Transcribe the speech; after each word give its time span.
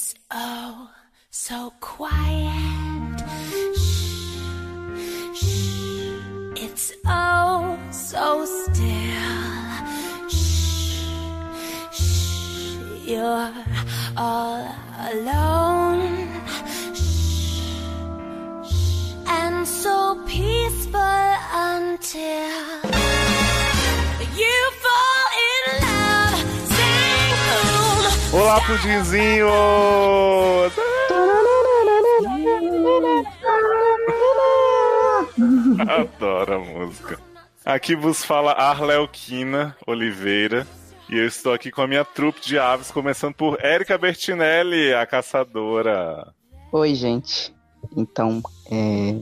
It's 0.00 0.14
oh 0.30 0.88
so 1.28 1.72
quiet. 1.80 3.18
Shh, 3.74 4.38
shh. 5.34 6.22
It's 6.54 6.92
oh 7.04 7.76
so 7.90 8.46
still. 8.46 9.34
Shh, 10.30 11.02
shh. 11.90 12.76
You're 13.10 13.52
all 14.16 14.62
alone. 15.10 16.28
Shh, 16.94 17.58
shh. 18.70 19.14
And 19.26 19.66
so 19.66 20.22
peaceful 20.28 21.34
until 21.52 22.57
pudinzinho! 28.66 29.48
Adoro 35.88 36.54
a 36.54 36.58
música. 36.58 37.18
Aqui 37.64 37.94
vos 37.94 38.24
fala 38.24 38.52
Arleoquina 38.52 39.76
Oliveira. 39.86 40.66
E 41.10 41.16
eu 41.18 41.26
estou 41.26 41.52
aqui 41.54 41.70
com 41.70 41.80
a 41.80 41.86
minha 41.86 42.04
trupe 42.04 42.40
de 42.40 42.58
aves, 42.58 42.90
começando 42.90 43.34
por 43.34 43.58
Érica 43.64 43.96
Bertinelli, 43.96 44.92
a 44.92 45.06
caçadora. 45.06 46.34
Oi, 46.70 46.94
gente. 46.94 47.54
Então, 47.96 48.42
é, 48.70 49.14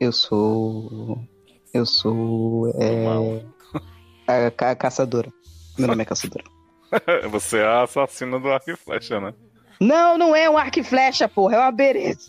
eu 0.00 0.12
sou. 0.12 1.18
Eu 1.74 1.84
sou. 1.84 2.72
É, 2.78 3.42
a, 4.26 4.50
ca- 4.50 4.74
caçadora. 4.74 5.30
Meu 5.78 5.88
nome 5.88 6.02
é 6.02 6.06
caçadora. 6.06 6.44
Você 7.30 7.58
é 7.58 7.64
a 7.64 7.82
assassina 7.82 8.38
do 8.38 8.50
arco 8.50 8.70
e 8.70 8.76
flecha, 8.76 9.20
né? 9.20 9.32
Não, 9.80 10.18
não 10.18 10.36
é 10.36 10.48
um 10.50 10.58
arco 10.58 10.80
e 10.80 10.84
flecha, 10.84 11.28
porra, 11.28 11.56
é 11.56 11.58
uma 11.58 11.72
bereta. 11.72 12.22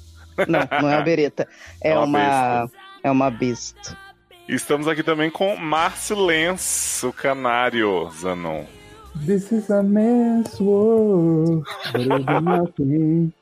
Não, 0.48 0.60
não 0.82 0.90
é 0.90 0.96
uma 0.98 1.02
bereta. 1.02 1.48
É, 1.84 1.92
É 1.92 1.98
uma 1.98 2.06
uma. 2.06 2.72
É 3.04 3.12
uma 3.12 3.32
besta. 3.32 3.98
Estamos 4.48 4.88
aqui 4.88 5.02
também 5.04 5.30
com 5.30 5.56
Márcio 5.56 6.16
Lenz, 6.16 7.04
o 7.04 7.12
canário, 7.14 8.10
Zanon. 8.12 8.66
This 9.26 9.52
is 9.52 9.70
a 9.70 9.84
man's 9.84 10.60
world. 10.60 11.64
Nothing, 11.94 12.44
nothing 12.44 13.34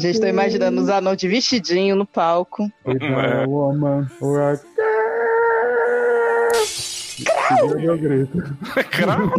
Já 0.00 0.08
estou 0.08 0.28
imaginando 0.28 0.80
os 0.80 0.88
anão 0.88 1.14
de 1.14 1.28
vestidinho 1.28 1.94
no 1.94 2.06
palco. 2.06 2.70
without 2.84 3.44
a 3.44 3.44
woman 3.48 4.08
or 4.20 4.40
a. 4.40 4.60
Grito. 7.98 8.38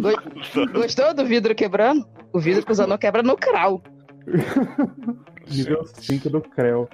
Go- 0.02 0.72
Gostou 0.74 1.14
do 1.14 1.26
vidro 1.26 1.54
quebrando? 1.56 2.06
O 2.34 2.40
vidro 2.40 2.66
que 2.66 2.72
os 2.72 2.80
anão 2.80 2.98
quebra 2.98 3.22
no 3.24 3.36
crawl. 3.38 3.82
Nível 5.50 5.86
5 5.86 6.30
do 6.30 6.42
Creu. 6.42 6.88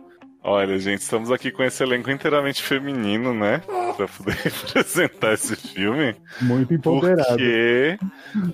Olha, 0.43 0.79
gente, 0.79 1.01
estamos 1.01 1.29
aqui 1.29 1.51
com 1.51 1.61
esse 1.61 1.83
elenco 1.83 2.09
inteiramente 2.09 2.63
feminino, 2.63 3.33
né? 3.33 3.61
Pra 3.97 4.07
poder 4.07 4.35
representar 4.43 5.33
esse 5.33 5.55
filme. 5.57 6.15
Muito 6.41 6.73
empoderado. 6.73 7.27
Porque 7.29 7.97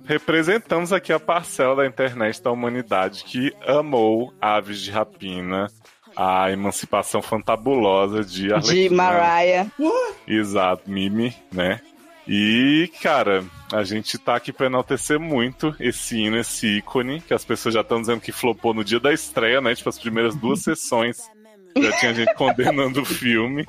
representamos 0.06 0.92
aqui 0.92 1.14
a 1.14 1.20
parcela 1.20 1.76
da 1.76 1.86
internet 1.86 2.42
da 2.42 2.52
humanidade 2.52 3.24
que 3.26 3.54
amou 3.68 4.34
Aves 4.42 4.80
de 4.80 4.90
Rapina, 4.90 5.68
a 6.16 6.50
emancipação 6.52 7.22
fantabulosa 7.22 8.24
de 8.24 8.48
De 8.48 8.54
Arlequina. 8.54 8.96
Mariah. 8.96 9.68
Exato, 10.28 10.90
Mimi, 10.90 11.36
né? 11.52 11.80
E, 12.28 12.90
cara, 13.02 13.44
a 13.72 13.84
gente 13.84 14.18
tá 14.18 14.36
aqui 14.36 14.54
pra 14.54 14.68
enaltecer 14.68 15.20
muito 15.20 15.76
esse 15.80 16.18
hino, 16.18 16.38
esse 16.38 16.78
ícone, 16.78 17.22
que 17.22 17.34
as 17.34 17.44
pessoas 17.44 17.76
já 17.76 17.82
estão 17.82 18.00
dizendo 18.00 18.22
que 18.22 18.32
flopou 18.32 18.74
no 18.74 18.84
dia 18.84 19.00
da 19.00 19.12
estreia, 19.14 19.60
né? 19.60 19.76
Tipo, 19.76 19.90
as 19.90 20.00
primeiras 20.00 20.36
duas 20.36 20.60
sessões 20.64 21.30
já 21.76 21.92
tinha 22.00 22.14
gente 22.14 22.34
condenando 22.36 23.02
o 23.02 23.06
filme. 23.06 23.66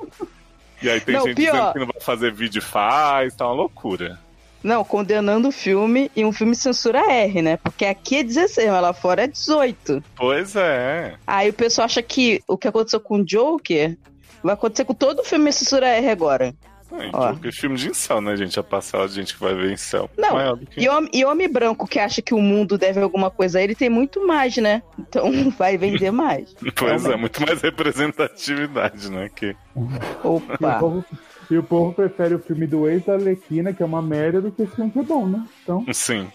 E 0.81 0.89
aí 0.89 1.01
tem 1.01 1.15
Não, 1.15 1.23
gente 1.25 1.35
pior. 1.35 1.51
dizendo 1.51 1.73
que 1.73 1.79
não 1.79 1.87
vai 1.87 2.01
fazer 2.01 2.31
vídeo 2.33 2.59
e 2.59 2.61
faz, 2.61 3.35
tá 3.35 3.45
uma 3.45 3.53
loucura. 3.55 4.19
Não, 4.63 4.83
condenando 4.83 5.49
o 5.49 5.51
filme 5.51 6.09
e 6.15 6.25
um 6.25 6.31
filme 6.31 6.55
censura 6.55 6.99
R, 7.11 7.41
né? 7.41 7.57
Porque 7.57 7.85
aqui 7.85 8.17
é 8.17 8.23
16, 8.23 8.71
mas 8.71 8.81
lá 8.81 8.93
fora 8.93 9.23
é 9.23 9.27
18. 9.27 10.03
Pois 10.15 10.55
é. 10.55 11.15
Aí 11.27 11.49
o 11.49 11.53
pessoal 11.53 11.85
acha 11.85 12.01
que 12.01 12.41
o 12.47 12.57
que 12.57 12.67
aconteceu 12.67 12.99
com 12.99 13.19
o 13.19 13.23
Joker 13.23 13.95
vai 14.41 14.53
acontecer 14.55 14.85
com 14.85 14.93
todo 14.93 15.23
filme 15.23 15.51
censura 15.51 15.87
R 15.87 16.09
agora. 16.09 16.55
Ai, 16.97 17.09
Ó. 17.13 17.33
Joker, 17.33 17.53
filme 17.53 17.75
de 17.77 17.89
incel, 17.89 18.21
né, 18.21 18.35
gente? 18.35 18.59
A 18.59 18.63
parcela 18.63 19.07
de 19.07 19.15
gente 19.15 19.33
que 19.33 19.39
vai 19.39 19.53
ver 19.53 19.71
incel. 19.71 20.09
Não, 20.17 20.57
que... 20.57 20.81
E 20.81 20.89
homem, 20.89 21.09
e 21.13 21.25
homem 21.25 21.49
branco 21.49 21.87
que 21.87 21.99
acha 21.99 22.21
que 22.21 22.33
o 22.33 22.41
mundo 22.41 22.77
deve 22.77 23.01
alguma 23.01 23.29
coisa 23.29 23.59
a 23.59 23.61
ele 23.61 23.75
tem 23.75 23.89
muito 23.89 24.25
mais, 24.25 24.55
né? 24.57 24.81
Então 24.97 25.31
vai 25.57 25.77
vender 25.77 26.11
mais. 26.11 26.55
Pois 26.75 27.05
é, 27.05 27.15
muito 27.15 27.41
mais 27.41 27.61
representatividade, 27.61 29.09
né? 29.09 29.29
Que... 29.33 29.47
E 29.47 29.57
o, 30.23 30.35
Opa. 30.35 30.79
povo, 30.79 31.05
e 31.49 31.57
o 31.57 31.63
povo 31.63 31.93
prefere 31.93 32.35
o 32.35 32.39
filme 32.39 32.67
do 32.67 32.87
ex 32.87 33.05
da 33.05 33.13
Alequina, 33.13 33.73
que 33.73 33.81
é 33.81 33.85
uma 33.85 34.01
merda, 34.01 34.41
do 34.41 34.51
que 34.51 34.63
esse 34.63 34.75
filme 34.75 34.91
que 34.91 34.99
é 34.99 35.03
bom, 35.03 35.25
né? 35.25 35.45
Então, 35.63 35.85
Sim. 35.93 36.27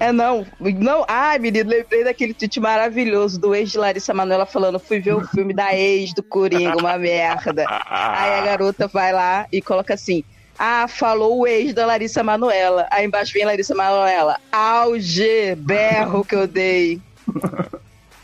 É 0.00 0.12
não. 0.12 0.46
Não. 0.60 1.04
Ai, 1.08 1.38
menino, 1.38 1.70
lembrei 1.70 2.04
daquele 2.04 2.34
tweet 2.34 2.58
maravilhoso 2.58 3.38
do 3.38 3.54
ex 3.54 3.70
de 3.70 3.78
Larissa 3.78 4.14
Manoela 4.14 4.46
falando: 4.46 4.78
fui 4.78 5.00
ver 5.00 5.14
o 5.14 5.26
filme 5.28 5.52
da 5.52 5.74
ex 5.74 6.14
do 6.14 6.22
Coringa, 6.22 6.76
uma 6.78 6.96
merda. 6.96 7.66
Aí 7.68 8.34
a 8.34 8.42
garota 8.42 8.88
vai 8.88 9.12
lá 9.12 9.46
e 9.52 9.60
coloca 9.60 9.94
assim: 9.94 10.24
Ah, 10.58 10.88
falou 10.88 11.40
o 11.40 11.46
ex 11.46 11.74
da 11.74 11.86
Larissa 11.86 12.22
Manoela. 12.22 12.86
Aí 12.90 13.04
embaixo 13.04 13.32
vem 13.32 13.44
Larissa 13.44 13.74
Manoela. 13.74 14.38
Auge, 14.50 15.54
berro 15.56 16.24
que 16.24 16.34
eu 16.34 16.46
dei. 16.46 17.00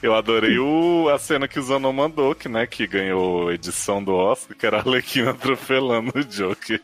Eu 0.03 0.15
adorei 0.15 0.59
o, 0.59 1.11
a 1.11 1.19
cena 1.19 1.47
que 1.47 1.59
o 1.59 1.63
Zanon 1.63 1.93
mandou, 1.93 2.35
que, 2.35 2.49
né, 2.49 2.67
que 2.67 2.87
ganhou 2.87 3.53
edição 3.53 4.03
do 4.03 4.15
Oscar, 4.15 4.57
que 4.57 4.65
era 4.65 4.79
a 4.79 4.81
Arlequina 4.81 5.33
atropelando 5.33 6.11
o 6.15 6.25
Joker. 6.25 6.81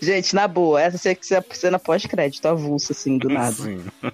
Gente, 0.00 0.34
na 0.34 0.46
boa, 0.48 0.80
essa 0.80 0.98
cena- 0.98 1.16
essa 1.20 1.44
cena 1.52 1.78
pós-crédito, 1.78 2.46
avulsa, 2.46 2.92
assim, 2.92 3.18
do 3.18 3.28
nada. 3.28 3.52
Sim. 3.52 3.84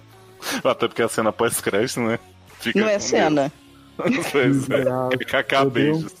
Até 0.63 0.87
porque 0.87 1.01
a 1.01 1.09
cena 1.09 1.31
pós-crédito, 1.31 1.99
né? 1.99 2.19
Fica 2.59 2.79
Não 2.79 2.87
é 2.87 2.99
cena. 2.99 3.51
Pois 4.31 4.69
é. 4.69 4.85
Deus. 4.85 5.73
beijos. 5.73 6.13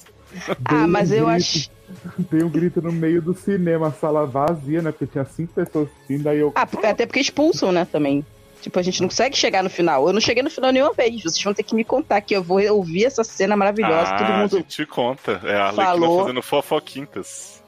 Ah, 0.65 0.85
mas 0.85 1.11
eu 1.11 1.27
acho. 1.27 1.69
Dei 2.17 2.43
um 2.43 2.49
grito 2.49 2.81
no 2.81 2.91
meio 2.91 3.21
do 3.21 3.33
cinema, 3.33 3.87
a 3.87 3.91
sala 3.91 4.25
vazia, 4.25 4.81
né? 4.81 4.91
Porque 4.91 5.07
tinha 5.07 5.23
cinco 5.25 5.53
pessoas 5.53 5.87
assistindo, 5.89 6.27
aí 6.27 6.39
eu. 6.39 6.51
Ah, 6.55 6.67
até 6.83 7.05
porque 7.05 7.19
expulsam, 7.21 7.71
né, 7.71 7.87
também. 7.89 8.23
Tipo, 8.61 8.77
a 8.77 8.81
gente 8.81 8.99
não 9.01 9.07
consegue 9.07 9.37
chegar 9.37 9.63
no 9.63 9.69
final. 9.69 10.05
Eu 10.05 10.11
não 10.13 10.19
cheguei 10.19 10.43
no 10.43 10.49
final 10.49 10.71
nenhuma 10.73 10.91
vez. 10.93 11.23
Vocês 11.23 11.41
vão 11.41 11.53
ter 11.53 11.63
que 11.63 11.73
me 11.73 11.85
contar 11.85 12.19
que 12.19 12.35
eu 12.35 12.43
vou 12.43 12.61
ouvir 12.73 13.05
essa 13.05 13.23
cena 13.23 13.55
maravilhosa. 13.55 14.09
Ah, 14.13 14.17
todo 14.17 14.27
a 14.33 14.37
mundo. 14.39 14.57
gente 14.57 14.85
conta. 14.85 15.39
É 15.45 15.55
a 15.55 15.67
Arlequina 15.67 15.85
falou. 15.85 16.19
fazendo 16.23 16.41
fofoquintas. 16.43 17.63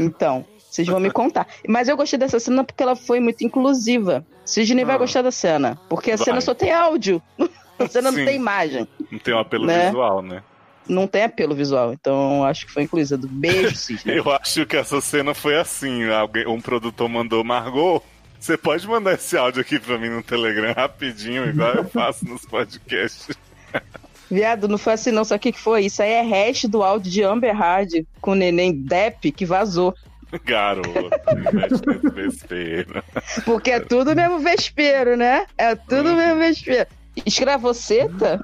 Então, 0.00 0.44
vocês 0.76 0.88
vão 0.88 1.00
me 1.00 1.10
contar. 1.10 1.46
Mas 1.66 1.88
eu 1.88 1.96
gostei 1.96 2.18
dessa 2.18 2.38
cena 2.38 2.62
porque 2.62 2.82
ela 2.82 2.94
foi 2.94 3.18
muito 3.18 3.42
inclusiva. 3.44 4.24
Sidney 4.44 4.84
vai 4.84 4.94
Ah. 4.94 4.98
gostar 4.98 5.22
da 5.22 5.30
cena. 5.30 5.78
Porque 5.88 6.12
a 6.12 6.16
Vai. 6.16 6.24
cena 6.24 6.40
só 6.40 6.54
tem 6.54 6.70
áudio. 6.72 7.20
A 7.78 7.86
cena 7.88 8.10
Sim. 8.10 8.16
não 8.18 8.24
tem 8.24 8.36
imagem. 8.36 8.88
Não 9.12 9.18
tem 9.18 9.34
um 9.34 9.38
apelo 9.38 9.66
Né? 9.66 9.86
visual, 9.86 10.22
né? 10.22 10.42
Não 10.88 11.06
tem 11.06 11.24
apelo 11.24 11.54
visual. 11.54 11.92
Então, 11.92 12.42
acho 12.44 12.64
que 12.64 12.72
foi 12.72 12.84
inclusiva. 12.84 13.20
Beijo, 13.28 13.74
Sidney. 13.76 14.16
Eu 14.24 14.30
acho 14.30 14.64
que 14.64 14.76
essa 14.78 14.98
cena 15.02 15.34
foi 15.34 15.56
assim. 15.58 16.08
Alguém, 16.08 16.46
um 16.46 16.58
produtor 16.60 17.06
mandou, 17.08 17.44
Margot, 17.44 18.02
você 18.40 18.56
pode 18.56 18.86
mandar 18.88 19.12
esse 19.14 19.36
áudio 19.36 19.60
aqui 19.60 19.78
pra 19.78 19.98
mim 19.98 20.08
no 20.08 20.22
Telegram 20.22 20.72
rapidinho, 20.74 21.46
igual 21.50 21.74
eu 21.74 21.84
faço 21.88 22.24
nos 22.26 22.46
podcasts. 22.46 23.36
Viado, 24.30 24.66
não 24.68 24.78
foi 24.78 24.94
assim 24.94 25.10
não. 25.12 25.22
O 25.22 25.38
que 25.38 25.52
que 25.52 25.60
foi? 25.60 25.84
Isso 25.84 26.02
aí 26.02 26.10
é 26.12 26.22
hash 26.22 26.64
do 26.64 26.82
áudio 26.82 27.10
de 27.12 27.22
Amber 27.22 27.54
Hard 27.54 27.90
com 28.20 28.32
o 28.32 28.34
neném 28.34 28.72
Depp 28.72 29.30
que 29.32 29.44
vazou. 29.46 29.94
Garoto. 30.44 31.10
Porque 33.44 33.70
é 33.70 33.80
tudo 33.80 34.14
mesmo 34.14 34.38
vespeiro, 34.38 35.16
né? 35.16 35.46
É 35.56 35.74
tudo 35.74 36.14
mesmo 36.14 36.38
vespeiro. 36.38 36.86
Escravoceta? 37.24 38.40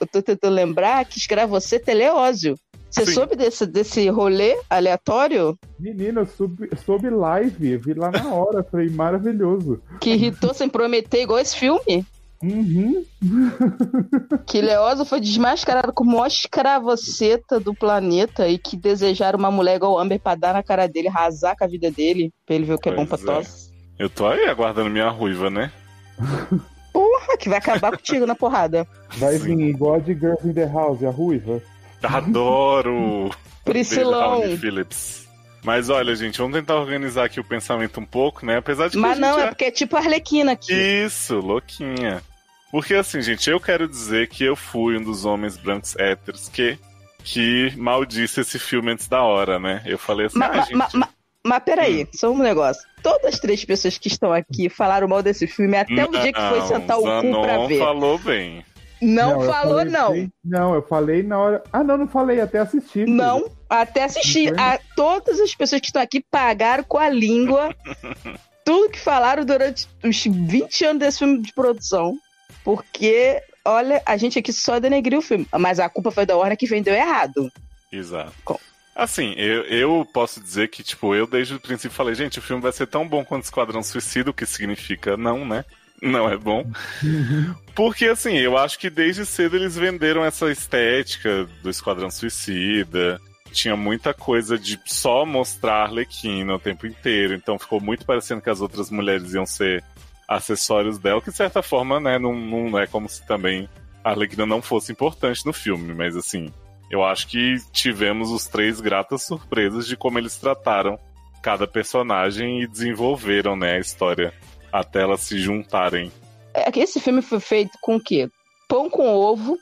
Eu 0.00 0.06
tô 0.06 0.22
tentando 0.22 0.54
lembrar 0.54 1.04
que 1.04 1.18
escravoceta 1.18 1.90
é 1.90 1.94
Leózio. 1.94 2.54
Você 2.90 3.06
Sim. 3.06 3.12
soube 3.12 3.36
desse, 3.36 3.66
desse 3.66 4.08
rolê 4.08 4.58
aleatório 4.68 5.56
Menino, 5.78 6.22
eu 6.22 6.26
soube, 6.26 6.68
soube 6.84 7.08
live, 7.08 7.76
vi 7.76 7.94
lá 7.94 8.10
na 8.10 8.34
hora, 8.34 8.64
falei, 8.64 8.88
maravilhoso. 8.88 9.80
que 10.00 10.10
irritou 10.10 10.52
sem 10.52 10.68
prometer 10.68 11.22
igual 11.22 11.38
esse 11.38 11.56
filme? 11.56 12.04
Uhum. 12.42 13.04
Que 14.46 14.60
Leózio 14.60 15.04
foi 15.04 15.20
desmascarado 15.20 15.92
como 15.92 16.12
maior 16.12 16.26
escravoceta 16.26 17.60
do 17.60 17.74
planeta 17.74 18.48
e 18.48 18.58
que 18.58 18.76
desejaram 18.76 19.38
uma 19.38 19.50
mulher 19.50 19.76
igual 19.76 19.98
Amber 19.98 20.18
pra 20.20 20.34
dar 20.34 20.54
na 20.54 20.62
cara 20.62 20.86
dele, 20.86 21.08
arrasar 21.08 21.56
com 21.56 21.64
a 21.64 21.68
vida 21.68 21.90
dele, 21.90 22.32
pra 22.46 22.54
ele 22.54 22.64
ver 22.64 22.74
o 22.74 22.78
que 22.78 22.88
é 22.88 22.94
bom 22.94 23.04
pra 23.06 23.18
Pois 23.18 23.28
é. 23.28 23.34
tosse. 23.34 23.70
Eu 23.98 24.08
tô 24.08 24.26
aí 24.26 24.46
aguardando 24.46 24.88
minha 24.90 25.08
ruiva, 25.10 25.50
né? 25.50 25.70
Porra, 26.92 27.36
que 27.38 27.48
vai 27.48 27.58
acabar 27.58 27.90
contigo 27.92 28.26
na 28.26 28.34
porrada. 28.34 28.86
Vai 29.16 29.36
Sim. 29.38 29.56
vir 29.56 29.68
igual 29.68 29.94
a 29.94 29.98
de 29.98 30.14
Girls 30.14 30.48
in 30.48 30.52
the 30.54 30.66
House, 30.66 31.04
a 31.04 31.10
ruiva. 31.10 31.62
Adoro! 32.02 33.30
Priscilão. 33.64 34.40
Phillips. 34.56 35.28
Mas 35.62 35.90
olha, 35.90 36.16
gente, 36.16 36.38
vamos 36.38 36.56
tentar 36.56 36.76
organizar 36.76 37.24
aqui 37.26 37.38
o 37.38 37.44
pensamento 37.44 38.00
um 38.00 38.04
pouco, 38.06 38.46
né? 38.46 38.56
Apesar 38.56 38.86
de 38.88 38.92
que 38.92 38.98
a 38.98 39.00
Mas 39.02 39.18
gente 39.18 39.20
não, 39.20 39.38
já- 39.38 39.44
é 39.44 39.48
porque 39.48 39.64
é 39.66 39.70
tipo 39.70 39.94
Arlequina 39.96 40.52
aqui. 40.52 40.72
Isso, 40.72 41.36
louquinha. 41.38 42.22
Porque 42.70 42.94
assim, 42.94 43.20
gente, 43.20 43.48
eu 43.50 43.58
quero 43.60 43.88
dizer 43.88 44.28
que 44.28 44.44
eu 44.44 44.54
fui 44.54 44.96
um 44.96 45.02
dos 45.02 45.24
homens 45.24 45.56
brancos 45.56 45.96
héteros 45.96 46.48
que, 46.48 46.78
que 47.24 47.72
maldisse 47.76 48.40
esse 48.40 48.58
filme 48.58 48.92
antes 48.92 49.08
da 49.08 49.22
hora, 49.22 49.58
né? 49.58 49.82
Eu 49.84 49.98
falei 49.98 50.26
assim, 50.26 50.38
Ma- 50.38 50.46
ah, 50.50 50.60
gente... 50.60 50.76
ma- 50.76 50.88
ma- 50.94 51.08
Mas 51.44 51.62
peraí, 51.64 52.06
só 52.14 52.30
um 52.30 52.38
negócio. 52.38 52.82
Todas 53.02 53.34
as 53.34 53.40
três 53.40 53.64
pessoas 53.64 53.98
que 53.98 54.08
estão 54.08 54.32
aqui 54.32 54.68
falaram 54.68 55.08
mal 55.08 55.22
desse 55.22 55.46
filme 55.46 55.76
até 55.76 56.04
o 56.04 56.10
dia 56.10 56.32
que 56.32 56.40
foi 56.40 56.58
não, 56.60 56.66
sentar 56.66 56.98
o 56.98 57.02
cu 57.02 57.42
pra 57.42 57.66
ver. 57.66 57.78
falou 57.78 58.18
bem. 58.18 58.64
Não, 59.02 59.42
eu 59.42 59.50
falou, 59.50 59.78
falei 59.78 59.90
não. 59.92 60.30
Não, 60.44 60.74
eu 60.74 60.82
falei 60.82 61.22
na 61.22 61.38
hora. 61.38 61.62
Ah, 61.72 61.82
não, 61.82 61.96
não 61.96 62.06
falei, 62.06 62.38
até 62.40 62.58
assisti. 62.58 62.90
filho. 62.90 63.08
Não, 63.14 63.50
até 63.68 64.04
assistir. 64.04 64.50
Não 64.50 64.58
foi? 64.58 64.64
A, 64.74 64.78
todas 64.94 65.40
as 65.40 65.54
pessoas 65.54 65.80
que 65.80 65.86
estão 65.86 66.02
aqui 66.02 66.22
pagaram 66.30 66.84
com 66.84 66.98
a 66.98 67.08
língua 67.08 67.74
tudo 68.64 68.90
que 68.90 69.00
falaram 69.00 69.44
durante 69.44 69.88
os 70.04 70.22
20 70.24 70.84
anos 70.84 71.00
desse 71.00 71.18
filme 71.20 71.40
de 71.40 71.52
produção. 71.54 72.14
Porque, 72.64 73.40
olha, 73.64 74.02
a 74.06 74.16
gente 74.16 74.38
aqui 74.38 74.52
só 74.52 74.78
denegriu 74.78 75.18
o 75.18 75.22
filme. 75.22 75.46
Mas 75.58 75.78
a 75.80 75.88
culpa 75.88 76.10
foi 76.10 76.24
da 76.26 76.36
Warner 76.36 76.58
que 76.58 76.66
vendeu 76.66 76.94
errado. 76.94 77.50
Exato. 77.92 78.32
Com- 78.44 78.58
Assim, 78.94 79.32
eu, 79.36 79.62
eu 79.64 80.08
posso 80.12 80.40
dizer 80.42 80.68
que, 80.68 80.82
tipo, 80.82 81.14
eu 81.14 81.26
desde 81.26 81.54
o 81.54 81.60
princípio 81.60 81.96
falei, 81.96 82.14
gente, 82.14 82.38
o 82.38 82.42
filme 82.42 82.60
vai 82.62 82.72
ser 82.72 82.86
tão 82.86 83.08
bom 83.08 83.24
quanto 83.24 83.44
Esquadrão 83.44 83.82
Suicida, 83.82 84.28
o 84.30 84.34
que 84.34 84.44
significa 84.44 85.16
não, 85.16 85.46
né? 85.46 85.64
Não 86.02 86.28
é 86.28 86.36
bom. 86.36 86.66
Porque, 87.74 88.06
assim, 88.06 88.36
eu 88.36 88.58
acho 88.58 88.78
que 88.78 88.90
desde 88.90 89.24
cedo 89.24 89.56
eles 89.56 89.76
venderam 89.76 90.24
essa 90.24 90.50
estética 90.50 91.48
do 91.62 91.70
Esquadrão 91.70 92.10
Suicida. 92.10 93.18
Tinha 93.52 93.74
muita 93.76 94.12
coisa 94.12 94.58
de 94.58 94.78
só 94.86 95.24
mostrar 95.24 95.74
a 95.76 95.82
Arlequina 95.84 96.54
o 96.54 96.58
tempo 96.60 96.86
inteiro. 96.86 97.34
Então 97.34 97.58
ficou 97.58 97.80
muito 97.80 98.04
parecendo 98.04 98.42
que 98.42 98.50
as 98.50 98.60
outras 98.60 98.90
mulheres 98.90 99.32
iam 99.34 99.46
ser 99.46 99.82
acessórios 100.30 100.96
dela, 100.98 101.20
que 101.20 101.30
de 101.30 101.36
certa 101.36 101.60
forma, 101.60 101.98
né, 101.98 102.16
não, 102.18 102.32
não 102.34 102.78
é 102.78 102.86
como 102.86 103.08
se 103.08 103.26
também 103.26 103.68
a 104.04 104.10
Arlequina 104.10 104.46
não 104.46 104.62
fosse 104.62 104.92
importante 104.92 105.44
no 105.44 105.52
filme. 105.52 105.92
Mas, 105.92 106.16
assim, 106.16 106.48
eu 106.90 107.02
acho 107.04 107.26
que 107.26 107.56
tivemos 107.72 108.30
os 108.30 108.46
três 108.46 108.80
gratas 108.80 109.22
surpresas 109.26 109.86
de 109.86 109.96
como 109.96 110.18
eles 110.18 110.36
trataram 110.36 110.98
cada 111.42 111.66
personagem 111.66 112.62
e 112.62 112.66
desenvolveram, 112.66 113.56
né, 113.56 113.74
a 113.76 113.80
história 113.80 114.32
até 114.72 115.02
elas 115.02 115.20
se 115.20 115.38
juntarem. 115.38 116.12
É 116.54 116.70
que 116.70 116.80
esse 116.80 117.00
filme 117.00 117.22
foi 117.22 117.40
feito 117.40 117.72
com 117.80 117.96
o 117.96 118.00
quê? 118.00 118.28
Pão 118.68 118.88
com 118.88 119.08
ovo. 119.12 119.58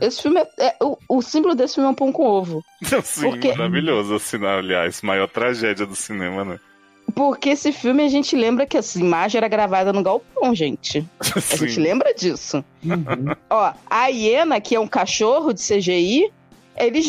Esse 0.00 0.22
filme 0.22 0.40
é. 0.40 0.66
é- 0.68 0.76
o, 0.82 0.96
o 1.08 1.22
símbolo 1.22 1.54
desse 1.54 1.74
filme 1.74 1.88
é 1.88 1.92
um 1.92 1.94
pão 1.94 2.10
com 2.10 2.24
ovo. 2.26 2.64
Sim, 3.04 3.30
Porque- 3.30 3.52
maravilhoso, 3.52 4.14
assim, 4.14 4.44
aliás, 4.44 5.02
maior 5.02 5.28
tragédia 5.28 5.84
do 5.86 5.94
cinema, 5.94 6.44
né? 6.44 6.60
Porque 7.14 7.50
esse 7.50 7.72
filme 7.72 8.04
a 8.04 8.08
gente 8.08 8.36
lembra 8.36 8.66
que 8.66 8.76
essa 8.76 8.98
imagem 8.98 9.38
era 9.38 9.48
gravada 9.48 9.92
no 9.92 10.02
galpão, 10.02 10.54
gente. 10.54 11.06
A 11.20 11.40
gente 11.40 11.72
Sim. 11.72 11.80
lembra 11.80 12.14
disso. 12.14 12.64
Uhum. 12.84 13.34
Ó, 13.48 13.72
a 13.88 14.06
hiena, 14.08 14.60
que 14.60 14.74
é 14.74 14.80
um 14.80 14.86
cachorro 14.86 15.52
de 15.52 15.60
CGI, 15.60 16.30
eles 16.76 17.06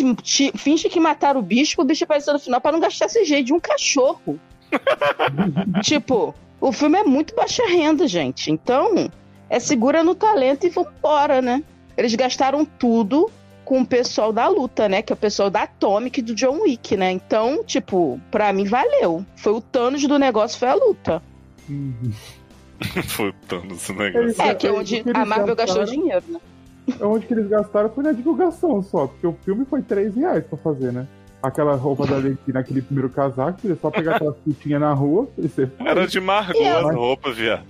fingem 0.56 0.90
que 0.90 1.00
mataram 1.00 1.40
o 1.40 1.44
bicho 1.44 1.76
pro 1.76 1.86
bicho 1.86 2.04
aparecer 2.04 2.32
no 2.32 2.40
final 2.40 2.62
pra 2.62 2.72
não 2.72 2.80
gastar 2.80 3.08
CGI 3.08 3.44
de 3.44 3.54
um 3.54 3.60
cachorro. 3.60 4.40
tipo, 5.84 6.34
o 6.62 6.72
filme 6.72 6.98
é 6.98 7.04
muito 7.04 7.36
baixa 7.36 7.66
renda, 7.68 8.08
gente. 8.08 8.52
Então, 8.52 9.12
é 9.50 9.60
segura 9.60 10.04
no 10.04 10.16
talento 10.16 10.66
e 10.66 10.70
vambora, 10.70 11.42
né? 11.42 11.64
Eles 11.98 12.16
gastaram 12.16 12.64
tudo 12.64 13.30
com 13.70 13.82
o 13.82 13.86
pessoal 13.86 14.34
da 14.34 14.48
luta, 14.48 14.90
né? 14.90 15.04
Que 15.04 15.14
é 15.14 15.16
o 15.16 15.18
pessoal 15.18 15.48
da 15.48 15.62
Atomic 15.62 16.20
e 16.20 16.24
do 16.24 16.34
John 16.34 16.62
Wick, 16.62 16.98
né? 16.98 17.12
Então, 17.12 17.64
tipo, 17.64 18.20
pra 18.32 18.52
mim 18.52 18.66
valeu. 18.66 19.24
Foi 19.36 19.54
o 19.54 19.62
Thanos 19.62 20.02
do 20.08 20.18
negócio, 20.18 20.58
foi 20.58 20.70
a 20.70 20.74
luta. 20.74 21.22
Uhum. 21.70 22.12
Foi 23.06 23.30
o 23.30 23.34
Thanos 23.48 23.88
o 23.90 23.94
negócio. 23.94 24.42
É, 24.42 24.56
que 24.56 24.66
é 24.66 24.70
É, 24.72 24.74
onde 24.74 24.96
eles 24.96 25.14
a 25.14 25.26
Marvel 25.26 25.56
gastou 25.56 25.84
dinheiro, 25.84 26.24
né? 26.30 26.40
Onde 27.00 27.28
que 27.28 27.34
eles 27.34 27.48
gastaram 27.48 27.90
foi 27.90 28.04
na 28.04 28.14
divulgação 28.14 28.82
só, 28.82 29.06
porque 29.06 29.28
o 29.28 29.38
filme 29.46 29.66
foi 29.66 29.82
3 29.82 30.16
reais 30.16 30.46
pra 30.46 30.58
fazer, 30.58 30.92
né? 30.92 31.06
Aquela 31.44 31.76
roupa 31.76 32.08
da 32.08 32.16
Arlequina, 32.16 32.62
aquele 32.62 32.82
primeiro 32.82 33.10
casaco, 33.10 33.60
é 33.70 33.76
só 33.76 33.92
pegar 33.92 34.16
aquela 34.16 34.34
fitinha 34.44 34.80
na 34.80 34.94
rua 34.94 35.28
e 35.38 35.48
você 35.48 35.70
Era 35.78 36.08
de 36.08 36.20
Margot 36.20 36.60
E 36.60 36.68
as 36.68 36.96
roupas, 36.96 37.38
viado. 37.38 37.66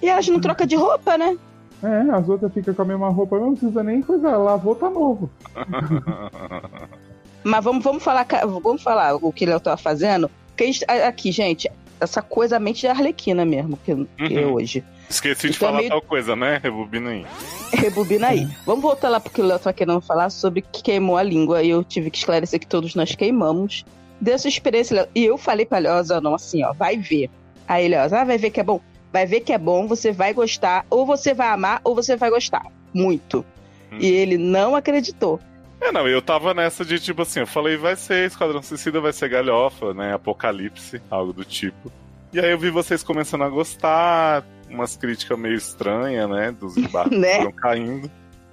E 0.00 0.08
elas 0.08 0.26
não 0.28 0.40
trocam 0.40 0.66
de 0.66 0.76
roupa, 0.76 1.18
né? 1.18 1.36
É, 1.82 2.10
as 2.10 2.28
outras 2.28 2.52
ficam 2.52 2.72
com 2.74 2.82
a 2.82 2.84
mesma 2.84 3.08
roupa, 3.10 3.38
não 3.38 3.52
precisa 3.54 3.82
nem 3.82 4.00
coisa, 4.02 4.36
lavou, 4.36 4.74
tá 4.74 4.88
novo. 4.90 5.30
Mas 7.44 7.62
vamos, 7.64 7.84
vamos 7.84 8.02
falar, 8.02 8.26
vamos 8.62 8.82
falar 8.82 9.14
o 9.14 9.32
que 9.32 9.44
ele 9.44 9.58
tava 9.60 9.76
fazendo. 9.76 10.30
Porque 10.48 10.64
a 10.64 10.66
gente- 10.66 10.84
a- 10.88 11.08
aqui, 11.08 11.30
gente, 11.30 11.70
essa 12.00 12.20
coisa 12.20 12.56
a 12.56 12.60
mente 12.60 12.80
de 12.80 12.86
Arlequina 12.88 13.44
mesmo, 13.44 13.78
que, 13.84 13.94
que 14.26 14.36
é 14.38 14.46
Uhum. 14.46 14.54
hoje. 14.54 14.82
Esqueci 15.08 15.50
de 15.50 15.56
Então 15.56 15.68
é 15.68 15.70
falar 15.70 15.78
meio- 15.78 15.90
tal 15.90 16.02
coisa, 16.02 16.34
né? 16.34 16.58
Rebobina 16.60 17.10
aí. 17.10 17.24
Rebobina 17.72 18.28
aí. 18.28 18.48
Vamos 18.64 18.82
voltar 18.82 19.08
lá 19.08 19.20
porque 19.20 19.40
o 19.40 19.44
Léo 19.44 19.58
tá 19.60 19.72
querendo 19.72 20.00
falar 20.00 20.30
sobre 20.30 20.62
que 20.62 20.82
queimou 20.82 21.16
a 21.16 21.22
língua. 21.22 21.62
E 21.62 21.70
eu 21.70 21.84
tive 21.84 22.10
que 22.10 22.18
esclarecer 22.18 22.58
que 22.58 22.66
todos 22.66 22.94
nós 22.96 23.14
queimamos. 23.14 23.84
Dessa 24.20 24.48
experiência, 24.48 24.96
Léo. 24.96 25.08
E 25.14 25.24
eu 25.24 25.38
falei 25.38 25.64
pra 25.66 25.78
Léo, 25.78 26.02
ó, 26.10 26.20
não, 26.20 26.34
assim, 26.34 26.64
ó, 26.64 26.72
vai 26.72 26.96
ver. 26.96 27.30
Aí 27.68 27.84
ele, 27.84 27.96
ó, 27.96 28.00
ah, 28.10 28.24
vai 28.24 28.38
ver 28.38 28.50
que 28.50 28.58
é 28.58 28.64
bom. 28.64 28.80
Vai 29.16 29.24
ver 29.24 29.40
que 29.40 29.50
é 29.50 29.56
bom, 29.56 29.86
você 29.86 30.12
vai 30.12 30.34
gostar. 30.34 30.84
Ou 30.90 31.06
você 31.06 31.32
vai 31.32 31.48
amar, 31.48 31.80
ou 31.82 31.94
você 31.94 32.16
vai 32.16 32.28
gostar. 32.28 32.66
Muito. 32.92 33.42
Hum. 33.90 33.96
E 33.98 34.04
ele 34.08 34.36
não 34.36 34.76
acreditou. 34.76 35.40
É, 35.80 35.90
não, 35.90 36.06
eu 36.06 36.20
tava 36.20 36.52
nessa 36.52 36.84
de 36.84 37.00
tipo 37.00 37.22
assim, 37.22 37.40
eu 37.40 37.46
falei, 37.46 37.78
vai 37.78 37.96
ser 37.96 38.26
Esquadrão 38.26 38.60
Suicida, 38.62 39.00
vai 39.00 39.14
ser 39.14 39.30
galhofa, 39.30 39.94
né? 39.94 40.12
Apocalipse, 40.12 41.00
algo 41.10 41.32
do 41.32 41.46
tipo. 41.46 41.90
E 42.30 42.38
aí 42.38 42.50
eu 42.50 42.58
vi 42.58 42.68
vocês 42.68 43.02
começando 43.02 43.40
a 43.44 43.48
gostar, 43.48 44.44
umas 44.68 44.98
críticas 44.98 45.38
meio 45.38 45.54
estranhas, 45.54 46.28
né? 46.28 46.52
Dos 46.52 46.76
embarques 46.76 47.14
que 47.14 47.18
Né? 47.18 47.36
foram 47.38 47.52
caindo. 47.52 48.10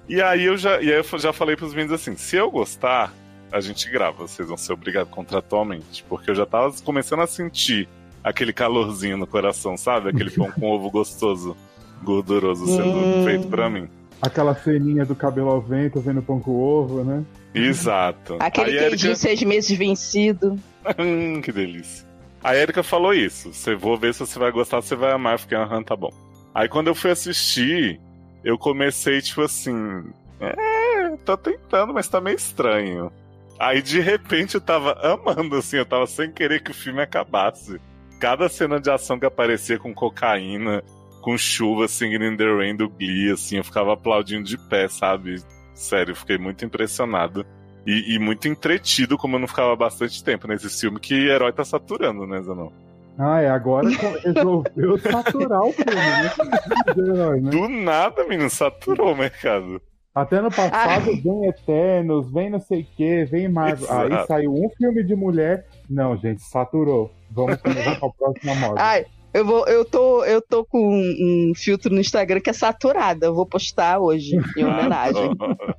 E 0.08 0.22
aí 0.22 0.44
eu 0.44 0.56
já, 0.56 0.80
e 0.80 0.90
aí 0.90 1.04
eu 1.12 1.18
já 1.18 1.34
falei 1.34 1.56
pros 1.56 1.74
meninos 1.74 2.00
assim, 2.00 2.16
se 2.16 2.36
eu 2.36 2.50
gostar, 2.50 3.12
a 3.52 3.60
gente 3.60 3.86
grava, 3.90 4.26
vocês 4.26 4.48
vão 4.48 4.56
ser 4.56 4.72
obrigados 4.72 5.12
contratualmente. 5.12 6.02
Porque 6.08 6.30
eu 6.30 6.34
já 6.34 6.46
tava 6.46 6.72
começando 6.82 7.20
a 7.20 7.26
sentir 7.26 7.86
aquele 8.24 8.52
calorzinho 8.52 9.16
no 9.18 9.26
coração, 9.26 9.76
sabe? 9.76 10.08
Aquele 10.08 10.30
pão 10.30 10.50
com 10.50 10.66
ovo 10.70 10.90
gostoso, 10.90 11.54
gorduroso 12.02 12.66
sendo 12.66 12.96
Hum. 12.98 13.24
feito 13.24 13.46
pra 13.48 13.68
mim. 13.70 13.88
Aquela 14.22 14.54
ceninha 14.54 15.04
do 15.04 15.14
cabelo 15.14 15.50
ao 15.50 15.60
vento, 15.60 16.00
vendo 16.00 16.22
pão 16.22 16.40
com 16.40 16.52
ovo, 16.52 17.04
né? 17.04 17.22
Exato. 17.54 18.36
Aquele 18.40 18.70
a 18.70 18.72
Erika- 18.74 18.88
queijinho 18.90 19.16
seis 19.16 19.42
meses 19.42 19.76
vencido. 19.78 20.58
Hum, 20.98 21.40
que 21.42 21.52
delícia. 21.52 22.06
A 22.42 22.56
Erika 22.56 22.82
falou 22.82 23.12
isso. 23.14 23.52
Você 23.52 23.74
vou 23.74 23.96
ver 23.96 24.12
se 24.14 24.20
você 24.20 24.38
vai 24.38 24.50
gostar, 24.50 24.80
se 24.82 24.88
você 24.88 24.96
vai 24.96 25.12
amar. 25.12 25.34
Eu 25.34 25.38
fiquei, 25.38 25.56
aham, 25.58 25.82
tá 25.82 25.94
bom. 25.96 26.10
Aí 26.54 26.68
quando 26.68 26.88
eu 26.88 26.94
fui 26.94 27.10
assistir, 27.10 28.00
eu 28.42 28.56
comecei, 28.58 29.20
tipo 29.20 29.42
assim. 29.42 30.04
É, 30.40 31.16
tô 31.24 31.36
tentando, 31.36 31.92
mas 31.94 32.08
tá 32.08 32.20
meio 32.20 32.36
estranho. 32.36 33.10
Aí 33.58 33.80
de 33.80 34.00
repente 34.00 34.54
eu 34.56 34.60
tava 34.60 34.92
amando, 35.02 35.56
assim, 35.56 35.76
eu 35.76 35.86
tava 35.86 36.06
sem 36.06 36.30
querer 36.32 36.62
que 36.62 36.70
o 36.70 36.74
filme 36.74 37.00
acabasse. 37.02 37.80
Cada 38.24 38.48
cena 38.48 38.80
de 38.80 38.90
ação 38.90 39.18
que 39.18 39.26
aparecia 39.26 39.78
com 39.78 39.92
cocaína, 39.92 40.82
com 41.20 41.36
chuva, 41.36 41.86
singing 41.86 42.24
in 42.24 42.36
the 42.38 42.46
rain 42.46 42.74
do 42.74 42.88
Glee, 42.88 43.30
assim, 43.30 43.58
eu 43.58 43.64
ficava 43.64 43.92
aplaudindo 43.92 44.44
de 44.44 44.56
pé, 44.56 44.88
sabe? 44.88 45.42
Sério, 45.74 46.16
fiquei 46.16 46.38
muito 46.38 46.64
impressionado. 46.64 47.44
E, 47.86 48.14
e 48.14 48.18
muito 48.18 48.48
entretido, 48.48 49.18
como 49.18 49.36
eu 49.36 49.40
não 49.40 49.46
ficava 49.46 49.76
bastante 49.76 50.24
tempo 50.24 50.48
nesse 50.48 50.70
filme, 50.70 50.98
que 50.98 51.12
herói 51.12 51.52
tá 51.52 51.66
saturando, 51.66 52.26
né, 52.26 52.40
Zanon? 52.40 52.72
Ah, 53.18 53.42
é, 53.42 53.50
agora 53.50 53.90
resolveu 54.24 54.98
saturar 55.00 55.60
o 55.60 55.72
filme, 55.74 55.94
né? 55.94 57.50
Do 57.50 57.68
nada, 57.68 58.24
menino, 58.24 58.48
saturou 58.48 59.12
o 59.12 59.16
mercado. 59.18 59.82
Até 60.14 60.40
no 60.40 60.48
passado 60.48 61.10
vem 61.22 61.46
Eternos, 61.46 62.32
vem 62.32 62.48
não 62.48 62.60
sei 62.60 62.82
o 62.82 62.86
que, 62.96 63.24
vem 63.24 63.48
Marvel. 63.48 63.88
Aí 63.90 64.26
saiu 64.26 64.52
um 64.52 64.70
filme 64.78 65.02
de 65.02 65.16
mulher. 65.16 65.66
Não, 65.90 66.16
gente, 66.16 66.40
saturou. 66.42 67.10
Vamos 67.30 67.56
começar 67.56 67.98
com 67.98 68.06
a 68.06 68.12
próxima 68.12 68.54
moda. 68.54 68.80
Ai, 68.80 69.06
eu 69.32 69.44
vou, 69.44 69.66
eu 69.66 69.84
tô, 69.84 70.24
eu 70.24 70.40
tô 70.40 70.64
com 70.64 70.78
um, 70.78 71.50
um 71.50 71.52
filtro 71.56 71.92
no 71.92 72.00
Instagram 72.00 72.38
que 72.40 72.50
é 72.50 72.52
saturada. 72.52 73.26
Eu 73.26 73.34
vou 73.34 73.44
postar 73.44 73.98
hoje 73.98 74.36
em 74.56 74.64
homenagem. 74.64 75.32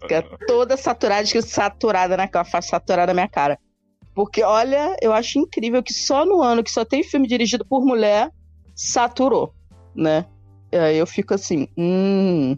que 0.06 0.14
é 0.14 0.22
toda 0.46 0.76
saturada, 0.76 1.24
escrito 1.24 1.48
saturada 1.48 2.18
na 2.18 2.28
cara, 2.28 2.44
faz 2.44 2.66
saturada 2.66 3.14
na 3.14 3.22
minha 3.22 3.30
cara. 3.30 3.58
Porque, 4.14 4.44
olha, 4.44 4.98
eu 5.02 5.14
acho 5.14 5.40
incrível 5.40 5.82
que 5.82 5.94
só 5.94 6.26
no 6.26 6.42
ano 6.42 6.62
que 6.62 6.72
só 6.72 6.84
tem 6.84 7.04
filme 7.04 7.26
dirigido 7.26 7.64
por 7.66 7.86
mulher, 7.86 8.30
saturou, 8.76 9.54
né? 9.96 10.26
E 10.74 10.78
aí 10.78 10.98
eu 10.98 11.08
fico 11.08 11.34
assim, 11.34 11.70
hum. 11.78 12.58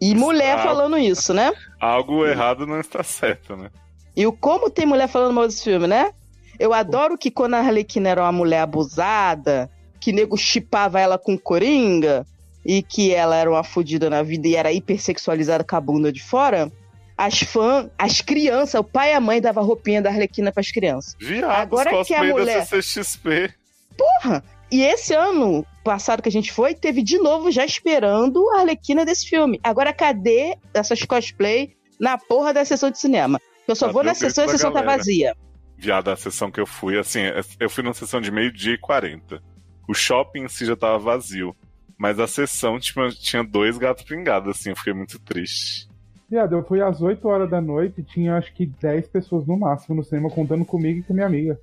E 0.00 0.14
mulher 0.14 0.58
Ah. 0.58 0.62
falando 0.62 0.98
isso, 0.98 1.32
né? 1.32 1.52
Algo 1.80 2.26
errado 2.26 2.66
não 2.66 2.80
está 2.80 3.02
certo, 3.02 3.56
né? 3.56 3.70
E 4.16 4.26
o 4.26 4.32
como 4.32 4.70
tem 4.70 4.86
mulher 4.86 5.08
falando 5.08 5.32
mal 5.34 5.46
desse 5.46 5.64
filme, 5.64 5.86
né? 5.86 6.12
Eu 6.58 6.72
adoro 6.72 7.18
que 7.18 7.30
quando 7.30 7.54
a 7.54 7.58
Arlequina 7.58 8.08
era 8.08 8.22
uma 8.22 8.30
mulher 8.32 8.60
abusada, 8.60 9.70
que 10.00 10.12
nego 10.12 10.36
chipava 10.36 11.00
ela 11.00 11.18
com 11.18 11.36
Coringa, 11.38 12.26
e 12.64 12.82
que 12.82 13.12
ela 13.12 13.36
era 13.36 13.50
uma 13.50 13.62
fodida 13.64 14.08
na 14.08 14.22
vida 14.22 14.48
e 14.48 14.54
era 14.56 14.72
hipersexualizada 14.72 15.64
com 15.64 15.76
a 15.76 15.80
bunda 15.80 16.12
de 16.12 16.22
fora, 16.22 16.70
as 17.16 17.40
fãs, 17.40 17.88
as 17.98 18.20
crianças, 18.20 18.74
o 18.80 18.84
pai 18.84 19.10
e 19.12 19.14
a 19.14 19.20
mãe 19.20 19.40
dava 19.40 19.60
roupinha 19.60 20.00
da 20.00 20.10
Arlequina 20.10 20.50
pras 20.52 20.70
crianças. 20.70 21.14
Viado, 21.20 21.50
Agora 21.50 22.04
que 22.04 22.14
a 22.14 22.24
mulher- 22.24 22.60
da 22.60 22.64
CCXP. 22.64 23.52
Porra! 23.96 24.42
E 24.74 24.82
esse 24.82 25.14
ano, 25.14 25.64
passado 25.84 26.20
que 26.20 26.28
a 26.28 26.32
gente 26.32 26.52
foi, 26.52 26.74
teve 26.74 27.00
de 27.00 27.16
novo 27.16 27.48
já 27.48 27.64
esperando 27.64 28.50
a 28.50 28.58
Arlequina 28.58 29.04
desse 29.04 29.28
filme. 29.28 29.60
Agora, 29.62 29.92
cadê 29.92 30.58
essas 30.74 31.04
cosplay 31.04 31.76
na 32.00 32.18
porra 32.18 32.52
da 32.52 32.64
sessão 32.64 32.90
de 32.90 32.98
cinema? 32.98 33.40
Eu 33.68 33.76
só 33.76 33.86
Cadê 33.86 33.92
vou 33.92 34.02
o 34.02 34.04
na 34.06 34.14
sessão 34.14 34.42
e 34.42 34.46
a 34.46 34.46
da 34.48 34.52
sessão 34.52 34.72
tá 34.72 34.80
galera? 34.80 34.98
vazia. 34.98 35.36
Viado, 35.78 36.10
a 36.10 36.16
sessão 36.16 36.50
que 36.50 36.60
eu 36.60 36.66
fui, 36.66 36.98
assim, 36.98 37.20
eu 37.60 37.70
fui 37.70 37.84
numa 37.84 37.94
sessão 37.94 38.20
de 38.20 38.32
meio-dia 38.32 38.74
e 38.74 38.78
40. 38.78 39.40
O 39.88 39.94
shopping 39.94 40.40
em 40.40 40.48
si 40.48 40.66
já 40.66 40.74
tava 40.74 40.98
vazio. 40.98 41.54
Mas 41.96 42.18
a 42.18 42.26
sessão 42.26 42.76
tipo, 42.80 43.08
tinha 43.10 43.44
dois 43.44 43.78
gatos 43.78 44.02
pingados, 44.02 44.56
assim, 44.58 44.70
eu 44.70 44.76
fiquei 44.76 44.92
muito 44.92 45.20
triste. 45.20 45.88
Viado, 46.28 46.56
eu 46.56 46.64
fui 46.64 46.82
às 46.82 47.00
8 47.00 47.28
horas 47.28 47.48
da 47.48 47.60
noite 47.60 48.00
e 48.00 48.02
tinha 48.02 48.36
acho 48.36 48.52
que 48.52 48.66
10 48.66 49.06
pessoas 49.06 49.46
no 49.46 49.56
máximo 49.56 49.94
no 49.94 50.02
cinema 50.02 50.28
contando 50.30 50.64
comigo 50.64 50.98
e 50.98 51.02
com 51.04 51.14
minha 51.14 51.26
amiga. 51.26 51.56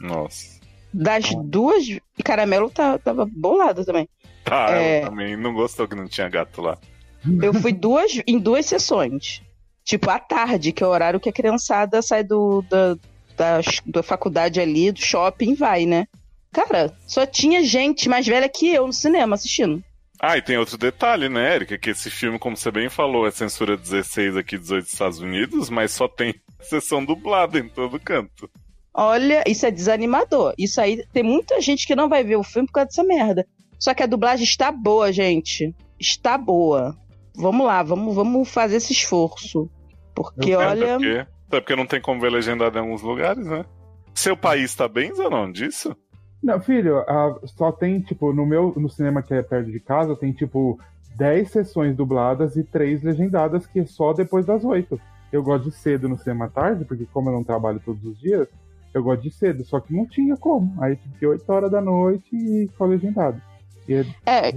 Nossa. 0.00 0.57
Das 0.92 1.30
duas, 1.44 1.86
e 1.86 2.22
Caramelo 2.24 2.70
tá- 2.70 2.98
tava 2.98 3.26
bolado 3.30 3.84
também. 3.84 4.08
Tá, 4.44 4.70
É. 4.70 5.00
ela 5.00 5.10
também 5.10 5.36
não 5.36 5.52
gostou 5.52 5.86
que 5.86 5.94
não 5.94 6.08
tinha 6.08 6.28
gato 6.28 6.62
lá. 6.62 6.78
Eu 7.42 7.52
fui 7.52 7.72
duas, 7.72 8.20
em 8.26 8.38
duas 8.38 8.64
sessões. 8.66 9.42
Tipo, 9.84 10.10
à 10.10 10.18
tarde, 10.18 10.72
que 10.72 10.82
é 10.82 10.86
o 10.86 10.90
horário 10.90 11.20
que 11.20 11.28
a 11.28 11.32
criançada 11.32 12.00
sai 12.02 12.22
do, 12.24 12.62
da, 12.70 12.94
da, 13.36 13.60
da 13.86 14.02
faculdade 14.02 14.60
ali, 14.60 14.92
do 14.92 15.00
shopping 15.00 15.52
e 15.52 15.54
vai, 15.54 15.84
né? 15.86 16.06
Cara, 16.52 16.94
só 17.06 17.26
tinha 17.26 17.62
gente 17.62 18.08
mais 18.08 18.26
velha 18.26 18.48
que 18.48 18.68
eu 18.72 18.86
no 18.86 18.92
cinema 18.92 19.34
assistindo. 19.34 19.82
Ah, 20.20 20.36
e 20.36 20.42
tem 20.42 20.56
outro 20.56 20.76
detalhe, 20.76 21.28
né, 21.28 21.54
Erika? 21.54 21.78
Que 21.78 21.90
esse 21.90 22.10
filme, 22.10 22.38
como 22.38 22.56
você 22.56 22.70
bem 22.70 22.88
falou, 22.88 23.26
é 23.26 23.30
censura 23.30 23.76
16 23.76 24.36
aqui, 24.36 24.58
18 24.58 24.84
dos 24.84 24.92
Estados 24.92 25.20
Unidos, 25.20 25.70
mas 25.70 25.92
só 25.92 26.08
tem 26.08 26.34
sessão 26.62 27.04
dublada 27.04 27.58
em 27.58 27.68
todo 27.68 28.00
canto. 28.00 28.50
Olha, 29.00 29.44
isso 29.46 29.64
é 29.64 29.70
desanimador. 29.70 30.54
Isso 30.58 30.80
aí 30.80 31.04
tem 31.12 31.22
muita 31.22 31.60
gente 31.60 31.86
que 31.86 31.94
não 31.94 32.08
vai 32.08 32.24
ver 32.24 32.34
o 32.36 32.42
filme 32.42 32.66
por 32.66 32.72
causa 32.74 32.88
dessa 32.88 33.04
merda. 33.04 33.46
Só 33.78 33.94
que 33.94 34.02
a 34.02 34.06
dublagem 34.06 34.42
está 34.44 34.72
boa, 34.72 35.12
gente. 35.12 35.72
Está 36.00 36.36
boa. 36.36 36.96
Vamos 37.36 37.64
lá, 37.64 37.80
vamos, 37.84 38.12
vamos 38.14 38.48
fazer 38.48 38.76
esse 38.78 38.92
esforço. 38.92 39.70
Porque, 40.16 40.52
olha. 40.56 40.96
Até 40.96 40.98
porque, 40.98 41.26
até 41.46 41.60
porque 41.60 41.76
não 41.76 41.86
tem 41.86 42.00
como 42.00 42.20
ver 42.20 42.30
legendado 42.32 42.76
em 42.76 42.80
alguns 42.80 43.00
lugares, 43.02 43.46
né? 43.46 43.64
Seu 44.12 44.36
país 44.36 44.74
tá 44.74 44.88
bem, 44.88 45.14
Zanon, 45.14 45.52
disso? 45.52 45.96
Não, 46.42 46.60
filho, 46.60 46.98
a- 46.98 47.38
só 47.44 47.70
tem, 47.70 48.00
tipo, 48.00 48.32
no 48.32 48.44
meu 48.44 48.72
no 48.76 48.88
cinema 48.90 49.22
que 49.22 49.32
é 49.32 49.42
perto 49.42 49.70
de 49.70 49.78
casa, 49.78 50.16
tem, 50.16 50.32
tipo, 50.32 50.76
10 51.16 51.50
sessões 51.52 51.94
dubladas 51.96 52.56
e 52.56 52.64
3 52.64 53.00
legendadas, 53.04 53.64
que 53.64 53.78
é 53.78 53.86
só 53.86 54.12
depois 54.12 54.44
das 54.44 54.64
8. 54.64 55.00
Eu 55.32 55.42
gosto 55.44 55.70
de 55.70 55.76
cedo 55.76 56.08
no 56.08 56.18
cinema 56.18 56.46
à 56.46 56.48
tarde, 56.48 56.84
porque 56.84 57.06
como 57.12 57.28
eu 57.28 57.32
não 57.34 57.44
trabalho 57.44 57.80
todos 57.84 58.04
os 58.04 58.18
dias, 58.18 58.48
eu 58.94 59.02
gosto 59.02 59.22
de 59.22 59.30
cedo, 59.30 59.64
só 59.64 59.78
que 59.80 59.92
não 59.94 60.06
tinha 60.06 60.36
como. 60.36 60.74
Aí 60.82 60.96
tive 60.96 61.18
que 61.18 61.26
8 61.26 61.48
horas 61.52 61.70
da 61.70 61.80
noite 61.80 62.28
e 62.34 62.68
só 62.76 62.84
legendado. 62.84 63.40
E 63.88 63.94
é- 63.94 64.06
É, 64.26 64.50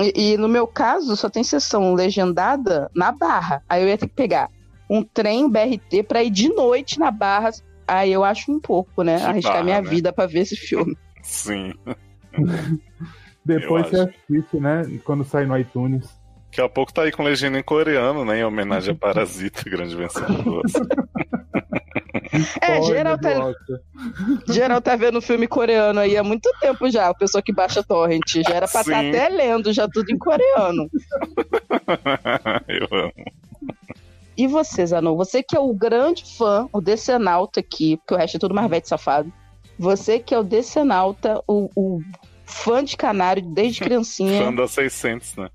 e, 0.00 0.32
e 0.32 0.36
no 0.36 0.48
meu 0.48 0.66
caso, 0.66 1.16
só 1.16 1.28
tem 1.28 1.44
sessão 1.44 1.94
legendada 1.94 2.90
na 2.94 3.12
Barra. 3.12 3.62
Aí 3.68 3.82
eu 3.82 3.88
ia 3.88 3.98
ter 3.98 4.08
que 4.08 4.14
pegar 4.14 4.48
um 4.90 5.02
trem 5.02 5.48
BRT 5.48 6.02
pra 6.02 6.22
ir 6.22 6.30
de 6.30 6.48
noite 6.48 6.98
na 6.98 7.10
Barra. 7.10 7.50
Aí 7.86 8.12
eu 8.12 8.24
acho 8.24 8.50
um 8.52 8.60
pouco, 8.60 9.02
né? 9.02 9.18
Que 9.18 9.24
Arriscar 9.24 9.52
barra, 9.54 9.64
minha 9.64 9.82
né? 9.82 9.88
vida 9.88 10.12
pra 10.12 10.26
ver 10.26 10.40
esse 10.40 10.56
filme. 10.56 10.96
Sim. 11.22 11.72
Depois 13.44 13.84
Eu 13.84 13.90
você 13.90 13.96
acho. 14.00 14.10
assiste, 14.10 14.56
né? 14.58 14.82
Quando 15.04 15.24
sai 15.24 15.44
no 15.46 15.56
iTunes. 15.58 16.08
Daqui 16.46 16.60
a 16.60 16.68
pouco 16.68 16.92
tá 16.92 17.02
aí 17.02 17.10
com 17.12 17.22
legenda 17.22 17.58
em 17.58 17.62
coreano, 17.62 18.24
né? 18.24 18.40
Em 18.40 18.44
homenagem 18.44 18.92
a 18.94 18.96
Parasita, 18.98 19.62
grande 19.68 19.96
vencedor. 19.96 20.62
É, 22.60 22.82
geral 22.82 23.18
tá, 23.18 23.52
geral 24.52 24.80
tá 24.80 24.96
vendo 24.96 25.20
filme 25.20 25.46
coreano 25.46 26.00
aí 26.00 26.16
há 26.16 26.24
muito 26.24 26.50
tempo 26.60 26.90
já. 26.90 27.08
A 27.08 27.14
pessoa 27.14 27.42
que 27.42 27.52
baixa 27.52 27.82
torrent. 27.82 28.36
Já 28.48 28.54
era 28.54 28.68
pra 28.68 28.80
estar 28.80 29.00
Sim. 29.00 29.08
até 29.08 29.28
lendo, 29.28 29.72
já 29.72 29.86
tudo 29.88 30.10
em 30.10 30.18
coreano. 30.18 30.88
Eu 32.68 32.88
amo. 32.98 33.12
E 34.36 34.46
você, 34.46 34.86
Zanon? 34.86 35.14
Você 35.16 35.42
que 35.42 35.56
é 35.56 35.60
o 35.60 35.74
grande 35.74 36.24
fã, 36.36 36.66
o 36.72 36.80
decenalta 36.80 37.60
aqui, 37.60 37.98
porque 37.98 38.14
o 38.14 38.16
resto 38.16 38.38
é 38.38 38.40
tudo 38.40 38.54
mais 38.54 38.68
velho 38.68 38.82
e 38.84 38.88
safado. 38.88 39.32
Você 39.78 40.18
que 40.18 40.34
é 40.34 40.38
o 40.38 40.42
decenalta, 40.42 41.42
o, 41.46 41.68
o 41.76 42.00
fã 42.46 42.82
de 42.82 42.96
canário 42.96 43.42
desde 43.42 43.80
criancinha, 43.84 44.44
Fã 44.44 44.54
da 44.54 44.66
600, 44.66 45.36
né? 45.36 45.50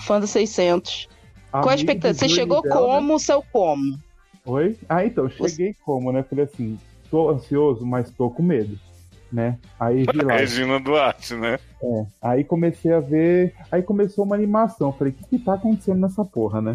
fã 0.00 0.20
dos 0.20 0.30
600. 0.30 1.08
Qual 1.50 1.62
a 1.70 1.72
Amigo 1.72 1.80
expectativa? 1.80 2.18
Você 2.18 2.28
chegou 2.28 2.62
né? 2.62 2.70
como, 2.70 3.18
seu 3.18 3.42
como? 3.50 3.98
Oi? 4.48 4.78
Ah, 4.88 5.04
então, 5.04 5.24
eu 5.24 5.30
cheguei 5.30 5.74
como, 5.84 6.10
né? 6.10 6.22
Falei 6.22 6.46
assim, 6.46 6.78
tô 7.10 7.28
ansioso, 7.28 7.84
mas 7.84 8.10
tô 8.10 8.30
com 8.30 8.42
medo, 8.42 8.78
né? 9.30 9.58
Aí 9.78 10.06
vi 10.10 10.22
lá. 10.24 10.36
Regina 10.36 10.80
Duarte, 10.80 11.34
né? 11.34 11.58
É, 11.82 12.06
aí 12.22 12.44
comecei 12.44 12.90
a 12.94 12.98
ver. 12.98 13.54
Aí 13.70 13.82
começou 13.82 14.24
uma 14.24 14.34
animação. 14.34 14.90
Falei, 14.90 15.12
o 15.12 15.16
que, 15.16 15.36
que 15.36 15.44
tá 15.44 15.52
acontecendo 15.52 16.00
nessa 16.00 16.24
porra, 16.24 16.62
né? 16.62 16.72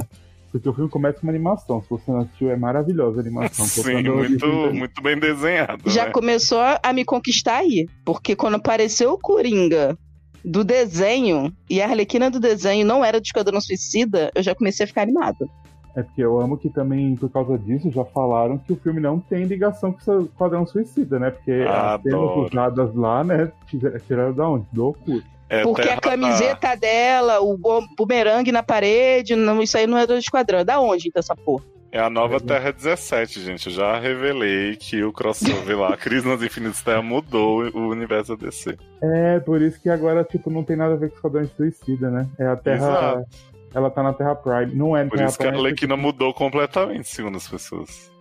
Porque 0.52 0.70
o 0.70 0.74
filme 0.74 0.88
começa 0.88 1.20
com 1.20 1.26
uma 1.26 1.32
animação. 1.32 1.82
Se 1.82 1.90
você 1.90 2.12
não 2.12 2.20
assistiu, 2.20 2.52
é 2.52 2.56
maravilhosa 2.56 3.18
a 3.18 3.22
animação. 3.22 3.66
Sim, 3.66 4.08
a 4.08 4.12
muito, 4.12 4.48
muito 4.72 5.02
bem 5.02 5.18
desenhado. 5.18 5.90
Já 5.90 6.06
né? 6.06 6.12
começou 6.12 6.62
a 6.62 6.94
me 6.94 7.04
conquistar 7.04 7.58
aí. 7.58 7.88
Porque 8.06 8.36
quando 8.36 8.54
apareceu 8.54 9.14
o 9.14 9.18
Coringa 9.18 9.98
do 10.46 10.64
desenho 10.64 11.52
e 11.68 11.82
a 11.82 11.86
Arlequina 11.86 12.30
do 12.30 12.40
desenho 12.40 12.86
não 12.86 13.04
era 13.04 13.20
do 13.20 13.24
Esquadrão 13.24 13.60
Suicida, 13.60 14.32
eu 14.36 14.44
já 14.44 14.54
comecei 14.54 14.84
a 14.84 14.88
ficar 14.88 15.02
animado. 15.02 15.50
É 15.96 16.02
porque 16.02 16.24
eu 16.24 16.40
amo 16.40 16.58
que 16.58 16.70
também, 16.70 17.16
por 17.16 17.30
causa 17.30 17.58
disso, 17.58 17.92
já 17.92 18.04
falaram 18.04 18.58
que 18.58 18.74
o 18.74 18.76
filme 18.76 19.00
não 19.00 19.20
tem 19.20 19.44
ligação 19.44 19.92
com 19.92 20.12
o 20.12 20.22
Esquadrão 20.26 20.66
Suicida, 20.66 21.20
né? 21.20 21.30
Porque 21.30 21.52
as 21.52 22.02
cenas 22.02 22.20
Adoro. 22.20 22.48
usadas 22.48 22.96
lá, 22.96 23.24
né? 23.24 23.52
tira- 23.68 24.00
Tiraram 24.00 24.34
da 24.34 24.48
onde? 24.50 24.66
Do 24.72 24.88
Oculto. 24.88 25.28
É 25.50 25.62
Porque 25.62 25.84
terra 25.84 25.98
a 25.98 26.02
camiseta 26.02 26.76
dela, 26.76 27.40
o 27.42 27.56
bumerangue 27.96 28.52
na 28.52 28.64
parede, 28.64 29.36
não, 29.36 29.62
isso 29.62 29.78
aí 29.78 29.86
não 29.86 29.98
é 30.00 30.08
do 30.08 30.16
Esquadrão. 30.16 30.60
É 30.60 30.64
da 30.64 30.80
onde, 30.80 31.10
então, 31.10 31.20
essa 31.20 31.36
porra? 31.36 31.64
É 31.92 32.00
a 32.00 32.10
nova 32.10 32.40
Terra 32.40 32.72
17, 32.72 33.40
gente. 33.40 33.68
Eu 33.68 33.74
já 33.74 34.00
revelei 34.00 34.76
que 34.76 35.04
o 35.04 35.14
crossover 35.14 35.78
lá, 35.78 35.94
a 35.94 35.98
Crise 35.98 36.28
nas 36.28 36.42
Infinitas 36.42 36.82
Terras, 36.82 37.06
mudou 37.06 37.70
o 37.72 37.90
universo 37.90 38.36
da 38.36 38.48
DC. 38.48 38.76
É, 39.00 39.40
por 39.42 39.62
isso 39.62 39.80
que 39.80 39.90
agora, 39.90 40.24
tipo, 40.24 40.50
não 40.50 40.64
tem 40.64 40.76
nada 40.76 40.96
a 40.96 40.98
ver 40.98 41.10
com 41.10 41.14
o 41.14 41.18
Esquadrão 41.18 41.48
Suicida, 41.56 42.10
né? 42.10 42.28
É 42.40 42.48
a 42.48 42.56
Terra. 42.56 42.78
Exato. 42.78 43.26
Ela 43.74 43.90
tá 43.90 44.04
na 44.04 44.14
Terra 44.14 44.36
Prime. 44.36 44.76
Não 44.76 44.96
é 44.96 45.04
Por 45.06 45.18
Terra 45.18 45.30
isso 45.30 45.38
que 45.38 45.44
a 45.44 45.48
Prime. 45.50 45.66
Arlequina 45.66 45.98
mudou 45.98 46.34
completamente, 46.34 47.08
segundo 47.08 47.38
as 47.38 47.48
pessoas. 47.48 48.12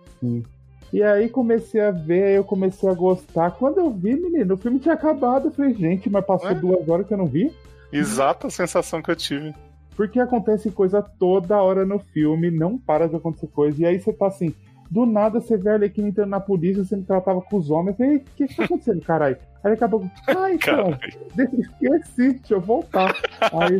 E 0.91 1.01
aí 1.01 1.29
comecei 1.29 1.81
a 1.81 1.91
ver, 1.91 2.23
aí 2.23 2.35
eu 2.35 2.43
comecei 2.43 2.87
a 2.87 2.93
gostar. 2.93 3.51
Quando 3.51 3.79
eu 3.79 3.91
vi, 3.91 4.15
menino, 4.15 4.53
o 4.53 4.57
filme 4.57 4.79
tinha 4.79 4.93
acabado. 4.93 5.47
Eu 5.47 5.51
falei, 5.51 5.73
gente, 5.73 6.09
mas 6.09 6.25
passou 6.25 6.49
Ué? 6.49 6.55
duas 6.55 6.87
horas 6.87 7.07
que 7.07 7.13
eu 7.13 7.17
não 7.17 7.27
vi. 7.27 7.51
Exata 7.91 8.49
sensação 8.49 9.01
que 9.01 9.11
eu 9.11 9.15
tive. 9.15 9.53
Porque 9.95 10.19
acontece 10.19 10.71
coisa 10.71 11.01
toda 11.01 11.61
hora 11.61 11.85
no 11.85 11.99
filme, 11.99 12.49
não 12.49 12.77
para 12.77 13.07
de 13.07 13.15
acontecer 13.15 13.47
coisa. 13.47 13.81
E 13.81 13.85
aí 13.85 13.99
você 13.99 14.11
tá 14.11 14.27
assim, 14.27 14.53
do 14.89 15.05
nada 15.05 15.39
você 15.39 15.57
vê 15.57 15.69
a 15.69 15.73
Arlequina 15.73 16.07
entrando 16.07 16.29
na 16.29 16.39
polícia, 16.39 16.83
você 16.83 16.97
tratava 16.97 17.41
com 17.41 17.57
os 17.57 17.69
homens. 17.69 17.99
Eu 17.99 18.05
falei, 18.05 18.17
o 18.17 18.23
que 18.35 18.47
que 18.47 18.55
tá 18.55 18.63
acontecendo, 18.65 19.01
caralho? 19.01 19.37
Aí 19.63 19.71
daqui 19.71 19.83
a 19.83 19.89
pouco, 19.89 20.09
ah, 20.27 20.51
então, 20.51 20.97
esqueci, 21.37 22.33
deixa 22.33 22.53
eu 22.53 22.61
voltar. 22.61 23.15
Aí. 23.41 23.77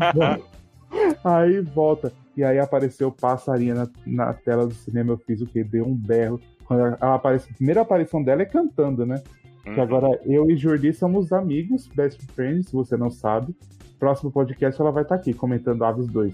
Aí 1.23 1.61
volta. 1.61 2.11
E 2.35 2.43
aí 2.43 2.59
apareceu 2.59 3.11
passarinha 3.11 3.75
na, 3.75 3.87
na 4.05 4.33
tela 4.33 4.65
do 4.65 4.73
cinema, 4.73 5.13
eu 5.13 5.17
fiz 5.17 5.41
o 5.41 5.45
quê? 5.45 5.63
Dei 5.63 5.81
um 5.81 5.93
berro. 5.93 6.39
Quando 6.65 6.79
ela, 6.79 6.97
ela 6.99 7.15
aparece, 7.15 7.49
a 7.51 7.55
primeira 7.55 7.81
aparição 7.81 8.23
dela 8.23 8.41
é 8.41 8.45
cantando, 8.45 9.05
né? 9.05 9.21
Uhum. 9.65 9.73
Que 9.73 9.79
agora 9.79 10.19
eu 10.25 10.49
e 10.49 10.57
Jordi 10.57 10.93
somos 10.93 11.31
amigos, 11.31 11.87
best 11.87 12.25
friends, 12.33 12.67
se 12.67 12.73
você 12.73 12.97
não 12.97 13.09
sabe. 13.09 13.55
Próximo 13.99 14.31
podcast 14.31 14.81
ela 14.81 14.91
vai 14.91 15.03
estar 15.03 15.15
aqui 15.15 15.33
comentando 15.33 15.83
Aves 15.83 16.07
2. 16.07 16.33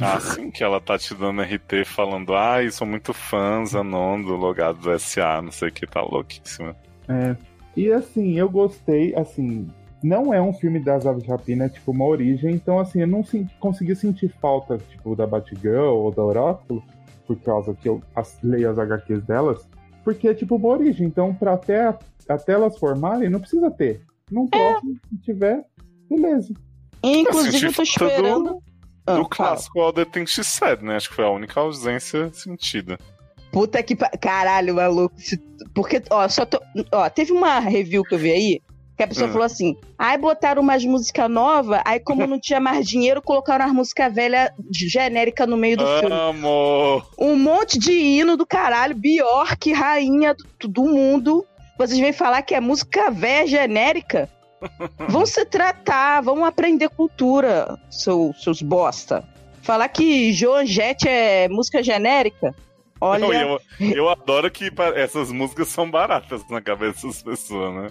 Assim 0.00 0.50
que 0.50 0.64
ela 0.64 0.80
tá 0.80 0.96
te 0.96 1.14
dando 1.14 1.42
RT 1.42 1.84
falando, 1.84 2.34
ai, 2.34 2.70
sou 2.70 2.86
muito 2.86 3.12
fã, 3.12 3.62
Zanon, 3.66 4.22
do 4.22 4.34
logado 4.34 4.78
do 4.78 4.98
SA, 4.98 5.42
não 5.42 5.50
sei 5.52 5.68
o 5.68 5.72
que, 5.72 5.86
tá 5.86 6.00
louquíssima. 6.00 6.74
É. 7.06 7.36
E 7.76 7.92
assim, 7.92 8.38
eu 8.38 8.48
gostei, 8.48 9.14
assim, 9.14 9.68
não 10.02 10.32
é 10.32 10.40
um 10.40 10.52
filme 10.52 10.78
das 10.80 11.06
Aves 11.06 11.22
de 11.22 11.28
Rapina, 11.28 11.64
é 11.64 11.68
tipo 11.68 11.90
uma 11.92 12.04
origem, 12.04 12.54
então 12.54 12.78
assim, 12.78 13.00
eu 13.02 13.06
não 13.06 13.22
sen- 13.24 13.48
consegui 13.58 13.94
sentir 13.94 14.28
falta, 14.40 14.78
tipo, 14.90 15.14
da 15.16 15.26
Batgirl 15.26 15.94
ou 15.96 16.10
da 16.10 16.22
Oráculo, 16.24 16.82
por 17.26 17.36
causa 17.40 17.74
que 17.74 17.88
eu 17.88 18.02
as- 18.14 18.38
leio 18.42 18.70
as 18.70 18.78
HQs 18.78 19.22
delas, 19.24 19.68
porque 20.04 20.28
é 20.28 20.34
tipo 20.34 20.56
uma 20.56 20.68
origem, 20.68 21.06
então 21.06 21.34
pra 21.34 21.52
até, 21.54 21.94
até 22.28 22.52
elas 22.52 22.78
formarem, 22.78 23.28
não 23.30 23.40
precisa 23.40 23.70
ter. 23.70 24.02
Num 24.30 24.46
próximo, 24.48 24.96
se 25.10 25.16
tiver, 25.18 25.64
beleza. 26.08 26.54
Inclusive, 27.02 27.66
eu 27.66 27.72
tô 27.72 27.84
senti 27.84 27.90
esperando. 27.90 28.62
Ah, 29.06 29.12
do 29.14 29.22
fala. 29.22 29.28
clássico 29.30 29.80
All 29.80 29.92
the 29.92 30.04
Things 30.04 30.30
She 30.30 30.44
Said, 30.44 30.82
né? 30.82 30.96
Acho 30.96 31.08
que 31.08 31.16
foi 31.16 31.24
a 31.24 31.30
única 31.30 31.58
ausência 31.58 32.30
sentida. 32.32 32.98
Puta 33.50 33.82
que. 33.82 33.96
pa- 33.96 34.10
Caralho, 34.20 34.74
maluco. 34.74 35.16
Porque, 35.74 36.02
ó, 36.10 36.28
só 36.28 36.44
tô... 36.44 36.60
ó, 36.92 37.08
teve 37.08 37.32
uma 37.32 37.58
review 37.58 38.04
que 38.04 38.14
eu 38.14 38.18
vi 38.18 38.30
aí. 38.30 38.60
Que 39.00 39.04
a 39.04 39.08
pessoa 39.08 39.28
Hum. 39.28 39.32
falou 39.32 39.46
assim: 39.46 39.78
aí 39.98 40.18
botaram 40.18 40.60
umas 40.60 40.84
música 40.84 41.26
nova, 41.26 41.80
aí 41.86 41.98
como 41.98 42.26
não 42.26 42.38
tinha 42.38 42.60
mais 42.60 42.86
dinheiro, 42.86 43.22
colocaram 43.22 43.64
as 43.64 43.72
música 43.72 44.10
velha 44.10 44.52
genérica 44.70 45.46
no 45.46 45.56
meio 45.56 45.78
do 45.78 45.86
filme. 45.86 46.14
Amo! 46.14 47.02
Um 47.18 47.34
monte 47.34 47.78
de 47.78 47.92
hino 47.92 48.36
do 48.36 48.44
caralho, 48.44 48.94
Bjork, 48.94 49.72
rainha 49.72 50.34
do, 50.34 50.68
do 50.68 50.84
mundo. 50.84 51.46
Vocês 51.78 51.98
vêm 51.98 52.12
falar 52.12 52.42
que 52.42 52.54
é 52.54 52.60
música 52.60 53.10
velha 53.10 53.46
genérica? 53.46 54.28
Vão 55.08 55.24
se 55.24 55.46
tratar, 55.46 56.20
vão 56.20 56.44
aprender 56.44 56.90
cultura, 56.90 57.78
seu, 57.90 58.34
seus 58.38 58.60
bosta. 58.60 59.24
Falar 59.62 59.88
que 59.88 60.30
Joan 60.34 60.66
Jett 60.66 61.08
é 61.08 61.48
música 61.48 61.82
genérica. 61.82 62.54
Olha. 63.00 63.26
Não, 63.26 63.32
eu, 63.32 63.60
eu 63.80 64.08
adoro 64.10 64.50
que 64.50 64.70
essas 64.94 65.32
músicas 65.32 65.68
são 65.68 65.90
baratas 65.90 66.46
na 66.50 66.60
cabeça 66.60 67.06
das 67.06 67.22
pessoas, 67.22 67.74
né? 67.74 67.90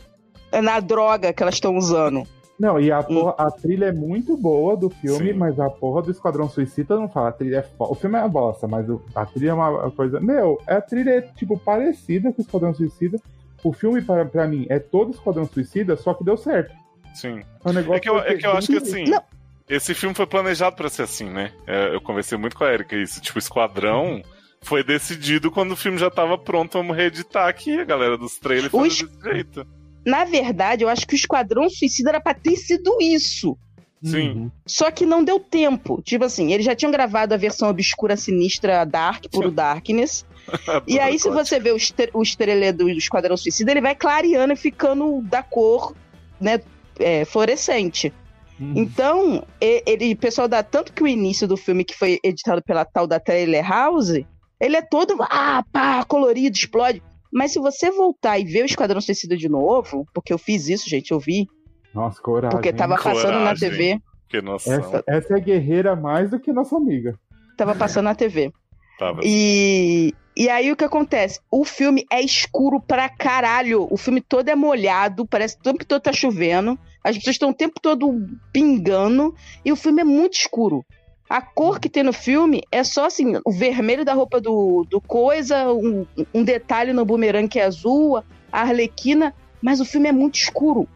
É 0.52 0.62
na 0.62 0.80
droga 0.80 1.32
que 1.34 1.42
elas 1.44 1.56
estão 1.56 1.78
usando. 1.78 2.24
Não, 2.60 2.78
e 2.80 2.92
a, 2.92 3.02
porra- 3.02 3.36
a 3.38 3.50
trilha 3.52 3.86
é 3.86 3.92
muito 3.94 4.36
boa 4.36 4.76
do 4.76 4.90
filme, 4.90 5.32
Sim. 5.32 5.34
mas 5.38 5.58
a 5.60 5.70
porra 5.70 6.02
do 6.02 6.12
Esquadrão 6.12 6.50
Suicida 6.50 6.98
não 6.98 7.08
fala. 7.08 7.30
A 7.30 7.32
trilha 7.32 7.58
é 7.58 7.62
fo... 7.62 7.86
O 7.92 7.96
filme 7.96 8.18
é 8.18 8.20
uma 8.22 8.28
bosta, 8.28 8.68
mas 8.68 8.90
o- 8.90 9.02
a 9.16 9.26
trilha 9.26 9.52
é 9.52 9.54
uma 9.54 9.90
coisa. 9.92 10.20
Meu, 10.20 10.60
a 10.68 10.82
trilha 10.82 11.12
é 11.12 11.22
tipo 11.22 11.58
parecida 11.58 12.34
com 12.34 12.42
o 12.42 12.46
Esquadrão 12.46 12.74
Suicida. 12.74 13.18
O 13.64 13.72
filme, 13.72 14.02
pra, 14.02 14.26
pra 14.26 14.46
mim, 14.48 14.66
é 14.70 14.78
todo 14.78 15.12
Esquadrão 15.12 15.46
Suicida, 15.46 15.96
só 15.96 16.14
que 16.14 16.24
deu 16.26 16.36
certo. 16.36 16.74
Sim. 17.14 17.42
É, 17.64 17.70
um 17.70 17.74
negócio 17.74 17.94
É 17.96 18.00
que 18.02 18.10
eu, 18.10 18.20
é 18.20 18.36
que 18.36 18.46
eu 18.46 18.52
acho 18.52 18.68
que 18.68 18.78
assim. 18.78 19.04
Não. 19.06 19.22
Esse 19.70 19.94
filme 19.94 20.14
foi 20.16 20.26
planejado 20.28 20.76
pra 20.76 20.90
ser 20.90 21.04
assim, 21.04 21.30
né? 21.30 21.52
É, 21.68 21.94
eu 21.96 22.02
conversei 22.02 22.38
muito 22.38 22.58
com 22.58 22.64
a 22.66 22.74
Erika 22.74 22.96
isso. 22.96 23.22
Tipo, 23.22 23.40
Esquadrão 23.40 24.22
foi 24.62 24.84
decidido 24.84 25.50
quando 25.52 25.72
o 25.72 25.76
filme 25.78 25.98
já 25.98 26.10
tava 26.10 26.38
pronto, 26.38 26.74
vamos 26.78 26.98
reeditar 26.98 27.48
aqui 27.48 27.80
a 27.80 27.86
galera 27.86 28.18
dos 28.18 28.38
trailers 28.38 28.72
fazer 28.72 28.88
es- 28.88 29.02
desse 29.04 29.22
jeito. 29.24 29.66
Na 30.06 30.24
verdade, 30.26 30.84
eu 30.84 30.90
acho 30.90 31.06
que 31.08 31.14
o 31.14 31.18
Esquadrão 31.18 31.70
Suicida 31.70 32.10
era 32.10 32.22
pra 32.22 32.34
ter 32.34 32.56
sido 32.56 32.98
isso. 33.02 33.58
Sim. 34.04 34.30
Uhum. 34.30 34.52
Só 34.66 34.90
que 34.92 35.06
não 35.06 35.24
deu 35.24 35.40
tempo. 35.40 36.02
Tipo 36.02 36.26
assim, 36.26 36.54
eles 36.54 36.66
já 36.66 36.74
tinham 36.76 36.92
gravado 36.92 37.34
a 37.34 37.38
versão 37.38 37.70
obscura, 37.70 38.16
sinistra, 38.16 38.86
Dark, 38.86 39.26
puro 39.32 39.52
Darkness. 39.52 40.26
E 40.88 41.00
aí, 41.00 41.20
se 41.20 41.30
você 41.30 41.60
vê 41.60 41.72
o, 41.72 41.76
estre 41.78 42.10
o 42.12 42.24
estrelê 42.24 42.72
do 42.72 42.90
Esquadrão 42.90 43.38
Suicida, 43.38 43.70
ele 43.70 43.82
vai 43.82 43.94
clareando 43.94 44.54
e 44.54 44.56
ficando 44.56 45.22
da 45.22 45.44
cor, 45.44 45.94
né, 46.42 46.60
é, 46.98 47.24
fluorescente. 47.24 48.12
Uhum. 48.60 48.74
Então, 48.76 49.44
e- 49.62 49.84
ele, 49.86 50.14
o 50.14 50.18
pessoal 50.18 50.48
dá 50.48 50.64
tanto 50.64 50.92
que 50.92 51.04
o 51.04 51.08
início 51.08 51.48
do 51.48 51.56
filme, 51.56 51.86
que 51.86 51.96
foi 51.96 52.20
editado 52.24 52.64
pela 52.64 52.84
tal 52.84 53.06
da 53.06 53.20
Trailer 53.20 53.64
House, 53.64 54.24
ele 54.60 54.76
é 54.76 54.82
todo, 54.82 55.16
ah, 55.22 55.64
pá, 55.72 56.04
colorido, 56.04 56.58
explode. 56.58 57.02
Mas 57.32 57.52
se 57.52 57.60
você 57.60 57.92
voltar 57.92 58.40
e 58.40 58.46
ver 58.46 58.64
o 58.64 58.66
Esquadrão 58.66 59.00
Suicida 59.02 59.38
de 59.38 59.48
novo, 59.50 60.06
porque 60.14 60.34
eu 60.34 60.38
fiz 60.38 60.68
isso, 60.68 60.90
gente, 60.90 61.12
eu 61.12 61.20
vi, 61.20 61.48
Nossa, 61.94 62.22
coragem. 62.22 62.56
porque 62.58 62.74
tava 62.74 62.96
passando 62.96 63.40
na. 63.40 63.56
TV, 63.56 64.00
Que 64.28 64.42
noção. 64.42 64.74
Essa, 64.74 65.04
essa 65.08 65.38
é 65.38 65.40
guerreira 65.40 65.96
mais 65.96 66.30
do 66.32 66.40
que 66.40 66.52
nossa 66.52 66.76
amiga. 66.78 67.20
tava 67.58 67.76
passando 67.76 68.06
na 68.06 68.16
TV. 68.16 68.52
Tava. 68.98 69.22
E, 69.24 70.14
e 70.36 70.50
aí 70.50 70.72
o 70.72 70.76
que 70.76 70.84
acontece? 70.84 71.40
O 71.50 71.64
filme 71.64 72.06
é 72.12 72.22
escuro 72.22 72.82
pra 72.82 73.08
caralho. 73.08 73.88
O 73.90 73.96
filme 73.96 74.22
todo 74.22 74.50
é 74.50 74.56
molhado, 74.56 75.26
parece 75.26 75.56
que 75.56 75.62
o 75.62 75.64
tempo 75.72 75.86
todo 75.86 76.02
tá 76.02 76.12
chovendo. 76.12 76.78
As 77.04 77.16
pessoas 77.18 77.36
estão 77.36 77.50
o 77.52 77.54
tempo 77.54 77.80
todo 77.82 78.12
pingando. 78.52 79.34
E 79.64 79.72
o 79.72 79.76
filme 79.76 80.02
é 80.02 80.04
muito 80.04 80.34
escuro. 80.34 80.84
A 81.30 81.42
cor 81.42 81.80
que 81.80 81.88
tem 81.88 82.02
no 82.02 82.12
filme 82.12 82.64
é 82.72 82.84
só 82.84 83.06
assim: 83.06 83.34
o 83.46 83.52
vermelho 83.52 84.04
da 84.04 84.14
roupa 84.14 84.42
do, 84.42 84.84
do 84.90 85.00
coisa, 85.00 85.72
um, 85.72 86.06
um 86.34 86.44
detalhe 86.44 86.92
no 86.92 87.06
bumerangue 87.06 87.50
que 87.50 87.60
é 87.60 87.66
azul, 87.66 88.18
a 88.52 88.62
arlequina. 88.62 89.36
Mas 89.62 89.80
o 89.80 89.86
filme 89.86 90.10
é 90.10 90.12
muito 90.12 90.36
escuro. 90.36 90.88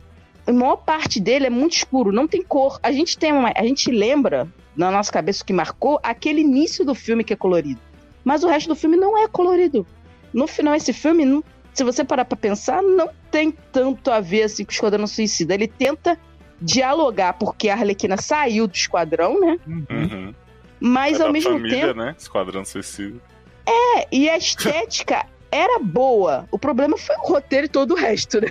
A 0.48 0.52
maior 0.52 0.78
parte 0.78 1.20
dele 1.20 1.46
é 1.46 1.50
muito 1.50 1.74
escuro, 1.74 2.12
não 2.12 2.28
tem 2.28 2.42
cor. 2.42 2.80
A 2.82 2.92
gente 2.92 3.18
tem 3.18 3.32
uma, 3.32 3.52
a 3.56 3.64
gente 3.64 3.92
lembra 3.92 4.48
na 4.76 4.90
nossa 4.90 5.12
cabeça 5.12 5.44
o 5.44 5.46
que 5.46 5.54
marcou 5.54 6.00
aquele 6.02 6.42
início 6.42 6.84
do 6.84 6.96
filme 6.96 7.24
que 7.24 7.34
é 7.34 7.36
colorido. 7.36 7.80
Mas 8.24 8.44
o 8.44 8.48
resto 8.48 8.70
do 8.70 8.76
filme 8.76 8.98
não 8.98 9.18
é 9.18 9.28
colorido. 9.28 9.86
No 10.34 10.48
final, 10.48 10.74
esse 10.74 10.92
filme, 10.94 11.44
se 11.74 11.84
você 11.84 12.04
parar 12.04 12.26
pra 12.26 12.38
pensar, 12.38 12.82
não 12.82 13.10
tem 13.30 13.52
tanto 13.72 14.10
a 14.10 14.20
ver 14.20 14.44
assim 14.44 14.64
com 14.64 14.72
o 14.72 14.74
Esquadrão 14.74 15.06
Suicida. 15.06 15.54
Ele 15.54 15.68
tenta 15.68 16.18
dialogar, 16.64 17.34
porque 17.34 17.70
a 17.70 17.74
Arlequina 17.74 18.18
saiu 18.18 18.68
do 18.68 18.76
esquadrão, 18.76 19.40
né? 19.40 19.60
Uhum. 19.68 20.34
Mas 20.80 21.20
É 21.20 21.24
ao 21.24 21.32
mesmo 21.32 21.52
família, 21.52 21.88
tempo. 21.88 22.00
né? 22.00 22.16
Esquadrão 22.18 22.66
Suicida. 22.66 23.20
É, 23.66 24.08
e 24.12 24.30
a 24.30 24.38
estética 24.38 25.26
era 25.52 25.80
boa. 25.80 26.48
O 26.52 26.58
problema 26.60 26.98
foi 26.98 27.16
o 27.18 27.28
roteiro 27.28 27.66
e 27.66 27.70
todo 27.70 27.92
o 27.92 27.98
resto, 27.98 28.42
né? 28.42 28.50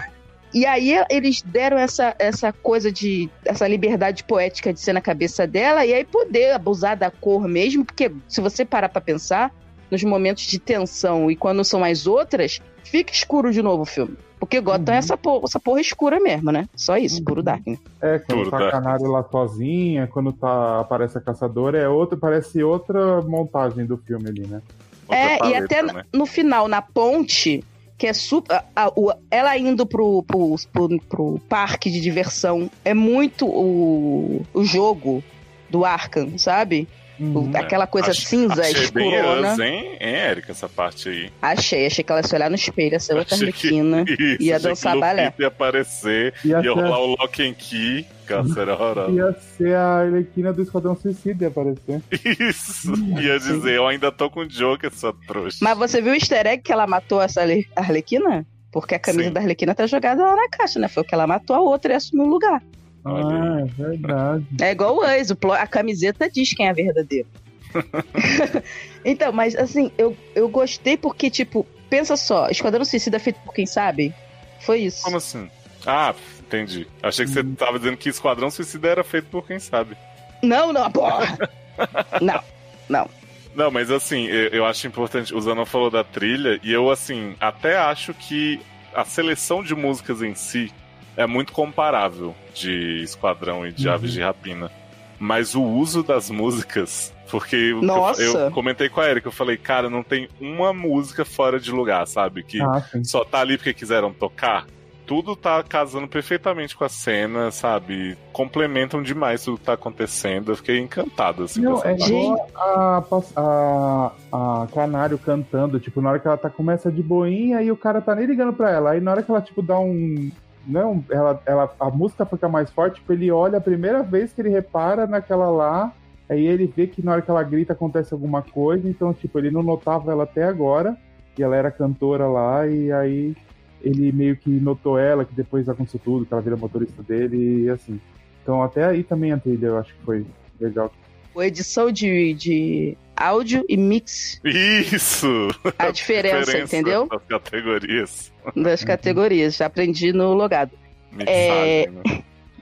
E 0.54 0.66
aí 0.66 0.94
eles 1.10 1.40
deram 1.40 1.78
essa, 1.78 2.14
essa 2.18 2.52
coisa 2.52 2.92
de. 2.92 3.28
essa 3.44 3.66
liberdade 3.66 4.22
poética 4.24 4.72
de 4.72 4.80
ser 4.80 4.92
na 4.92 5.00
cabeça 5.00 5.46
dela, 5.46 5.84
e 5.86 5.94
aí 5.94 6.04
poder 6.04 6.52
abusar 6.52 6.94
da 6.96 7.10
cor 7.10 7.48
mesmo, 7.48 7.84
porque 7.86 8.12
se 8.28 8.40
você 8.40 8.62
parar 8.62 8.90
pra 8.90 9.00
pensar, 9.00 9.50
nos 9.90 10.02
momentos 10.04 10.44
de 10.44 10.58
tensão 10.58 11.30
e 11.30 11.36
quando 11.36 11.64
são 11.64 11.82
as 11.82 12.06
outras, 12.06 12.60
fica 12.84 13.12
escuro 13.12 13.50
de 13.50 13.62
novo 13.62 13.82
o 13.82 13.86
filme. 13.86 14.16
Porque 14.42 14.60
Gotham 14.60 14.86
Uhum. 14.88 14.94
é 14.94 14.98
essa 14.98 15.16
porra, 15.16 15.44
essa 15.44 15.60
porra 15.60 15.80
escura 15.80 16.18
mesmo, 16.18 16.50
né? 16.50 16.68
Só 16.74 16.96
isso, 16.96 17.18
Uhum. 17.18 17.24
puro 17.24 17.42
Dark. 17.44 17.64
né? 17.64 17.78
É, 18.00 18.18
quando 18.18 18.38
Tudo, 18.40 18.50
tá 18.50 18.58
a 18.58 18.70
canário 18.72 19.06
lá 19.06 19.22
sozinha, 19.22 20.08
quando 20.08 20.32
tá, 20.32 20.80
aparece 20.80 21.16
a 21.16 21.20
caçadora, 21.20 21.78
é 21.78 21.88
outra, 21.88 22.18
parece 22.18 22.60
outra 22.60 23.22
montagem 23.22 23.86
do 23.86 23.96
filme 23.98 24.28
ali, 24.28 24.44
né? 24.44 24.60
Outra 25.06 25.16
É, 25.16 25.34
e 25.36 25.38
paleta, 25.38 25.64
até 25.64 25.82
né? 25.84 26.04
no 26.12 26.26
final, 26.26 26.66
na 26.66 26.82
ponte, 26.82 27.62
que 27.96 28.08
é 28.08 28.12
super. 28.12 28.56
a- 28.56 28.64
a- 28.74 28.92
o- 28.96 29.12
ela 29.30 29.56
indo 29.56 29.86
pro, 29.86 30.24
pro, 30.24 30.56
pro, 30.72 30.98
pro 31.08 31.40
parque 31.48 31.88
de 31.88 32.00
diversão 32.00 32.68
é 32.84 32.92
muito 32.92 33.46
o, 33.46 34.44
o 34.52 34.64
jogo 34.64 35.22
do 35.70 35.84
Arkham, 35.84 36.36
sabe? 36.36 36.88
Uhum. 37.20 37.50
aquela 37.54 37.86
coisa 37.86 38.10
Acho- 38.10 38.22
cinza, 38.26 38.62
achei 38.62 38.90
bem 38.90 39.14
escurona. 39.14 39.52
Us, 39.52 39.58
hein, 39.60 39.96
hein, 40.00 40.14
Érica, 40.14 40.52
essa 40.52 40.68
parte 40.68 41.08
aí. 41.08 41.30
Achei, 41.40 41.86
achei 41.86 42.02
que 42.02 42.10
ela 42.10 42.20
ia 42.20 42.26
se 42.26 42.34
olhar 42.34 42.48
no 42.50 42.56
espelho, 42.56 42.94
essa 42.96 43.14
outra 43.14 43.34
Achei 43.34 43.52
que- 43.52 43.66
arlequina. 43.68 44.04
Ia 44.40 44.56
achei 44.56 44.68
dançar 44.70 44.94
que 44.94 45.00
balé. 45.00 45.34
Ia 45.38 45.46
aparecer, 45.46 46.34
Ia, 46.44 46.56
ia 46.56 46.62
ser, 46.62 46.68
rolar 46.70 46.98
o 47.00 47.06
Lock 47.16 47.42
and 47.48 47.54
Key, 47.54 48.06
horrorosa. 48.30 49.10
ia 49.12 49.32
ser 49.58 49.74
a 49.74 50.00
Arlequina 50.00 50.52
do 50.52 50.62
Esquadrão 50.62 50.96
Suicida 50.96 51.44
ia 51.44 51.48
aparecer. 51.48 52.00
Isso, 52.40 52.92
ia 53.20 53.38
dizer, 53.38 53.74
eu 53.76 53.86
ainda 53.86 54.10
tô 54.10 54.30
com 54.30 54.40
o 54.40 54.48
Joker, 54.48 54.90
essa 54.92 55.12
trouxa. 55.26 55.58
Mas 55.60 55.76
você 55.78 56.00
viu 56.00 56.12
o 56.12 56.14
easter 56.14 56.46
egg 56.46 56.62
que 56.62 56.72
ela 56.72 56.86
matou 56.86 57.20
essa 57.20 57.42
arle- 57.42 57.66
arlequina? 57.76 58.46
Porque 58.70 58.94
a 58.94 58.98
camisa 58.98 59.24
Sim. 59.28 59.32
da 59.34 59.40
arlequina 59.40 59.74
tá 59.74 59.86
jogada 59.86 60.22
lá 60.22 60.34
na 60.34 60.48
caixa, 60.48 60.78
né? 60.78 60.88
Foi 60.88 61.02
o 61.02 61.06
que 61.06 61.14
ela 61.14 61.26
matou 61.26 61.54
a 61.54 61.60
outra 61.60 61.92
e 61.92 61.96
assumiu 61.96 62.24
o 62.24 62.28
lugar. 62.30 62.62
Ah, 63.04 63.60
é 63.60 63.64
verdade. 63.64 64.46
É 64.60 64.70
igual 64.70 64.96
o 64.96 65.04
ex, 65.04 65.32
plo- 65.32 65.52
a 65.52 65.66
camiseta 65.66 66.30
diz 66.30 66.54
quem 66.54 66.68
é 66.68 66.72
verdadeiro. 66.72 67.28
então, 69.04 69.32
mas 69.32 69.56
assim, 69.56 69.90
eu, 69.96 70.16
eu 70.34 70.48
gostei 70.48 70.96
porque, 70.96 71.30
tipo, 71.30 71.66
pensa 71.88 72.16
só, 72.16 72.48
Esquadrão 72.48 72.84
Suicida 72.84 73.16
é 73.16 73.20
feito 73.20 73.40
por 73.40 73.54
quem 73.54 73.66
sabe? 73.66 74.14
Foi 74.60 74.80
isso. 74.80 75.02
Como 75.02 75.16
assim? 75.16 75.50
Ah, 75.86 76.14
entendi. 76.40 76.86
Achei 77.02 77.24
que 77.24 77.32
você 77.32 77.42
tava 77.42 77.78
dizendo 77.78 77.96
que 77.96 78.08
Esquadrão 78.08 78.50
Suicida 78.50 78.88
era 78.88 79.04
feito 79.04 79.26
por 79.28 79.46
quem 79.46 79.58
sabe. 79.58 79.96
Não, 80.42 80.72
não, 80.72 80.90
porra! 80.90 81.36
não, 82.20 82.40
não. 82.88 83.08
Não, 83.54 83.70
mas 83.70 83.90
assim, 83.90 84.26
eu, 84.26 84.48
eu 84.48 84.64
acho 84.66 84.86
importante. 84.86 85.34
O 85.34 85.40
Zanon 85.40 85.66
falou 85.66 85.90
da 85.90 86.04
trilha, 86.04 86.58
e 86.62 86.72
eu, 86.72 86.90
assim, 86.90 87.34
até 87.40 87.76
acho 87.76 88.14
que 88.14 88.60
a 88.94 89.04
seleção 89.04 89.62
de 89.62 89.74
músicas 89.74 90.22
em 90.22 90.34
si 90.34 90.72
é 91.16 91.26
muito 91.26 91.52
comparável 91.52 92.34
de 92.54 93.02
Esquadrão 93.02 93.66
e 93.66 93.72
de 93.72 93.88
Uhum. 93.88 93.94
Aves 93.94 94.12
de 94.12 94.20
Rapina. 94.22 94.70
Mas 95.18 95.54
o 95.54 95.62
uso 95.62 96.02
das 96.02 96.30
músicas. 96.30 97.12
Porque 97.30 97.72
Nossa. 97.80 98.20
eu, 98.22 98.50
comentei 98.50 98.88
com 98.88 99.00
a 99.00 99.08
Erika, 99.08 99.28
eu 99.28 99.32
falei, 99.32 99.56
cara, 99.56 99.88
não 99.88 100.02
tem 100.02 100.28
uma 100.40 100.72
música 100.72 101.24
fora 101.24 101.58
de 101.58 101.70
lugar, 101.70 102.06
sabe? 102.06 102.42
Que 102.42 102.60
Ah, 102.60 102.82
só 103.04 103.24
tá 103.24 103.40
ali 103.40 103.56
porque 103.56 103.72
quiseram 103.72 104.12
tocar. 104.12 104.66
Tudo 105.06 105.34
tá 105.34 105.62
casando 105.62 106.06
perfeitamente 106.08 106.76
com 106.76 106.84
a 106.84 106.88
cena, 106.88 107.50
sabe? 107.50 108.16
Complementam 108.32 109.02
demais 109.02 109.42
tudo 109.44 109.58
que 109.58 109.64
tá 109.64 109.72
acontecendo. 109.72 110.52
Eu 110.52 110.56
fiquei 110.56 110.78
encantado, 110.78 111.44
assim, 111.44 111.60
Não, 111.60 111.80
com 111.80 111.88
essa 111.88 112.04
é 112.04 112.08
igual 112.08 112.48
a, 112.54 113.02
a, 113.36 114.62
a 114.62 114.66
Canário 114.74 115.18
cantando, 115.18 115.80
tipo, 115.80 116.00
na 116.00 116.10
hora 116.10 116.18
que 116.18 116.26
ela 116.26 116.36
tá, 116.36 116.50
começa 116.50 116.90
de 116.90 117.02
boinha 117.02 117.62
e 117.62 117.70
o 117.70 117.76
cara 117.76 118.00
tá 118.00 118.14
nem 118.14 118.26
ligando 118.26 118.52
pra 118.52 118.70
ela. 118.70 118.90
Aí 118.90 119.00
na 119.00 119.10
hora 119.10 119.22
que 119.22 119.30
ela, 119.30 119.40
tipo, 119.40 119.62
dá 119.62 119.78
um. 119.78 120.30
Não, 120.66 121.04
ela, 121.10 121.42
ela, 121.44 121.74
a 121.80 121.90
música 121.90 122.24
fica 122.24 122.48
mais 122.48 122.70
forte, 122.70 122.96
tipo, 122.96 123.12
ele 123.12 123.30
olha 123.30 123.58
a 123.58 123.60
primeira 123.60 124.02
vez 124.02 124.32
que 124.32 124.40
ele 124.40 124.48
repara 124.48 125.06
naquela 125.06 125.50
lá, 125.50 125.92
aí 126.28 126.46
ele 126.46 126.66
vê 126.66 126.86
que 126.86 127.04
na 127.04 127.12
hora 127.12 127.22
que 127.22 127.30
ela 127.30 127.42
grita 127.42 127.72
acontece 127.72 128.14
alguma 128.14 128.42
coisa, 128.42 128.88
então, 128.88 129.12
tipo, 129.12 129.38
ele 129.38 129.50
não 129.50 129.62
notava 129.62 130.12
ela 130.12 130.24
até 130.24 130.44
agora, 130.44 130.96
e 131.36 131.42
ela 131.42 131.56
era 131.56 131.70
cantora 131.70 132.26
lá, 132.26 132.66
e 132.66 132.92
aí 132.92 133.36
ele 133.82 134.12
meio 134.12 134.36
que 134.36 134.50
notou 134.50 134.98
ela, 134.98 135.24
que 135.24 135.34
depois 135.34 135.68
aconteceu 135.68 136.00
tudo, 136.02 136.24
que 136.24 136.32
ela 136.32 136.42
vira 136.42 136.56
motorista 136.56 137.02
dele, 137.02 137.64
e 137.64 137.70
assim. 137.70 138.00
Então 138.42 138.62
até 138.62 138.84
aí 138.84 139.02
também 139.02 139.32
a 139.32 139.38
trilha 139.38 139.66
eu 139.66 139.78
acho 139.78 139.94
que 139.94 140.04
foi 140.04 140.24
legal. 140.60 140.92
A 141.36 141.46
edição 141.46 141.90
de, 141.90 142.34
de 142.34 142.96
áudio 143.22 143.64
e 143.68 143.76
mix, 143.76 144.40
Isso! 144.44 145.48
a 145.78 145.90
diferença, 145.90 146.58
entendeu? 146.58 147.06
Das 147.08 147.22
categorias. 147.28 148.32
Das 148.56 148.84
categorias. 148.84 149.56
Já 149.56 149.66
aprendi 149.66 150.12
no 150.12 150.34
logado. 150.34 150.72
Mixagem, 151.12 151.90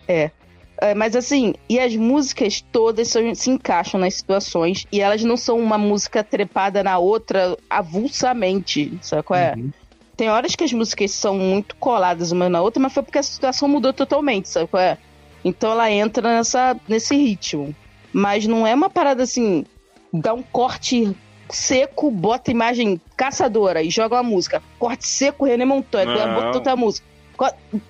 né? 0.09 0.31
É, 0.83 0.95
mas 0.95 1.15
assim, 1.15 1.55
e 1.69 1.79
as 1.79 1.95
músicas 1.95 2.63
todas 2.73 3.09
são- 3.09 3.35
se 3.35 3.51
encaixam 3.51 4.01
nas 4.01 4.15
situações 4.15 4.87
e 4.91 5.01
elas 5.01 5.23
não 5.23 5.37
são 5.37 5.59
uma 5.59 5.77
música 5.77 6.25
trepada 6.25 6.83
na 6.83 6.97
outra 6.99 7.55
avulsamente, 7.69 8.99
sabe 9.03 9.23
qual 9.23 9.39
é? 9.39 9.55
Uhum. 9.57 9.71
tem 10.17 10.29
horas 10.31 10.55
que 10.57 10.65
as 10.65 10.73
músicas 10.73 11.11
são 11.13 11.37
muito 11.39 11.75
coladas 11.77 12.31
uma 12.33 12.49
na 12.49 12.61
outra, 12.63 12.83
mas 12.83 12.93
foi 12.93 13.03
porque 13.03 13.19
a 13.19 13.23
situação 13.23 13.69
mudou 13.69 13.93
totalmente, 13.93 14.49
sabe 14.49 14.67
qual 14.69 14.83
é? 14.83 14.97
Então 15.45 15.71
ela 15.71 15.91
entra 15.91 16.35
nessa, 16.37 16.77
nesse 16.89 17.15
ritmo. 17.17 17.75
Mas 18.13 18.47
não 18.47 18.67
é 18.67 18.75
uma 18.75 18.91
parada 18.91 19.23
assim, 19.23 19.65
dá 20.13 20.35
um 20.35 20.43
corte 20.43 21.15
seco, 21.49 22.11
bota 22.11 22.51
imagem 22.51 23.01
caçadora 23.17 23.83
e 23.83 23.91
joga 23.91 24.17
uma 24.17 24.23
música. 24.23 24.63
Corte 24.79 25.07
seco, 25.07 25.45
René 25.45 25.65
Montoya, 25.65 26.07
bota 26.07 26.59
outra 26.59 26.77
música. 26.77 27.07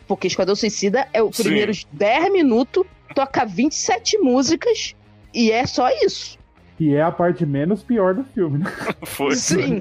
Porque 0.07 0.29
Esquadrão 0.29 0.55
Suicida 0.55 1.09
é 1.13 1.23
os 1.23 1.37
primeiros 1.37 1.87
10 1.93 2.33
minutos, 2.33 2.85
toca 3.15 3.45
27 3.45 4.19
músicas 4.19 4.95
e 5.35 5.51
é 5.51 5.67
só 5.67 5.89
isso. 6.05 6.39
Que 6.77 6.95
é 6.95 7.03
a 7.03 7.11
parte 7.11 7.45
menos 7.45 7.83
pior 7.83 8.15
do 8.15 8.25
filme, 8.25 8.59
né? 8.59 8.67
Foi. 9.05 9.35
Sim. 9.35 9.81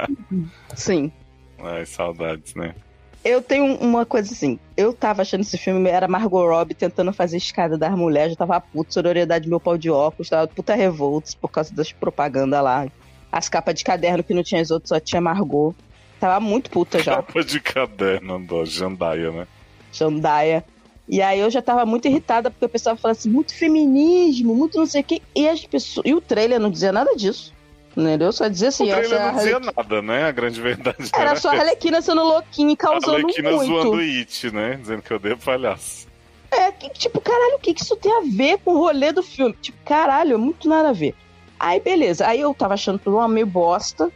Sim. 0.74 1.12
Ai, 1.58 1.86
saudades, 1.86 2.54
né? 2.54 2.74
Eu 3.24 3.42
tenho 3.42 3.76
uma 3.76 4.06
coisa 4.06 4.32
assim. 4.32 4.58
Eu 4.76 4.92
tava 4.92 5.22
achando 5.22 5.42
esse 5.42 5.58
filme 5.58 5.90
era 5.90 6.08
Margot 6.08 6.46
Robbie 6.46 6.74
tentando 6.74 7.12
fazer 7.12 7.36
escada 7.36 7.76
das 7.76 7.92
mulheres. 7.92 8.32
Já 8.32 8.38
tava 8.38 8.60
puto, 8.60 8.94
sororidade 8.94 9.48
meu 9.48 9.60
pau 9.60 9.76
de 9.76 9.90
óculos. 9.90 10.30
Tava 10.30 10.48
puta 10.48 10.74
revoltos 10.74 11.34
por 11.34 11.48
causa 11.48 11.74
das 11.74 11.92
propagandas 11.92 12.62
lá. 12.62 12.86
As 13.30 13.48
capas 13.48 13.74
de 13.74 13.84
caderno 13.84 14.24
que 14.24 14.34
não 14.34 14.42
tinha 14.42 14.60
as 14.60 14.70
outras, 14.70 14.88
só 14.88 14.98
tinha 14.98 15.20
Margot. 15.20 15.74
Tava 16.18 16.40
muito 16.40 16.70
puta 16.70 17.02
já. 17.02 17.16
Capa 17.16 17.44
de 17.44 17.60
caderno 17.60 18.38
do 18.40 18.64
Jandaia, 18.64 19.30
né? 19.30 19.46
Jandaia. 19.92 20.64
E 21.08 21.20
aí 21.20 21.40
eu 21.40 21.50
já 21.50 21.60
tava 21.60 21.84
muito 21.84 22.06
irritada 22.06 22.50
porque 22.50 22.64
o 22.64 22.68
pessoal 22.68 22.96
falava 22.96 23.18
assim, 23.18 23.28
muito 23.28 23.54
feminismo, 23.54 24.54
muito 24.54 24.78
não 24.78 24.86
sei 24.86 25.00
o 25.00 25.04
quê. 25.04 25.20
E 25.34 25.48
as 25.48 25.64
pessoas. 25.66 26.06
E 26.06 26.14
o 26.14 26.20
trailer 26.20 26.60
não 26.60 26.70
dizia 26.70 26.92
nada 26.92 27.14
disso. 27.16 27.52
Entendeu? 28.00 28.32
Só 28.32 28.48
dizia 28.48 28.68
assim, 28.68 28.90
o 28.90 28.94
é 28.94 29.00
trailer 29.00 29.20
a 29.20 29.32
não 29.32 29.38
dizia 29.38 29.60
nada, 29.60 30.02
né? 30.02 30.24
A 30.24 30.30
grande 30.32 30.60
verdade 30.60 31.10
Era 31.14 31.36
só 31.36 31.50
a. 31.50 31.60
Arlequina 31.60 32.00
sendo 32.00 32.24
louquinha 32.24 32.72
e 32.72 32.76
causando 32.76 33.16
Arlequina 33.16 33.50
muito. 33.50 33.66
zoando 33.66 33.96
o 33.96 34.00
It, 34.00 34.50
né? 34.50 34.78
Dizendo 34.80 35.02
que 35.02 35.12
eu 35.12 35.16
odeio 35.16 35.36
palhaço. 35.36 36.08
É, 36.50 36.72
que, 36.72 36.88
tipo, 36.90 37.20
caralho, 37.20 37.56
o 37.56 37.58
que, 37.60 37.74
que 37.74 37.82
isso 37.82 37.94
tem 37.96 38.12
a 38.12 38.22
ver 38.22 38.58
com 38.58 38.72
o 38.72 38.78
rolê 38.78 39.12
do 39.12 39.22
filme? 39.22 39.54
Tipo, 39.60 39.78
caralho, 39.84 40.34
é 40.34 40.36
muito 40.36 40.68
nada 40.68 40.88
a 40.88 40.92
ver. 40.92 41.14
Aí, 41.58 41.78
beleza. 41.78 42.26
Aí 42.26 42.40
eu 42.40 42.52
tava 42.54 42.74
achando 42.74 42.98
tudo 42.98 43.16
uma 43.16 43.28
meio 43.28 43.46
bosta. 43.46 44.10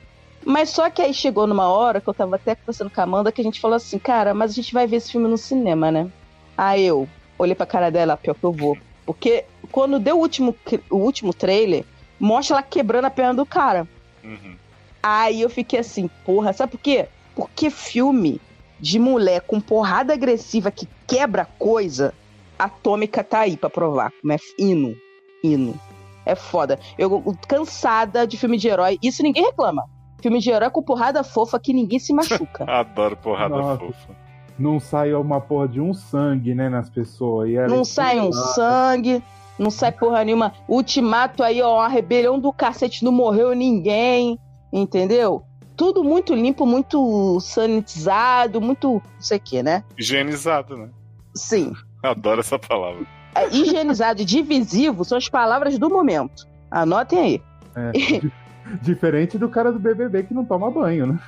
Mas 0.44 0.70
só 0.70 0.90
que 0.90 1.01
aí 1.01 1.14
chegou 1.14 1.47
numa 1.47 1.68
hora 1.68 2.01
que 2.01 2.09
eu 2.09 2.14
tava 2.14 2.37
até 2.37 2.55
conversando 2.55 2.90
com 2.90 3.01
a 3.01 3.05
Amanda 3.05 3.33
que 3.33 3.40
a 3.40 3.44
gente 3.44 3.61
falou 3.61 3.77
assim, 3.77 3.99
cara, 3.99 4.35
mas 4.35 4.51
a 4.51 4.55
gente 4.55 4.75
vai 4.75 4.87
ver 4.87 4.97
esse 4.97 5.12
filme 5.12 5.27
no 5.27 5.38
cinema, 5.38 5.90
né? 5.90 6.09
Aí 6.57 6.85
eu 6.85 7.09
olhei 7.38 7.55
pra 7.55 7.64
cara 7.64 7.90
dela, 7.90 8.16
pior 8.16 8.35
que 8.35 8.44
eu 8.44 8.53
vou. 8.53 8.77
Porque 9.07 9.44
quando 9.73 9.99
deu 9.99 10.16
o 10.16 10.20
último, 10.20 10.55
o 10.90 10.97
último 10.97 11.33
trailer, 11.33 11.85
mostra 12.18 12.57
ela 12.57 12.62
quebrando 12.62 13.07
a 13.07 13.11
perna 13.11 13.35
do 13.35 13.46
cara. 13.46 13.87
Uhum. 14.22 14.57
Aí 15.03 15.40
eu 15.42 15.50
fiquei 15.50 15.81
assim, 15.81 16.09
porra, 16.24 16.53
sabe 16.53 16.72
por 16.72 16.81
quê? 16.81 17.09
Porque 17.35 17.68
filme 17.68 18.40
de 18.81 18.98
mulher 18.98 19.40
com 19.42 19.61
porrada 19.61 20.12
agressiva 20.12 20.70
que 20.70 20.88
quebra 21.07 21.46
coisa, 21.59 22.14
Atômica 22.59 23.22
tá 23.22 23.40
aí 23.40 23.57
pra 23.57 23.68
provar. 23.68 24.11
Como 24.20 24.33
é 24.33 24.37
hino. 24.59 24.96
Hino. 25.42 25.79
É 26.24 26.35
foda. 26.35 26.79
Eu 26.98 27.22
cansada 27.46 28.27
de 28.27 28.37
filme 28.37 28.57
de 28.57 28.68
herói. 28.68 28.98
Isso 29.03 29.22
ninguém 29.22 29.44
reclama. 29.44 29.85
Filme 30.22 30.38
de 30.38 30.50
herói 30.50 30.70
com 30.70 30.83
porrada 30.83 31.22
fofa 31.22 31.59
que 31.59 31.72
ninguém 31.72 31.98
se 31.98 32.14
machuca. 32.14 32.64
Adoro 32.70 33.16
porrada 33.16 33.57
Nossa. 33.57 33.79
fofa. 33.79 34.24
Não 34.59 34.79
sai 34.79 35.12
uma 35.12 35.40
porra 35.40 35.68
de 35.68 35.81
um 35.81 35.92
sangue, 35.92 36.55
né, 36.55 36.68
nas 36.68 36.88
pessoas. 36.88 37.50
E 37.50 37.57
Não 37.66 37.85
sai 37.85 38.20
um 38.20 38.33
sangue, 38.33 39.22
não 39.58 39.70
sai 39.70 39.92
porra 39.92 40.24
nenhuma. 40.24 40.52
Ultimato 40.68 41.42
aí, 41.42 41.60
ó, 41.62 41.80
a 41.80 41.88
rebelião 41.88 42.38
do 42.38 42.52
cacete, 42.52 43.04
não 43.04 43.12
morreu 43.12 43.54
ninguém, 43.54 44.38
entendeu? 44.72 45.42
Tudo 45.76 46.04
muito 46.04 46.34
limpo, 46.34 46.64
muito 46.66 47.38
sanitizado, 47.40 48.60
muito. 48.60 48.92
não 48.94 49.02
sei 49.20 49.38
o 49.38 49.40
que, 49.40 49.62
né? 49.62 49.82
Higienizado, 49.98 50.76
né? 50.76 50.88
Sim. 51.34 51.72
Adoro 52.02 52.40
essa 52.40 52.58
palavra. 52.58 53.04
É, 53.34 53.48
Higienizado 53.48 54.22
e 54.22 54.24
divisivo 54.24 55.04
são 55.04 55.18
as 55.18 55.28
palavras 55.28 55.76
do 55.78 55.90
momento. 55.90 56.46
Anotem 56.70 57.18
aí. 57.18 57.42
É, 57.74 57.90
di- 57.92 58.32
Diferente 58.80 59.36
do 59.36 59.48
cara 59.48 59.70
do 59.72 59.78
BBB 59.78 60.22
que 60.22 60.32
não 60.34 60.44
toma 60.44 60.70
banho, 60.70 61.06
né? 61.06 61.18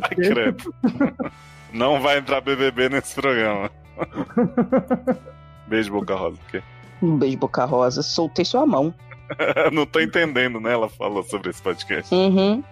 Ai, 0.00 0.14
credo. 0.16 0.72
Não 1.72 2.00
vai 2.00 2.18
entrar 2.18 2.40
BBB 2.40 2.88
nesse 2.88 3.14
programa. 3.14 3.70
Beijo, 5.66 5.92
Boca 5.92 6.14
Rosa. 6.14 6.36
porque 6.38 6.62
Um 7.02 7.16
beijo, 7.16 7.38
Boca 7.38 7.64
Rosa. 7.64 8.02
Soltei 8.02 8.44
sua 8.44 8.64
mão. 8.66 8.94
Não 9.72 9.84
tô 9.86 10.00
entendendo, 10.00 10.60
né? 10.60 10.72
Ela 10.72 10.88
falou 10.88 11.22
sobre 11.22 11.50
esse 11.50 11.60
podcast. 11.62 12.14
Uhum. 12.14 12.62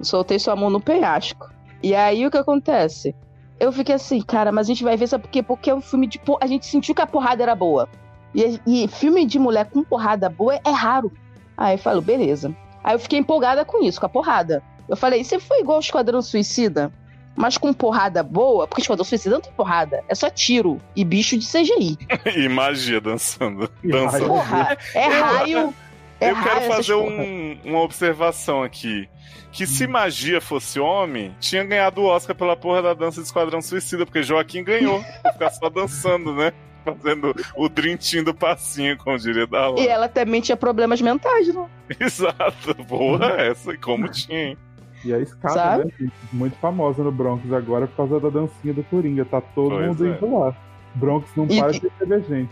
Soltei 0.00 0.38
sua 0.38 0.56
mão 0.56 0.70
no 0.70 0.80
penhasco. 0.80 1.48
E 1.82 1.94
aí 1.94 2.26
o 2.26 2.30
que 2.30 2.36
acontece? 2.38 3.14
Eu 3.60 3.70
fiquei 3.70 3.94
assim, 3.94 4.20
cara, 4.20 4.50
mas 4.50 4.66
a 4.66 4.68
gente 4.68 4.82
vai 4.82 4.96
ver, 4.96 5.06
sabe 5.06 5.24
por 5.24 5.30
quê? 5.30 5.42
Porque 5.42 5.70
é 5.70 5.74
um 5.74 5.80
filme 5.80 6.06
de. 6.06 6.18
por- 6.18 6.38
A 6.40 6.46
gente 6.46 6.66
sentiu 6.66 6.94
que 6.94 7.02
a 7.02 7.06
porrada 7.06 7.42
era 7.42 7.54
boa. 7.54 7.88
E, 8.34 8.60
e 8.66 8.88
filme 8.88 9.24
de 9.24 9.38
mulher 9.38 9.66
com 9.70 9.84
porrada 9.84 10.28
boa 10.28 10.58
é 10.64 10.70
raro. 10.70 11.12
Aí 11.56 11.74
eu 11.74 11.78
falo, 11.78 12.02
beleza. 12.02 12.54
Aí 12.82 12.94
eu 12.94 12.98
fiquei 12.98 13.18
empolgada 13.18 13.64
com 13.64 13.82
isso, 13.84 14.00
com 14.00 14.06
a 14.06 14.08
porrada. 14.08 14.62
Eu 14.88 14.96
falei, 14.96 15.22
você 15.22 15.38
foi 15.38 15.60
igual 15.60 15.78
o 15.78 15.80
Esquadrão 15.80 16.20
Suicida, 16.20 16.92
mas 17.36 17.56
com 17.58 17.72
porrada 17.72 18.22
boa? 18.22 18.66
Porque 18.66 18.82
Esquadrão 18.82 19.04
Suicida 19.04 19.34
não 19.36 19.40
tem 19.42 19.52
porrada, 19.52 20.02
é 20.08 20.14
só 20.14 20.28
tiro 20.30 20.80
e 20.94 21.04
bicho 21.04 21.36
de 21.38 21.46
CGI. 21.46 21.98
E 22.36 22.48
magia 22.50 23.00
dançando. 23.00 23.70
Dançando. 23.82 24.26
Porra, 24.28 24.76
é 24.94 25.06
Eu- 25.06 25.22
raio. 25.24 25.74
É 26.20 26.30
Eu 26.30 26.34
raio 26.34 26.48
quero 26.60 26.72
fazer 26.72 26.94
um- 26.94 27.58
uma 27.64 27.80
observação 27.80 28.62
aqui. 28.62 29.08
Que 29.50 29.66
se 29.66 29.86
magia 29.86 30.40
fosse 30.40 30.80
homem, 30.80 31.34
tinha 31.40 31.62
ganhado 31.64 32.00
o 32.00 32.06
Oscar 32.06 32.34
pela 32.34 32.56
porra 32.56 32.82
da 32.82 32.94
dança 32.94 33.20
de 33.20 33.26
Esquadrão 33.26 33.60
Suicida, 33.62 34.04
porque 34.04 34.22
Joaquim 34.22 34.64
ganhou. 34.64 35.00
Ficar 35.32 35.50
só 35.50 35.68
dançando, 35.68 36.34
né? 36.34 36.52
Fazendo 36.84 37.34
o 37.56 37.68
drintinho 37.68 38.24
do 38.24 38.34
passinho, 38.34 38.96
como 38.98 39.16
diria 39.18 39.46
da 39.46 39.70
E 39.78 39.86
ela 39.88 40.08
também 40.08 40.40
tinha 40.40 40.56
problemas 40.56 41.00
mentais, 41.00 41.52
né? 41.54 41.66
Exato. 42.00 42.74
Porra, 42.88 43.26
essa. 43.40 43.72
e 43.72 43.78
Como 43.78 44.08
tinha, 44.08 44.38
hein? 44.50 44.58
E 45.04 45.12
a 45.12 45.18
escada, 45.18 45.84
né? 45.84 45.90
Muito 46.32 46.56
famosa 46.58 47.02
no 47.02 47.12
Bronx 47.12 47.50
agora 47.52 47.86
por 47.86 47.96
causa 47.96 48.20
da 48.20 48.28
dancinha 48.30 48.72
do 48.74 48.82
Coringa. 48.84 49.24
Tá 49.24 49.40
todo 49.40 49.70
Pois 49.70 49.86
mundo 49.86 50.06
é. 50.06 50.10
indo 50.10 50.38
lá. 50.38 50.54
Bronx 50.94 51.28
não 51.36 51.46
E- 51.48 51.58
para 51.60 51.72
de 51.72 51.80
receber 51.80 52.22
gente. 52.28 52.50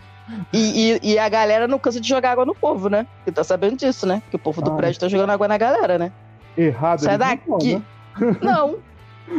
E, 0.53 0.93
e, 1.03 1.13
e 1.13 1.19
a 1.19 1.27
galera 1.27 1.67
não 1.67 1.77
cansa 1.79 1.99
de 1.99 2.07
jogar 2.07 2.31
água 2.31 2.45
no 2.45 2.55
povo, 2.55 2.89
né? 2.89 3.05
Porque 3.17 3.31
tá 3.31 3.43
sabendo 3.43 3.75
disso, 3.77 4.05
né? 4.05 4.21
Que 4.29 4.35
o 4.35 4.39
povo 4.39 4.61
do 4.61 4.71
Ah, 4.71 4.75
prédio 4.75 4.99
tá 4.99 5.07
jogando 5.07 5.31
água 5.31 5.47
na 5.47 5.57
galera, 5.57 5.97
né? 5.97 6.11
Errado 6.57 6.99
Sai 6.99 7.17
não 7.17 7.27
daqui. 7.27 7.75
né? 7.75 7.81
Não. 8.41 8.75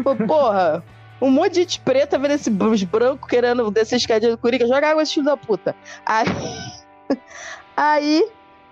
Pô, 0.03 0.17
Porra. 0.27 0.83
Um 1.23 1.31
monte 1.31 1.53
de 1.53 1.61
gente 1.61 1.81
preta 1.81 2.19
vendo 2.19 2.33
esse 2.33 2.51
os 2.51 2.83
brancos 2.83 3.29
querendo 3.31 3.71
descer 3.71 3.97
escadinha 3.97 4.33
do 4.33 4.39
Curica. 4.39 4.67
Joga 4.67 4.91
água, 4.91 5.03
esse 5.03 5.15
filho 5.15 5.27
da 5.27 5.37
puta. 5.37 5.75
Aí. 6.05 6.27
Aí, 7.77 8.27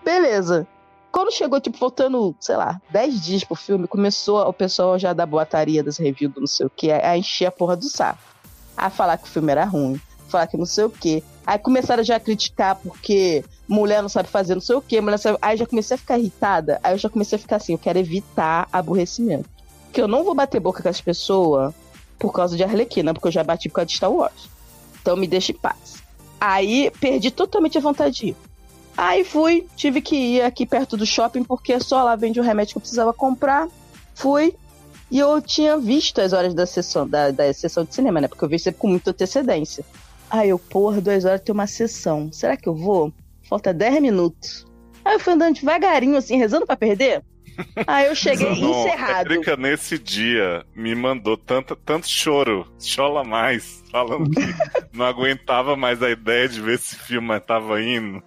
beleza. 0.05 0.67
Quando 1.13 1.31
chegou, 1.31 1.61
tipo, 1.61 1.77
faltando, 1.77 2.35
sei 2.41 2.57
lá, 2.57 2.81
10 2.91 3.21
dias 3.23 3.45
pro 3.45 3.55
filme, 3.55 3.87
começou 3.87 4.41
o 4.49 4.53
pessoal 4.53 4.99
já 4.99 5.13
da 5.13 5.27
boataria 5.27 5.85
das 5.85 5.99
reviews 5.99 6.33
do 6.33 6.41
não 6.41 6.47
sei 6.47 6.65
o 6.67 6.71
que, 6.71 6.91
a 6.91 7.17
encher 7.19 7.47
a 7.47 7.53
porra 7.53 7.77
do 7.77 7.85
saco. 7.85 8.19
A 8.75 8.89
falar 8.89 9.19
que 9.19 9.25
o 9.25 9.31
filme 9.31 9.53
era 9.53 9.67
ruim, 9.67 10.01
falar 10.27 10.47
que 10.47 10.57
não 10.57 10.65
sei 10.65 10.85
o 10.85 10.91
que. 10.91 11.23
Aí 11.47 11.59
começaram 11.59 12.03
já 12.03 12.17
a 12.17 12.21
criticar 12.21 12.77
porque 12.77 13.45
mulher 13.69 14.01
não 14.01 14.09
sabe 14.09 14.29
fazer 14.31 14.55
não 14.55 14.63
sei 14.63 14.75
o 14.75 14.81
que, 14.81 14.99
mulher 15.03 15.19
sabe... 15.19 15.37
Aí 15.43 15.57
já 15.57 15.67
comecei 15.67 15.97
a 15.97 15.99
ficar 15.99 16.19
irritada, 16.19 16.81
aí 16.83 16.95
eu 16.95 16.99
já 16.99 17.11
comecei 17.11 17.37
a 17.37 17.39
ficar 17.39 17.57
assim, 17.57 17.73
eu 17.73 17.79
quero 17.79 17.99
evitar 17.99 18.67
aborrecimento. 18.73 19.51
Que 19.93 20.01
eu 20.01 20.09
não 20.09 20.25
vou 20.25 20.35
bater 20.35 20.61
boca 20.61 20.83
com 20.83 20.89
as 20.89 21.01
pessoas 21.01 21.75
por 22.19 22.33
causa 22.33 22.57
de 22.57 22.65
Arlequina, 22.65 23.13
porque 23.13 23.29
eu 23.29 23.33
já 23.33 23.45
bati 23.45 23.69
por 23.69 23.75
causa 23.75 23.87
de 23.87 23.97
Star 23.97 24.11
Wars. 24.11 24.49
Então 25.03 25.15
me 25.15 25.27
deixa 25.27 25.53
em 25.53 25.57
paz. 25.57 25.97
Aí 26.41 26.91
perdi 26.99 27.31
totalmente 27.31 27.77
a 27.77 27.83
vontade 27.83 28.15
de 28.15 28.27
ir. 28.29 28.37
Aí 28.97 29.25
fui, 29.25 29.67
tive 29.77 30.01
que 30.01 30.17
ir 30.17 30.43
aqui 30.43 30.67
perto 30.67 30.97
do 30.97 31.07
shopping, 31.07 31.45
porque 31.45 31.79
só 31.81 32.03
lá 32.03 32.15
vende 32.15 32.39
o 32.39 32.43
remédio 32.43 32.75
que 32.75 32.79
eu 32.79 32.83
precisava 32.83 33.13
comprar. 33.13 33.69
Fui. 34.15 34.55
E 35.11 35.19
eu 35.19 35.41
tinha 35.43 35.77
visto 35.77 36.21
as 36.21 36.33
horas 36.33 36.55
da 36.55 36.65
sessão, 36.65 37.07
da, 37.07 37.31
da 37.31 37.53
sessão 37.53 37.85
de 37.85 37.95
cinema, 37.95 38.21
né? 38.21 38.29
Porque 38.29 38.45
eu 38.45 38.49
vi 38.49 38.59
sempre 38.59 38.81
com 38.81 38.89
muita 38.89 39.11
antecedência. 39.11 39.85
Aí 40.31 40.49
eu, 40.49 40.59
porra, 40.59 41.01
duas 41.01 41.25
horas 41.25 41.43
tem 41.43 41.53
uma 41.53 41.67
sessão. 41.67 42.33
Será 42.33 42.57
que 42.57 42.69
eu 42.69 42.75
vou? 42.75 43.13
Falta 43.49 43.75
10 43.75 44.01
minutos. 44.01 44.67
Aí 45.05 45.15
eu 45.15 45.21
fui 45.21 45.35
andando 45.35 45.57
devagarinho, 45.57 46.17
assim, 46.17 46.39
rezando 46.39 46.67
pra 46.67 46.77
perder. 46.77 47.23
Aí 47.87 48.07
eu 48.07 48.15
cheguei 48.15 48.49
Não, 48.61 48.81
encerrado. 48.81 49.31
A 49.31 49.35
Erika, 49.35 49.57
nesse 49.57 49.99
dia, 49.99 50.65
me 50.75 50.95
mandou 50.95 51.37
tanto, 51.37 51.77
tanto 51.77 52.09
choro, 52.09 52.67
chola 52.81 53.23
mais, 53.23 53.83
falando 53.91 54.31
que 54.31 54.41
não 54.97 55.05
aguentava 55.05 55.77
mais 55.77 56.03
a 56.03 56.11
ideia 56.11 56.49
de 56.49 56.61
ver 56.61 56.77
esse 56.77 56.97
filme, 56.97 57.29
mas 57.29 57.45
tava 57.45 57.83
indo. 57.83 58.23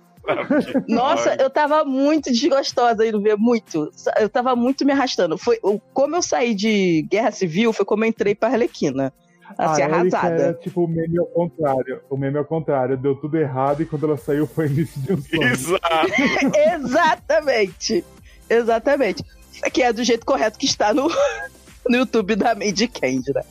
Nossa, 0.88 1.36
eu 1.36 1.50
tava 1.50 1.84
muito 1.84 2.32
desgostosa 2.32 3.04
aí 3.04 3.12
no 3.12 3.22
ver, 3.22 3.38
muito. 3.38 3.92
Eu 4.20 4.30
tava 4.30 4.56
muito 4.56 4.86
me 4.86 4.92
arrastando. 4.92 5.38
Foi, 5.38 5.60
como 5.94 6.16
eu 6.16 6.22
saí 6.22 6.54
de 6.54 7.06
Guerra 7.10 7.32
Civil, 7.32 7.74
foi 7.74 7.86
como 7.86 8.04
eu 8.04 8.10
entrei 8.10 8.36
pra 8.36 8.50
Arlequina. 8.50 9.14
Assim, 9.58 9.84
a 9.84 9.86
Erika 9.86 10.18
arrasada. 10.18 10.44
era 10.44 10.54
tipo 10.56 10.84
o 10.84 10.88
meme 10.88 11.20
ao 11.20 11.28
contrário. 11.28 12.02
O 12.10 12.18
meme 12.18 12.38
ao 12.38 12.46
contrário. 12.46 12.98
Deu 12.98 13.16
tudo 13.16 13.38
errado 13.38 13.82
e 13.82 13.86
quando 13.86 14.08
ela 14.08 14.18
saiu 14.18 14.48
foi 14.48 14.68
início 14.68 15.00
de 15.02 15.14
um 15.14 15.22
sonho. 15.22 15.44
Exato. 15.44 16.12
Exatamente. 16.76 18.04
Exatamente. 18.50 19.24
Que 19.72 19.84
é 19.84 19.94
do 19.94 20.04
jeito 20.04 20.26
correto 20.26 20.58
que 20.58 20.66
está 20.66 20.94
no, 20.94 21.08
no 21.88 21.98
YouTube 21.98 22.36
da 22.36 22.56
Mandy 22.56 22.88
Candy, 22.88 23.34
né? 23.34 23.44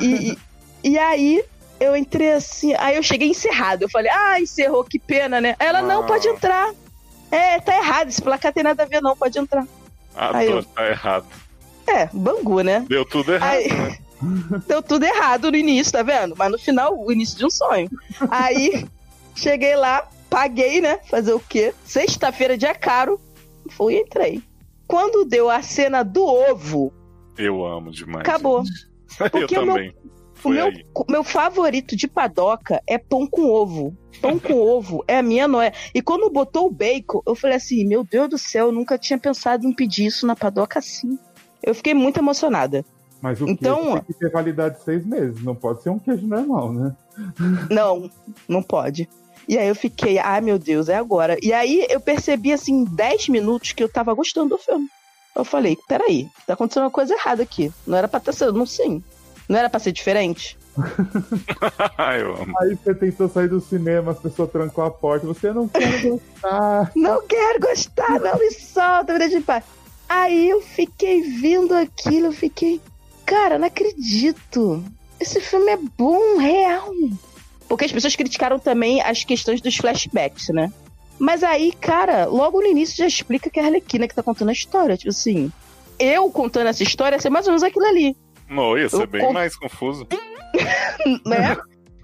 E, 0.00 0.32
e, 0.32 0.90
e 0.90 0.98
aí 0.98 1.44
eu 1.84 1.96
entrei 1.96 2.32
assim, 2.32 2.74
aí 2.78 2.96
eu 2.96 3.02
cheguei 3.02 3.28
encerrado. 3.28 3.82
Eu 3.82 3.88
falei, 3.90 4.10
ah, 4.12 4.40
encerrou, 4.40 4.84
que 4.84 4.98
pena, 4.98 5.40
né? 5.40 5.54
Ela, 5.58 5.82
não, 5.82 6.02
Ah. 6.02 6.06
pode 6.06 6.26
entrar. 6.28 6.72
É, 7.30 7.58
tá 7.60 7.76
errado, 7.76 8.08
esse 8.08 8.22
placar 8.22 8.52
tem 8.52 8.62
nada 8.62 8.82
a 8.82 8.86
ver, 8.86 9.00
não, 9.00 9.16
pode 9.16 9.38
entrar. 9.38 9.66
Aí 10.14 10.46
Ator 10.48 10.58
eu- 10.58 10.64
tá 10.64 10.88
errado. 10.88 11.26
É, 11.86 12.06
Bangu, 12.12 12.60
né? 12.62 12.84
Deu 12.88 13.04
tudo 13.04 13.32
errado, 13.34 13.50
Aí- 13.52 13.68
né? 13.72 13.98
Deu 14.66 14.82
tudo 14.82 15.04
errado 15.04 15.50
no 15.50 15.56
início, 15.56 15.92
tá 15.92 16.02
vendo? 16.02 16.34
Mas 16.36 16.50
no 16.50 16.58
final, 16.58 16.96
o 16.98 17.10
início 17.12 17.36
de 17.36 17.44
um 17.44 17.50
sonho. 17.50 17.90
Aí, 18.30 18.86
cheguei 19.34 19.74
lá, 19.76 20.08
paguei, 20.30 20.80
né? 20.80 20.98
Fazer 21.10 21.32
o 21.34 21.40
quê? 21.40 21.74
Sexta-feira, 21.84 22.56
dia 22.56 22.74
caro, 22.74 23.20
fui 23.70 23.94
e 23.94 24.00
entrei. 24.00 24.42
Quando 24.86 25.24
deu 25.24 25.50
a 25.50 25.60
cena 25.62 26.02
do 26.02 26.24
ovo, 26.24 26.92
Eu 27.36 27.64
amo 27.66 27.90
demais. 27.90 28.20
acabou. 28.20 28.64
gente. 28.64 28.86
Eu 29.20 29.30
Porque 29.30 29.58
o 29.58 29.66
meu- 29.66 29.74
também. 29.74 29.94
O 30.44 30.50
meu, 30.50 30.66
aí. 30.66 30.84
meu 31.08 31.24
favorito 31.24 31.96
de 31.96 32.06
padoca 32.08 32.82
é 32.86 32.98
pão 32.98 33.26
com 33.26 33.42
ovo. 33.50 33.96
Pão 34.20 34.38
com 34.38 34.54
ovo 34.60 35.04
é 35.08 35.18
a 35.18 35.22
minha 35.22 35.48
noia. 35.48 35.72
E 35.94 36.02
quando 36.02 36.30
botou 36.30 36.66
o 36.66 36.70
bacon, 36.70 37.22
eu 37.26 37.34
falei 37.34 37.56
assim: 37.56 37.84
Meu 37.86 38.04
Deus 38.04 38.28
do 38.28 38.38
céu, 38.38 38.66
eu 38.66 38.72
nunca 38.72 38.98
tinha 38.98 39.18
pensado 39.18 39.66
em 39.66 39.72
pedir 39.72 40.06
isso 40.06 40.26
na 40.26 40.36
padoca 40.36 40.78
assim. 40.78 41.18
Eu 41.62 41.74
fiquei 41.74 41.94
muito 41.94 42.18
emocionada. 42.18 42.84
Mas 43.22 43.40
o 43.40 43.48
Então- 43.48 43.76
queijo 43.82 43.92
tem 43.94 44.02
que 44.04 44.14
ter 44.14 44.30
validade 44.30 44.76
de 44.78 44.84
seis 44.84 45.04
meses. 45.06 45.42
Não 45.42 45.54
pode 45.54 45.82
ser 45.82 45.88
um 45.90 45.98
queijo 45.98 46.26
normal, 46.26 46.72
né? 46.72 46.94
Não, 47.70 48.10
não 48.48 48.62
pode. 48.62 49.08
E 49.48 49.56
aí 49.58 49.68
eu 49.68 49.74
fiquei, 49.74 50.18
ai 50.18 50.40
meu 50.40 50.58
Deus, 50.58 50.88
é 50.88 50.96
agora. 50.96 51.36
E 51.42 51.52
aí 51.52 51.86
eu 51.88 52.00
percebi 52.00 52.52
assim, 52.52 52.80
em 52.80 52.84
10 52.84 53.28
minutos 53.28 53.72
que 53.72 53.82
eu 53.82 53.88
tava 53.88 54.12
gostando 54.14 54.50
do 54.50 54.58
filme. 54.58 54.88
Eu 55.36 55.44
falei, 55.44 55.76
peraí, 55.88 56.28
tá 56.46 56.54
acontecendo 56.54 56.84
uma 56.84 56.90
coisa 56.90 57.14
errada 57.14 57.42
aqui. 57.42 57.72
Não 57.86 57.96
era 57.98 58.08
pra 58.08 58.20
ter 58.20 58.32
sido, 58.34 58.52
não 58.52 58.66
sim. 58.66 59.02
Não 59.48 59.58
era 59.58 59.68
pra 59.68 59.80
ser 59.80 59.92
diferente. 59.92 60.56
eu 62.18 62.34
amo. 62.34 62.54
Aí 62.60 62.74
você 62.74 62.94
tentou 62.94 63.28
sair 63.28 63.48
do 63.48 63.60
cinema, 63.60 64.12
as 64.12 64.18
pessoas 64.18 64.50
trancou 64.50 64.84
a 64.84 64.90
porta. 64.90 65.26
Você 65.26 65.52
não 65.52 65.68
quer 65.68 66.02
gostar. 66.02 66.92
Não 66.96 67.26
quero 67.26 67.60
gostar, 67.60 68.20
não 68.20 68.38
me 68.38 68.50
solta, 68.50 69.12
me 69.12 69.18
deixa 69.18 69.38
em 69.38 69.42
paz. 69.42 69.64
Aí 70.08 70.50
eu 70.50 70.60
fiquei 70.60 71.22
vendo 71.22 71.72
aquilo, 71.74 72.26
eu 72.26 72.32
fiquei, 72.32 72.80
cara, 73.24 73.58
não 73.58 73.66
acredito. 73.66 74.84
Esse 75.18 75.40
filme 75.40 75.70
é 75.70 75.78
bom, 75.96 76.36
real. 76.38 76.90
Porque 77.68 77.86
as 77.86 77.92
pessoas 77.92 78.14
criticaram 78.14 78.58
também 78.58 79.00
as 79.00 79.24
questões 79.24 79.60
dos 79.60 79.76
flashbacks, 79.76 80.48
né? 80.48 80.72
Mas 81.18 81.42
aí, 81.42 81.72
cara, 81.72 82.26
logo 82.26 82.60
no 82.60 82.66
início 82.66 82.96
já 82.96 83.06
explica 83.06 83.48
que 83.48 83.58
é 83.58 83.62
a 83.62 83.66
Arlequina 83.66 84.06
que 84.06 84.14
tá 84.14 84.22
contando 84.22 84.50
a 84.50 84.52
história. 84.52 84.96
Tipo 84.96 85.10
assim, 85.10 85.50
eu 85.98 86.30
contando 86.30 86.66
essa 86.66 86.82
história 86.82 87.16
ia 87.16 87.20
ser 87.20 87.30
mais 87.30 87.46
ou 87.46 87.52
menos 87.52 87.62
aquilo 87.62 87.86
ali, 87.86 88.16
Não, 88.48 88.76
ia 88.78 88.88
ser 88.88 89.02
Eu 89.02 89.06
bem 89.06 89.32
mais 89.32 89.56
confuso. 89.56 90.06
né? 91.26 91.56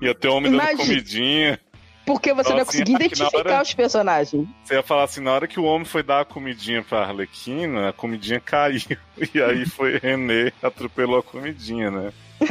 Ia 0.02 0.14
ter 0.14 0.28
homem 0.28 0.50
dando 0.50 0.62
Imagina. 0.62 0.78
comidinha. 0.84 1.60
Porque 2.06 2.32
você 2.32 2.48
não 2.48 2.56
ia 2.56 2.62
Assim, 2.62 2.78
conseguir 2.78 2.92
na 2.92 2.98
identificar 2.98 3.38
hora- 3.38 3.62
os 3.62 3.74
personagens. 3.74 4.48
Você 4.64 4.74
ia 4.74 4.82
falar 4.82 5.04
assim, 5.04 5.20
na 5.20 5.32
hora 5.32 5.46
que 5.46 5.60
o 5.60 5.64
homem 5.64 5.84
foi 5.84 6.02
dar 6.02 6.20
a 6.20 6.24
comidinha 6.24 6.82
pra 6.82 7.02
Arlequina, 7.06 7.90
a 7.90 7.92
comidinha 7.92 8.40
caiu. 8.40 8.80
E 9.34 9.40
aí 9.42 9.66
foi 9.66 9.98
René, 9.98 10.50
atropelou 10.62 11.18
a 11.18 11.22
comidinha, 11.22 11.90
né? 11.90 12.12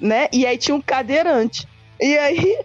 né? 0.00 0.28
E 0.32 0.46
aí 0.46 0.56
tinha 0.56 0.74
um 0.74 0.80
cadeirante. 0.80 1.66
E 2.00 2.16
aí, 2.16 2.58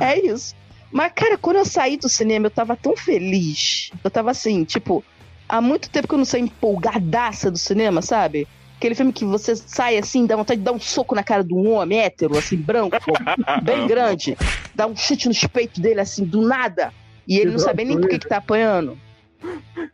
é 0.00 0.18
isso. 0.26 0.54
Mas, 0.90 1.12
cara, 1.14 1.36
quando 1.36 1.56
eu 1.56 1.64
saí 1.64 1.96
do 1.96 2.08
cinema, 2.08 2.46
eu 2.46 2.50
tava 2.50 2.74
tão 2.76 2.96
feliz. 2.96 3.90
Eu 4.02 4.10
tava 4.10 4.30
assim, 4.30 4.64
tipo, 4.64 5.04
há 5.48 5.60
muito 5.60 5.90
tempo 5.90 6.08
que 6.08 6.14
eu 6.14 6.18
não 6.18 6.24
saio 6.24 6.44
empolgadaça 6.44 7.50
do 7.50 7.58
cinema, 7.58 8.00
sabe? 8.00 8.48
Aquele 8.84 8.94
filme 8.94 9.14
que 9.14 9.24
você 9.24 9.56
sai 9.56 9.96
assim, 9.96 10.26
dá 10.26 10.36
vontade 10.36 10.58
de 10.58 10.64
dar 10.66 10.72
um 10.72 10.78
soco 10.78 11.14
na 11.14 11.22
cara 11.22 11.42
de 11.42 11.54
um 11.54 11.72
homem 11.72 12.00
hétero, 12.00 12.36
assim, 12.36 12.54
branco, 12.54 12.98
bem 13.64 13.86
grande. 13.86 14.36
Dá 14.74 14.86
um 14.86 14.94
chute 14.94 15.26
nos 15.26 15.42
peitos 15.46 15.78
dele, 15.78 16.00
assim, 16.00 16.22
do 16.22 16.42
nada. 16.42 16.92
E 17.26 17.38
ele 17.38 17.52
não 17.52 17.58
sabe 17.58 17.82
nem 17.86 17.98
por 17.98 18.10
que, 18.10 18.18
que 18.18 18.28
tá 18.28 18.36
apanhando. 18.36 18.98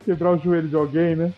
Quebrar 0.03 0.33
o 0.33 0.37
joelho 0.37 0.67
de 0.67 0.75
alguém, 0.75 1.15
né? 1.15 1.31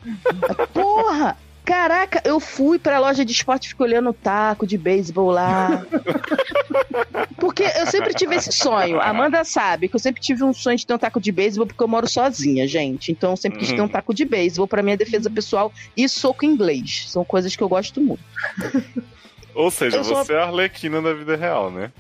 Porra! 0.73 1.37
Caraca, 1.65 2.21
eu 2.26 2.39
fui 2.39 2.78
pra 2.78 2.99
loja 2.99 3.23
de 3.23 3.32
esporte 3.32 3.65
e 3.65 3.69
fiquei 3.69 3.86
olhando 3.86 4.10
o 4.10 4.13
taco 4.13 4.67
de 4.67 4.78
beisebol 4.78 5.32
lá. 5.32 5.86
Porque 7.38 7.63
eu 7.63 7.86
sempre 7.88 8.13
tive 8.13 8.36
esse 8.36 8.52
sonho. 8.52 8.99
A 8.99 9.10
Amanda 9.10 9.43
sabe 9.43 9.88
que 9.88 9.95
eu 9.95 9.99
sempre 9.99 10.21
tive 10.21 10.43
um 10.43 10.54
sonho 10.54 10.78
de 10.78 10.86
ter 10.86 10.93
um 10.93 10.97
taco 10.97 11.19
de 11.19 11.32
beisebol 11.32 11.67
porque 11.67 11.84
eu 11.84 11.88
moro 11.88 12.08
sozinha, 12.08 12.67
gente. 12.67 13.12
Então 13.12 13.32
eu 13.32 13.38
sempre 13.38 13.60
quis 13.60 13.71
ter 13.71 13.82
um 13.82 13.88
taco 13.88 14.13
de 14.13 14.23
beisebol 14.26 14.67
pra 14.67 14.82
minha 14.82 14.95
defesa 14.95 15.30
pessoal 15.30 15.71
e 15.95 16.08
soco 16.08 16.45
inglês. 16.45 17.06
São 17.08 17.23
coisas 17.26 17.56
que 17.56 17.62
eu 17.62 17.69
gosto 17.69 17.99
muito. 18.02 18.23
Ou 19.54 19.69
seja, 19.69 19.97
Eu 19.97 20.04
você 20.04 20.34
é 20.34 20.38
a 20.38 20.45
Arlequina 20.45 21.02
da 21.02 21.13
vida 21.13 21.36
real, 21.36 21.69
né? 21.69 21.91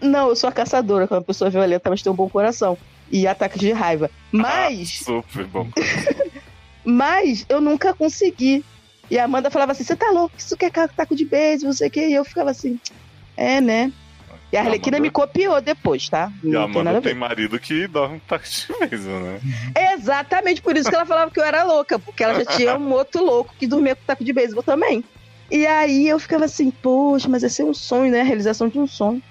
Não, 0.00 0.28
eu 0.28 0.36
sou 0.36 0.48
a 0.48 0.52
caçadora, 0.52 1.08
que 1.08 1.14
é 1.14 1.16
uma 1.16 1.22
pessoa 1.22 1.50
violenta, 1.50 1.90
mas 1.90 2.02
tem 2.02 2.12
um 2.12 2.14
bom 2.14 2.28
coração. 2.28 2.78
E 3.10 3.26
ataques 3.26 3.60
de 3.60 3.72
raiva. 3.72 4.10
Mas. 4.30 5.00
Super 5.00 5.44
bom. 5.46 5.68
Mas 6.84 7.46
eu 7.48 7.62
nunca 7.62 7.94
consegui. 7.94 8.62
E 9.10 9.18
a 9.18 9.24
Amanda 9.24 9.50
falava 9.50 9.72
assim: 9.72 9.84
você 9.84 9.96
tá 9.96 10.10
louco? 10.10 10.34
Isso 10.38 10.56
que 10.56 10.64
é 10.66 10.70
taco 10.70 11.14
de 11.14 11.24
beijo, 11.24 11.66
não 11.66 11.72
sei 11.72 11.88
o 11.88 11.90
quê. 11.90 12.08
E 12.08 12.14
eu 12.14 12.24
ficava 12.24 12.50
assim: 12.50 12.78
é, 13.36 13.60
né? 13.60 13.92
E 14.52 14.56
a 14.56 14.60
E 14.60 14.62
a 14.62 14.66
Arlequina 14.66 14.96
Amanda- 14.98 15.08
me 15.08 15.10
copiou 15.10 15.60
depois, 15.60 16.08
tá? 16.08 16.30
E 16.42 16.48
a 16.48 16.52
Não 16.52 16.52
tem 16.52 16.58
nada 16.60 16.64
Amanda 16.80 16.90
a 16.90 17.00
ver. 17.00 17.08
tem 17.08 17.14
marido 17.14 17.58
que 17.58 17.86
dorme 17.88 18.20
táxi 18.26 18.66
mesmo, 18.80 19.18
né? 19.20 19.40
Exatamente 19.94 20.62
por 20.62 20.76
isso 20.76 20.88
que 20.88 20.94
ela 20.94 21.06
falava 21.06 21.30
que 21.30 21.40
eu 21.40 21.44
era 21.44 21.64
louca, 21.64 21.98
porque 21.98 22.22
ela 22.22 22.34
já 22.34 22.44
tinha 22.56 22.76
um 22.76 22.92
outro 22.92 23.24
louco 23.24 23.54
que 23.58 23.66
dormia 23.66 23.94
com 23.96 24.02
taco 24.06 24.24
de 24.24 24.32
beisebol 24.32 24.62
também. 24.62 25.04
E 25.50 25.66
aí 25.66 26.08
eu 26.08 26.18
ficava 26.18 26.44
assim, 26.46 26.70
poxa, 26.70 27.28
mas 27.28 27.42
esse 27.42 27.62
é 27.62 27.64
um 27.64 27.74
sonho, 27.74 28.10
né? 28.12 28.20
A 28.20 28.24
realização 28.24 28.68
de 28.68 28.78
um 28.78 28.86
sonho. 28.86 29.22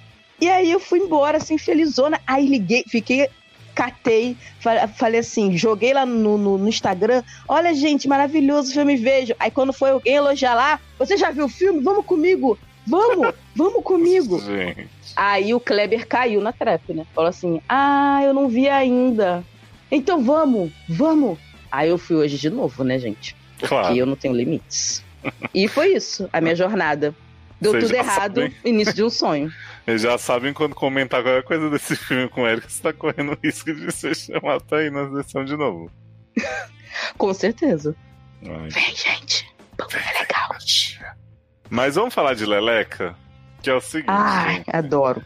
E 0.42 0.50
aí 0.50 0.70
eu 0.72 0.80
fui 0.80 1.00
embora, 1.00 1.38
assim, 1.38 1.58
felizona. 1.58 2.20
Aí 2.28 2.46
liguei, 2.46 2.84
fiquei, 2.88 3.30
catei, 3.76 4.36
fa- 4.60 4.88
falei 4.88 5.20
assim, 5.20 5.58
joguei 5.58 5.94
lá 5.94 6.06
no, 6.06 6.38
no, 6.38 6.58
no 6.58 6.68
Instagram. 6.70 7.24
Olha, 7.48 7.74
gente, 7.74 8.08
maravilhoso 8.08 8.70
o 8.72 8.74
filme, 8.74 8.96
vejo. 8.96 9.34
Aí 9.40 9.50
quando 9.52 9.74
foi 9.74 9.92
alguém 9.92 10.16
elogiar 10.16 10.56
lá, 10.56 10.80
você 10.98 11.18
já 11.18 11.32
viu 11.32 11.46
o 11.46 11.50
filme? 11.50 11.82
Vamos 11.82 12.06
comigo! 12.06 12.58
Vamos! 12.86 13.34
Vamos 13.56 13.84
comigo! 13.84 14.40
Gente. 14.40 14.90
Aí 15.16 15.54
o 15.54 15.60
Kleber 15.60 16.08
caiu 16.08 16.42
na 16.42 16.52
trap, 16.52 16.92
né? 16.94 17.06
Falou 17.14 17.30
assim: 17.30 17.62
Ah, 17.70 18.22
eu 18.24 18.34
não 18.34 18.48
vi 18.50 18.68
ainda. 18.68 19.44
Então 19.92 20.24
vamos, 20.24 20.72
vamos. 20.90 21.38
Aí 21.72 21.90
eu 21.90 21.98
fui 21.98 22.16
hoje 22.16 22.38
de 22.38 22.50
novo, 22.50 22.84
né, 22.84 22.98
gente? 23.00 23.36
Porque 23.60 23.68
Claro. 23.68 23.96
eu 23.96 24.06
não 24.06 24.16
tenho 24.16 24.34
limites. 24.34 25.04
E 25.54 25.68
foi 25.68 25.94
isso, 25.94 26.28
a 26.34 26.42
minha 26.42 26.56
jornada. 26.56 27.16
Deu 27.62 27.80
tudo 27.80 27.96
errado, 27.96 28.52
início 28.66 28.94
de 28.94 29.04
um 29.04 29.10
sonho. 29.10 29.50
Eles 29.86 30.02
já 30.02 30.18
sabem 30.18 30.54
quando 30.54 30.76
comentar 30.76 31.22
qualquer 31.22 31.44
coisa 31.44 31.70
desse 31.70 31.96
filme 31.96 32.30
com 32.30 32.44
o 32.44 32.48
Eric, 32.48 32.72
você 32.72 32.82
tá 32.82 32.94
correndo 32.94 33.38
risco 33.44 33.74
de 33.74 33.92
ser 33.92 34.16
chamado 34.16 34.64
aí 34.72 34.90
na 34.90 35.10
sessão 35.12 35.44
de 35.44 35.58
novo. 35.58 35.92
Com 37.18 37.34
certeza. 37.34 37.96
Ai, 38.44 38.70
Vem, 38.70 38.96
gente. 38.96 39.54
Bagulho 39.78 40.00
é 40.00 40.20
legal. 40.20 40.50
Mas 41.70 41.96
vamos 41.96 42.14
falar 42.14 42.34
de 42.34 42.46
Leleca? 42.46 43.16
Que 43.62 43.70
é 43.70 43.74
o 43.74 43.82
seguinte. 43.82 44.10
Ai, 44.10 44.64
adoro. 44.68 45.24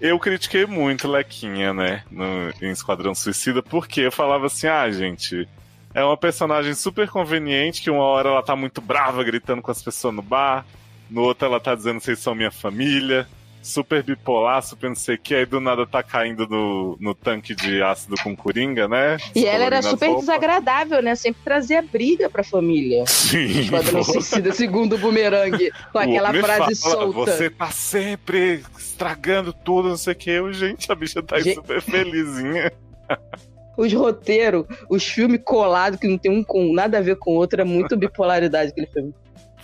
Eu 0.00 0.18
critiquei 0.18 0.64
muito 0.64 1.08
Lequinha, 1.08 1.74
né, 1.74 2.04
no, 2.08 2.50
em 2.62 2.70
Esquadrão 2.70 3.14
Suicida, 3.16 3.62
porque 3.62 4.02
eu 4.02 4.12
falava 4.12 4.46
assim, 4.46 4.68
ah, 4.68 4.88
gente, 4.92 5.48
é 5.92 6.04
uma 6.04 6.16
personagem 6.16 6.72
super 6.74 7.08
conveniente, 7.08 7.82
que 7.82 7.90
uma 7.90 8.04
hora 8.04 8.28
ela 8.28 8.42
tá 8.42 8.54
muito 8.54 8.80
brava, 8.80 9.24
gritando 9.24 9.60
com 9.60 9.72
as 9.72 9.82
pessoas 9.82 10.14
no 10.14 10.22
bar, 10.22 10.64
no 11.10 11.22
outro 11.22 11.46
ela 11.46 11.58
tá 11.58 11.74
dizendo 11.74 11.98
vocês 11.98 12.20
são 12.20 12.32
minha 12.32 12.52
família, 12.52 13.26
super 13.62 14.02
bipolar, 14.02 14.62
super 14.62 14.88
não 14.88 14.96
sei 14.96 15.16
o 15.16 15.18
que, 15.18 15.34
aí 15.34 15.46
do 15.46 15.60
nada 15.60 15.86
tá 15.86 16.02
caindo 16.02 16.46
no, 16.46 16.96
no 17.00 17.14
tanque 17.14 17.54
de 17.54 17.82
ácido 17.82 18.14
com 18.22 18.34
coringa, 18.34 18.88
né? 18.88 19.16
E 19.34 19.44
ela 19.46 19.64
era 19.64 19.82
super 19.82 20.06
roupas. 20.06 20.26
desagradável, 20.26 21.02
né? 21.02 21.14
Sempre 21.14 21.42
trazia 21.44 21.82
briga 21.82 22.30
pra 22.30 22.42
família. 22.42 23.04
Sim, 23.06 23.60
Esquadrão. 23.60 24.02
Suicida, 24.02 24.52
segundo 24.52 24.94
o 24.94 24.98
bumerangue, 24.98 25.70
com 25.92 25.98
aquela 25.98 26.32
frase 26.32 26.80
fala, 26.80 26.94
solta. 26.94 27.32
Você 27.32 27.50
tá 27.50 27.70
sempre 27.70 28.62
estragando 28.78 29.52
tudo, 29.52 29.90
não 29.90 29.96
sei 29.96 30.12
o 30.12 30.16
que. 30.16 30.30
Eu, 30.30 30.52
gente, 30.52 30.90
a 30.90 30.94
bicha 30.94 31.22
tá 31.22 31.36
aí 31.36 31.42
Gente- 31.42 31.56
super 31.56 31.80
felizinha. 31.82 32.72
os 33.78 33.92
roteiros, 33.92 34.66
os 34.90 35.04
filmes 35.04 35.40
colados, 35.44 36.00
que 36.00 36.08
não 36.08 36.18
tem 36.18 36.32
um 36.32 36.42
com 36.42 36.72
nada 36.72 36.98
a 36.98 37.00
ver 37.00 37.16
com 37.16 37.32
o 37.32 37.36
outro, 37.36 37.60
é 37.60 37.64
muito 37.64 37.96
bipolaridade 37.96 38.72
aquele 38.72 38.88
filme. 38.88 39.14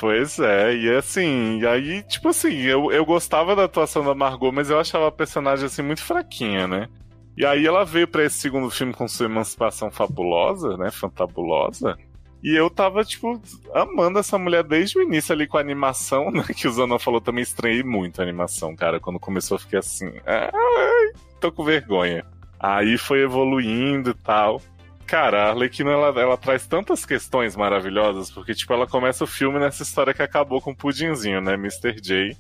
Pois 0.04 0.38
é, 0.38 0.76
e 0.76 0.94
assim, 0.94 1.60
e 1.60 1.66
aí, 1.66 2.02
tipo 2.02 2.28
assim, 2.28 2.60
eu, 2.60 2.92
eu 2.92 3.06
gostava 3.06 3.56
da 3.56 3.64
atuação 3.64 4.04
da 4.04 4.14
Margot, 4.14 4.52
mas 4.52 4.68
eu 4.68 4.78
achava 4.78 5.08
a 5.08 5.10
personagem 5.10 5.64
assim 5.64 5.80
muito 5.80 6.02
fraquinha, 6.02 6.68
né? 6.68 6.90
E 7.34 7.46
aí 7.46 7.66
ela 7.66 7.86
veio 7.86 8.06
pra 8.06 8.22
esse 8.22 8.36
segundo 8.36 8.68
filme 8.68 8.92
com 8.92 9.08
sua 9.08 9.24
emancipação 9.24 9.90
fabulosa, 9.90 10.76
né? 10.76 10.90
Fantabulosa. 10.90 11.96
E 12.42 12.54
eu 12.54 12.68
tava, 12.68 13.02
tipo, 13.02 13.40
amando 13.72 14.18
essa 14.18 14.36
mulher 14.36 14.62
desde 14.62 14.98
o 14.98 15.02
início 15.02 15.32
ali 15.32 15.46
com 15.46 15.56
a 15.56 15.62
animação, 15.62 16.28
né? 16.30 16.44
Que 16.54 16.68
o 16.68 16.70
Zanon 16.70 16.98
falou, 16.98 17.18
também 17.18 17.42
estranhei 17.42 17.82
muito 17.82 18.20
a 18.20 18.24
animação, 18.24 18.76
cara. 18.76 19.00
Quando 19.00 19.18
começou 19.18 19.54
eu 19.54 19.60
fiquei 19.62 19.78
assim, 19.78 20.12
ai, 20.26 21.14
tô 21.40 21.50
com 21.50 21.64
vergonha. 21.64 22.26
Aí 22.60 22.98
foi 22.98 23.22
evoluindo 23.22 24.10
e 24.10 24.22
tal. 24.22 24.60
Cara, 25.06 25.44
a 25.44 25.48
Arlequina, 25.50 25.90
ela, 25.90 26.20
ela 26.20 26.36
traz 26.36 26.66
tantas 26.66 27.04
questões 27.04 27.54
maravilhosas, 27.54 28.30
porque, 28.30 28.54
tipo, 28.54 28.72
ela 28.72 28.86
começa 28.86 29.22
o 29.24 29.26
filme 29.26 29.58
nessa 29.58 29.82
história 29.82 30.14
que 30.14 30.22
acabou 30.22 30.60
com 30.60 30.70
o 30.70 30.76
Pudinzinho, 30.76 31.40
né, 31.40 31.54
Mr. 31.54 32.00
J. 32.00 32.36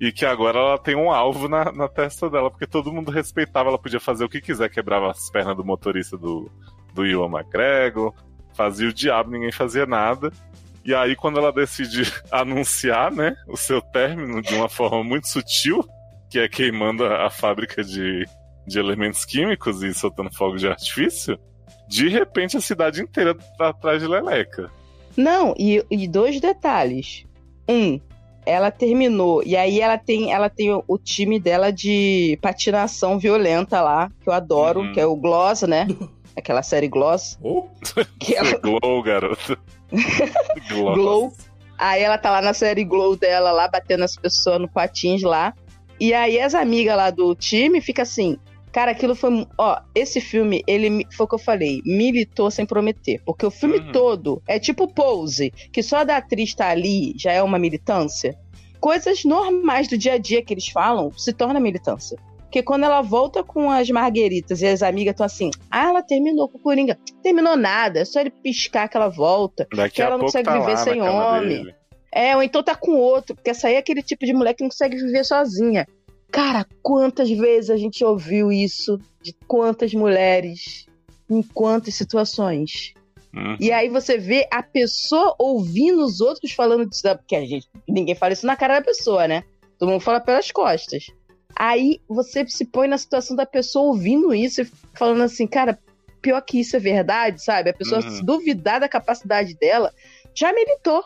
E 0.00 0.12
que 0.12 0.24
agora 0.24 0.58
ela 0.58 0.78
tem 0.78 0.94
um 0.94 1.10
alvo 1.10 1.48
na, 1.48 1.72
na 1.72 1.88
testa 1.88 2.28
dela, 2.28 2.50
porque 2.50 2.66
todo 2.66 2.92
mundo 2.92 3.10
respeitava, 3.10 3.68
ela 3.68 3.78
podia 3.78 4.00
fazer 4.00 4.24
o 4.24 4.28
que 4.28 4.40
quiser, 4.40 4.68
quebrava 4.68 5.10
as 5.10 5.30
pernas 5.30 5.56
do 5.56 5.64
motorista 5.64 6.16
do, 6.16 6.50
do 6.92 7.06
Iwan 7.06 7.30
McGregor, 7.30 8.12
fazia 8.54 8.88
o 8.88 8.92
diabo, 8.92 9.30
ninguém 9.30 9.52
fazia 9.52 9.86
nada. 9.86 10.32
E 10.84 10.94
aí, 10.94 11.16
quando 11.16 11.38
ela 11.38 11.52
decide 11.52 12.02
anunciar, 12.30 13.10
né, 13.10 13.34
o 13.48 13.56
seu 13.56 13.80
término 13.80 14.40
de 14.40 14.54
uma 14.54 14.68
forma 14.68 15.02
muito 15.02 15.28
sutil, 15.28 15.84
que 16.30 16.38
é 16.38 16.48
queimando 16.48 17.04
a, 17.04 17.26
a 17.26 17.30
fábrica 17.30 17.82
de, 17.82 18.24
de 18.66 18.78
elementos 18.78 19.24
químicos 19.24 19.82
e 19.82 19.92
soltando 19.94 20.32
fogo 20.32 20.56
de 20.56 20.68
artifício, 20.68 21.38
de 21.88 22.08
repente 22.08 22.56
a 22.56 22.60
cidade 22.60 23.02
inteira 23.02 23.34
tá 23.58 23.68
atrás 23.68 24.00
de 24.02 24.08
Leleca. 24.08 24.70
Não, 25.16 25.54
e, 25.58 25.84
e 25.90 26.08
dois 26.08 26.40
detalhes. 26.40 27.24
Um, 27.68 28.00
ela 28.46 28.70
terminou, 28.70 29.42
e 29.44 29.56
aí 29.56 29.80
ela 29.80 29.96
tem, 29.96 30.32
ela 30.32 30.50
tem 30.50 30.70
o, 30.72 30.84
o 30.86 30.98
time 30.98 31.38
dela 31.40 31.70
de 31.72 32.38
patinação 32.42 33.18
violenta 33.18 33.80
lá, 33.80 34.10
que 34.20 34.28
eu 34.28 34.32
adoro, 34.32 34.80
Uhum. 34.80 34.92
que 34.92 35.00
é 35.00 35.06
o 35.06 35.16
Gloss, 35.16 35.62
né? 35.62 35.86
Aquela 36.36 36.62
série 36.62 36.88
Gloss. 36.88 37.38
Oh, 37.42 37.64
Que 38.18 38.34
ela, 38.34 38.58
Glow, 38.58 39.02
garoto. 39.02 39.56
Glow. 40.68 40.94
Glow. 40.94 41.32
Aí 41.78 42.02
ela 42.02 42.18
tá 42.18 42.30
lá 42.30 42.42
na 42.42 42.52
série 42.52 42.84
Glow 42.84 43.16
dela, 43.16 43.50
lá 43.52 43.68
batendo 43.68 44.04
as 44.04 44.16
pessoas 44.16 44.60
no 44.60 44.68
patins 44.68 45.22
lá. 45.22 45.54
E 45.98 46.12
aí 46.12 46.40
as 46.40 46.54
amigas 46.54 46.96
lá 46.96 47.10
do 47.10 47.34
time 47.34 47.80
fica 47.80 48.02
assim, 48.02 48.36
cara, 48.74 48.90
aquilo 48.90 49.14
foi, 49.14 49.46
ó, 49.56 49.80
esse 49.94 50.20
filme, 50.20 50.64
ele 50.66 51.06
foi 51.16 51.24
o 51.24 51.28
que 51.28 51.36
eu 51.36 51.38
falei, 51.38 51.80
militou 51.86 52.50
sem 52.50 52.66
prometer, 52.66 53.22
porque 53.24 53.46
o 53.46 53.50
filme 53.50 53.78
Uhum. 53.78 53.92
todo 53.92 54.42
é 54.48 54.58
tipo 54.58 54.92
Pose, 54.92 55.52
que 55.72 55.80
só 55.80 56.02
da 56.02 56.16
atriz 56.16 56.52
tá 56.56 56.68
ali 56.70 57.14
já 57.16 57.30
é 57.30 57.40
uma 57.40 57.56
militância. 57.56 58.36
Coisas 58.80 59.24
normais 59.24 59.86
do 59.86 59.96
dia 59.96 60.14
a 60.14 60.18
dia 60.18 60.42
que 60.42 60.52
eles 60.52 60.66
falam 60.68 61.12
se 61.16 61.32
torna 61.32 61.60
militância. 61.60 62.18
Porque 62.40 62.62
quando 62.64 62.84
ela 62.84 63.00
volta 63.00 63.42
com 63.44 63.70
as 63.70 63.88
margueritas 63.90 64.60
e 64.60 64.66
as 64.66 64.82
amigas 64.82 65.12
estão 65.12 65.26
assim, 65.26 65.50
ah, 65.70 65.88
ela 65.88 66.02
terminou 66.02 66.48
com 66.48 66.58
o 66.58 66.60
Coringa. 66.60 66.98
Terminou 67.22 67.56
nada, 67.56 68.00
é 68.00 68.04
só 68.04 68.20
ele 68.20 68.30
piscar 68.30 68.88
que 68.88 68.96
ela 68.96 69.08
volta. 69.08 69.66
Daqui 69.74 69.96
que 69.96 70.02
ela 70.02 70.18
não 70.18 70.24
consegue 70.24 70.48
tá 70.48 70.58
viver 70.58 70.76
sem 70.78 71.00
homem. 71.00 71.48
dele. 71.64 71.74
É, 72.12 72.36
ou 72.36 72.42
então 72.42 72.62
tá 72.62 72.74
com 72.76 72.92
outro, 72.92 73.34
porque 73.34 73.50
essa 73.50 73.68
aí 73.68 73.74
é 73.74 73.78
aquele 73.78 74.02
tipo 74.02 74.24
de 74.26 74.32
mulher 74.32 74.54
que 74.54 74.62
não 74.62 74.70
consegue 74.70 74.96
viver 74.96 75.24
sozinha. 75.24 75.86
Cara, 76.34 76.66
quantas 76.82 77.30
vezes 77.30 77.70
a 77.70 77.76
gente 77.76 78.04
ouviu 78.04 78.50
isso 78.50 78.98
de 79.22 79.32
quantas 79.46 79.94
mulheres, 79.94 80.84
em 81.30 81.40
quantas 81.40 81.94
situações. 81.94 82.92
Hum. 83.32 83.56
E 83.60 83.70
aí 83.70 83.88
você 83.88 84.18
vê 84.18 84.44
a 84.50 84.60
pessoa 84.60 85.36
ouvindo 85.38 86.04
os 86.04 86.20
outros 86.20 86.50
falando 86.50 86.86
disso, 86.90 87.02
porque 87.18 87.36
a 87.36 87.46
gente, 87.46 87.68
ninguém 87.88 88.16
fala 88.16 88.32
isso 88.32 88.46
na 88.46 88.56
cara 88.56 88.80
da 88.80 88.84
pessoa, 88.84 89.28
né? 89.28 89.44
Todo 89.78 89.90
mundo 89.90 90.00
fala 90.00 90.18
pelas 90.20 90.50
costas. 90.50 91.06
Aí 91.54 92.00
você 92.08 92.44
se 92.48 92.64
põe 92.64 92.88
na 92.88 92.98
situação 92.98 93.36
da 93.36 93.46
pessoa 93.46 93.86
ouvindo 93.86 94.34
isso 94.34 94.62
e 94.62 94.68
falando 94.92 95.22
assim, 95.22 95.46
cara, 95.46 95.78
pior 96.20 96.40
que 96.40 96.58
isso 96.58 96.74
é 96.74 96.80
verdade, 96.80 97.44
sabe? 97.44 97.70
A 97.70 97.74
pessoa 97.74 98.02
Uhum. 98.02 98.10
se 98.10 98.24
duvidar 98.24 98.80
da 98.80 98.88
capacidade 98.88 99.54
dela, 99.54 99.92
já 100.34 100.52
militou, 100.52 101.04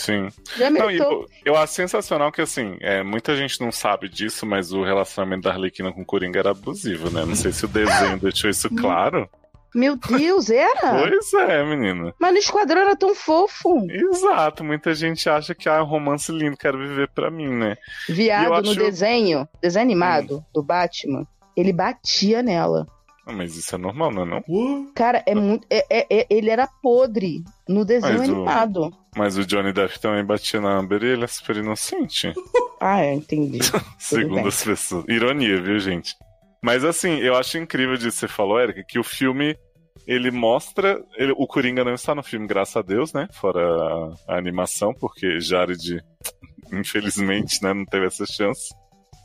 Sim. 0.00 0.28
já 0.56 0.70
Não, 0.70 0.90
eu, 0.90 1.26
eu 1.44 1.56
acho 1.56 1.74
sensacional 1.74 2.32
que, 2.32 2.40
assim, 2.40 2.76
é, 2.80 3.02
muita 3.02 3.36
gente 3.36 3.60
não 3.60 3.70
sabe 3.70 4.08
disso, 4.08 4.46
mas 4.46 4.72
o 4.72 4.82
relacionamento 4.82 5.42
da 5.42 5.50
Arlequina 5.50 5.92
com 5.92 6.00
o 6.02 6.06
Coringa 6.06 6.38
era 6.38 6.50
abusivo, 6.50 7.10
né? 7.10 7.24
Não 7.24 7.34
sei 7.36 7.52
se 7.52 7.64
o 7.66 7.68
desenho 7.68 8.18
deixou 8.20 8.48
isso 8.48 8.70
claro. 8.74 9.28
Meu 9.74 9.96
Deus, 9.96 10.50
era? 10.50 10.98
Pois 11.06 11.32
é, 11.34 11.62
menina. 11.64 12.12
Mas 12.18 12.32
no 12.32 12.38
esquadrão 12.38 12.80
era 12.80 12.96
tão 12.96 13.14
fofo. 13.14 13.86
Exato, 13.90 14.64
muita 14.64 14.94
gente 14.94 15.28
acha 15.28 15.54
que 15.54 15.68
ah, 15.68 15.74
é 15.76 15.82
um 15.82 15.86
romance 15.86 16.32
lindo, 16.32 16.56
quero 16.56 16.78
viver 16.78 17.08
pra 17.14 17.30
mim, 17.30 17.48
né? 17.48 17.76
Viado 18.08 18.48
no 18.48 18.54
acho- 18.54 18.70
Hum. 18.72 18.74
desenho, 18.84 19.48
desenho 19.62 19.84
animado 19.84 20.44
do 20.52 20.62
Batman, 20.62 21.26
ele 21.56 21.72
batia 21.72 22.42
nela. 22.42 22.86
Ah, 23.30 23.36
Mas 23.36 23.56
isso 23.56 23.74
é 23.74 23.78
normal, 23.78 24.10
não 24.10 24.22
é 24.22 24.26
não? 24.26 24.92
Cara, 24.94 25.22
é 25.26 25.34
muito. 25.34 25.66
é- 25.70 25.86
é- 25.88 26.06
é- 26.20 26.26
ele 26.30 26.50
era 26.50 26.66
podre 26.82 27.42
no 27.68 27.84
desenho 27.84 28.18
Mas 28.18 28.28
o- 28.28 28.32
animado. 28.32 28.92
Mas 29.16 29.36
o 29.38 29.44
Johnny 29.46 29.72
Depp 29.72 29.98
também 30.00 30.24
batia 30.24 30.60
na 30.60 30.76
Amber 30.76 31.02
e 31.02 31.06
ele 31.06 31.24
é 31.24 31.26
super 31.28 31.56
inocente. 31.56 32.32
Ah, 32.82 33.02
é, 33.02 33.12
entendi. 33.12 33.58
segundo 33.98 34.48
as 34.48 34.64
pessoas. 34.64 35.04
Ironia, 35.06 35.60
viu, 35.60 35.78
gente? 35.78 36.14
Mas 36.62 36.82
assim, 36.82 37.18
eu 37.18 37.36
acho 37.36 37.58
incrível 37.58 37.94
disso 37.94 38.12
que 38.12 38.20
você 38.20 38.28
falou, 38.28 38.58
Erika, 38.58 38.82
que 38.88 38.98
o 38.98 39.04
filme 39.04 39.54
ele 40.06 40.30
mostra. 40.30 40.98
ele- 41.18 41.34
o 41.36 41.46
Coringa 41.46 41.84
não 41.84 41.92
está 41.92 42.14
no 42.14 42.22
filme, 42.22 42.46
graças 42.46 42.74
a 42.76 42.80
Deus, 42.82 43.12
né? 43.12 43.28
Fora 43.32 43.60
a, 43.60 44.34
a 44.34 44.38
animação, 44.38 44.94
porque 44.94 45.38
Jared, 45.40 46.02
infelizmente, 46.72 47.62
né, 47.62 47.74
não 47.74 47.84
teve 47.84 48.06
essa 48.06 48.24
chance. 48.24 48.74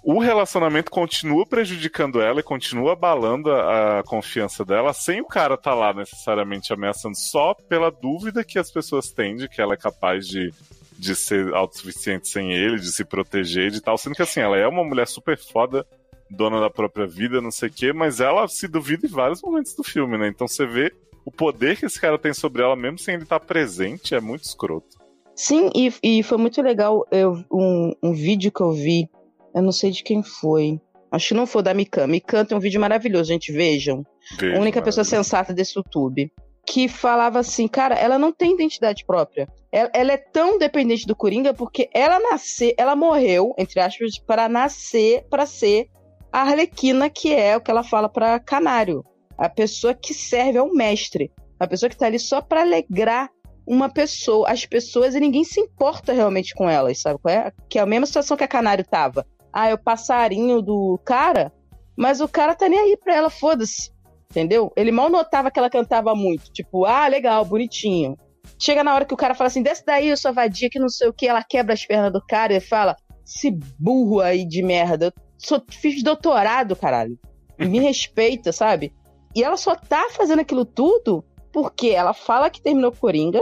O 0.07 0.19
relacionamento 0.19 0.91
continua 0.91 1.47
prejudicando 1.47 2.21
ela 2.21 2.39
e 2.39 2.43
continua 2.43 2.93
abalando 2.93 3.49
a, 3.49 3.99
a 3.99 4.03
confiança 4.03 4.63
dela, 4.63 4.93
sem 4.93 5.19
o 5.19 5.25
cara 5.25 5.55
estar 5.55 5.73
lá 5.73 5.91
necessariamente 5.95 6.71
ameaçando, 6.71 7.17
só 7.17 7.55
pela 7.55 7.89
dúvida 7.89 8.43
que 8.43 8.59
as 8.59 8.69
pessoas 8.69 9.09
têm 9.09 9.35
de 9.35 9.49
que 9.49 9.59
ela 9.59 9.73
é 9.73 9.77
capaz 9.77 10.27
de, 10.27 10.53
de 10.95 11.15
ser 11.15 11.51
autossuficiente 11.55 12.27
sem 12.27 12.53
ele, 12.53 12.75
de 12.75 12.91
se 12.91 13.03
proteger 13.03 13.71
de 13.71 13.81
tal. 13.81 13.97
Sendo 13.97 14.13
que 14.13 14.21
assim, 14.21 14.41
ela 14.41 14.55
é 14.55 14.67
uma 14.67 14.83
mulher 14.83 15.07
super 15.07 15.39
foda, 15.39 15.83
dona 16.29 16.59
da 16.59 16.69
própria 16.69 17.07
vida, 17.07 17.41
não 17.41 17.49
sei 17.49 17.69
o 17.69 17.73
quê, 17.73 17.91
mas 17.91 18.19
ela 18.19 18.47
se 18.47 18.67
duvida 18.67 19.07
em 19.07 19.09
vários 19.09 19.41
momentos 19.41 19.73
do 19.73 19.83
filme, 19.83 20.19
né? 20.19 20.27
Então 20.27 20.47
você 20.47 20.67
vê 20.67 20.93
o 21.25 21.31
poder 21.31 21.77
que 21.77 21.87
esse 21.87 21.99
cara 21.99 22.19
tem 22.19 22.31
sobre 22.31 22.61
ela, 22.61 22.75
mesmo 22.75 22.99
sem 22.99 23.15
ele 23.15 23.23
estar 23.23 23.39
presente, 23.39 24.13
é 24.13 24.21
muito 24.21 24.43
escroto. 24.43 24.99
Sim, 25.35 25.71
e, 25.75 25.91
e 26.03 26.21
foi 26.21 26.37
muito 26.37 26.61
legal 26.61 27.07
eu, 27.11 27.43
um, 27.51 27.91
um 28.03 28.13
vídeo 28.13 28.51
que 28.51 28.61
eu 28.61 28.71
vi. 28.71 29.09
Eu 29.55 29.61
não 29.61 29.71
sei 29.71 29.89
de 29.89 30.03
quem 30.03 30.21
foi. 30.21 30.79
Acho 31.09 31.29
que 31.29 31.33
não 31.33 31.47
foi 31.47 31.63
da 31.63 31.73
Mikan. 31.73 32.07
Mikan 32.07 32.43
tem 32.43 32.57
um 32.57 32.59
vídeo 32.59 32.81
maravilhoso, 32.81 33.29
gente. 33.29 33.51
Vejam. 33.51 34.03
Vejo, 34.37 34.57
a 34.57 34.59
única 34.59 34.81
pessoa 34.81 35.05
sensata 35.05 35.53
desse 35.53 35.77
YouTube. 35.77 36.29
Que 36.67 36.89
falava 36.89 37.39
assim, 37.39 37.67
cara, 37.67 37.95
ela 37.95 38.19
não 38.19 38.33
tem 38.33 38.53
identidade 38.53 39.05
própria. 39.05 39.47
Ela, 39.71 39.89
ela 39.93 40.11
é 40.11 40.17
tão 40.17 40.57
dependente 40.57 41.05
do 41.05 41.15
Coringa 41.15 41.53
porque 41.53 41.89
ela 41.93 42.19
nasceu, 42.19 42.73
ela 42.77 42.95
morreu, 42.95 43.53
entre 43.57 43.79
aspas, 43.79 44.17
para 44.17 44.49
nascer, 44.49 45.25
para 45.29 45.45
ser 45.45 45.87
a 46.33 46.41
Arlequina, 46.41 47.09
que 47.09 47.33
é 47.33 47.55
o 47.55 47.61
que 47.61 47.71
ela 47.71 47.83
fala 47.83 48.09
para 48.09 48.39
Canário. 48.39 49.05
A 49.37 49.47
pessoa 49.47 49.93
que 49.93 50.13
serve 50.13 50.57
ao 50.57 50.73
mestre. 50.73 51.31
A 51.59 51.67
pessoa 51.67 51.89
que 51.89 51.95
tá 51.95 52.07
ali 52.07 52.19
só 52.19 52.41
para 52.41 52.61
alegrar 52.61 53.29
uma 53.65 53.89
pessoa, 53.89 54.49
as 54.49 54.65
pessoas, 54.65 55.15
e 55.15 55.19
ninguém 55.19 55.43
se 55.43 55.59
importa 55.59 56.13
realmente 56.13 56.53
com 56.53 56.69
elas, 56.69 56.99
sabe 56.99 57.19
qual 57.21 57.33
é? 57.33 57.51
Que 57.69 57.79
é 57.79 57.81
a 57.81 57.85
mesma 57.85 58.05
situação 58.05 58.35
que 58.35 58.43
a 58.43 58.47
Canário 58.47 58.85
tava. 58.85 59.25
Ah, 59.55 59.69
é 59.69 59.73
o 59.73 59.77
passarinho 59.77 60.61
do 60.61 60.99
cara, 61.05 61.49
mas 61.95 62.19
o 62.19 62.27
cara 62.27 62.53
tá 62.53 62.67
nem 62.67 62.77
aí 62.77 62.97
pra 62.97 63.15
ela, 63.15 63.29
foda-se. 63.29 63.89
Entendeu? 64.29 64.69
Ele 64.75 64.91
mal 64.91 65.09
notava 65.09 65.49
que 65.49 65.57
ela 65.57 65.69
cantava 65.69 66.13
muito. 66.13 66.51
Tipo, 66.51 66.83
ah, 66.83 67.07
legal, 67.07 67.45
bonitinho. 67.45 68.17
Chega 68.59 68.83
na 68.83 68.93
hora 68.93 69.05
que 69.05 69.13
o 69.13 69.17
cara 69.17 69.33
fala 69.33 69.47
assim, 69.47 69.63
desce 69.63 69.85
daí, 69.85 70.09
eu 70.09 70.17
sou 70.17 70.33
vadia, 70.33 70.69
que 70.69 70.77
não 70.77 70.89
sei 70.89 71.07
o 71.07 71.13
que, 71.13 71.25
ela 71.25 71.41
quebra 71.41 71.73
as 71.73 71.85
pernas 71.85 72.11
do 72.11 72.21
cara 72.27 72.53
e 72.53 72.59
fala, 72.59 72.97
se 73.23 73.49
burro 73.79 74.19
aí 74.19 74.45
de 74.45 74.61
merda. 74.61 75.05
Eu 75.05 75.13
sou, 75.37 75.63
fiz 75.69 76.03
doutorado, 76.03 76.75
caralho. 76.75 77.17
Me 77.57 77.79
respeita, 77.81 78.51
sabe? 78.51 78.93
E 79.33 79.41
ela 79.41 79.55
só 79.55 79.73
tá 79.73 80.09
fazendo 80.11 80.41
aquilo 80.41 80.65
tudo 80.65 81.23
porque 81.53 81.91
ela 81.91 82.13
fala 82.13 82.49
que 82.49 82.61
terminou 82.61 82.91
Coringa, 82.91 83.41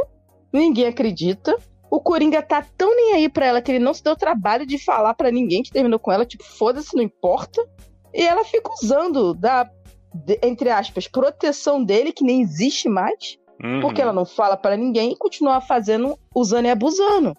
ninguém 0.54 0.86
acredita. 0.86 1.58
O 1.96 2.00
Coringa 2.02 2.42
tá 2.42 2.66
tão 2.76 2.96
nem 2.96 3.14
aí 3.14 3.30
pra 3.30 3.46
ela 3.46 3.62
que 3.62 3.72
ele 3.72 3.78
não 3.84 3.94
se 3.94 4.04
deu 4.04 4.16
trabalho 4.16 4.66
de 4.66 4.78
falar 4.84 5.14
pra 5.14 5.30
ninguém 5.30 5.62
que 5.62 5.70
terminou 5.72 6.00
com 6.00 6.12
ela, 6.12 6.26
tipo, 6.26 6.44
foda-se, 6.44 6.96
não 6.96 7.04
importa. 7.04 7.64
E 8.12 8.24
ela 8.24 8.44
fica 8.44 8.72
usando 8.82 9.34
da, 9.36 9.70
de- 10.26 10.40
entre 10.42 10.72
aspas, 10.72 11.08
proteção 11.08 11.84
dele, 11.84 12.12
que 12.12 12.24
nem 12.24 12.42
existe 12.42 12.90
mais, 12.90 13.38
Uhum. 13.64 13.82
porque 13.82 14.02
ela 14.02 14.12
não 14.12 14.26
fala 14.26 14.58
pra 14.58 14.76
ninguém 14.76 15.12
e 15.12 15.16
continua 15.16 15.62
fazendo, 15.62 16.18
usando 16.36 16.66
e 16.66 16.70
abusando. 16.72 17.36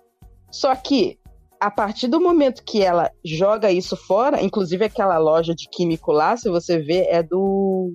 Só 0.53 0.73
que, 0.77 1.19
a 1.59 1.69
partir 1.71 2.07
do 2.07 2.21
momento 2.21 2.63
que 2.65 2.81
ela 2.81 3.11
joga 3.25 3.73
isso 3.73 3.97
fora, 3.97 4.41
inclusive 4.41 4.85
aquela 4.85 5.19
loja 5.19 5.53
de 5.53 5.69
químico 5.69 6.13
lá, 6.13 6.37
se 6.37 6.49
você 6.49 6.79
vê, 6.79 7.07
é 7.11 7.25
do 7.25 7.93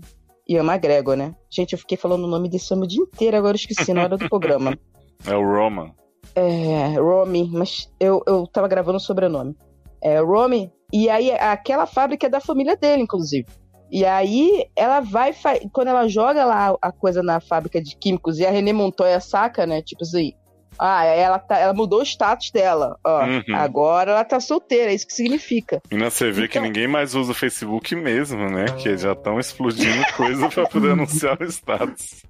Ian 0.47 0.65
McGregor, 0.65 1.15
né? 1.15 1.33
Gente, 1.49 1.71
eu 1.71 1.79
fiquei 1.79 1.95
falando 1.97 2.25
o 2.25 2.27
nome 2.27 2.49
desse 2.49 2.73
homem 2.73 2.83
o 2.85 2.87
dia 2.89 3.01
inteiro, 3.01 3.37
agora 3.37 3.55
eu 3.55 3.59
esqueci 3.59 3.93
na 3.93 4.03
hora 4.03 4.17
do 4.17 4.27
programa. 4.27 4.77
É 5.27 5.35
o 5.35 5.41
Roman. 5.43 5.91
É, 6.35 6.95
Romy, 6.99 7.49
mas 7.51 7.91
eu, 7.99 8.21
eu 8.27 8.47
tava 8.47 8.67
gravando 8.67 8.97
o 8.97 9.01
sobrenome. 9.01 9.55
É, 10.01 10.19
Romy, 10.19 10.71
e 10.93 11.09
aí 11.09 11.31
aquela 11.31 11.85
fábrica 11.85 12.27
é 12.27 12.29
da 12.29 12.39
família 12.39 12.75
dele, 12.77 13.03
inclusive. 13.03 13.47
E 13.91 14.05
aí 14.05 14.65
ela 14.75 14.99
vai, 14.99 15.33
quando 15.73 15.87
ela 15.87 16.07
joga 16.07 16.45
lá 16.45 16.75
a 16.81 16.91
coisa 16.91 17.23
na 17.23 17.39
fábrica 17.39 17.81
de 17.81 17.95
químicos 17.97 18.37
e 18.39 18.45
a 18.45 18.51
René 18.51 18.71
Montoya 18.71 19.19
saca, 19.19 19.65
né? 19.65 19.81
Tipo 19.81 20.03
assim, 20.03 20.31
ah, 20.77 21.03
ela, 21.03 21.39
tá, 21.39 21.57
ela 21.57 21.73
mudou 21.73 21.99
o 21.99 22.03
status 22.05 22.51
dela. 22.51 22.95
Ó, 23.03 23.25
Uhum. 23.25 23.55
agora 23.55 24.11
ela 24.11 24.23
tá 24.23 24.39
solteira, 24.39 24.91
é 24.91 24.93
isso 24.93 25.07
que 25.07 25.13
significa. 25.13 25.81
E 25.91 25.97
você 25.97 26.31
vê 26.31 26.47
que 26.47 26.57
Então- 26.59 26.67
ninguém 26.67 26.87
mais 26.87 27.15
usa 27.15 27.31
o 27.31 27.35
Facebook 27.35 27.95
mesmo, 27.95 28.47
né? 28.49 28.65
Que 28.77 28.95
já 28.95 29.13
estão 29.13 29.39
explodindo 29.39 30.05
coisa 30.15 30.47
pra 30.49 30.67
poder 30.67 30.91
anunciar 30.93 31.37
o 31.41 31.45
status. 31.45 32.23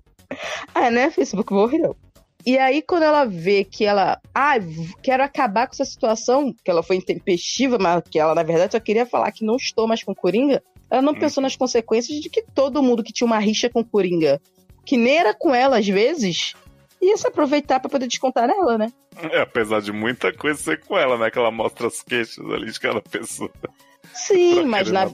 Ah, 0.73 0.89
né? 0.89 1.11
Facebook 1.11 1.51
morreu. 1.53 1.95
E 2.49 2.57
aí, 2.57 2.81
quando 2.81 3.03
ela 3.03 3.25
vê 3.25 3.63
que 3.63 3.85
ela. 3.85 4.19
Ah, 4.33 4.55
quero 5.03 5.21
acabar 5.21 5.67
com 5.67 5.73
essa 5.73 5.85
situação, 5.85 6.51
que 6.65 6.71
ela 6.71 6.81
foi 6.81 6.95
intempestiva, 6.95 7.77
mas 7.79 8.01
que 8.09 8.17
ela, 8.17 8.33
na 8.33 8.41
verdade, 8.41 8.71
só 8.71 8.79
queria 8.79 9.05
falar 9.05 9.31
que 9.31 9.45
não 9.45 9.55
estou 9.55 9.87
mais 9.87 10.03
com 10.03 10.15
Coringa. 10.15 10.59
Ela 10.89 11.03
não 11.03 11.13
Hum. 11.13 11.19
pensou 11.19 11.43
nas 11.43 11.55
consequências 11.55 12.19
de 12.19 12.27
que 12.27 12.41
todo 12.41 12.81
mundo 12.81 13.03
que 13.03 13.13
tinha 13.13 13.27
uma 13.27 13.37
rixa 13.37 13.69
com 13.69 13.83
Coringa, 13.83 14.41
que 14.83 14.97
nem 14.97 15.19
era 15.19 15.31
com 15.31 15.53
ela 15.53 15.77
às 15.77 15.87
vezes, 15.87 16.55
ia 16.99 17.15
se 17.17 17.27
aproveitar 17.27 17.79
pra 17.79 17.87
poder 17.87 18.07
descontar 18.07 18.47
nela, 18.47 18.79
né? 18.79 18.91
É, 19.31 19.41
apesar 19.41 19.79
de 19.79 19.91
muita 19.91 20.33
coisa 20.33 20.59
ser 20.59 20.79
com 20.83 20.97
ela, 20.97 21.19
né? 21.19 21.29
Que 21.29 21.37
ela 21.37 21.51
mostra 21.51 21.85
as 21.85 22.01
queixas 22.01 22.43
ali 22.49 22.71
de 22.71 22.79
cada 22.79 22.99
pessoa. 22.99 23.51
Sim, 24.11 24.63
mas 24.65 24.91
na. 24.91 25.07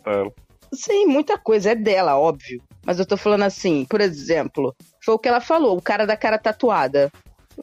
Sim, 0.73 1.05
muita 1.05 1.37
coisa 1.37 1.71
é 1.71 1.75
dela, 1.75 2.17
óbvio. 2.17 2.61
Mas 2.85 2.99
eu 2.99 3.05
tô 3.05 3.17
falando 3.17 3.43
assim, 3.43 3.85
por 3.89 3.99
exemplo, 3.99 4.75
foi 5.03 5.15
o 5.15 5.19
que 5.19 5.27
ela 5.27 5.41
falou, 5.41 5.77
o 5.77 5.81
cara 5.81 6.05
da 6.05 6.15
cara 6.15 6.37
tatuada. 6.37 7.11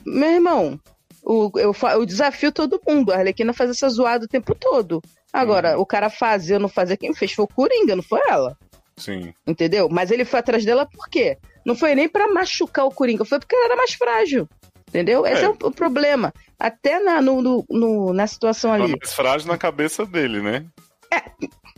Meu 0.06 0.30
irmão, 0.30 0.80
o, 1.22 1.50
eu, 1.56 1.74
eu 1.92 2.06
desafio 2.06 2.50
todo 2.52 2.80
mundo. 2.86 3.12
A 3.12 3.16
Arlequina 3.16 3.52
faz 3.52 3.70
essa 3.70 3.88
zoada 3.88 4.24
o 4.24 4.28
tempo 4.28 4.54
todo. 4.54 5.00
Agora, 5.32 5.78
o 5.78 5.86
cara 5.86 6.10
fazer 6.10 6.54
ou 6.54 6.60
não 6.60 6.68
fazer, 6.68 6.96
quem 6.96 7.14
fez 7.14 7.32
foi 7.32 7.44
o 7.44 7.48
Coringa, 7.48 7.96
não 7.96 8.02
foi 8.02 8.20
ela. 8.28 8.56
Sim. 8.96 9.32
Entendeu? 9.46 9.88
Mas 9.90 10.10
ele 10.10 10.24
foi 10.24 10.40
atrás 10.40 10.64
dela 10.64 10.84
por 10.86 11.08
quê? 11.08 11.38
Não 11.64 11.74
foi 11.74 11.94
nem 11.94 12.08
pra 12.08 12.28
machucar 12.32 12.84
o 12.84 12.90
Coringa, 12.90 13.24
foi 13.24 13.38
porque 13.38 13.54
ela 13.56 13.66
era 13.66 13.76
mais 13.76 13.94
frágil. 13.94 14.48
Entendeu? 14.88 15.24
Esse 15.26 15.42
É. 15.42 15.46
é 15.46 15.48
o, 15.48 15.52
o 15.62 15.70
problema. 15.72 16.32
Até 16.58 17.00
na, 17.00 17.22
no, 17.22 17.40
no- 17.40 17.64
no- 17.70 18.12
na 18.12 18.26
situação 18.26 18.72
ali. 18.72 18.92
é 18.92 18.96
mais 18.96 19.14
frágil 19.14 19.48
na 19.48 19.56
cabeça 19.56 20.04
dele, 20.04 20.42
né? 20.42 20.66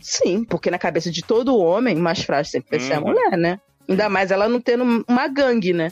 Sim, 0.01 0.43
porque 0.43 0.69
na 0.69 0.77
cabeça 0.77 1.09
de 1.09 1.21
todo 1.23 1.57
homem, 1.57 1.95
mais 1.95 2.21
frágil 2.23 2.51
sempre 2.51 2.77
vai 2.77 2.79
ser 2.85 2.93
a 2.93 2.99
Uhum. 2.99 3.07
mulher, 3.07 3.37
né? 3.37 3.59
Ainda 3.87 4.09
mais 4.09 4.31
ela 4.31 4.47
não 4.47 4.59
tendo 4.61 5.03
uma 5.07 5.27
gangue, 5.27 5.73
né? 5.73 5.91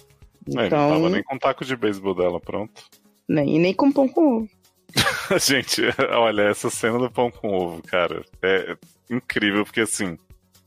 É, 0.49 0.69
não 0.69 0.69
tava 0.69 1.09
nem 1.09 1.23
com 1.23 1.37
taco 1.37 1.65
de 1.65 1.75
beisebol 1.75 2.15
dela, 2.15 2.39
pronto. 2.39 2.83
nem, 3.27 3.55
e 3.55 3.59
nem 3.59 3.73
com 3.73 3.91
pão 3.91 4.07
com 4.07 4.37
ovo. 4.37 4.49
Gente, 5.39 5.81
olha, 6.11 6.43
essa 6.43 6.69
cena 6.69 6.99
do 6.99 7.09
pão 7.09 7.31
com 7.31 7.49
ovo, 7.49 7.81
cara, 7.83 8.23
é 8.41 8.77
incrível, 9.09 9.63
porque 9.63 9.81
assim, 9.81 10.17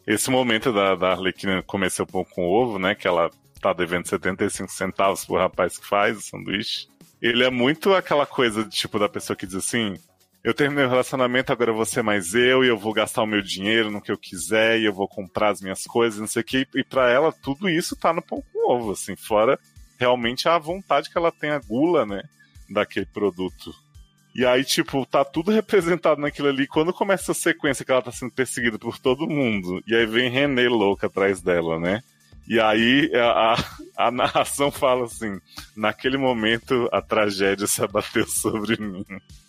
esse 0.06 0.30
momento 0.30 0.72
da, 0.72 0.94
da 0.94 1.12
Arlequina 1.12 1.62
comer 1.62 1.90
seu 1.90 2.06
pão 2.06 2.24
com 2.24 2.46
ovo, 2.46 2.78
né, 2.78 2.94
que 2.94 3.06
ela 3.06 3.30
tá 3.60 3.72
devendo 3.72 4.08
75 4.08 4.70
centavos 4.70 5.24
pro 5.24 5.36
rapaz 5.36 5.78
que 5.78 5.86
faz 5.86 6.18
o 6.18 6.22
sanduíche, 6.22 6.88
ele 7.20 7.44
é 7.44 7.50
muito 7.50 7.94
aquela 7.94 8.26
coisa, 8.26 8.64
tipo, 8.64 8.98
da 8.98 9.08
pessoa 9.08 9.36
que 9.36 9.46
diz 9.46 9.56
assim, 9.56 9.94
eu 10.46 10.54
terminei 10.54 10.84
o 10.84 10.88
relacionamento, 10.88 11.50
agora 11.50 11.84
ser 11.84 12.04
mais 12.04 12.32
eu, 12.32 12.64
e 12.64 12.68
eu 12.68 12.78
vou 12.78 12.92
gastar 12.92 13.24
o 13.24 13.26
meu 13.26 13.42
dinheiro 13.42 13.90
no 13.90 14.00
que 14.00 14.12
eu 14.12 14.16
quiser, 14.16 14.78
e 14.78 14.84
eu 14.84 14.92
vou 14.92 15.08
comprar 15.08 15.50
as 15.50 15.60
minhas 15.60 15.82
coisas, 15.82 16.20
não 16.20 16.28
sei 16.28 16.42
o 16.42 16.44
que, 16.44 16.64
e 16.72 16.84
pra 16.84 17.10
ela 17.10 17.32
tudo 17.32 17.68
isso 17.68 17.96
tá 17.96 18.12
no 18.12 18.22
pão 18.22 18.40
com 18.52 18.72
ovo, 18.72 18.92
assim, 18.92 19.16
fora 19.16 19.58
realmente 19.98 20.48
a 20.48 20.56
vontade 20.56 21.10
que 21.10 21.18
ela 21.18 21.32
tem, 21.32 21.50
a 21.50 21.58
gula, 21.58 22.06
né, 22.06 22.22
daquele 22.70 23.06
produto. 23.06 23.74
E 24.36 24.46
aí, 24.46 24.62
tipo, 24.62 25.04
tá 25.04 25.24
tudo 25.24 25.50
representado 25.52 26.20
naquilo 26.20 26.46
ali. 26.46 26.68
Quando 26.68 26.92
começa 26.92 27.32
a 27.32 27.34
sequência 27.34 27.84
que 27.84 27.90
ela 27.90 28.02
tá 28.02 28.12
sendo 28.12 28.30
perseguida 28.30 28.78
por 28.78 29.00
todo 29.00 29.26
mundo, 29.26 29.82
e 29.84 29.96
aí 29.96 30.06
vem 30.06 30.30
René 30.30 30.68
louca 30.68 31.08
atrás 31.08 31.42
dela, 31.42 31.80
né? 31.80 32.04
E 32.48 32.60
aí 32.60 33.10
a, 33.14 33.56
a, 33.96 34.10
narração 34.10 34.70
fala 34.70 35.04
assim: 35.06 35.38
naquele 35.76 36.16
momento 36.16 36.88
a 36.92 37.02
tragédia 37.02 37.66
se 37.66 37.82
abateu 37.82 38.26
sobre 38.26 38.80
mim. 38.80 39.04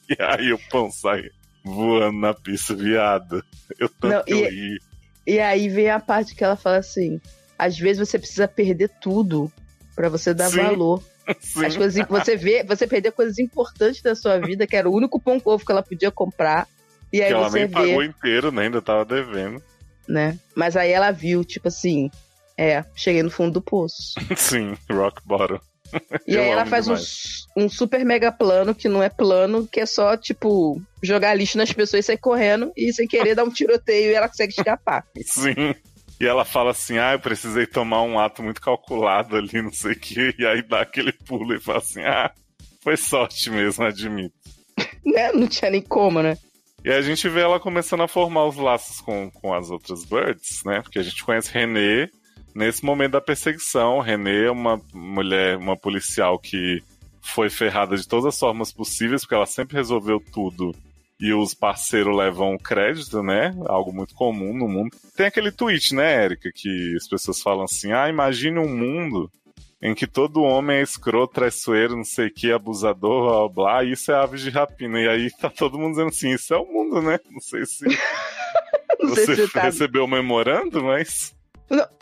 E 0.09 0.15
aí 0.21 0.51
o 0.53 0.59
pão 0.69 0.89
sai 0.89 1.29
voando 1.63 2.19
na 2.19 2.33
pista, 2.33 2.73
viado. 2.73 3.43
Eu 3.77 3.89
tanto 3.89 4.13
Não, 4.13 4.23
que 4.23 4.31
eu 4.33 4.37
e- 4.45 4.49
ri. 4.49 4.79
E 5.27 5.39
aí 5.39 5.67
vem 5.67 5.89
a 5.89 5.99
parte 5.99 6.33
que 6.33 6.43
ela 6.43 6.55
fala 6.55 6.77
assim: 6.77 7.19
às 7.57 7.77
vezes 7.77 8.07
você 8.07 8.17
precisa 8.17 8.47
perder 8.47 8.89
tudo 9.01 9.51
pra 9.95 10.09
você 10.09 10.33
dar 10.33 10.49
Sim. 10.49 10.57
valor. 10.57 11.03
Sim. 11.41 11.65
As 11.65 11.75
coisas, 11.75 12.07
você 12.07 12.37
vê, 12.37 12.63
você 12.63 12.87
perder 12.87 13.11
coisas 13.11 13.37
importantes 13.37 14.01
da 14.01 14.15
sua 14.15 14.39
vida, 14.39 14.65
que 14.65 14.77
era 14.77 14.89
o 14.89 14.95
único 14.95 15.19
pão 15.19 15.39
com 15.41 15.49
ovo 15.51 15.65
que 15.65 15.71
ela 15.71 15.83
podia 15.83 16.09
comprar. 16.09 16.67
E 17.11 17.21
aí 17.21 17.27
que 17.27 17.33
ela 17.33 17.49
você 17.49 17.59
nem 17.59 17.67
vê, 17.67 17.73
pagou 17.73 18.03
inteiro, 18.03 18.49
né? 18.51 18.63
Ainda 18.63 18.81
tava 18.81 19.03
devendo. 19.03 19.61
né? 20.07 20.39
Mas 20.55 20.77
aí 20.77 20.89
ela 20.91 21.11
viu, 21.11 21.43
tipo 21.43 21.67
assim, 21.67 22.09
é, 22.57 22.83
cheguei 22.95 23.21
no 23.21 23.29
fundo 23.29 23.53
do 23.53 23.61
poço. 23.61 24.13
Sim, 24.35 24.75
rock 24.89 25.21
bottom. 25.25 25.59
E 26.25 26.35
Eu 26.35 26.41
aí 26.41 26.49
ela 26.49 26.65
faz 26.65 26.87
um, 26.87 26.95
demais. 26.95 27.45
um 27.55 27.69
super 27.69 28.03
mega 28.03 28.31
plano 28.31 28.75
que 28.75 28.89
não 28.89 29.01
é 29.01 29.09
plano, 29.09 29.67
que 29.67 29.79
é 29.79 29.85
só, 29.85 30.17
tipo, 30.17 30.81
jogar 31.01 31.33
lixo 31.33 31.57
nas 31.57 31.71
pessoas 31.71 32.03
e 32.03 32.07
sair 32.07 32.17
correndo 32.17 32.71
e 32.75 32.91
sem 32.91 33.07
querer 33.07 33.35
dar 33.35 33.45
um 33.45 33.49
tiroteio 33.49 34.11
e 34.11 34.13
ela 34.13 34.27
consegue 34.27 34.51
escapar. 34.51 35.05
Sim. 35.23 35.75
E 36.19 36.25
ela 36.25 36.43
fala 36.43 36.71
assim: 36.71 36.97
ah, 36.97 37.13
eu 37.13 37.19
precisei 37.19 37.65
tomar 37.65 38.01
um 38.01 38.19
ato 38.19 38.41
muito 38.41 38.59
calculado 38.59 39.37
ali, 39.37 39.61
não 39.61 39.71
sei 39.71 39.93
o 39.93 39.99
quê. 39.99 40.35
E 40.37 40.45
aí 40.45 40.61
dá 40.61 40.81
aquele 40.81 41.13
pulo 41.13 41.53
e 41.53 41.59
fala 41.59 41.77
assim: 41.77 42.01
ah, 42.01 42.31
foi 42.81 42.97
sorte 42.97 43.49
mesmo, 43.49 43.85
admito. 43.85 44.35
né? 45.05 45.31
Não 45.31 45.47
tinha 45.47 45.71
nem 45.71 45.81
como, 45.81 46.21
né? 46.21 46.37
E 46.83 46.91
a 46.91 47.01
gente 47.01 47.27
vê 47.29 47.41
ela 47.41 47.59
começando 47.59 48.01
a 48.01 48.07
formar 48.07 48.45
os 48.45 48.55
laços 48.55 49.01
com, 49.01 49.29
com 49.31 49.53
as 49.53 49.69
outras 49.69 50.05
birds, 50.05 50.61
né? 50.65 50.81
Porque 50.81 50.99
a 50.99 51.03
gente 51.03 51.23
conhece 51.23 51.51
René 51.51 52.09
nesse 52.57 52.83
momento 52.83 53.11
da 53.11 53.21
perseguição. 53.21 53.99
René 53.99 54.45
é 54.45 54.51
uma 54.51 54.81
mulher, 54.91 55.57
uma 55.57 55.77
policial 55.77 56.39
que 56.39 56.83
foi 57.21 57.49
ferrada 57.49 57.95
de 57.95 58.07
todas 58.07 58.25
as 58.25 58.39
formas 58.39 58.73
possíveis, 58.73 59.21
porque 59.21 59.35
ela 59.35 59.45
sempre 59.45 59.77
resolveu 59.77 60.19
tudo. 60.19 60.75
E 61.19 61.33
os 61.33 61.53
parceiros 61.53 62.15
levam 62.15 62.55
o 62.55 62.59
crédito, 62.59 63.23
né? 63.23 63.55
Algo 63.65 63.93
muito 63.93 64.13
comum 64.13 64.53
no 64.53 64.67
mundo. 64.67 64.95
Tem 65.15 65.27
aquele 65.27 65.51
tweet, 65.51 65.95
né, 65.95 66.25
Érica, 66.25 66.51
que 66.53 66.95
as 66.95 67.07
pessoas 67.07 67.41
falam 67.41 67.63
assim: 67.63 67.91
ah, 67.91 68.07
imagine 68.07 68.59
um 68.59 68.75
mundo 68.75 69.31
em 69.81 69.93
que 69.93 70.07
todo 70.07 70.41
homem 70.41 70.77
é 70.77 70.81
escroto, 70.81 71.35
traiçoeiro, 71.35 71.95
não 71.95 72.03
sei 72.03 72.27
o 72.27 72.33
que, 72.33 72.51
abusador, 72.51 73.49
blá, 73.49 73.49
blá, 73.49 73.83
e 73.83 73.91
isso 73.91 74.11
é 74.11 74.15
aves 74.15 74.41
de 74.41 74.49
rapina. 74.49 74.99
E 74.99 75.07
aí 75.07 75.31
tá 75.31 75.49
todo 75.49 75.77
mundo 75.77 75.91
dizendo 75.91 76.09
assim, 76.09 76.33
isso 76.33 76.53
é 76.53 76.57
o 76.57 76.65
mundo, 76.65 77.01
né? 77.01 77.19
Não 77.29 77.39
sei 77.39 77.65
se 77.65 77.85
Não 78.99 79.13
sei 79.13 79.25
você 79.25 79.47
se 79.47 79.59
recebeu 79.59 80.05
o 80.05 80.07
memorando, 80.07 80.83
mas... 80.83 81.36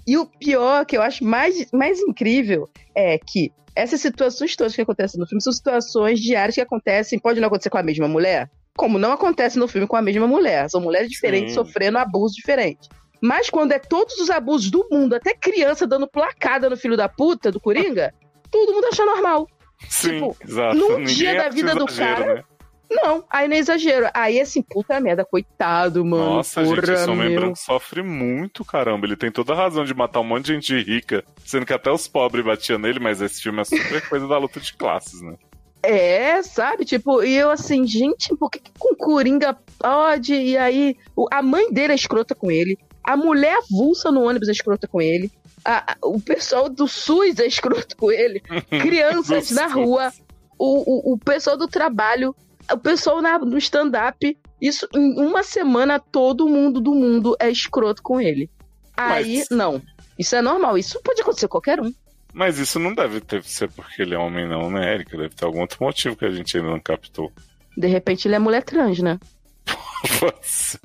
E 0.08 0.18
o 0.18 0.26
pior, 0.26 0.86
que 0.86 0.96
eu 0.98 1.02
acho 1.02 1.24
mais, 1.24 1.70
mais 1.72 2.00
incrível, 2.00 2.70
é 2.94 3.18
que 3.18 3.52
essas 3.76 4.00
situações 4.00 4.56
todas 4.56 4.76
que 4.76 4.82
acontecem 4.82 5.20
no 5.20 5.28
filme 5.28 5.42
são 5.42 5.52
situações 5.52 6.20
diárias 6.20 6.56
que 6.56 6.62
acontecem, 6.62 7.20
pode 7.20 7.40
não 7.40 7.48
acontecer 7.48 7.70
com 7.70 7.78
a 7.78 7.84
mesma 7.84 8.08
mulher, 8.08 8.50
como 8.78 8.98
não 9.00 9.12
acontece 9.12 9.58
no 9.58 9.68
filme 9.68 9.88
com 9.88 9.96
a 9.96 10.02
mesma 10.02 10.28
mulher. 10.28 10.70
São 10.70 10.80
mulheres 10.80 11.10
diferentes 11.10 11.54
Sim. 11.54 11.56
sofrendo 11.56 11.98
abusos 11.98 12.36
diferentes. 12.36 12.88
Mas 13.22 13.50
quando 13.50 13.72
é 13.72 13.80
todos 13.80 14.16
os 14.18 14.30
abusos 14.30 14.70
do 14.70 14.88
mundo, 14.92 15.16
até 15.16 15.34
criança 15.34 15.88
dando 15.88 16.08
placada 16.08 16.70
no 16.70 16.78
filho 16.78 16.96
da 16.96 17.10
puta 17.10 17.52
do 17.52 17.60
Coringa, 17.60 18.14
todo 18.52 18.74
mundo 18.74 18.86
acha 18.92 19.06
normal. 19.06 19.48
Sim, 19.90 20.12
Tipo, 20.12 20.38
exato. 20.48 20.76
num 20.78 21.00
Ninguém 21.00 21.16
dia 21.16 21.36
da 21.36 21.50
vida 21.50 21.76
do 21.76 21.86
cara, 21.86 22.36
né? 22.36 22.44
Não, 22.90 23.24
aí 23.30 23.48
não 23.48 23.56
é 23.56 23.60
exagero. 23.60 24.08
Aí 24.14 24.40
assim, 24.40 24.62
puta 24.62 25.00
merda, 25.00 25.26
coitado, 25.26 26.04
mano. 26.06 26.36
Nossa, 26.36 26.62
porra, 26.64 26.76
gente, 26.78 26.92
esse 26.92 27.10
homem 27.10 27.30
meu. 27.30 27.40
branco 27.42 27.58
sofre 27.58 28.02
muito, 28.04 28.64
caramba. 28.64 29.06
Ele 29.06 29.16
tem 29.16 29.32
toda 29.32 29.54
a 29.54 29.56
razão 29.56 29.84
de 29.84 29.94
matar 29.94 30.20
um 30.20 30.24
monte 30.24 30.46
de 30.46 30.54
gente 30.54 30.78
rica, 30.84 31.24
sendo 31.46 31.66
que 31.66 31.74
até 31.74 31.92
os 31.92 32.08
pobres 32.08 32.46
batiam 32.46 32.78
nele, 32.80 33.00
mas 33.00 33.22
esse 33.22 33.42
filme 33.42 33.62
é 33.62 33.64
super 33.66 34.02
coisa 34.10 34.28
da 34.28 34.38
luta 34.38 34.60
de 34.60 34.74
classes, 34.74 35.22
né? 35.22 35.36
É, 35.82 36.42
sabe? 36.42 36.84
Tipo, 36.86 37.24
e 37.24 37.36
eu 37.36 37.52
assim, 37.52 37.86
gente, 37.86 38.36
por 38.36 38.50
que, 38.50 38.60
que 38.60 38.72
com 38.78 38.96
Coringa 38.96 39.56
pode? 39.78 40.34
E 40.34 40.58
aí, 40.58 40.96
a 41.32 41.42
mãe 41.44 41.72
dele 41.72 41.94
é 41.94 41.96
escrota 41.96 42.34
com 42.34 42.50
ele, 42.50 42.78
a 43.04 43.16
mulher 43.16 43.56
avulsa 43.58 44.12
no 44.12 44.24
ônibus 44.24 44.48
é 44.50 44.52
escrota 44.52 44.88
com 44.88 45.00
ele, 45.00 45.32
a- 45.64 45.96
o 46.02 46.20
pessoal 46.20 46.70
do 46.70 46.88
SUS 46.88 47.38
é 47.40 47.46
escroto 47.46 47.96
com 47.98 48.12
ele, 48.12 48.40
crianças 48.82 49.52
na 49.52 49.68
rua, 49.68 50.12
o, 50.58 51.12
o, 51.12 51.14
o 51.14 51.18
pessoal 51.20 51.56
do 51.56 51.68
trabalho, 51.68 52.36
o 52.72 52.78
pessoal 52.78 53.22
na- 53.22 53.40
no 53.40 53.58
stand-up. 53.58 54.38
Isso, 54.62 54.88
em 54.94 55.20
uma 55.20 55.44
semana, 55.44 56.00
todo 56.00 56.48
mundo 56.48 56.80
do 56.80 56.94
mundo 56.94 57.36
é 57.40 57.50
escroto 57.50 58.02
com 58.02 58.20
ele. 58.20 58.50
Aí, 58.96 59.40
Mas- 59.40 59.50
não. 59.50 59.82
Isso 60.18 60.36
é 60.36 60.42
normal, 60.42 60.78
isso 60.78 61.00
pode 61.04 61.22
acontecer 61.22 61.48
com 61.48 61.52
qualquer 61.60 61.82
um. 61.82 61.94
Mas 62.34 62.58
isso 62.58 62.80
não 62.80 62.94
deve 62.94 63.20
ter 63.22 63.44
ser 63.44 63.70
porque 63.72 64.02
ele 64.02 64.14
é 64.16 64.18
homem, 64.18 64.48
não, 64.48 64.70
né, 64.70 64.94
Erika? 64.94 65.18
Deve 65.18 65.36
ter 65.36 65.46
algum 65.46 65.60
outro 65.62 65.78
motivo 65.84 66.16
que 66.16 66.26
a 66.26 66.30
gente 66.32 66.58
ainda 66.58 66.70
não 66.70 66.80
captou. 66.80 67.32
De 67.78 67.88
repente 67.88 68.28
ele 68.28 68.36
é 68.36 68.40
mulher 68.40 68.64
trans, 68.64 69.00
né? 69.00 69.20
Pode 70.20 70.38
ser 70.48 70.80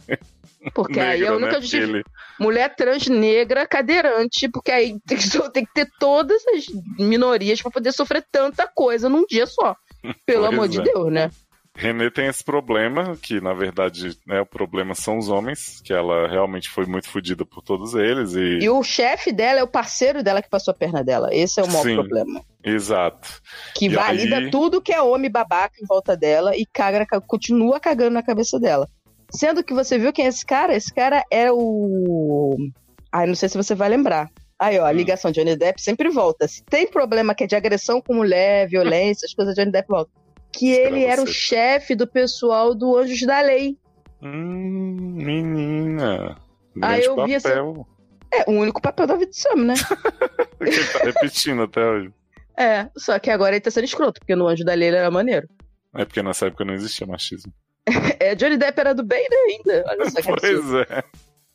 Porque 0.74 0.98
aí 1.00 1.18
é 1.18 1.20
negra, 1.20 1.36
única 1.36 1.52
né? 1.54 1.60
justificativa. 1.60 1.96
Ele- 1.98 2.04
mulher 2.38 2.74
trans 2.74 3.06
negra 3.08 3.66
cadeirante, 3.66 4.48
porque 4.48 4.70
aí 4.70 4.96
tem 5.06 5.16
que, 5.18 5.50
tem 5.50 5.64
que 5.64 5.72
ter 5.74 5.88
todas 5.98 6.42
as 6.48 6.66
minorias 6.98 7.62
pra 7.62 7.70
poder 7.70 7.92
sofrer 7.92 8.24
tanta 8.30 8.66
coisa 8.66 9.08
num 9.08 9.24
dia 9.26 9.46
só. 9.46 9.76
Pelo 10.26 10.42
Pois 10.44 10.52
amor 10.54 10.64
é. 10.64 10.68
de 10.68 10.82
Deus, 10.82 11.12
né? 11.12 11.30
René 11.80 12.10
tem 12.10 12.26
esse 12.26 12.44
problema, 12.44 13.16
que 13.16 13.40
na 13.40 13.54
verdade 13.54 14.16
né, 14.26 14.40
o 14.40 14.46
problema 14.46 14.94
são 14.94 15.16
os 15.16 15.28
homens, 15.30 15.80
que 15.82 15.92
ela 15.92 16.28
realmente 16.28 16.68
foi 16.68 16.84
muito 16.84 17.08
fodida 17.08 17.44
por 17.46 17.62
todos 17.62 17.94
eles. 17.94 18.34
E... 18.34 18.58
E 18.62 18.68
o 18.68 18.82
chefe 18.82 19.32
dela 19.32 19.60
é 19.60 19.62
o 19.62 19.68
parceiro 19.68 20.22
dela 20.22 20.42
que 20.42 20.50
passou 20.50 20.72
a 20.72 20.76
perna 20.76 21.02
dela. 21.02 21.28
Esse 21.32 21.58
é 21.58 21.62
o 21.64 21.66
maior 21.68 21.82
Sim. 21.84 21.94
problema. 21.94 22.42
Exato. 22.62 23.40
Que 23.74 23.86
E 23.86 23.88
valida 23.88 24.36
aí- 24.36 24.50
tudo 24.50 24.82
que 24.82 24.92
é 24.92 25.00
homem 25.00 25.30
babaca 25.30 25.76
em 25.82 25.86
volta 25.86 26.14
dela 26.16 26.54
e 26.56 26.66
caga, 26.66 27.06
continua 27.26 27.80
cagando 27.80 28.10
na 28.12 28.22
cabeça 28.22 28.60
dela. 28.60 28.86
Sendo 29.30 29.64
que 29.64 29.72
você 29.72 29.98
viu 29.98 30.12
quem 30.12 30.26
é 30.26 30.28
esse 30.28 30.44
cara? 30.44 30.74
Esse 30.76 30.92
cara 30.92 31.24
é 31.30 31.50
o. 31.50 32.56
Ai, 33.12 33.26
não 33.26 33.34
sei 33.34 33.48
se 33.48 33.56
você 33.56 33.74
vai 33.74 33.88
lembrar. 33.88 34.28
Aí, 34.58 34.78
ó, 34.78 34.84
a 34.84 34.92
ligação 34.92 35.30
de 35.30 35.40
Johnny 35.40 35.56
Depp 35.56 35.80
sempre 35.80 36.10
volta. 36.10 36.46
Se 36.46 36.62
tem 36.64 36.86
problema 36.86 37.34
que 37.34 37.44
é 37.44 37.46
de 37.46 37.56
agressão 37.56 38.02
com 38.02 38.12
mulher, 38.14 38.68
violência, 38.68 39.24
as 39.24 39.32
coisas, 39.32 39.54
Johnny 39.54 39.72
Depp 39.72 39.88
volta. 39.88 40.10
Que 40.52 40.70
ele 40.70 41.04
era 41.04 41.22
o 41.22 41.26
chefe 41.26 41.94
do 41.94 42.06
pessoal 42.06 42.74
do 42.74 42.96
Anjos 42.98 43.22
da 43.26 43.40
Lei. 43.40 43.76
Hum, 44.22 45.12
menina. 45.14 46.36
Grande 46.76 47.04
eu 47.04 47.24
vi 47.24 47.34
essa- 47.34 47.48
papel. 47.48 47.86
É, 48.32 48.44
o 48.48 48.52
único 48.54 48.80
papel 48.80 49.06
da 49.08 49.14
David 49.14 49.36
Sam, 49.36 49.56
né? 49.56 49.74
Ele 50.60 50.84
tá 50.84 50.98
repetindo 51.00 51.62
até 51.62 51.84
hoje. 51.84 52.12
É, 52.56 52.88
só 52.96 53.18
que 53.18 53.28
agora 53.30 53.52
ele 53.54 53.60
tá 53.60 53.70
sendo 53.70 53.84
escroto, 53.84 54.20
porque 54.20 54.36
no 54.36 54.46
Anjo 54.46 54.64
da 54.64 54.74
Lei 54.74 54.88
ele 54.88 54.98
era 54.98 55.10
maneiro. 55.10 55.48
É 55.96 56.04
porque 56.04 56.22
nessa 56.22 56.46
época 56.46 56.64
não 56.64 56.74
existia 56.74 57.06
machismo. 57.06 57.52
É, 58.20 58.34
Johnny 58.34 58.56
Depp 58.58 58.78
era 58.78 58.94
do 58.94 59.02
bem, 59.02 59.26
né, 59.30 59.36
ainda. 59.48 59.84
Olha 59.88 60.10
só 60.10 60.20
que 60.20 60.28
absurdo. 60.30 60.62
Pois 60.62 60.74
é. 60.98 61.04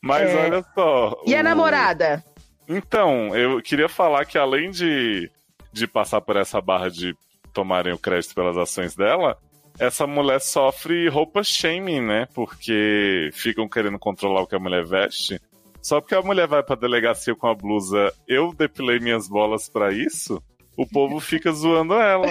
Mas 0.02 0.28
É. 0.28 0.36
olha 0.36 0.64
só. 0.74 1.22
E 1.24 1.34
a 1.34 1.40
o- 1.40 1.42
namorada? 1.44 2.24
Então, 2.68 3.34
eu 3.36 3.62
queria 3.62 3.88
falar 3.88 4.24
que 4.26 4.36
além 4.36 4.70
de, 4.70 5.30
de 5.72 5.86
passar 5.86 6.20
por 6.20 6.34
essa 6.36 6.60
barra 6.60 6.90
de 6.90 7.14
tomarem 7.56 7.94
o 7.94 7.98
crédito 7.98 8.34
pelas 8.34 8.58
ações 8.58 8.94
dela, 8.94 9.38
essa 9.78 10.06
mulher 10.06 10.42
sofre 10.42 11.08
roupa 11.08 11.42
shaming, 11.42 12.02
né? 12.02 12.28
Porque 12.34 13.30
ficam 13.32 13.66
querendo 13.66 13.98
controlar 13.98 14.42
o 14.42 14.46
que 14.46 14.54
a 14.54 14.58
mulher 14.58 14.84
veste. 14.84 15.40
Só 15.80 15.98
porque 15.98 16.14
a 16.14 16.20
mulher 16.20 16.46
vai 16.46 16.62
pra 16.62 16.76
delegacia 16.76 17.34
com 17.34 17.46
a 17.46 17.54
blusa, 17.54 18.12
eu 18.28 18.52
depilei 18.52 19.00
minhas 19.00 19.26
bolas 19.26 19.70
pra 19.70 19.90
isso, 19.90 20.42
o 20.76 20.86
povo 20.86 21.18
fica 21.18 21.50
zoando 21.52 21.94
ela. 21.94 22.26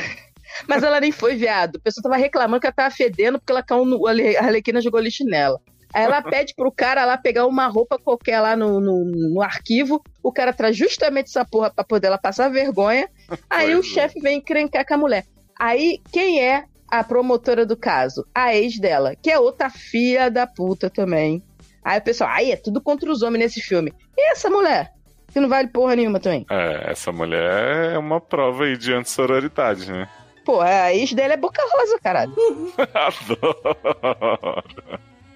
Mas 0.68 0.84
ela 0.84 1.00
nem 1.00 1.12
foi, 1.12 1.36
viado. 1.36 1.78
A 1.78 1.80
pessoa 1.80 2.04
tava 2.04 2.18
reclamando 2.18 2.60
que 2.60 2.68
ela 2.68 2.76
tava 2.76 2.94
fedendo 2.94 3.40
porque 3.40 3.52
ela 3.52 3.64
caiu 3.64 3.84
no, 3.84 4.06
a 4.06 4.12
Arlequina 4.12 4.80
jogou 4.80 5.00
lixo 5.00 5.26
nela. 5.26 5.60
Aí 5.92 6.04
ela 6.04 6.22
pede 6.24 6.54
pro 6.54 6.72
cara 6.72 7.04
lá 7.04 7.18
pegar 7.18 7.48
uma 7.48 7.66
roupa 7.68 7.98
qualquer 7.98 8.42
lá 8.42 8.56
no, 8.56 8.80
no, 8.80 9.06
no 9.06 9.42
arquivo. 9.42 10.04
O 10.22 10.32
cara 10.32 10.54
traz 10.54 10.78
justamente 10.78 11.28
essa 11.28 11.44
porra 11.44 11.72
pra 11.74 11.84
poder 11.84 12.08
ela 12.08 12.18
passar 12.18 12.50
vergonha. 12.50 13.10
Aí 13.50 13.72
Pois 13.74 13.86
o 13.86 13.90
é. 13.90 13.94
chefe 13.94 14.20
vem 14.20 14.38
encrencar 14.38 14.86
com 14.86 14.94
a 14.94 14.98
mulher. 14.98 15.26
Aí, 15.60 16.02
quem 16.12 16.42
é 16.42 16.66
a 16.90 17.04
promotora 17.04 17.66
do 17.66 17.78
caso? 17.78 18.26
A 18.34 18.54
ex 18.56 18.80
dela, 18.80 19.16
que 19.16 19.32
é 19.32 19.40
outra 19.40 19.70
filha 19.70 20.30
da 20.30 20.46
puta 20.46 20.90
também. 20.90 21.42
Aí 21.84 22.00
o 22.00 22.04
pessoal, 22.04 22.30
aí 22.32 22.52
é 22.52 22.56
tudo 22.56 22.82
contra 22.82 23.10
os 23.12 23.22
homens 23.22 23.44
nesse 23.46 23.62
filme. 23.62 23.94
E 24.18 24.32
essa 24.32 24.50
mulher? 24.50 24.92
Que 25.32 25.40
não 25.40 25.50
vale 25.50 25.68
porra 25.68 25.96
nenhuma 25.96 26.20
também. 26.20 26.46
É, 26.50 26.92
essa 26.92 27.12
mulher 27.12 27.94
é 27.94 27.98
uma 27.98 28.20
prova 28.22 28.64
aí 28.66 28.78
de 28.78 28.94
antissororidade, 28.94 29.92
né? 29.92 30.10
Pô, 30.46 30.62
a 30.62 30.94
ex 30.94 31.12
dela 31.14 31.34
é 31.34 31.38
boca 31.38 31.62
rosa, 31.74 32.00
caralho. 32.00 32.34
Adoro. 32.94 34.64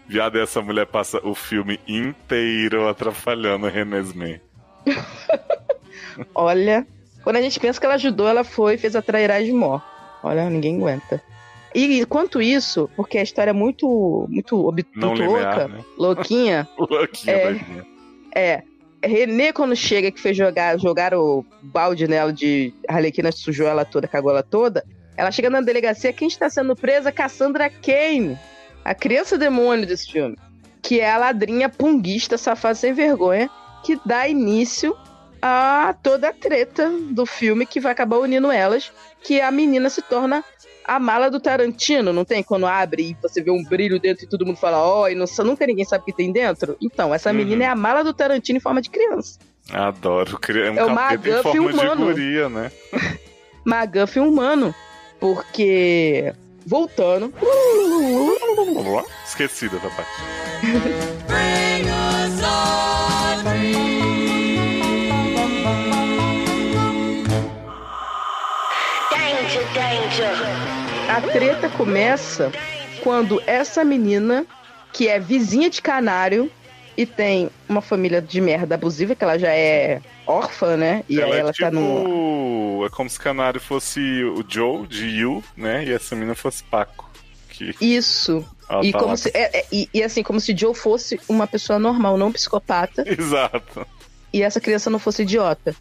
Viado, 0.07 0.39
essa 0.39 0.61
mulher 0.61 0.87
passa 0.87 1.19
o 1.25 1.35
filme 1.35 1.79
inteiro 1.87 2.87
atrapalhando 2.87 3.67
o 3.67 3.69
Renesmee. 3.69 4.41
Olha, 6.33 6.85
quando 7.23 7.37
a 7.37 7.41
gente 7.41 7.59
pensa 7.59 7.79
que 7.79 7.85
ela 7.85 7.95
ajudou, 7.95 8.27
ela 8.27 8.43
foi 8.43 8.75
e 8.75 8.77
fez 8.77 8.95
a 8.95 9.01
trairagem 9.01 9.53
mó. 9.53 9.79
Olha, 10.23 10.49
ninguém 10.49 10.77
aguenta. 10.77 11.21
E 11.73 11.99
enquanto 11.99 12.41
isso, 12.41 12.89
porque 12.95 13.17
a 13.17 13.23
história 13.23 13.51
é 13.51 13.53
muito, 13.53 14.25
muito, 14.29 14.57
muito 14.63 15.13
linear, 15.13 15.27
louca, 15.27 15.67
né? 15.67 15.85
louquinha, 15.97 16.67
Louquinha 16.77 17.61
É. 18.33 18.41
é. 18.53 18.63
Renê, 19.01 19.53
quando 19.53 19.75
chega, 19.77 20.11
que 20.11 20.19
fez 20.19 20.35
jogar, 20.35 20.77
jogar 20.77 21.13
o 21.13 21.45
balde 21.61 22.05
nela 22.05 22.33
de 22.33 22.73
Arlequina, 22.85 23.31
sujou 23.31 23.65
ela 23.65 23.85
toda, 23.85 24.09
cagou 24.09 24.31
ela 24.31 24.43
toda. 24.43 24.83
Ela 25.15 25.31
chega 25.31 25.49
na 25.49 25.61
delegacia, 25.61 26.11
quem 26.11 26.27
está 26.27 26.49
sendo 26.49 26.75
presa? 26.75 27.11
Cassandra 27.11 27.69
Kane, 27.69 28.37
a 28.83 28.93
criança 28.93 29.37
demônio 29.37 29.85
desse 29.85 30.11
filme. 30.11 30.37
Que 30.81 30.99
é 30.99 31.11
a 31.11 31.17
ladrinha 31.17 31.69
punguista, 31.69 32.37
safada 32.37 32.75
sem 32.75 32.93
vergonha, 32.93 33.49
que 33.85 33.97
dá 34.05 34.27
início 34.27 34.95
a 35.41 35.95
toda 36.03 36.29
a 36.29 36.33
treta 36.33 36.89
do 37.11 37.25
filme 37.25 37.65
que 37.65 37.79
vai 37.79 37.91
acabar 37.91 38.17
unindo 38.17 38.51
elas, 38.51 38.91
que 39.23 39.39
a 39.41 39.51
menina 39.51 39.89
se 39.89 40.01
torna 40.01 40.43
a 40.85 40.99
mala 40.99 41.29
do 41.29 41.39
Tarantino, 41.39 42.11
não 42.11 42.25
tem? 42.25 42.41
Quando 42.41 42.65
abre 42.65 43.11
e 43.11 43.17
você 43.21 43.41
vê 43.43 43.51
um 43.51 43.63
brilho 43.63 43.99
dentro 43.99 44.25
e 44.25 44.27
todo 44.27 44.45
mundo 44.45 44.57
fala, 44.57 44.83
ó, 44.83 45.07
e 45.07 45.13
não, 45.15 45.25
nunca 45.43 45.65
ninguém 45.67 45.85
sabe 45.85 46.01
o 46.01 46.05
que 46.05 46.13
tem 46.13 46.31
dentro. 46.31 46.75
Então, 46.81 47.13
essa 47.13 47.29
Uhum. 47.29 47.35
menina 47.35 47.63
é 47.65 47.67
a 47.67 47.75
mala 47.75 48.03
do 48.03 48.13
Tarantino 48.13 48.57
em 48.57 48.61
forma 48.61 48.81
de 48.81 48.89
criança. 48.89 49.37
Adoro. 49.71 50.39
É 50.49 50.71
um 50.71 50.79
É 50.79 50.83
forma 51.43 51.71
de 51.71 51.77
humano. 51.77 52.05
guria, 52.05 52.49
né? 52.49 52.71
McGuffin 53.65 54.21
humano. 54.21 54.73
Porque, 55.19 56.33
voltando, 56.65 57.31
Esquecida 59.25 59.77
da 59.77 59.89
parte. 59.89 60.09
a 71.09 71.21
treta 71.21 71.69
começa 71.69 72.51
quando 73.03 73.41
essa 73.47 73.83
menina, 73.83 74.45
que 74.93 75.07
é 75.07 75.19
vizinha 75.19 75.69
de 75.69 75.81
Canário 75.81 76.51
e 76.97 77.05
tem 77.05 77.49
uma 77.67 77.81
família 77.81 78.21
de 78.21 78.41
merda 78.41 78.75
abusiva, 78.75 79.15
que 79.15 79.23
ela 79.23 79.37
já 79.37 79.49
é 79.53 80.01
órfã, 80.27 80.75
né? 80.75 81.03
E 81.07 81.21
aí 81.21 81.29
ela 81.29 81.39
ela 81.39 81.49
é 81.49 81.53
tipo... 81.53 81.65
tá 81.65 81.71
no. 81.71 82.83
É 82.85 82.89
como 82.89 83.09
se 83.09 83.19
Canário 83.19 83.59
fosse 83.59 83.99
o 84.23 84.43
Joe, 84.47 84.85
de 84.87 85.07
You, 85.07 85.43
né? 85.55 85.85
E 85.85 85.93
essa 85.93 86.15
menina 86.15 86.35
fosse 86.35 86.63
Paco. 86.63 87.09
Que 87.49 87.73
Isso. 87.81 88.45
ela 88.69 88.85
E, 88.85 88.91
tá 88.91 88.99
como 88.99 89.11
lá- 89.11 89.17
se, 89.17 89.29
é- 89.33 89.59
é- 89.59 89.65
e, 89.71 89.89
e 89.93 90.03
assim, 90.03 90.23
como 90.23 90.39
se 90.39 90.55
Joe 90.55 90.73
fosse 90.75 91.19
uma 91.27 91.47
pessoa 91.47 91.79
normal, 91.79 92.17
não 92.17 92.27
um 92.27 92.31
psicopata, 92.31 93.03
Exato. 93.07 93.85
e 94.33 94.41
essa 94.43 94.59
criança 94.59 94.89
não 94.89 94.99
fosse 94.99 95.23
idiota. 95.23 95.75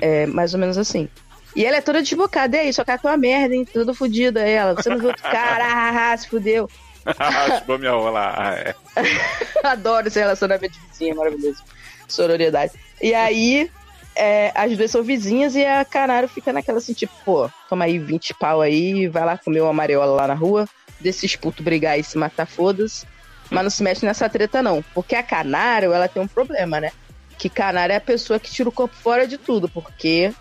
É 0.00 0.24
mais 0.26 0.54
ou 0.54 0.60
menos 0.60 0.78
assim. 0.78 1.06
E 1.54 1.64
ela 1.64 1.76
é 1.76 1.80
toda 1.80 2.02
desbocada, 2.02 2.56
e 2.56 2.60
aí, 2.60 2.72
só 2.72 2.84
tá 2.84 2.98
uma 3.02 3.16
merda, 3.16 3.54
hein? 3.54 3.64
Toda 3.64 3.94
fodida 3.94 4.40
ela. 4.40 4.74
Você 4.74 4.88
não 4.88 4.98
viu 4.98 5.08
outro 5.08 5.22
cara, 5.22 6.12
ah, 6.12 6.16
se 6.16 6.28
fudeu. 6.28 6.68
a 7.04 7.78
minha 7.78 7.94
lá. 7.94 8.34
Ah, 8.36 8.54
é. 8.54 8.74
Adoro 9.62 10.08
esse 10.08 10.18
relacionamento 10.18 10.72
de 10.72 10.86
vizinha, 10.88 11.14
maravilhoso. 11.14 11.62
Sororidade. 12.08 12.72
E 13.00 13.14
aí, 13.14 13.70
é, 14.14 14.52
as 14.54 14.76
duas 14.76 14.90
são 14.90 15.02
vizinhas 15.02 15.54
e 15.54 15.64
a 15.64 15.84
Canário 15.84 16.28
fica 16.28 16.52
naquela 16.52 16.78
assim, 16.78 16.92
tipo, 16.92 17.12
pô, 17.24 17.50
toma 17.68 17.84
aí 17.84 17.98
20 17.98 18.34
pau 18.34 18.60
aí, 18.60 19.08
vai 19.08 19.24
lá 19.24 19.38
comer 19.38 19.60
uma 19.60 19.70
amarela 19.70 20.04
lá 20.06 20.26
na 20.26 20.34
rua, 20.34 20.68
desses 21.00 21.34
putos 21.36 21.64
brigar 21.64 21.98
e 21.98 22.04
se 22.04 22.16
matar, 22.18 22.46
foda-se. 22.46 23.06
Mas 23.50 23.62
não 23.62 23.70
se 23.70 23.82
mexe 23.82 24.06
nessa 24.06 24.28
treta, 24.28 24.62
não. 24.62 24.82
Porque 24.94 25.14
a 25.14 25.22
Canário, 25.22 25.92
ela 25.92 26.08
tem 26.08 26.22
um 26.22 26.28
problema, 26.28 26.80
né? 26.80 26.90
Que 27.38 27.50
Canário 27.50 27.92
é 27.92 27.96
a 27.96 28.00
pessoa 28.00 28.38
que 28.38 28.50
tira 28.50 28.68
o 28.68 28.72
corpo 28.72 28.94
fora 28.94 29.26
de 29.26 29.36
tudo, 29.36 29.68
porque 29.68 30.32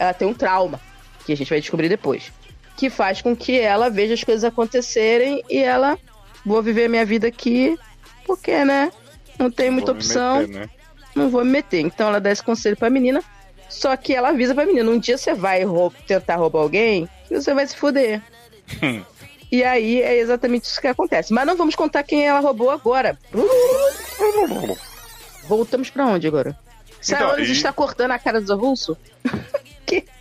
ela 0.00 0.14
tem 0.14 0.26
um 0.26 0.32
trauma, 0.34 0.80
que 1.26 1.32
a 1.32 1.36
gente 1.36 1.50
vai 1.50 1.60
descobrir 1.60 1.88
depois. 1.90 2.32
Que 2.76 2.88
faz 2.88 3.20
com 3.20 3.36
que 3.36 3.60
ela 3.60 3.90
veja 3.90 4.14
as 4.14 4.24
coisas 4.24 4.42
acontecerem 4.42 5.44
e 5.50 5.58
ela, 5.58 5.98
vou 6.44 6.62
viver 6.62 6.88
minha 6.88 7.04
vida 7.04 7.28
aqui, 7.28 7.78
porque, 8.26 8.64
né? 8.64 8.90
Não 9.38 9.50
tem 9.50 9.70
muita 9.70 9.92
opção 9.92 10.38
meter, 10.38 10.54
né? 10.60 10.70
não 11.14 11.28
vou 11.28 11.44
me 11.44 11.50
meter. 11.50 11.80
Então 11.80 12.08
ela 12.08 12.20
dá 12.20 12.30
esse 12.30 12.42
conselho 12.42 12.76
pra 12.76 12.88
menina. 12.88 13.22
Só 13.68 13.94
que 13.96 14.14
ela 14.14 14.30
avisa 14.30 14.54
pra 14.54 14.64
menina: 14.66 14.90
um 14.90 14.98
dia 14.98 15.16
você 15.18 15.34
vai 15.34 15.62
rou- 15.64 15.92
tentar 16.06 16.36
roubar 16.36 16.60
alguém 16.60 17.08
e 17.30 17.34
você 17.34 17.52
vai 17.54 17.66
se 17.66 17.76
fuder. 17.76 18.22
Hum. 18.82 19.02
e 19.52 19.62
aí 19.64 20.00
é 20.00 20.16
exatamente 20.18 20.64
isso 20.64 20.80
que 20.80 20.86
acontece. 20.86 21.32
Mas 21.32 21.46
não 21.46 21.56
vamos 21.56 21.74
contar 21.74 22.02
quem 22.02 22.26
ela 22.26 22.40
roubou 22.40 22.70
agora. 22.70 23.18
Voltamos 25.46 25.90
pra 25.90 26.06
onde 26.06 26.26
agora? 26.26 26.56
Saiones 27.00 27.48
e- 27.48 27.52
está 27.52 27.72
cortando 27.72 28.12
a 28.12 28.18
cara 28.18 28.40
dos 28.40 28.50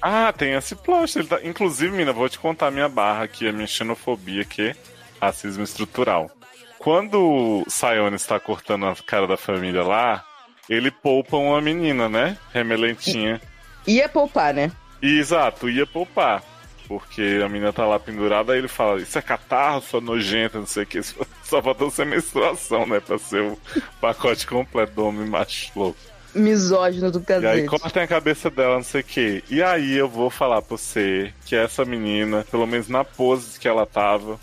Ah, 0.02 0.32
tem 0.32 0.54
esse 0.54 0.76
plot. 0.76 1.24
Tá... 1.26 1.40
Inclusive, 1.44 1.96
mina, 1.96 2.14
vou 2.14 2.30
te 2.30 2.40
contar 2.40 2.68
a 2.68 2.72
minha 2.72 2.90
barra 2.90 3.24
aqui, 3.24 3.48
a 3.48 3.52
minha 3.52 3.68
xenofobia, 3.68 4.46
que 4.46 4.70
é 4.70 4.76
racismo 5.22 5.64
estrutural. 5.64 6.32
Quando 6.78 7.20
o 7.20 7.66
Sayone 7.68 8.16
está 8.16 8.40
cortando 8.40 8.86
a 8.86 8.96
cara 8.96 9.28
da 9.28 9.36
família 9.36 9.84
lá, 9.84 10.26
ele 10.70 10.90
poupa 10.90 11.36
uma 11.36 11.60
menina, 11.60 12.08
né? 12.08 12.38
Remelentinha. 12.54 13.42
Ia 13.86 14.08
poupar, 14.08 14.54
né? 14.54 14.72
Exato, 15.02 15.70
ia 15.70 15.86
poupar. 15.86 16.44
Porque 16.88 17.42
a 17.44 17.50
menina 17.50 17.72
tá 17.72 17.86
lá 17.86 18.00
pendurada, 18.00 18.54
aí 18.54 18.60
ele 18.60 18.68
fala, 18.68 19.00
isso 19.00 19.18
é 19.18 19.22
catarro, 19.22 19.82
sua 19.82 20.02
nojenta, 20.02 20.58
não 20.58 20.66
sei 20.66 20.84
o 20.84 20.88
que. 20.88 21.02
Só 21.44 21.62
faltou 21.62 21.92
ser 21.92 22.06
menstruação, 22.06 22.86
né? 22.86 23.00
Pra 23.00 23.18
ser 23.20 23.42
o 23.42 23.60
pacote 24.00 24.48
completo 24.48 24.94
do 24.94 25.06
homem 25.06 25.28
macho 25.28 25.72
louco. 25.76 26.00
Misógino 26.34 27.12
do 27.12 27.24
E 27.42 27.46
aí 27.46 27.66
cortem 27.66 28.04
a 28.04 28.08
cabeça 28.08 28.50
dela, 28.50 28.76
não 28.76 28.84
sei 28.84 29.02
o 29.02 29.04
que. 29.04 29.44
E 29.50 29.64
aí 29.64 29.96
eu 29.96 30.08
vou 30.08 30.30
falar 30.30 30.62
pra 30.62 30.78
você 30.78 31.34
que 31.46 31.56
essa 31.56 31.84
menina, 31.84 32.46
pelo 32.50 32.68
menos 32.68 32.88
na 32.88 33.04
pose 33.04 33.60
que 33.60 33.68
ela 33.68 33.86
tava, 33.86 34.40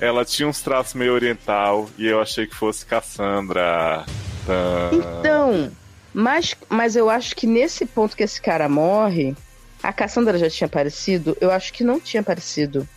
ela 0.00 0.24
tinha 0.24 0.48
uns 0.48 0.60
traços 0.60 0.94
meio 0.94 1.12
oriental 1.12 1.88
e 1.96 2.06
eu 2.06 2.20
achei 2.20 2.46
que 2.46 2.54
fosse 2.54 2.84
Cassandra. 2.84 4.04
Tã. 4.46 4.90
Então, 4.92 5.70
mas, 6.12 6.56
mas 6.68 6.96
eu 6.96 7.08
acho 7.08 7.36
que 7.36 7.46
nesse 7.46 7.86
ponto 7.86 8.16
que 8.16 8.22
esse 8.22 8.40
cara 8.40 8.68
morre, 8.68 9.36
a 9.82 9.92
Cassandra 9.92 10.38
já 10.38 10.50
tinha 10.50 10.66
aparecido? 10.66 11.36
Eu 11.40 11.50
acho 11.50 11.72
que 11.72 11.84
não 11.84 12.00
tinha 12.00 12.20
aparecido. 12.20 12.88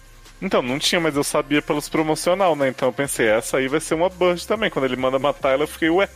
Então, 0.41 0.61
não 0.63 0.79
tinha, 0.79 0.99
mas 0.99 1.15
eu 1.15 1.23
sabia 1.23 1.61
pelos 1.61 1.87
promocional, 1.87 2.55
né? 2.55 2.67
Então 2.69 2.89
eu 2.89 2.93
pensei, 2.93 3.27
essa 3.27 3.57
aí 3.57 3.67
vai 3.67 3.79
ser 3.79 3.93
uma 3.93 4.09
Bud 4.09 4.47
também. 4.47 4.71
Quando 4.71 4.85
ele 4.85 4.95
manda 4.95 5.19
matar 5.19 5.51
ela, 5.51 5.63
eu 5.63 5.67
fiquei, 5.67 5.89
ué. 5.89 6.09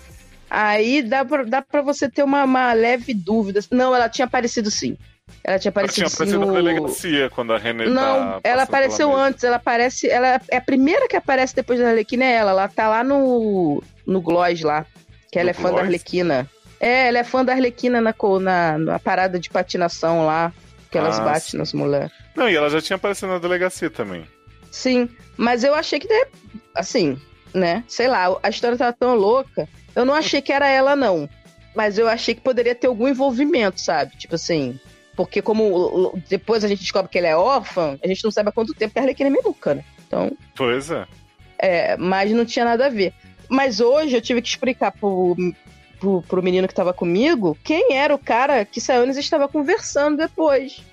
Aí 0.57 1.01
dá 1.01 1.25
pra, 1.25 1.43
dá 1.43 1.61
pra 1.61 1.81
você 1.81 2.09
ter 2.09 2.23
uma, 2.23 2.45
uma 2.45 2.71
leve 2.71 3.13
dúvida. 3.13 3.59
Não, 3.69 3.93
ela 3.93 4.07
tinha 4.07 4.25
aparecido 4.25 4.71
sim. 4.71 4.97
Ela 5.43 5.59
tinha 5.59 5.69
Ela 5.69 5.81
aparecido, 5.85 5.95
tinha 5.95 6.09
sim 6.09 6.15
aparecido 6.15 6.39
no... 6.39 6.45
na 6.47 6.53
delegacia 6.53 7.29
quando 7.29 7.51
a 7.51 7.57
René 7.57 7.87
Não, 7.87 8.39
tá 8.39 8.39
ela 8.43 8.63
apareceu 8.63 9.13
antes, 9.13 9.43
ela 9.43 9.57
aparece. 9.57 10.09
Ela 10.09 10.39
é 10.49 10.57
a 10.57 10.61
primeira 10.61 11.07
que 11.09 11.15
aparece 11.17 11.53
depois 11.55 11.77
da 11.79 11.89
Arlequina 11.89 12.23
é 12.23 12.31
ela. 12.35 12.51
Ela 12.51 12.67
tá 12.69 12.87
lá 12.87 13.03
no. 13.03 13.83
no 14.07 14.21
Gloss 14.21 14.61
lá. 14.61 14.85
Que 15.31 15.39
ela 15.39 15.45
No 15.45 15.49
é 15.51 15.53
fã 15.53 15.73
da? 15.73 15.81
Arlequina. 15.81 16.49
É, 16.79 17.07
ela 17.09 17.19
é 17.19 17.23
fã 17.25 17.43
da 17.43 17.51
Arlequina 17.51 17.99
na, 17.99 18.13
na, 18.41 18.77
na 18.77 18.99
parada 18.99 19.37
de 19.37 19.49
patinação 19.49 20.25
lá. 20.25 20.53
Que 20.89 20.97
elas 20.97 21.19
Ah, 21.19 21.23
batem 21.25 21.41
sim. 21.51 21.57
nas 21.57 21.73
mulheres. 21.73 22.11
Não, 22.33 22.49
e 22.49 22.55
ela 22.55 22.69
já 22.69 22.79
tinha 22.81 22.95
aparecido 22.95 23.27
na 23.33 23.39
delegacia 23.39 23.89
também. 23.89 24.25
Sim, 24.71 25.09
mas 25.35 25.63
eu 25.65 25.75
achei 25.75 25.99
que, 25.99 26.07
de- 26.07 26.27
assim, 26.73 27.19
né? 27.53 27.83
Sei 27.89 28.07
lá, 28.07 28.37
a 28.41 28.49
história 28.49 28.77
tava 28.77 28.93
tão 28.93 29.15
louca. 29.15 29.67
Eu 29.95 30.05
não 30.05 30.13
achei 30.13 30.41
que 30.41 30.51
era 30.51 30.67
ela, 30.67 30.95
não. 30.95 31.29
Mas 31.75 31.97
eu 31.97 32.07
achei 32.07 32.33
que 32.35 32.41
poderia 32.41 32.75
ter 32.75 32.87
algum 32.87 33.07
envolvimento, 33.07 33.79
sabe? 33.81 34.15
Tipo 34.17 34.35
assim. 34.35 34.79
Porque 35.15 35.41
como 35.41 36.13
depois 36.27 36.63
a 36.63 36.67
gente 36.67 36.81
descobre 36.81 37.09
que 37.09 37.17
ela 37.17 37.27
é 37.27 37.35
órfã, 37.37 37.97
a 38.03 38.07
gente 38.07 38.23
não 38.23 38.31
sabe 38.31 38.49
há 38.49 38.51
quanto 38.51 38.73
tempo 38.73 38.91
que 38.93 38.99
a 38.99 39.03
Arlequina 39.03 39.29
é 39.29 39.31
menuca, 39.31 39.75
né? 39.75 39.83
Então, 40.05 40.31
Pois 40.53 40.91
é. 40.91 41.05
é, 41.57 41.95
mas 41.97 42.31
não 42.31 42.43
tinha 42.45 42.65
nada 42.65 42.87
a 42.87 42.89
ver. 42.89 43.13
Mas 43.49 43.79
hoje 43.79 44.15
eu 44.15 44.21
tive 44.21 44.41
que 44.41 44.49
explicar 44.49 44.91
pro, 44.91 45.35
pro, 45.99 46.21
pro 46.23 46.43
menino 46.43 46.67
que 46.67 46.73
tava 46.73 46.93
comigo 46.93 47.57
quem 47.63 47.93
era 47.93 48.13
o 48.13 48.17
cara 48.19 48.65
que 48.65 48.81
Sayonis 48.81 49.15
estava 49.15 49.47
conversando 49.47 50.17
depois. 50.17 50.83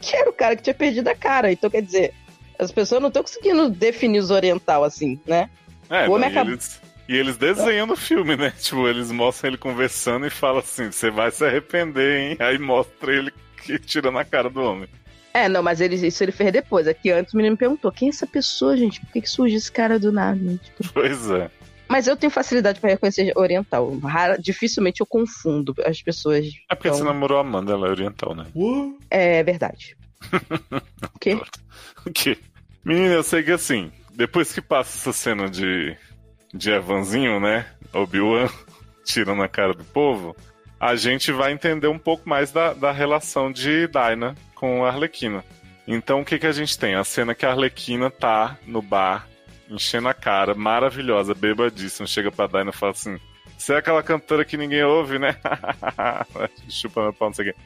Que 0.00 0.14
era 0.16 0.28
o 0.28 0.32
cara 0.32 0.56
que 0.56 0.62
tinha 0.62 0.74
perdido 0.74 1.08
a 1.08 1.14
cara. 1.14 1.50
Então, 1.50 1.70
quer 1.70 1.80
dizer, 1.82 2.12
as 2.58 2.70
pessoas 2.70 3.00
não 3.00 3.08
estão 3.08 3.22
conseguindo 3.22 3.70
definir 3.70 4.18
os 4.18 4.30
oriental 4.30 4.84
assim, 4.84 5.18
né? 5.26 5.48
É, 5.88 6.02
O 6.04 6.08
não, 6.08 6.12
homem 6.16 6.28
e, 6.28 6.32
acabou- 6.32 6.52
eles, 6.52 6.80
e 7.10 7.16
eles 7.16 7.36
desenham 7.36 7.88
no 7.88 7.96
filme, 7.96 8.36
né? 8.36 8.52
Tipo, 8.56 8.86
eles 8.86 9.10
mostram 9.10 9.50
ele 9.50 9.58
conversando 9.58 10.26
e 10.26 10.30
falam 10.30 10.60
assim: 10.60 10.92
você 10.92 11.10
vai 11.10 11.30
se 11.32 11.44
arrepender, 11.44 12.20
hein? 12.30 12.36
Aí 12.38 12.56
mostra 12.56 13.12
ele 13.12 13.32
que 13.64 13.78
tira 13.80 14.12
na 14.12 14.24
cara 14.24 14.48
do 14.48 14.60
homem. 14.62 14.88
É, 15.34 15.48
não, 15.48 15.60
mas 15.62 15.80
ele, 15.80 15.94
isso 15.94 16.22
ele 16.22 16.30
fez 16.32 16.52
depois. 16.52 16.86
Aqui 16.86 17.10
antes 17.10 17.34
o 17.34 17.36
menino 17.36 17.54
me 17.54 17.58
perguntou: 17.58 17.90
quem 17.90 18.08
é 18.08 18.10
essa 18.10 18.26
pessoa, 18.28 18.76
gente? 18.76 19.00
Por 19.00 19.10
que, 19.12 19.22
que 19.22 19.28
surge 19.28 19.56
esse 19.56 19.72
cara 19.72 19.98
do 19.98 20.12
nada? 20.12 20.36
né? 20.40 20.56
Tipo, 20.62 20.92
Pois 20.92 21.28
é. 21.30 21.50
Mas 21.88 22.06
eu 22.06 22.16
tenho 22.16 22.30
facilidade 22.30 22.78
pra 22.78 22.90
reconhecer 22.90 23.32
oriental. 23.36 23.98
Rara, 23.98 24.36
dificilmente 24.38 25.00
eu 25.00 25.06
confundo 25.06 25.74
as 25.84 26.00
pessoas. 26.00 26.46
É 26.70 26.74
porque 26.76 26.86
Então- 26.86 26.98
você 26.98 27.04
namorou 27.04 27.38
a 27.38 27.40
Amanda, 27.40 27.72
ela 27.72 27.88
é 27.88 27.90
oriental, 27.90 28.32
né? 28.36 28.46
É 29.10 29.42
verdade. 29.42 29.96
o 31.12 31.18
quê? 31.18 31.40
O 32.06 32.10
quê? 32.12 32.38
Menina, 32.84 33.14
eu 33.14 33.24
sei 33.24 33.42
que 33.42 33.50
assim, 33.50 33.90
depois 34.14 34.52
que 34.52 34.60
passa 34.60 34.96
essa 34.96 35.12
cena 35.12 35.50
de, 35.50 35.96
de 36.52 36.70
Evanzinho, 36.70 37.40
né? 37.40 37.66
Obi-Wan 37.92 38.48
tirando 39.04 39.42
a 39.42 39.48
cara 39.48 39.74
do 39.74 39.84
povo, 39.84 40.36
a 40.78 40.94
gente 40.94 41.32
vai 41.32 41.52
entender 41.52 41.88
um 41.88 41.98
pouco 41.98 42.28
mais 42.28 42.52
da, 42.52 42.72
da 42.72 42.92
relação 42.92 43.50
de 43.50 43.86
Dinah 43.88 44.34
com 44.54 44.84
a 44.84 44.88
Arlequina. 44.88 45.44
Então 45.86 46.20
o 46.20 46.24
que, 46.24 46.38
que 46.38 46.46
a 46.46 46.52
gente 46.52 46.78
tem? 46.78 46.94
A 46.94 47.04
cena 47.04 47.34
que 47.34 47.44
a 47.44 47.50
Arlequina 47.50 48.10
tá 48.10 48.56
no 48.66 48.80
bar, 48.80 49.28
enchendo 49.68 50.08
a 50.08 50.14
cara, 50.14 50.54
maravilhosa, 50.54 51.34
bebadíssima, 51.34 52.06
chega 52.06 52.30
pra 52.30 52.46
Dinah 52.46 52.70
e 52.70 52.76
fala 52.76 52.92
assim. 52.92 53.18
Você 53.58 53.74
é 53.74 53.76
aquela 53.76 54.02
cantora 54.02 54.42
que 54.42 54.56
ninguém 54.56 54.82
ouve, 54.82 55.18
né? 55.18 55.36
Chupa 56.66 57.02
meu 57.02 57.12
pau, 57.12 57.28
não 57.28 57.34
sei 57.34 57.50
o 57.50 57.52
quê. 57.52 57.60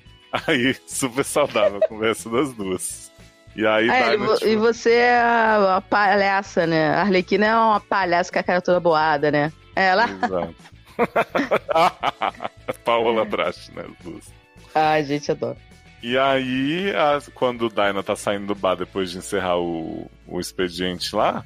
Aí, 0.49 0.75
super 0.89 1.25
saudável 1.25 1.79
a 1.81 1.87
conversa 1.87 2.29
das 2.29 2.53
duas. 2.53 3.13
E 3.57 3.67
aí, 3.67 3.89
Ah, 3.89 4.09
ele- 4.15 4.19
Dinah, 4.19 4.35
tipo, 4.37 4.49
E 4.49 4.57
você 4.57 4.91
é 4.93 5.21
a, 5.21 5.83
palhaça, 5.89 6.67
né? 6.67 6.89
A 6.95 7.01
Arlequina 7.03 7.47
é 7.47 7.55
uma 7.55 7.81
palhaça 7.81 8.33
com 8.33 8.39
a 8.39 8.43
cara 8.43 8.61
toda 8.61 8.81
boada, 8.81 9.31
né? 9.31 9.53
Ela. 9.77 10.05
Exato. 10.09 10.55
Paola 12.85 13.25
Brache, 13.25 13.71
né? 13.75 13.85
As 13.89 14.05
duas. 14.05 14.33
Ai, 14.75 15.05
gente, 15.05 15.31
adoro. 15.31 15.57
E 16.03 16.19
aí, 16.19 16.93
a- 16.95 17.19
quando 17.35 17.67
o 17.67 17.69
Dinah 17.69 18.03
tá 18.03 18.15
saindo 18.17 18.47
do 18.47 18.55
bar 18.55 18.75
depois 18.75 19.11
de 19.11 19.19
encerrar 19.19 19.57
o, 19.59 20.11
o 20.27 20.39
expediente 20.41 21.15
lá, 21.17 21.45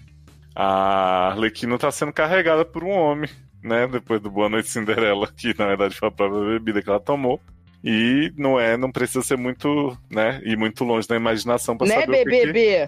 a 0.54 1.28
Arlequina 1.28 1.78
tá 1.78 1.90
sendo 1.90 2.12
carregada 2.12 2.64
por 2.64 2.82
um 2.82 2.90
homem, 2.90 3.30
né? 3.62 3.86
Depois 3.86 4.20
do 4.20 4.30
Boa 4.30 4.48
Noite 4.48 4.68
Cinderela, 4.68 5.28
que 5.36 5.54
na 5.59 5.66
verdade 5.66 5.94
foi 5.94 6.09
a 6.09 6.12
própria 6.12 6.40
bebida 6.59 6.82
que 6.82 6.88
ela 6.90 6.98
tomou. 7.00 7.40
E 7.83 8.33
não 8.37 8.59
é, 8.59 8.76
não 8.76 8.91
precisa 8.91 9.22
ser 9.22 9.37
muito, 9.39 9.97
né? 10.11 10.41
Ir 10.45 10.57
muito 10.57 10.83
longe 10.85 11.07
da 11.07 11.16
imaginação 11.16 11.76
pra 11.76 11.87
né, 11.87 11.95
saber 12.01 12.12
o 12.12 12.14
que 12.14 12.24
que, 12.24 12.47
BBB? 12.53 12.87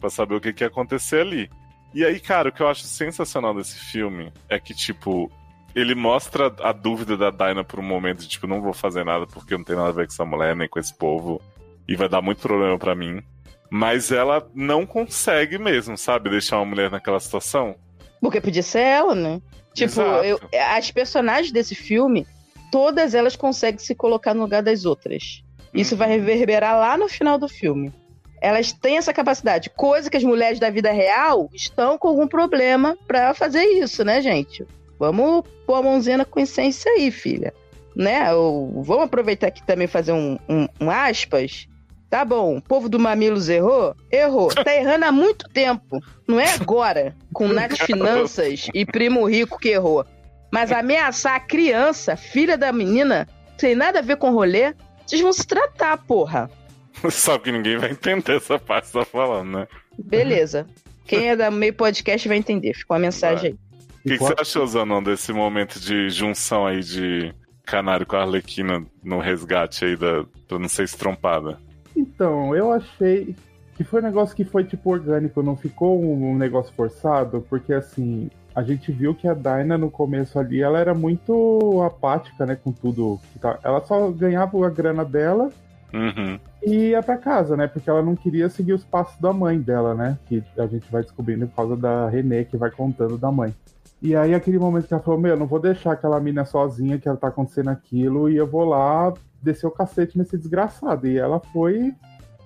pra 0.00 0.10
saber 0.10 0.34
o 0.34 0.40
que, 0.40 0.52
que 0.52 0.64
ia 0.64 0.68
acontecer 0.68 1.20
ali. 1.20 1.48
E 1.94 2.04
aí, 2.04 2.18
cara, 2.18 2.48
o 2.48 2.52
que 2.52 2.60
eu 2.62 2.68
acho 2.68 2.82
sensacional 2.84 3.54
desse 3.54 3.78
filme 3.78 4.32
é 4.48 4.58
que, 4.58 4.74
tipo, 4.74 5.30
ele 5.74 5.94
mostra 5.94 6.52
a 6.60 6.72
dúvida 6.72 7.16
da 7.16 7.30
Dinah 7.30 7.62
por 7.64 7.78
um 7.78 7.84
momento 7.84 8.20
de, 8.20 8.28
tipo, 8.28 8.46
não 8.46 8.60
vou 8.60 8.72
fazer 8.72 9.04
nada 9.04 9.26
porque 9.26 9.56
não 9.56 9.62
tenho 9.64 9.78
nada 9.78 9.90
a 9.90 9.92
ver 9.92 10.06
com 10.06 10.12
essa 10.12 10.24
mulher, 10.24 10.56
nem 10.56 10.68
com 10.68 10.78
esse 10.80 10.92
povo, 10.96 11.40
e 11.86 11.94
vai 11.94 12.08
dar 12.08 12.20
muito 12.22 12.40
problema 12.40 12.76
pra 12.78 12.94
mim. 12.94 13.22
Mas 13.70 14.10
ela 14.10 14.46
não 14.54 14.84
consegue 14.84 15.56
mesmo, 15.58 15.96
sabe, 15.96 16.28
deixar 16.30 16.56
uma 16.58 16.66
mulher 16.66 16.90
naquela 16.90 17.20
situação. 17.20 17.76
Porque 18.20 18.40
podia 18.40 18.62
ser 18.62 18.80
ela, 18.80 19.14
né? 19.14 19.40
Tipo, 19.74 20.00
eu- 20.00 20.40
as 20.74 20.90
personagens 20.90 21.50
desse 21.52 21.74
filme, 21.74 22.26
todas 22.72 23.14
elas 23.14 23.36
conseguem 23.36 23.78
se 23.78 23.94
colocar 23.94 24.34
no 24.34 24.40
lugar 24.42 24.62
das 24.62 24.84
outras. 24.84 25.44
Isso 25.72 25.94
Uhum. 25.94 25.98
vai 25.98 26.08
reverberar 26.08 26.76
lá 26.76 26.96
no 26.96 27.08
final 27.08 27.38
do 27.38 27.48
filme. 27.48 27.92
Elas 28.40 28.72
têm 28.72 28.96
essa 28.96 29.12
capacidade, 29.12 29.70
coisa 29.70 30.10
que 30.10 30.16
as 30.16 30.24
mulheres 30.24 30.58
da 30.58 30.68
vida 30.70 30.90
real 30.90 31.48
estão 31.54 31.96
com 31.96 32.08
algum 32.08 32.26
problema 32.26 32.98
pra 33.06 33.32
fazer 33.34 33.62
isso, 33.62 34.02
né, 34.04 34.20
gente? 34.20 34.66
Vamos 34.98 35.44
pôr 35.66 35.74
a 35.76 35.82
mãozinha 35.82 36.16
na 36.18 36.24
consciência 36.24 36.90
aí, 36.90 37.10
filha. 37.12 37.54
Né? 37.94 38.32
Ou, 38.34 38.82
vamos 38.82 39.04
aproveitar 39.04 39.48
aqui 39.48 39.62
também 39.64 39.86
fazer 39.86 40.12
um, 40.12 40.38
um- 40.48 40.66
um 40.80 40.90
aspas. 40.90 41.68
Tá 42.10 42.24
bom, 42.24 42.56
o 42.56 42.62
povo 42.62 42.88
do 42.88 42.98
Mamilos 42.98 43.48
errou? 43.48 43.94
Errou. 44.10 44.48
Tá 44.66 44.74
errando 44.74 45.04
há 45.04 45.12
muito 45.12 45.48
tempo. 45.48 46.00
Não 46.26 46.40
é 46.40 46.50
agora, 46.52 47.14
com 47.32 47.46
Nath 47.48 47.76
Finanças 47.86 48.66
e 48.74 48.84
Primo 48.84 49.24
Rico 49.28 49.58
que 49.58 49.68
errou. 49.68 50.04
Mas 50.52 50.70
ameaçar 50.70 51.34
a 51.34 51.40
criança, 51.40 52.14
filha 52.14 52.58
da 52.58 52.70
menina, 52.70 53.26
sem 53.56 53.74
nada 53.74 54.00
a 54.00 54.02
ver 54.02 54.16
com 54.16 54.30
rolê, 54.30 54.74
vocês 55.06 55.22
vão 55.22 55.32
se 55.32 55.46
tratar, 55.46 55.96
porra. 55.96 56.50
Sabe 57.10 57.44
que 57.44 57.52
ninguém 57.52 57.78
vai 57.78 57.90
entender 57.90 58.36
essa 58.36 58.58
parte 58.58 58.86
que 58.86 58.92
você 58.92 58.98
tá 58.98 59.04
falando, 59.06 59.50
né? 59.50 59.68
Beleza. 59.98 60.66
Quem 61.06 61.30
é 61.30 61.36
da 61.36 61.50
meio 61.50 61.72
podcast 61.72 62.28
vai 62.28 62.36
entender. 62.36 62.74
Ficou 62.74 62.94
a 62.94 63.00
mensagem 63.00 63.52
aí. 63.52 63.58
O 64.04 64.08
que, 64.08 64.18
que 64.18 64.18
você 64.18 64.34
achou, 64.38 64.66
Zanon, 64.66 65.02
desse 65.02 65.32
momento 65.32 65.80
de 65.80 66.10
junção 66.10 66.66
aí 66.66 66.80
de 66.80 67.34
Canário 67.64 68.04
com 68.04 68.16
a 68.16 68.22
Arlequina 68.22 68.84
no 69.02 69.20
resgate 69.20 69.84
aí 69.84 69.96
da, 69.96 70.24
pra 70.46 70.58
não 70.58 70.68
ser 70.68 70.84
estrompada? 70.84 71.58
Então, 71.96 72.54
eu 72.54 72.72
achei 72.72 73.34
que 73.74 73.84
foi 73.84 74.00
um 74.00 74.04
negócio 74.04 74.36
que 74.36 74.44
foi 74.44 74.64
tipo 74.64 74.90
orgânico, 74.90 75.42
não 75.42 75.56
ficou 75.56 76.02
um 76.02 76.36
negócio 76.36 76.74
forçado, 76.74 77.46
porque 77.48 77.72
assim, 77.72 78.28
a 78.54 78.62
gente 78.62 78.90
viu 78.92 79.14
que 79.14 79.26
a 79.28 79.34
Dinah 79.34 79.78
no 79.78 79.90
começo 79.90 80.38
ali, 80.38 80.60
ela 80.62 80.78
era 80.78 80.94
muito 80.94 81.82
apática, 81.82 82.44
né, 82.46 82.56
com 82.56 82.72
tudo. 82.72 83.18
que 83.32 83.38
tá- 83.38 83.58
Ela 83.64 83.80
só 83.82 84.10
ganhava 84.10 84.66
a 84.66 84.70
grana 84.70 85.04
dela 85.04 85.50
Uhum. 85.92 86.38
e 86.62 86.90
ia 86.90 87.02
pra 87.02 87.16
casa, 87.18 87.56
né, 87.56 87.66
porque 87.66 87.88
ela 87.88 88.02
não 88.02 88.14
queria 88.16 88.48
seguir 88.48 88.72
os 88.72 88.84
passos 88.84 89.20
da 89.20 89.32
mãe 89.32 89.58
dela, 89.58 89.94
né, 89.94 90.18
que 90.26 90.42
a 90.58 90.66
gente 90.66 90.90
vai 90.90 91.02
descobrindo 91.02 91.46
por 91.48 91.56
causa 91.56 91.76
da 91.76 92.08
Renê, 92.08 92.44
que 92.44 92.56
vai 92.56 92.70
contando 92.70 93.16
da 93.18 93.30
mãe. 93.30 93.54
E 94.00 94.16
aí, 94.16 94.34
aquele 94.34 94.58
momento 94.58 94.88
que 94.88 94.94
ela 94.94 95.02
falou: 95.02 95.20
Meu, 95.20 95.36
não 95.36 95.46
vou 95.46 95.60
deixar 95.60 95.92
aquela 95.92 96.18
mina 96.18 96.44
sozinha, 96.44 96.98
que 96.98 97.06
ela 97.08 97.16
tá 97.16 97.28
acontecendo 97.28 97.68
aquilo, 97.68 98.28
e 98.28 98.36
eu 98.36 98.46
vou 98.48 98.64
lá 98.64 99.14
descer 99.40 99.64
o 99.66 99.70
cacete 99.70 100.18
nesse 100.18 100.36
desgraçado. 100.36 101.06
E 101.06 101.18
ela 101.18 101.38
foi 101.52 101.94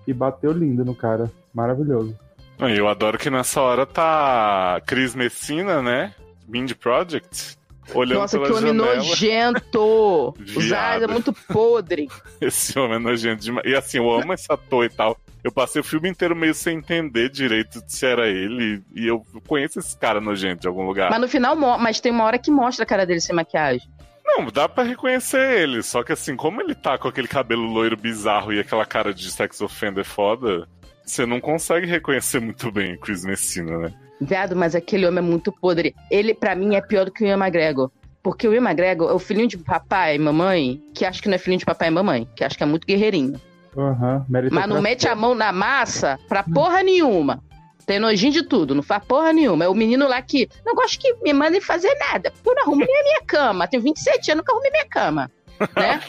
e 0.06 0.12
bateu 0.12 0.52
lindo 0.52 0.84
no 0.84 0.94
cara. 0.94 1.30
Maravilhoso. 1.54 2.14
Eu 2.58 2.88
adoro 2.88 3.18
que 3.18 3.28
nessa 3.28 3.60
hora 3.60 3.84
tá 3.84 4.80
Cris 4.86 5.14
Messina, 5.14 5.82
né? 5.82 6.14
Mind 6.48 6.72
Project. 6.72 7.56
Olhando 7.94 8.20
Nossa, 8.20 8.38
que 8.38 8.50
homem 8.50 8.76
janela. 8.76 8.96
nojento! 8.96 10.34
Olhos 10.56 10.72
é 10.72 11.06
muito 11.06 11.32
podre. 11.32 12.08
Esse 12.40 12.78
homem 12.78 12.96
é 12.96 12.98
nojento 12.98 13.42
demais. 13.42 13.66
E 13.66 13.74
assim, 13.74 13.98
eu 13.98 14.10
amo 14.10 14.32
esse 14.32 14.50
ator 14.50 14.84
e 14.84 14.88
tal. 14.88 15.16
Eu 15.44 15.52
passei 15.52 15.80
o 15.80 15.84
filme 15.84 16.08
inteiro 16.08 16.34
meio 16.34 16.52
sem 16.54 16.78
entender 16.78 17.30
direito 17.30 17.80
se 17.86 18.04
era 18.04 18.26
ele. 18.26 18.82
E 18.94 19.06
eu 19.06 19.24
conheço 19.46 19.78
esse 19.78 19.96
cara 19.96 20.20
nojento 20.20 20.62
de 20.62 20.68
algum 20.68 20.84
lugar. 20.84 21.10
Mas 21.10 21.20
no 21.20 21.28
final, 21.28 21.54
mas 21.54 22.00
tem 22.00 22.10
uma 22.10 22.24
hora 22.24 22.38
que 22.38 22.50
mostra 22.50 22.82
a 22.82 22.86
cara 22.86 23.06
dele 23.06 23.20
sem 23.20 23.34
maquiagem. 23.34 23.88
Não, 24.24 24.46
dá 24.46 24.68
pra 24.68 24.82
reconhecer 24.82 25.60
ele. 25.60 25.82
Só 25.84 26.02
que 26.02 26.12
assim, 26.12 26.34
como 26.34 26.60
ele 26.60 26.74
tá 26.74 26.98
com 26.98 27.06
aquele 27.06 27.28
cabelo 27.28 27.64
loiro 27.64 27.96
bizarro 27.96 28.52
e 28.52 28.58
aquela 28.58 28.84
cara 28.84 29.14
de 29.14 29.30
sex 29.30 29.60
offender 29.60 30.04
foda, 30.04 30.66
você 31.06 31.24
não 31.24 31.40
consegue 31.40 31.86
reconhecer 31.86 32.40
muito 32.40 32.70
bem 32.72 32.94
o 32.94 33.00
Chris 33.00 33.24
Messina, 33.24 33.78
né? 33.78 33.94
Viado, 34.20 34.56
mas 34.56 34.74
aquele 34.74 35.06
homem 35.06 35.18
é 35.18 35.22
muito 35.26 35.52
podre. 35.52 35.94
Ele, 36.10 36.34
pra 36.34 36.54
mim, 36.54 36.74
é 36.74 36.80
pior 36.80 37.04
do 37.04 37.12
que 37.12 37.22
o 37.22 37.26
Ian 37.26 37.38
McGregor. 37.38 37.90
Porque 38.22 38.48
o 38.48 38.52
Ian 38.52 38.62
McGregor 38.62 39.10
é 39.10 39.12
o 39.14 39.18
filhinho 39.18 39.46
de 39.46 39.56
papai 39.56 40.16
e 40.16 40.18
mamãe, 40.18 40.82
que 40.92 41.04
acha 41.04 41.22
que 41.22 41.28
não 41.28 41.36
é 41.36 41.38
filhinho 41.38 41.60
de 41.60 41.64
papai 41.64 41.88
e 41.88 41.90
mamãe, 41.92 42.28
que 42.34 42.42
acha 42.42 42.56
que 42.56 42.62
é 42.62 42.66
muito 42.66 42.86
guerreirinho. 42.86 43.40
Aham, 43.76 44.24
Mas 44.50 44.68
não 44.68 44.80
mete 44.80 45.06
a 45.06 45.14
mão 45.14 45.34
na 45.34 45.52
massa 45.52 46.18
pra 46.28 46.42
porra 46.42 46.82
nenhuma. 46.82 47.42
Tem 47.86 48.00
nojinho 48.00 48.32
de 48.32 48.42
tudo, 48.42 48.74
não 48.74 48.82
faz 48.82 49.04
porra 49.04 49.32
nenhuma. 49.32 49.64
É 49.64 49.68
o 49.68 49.74
menino 49.74 50.08
lá 50.08 50.20
que 50.20 50.48
não 50.64 50.74
gosta 50.74 50.98
que 50.98 51.14
me 51.22 51.32
mandem 51.32 51.60
fazer 51.60 51.94
nada. 52.10 52.32
Eu 52.44 52.54
não 52.54 52.62
arrumo 52.62 52.84
nem 52.84 53.00
a 53.00 53.02
minha 53.04 53.22
cama. 53.24 53.68
Tenho 53.68 53.82
27 53.82 54.32
anos, 54.32 54.42
nunca 54.42 54.52
arrumei 54.52 54.70
minha 54.72 54.86
cama. 54.86 55.30
Né? 55.74 56.00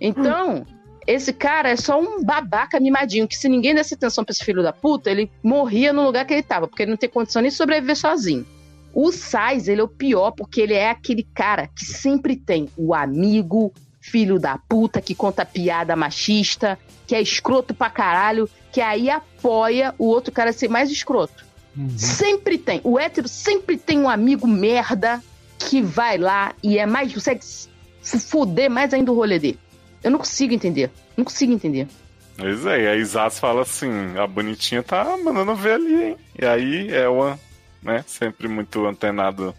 Então, 0.00 0.64
esse 1.06 1.32
cara 1.32 1.68
é 1.68 1.76
só 1.76 2.00
um 2.00 2.22
babaca 2.22 2.80
mimadinho, 2.80 3.28
que 3.28 3.36
se 3.36 3.48
ninguém 3.48 3.74
desse 3.74 3.94
atenção 3.94 4.24
pra 4.24 4.32
esse 4.32 4.44
filho 4.44 4.62
da 4.62 4.72
puta, 4.72 5.10
ele 5.10 5.30
morria 5.42 5.92
no 5.92 6.04
lugar 6.04 6.24
que 6.24 6.34
ele 6.34 6.42
tava, 6.42 6.66
porque 6.66 6.82
ele 6.82 6.90
não 6.90 6.98
tem 6.98 7.08
condição 7.08 7.40
nem 7.40 7.50
de 7.50 7.56
sobreviver 7.56 7.96
sozinho. 7.96 8.46
O 8.92 9.12
Sais, 9.12 9.68
ele 9.68 9.80
é 9.80 9.84
o 9.84 9.88
pior, 9.88 10.32
porque 10.32 10.60
ele 10.60 10.74
é 10.74 10.90
aquele 10.90 11.22
cara 11.22 11.68
que 11.68 11.84
sempre 11.84 12.34
tem 12.34 12.68
o 12.76 12.94
amigo, 12.94 13.72
filho 14.00 14.38
da 14.38 14.56
puta, 14.56 15.00
que 15.00 15.14
conta 15.14 15.44
piada 15.44 15.94
machista, 15.94 16.78
que 17.06 17.14
é 17.14 17.20
escroto 17.20 17.74
pra 17.74 17.90
caralho, 17.90 18.48
que 18.72 18.80
aí 18.80 19.10
apoia 19.10 19.94
o 19.98 20.06
outro 20.06 20.32
cara 20.32 20.50
a 20.50 20.52
ser 20.52 20.68
mais 20.68 20.90
escroto. 20.90 21.44
Uhum. 21.76 21.90
Sempre 21.96 22.56
tem. 22.56 22.80
O 22.82 22.98
hétero 22.98 23.28
sempre 23.28 23.76
tem 23.76 23.98
um 23.98 24.08
amigo 24.08 24.46
merda 24.46 25.22
que 25.58 25.82
vai 25.82 26.16
lá 26.16 26.54
e 26.62 26.78
é 26.78 26.86
mais. 26.86 27.12
consegue 27.12 27.40
foder 28.00 28.70
mais 28.70 28.94
ainda 28.94 29.12
o 29.12 29.14
rolê 29.14 29.38
dele. 29.38 29.58
Eu 30.06 30.12
não 30.12 30.18
consigo 30.20 30.54
entender. 30.54 30.88
Não 31.16 31.24
consigo 31.24 31.52
entender. 31.52 31.88
Pois 32.38 32.64
é, 32.64 32.82
e 32.84 32.86
a 32.86 32.94
Isas 32.94 33.40
fala 33.40 33.62
assim: 33.62 33.90
a 34.16 34.24
bonitinha 34.26 34.80
tá 34.82 35.16
mandando 35.16 35.54
ver 35.56 35.72
ali, 35.72 35.94
hein? 36.04 36.16
E 36.40 36.46
aí 36.46 36.88
Elwan, 36.92 37.36
né, 37.82 38.04
sempre 38.06 38.46
muito 38.46 38.86
antenado 38.86 39.52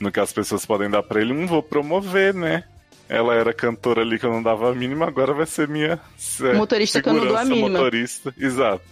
no 0.00 0.10
que 0.10 0.18
as 0.18 0.32
pessoas 0.32 0.64
podem 0.64 0.88
dar 0.88 1.02
pra 1.02 1.20
ele, 1.20 1.34
não 1.34 1.46
vou 1.46 1.62
promover, 1.62 2.32
né? 2.32 2.64
Ela 3.10 3.34
era 3.34 3.52
cantora 3.52 4.00
ali 4.00 4.18
que 4.18 4.24
eu 4.24 4.32
não 4.32 4.42
dava 4.42 4.70
a 4.70 4.74
mínima, 4.74 5.06
agora 5.06 5.34
vai 5.34 5.44
ser 5.44 5.68
minha 5.68 6.00
é, 6.40 6.54
Motorista 6.54 7.02
que 7.02 7.08
eu 7.08 7.12
não 7.12 7.26
dou 7.26 7.36
a 7.36 7.44
mínima. 7.44 7.68
motorista. 7.68 8.32
Exato. 8.38 8.82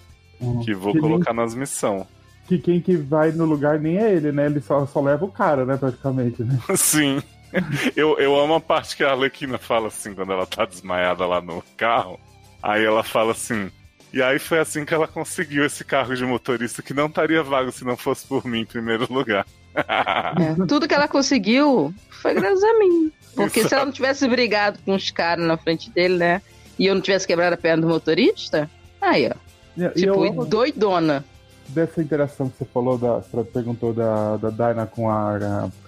Uhum. 0.40 0.61
Que 0.62 0.74
vou 0.74 0.92
Que 0.92 1.00
nem- 1.00 1.11
colocar 1.11 1.32
nas 1.32 1.54
missões. 1.54 2.04
Que 2.48 2.59
quem 2.59 2.80
que 2.82 2.96
vai 2.96 3.30
no 3.32 3.44
lugar 3.46 3.78
nem 3.80 3.96
é 3.96 4.12
ele, 4.12 4.30
né? 4.32 4.46
Ele 4.46 4.61
só, 4.61 4.84
só 4.86 5.00
leva 5.00 5.24
o 5.24 5.30
cara, 5.30 5.64
né, 5.64 5.76
praticamente, 5.78 6.42
né? 6.42 6.59
Sim. 6.76 7.22
Eu, 7.96 8.18
eu 8.18 8.38
amo 8.38 8.55
a 8.55 8.61
parte 8.61 8.96
que 8.96 9.03
a 9.03 9.11
Arlequina 9.11 9.59
fala 9.59 9.88
assim, 9.88 10.14
quando 10.14 10.32
ela 10.32 10.46
tá 10.46 10.64
desmaiada 10.64 11.26
lá 11.26 11.40
no 11.40 11.62
carro. 11.76 12.18
Aí 12.62 12.84
ela 12.84 13.03
fala 13.03 13.32
assim. 13.32 13.70
E 14.12 14.22
aí 14.22 14.38
foi 14.38 14.59
assim 14.59 14.84
que 14.84 14.94
ela 14.94 15.07
conseguiu 15.07 15.64
esse 15.64 15.84
cargo 15.84 16.14
de 16.14 16.24
motorista 16.24 16.82
que 16.82 16.94
não 16.94 17.07
estaria 17.07 17.42
vago 17.42 17.70
se 17.72 17.84
não 17.84 17.96
fosse 17.96 18.26
por 18.26 18.44
mim 18.46 18.61
em 18.61 18.66
primeiro 18.66 19.07
lugar. 19.12 19.46
É, 19.74 20.66
Tudo 20.66 20.88
que 20.88 20.94
ela 20.94 21.09
conseguiu 21.09 21.94
foi 22.11 22.34
graças 22.34 22.64
a 22.64 22.78
mim. 22.78 23.12
Porque 23.34 23.66
se 23.66 23.74
ela 23.74 23.84
não 23.84 23.92
tivesse 23.92 24.26
brigado 24.28 24.78
com 24.84 24.94
os 24.94 25.11
caras 25.11 25.46
na 25.46 25.57
frente 25.57 25.90
dele, 25.90 26.16
né? 26.16 26.42
E 26.78 26.86
eu 26.86 26.94
não 26.94 27.03
tivesse 27.03 27.26
quebrado 27.26 27.55
a 27.55 27.59
perna 27.59 27.82
do 27.82 27.88
motorista, 27.88 28.68
aí, 29.01 29.28
ó. 29.28 29.34
E, 29.76 29.84
e 29.84 29.90
Tipo, 29.90 30.24
eu 30.24 30.24
amo 30.24 30.44
doidona. 30.44 31.24
dessa 31.68 32.03
interação 32.03 32.49
que 32.49 32.59
você 32.59 32.64
falou, 32.64 32.99
da, 32.99 33.18
você 33.18 33.44
perguntou 33.44 33.92
da, 33.92 34.36
da 34.38 34.51
Dinah 34.51 34.86
com 34.86 35.09
a, 35.11 35.36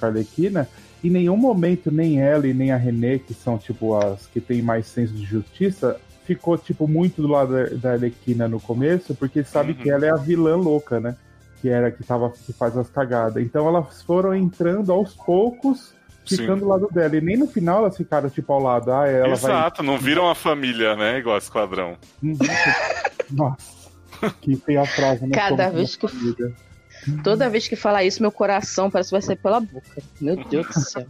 a 0.02 0.06
Arlequina, 0.06 0.68
em 1.03 1.11
nenhum 1.11 1.36
momento, 1.36 1.90
nem 1.90 2.20
ela 2.20 2.46
e 2.46 2.55
nem 2.55 2.72
a 2.72 2.76
Renê, 2.76 3.18
que 3.18 3.32
são, 3.34 3.57
tipo, 3.59 3.96
as 3.96 4.26
que 4.26 4.40
têm 4.40 4.61
mais 4.62 4.86
senso 4.86 5.12
de 5.14 5.24
justiça, 5.24 5.98
ficou, 6.24 6.57
tipo, 6.59 6.86
muito 6.86 7.20
do 7.22 7.28
lado 7.28 7.53
da, 7.53 7.64
da 7.76 7.92
Arlequina 7.92 8.46
no 8.48 8.61
começo, 8.61 9.14
porque 9.14 9.42
sabe 9.42 9.72
Uhum. 9.72 9.78
que 9.78 9.90
ela 9.90 10.07
é 10.07 10.11
a 10.11 10.16
vilã 10.16 10.57
louca, 10.57 11.01
né? 11.01 11.16
Que 11.61 11.68
era 11.68 11.90
que, 11.90 12.03
tava, 12.05 12.30
que 12.30 12.53
faz 12.53 12.76
as 12.76 12.88
cagadas. 12.88 13.42
Então 13.42 13.66
elas 13.68 14.03
foram 14.03 14.34
entrando 14.34 14.92
aos 14.92 15.12
poucos, 15.14 15.92
ficando 16.26 16.55
Sim. 16.55 16.61
do 16.61 16.68
lado 16.68 16.88
dela. 16.92 17.16
E 17.16 17.20
nem 17.20 17.36
no 17.36 17.46
final 17.46 17.80
elas 17.80 17.96
ficaram, 17.96 18.30
tipo, 18.30 18.53
ao 18.53 18.62
lado. 18.62 18.92
Ah, 18.92 19.07
ela 19.09 19.24
vai 19.24 19.32
Exato, 19.32 19.82
não 19.82 19.98
viram 19.98 20.28
a 20.30 20.34
família, 20.34 20.94
né? 20.96 21.18
Igual 21.18 21.36
Esquadrão. 21.38 21.96
Uhum. 22.22 22.36
Nossa, 23.30 24.34
que 24.40 24.57
tem 24.57 24.76
a 24.76 24.86
frase, 24.86 25.26
né? 25.26 25.32
Cada 25.34 25.68
vez 25.70 25.96
que- 25.96 26.09
família. 26.09 26.53
Toda 27.22 27.48
vez 27.48 27.66
que 27.68 27.76
fala 27.76 28.05
isso, 28.05 28.22
meu 28.22 28.32
coração 28.32 28.90
parece 28.90 29.11
que 29.11 29.14
vai 29.14 29.22
sair 29.22 29.36
pela 29.36 29.61
boca. 29.61 30.03
Meu 30.20 30.36
Deus 30.44 30.66
do 30.66 30.80
céu. 30.80 31.07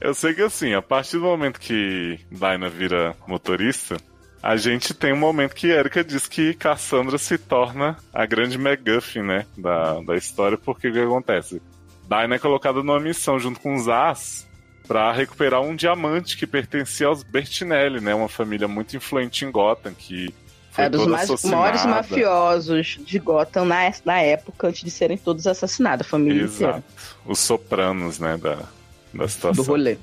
Eu 0.00 0.14
sei 0.14 0.34
que 0.34 0.42
assim, 0.42 0.74
a 0.74 0.82
partir 0.82 1.18
do 1.18 1.24
momento 1.24 1.60
que 1.60 2.18
Dinah 2.30 2.68
vira 2.68 3.14
motorista, 3.26 3.96
a 4.42 4.56
gente 4.56 4.92
tem 4.92 5.12
um 5.12 5.18
momento 5.18 5.54
que 5.54 5.68
Erika 5.68 6.02
diz 6.02 6.26
que 6.26 6.54
Cassandra 6.54 7.16
se 7.18 7.38
torna 7.38 7.96
a 8.12 8.26
grande 8.26 8.58
MacGuffin, 8.58 9.22
né? 9.22 9.46
Da, 9.56 10.00
da 10.00 10.16
história, 10.16 10.58
porque 10.58 10.88
o 10.88 10.92
que 10.92 10.98
acontece? 10.98 11.62
Dinah 12.02 12.34
é 12.34 12.38
colocada 12.40 12.82
numa 12.82 12.98
missão 12.98 13.38
junto 13.38 13.60
com 13.60 13.76
os 13.76 13.88
As 13.88 14.50
pra 14.88 15.12
recuperar 15.12 15.62
um 15.62 15.76
diamante 15.76 16.36
que 16.36 16.46
pertencia 16.46 17.06
aos 17.06 17.22
Bertinelli, 17.22 18.00
né? 18.00 18.12
Uma 18.14 18.28
família 18.28 18.66
muito 18.66 18.96
influente 18.96 19.44
em 19.44 19.50
Gotham, 19.50 19.94
que 19.94 20.34
foi 20.72 20.84
É 20.84 20.88
dos 20.88 21.06
mais, 21.06 21.44
maiores 21.44 21.84
mafiosos 21.86 22.98
de 23.06 23.18
Gotham 23.18 23.64
na, 23.66 23.92
na 24.04 24.20
época, 24.20 24.68
antes 24.68 24.82
de 24.82 24.90
serem 24.90 25.16
todos 25.18 25.46
assassinados, 25.46 26.04
a 26.06 26.08
família 26.10 26.42
Exato. 26.42 26.78
inteira 26.78 26.84
Os 27.26 27.38
sopranos, 27.38 28.18
né, 28.18 28.36
da, 28.38 28.54
da 29.14 29.24
do 29.24 29.28
situação. 29.28 29.64
rolê. 29.64 29.96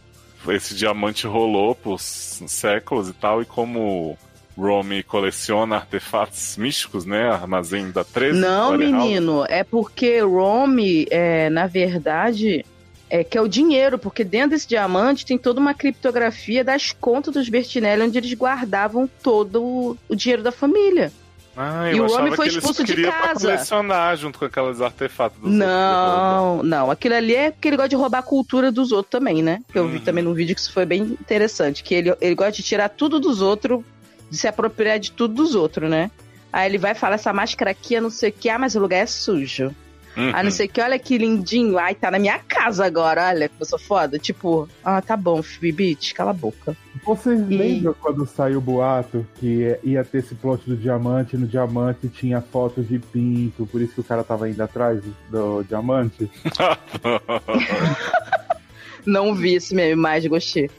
esse 0.48 0.76
diamante 0.76 1.28
rolou 1.28 1.76
por 1.76 2.00
séculos 2.00 3.10
e 3.10 3.14
tal, 3.14 3.42
e 3.42 3.46
como 3.46 4.18
Romy 4.58 5.02
coleciona 5.04 5.78
artefatos 5.78 6.56
místicos, 6.58 7.06
né? 7.06 7.30
Armazém 7.30 7.92
da 7.92 8.04
13. 8.04 8.40
Não, 8.40 8.78
menino, 8.78 9.46
é 9.50 9.64
porque 9.64 10.20
Rome, 10.20 11.08
é, 11.10 11.50
na 11.50 11.66
verdade, 11.66 12.66
é 13.10 13.24
que 13.24 13.38
é 13.38 13.41
o 13.41 13.47
dinheiro, 13.47 13.97
porque 13.97 14.24
dentro 14.24 14.51
desse 14.51 14.68
diamante 14.68 15.26
tem 15.26 15.38
toda 15.38 15.60
uma 15.60 15.74
criptografia 15.74 16.64
das 16.64 16.91
contas 16.91 17.34
dos 17.34 17.49
Bertinelli, 17.49 18.03
onde 18.03 18.18
eles 18.18 18.34
guardavam 18.34 19.10
todo 19.24 19.64
o, 19.64 19.97
o 20.07 20.16
dinheiro 20.16 20.43
da 20.43 20.51
família. 20.51 21.12
Ah, 21.57 21.91
E 21.91 21.97
eu 21.97 22.05
o 22.05 22.07
Romy 22.07 22.34
foi 22.36 22.47
expulso 22.47 22.84
de 22.86 22.93
queriam 22.93 23.12
pra 23.12 23.30
casa. 23.30 23.47
colecionar 23.47 24.16
junto 24.16 24.39
com 24.39 24.45
aqueles 24.45 24.80
artefatos 24.80 25.38
dos 25.39 25.49
outros. 25.51 25.68
Não, 25.68 26.64
não. 26.64 26.91
Aquilo 26.91 27.16
ali 27.16 27.36
é 27.36 27.51
porque 27.51 27.68
ele 27.68 27.76
gosta 27.76 27.89
de 27.89 27.95
roubar 27.97 28.20
a 28.20 28.24
cultura 28.24 28.72
dos 28.72 28.91
outros 28.93 29.12
também, 29.12 29.41
né? 29.43 29.62
Que 29.72 29.78
eu 29.78 29.88
vi 29.88 29.97
Uhum. 29.97 30.03
também 30.03 30.24
num 30.24 30.34
vídeo 30.34 30.55
que 30.55 30.62
isso 30.62 30.72
foi 30.72 30.86
bem 30.86 31.01
interessante. 31.01 31.84
Que 31.84 31.95
ele, 31.95 32.16
ele 32.22 32.36
gosta 32.36 32.53
de 32.53 32.64
tirar 32.64 32.88
tudo 32.89 33.20
dos 33.20 33.41
outros, 33.41 33.84
de 34.30 34.38
se 34.38 34.47
apropriar 34.47 34.99
de 34.99 35.12
tudo 35.12 35.34
dos 35.34 35.53
outros, 35.55 35.89
né? 35.89 36.10
Aí 36.53 36.70
ele 36.70 36.78
vai 36.78 36.95
falar 36.95 37.16
essa 37.16 37.34
máscara 37.34 37.72
aqui 37.72 37.95
é 37.95 37.99
não 38.01 38.10
sei 38.10 38.30
o 38.30 38.34
que, 38.34 38.47
ah, 38.49 38.57
mas 38.57 38.76
o 38.76 38.80
lugar 38.80 38.99
é 38.99 39.05
sujo. 39.05 39.76
Uhum. 40.20 40.32
Ah, 40.34 40.44
não 40.44 40.52
sei 40.52 40.66
o 40.66 40.70
que, 40.70 40.82
olha 40.82 41.00
que 41.00 41.18
lindinho. 41.18 41.78
Ai, 41.80 41.96
tá 41.96 42.12
na 42.12 42.20
minha 42.20 42.38
casa 42.40 42.86
agora, 42.86 43.30
olha 43.30 43.48
que 43.48 43.56
eu 43.60 43.66
sou 43.66 43.80
foda. 43.80 44.20
Tipo, 44.20 44.68
ah, 44.84 45.02
tá 45.02 45.16
bom, 45.16 45.42
Bibit, 45.62 46.14
cala 46.14 46.32
a 46.32 46.34
boca. 46.34 46.76
Vocês 47.06 47.40
E- 47.40 47.44
lembram 47.56 47.96
quando 48.02 48.26
saiu 48.26 48.58
o 48.58 48.62
boato 48.62 49.26
que 49.40 49.78
ia 49.84 50.04
ter 50.04 50.18
esse 50.18 50.36
plot 50.36 50.70
do 50.70 50.76
diamante? 50.76 51.36
e 51.36 51.40
No 51.40 51.48
diamante 51.48 52.10
tinha 52.10 52.42
fotos 52.42 52.88
de 52.90 53.00
pinto, 53.00 53.66
por 53.68 53.80
isso 53.82 53.94
que 53.94 54.02
o 54.02 54.04
cara 54.04 54.24
tava 54.24 54.50
indo 54.50 54.62
atrás 54.62 55.02
do 55.30 55.64
diamante? 55.64 56.30
Não 59.06 59.34
vi 59.34 59.56
esse 59.56 59.74
meme 59.74 59.96
mais, 59.96 60.26
gostei. 60.28 60.70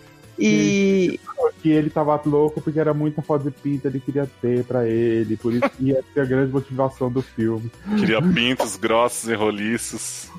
E. 0.40 1.20
Que 1.62 1.70
ele 1.70 1.90
tava 1.90 2.20
louco 2.24 2.60
porque 2.60 2.78
era 2.80 2.94
muita 2.94 3.20
foto 3.20 3.44
de 3.44 3.50
pinto, 3.50 3.86
ele 3.86 4.00
queria 4.00 4.28
ter 4.40 4.64
pra 4.64 4.86
ele, 4.88 5.36
por 5.36 5.52
isso 5.52 5.68
que 5.70 5.84
ia 5.86 6.02
ser 6.14 6.20
a 6.20 6.24
grande 6.24 6.52
motivação 6.52 7.10
do 7.10 7.20
filme. 7.20 7.70
Queria 7.98 8.22
pintos 8.22 8.76
grossos 8.76 9.28
e 9.28 9.34
roliços. 9.34 10.30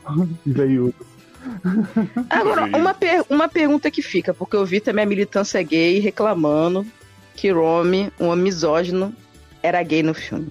E 0.45 0.51
veio 0.51 0.93
Agora, 2.29 2.65
uma, 2.77 2.93
per- 2.93 3.25
uma 3.29 3.47
pergunta 3.47 3.89
que 3.89 4.01
fica, 4.01 4.33
porque 4.33 4.55
eu 4.55 4.65
vi 4.65 4.79
também 4.79 5.03
a 5.03 5.07
militância 5.07 5.61
gay 5.63 5.99
reclamando 5.99 6.85
que 7.35 7.49
Romy, 7.51 8.11
um 8.19 8.35
misógino, 8.35 9.13
era 9.63 9.81
gay 9.83 10.01
no 10.03 10.13
filme. 10.13 10.47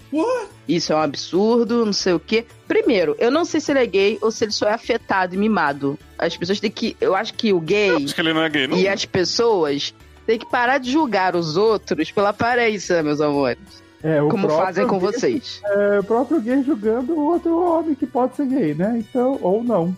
Isso 0.68 0.92
é 0.92 0.96
um 0.96 1.00
absurdo, 1.00 1.84
não 1.84 1.92
sei 1.92 2.12
o 2.12 2.20
quê. 2.20 2.44
Primeiro, 2.68 3.16
eu 3.18 3.30
não 3.30 3.44
sei 3.44 3.60
se 3.60 3.72
ele 3.72 3.80
é 3.80 3.86
gay 3.86 4.18
ou 4.22 4.30
se 4.30 4.44
ele 4.44 4.52
só 4.52 4.68
é 4.68 4.72
afetado 4.74 5.34
e 5.34 5.38
mimado. 5.38 5.98
As 6.18 6.36
pessoas 6.36 6.60
têm 6.60 6.70
que. 6.70 6.96
Eu 7.00 7.14
acho 7.14 7.34
que 7.34 7.52
o 7.52 7.60
gay 7.60 7.90
Acho 8.04 8.14
que 8.14 8.20
ele 8.20 8.32
não 8.32 8.42
é 8.42 8.48
gay, 8.48 8.66
não. 8.66 8.76
e 8.76 8.86
as 8.86 9.04
pessoas 9.04 9.92
têm 10.26 10.38
que 10.38 10.46
parar 10.50 10.78
de 10.78 10.90
julgar 10.92 11.34
os 11.34 11.56
outros 11.56 12.10
pela 12.12 12.28
aparência, 12.28 13.02
meus 13.02 13.20
amores. 13.20 13.58
É, 14.02 14.22
o 14.22 14.28
Como 14.28 14.48
fazem 14.48 14.86
com 14.86 14.98
gay- 14.98 15.12
vocês. 15.12 15.60
É, 15.64 15.98
o 15.98 16.04
próprio 16.04 16.40
gay 16.40 16.62
julgando 16.62 17.12
o 17.12 17.20
outro 17.32 17.58
homem 17.62 17.94
que 17.94 18.06
pode 18.06 18.36
ser 18.36 18.46
gay, 18.46 18.72
né? 18.74 18.96
Então, 18.98 19.38
ou 19.42 19.62
não. 19.62 19.94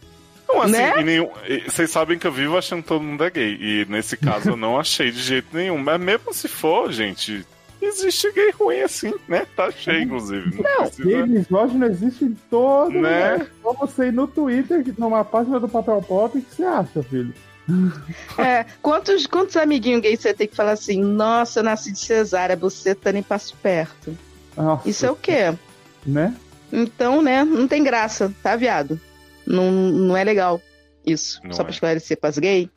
Não, 0.49 0.61
assim, 0.63 0.73
Né? 0.73 1.01
e 1.01 1.05
nenhum- 1.05 1.29
Vocês 1.69 1.91
sabem 1.91 2.19
que 2.19 2.27
eu 2.27 2.33
vivo 2.33 2.59
achando 2.59 2.83
que 2.83 2.89
todo 2.89 3.03
mundo 3.03 3.23
é 3.25 3.31
gay. 3.31 3.57
E 3.61 3.87
nesse 3.89 4.17
caso 4.17 4.51
eu 4.51 4.57
não 4.57 4.79
achei 4.79 5.11
de 5.11 5.21
jeito 5.23 5.47
nenhum. 5.53 5.79
Mas 5.79 6.01
mesmo 6.01 6.33
se 6.35 6.49
for, 6.49 6.91
gente, 6.93 7.47
existe 7.87 8.31
gay 8.33 8.51
ruim 8.51 8.81
assim, 8.81 9.13
né? 9.29 9.47
Tá 9.57 9.71
cheio, 9.71 10.03
inclusive. 10.03 10.63
Não, 10.63 10.77
precisa- 10.83 11.05
Gay 11.09 11.27
misógino 11.27 11.87
existe 11.87 12.25
em 12.25 12.37
todo 12.51 12.91
Né? 12.91 13.33
lugar. 13.33 13.47
Só 13.63 13.73
você 13.75 14.07
ir 14.09 14.13
no 14.13 14.27
Twitter, 14.27 14.85
numa 14.99 15.25
página 15.25 15.59
do 15.61 15.69
Papel 15.69 16.03
Pop, 16.03 16.37
o 16.39 16.43
que 16.43 16.55
você 16.55 16.65
acha, 16.65 17.03
filho? 17.03 17.35
É, 18.39 18.65
quantos, 18.83 19.27
quantos 19.27 19.57
amiguinhos 19.57 20.03
gays 20.03 20.21
você 20.21 20.35
tem 20.35 20.49
que 20.49 20.57
falar 20.57 20.73
assim? 20.73 21.01
Nossa, 21.03 21.61
eu 21.61 21.65
nasci 21.65 21.93
de 21.93 21.99
cesárea, 21.99 22.57
você 22.57 22.95
tá 22.95 23.13
nem 23.13 23.23
passo 23.23 23.57
perto. 23.63 24.17
Nossa, 24.57 24.89
Isso 24.89 25.07
é 25.07 25.11
o 25.11 25.17
quê? 25.17 25.55
Né? 26.05 26.35
Então, 26.73 27.23
né, 27.23 27.45
não 27.45 27.69
tem 27.69 27.83
graça, 27.85 28.33
tá, 28.43 28.57
viado? 28.57 29.01
Não, 29.47 29.71
não 29.71 30.17
é 30.17 30.25
legal 30.25 30.61
isso. 31.07 31.41
Não 31.45 31.53
Só 31.53 31.63
é. 31.63 31.65
pra 31.65 31.73
esclarecer 31.75 32.19
pras 32.19 32.39
gays. 32.39 32.69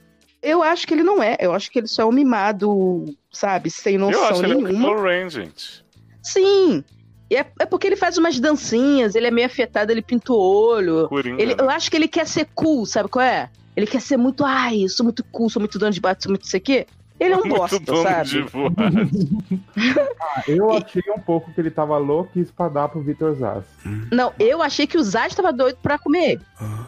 Eu 0.46 0.62
acho 0.62 0.86
que 0.88 0.94
ele 0.94 1.04
não 1.04 1.22
é. 1.22 1.36
Eu 1.40 1.54
acho 1.54 1.72
que 1.72 1.80
ele 1.80 1.88
só 1.88 2.04
é 2.04 2.06
um 2.06 2.12
mimado, 2.12 3.06
sabe? 3.32 3.70
Sem 3.72 3.96
Eu 3.96 4.02
noção 4.02 4.24
acho 4.26 4.40
que 4.40 4.46
ele 4.46 4.54
é 4.54 4.56
nenhuma. 4.56 4.90
Kylo 4.90 5.02
Ren, 5.02 5.30
gente. 5.30 5.84
Sim, 6.22 6.84
E 7.30 7.36
é, 7.36 7.46
é 7.60 7.66
porque 7.66 7.88
ele 7.88 7.96
faz 7.96 8.18
umas 8.18 8.40
dancinhas, 8.40 9.16
ele 9.16 9.28
é 9.28 9.32
meio 9.32 9.48
afetado, 9.48 9.92
ele 9.92 10.02
pinta 10.02 10.32
o 10.32 10.38
olho. 10.38 11.08
Coringa. 11.08 11.42
Ele, 11.42 11.56
né? 11.56 11.64
eu 11.64 11.70
acho 11.70 11.90
que 11.90 11.98
ele 11.98 12.08
quer 12.08 12.28
ser 12.28 12.48
cool, 12.54 12.86
sabe 12.86 13.10
qual 13.10 13.26
é? 13.26 13.50
Ele 13.76 13.88
quer 13.88 14.00
ser 14.00 14.18
muito, 14.18 14.46
ai, 14.46 14.84
eu 14.84 14.90
sou 14.90 15.04
muito 15.04 15.24
cool, 15.32 15.50
sou 15.50 15.60
muito 15.60 15.78
dono 15.78 15.92
de 15.92 16.00
bate, 16.00 16.24
sou 16.24 16.32
muito 16.32 16.46
isso 16.46 16.56
aqui. 16.56 16.86
Ele 17.20 17.34
é 17.34 17.38
um 17.38 17.42
Muito 17.42 17.56
bosta, 17.56 17.80
dono 17.80 18.04
sabe? 18.04 18.46
Ah, 20.20 20.44
eu 20.48 20.72
achei 20.76 21.02
um 21.16 21.20
pouco 21.20 21.52
que 21.54 21.62
ele 21.62 21.72
tava 21.72 21.98
louco 21.98 22.30
e 22.36 22.42
quis 22.42 22.52
pra 22.52 22.68
dar 22.68 22.90
pro 22.90 23.02
Vitor 23.02 23.34
Zaz. 23.36 23.64
Não, 24.12 24.34
eu 24.38 24.62
achei 24.62 24.86
que 24.86 24.98
o 24.98 25.04
Zaz 25.04 25.34
tava 25.34 25.54
doido 25.54 25.78
pra 25.82 25.98
comer 25.98 26.32
ele. 26.32 26.42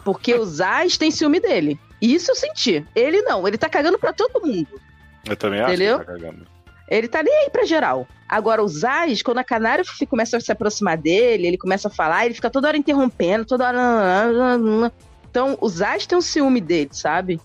Porque 0.03 0.34
o 0.34 0.45
Zaz 0.45 0.97
tem 0.97 1.12
ciúme 1.12 1.39
dele. 1.39 1.80
Isso 2.02 2.32
eu 2.32 2.36
senti. 2.36 2.86
Ele 2.95 3.22
não, 3.22 3.48
ele 3.48 3.58
tá 3.58 3.70
cagando 3.70 3.98
pra 3.98 4.14
todo 4.14 4.45
mundo. 4.45 4.80
Eu 5.26 5.36
também 5.36 5.60
acho 5.60 5.74
Entendeu? 5.74 6.00
que 6.00 6.06
tá 6.06 6.14
cagando. 6.14 6.48
Ele 6.89 7.08
tá 7.08 7.22
nem 7.22 7.34
aí 7.34 7.50
pra 7.50 7.66
geral. 7.66 8.08
Agora, 8.30 8.64
o 8.64 8.68
Zaz, 8.68 9.22
quando 9.22 9.39
a 9.39 9.43
Canário 9.43 9.84
começa 10.10 10.38
a 10.38 10.39
se 10.39 10.52
aproximar 10.52 10.98
dele, 10.98 11.48
ele 11.48 11.58
começa 11.58 11.89
a 11.89 11.91
falar, 11.91 12.26
ele 12.26 12.34
fica 12.34 12.50
toda 12.50 12.68
hora 12.68 12.78
interrompendo, 12.78 13.45
toda 13.45 13.68
hora. 13.68 14.91
Então, 15.30 15.58
o 15.60 15.68
Zaz 15.68 16.06
tem 16.06 16.18
um 16.18 16.22
ciúme 16.22 16.62
dele, 16.62 16.89
sabe? 16.93 17.41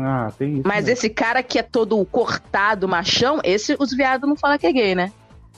Ah, 0.00 0.30
tem 0.38 0.54
isso. 0.54 0.62
Mas 0.64 0.86
né? 0.86 0.92
esse 0.92 1.08
cara 1.08 1.42
que 1.42 1.58
é 1.58 1.62
todo 1.62 2.02
cortado, 2.06 2.88
machão, 2.88 3.40
esse 3.42 3.76
os 3.78 3.92
viados 3.92 4.28
não 4.28 4.36
falam 4.36 4.58
que 4.58 4.66
é 4.66 4.72
gay, 4.72 4.94
né? 4.94 5.12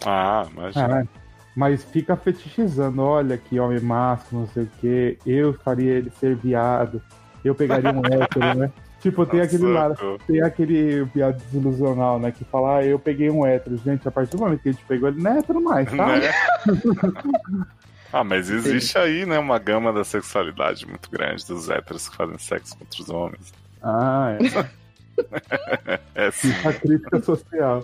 Ah. 0.04 0.46
É, 0.74 1.06
mas 1.54 1.84
fica 1.84 2.16
fetichizando, 2.16 3.02
olha 3.02 3.38
que 3.38 3.58
homem 3.58 3.80
másculo, 3.80 4.42
não 4.42 4.48
sei 4.48 4.64
o 4.64 4.70
que, 4.80 5.18
eu 5.24 5.54
faria 5.54 5.92
ele 5.92 6.10
ser 6.10 6.36
viado, 6.36 7.00
eu 7.46 7.54
pegaria 7.54 7.90
um 7.92 8.02
hétero, 8.04 8.54
né? 8.58 8.70
Tipo, 9.00 9.24
tem 9.26 9.40
Nossa, 9.40 9.54
aquele 9.56 9.72
socorro. 9.94 10.18
tem 10.26 10.42
aquele 10.42 11.04
viado 11.04 11.36
desilusional, 11.44 12.18
né? 12.18 12.32
Que 12.32 12.44
fala, 12.44 12.78
ah, 12.78 12.84
eu 12.84 12.98
peguei 12.98 13.30
um 13.30 13.44
hétero. 13.46 13.76
Gente, 13.78 14.06
a 14.08 14.10
partir 14.10 14.32
do 14.36 14.42
momento 14.42 14.62
que 14.62 14.68
a 14.70 14.72
gente 14.72 14.84
pegou 14.84 15.08
ele, 15.08 15.22
não 15.22 15.32
é 15.32 15.38
hétero 15.38 15.60
mais, 15.62 15.88
tá? 15.90 16.06
Né? 16.18 16.30
ah, 18.12 18.24
mas 18.24 18.50
existe 18.50 18.96
aí, 18.98 19.24
né, 19.26 19.38
uma 19.38 19.58
gama 19.58 19.92
da 19.92 20.02
sexualidade 20.04 20.86
muito 20.86 21.10
grande 21.10 21.46
dos 21.46 21.68
héteros 21.68 22.08
que 22.08 22.16
fazem 22.16 22.38
sexo 22.38 22.76
contra 22.76 23.02
os 23.02 23.08
homens. 23.10 23.52
Ah, 23.82 24.36
é. 24.40 24.66
É 26.14 26.30
sim. 26.30 26.52
A 26.62 26.72
crítica 26.74 27.22
social. 27.22 27.82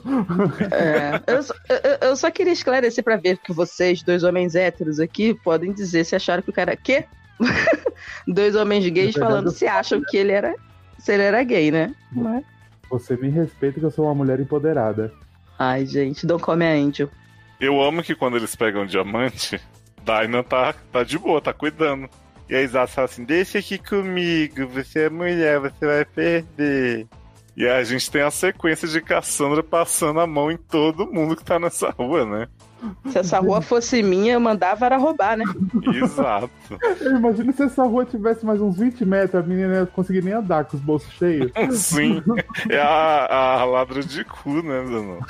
É, 0.70 1.32
eu, 1.32 1.42
só- 1.42 1.54
eu- 1.68 2.08
eu 2.10 2.16
só 2.16 2.30
queria 2.30 2.52
esclarecer 2.52 3.02
pra 3.02 3.16
ver 3.16 3.38
que 3.38 3.54
vocês, 3.54 4.02
dois 4.02 4.22
homens 4.22 4.54
héteros 4.54 5.00
aqui, 5.00 5.32
podem 5.42 5.72
dizer 5.72 6.04
se 6.04 6.14
acharam 6.14 6.42
que 6.42 6.50
o 6.50 6.52
cara. 6.52 6.76
Quê? 6.76 7.06
dois 8.26 8.54
homens 8.54 8.84
gays 8.88 9.14
verdade, 9.14 9.18
falando 9.32 9.50
se 9.50 9.66
acham 9.66 10.02
que 10.08 10.16
ele 10.16 10.32
era. 10.32 10.54
Se 10.98 11.12
ele 11.12 11.22
era 11.22 11.42
gay, 11.42 11.70
né? 11.70 11.94
Mas- 12.12 12.44
Você 12.90 13.16
me 13.16 13.28
respeita 13.28 13.80
que 13.80 13.86
eu 13.86 13.90
sou 13.90 14.04
uma 14.06 14.14
mulher 14.14 14.38
empoderada. 14.40 15.12
Ai, 15.58 15.86
gente, 15.86 16.26
não 16.26 16.38
come 16.38 16.64
a 16.64 16.72
Angel. 16.72 17.08
Eu 17.60 17.80
amo 17.80 18.02
que 18.02 18.14
quando 18.14 18.36
eles 18.36 18.54
pegam 18.56 18.84
diamante, 18.86 19.60
Dinah 20.04 20.42
tá, 20.42 20.74
tá 20.92 21.04
de 21.04 21.18
boa, 21.18 21.40
tá 21.40 21.52
cuidando. 21.52 22.08
E 22.48 22.54
a 22.54 22.62
Isaac 22.62 22.92
fala 22.92 23.04
assim: 23.06 23.24
deixa 23.24 23.58
aqui 23.58 23.78
comigo, 23.78 24.66
você 24.66 25.04
é 25.04 25.10
mulher, 25.10 25.58
você 25.60 25.86
vai 25.86 26.04
perder. 26.04 27.06
E 27.56 27.66
aí 27.66 27.80
a 27.80 27.84
gente 27.84 28.10
tem 28.10 28.22
a 28.22 28.30
sequência 28.30 28.88
de 28.88 29.00
Cassandra 29.00 29.62
passando 29.62 30.20
a 30.20 30.26
mão 30.26 30.50
em 30.50 30.56
todo 30.56 31.10
mundo 31.10 31.36
que 31.36 31.44
tá 31.44 31.58
nessa 31.58 31.90
rua, 31.90 32.24
né? 32.24 32.48
Se 33.10 33.18
essa 33.18 33.38
rua 33.38 33.62
fosse 33.62 34.02
minha, 34.02 34.32
eu 34.32 34.40
mandava 34.40 34.86
era 34.86 34.96
roubar, 34.96 35.36
né? 35.36 35.44
Exato. 36.02 36.50
Eu 37.00 37.16
imagino 37.16 37.52
se 37.52 37.62
essa 37.62 37.84
rua 37.84 38.04
tivesse 38.04 38.44
mais 38.44 38.60
uns 38.60 38.76
20 38.76 39.04
metros, 39.04 39.34
a 39.36 39.46
menina 39.46 39.68
não 39.68 39.80
ia 39.80 39.86
conseguir 39.86 40.22
nem 40.22 40.34
andar 40.34 40.64
com 40.64 40.76
os 40.76 40.82
bolsos 40.82 41.12
cheios. 41.12 41.52
Sim. 41.78 42.22
É 42.68 42.78
a, 42.78 43.60
a 43.60 43.64
ladra 43.64 44.02
de 44.02 44.24
cu, 44.24 44.62
né, 44.62 44.84
Zanon? 44.84 45.20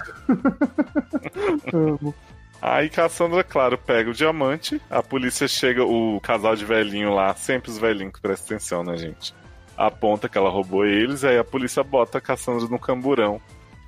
Amo. 1.75 2.15
Aí 2.63 2.89
Cassandra, 2.89 3.43
claro, 3.43 3.77
pega 3.77 4.09
o 4.09 4.15
diamante, 4.15 4.81
a 4.89 5.03
polícia 5.03 5.49
chega, 5.49 5.85
o 5.85 6.21
casal 6.21 6.55
de 6.55 6.65
velhinho 6.65 7.13
lá, 7.13 7.35
sempre 7.35 7.71
os 7.71 7.77
velhinhos 7.77 8.15
que 8.15 8.21
prestam 8.21 8.57
atenção, 8.57 8.85
né, 8.85 8.97
gente? 8.97 9.35
Aponta 9.77 10.29
que 10.29 10.37
ela 10.39 10.51
roubou 10.51 10.85
eles, 10.85 11.25
aí 11.25 11.39
a 11.39 11.45
polícia 11.45 11.83
bota 11.83 12.19
a 12.19 12.21
Cassandra 12.21 12.69
no 12.69 12.79
camburão. 12.79 13.41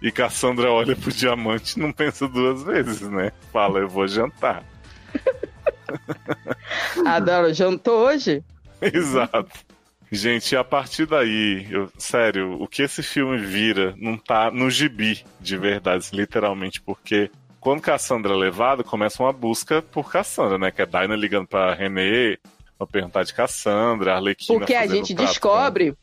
E 0.03 0.11
Cassandra 0.11 0.70
olha 0.70 0.95
pro 0.97 1.11
diamante 1.12 1.78
e 1.78 1.82
não 1.82 1.93
pensa 1.93 2.26
duas 2.28 2.62
vezes, 2.62 3.03
né? 3.03 3.32
Fala, 3.53 3.78
eu 3.80 3.89
vou 3.89 4.07
jantar. 4.07 4.62
Adoro, 7.07 7.53
jantou 7.53 8.07
hoje? 8.07 8.43
Exato. 8.80 9.51
Gente, 10.11 10.55
a 10.57 10.62
partir 10.62 11.07
daí, 11.07 11.66
eu- 11.70 11.91
sério, 11.99 12.61
o 12.61 12.68
que 12.68 12.82
esse 12.82 13.03
filme 13.03 13.39
vira 13.39 13.95
não 13.97 14.16
tá 14.16 14.51
no 14.51 14.70
gibi, 14.70 15.24
de 15.41 15.57
verdade, 15.57 16.09
literalmente, 16.12 16.80
porque 16.80 17.30
quando 17.61 17.80
Cassandra 17.80 18.32
é 18.35 18.37
levada, 18.37 18.85
começa 18.85 19.22
uma 19.22 19.32
busca 19.32 19.80
por 19.80 20.11
Cassandra, 20.12 20.59
né? 20.59 20.70
Que 20.70 20.82
é 20.82 20.87
Dinah 20.87 21.16
ligando 21.16 21.47
pra 21.49 21.74
René 21.74 22.37
pra 22.87 23.01
perguntar 23.01 23.22
de 23.24 23.32
Cassandra, 23.35 24.14
Arlequina 24.16 24.59
Porque 24.59 24.74
a 24.74 24.87
gente 24.87 25.14
descobre 25.14 25.95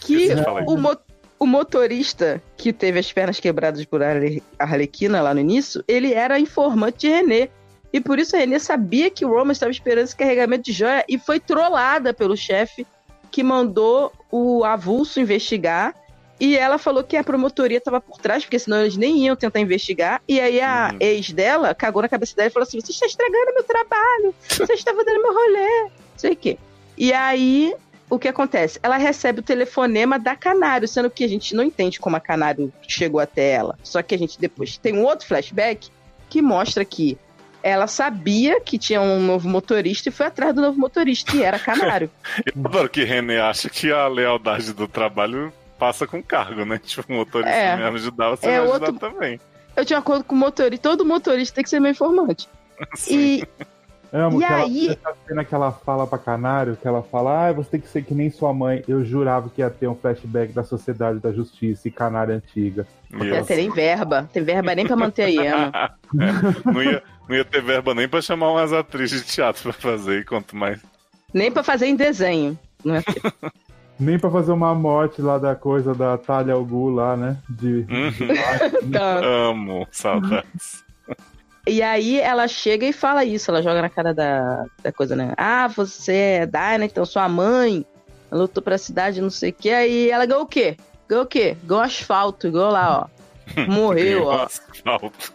que 0.00 0.28
o, 0.66 0.76
mo- 0.76 0.96
o 1.38 1.46
motorista 1.46 2.42
que 2.56 2.72
teve 2.72 2.98
as 2.98 3.12
pernas 3.12 3.38
quebradas 3.40 3.84
por 3.84 4.02
Arle- 4.02 4.42
Arlequina 4.58 5.20
lá 5.20 5.34
no 5.34 5.40
início, 5.40 5.84
ele 5.86 6.12
era 6.12 6.38
informante 6.38 7.06
de 7.06 7.08
René. 7.08 7.48
E 7.92 8.00
por 8.00 8.18
isso 8.18 8.36
a 8.36 8.38
René 8.38 8.58
sabia 8.58 9.10
que 9.10 9.24
o 9.24 9.28
Roman 9.30 9.52
estava 9.52 9.72
esperando 9.72 10.04
esse 10.04 10.16
carregamento 10.16 10.64
de 10.64 10.72
joia 10.72 11.04
e 11.08 11.18
foi 11.18 11.40
trollada 11.40 12.12
pelo 12.12 12.36
chefe 12.36 12.86
que 13.30 13.42
mandou 13.42 14.12
o 14.30 14.64
avulso 14.64 15.20
investigar. 15.20 15.94
E 16.40 16.56
ela 16.56 16.78
falou 16.78 17.02
que 17.02 17.16
a 17.16 17.24
promotoria 17.24 17.78
estava 17.78 18.00
por 18.00 18.18
trás, 18.18 18.44
porque 18.44 18.58
senão 18.58 18.80
eles 18.80 18.96
nem 18.96 19.24
iam 19.24 19.34
tentar 19.34 19.60
investigar. 19.60 20.22
E 20.28 20.40
aí 20.40 20.60
a 20.60 20.90
Uhum. 20.92 20.98
ex 21.00 21.30
dela 21.32 21.74
cagou 21.74 22.02
na 22.02 22.08
cabeça 22.08 22.36
dela 22.36 22.48
e 22.48 22.52
falou 22.52 22.66
assim: 22.66 22.80
Você 22.80 22.92
está 22.92 23.06
estragando 23.06 23.54
meu 23.54 23.64
trabalho, 23.64 24.34
você 24.48 24.72
está 24.74 24.94
fazendo 24.94 25.22
meu 25.22 25.32
rolê, 25.34 25.82
não 25.82 25.90
sei 26.16 26.32
o 26.32 26.36
quê. 26.36 26.58
E 26.96 27.12
aí 27.12 27.74
o 28.10 28.18
que 28.18 28.28
acontece? 28.28 28.78
Ela 28.82 28.96
recebe 28.96 29.40
o 29.40 29.42
telefonema 29.42 30.18
da 30.18 30.34
Canário, 30.34 30.88
sendo 30.88 31.10
que 31.10 31.24
a 31.24 31.28
gente 31.28 31.54
não 31.54 31.62
entende 31.64 31.98
como 32.00 32.16
a 32.16 32.20
Canário 32.20 32.72
chegou 32.86 33.20
até 33.20 33.50
ela. 33.50 33.76
Só 33.82 34.00
que 34.02 34.14
a 34.14 34.18
gente 34.18 34.40
depois 34.40 34.78
tem 34.78 34.94
um 34.96 35.04
outro 35.04 35.26
flashback 35.26 35.88
que 36.30 36.40
mostra 36.40 36.84
que 36.84 37.18
ela 37.62 37.86
sabia 37.86 38.60
que 38.60 38.78
tinha 38.78 39.00
um 39.00 39.20
novo 39.20 39.48
motorista 39.48 40.08
e 40.08 40.12
foi 40.12 40.26
atrás 40.26 40.54
do 40.54 40.60
novo 40.62 40.78
motorista, 40.78 41.36
e 41.36 41.42
era 41.42 41.58
Canário. 41.58 42.08
Eu 42.46 42.52
adoro 42.64 42.88
que 42.88 43.02
René 43.04 43.40
acha 43.40 43.68
que 43.68 43.90
a 43.92 44.06
lealdade 44.06 44.72
do 44.72 44.86
trabalho 44.88 45.52
passa 45.78 46.06
com 46.06 46.22
cargo, 46.22 46.64
né? 46.64 46.78
Tipo, 46.84 47.12
o 47.12 47.16
motorista 47.16 47.50
É. 47.54 47.76
me 47.76 47.96
ajudar, 47.96 48.30
você 48.30 48.46
É 48.46 48.58
vai 48.60 48.68
ajudar 48.70 48.86
outro- 48.90 49.10
também. 49.10 49.40
Eu 49.76 49.84
tinha 49.84 49.98
acordo 49.98 50.24
com 50.24 50.34
o 50.34 50.38
motorista, 50.38 50.88
todo 50.88 51.04
motorista 51.04 51.54
tem 51.54 51.64
que 51.64 51.70
ser 51.70 51.80
meu 51.80 51.92
informante. 51.92 52.48
Sim. 52.96 53.42
E 53.42 53.48
Amo 54.10 54.40
E 54.40 54.46
que 54.46 54.50
ela, 54.52 54.62
aí- 54.64 54.88
essa 54.88 55.14
cena 55.26 55.44
que 55.44 55.54
ela 55.54 55.70
fala 55.70 56.06
pra 56.06 56.16
Canário, 56.16 56.78
que 56.80 56.88
ela 56.88 57.02
fala, 57.02 57.48
ah, 57.48 57.52
você 57.52 57.72
tem 57.72 57.80
que 57.80 57.88
ser 57.88 58.02
que 58.02 58.14
nem 58.14 58.30
sua 58.30 58.54
mãe. 58.54 58.82
Eu 58.88 59.04
jurava 59.04 59.50
que 59.50 59.60
ia 59.60 59.68
ter 59.68 59.86
um 59.86 59.94
flashback 59.94 60.50
da 60.54 60.64
Sociedade 60.64 61.18
da 61.18 61.30
Justiça 61.30 61.86
e 61.88 61.90
Canário 61.90 62.34
antiga. 62.34 62.86
é, 63.12 63.38
Isso. 63.38 63.44
tem 63.48 63.68
verba, 63.70 64.26
tem 64.32 64.42
verba 64.42 64.74
nem 64.74 64.86
pra 64.86 64.96
manter 64.96 65.24
a 65.24 65.28
Iana. 65.28 65.90
É, 66.18 66.72
não, 66.72 66.82
ia, 66.82 67.02
não 67.28 67.36
ia 67.36 67.44
ter 67.44 67.60
verba 67.60 67.94
nem 67.94 68.08
pra 68.08 68.22
chamar 68.22 68.50
umas 68.50 68.72
atrizes 68.72 69.26
de 69.26 69.30
teatro 69.30 69.62
pra 69.64 69.72
fazer, 69.74 70.20
e 70.20 70.24
quanto 70.24 70.56
mais. 70.56 70.80
Nem 71.34 71.52
pra 71.52 71.62
fazer 71.62 71.84
em 71.84 71.94
desenho. 71.94 72.58
Não 72.82 72.94
é? 72.96 73.02
Nem 73.98 74.18
pra 74.18 74.30
fazer 74.30 74.52
uma 74.52 74.74
morte 74.74 75.20
lá 75.20 75.38
da 75.38 75.54
coisa 75.56 75.94
da 75.94 76.16
Talha 76.16 76.54
Algu 76.54 76.90
lá, 76.90 77.16
né? 77.16 77.36
De, 77.48 77.86
Uhum. 77.88 78.90
Tá. 78.92 79.18
Amo, 79.24 79.86
saudades. 79.90 80.84
E 81.66 81.82
aí 81.82 82.18
ela 82.18 82.48
chega 82.48 82.86
e 82.86 82.92
fala 82.92 83.24
isso, 83.24 83.50
ela 83.50 83.62
joga 83.62 83.82
na 83.82 83.90
cara 83.90 84.14
da, 84.14 84.64
da 84.82 84.92
coisa, 84.92 85.14
né? 85.14 85.34
Ah, 85.36 85.68
você 85.68 86.12
é 86.12 86.46
Dinah, 86.46 86.84
então 86.84 87.04
sua 87.04 87.28
mãe 87.28 87.84
lutou 88.30 88.62
pra 88.62 88.78
cidade, 88.78 89.20
não 89.20 89.30
sei 89.30 89.50
o 89.50 89.52
que. 89.52 89.68
Aí 89.70 90.10
ela 90.10 90.24
ganhou 90.24 90.44
o 90.44 90.46
quê? 90.46 90.76
Ganhou 91.08 91.24
o 91.24 91.28
quê? 91.28 91.56
Ganhou 91.64 91.82
asfalto, 91.82 92.46
igual 92.46 92.70
lá, 92.72 93.02
ó. 93.02 93.60
Morreu, 93.68 94.26
ó. 94.26 94.44
Asfalto. 94.44 95.32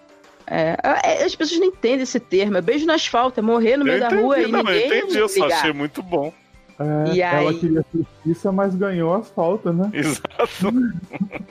É, 0.48 0.76
é, 1.04 1.24
as 1.24 1.36
pessoas 1.36 1.60
não 1.60 1.68
entendem 1.68 2.02
esse 2.02 2.20
termo. 2.20 2.58
É 2.58 2.62
beijo 2.62 2.86
no 2.86 2.94
asfalto, 2.94 3.40
é 3.40 3.44
morrer 3.44 3.78
no 3.78 3.86
meio 3.86 3.98
Eu 3.98 4.00
da 4.02 4.08
entendi, 4.08 4.22
rua 4.24 4.40
e 4.40 4.48
não, 4.52 4.60
eu 4.60 4.66
ninguém 4.66 4.88
entendi, 4.88 5.18
eu 5.18 5.30
só 5.30 5.46
achei 5.46 5.72
muito 5.74 6.02
bom. 6.02 6.34
É, 6.80 7.14
E 7.14 7.22
ela 7.22 7.50
aí- 7.52 7.60
queria 7.60 7.86
justiça, 7.94 8.52
mas 8.52 8.74
ganhou 8.76 9.14
asfalto, 9.14 9.72
né? 9.72 9.90
Exato. 9.94 10.74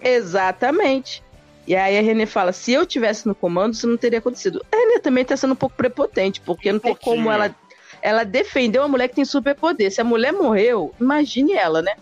Exatamente. 0.02 1.22
E 1.66 1.74
aí 1.76 1.96
a 1.98 2.02
Renê 2.02 2.26
fala: 2.26 2.52
se 2.52 2.72
eu 2.72 2.84
tivesse 2.84 3.26
no 3.26 3.34
comando, 3.34 3.74
isso 3.74 3.86
não 3.86 3.96
teria 3.96 4.18
acontecido. 4.18 4.64
A 4.72 4.76
Renê 4.76 4.98
também 4.98 5.24
tá 5.24 5.36
sendo 5.36 5.52
um 5.52 5.56
pouco 5.56 5.76
prepotente, 5.76 6.40
porque 6.40 6.72
não 6.72 6.78
tem 6.80 6.92
pouquinho. 6.94 7.16
como 7.16 7.30
ela. 7.30 7.54
Ela 8.00 8.24
defendeu 8.24 8.82
uma 8.82 8.88
mulher 8.88 9.08
que 9.08 9.14
tem 9.14 9.24
superpoder. 9.24 9.92
Se 9.92 10.00
a 10.00 10.04
mulher 10.04 10.32
morreu, 10.32 10.92
imagine 11.00 11.52
ela, 11.52 11.80
né? 11.80 11.92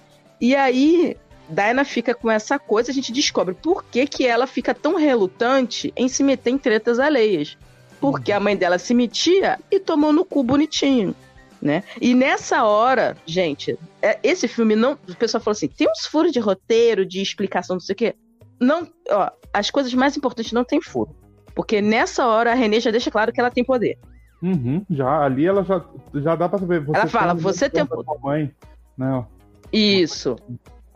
E 0.40 0.56
aí, 0.56 1.14
Diana 1.46 1.84
fica 1.84 2.14
com 2.14 2.30
essa 2.30 2.58
coisa, 2.58 2.90
a 2.90 2.94
gente 2.94 3.12
descobre 3.12 3.52
por 3.54 3.84
que, 3.84 4.06
que 4.06 4.26
ela 4.26 4.46
fica 4.46 4.72
tão 4.72 4.96
relutante 4.96 5.92
em 5.94 6.08
se 6.08 6.22
meter 6.22 6.50
em 6.50 6.56
tretas 6.58 6.98
alheias. 6.98 7.58
Porque 8.00 8.32
a 8.32 8.40
mãe 8.40 8.56
dela 8.56 8.78
se 8.78 8.94
metia 8.94 9.58
e 9.70 9.78
tomou 9.78 10.10
no 10.10 10.24
cu 10.24 10.42
bonitinho. 10.42 11.14
Né? 11.60 11.82
E 12.00 12.14
nessa 12.14 12.64
hora, 12.64 13.14
gente, 13.26 13.78
é- 14.00 14.18
esse 14.22 14.48
filme 14.48 14.74
não. 14.74 14.92
O 15.08 15.14
pessoal 15.16 15.42
falou 15.42 15.52
assim: 15.52 15.68
tem 15.68 15.86
uns 15.90 16.06
furos 16.06 16.32
de 16.32 16.40
roteiro, 16.40 17.04
de 17.04 17.20
explicação, 17.20 17.76
não 17.76 17.80
sei 17.80 17.92
o 17.92 17.96
quê. 17.96 18.14
Não, 18.58 18.88
ó, 19.10 19.30
as 19.52 19.70
coisas 19.70 19.92
mais 19.92 20.16
importantes 20.16 20.52
não 20.52 20.64
tem 20.64 20.80
furo. 20.80 21.14
Porque 21.54 21.82
nessa 21.82 22.26
hora 22.26 22.52
a 22.52 22.54
Renê 22.54 22.80
já 22.80 22.90
deixa 22.90 23.10
claro 23.10 23.30
que 23.32 23.40
ela 23.40 23.50
tem 23.50 23.62
poder. 23.64 23.98
Uhum, 24.42 24.84
já, 24.88 25.22
ali 25.22 25.44
ela 25.46 25.62
já, 25.62 25.84
já 26.14 26.34
dá 26.34 26.48
pra 26.48 26.58
saber. 26.58 26.80
Você 26.82 26.96
Ela 26.98 27.06
fala, 27.08 27.34
um 27.34 27.36
você 27.36 27.68
tem- 27.68 27.86
sua 27.86 28.18
mãe. 28.22 28.50
Não. 28.96 29.26
Isso. 29.70 30.36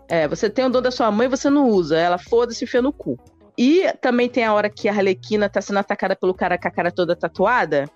É, 0.09 0.27
você 0.27 0.49
tem 0.49 0.65
o 0.65 0.71
dom 0.71 0.81
da 0.81 0.91
sua 0.91 1.11
mãe 1.11 1.29
você 1.29 1.51
não 1.51 1.69
usa. 1.69 1.99
Ela 1.99 2.17
foda-se 2.19 2.65
enfia 2.65 2.81
no 2.81 2.93
cu. 2.93 3.19
E 3.57 3.85
também 4.01 4.29
tem 4.29 4.45
a 4.45 4.53
hora 4.55 4.69
que 4.71 4.89
a 4.89 4.93
Arlequina 4.93 5.49
tá 5.49 5.61
sendo 5.61 5.79
atacada 5.79 6.17
pelo 6.17 6.35
cara 6.35 6.59
com 6.59 6.69
a 6.69 6.71
cara 6.71 6.91
toda 6.91 7.15
tatuada. 7.15 7.89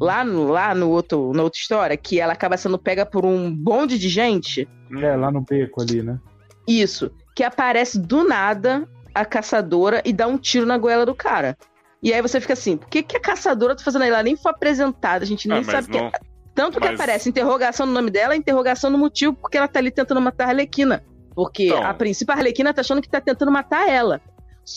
Lá 0.00 0.24
no, 0.24 0.48
lá 0.48 0.74
no 0.74 0.90
outro, 0.90 1.32
na 1.34 1.42
outra 1.42 1.58
história, 1.58 1.96
que 1.96 2.20
ela 2.20 2.32
acaba 2.32 2.56
sendo 2.56 2.78
pega 2.78 3.04
por 3.04 3.24
um 3.24 3.54
bonde 3.54 3.98
de 3.98 4.08
gente. 4.08 4.68
É, 5.00 5.16
lá 5.16 5.30
no 5.30 5.40
beco 5.40 5.82
ali, 5.82 6.02
né? 6.02 6.18
Isso. 6.66 7.10
Que 7.34 7.42
aparece 7.42 7.98
do 7.98 8.22
nada 8.26 8.88
a 9.14 9.24
caçadora 9.24 10.00
e 10.04 10.12
dá 10.12 10.26
um 10.26 10.38
tiro 10.38 10.64
na 10.66 10.78
goela 10.78 11.04
do 11.04 11.14
cara. 11.14 11.56
E 12.02 12.12
aí 12.12 12.20
você 12.22 12.40
fica 12.40 12.52
assim, 12.52 12.76
por 12.76 12.88
que, 12.88 13.02
que 13.02 13.16
a 13.16 13.20
caçadora 13.20 13.76
tá 13.76 13.82
fazendo 13.84 14.02
aí? 14.02 14.08
Ela 14.10 14.22
nem 14.22 14.36
foi 14.36 14.50
apresentada, 14.52 15.24
a 15.24 15.26
gente 15.26 15.46
nem 15.48 15.58
Ah, 15.58 15.64
sabe 15.64 15.88
que 15.88 15.98
não- 16.00 16.10
Tanto 16.54 16.78
que 16.80 16.86
mas- 16.86 17.00
aparece 17.00 17.28
interrogação 17.28 17.86
no 17.86 17.92
nome 17.92 18.10
dela, 18.10 18.36
interrogação 18.36 18.90
no 18.90 18.98
motivo, 18.98 19.32
porque 19.34 19.56
ela 19.56 19.66
tá 19.68 19.78
ali 19.78 19.90
tentando 19.90 20.20
matar 20.20 20.46
a 20.46 20.48
Arlequina. 20.50 21.02
Porque, 21.34 21.68
Então. 21.68 21.82
a 21.82 21.94
princípio, 21.94 22.34
a 22.34 22.36
Arlequina 22.36 22.74
tá 22.74 22.82
achando 22.82 23.00
que 23.00 23.08
tá 23.08 23.20
tentando 23.22 23.50
matar 23.50 23.88
ela. 23.88 24.20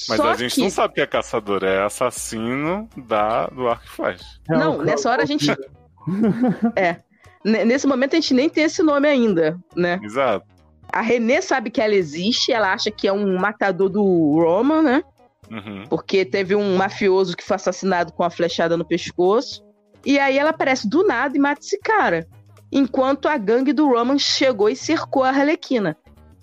Mas 0.09 0.17
Só 0.17 0.31
a 0.31 0.35
gente 0.35 0.55
que... 0.55 0.61
não 0.61 0.69
sabe 0.69 0.95
que 0.95 1.01
é 1.01 1.05
caçador, 1.07 1.63
é 1.63 1.83
assassino 1.83 2.89
da, 2.97 3.47
do 3.47 3.67
Arco 3.67 3.85
e 3.85 3.89
Flash. 3.89 4.39
É, 4.49 4.57
Não, 4.57 4.81
nessa 4.81 5.09
hora 5.11 5.23
a 5.23 5.25
gente- 5.25 5.47
N- 7.45 7.65
Nesse 7.65 7.85
momento 7.87 8.13
a 8.13 8.19
gente 8.19 8.33
nem 8.33 8.49
tem 8.49 8.63
esse 8.63 8.81
nome 8.81 9.07
ainda, 9.07 9.57
né? 9.75 9.99
Exato. 10.03 10.45
A 10.91 11.01
Renê 11.01 11.41
sabe 11.41 11.69
que 11.69 11.81
ela 11.81 11.93
existe, 11.93 12.51
ela 12.51 12.71
acha 12.73 12.89
que 12.89 13.07
é 13.07 13.13
um 13.13 13.37
matador 13.37 13.89
do 13.89 14.03
Roman, 14.03 14.81
né? 14.81 15.03
Uhum. 15.51 15.83
Porque 15.89 16.25
teve 16.25 16.55
um 16.55 16.75
mafioso 16.75 17.35
que 17.37 17.43
foi 17.43 17.55
assassinado 17.55 18.11
com 18.13 18.23
a 18.23 18.29
flechada 18.29 18.75
no 18.77 18.85
pescoço. 18.85 19.63
E 20.05 20.17
aí 20.19 20.37
ela 20.37 20.51
aparece 20.51 20.87
do 20.89 21.05
nada 21.05 21.35
e 21.35 21.39
mata 21.39 21.61
esse 21.61 21.79
cara. 21.79 22.27
Enquanto 22.71 23.27
a 23.27 23.37
gangue 23.37 23.73
do 23.73 23.87
Roman 23.87 24.17
chegou 24.17 24.69
e 24.69 24.75
cercou 24.75 25.23
a 25.23 25.29
Arlequina. 25.29 25.95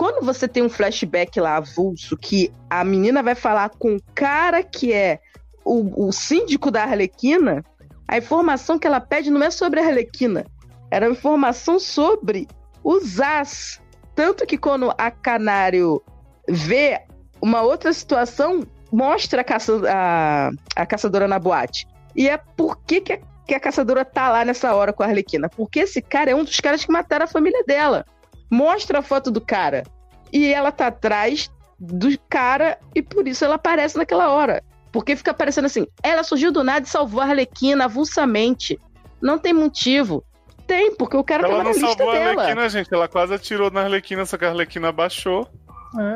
Quando 0.02 0.26
você 0.26 0.48
tem 0.48 0.64
um 0.64 0.68
flashback 0.68 1.38
lá 1.38 1.58
avulso 1.58 2.16
que 2.16 2.52
a 2.68 2.82
menina 2.82 3.22
vai 3.22 3.36
falar 3.36 3.68
com 3.68 3.94
o 3.94 4.02
cara 4.16 4.60
que 4.60 4.92
é 4.92 5.20
o, 5.64 6.08
o 6.08 6.10
síndico 6.10 6.72
da 6.72 6.82
Arlequina, 6.82 7.64
a 8.08 8.18
informação 8.18 8.80
que 8.80 8.86
ela 8.88 8.98
pede 8.98 9.30
não 9.30 9.40
é 9.44 9.48
sobre 9.48 9.78
a 9.78 9.86
Arlequina. 9.86 10.44
Era 10.90 11.08
informação 11.08 11.78
sobre 11.78 12.48
os 12.82 13.20
As. 13.20 13.80
Tanto 14.12 14.44
que 14.44 14.58
quando 14.58 14.92
a 14.98 15.08
Canário 15.08 16.02
vê 16.48 17.02
uma 17.40 17.62
outra 17.62 17.92
situação, 17.92 18.66
mostra 18.90 19.42
a, 19.42 19.44
caça, 19.44 19.82
a, 19.88 20.50
a 20.74 20.84
caçadora 20.84 21.28
na 21.28 21.38
boate. 21.38 21.86
E 22.16 22.28
é 22.28 22.38
por 22.56 22.76
que, 22.78 23.02
que, 23.02 23.12
a, 23.12 23.20
que 23.46 23.54
a 23.54 23.60
caçadora 23.60 24.04
tá 24.04 24.32
lá 24.32 24.44
nessa 24.44 24.74
hora 24.74 24.92
com 24.92 25.04
a 25.04 25.06
Arlequina? 25.06 25.48
Porque 25.48 25.78
esse 25.78 26.02
cara 26.02 26.32
é 26.32 26.34
um 26.34 26.42
dos 26.42 26.58
caras 26.58 26.84
que 26.84 26.90
mataram 26.90 27.24
a 27.24 27.28
família 27.28 27.62
dela. 27.62 28.04
Mostra 28.52 28.98
a 28.98 29.02
foto 29.02 29.30
do 29.30 29.40
cara. 29.40 29.82
E 30.30 30.52
ela 30.52 30.70
tá 30.70 30.88
atrás 30.88 31.50
do 31.80 32.08
cara 32.28 32.78
e 32.94 33.00
por 33.02 33.26
isso 33.26 33.44
ela 33.44 33.54
aparece 33.54 33.96
naquela 33.96 34.28
hora. 34.28 34.62
Porque 34.92 35.16
fica 35.16 35.30
aparecendo 35.30 35.64
assim, 35.64 35.86
ela 36.02 36.22
surgiu 36.22 36.52
do 36.52 36.62
nada 36.62 36.84
e 36.84 36.88
salvou 36.88 37.22
a 37.22 37.24
Arlequina 37.24 37.86
avulsamente. 37.86 38.78
Não 39.22 39.38
tem 39.38 39.54
motivo. 39.54 40.22
Tem, 40.66 40.94
porque 40.94 41.16
o 41.16 41.24
cara 41.24 41.44
Ela 41.44 41.50
tava 41.56 41.64
não 41.64 41.70
na 41.70 41.76
lista 41.76 41.96
salvou 41.96 42.10
a 42.10 42.18
dela. 42.18 42.42
Arlequina, 42.42 42.68
gente. 42.68 42.92
Ela 42.94 43.08
quase 43.08 43.34
atirou 43.34 43.70
na 43.70 43.80
Arlequina, 43.82 44.26
só 44.26 44.36
que 44.36 44.44
a 44.44 44.50
Arlequina 44.50 44.88
abaixou. 44.88 45.48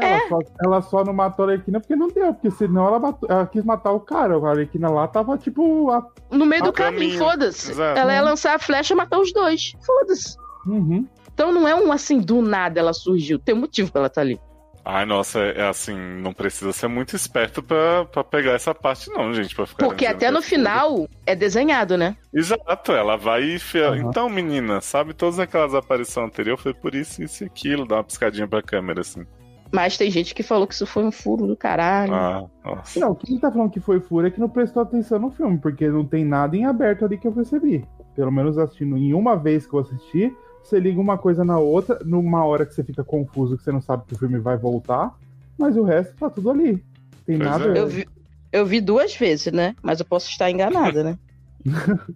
É, 0.01 0.07
Ela, 0.07 0.29
só, 0.29 0.39
ela 0.65 0.83
só 0.83 1.05
não 1.05 1.13
matou 1.13 1.45
a 1.47 1.49
Arlequina 1.49 1.81
porque 1.81 1.97
não 1.97 2.09
deu, 2.09 2.33
porque 2.33 2.51
senão 2.51 2.87
ela, 2.87 2.99
matou- 2.99 3.29
ela 3.31 3.47
quis 3.47 3.65
matar 3.65 3.93
o 3.93 4.01
cara. 4.01 4.35
A 4.39 4.51
Arlequina 4.51 4.89
lá 4.91 5.07
tava 5.09 5.37
tipo. 5.39 5.91
A... 5.91 6.07
No 6.31 6.47
meio 6.47 6.63
A 6.63 6.67
do 6.67 6.73
caminho, 6.73 7.13
caminho. 7.13 7.19
foda-se. 7.19 7.73
Ela 7.81 8.13
ia 8.15 8.23
lançar 8.23 8.55
a 8.57 8.59
flecha 8.59 8.95
e 8.95 8.97
matar 8.97 9.19
os 9.19 9.33
dois. 9.33 9.73
Foda-se. 9.85 10.37
Uhum. 10.67 11.07
Então 11.37 11.53
não 11.53 11.69
é 11.69 11.75
um 11.75 11.93
assim, 11.93 12.19
do 12.19 12.41
nada 12.41 12.81
ela 12.81 12.95
surgiu. 12.95 13.39
Tem 13.39 13.55
um 13.55 13.59
motivo 13.59 13.93
pra 13.93 14.01
ela 14.01 14.07
estar 14.07 14.23
ali. 14.23 14.41
Ai, 14.83 15.05
nossa, 15.05 15.41
é 15.41 15.69
assim, 15.69 15.95
não 15.95 16.33
precisa 16.33 16.73
ser 16.73 16.89
muito 16.89 17.15
esperto 17.15 17.63
pra, 17.63 18.07
pra 18.07 18.25
pegar 18.25 18.53
essa 18.53 18.75
parte, 18.75 19.11
não, 19.11 19.35
gente. 19.35 19.55
Pra 19.55 19.67
ficar 19.67 19.85
Porque 19.85 20.07
até 20.07 20.31
no 20.31 20.39
é 20.39 20.43
final 20.43 21.07
é 21.27 21.37
desenhado, 21.37 21.99
né? 21.99 22.17
Exato, 22.33 22.93
ela 22.93 23.19
vai 23.19 23.43
e 23.43 23.59
fia... 23.59 23.89
Aham. 23.89 23.97
Então, 23.99 24.31
menina, 24.31 24.81
sabe 24.81 25.13
todas 25.13 25.39
aquelas 25.39 25.75
aparições 25.75 26.29
anteriores? 26.29 26.63
Foi 26.63 26.73
por 26.73 26.95
isso, 26.95 27.23
isso 27.23 27.45
e 27.45 27.47
aquilo, 27.47 27.87
dá 27.87 27.97
uma 27.97 28.05
piscadinha 28.05 28.49
pra 28.49 28.63
câmera, 28.63 29.03
assim. 29.03 29.27
Mas 29.71 29.99
tem 29.99 30.11
gente 30.11 30.35
que 30.35 30.43
falou 30.43 30.67
que 30.67 30.73
isso 30.73 30.87
foi 30.87 31.05
um 31.05 31.13
furo 31.13 31.47
do 31.47 31.57
caralho. 31.57 32.15
Ah, 32.15 32.47
nossa. 32.65 32.99
Não, 32.99 33.15
quem 33.15 33.39
tá 33.39 33.53
falando 33.53 33.71
que 33.71 33.81
foi 33.81 34.01
furo 34.01 34.27
é 34.27 34.31
que 34.31 34.41
não 34.41 34.49
prestou 34.49 34.83
atenção 34.83 35.19
no 35.19 35.31
filme, 35.31 35.59
porque 35.59 35.87
não 35.87 36.07
tem 36.07 36.25
nada 36.25 36.57
em 36.57 36.65
aberto 36.65 37.05
ali 37.05 37.19
que 37.19 37.27
eu 37.29 37.33
percebi. 37.33 37.85
Pelo 38.15 38.33
menos 38.33 38.57
assistindo 38.57 38.97
em 38.97 39.13
uma 39.13 39.37
vez 39.37 39.67
que 39.67 39.75
eu 39.75 39.81
assisti, 39.81 40.35
você 40.67 40.79
liga 40.81 41.01
uma 41.01 41.17
coisa 41.19 41.45
na 41.45 41.59
outra, 41.59 41.99
numa 42.05 42.45
hora 42.45 42.67
que 42.67 42.75
você 42.75 42.83
fica 42.85 43.03
confuso, 43.05 43.57
que 43.57 43.63
você 43.65 43.73
não 43.73 43.81
sabe 43.81 44.05
que 44.07 44.15
o 44.15 44.19
filme 44.19 44.39
vai 44.39 44.57
voltar, 44.57 45.15
mas 45.59 45.77
o 45.77 45.83
resto 45.83 46.15
tá 46.17 46.29
tudo 46.31 46.51
ali. 46.51 46.83
Tem 47.25 47.39
Pois 47.39 47.51
nada. 47.51 47.77
é. 47.77 47.81
Eu 47.81 47.87
vi, 47.89 48.09
eu 48.53 48.67
vi 48.67 48.81
duas 48.81 49.15
vezes, 49.17 49.53
né? 49.53 49.75
Mas 49.83 50.01
eu 50.01 50.07
posso 50.07 50.29
estar 50.29 50.51
enganada, 50.51 51.03
né? 51.05 51.19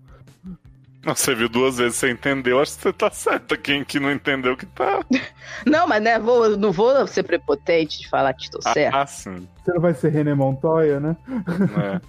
Não, 1.02 1.14
Você 1.14 1.34
viu 1.34 1.48
duas 1.48 1.78
vezes, 1.78 1.96
você 1.96 2.10
entendeu, 2.10 2.60
acho 2.60 2.76
que 2.76 2.82
você 2.82 2.92
tá 2.92 3.10
certa. 3.10 3.56
Quem 3.56 3.82
que 3.82 3.98
não 3.98 4.12
entendeu 4.12 4.54
que 4.54 4.66
tá. 4.66 5.02
Não, 5.66 5.88
mas 5.88 6.02
né, 6.02 6.18
vou, 6.18 6.56
não 6.58 6.72
vou 6.72 7.06
ser 7.06 7.22
prepotente 7.22 8.00
de 8.00 8.08
falar 8.08 8.34
que 8.34 8.42
estou 8.44 8.60
certo. 8.60 8.94
Ah, 8.94 9.06
sim. 9.06 9.48
Você 9.64 9.72
não 9.72 9.80
vai 9.80 9.94
ser 9.94 10.10
René 10.10 10.34
Montoya, 10.34 11.00
né? 11.00 11.16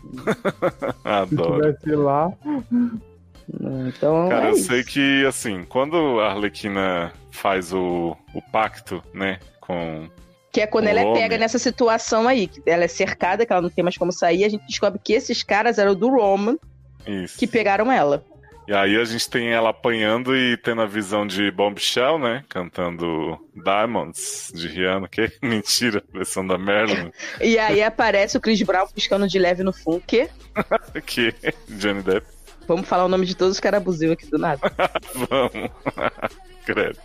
Se 0.99 1.07
Adoro. 1.07 1.73
tivesse 1.73 1.95
lá. 1.95 2.33
Então, 3.87 4.29
Cara, 4.29 4.47
é 4.47 4.49
eu 4.51 4.55
sei 4.55 4.83
que, 4.83 5.25
assim, 5.25 5.63
quando 5.63 6.19
a 6.19 6.31
Arlequina 6.31 7.11
faz 7.31 7.73
o, 7.73 8.15
o 8.33 8.41
pacto, 8.51 9.03
né, 9.13 9.39
com. 9.59 10.09
Que 10.51 10.61
é 10.61 10.67
quando 10.67 10.85
O 10.85 10.89
ela 10.89 10.99
é 11.01 11.05
homem. 11.05 11.21
pega 11.21 11.37
nessa 11.37 11.57
situação 11.57 12.27
aí, 12.27 12.47
que 12.47 12.61
ela 12.65 12.83
é 12.83 12.87
cercada, 12.87 13.45
que 13.45 13.53
ela 13.53 13.61
não 13.61 13.69
tem 13.69 13.83
mais 13.83 13.97
como 13.97 14.11
sair, 14.11 14.43
a 14.43 14.49
gente 14.49 14.65
descobre 14.67 14.99
que 15.01 15.13
esses 15.13 15.43
caras 15.43 15.77
eram 15.77 15.95
do 15.95 16.09
Roman 16.09 16.57
Isso. 17.07 17.37
que 17.39 17.47
pegaram 17.47 17.89
ela. 17.91 18.25
E 18.67 18.73
aí 18.73 18.95
a 18.95 19.03
gente 19.03 19.29
tem 19.29 19.49
ela 19.49 19.69
apanhando 19.69 20.35
e 20.35 20.55
tendo 20.55 20.81
a 20.81 20.85
visão 20.85 21.25
de 21.25 21.49
Bombshell, 21.51 22.19
né? 22.19 22.43
Cantando 22.47 23.37
Diamonds 23.55 24.51
de 24.53 24.67
Rihanna, 24.67 25.07
que 25.07 25.31
mentira, 25.41 26.03
versão 26.13 26.45
da 26.45 26.57
Marilyn, 26.57 27.11
E 27.41 27.57
aí 27.57 27.81
aparece 27.81 28.37
o 28.37 28.41
Chris 28.41 28.61
Brown 28.61 28.87
piscando 28.93 29.27
de 29.27 29.39
leve 29.39 29.63
no 29.63 29.73
fundo, 29.73 30.03
que 30.05 30.29
que 31.05 31.33
Johnny 31.69 32.01
Depp, 32.03 32.27
vamos 32.75 32.87
falar 32.87 33.05
o 33.05 33.09
nome 33.09 33.25
de 33.25 33.35
todos 33.35 33.55
os 33.55 33.59
caras 33.59 33.81
abusivos 33.81 34.13
aqui 34.13 34.25
do 34.27 34.37
nada. 34.37 34.61
vamos. 35.29 35.69
Credo. 36.65 36.97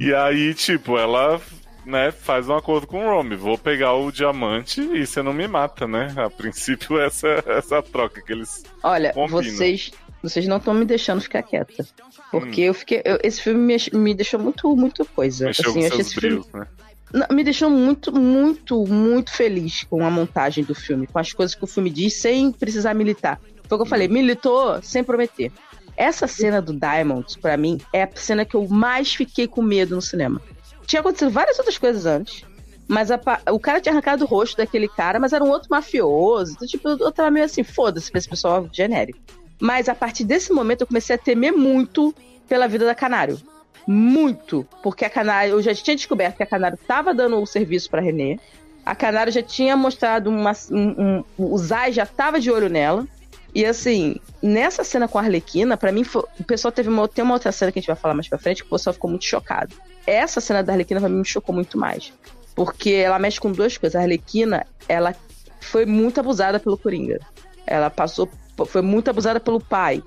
E 0.00 0.12
aí, 0.14 0.52
tipo, 0.54 0.98
ela 0.98 1.40
né, 1.86 2.10
faz 2.10 2.48
um 2.48 2.54
acordo 2.54 2.86
com 2.86 3.04
o 3.04 3.08
Romy. 3.10 3.36
Vou 3.36 3.56
pegar 3.56 3.94
o 3.94 4.10
diamante 4.10 4.80
e 4.80 5.06
você 5.06 5.22
não 5.22 5.32
me 5.32 5.46
mata, 5.48 5.86
né? 5.86 6.12
A 6.16 6.28
princípio, 6.28 6.98
essa, 7.00 7.28
essa 7.46 7.82
troca 7.82 8.20
que 8.22 8.32
eles. 8.32 8.62
Olha, 8.82 9.12
Combina. 9.12 9.42
vocês, 9.42 9.90
vocês 10.22 10.46
não 10.46 10.56
estão 10.58 10.74
me 10.74 10.84
deixando 10.84 11.20
ficar 11.20 11.42
quieta. 11.42 11.84
Porque 12.30 12.62
Hum. 12.62 12.66
eu 12.66 12.74
fiquei. 12.74 13.02
eu- 13.04 13.18
esse 13.22 13.40
filme 13.40 13.60
me, 13.60 13.98
me 13.98 14.14
deixou 14.14 14.40
muito, 14.40 14.74
muito 14.76 15.04
coisa. 15.04 15.46
Mexeu 15.46 15.70
assim, 15.70 15.80
com 15.80 15.80
eu 15.80 15.86
achei 15.86 15.96
seus 16.04 16.12
esse 16.12 16.20
filme 16.20 16.44
né? 16.52 16.66
Não, 17.12 17.28
me 17.30 17.44
deixou 17.44 17.70
muito, 17.70 18.12
muito, 18.12 18.84
muito 18.88 19.30
feliz 19.30 19.84
com 19.84 20.04
a 20.04 20.10
montagem 20.10 20.64
do 20.64 20.74
filme, 20.74 21.06
com 21.06 21.18
as 21.18 21.32
coisas 21.32 21.54
que 21.54 21.62
o 21.62 21.66
filme 21.66 21.88
diz, 21.88 22.14
sem 22.14 22.50
precisar 22.50 22.92
militar. 22.92 23.40
Foi 23.74 23.76
o 23.76 23.78
que 23.78 23.86
eu 23.86 23.90
falei, 23.90 24.06
militou 24.06 24.80
sem 24.82 25.02
prometer. 25.02 25.50
Essa 25.96 26.28
cena 26.28 26.62
do 26.62 26.72
Diamond, 26.72 27.38
pra 27.40 27.56
mim, 27.56 27.80
é 27.92 28.04
a 28.04 28.10
cena 28.14 28.44
que 28.44 28.54
eu 28.54 28.68
mais 28.68 29.12
fiquei 29.14 29.48
com 29.48 29.62
medo 29.62 29.96
no 29.96 30.02
cinema. 30.02 30.40
Tinha 30.86 31.00
acontecido 31.00 31.30
várias 31.30 31.58
outras 31.58 31.76
coisas 31.76 32.06
antes, 32.06 32.44
mas 32.86 33.10
a 33.10 33.20
o 33.50 33.58
cara 33.58 33.80
tinha 33.80 33.92
arrancado 33.92 34.24
o 34.24 34.28
rosto 34.28 34.56
daquele 34.56 34.86
cara, 34.86 35.18
mas 35.18 35.32
era 35.32 35.42
um 35.42 35.50
outro 35.50 35.68
mafioso. 35.70 36.52
Então, 36.52 36.68
tipo, 36.68 36.88
eu 36.88 37.10
tava 37.10 37.32
meio 37.32 37.46
assim, 37.46 37.64
foda-se 37.64 38.10
pra 38.10 38.18
esse 38.18 38.28
pessoal 38.28 38.68
genérico. 38.72 39.18
Mas 39.60 39.88
a 39.88 39.94
partir 39.94 40.22
desse 40.22 40.52
momento 40.52 40.82
eu 40.82 40.86
comecei 40.86 41.16
a 41.16 41.18
temer 41.18 41.52
muito 41.52 42.14
pela 42.48 42.68
vida 42.68 42.84
da 42.84 42.94
Canário. 42.94 43.40
Muito. 43.86 44.64
Porque 44.84 45.04
a 45.04 45.10
Canário, 45.10 45.54
eu 45.54 45.62
já 45.62 45.74
tinha 45.74 45.96
descoberto 45.96 46.36
que 46.36 46.42
a 46.44 46.46
Canário 46.46 46.78
tava 46.86 47.12
dando 47.12 47.40
o 47.40 47.46
serviço 47.46 47.90
pra 47.90 48.00
Renê. 48.00 48.38
A 48.86 48.94
Canário 48.94 49.32
já 49.32 49.42
tinha 49.42 49.76
mostrado 49.76 50.30
uma. 50.30 50.52
Um, 50.70 50.88
um, 50.88 51.24
o 51.38 51.58
Zay 51.58 51.92
já 51.92 52.06
tava 52.06 52.38
de 52.38 52.50
olho 52.50 52.68
nela. 52.68 53.06
E 53.54 53.64
assim, 53.64 54.16
nessa 54.42 54.82
cena 54.82 55.06
com 55.06 55.18
a 55.18 55.22
Arlequina, 55.22 55.76
pra 55.76 55.92
mim, 55.92 56.02
foi- 56.02 56.24
o 56.40 56.44
pessoal 56.44 56.72
teve 56.72 56.88
uma, 56.88 57.06
tem 57.06 57.22
uma 57.22 57.34
outra 57.34 57.52
cena 57.52 57.70
que 57.70 57.78
a 57.78 57.82
gente 57.82 57.86
vai 57.86 57.96
falar 57.96 58.14
mais 58.14 58.28
pra 58.28 58.38
frente 58.38 58.62
que 58.62 58.68
o 58.68 58.70
pessoal 58.70 58.92
ficou 58.92 59.08
muito 59.08 59.24
chocado. 59.24 59.74
Essa 60.06 60.40
cena 60.40 60.62
da 60.62 60.72
Arlequina 60.72 61.00
pra 61.00 61.08
mim 61.08 61.18
me 61.18 61.24
chocou 61.24 61.54
muito 61.54 61.78
mais. 61.78 62.12
Porque 62.54 62.90
ela 62.90 63.18
mexe 63.18 63.40
com 63.40 63.52
duas 63.52 63.76
coisas. 63.76 63.96
A 63.96 64.02
Arlequina, 64.02 64.66
ela 64.88 65.14
foi 65.60 65.86
muito 65.86 66.18
abusada 66.20 66.58
pelo 66.58 66.76
Coringa. 66.76 67.20
Ela 67.66 67.90
passou, 67.90 68.28
foi 68.66 68.82
muito 68.82 69.08
abusada 69.08 69.38
pelo 69.40 69.60
pai. 69.60 70.02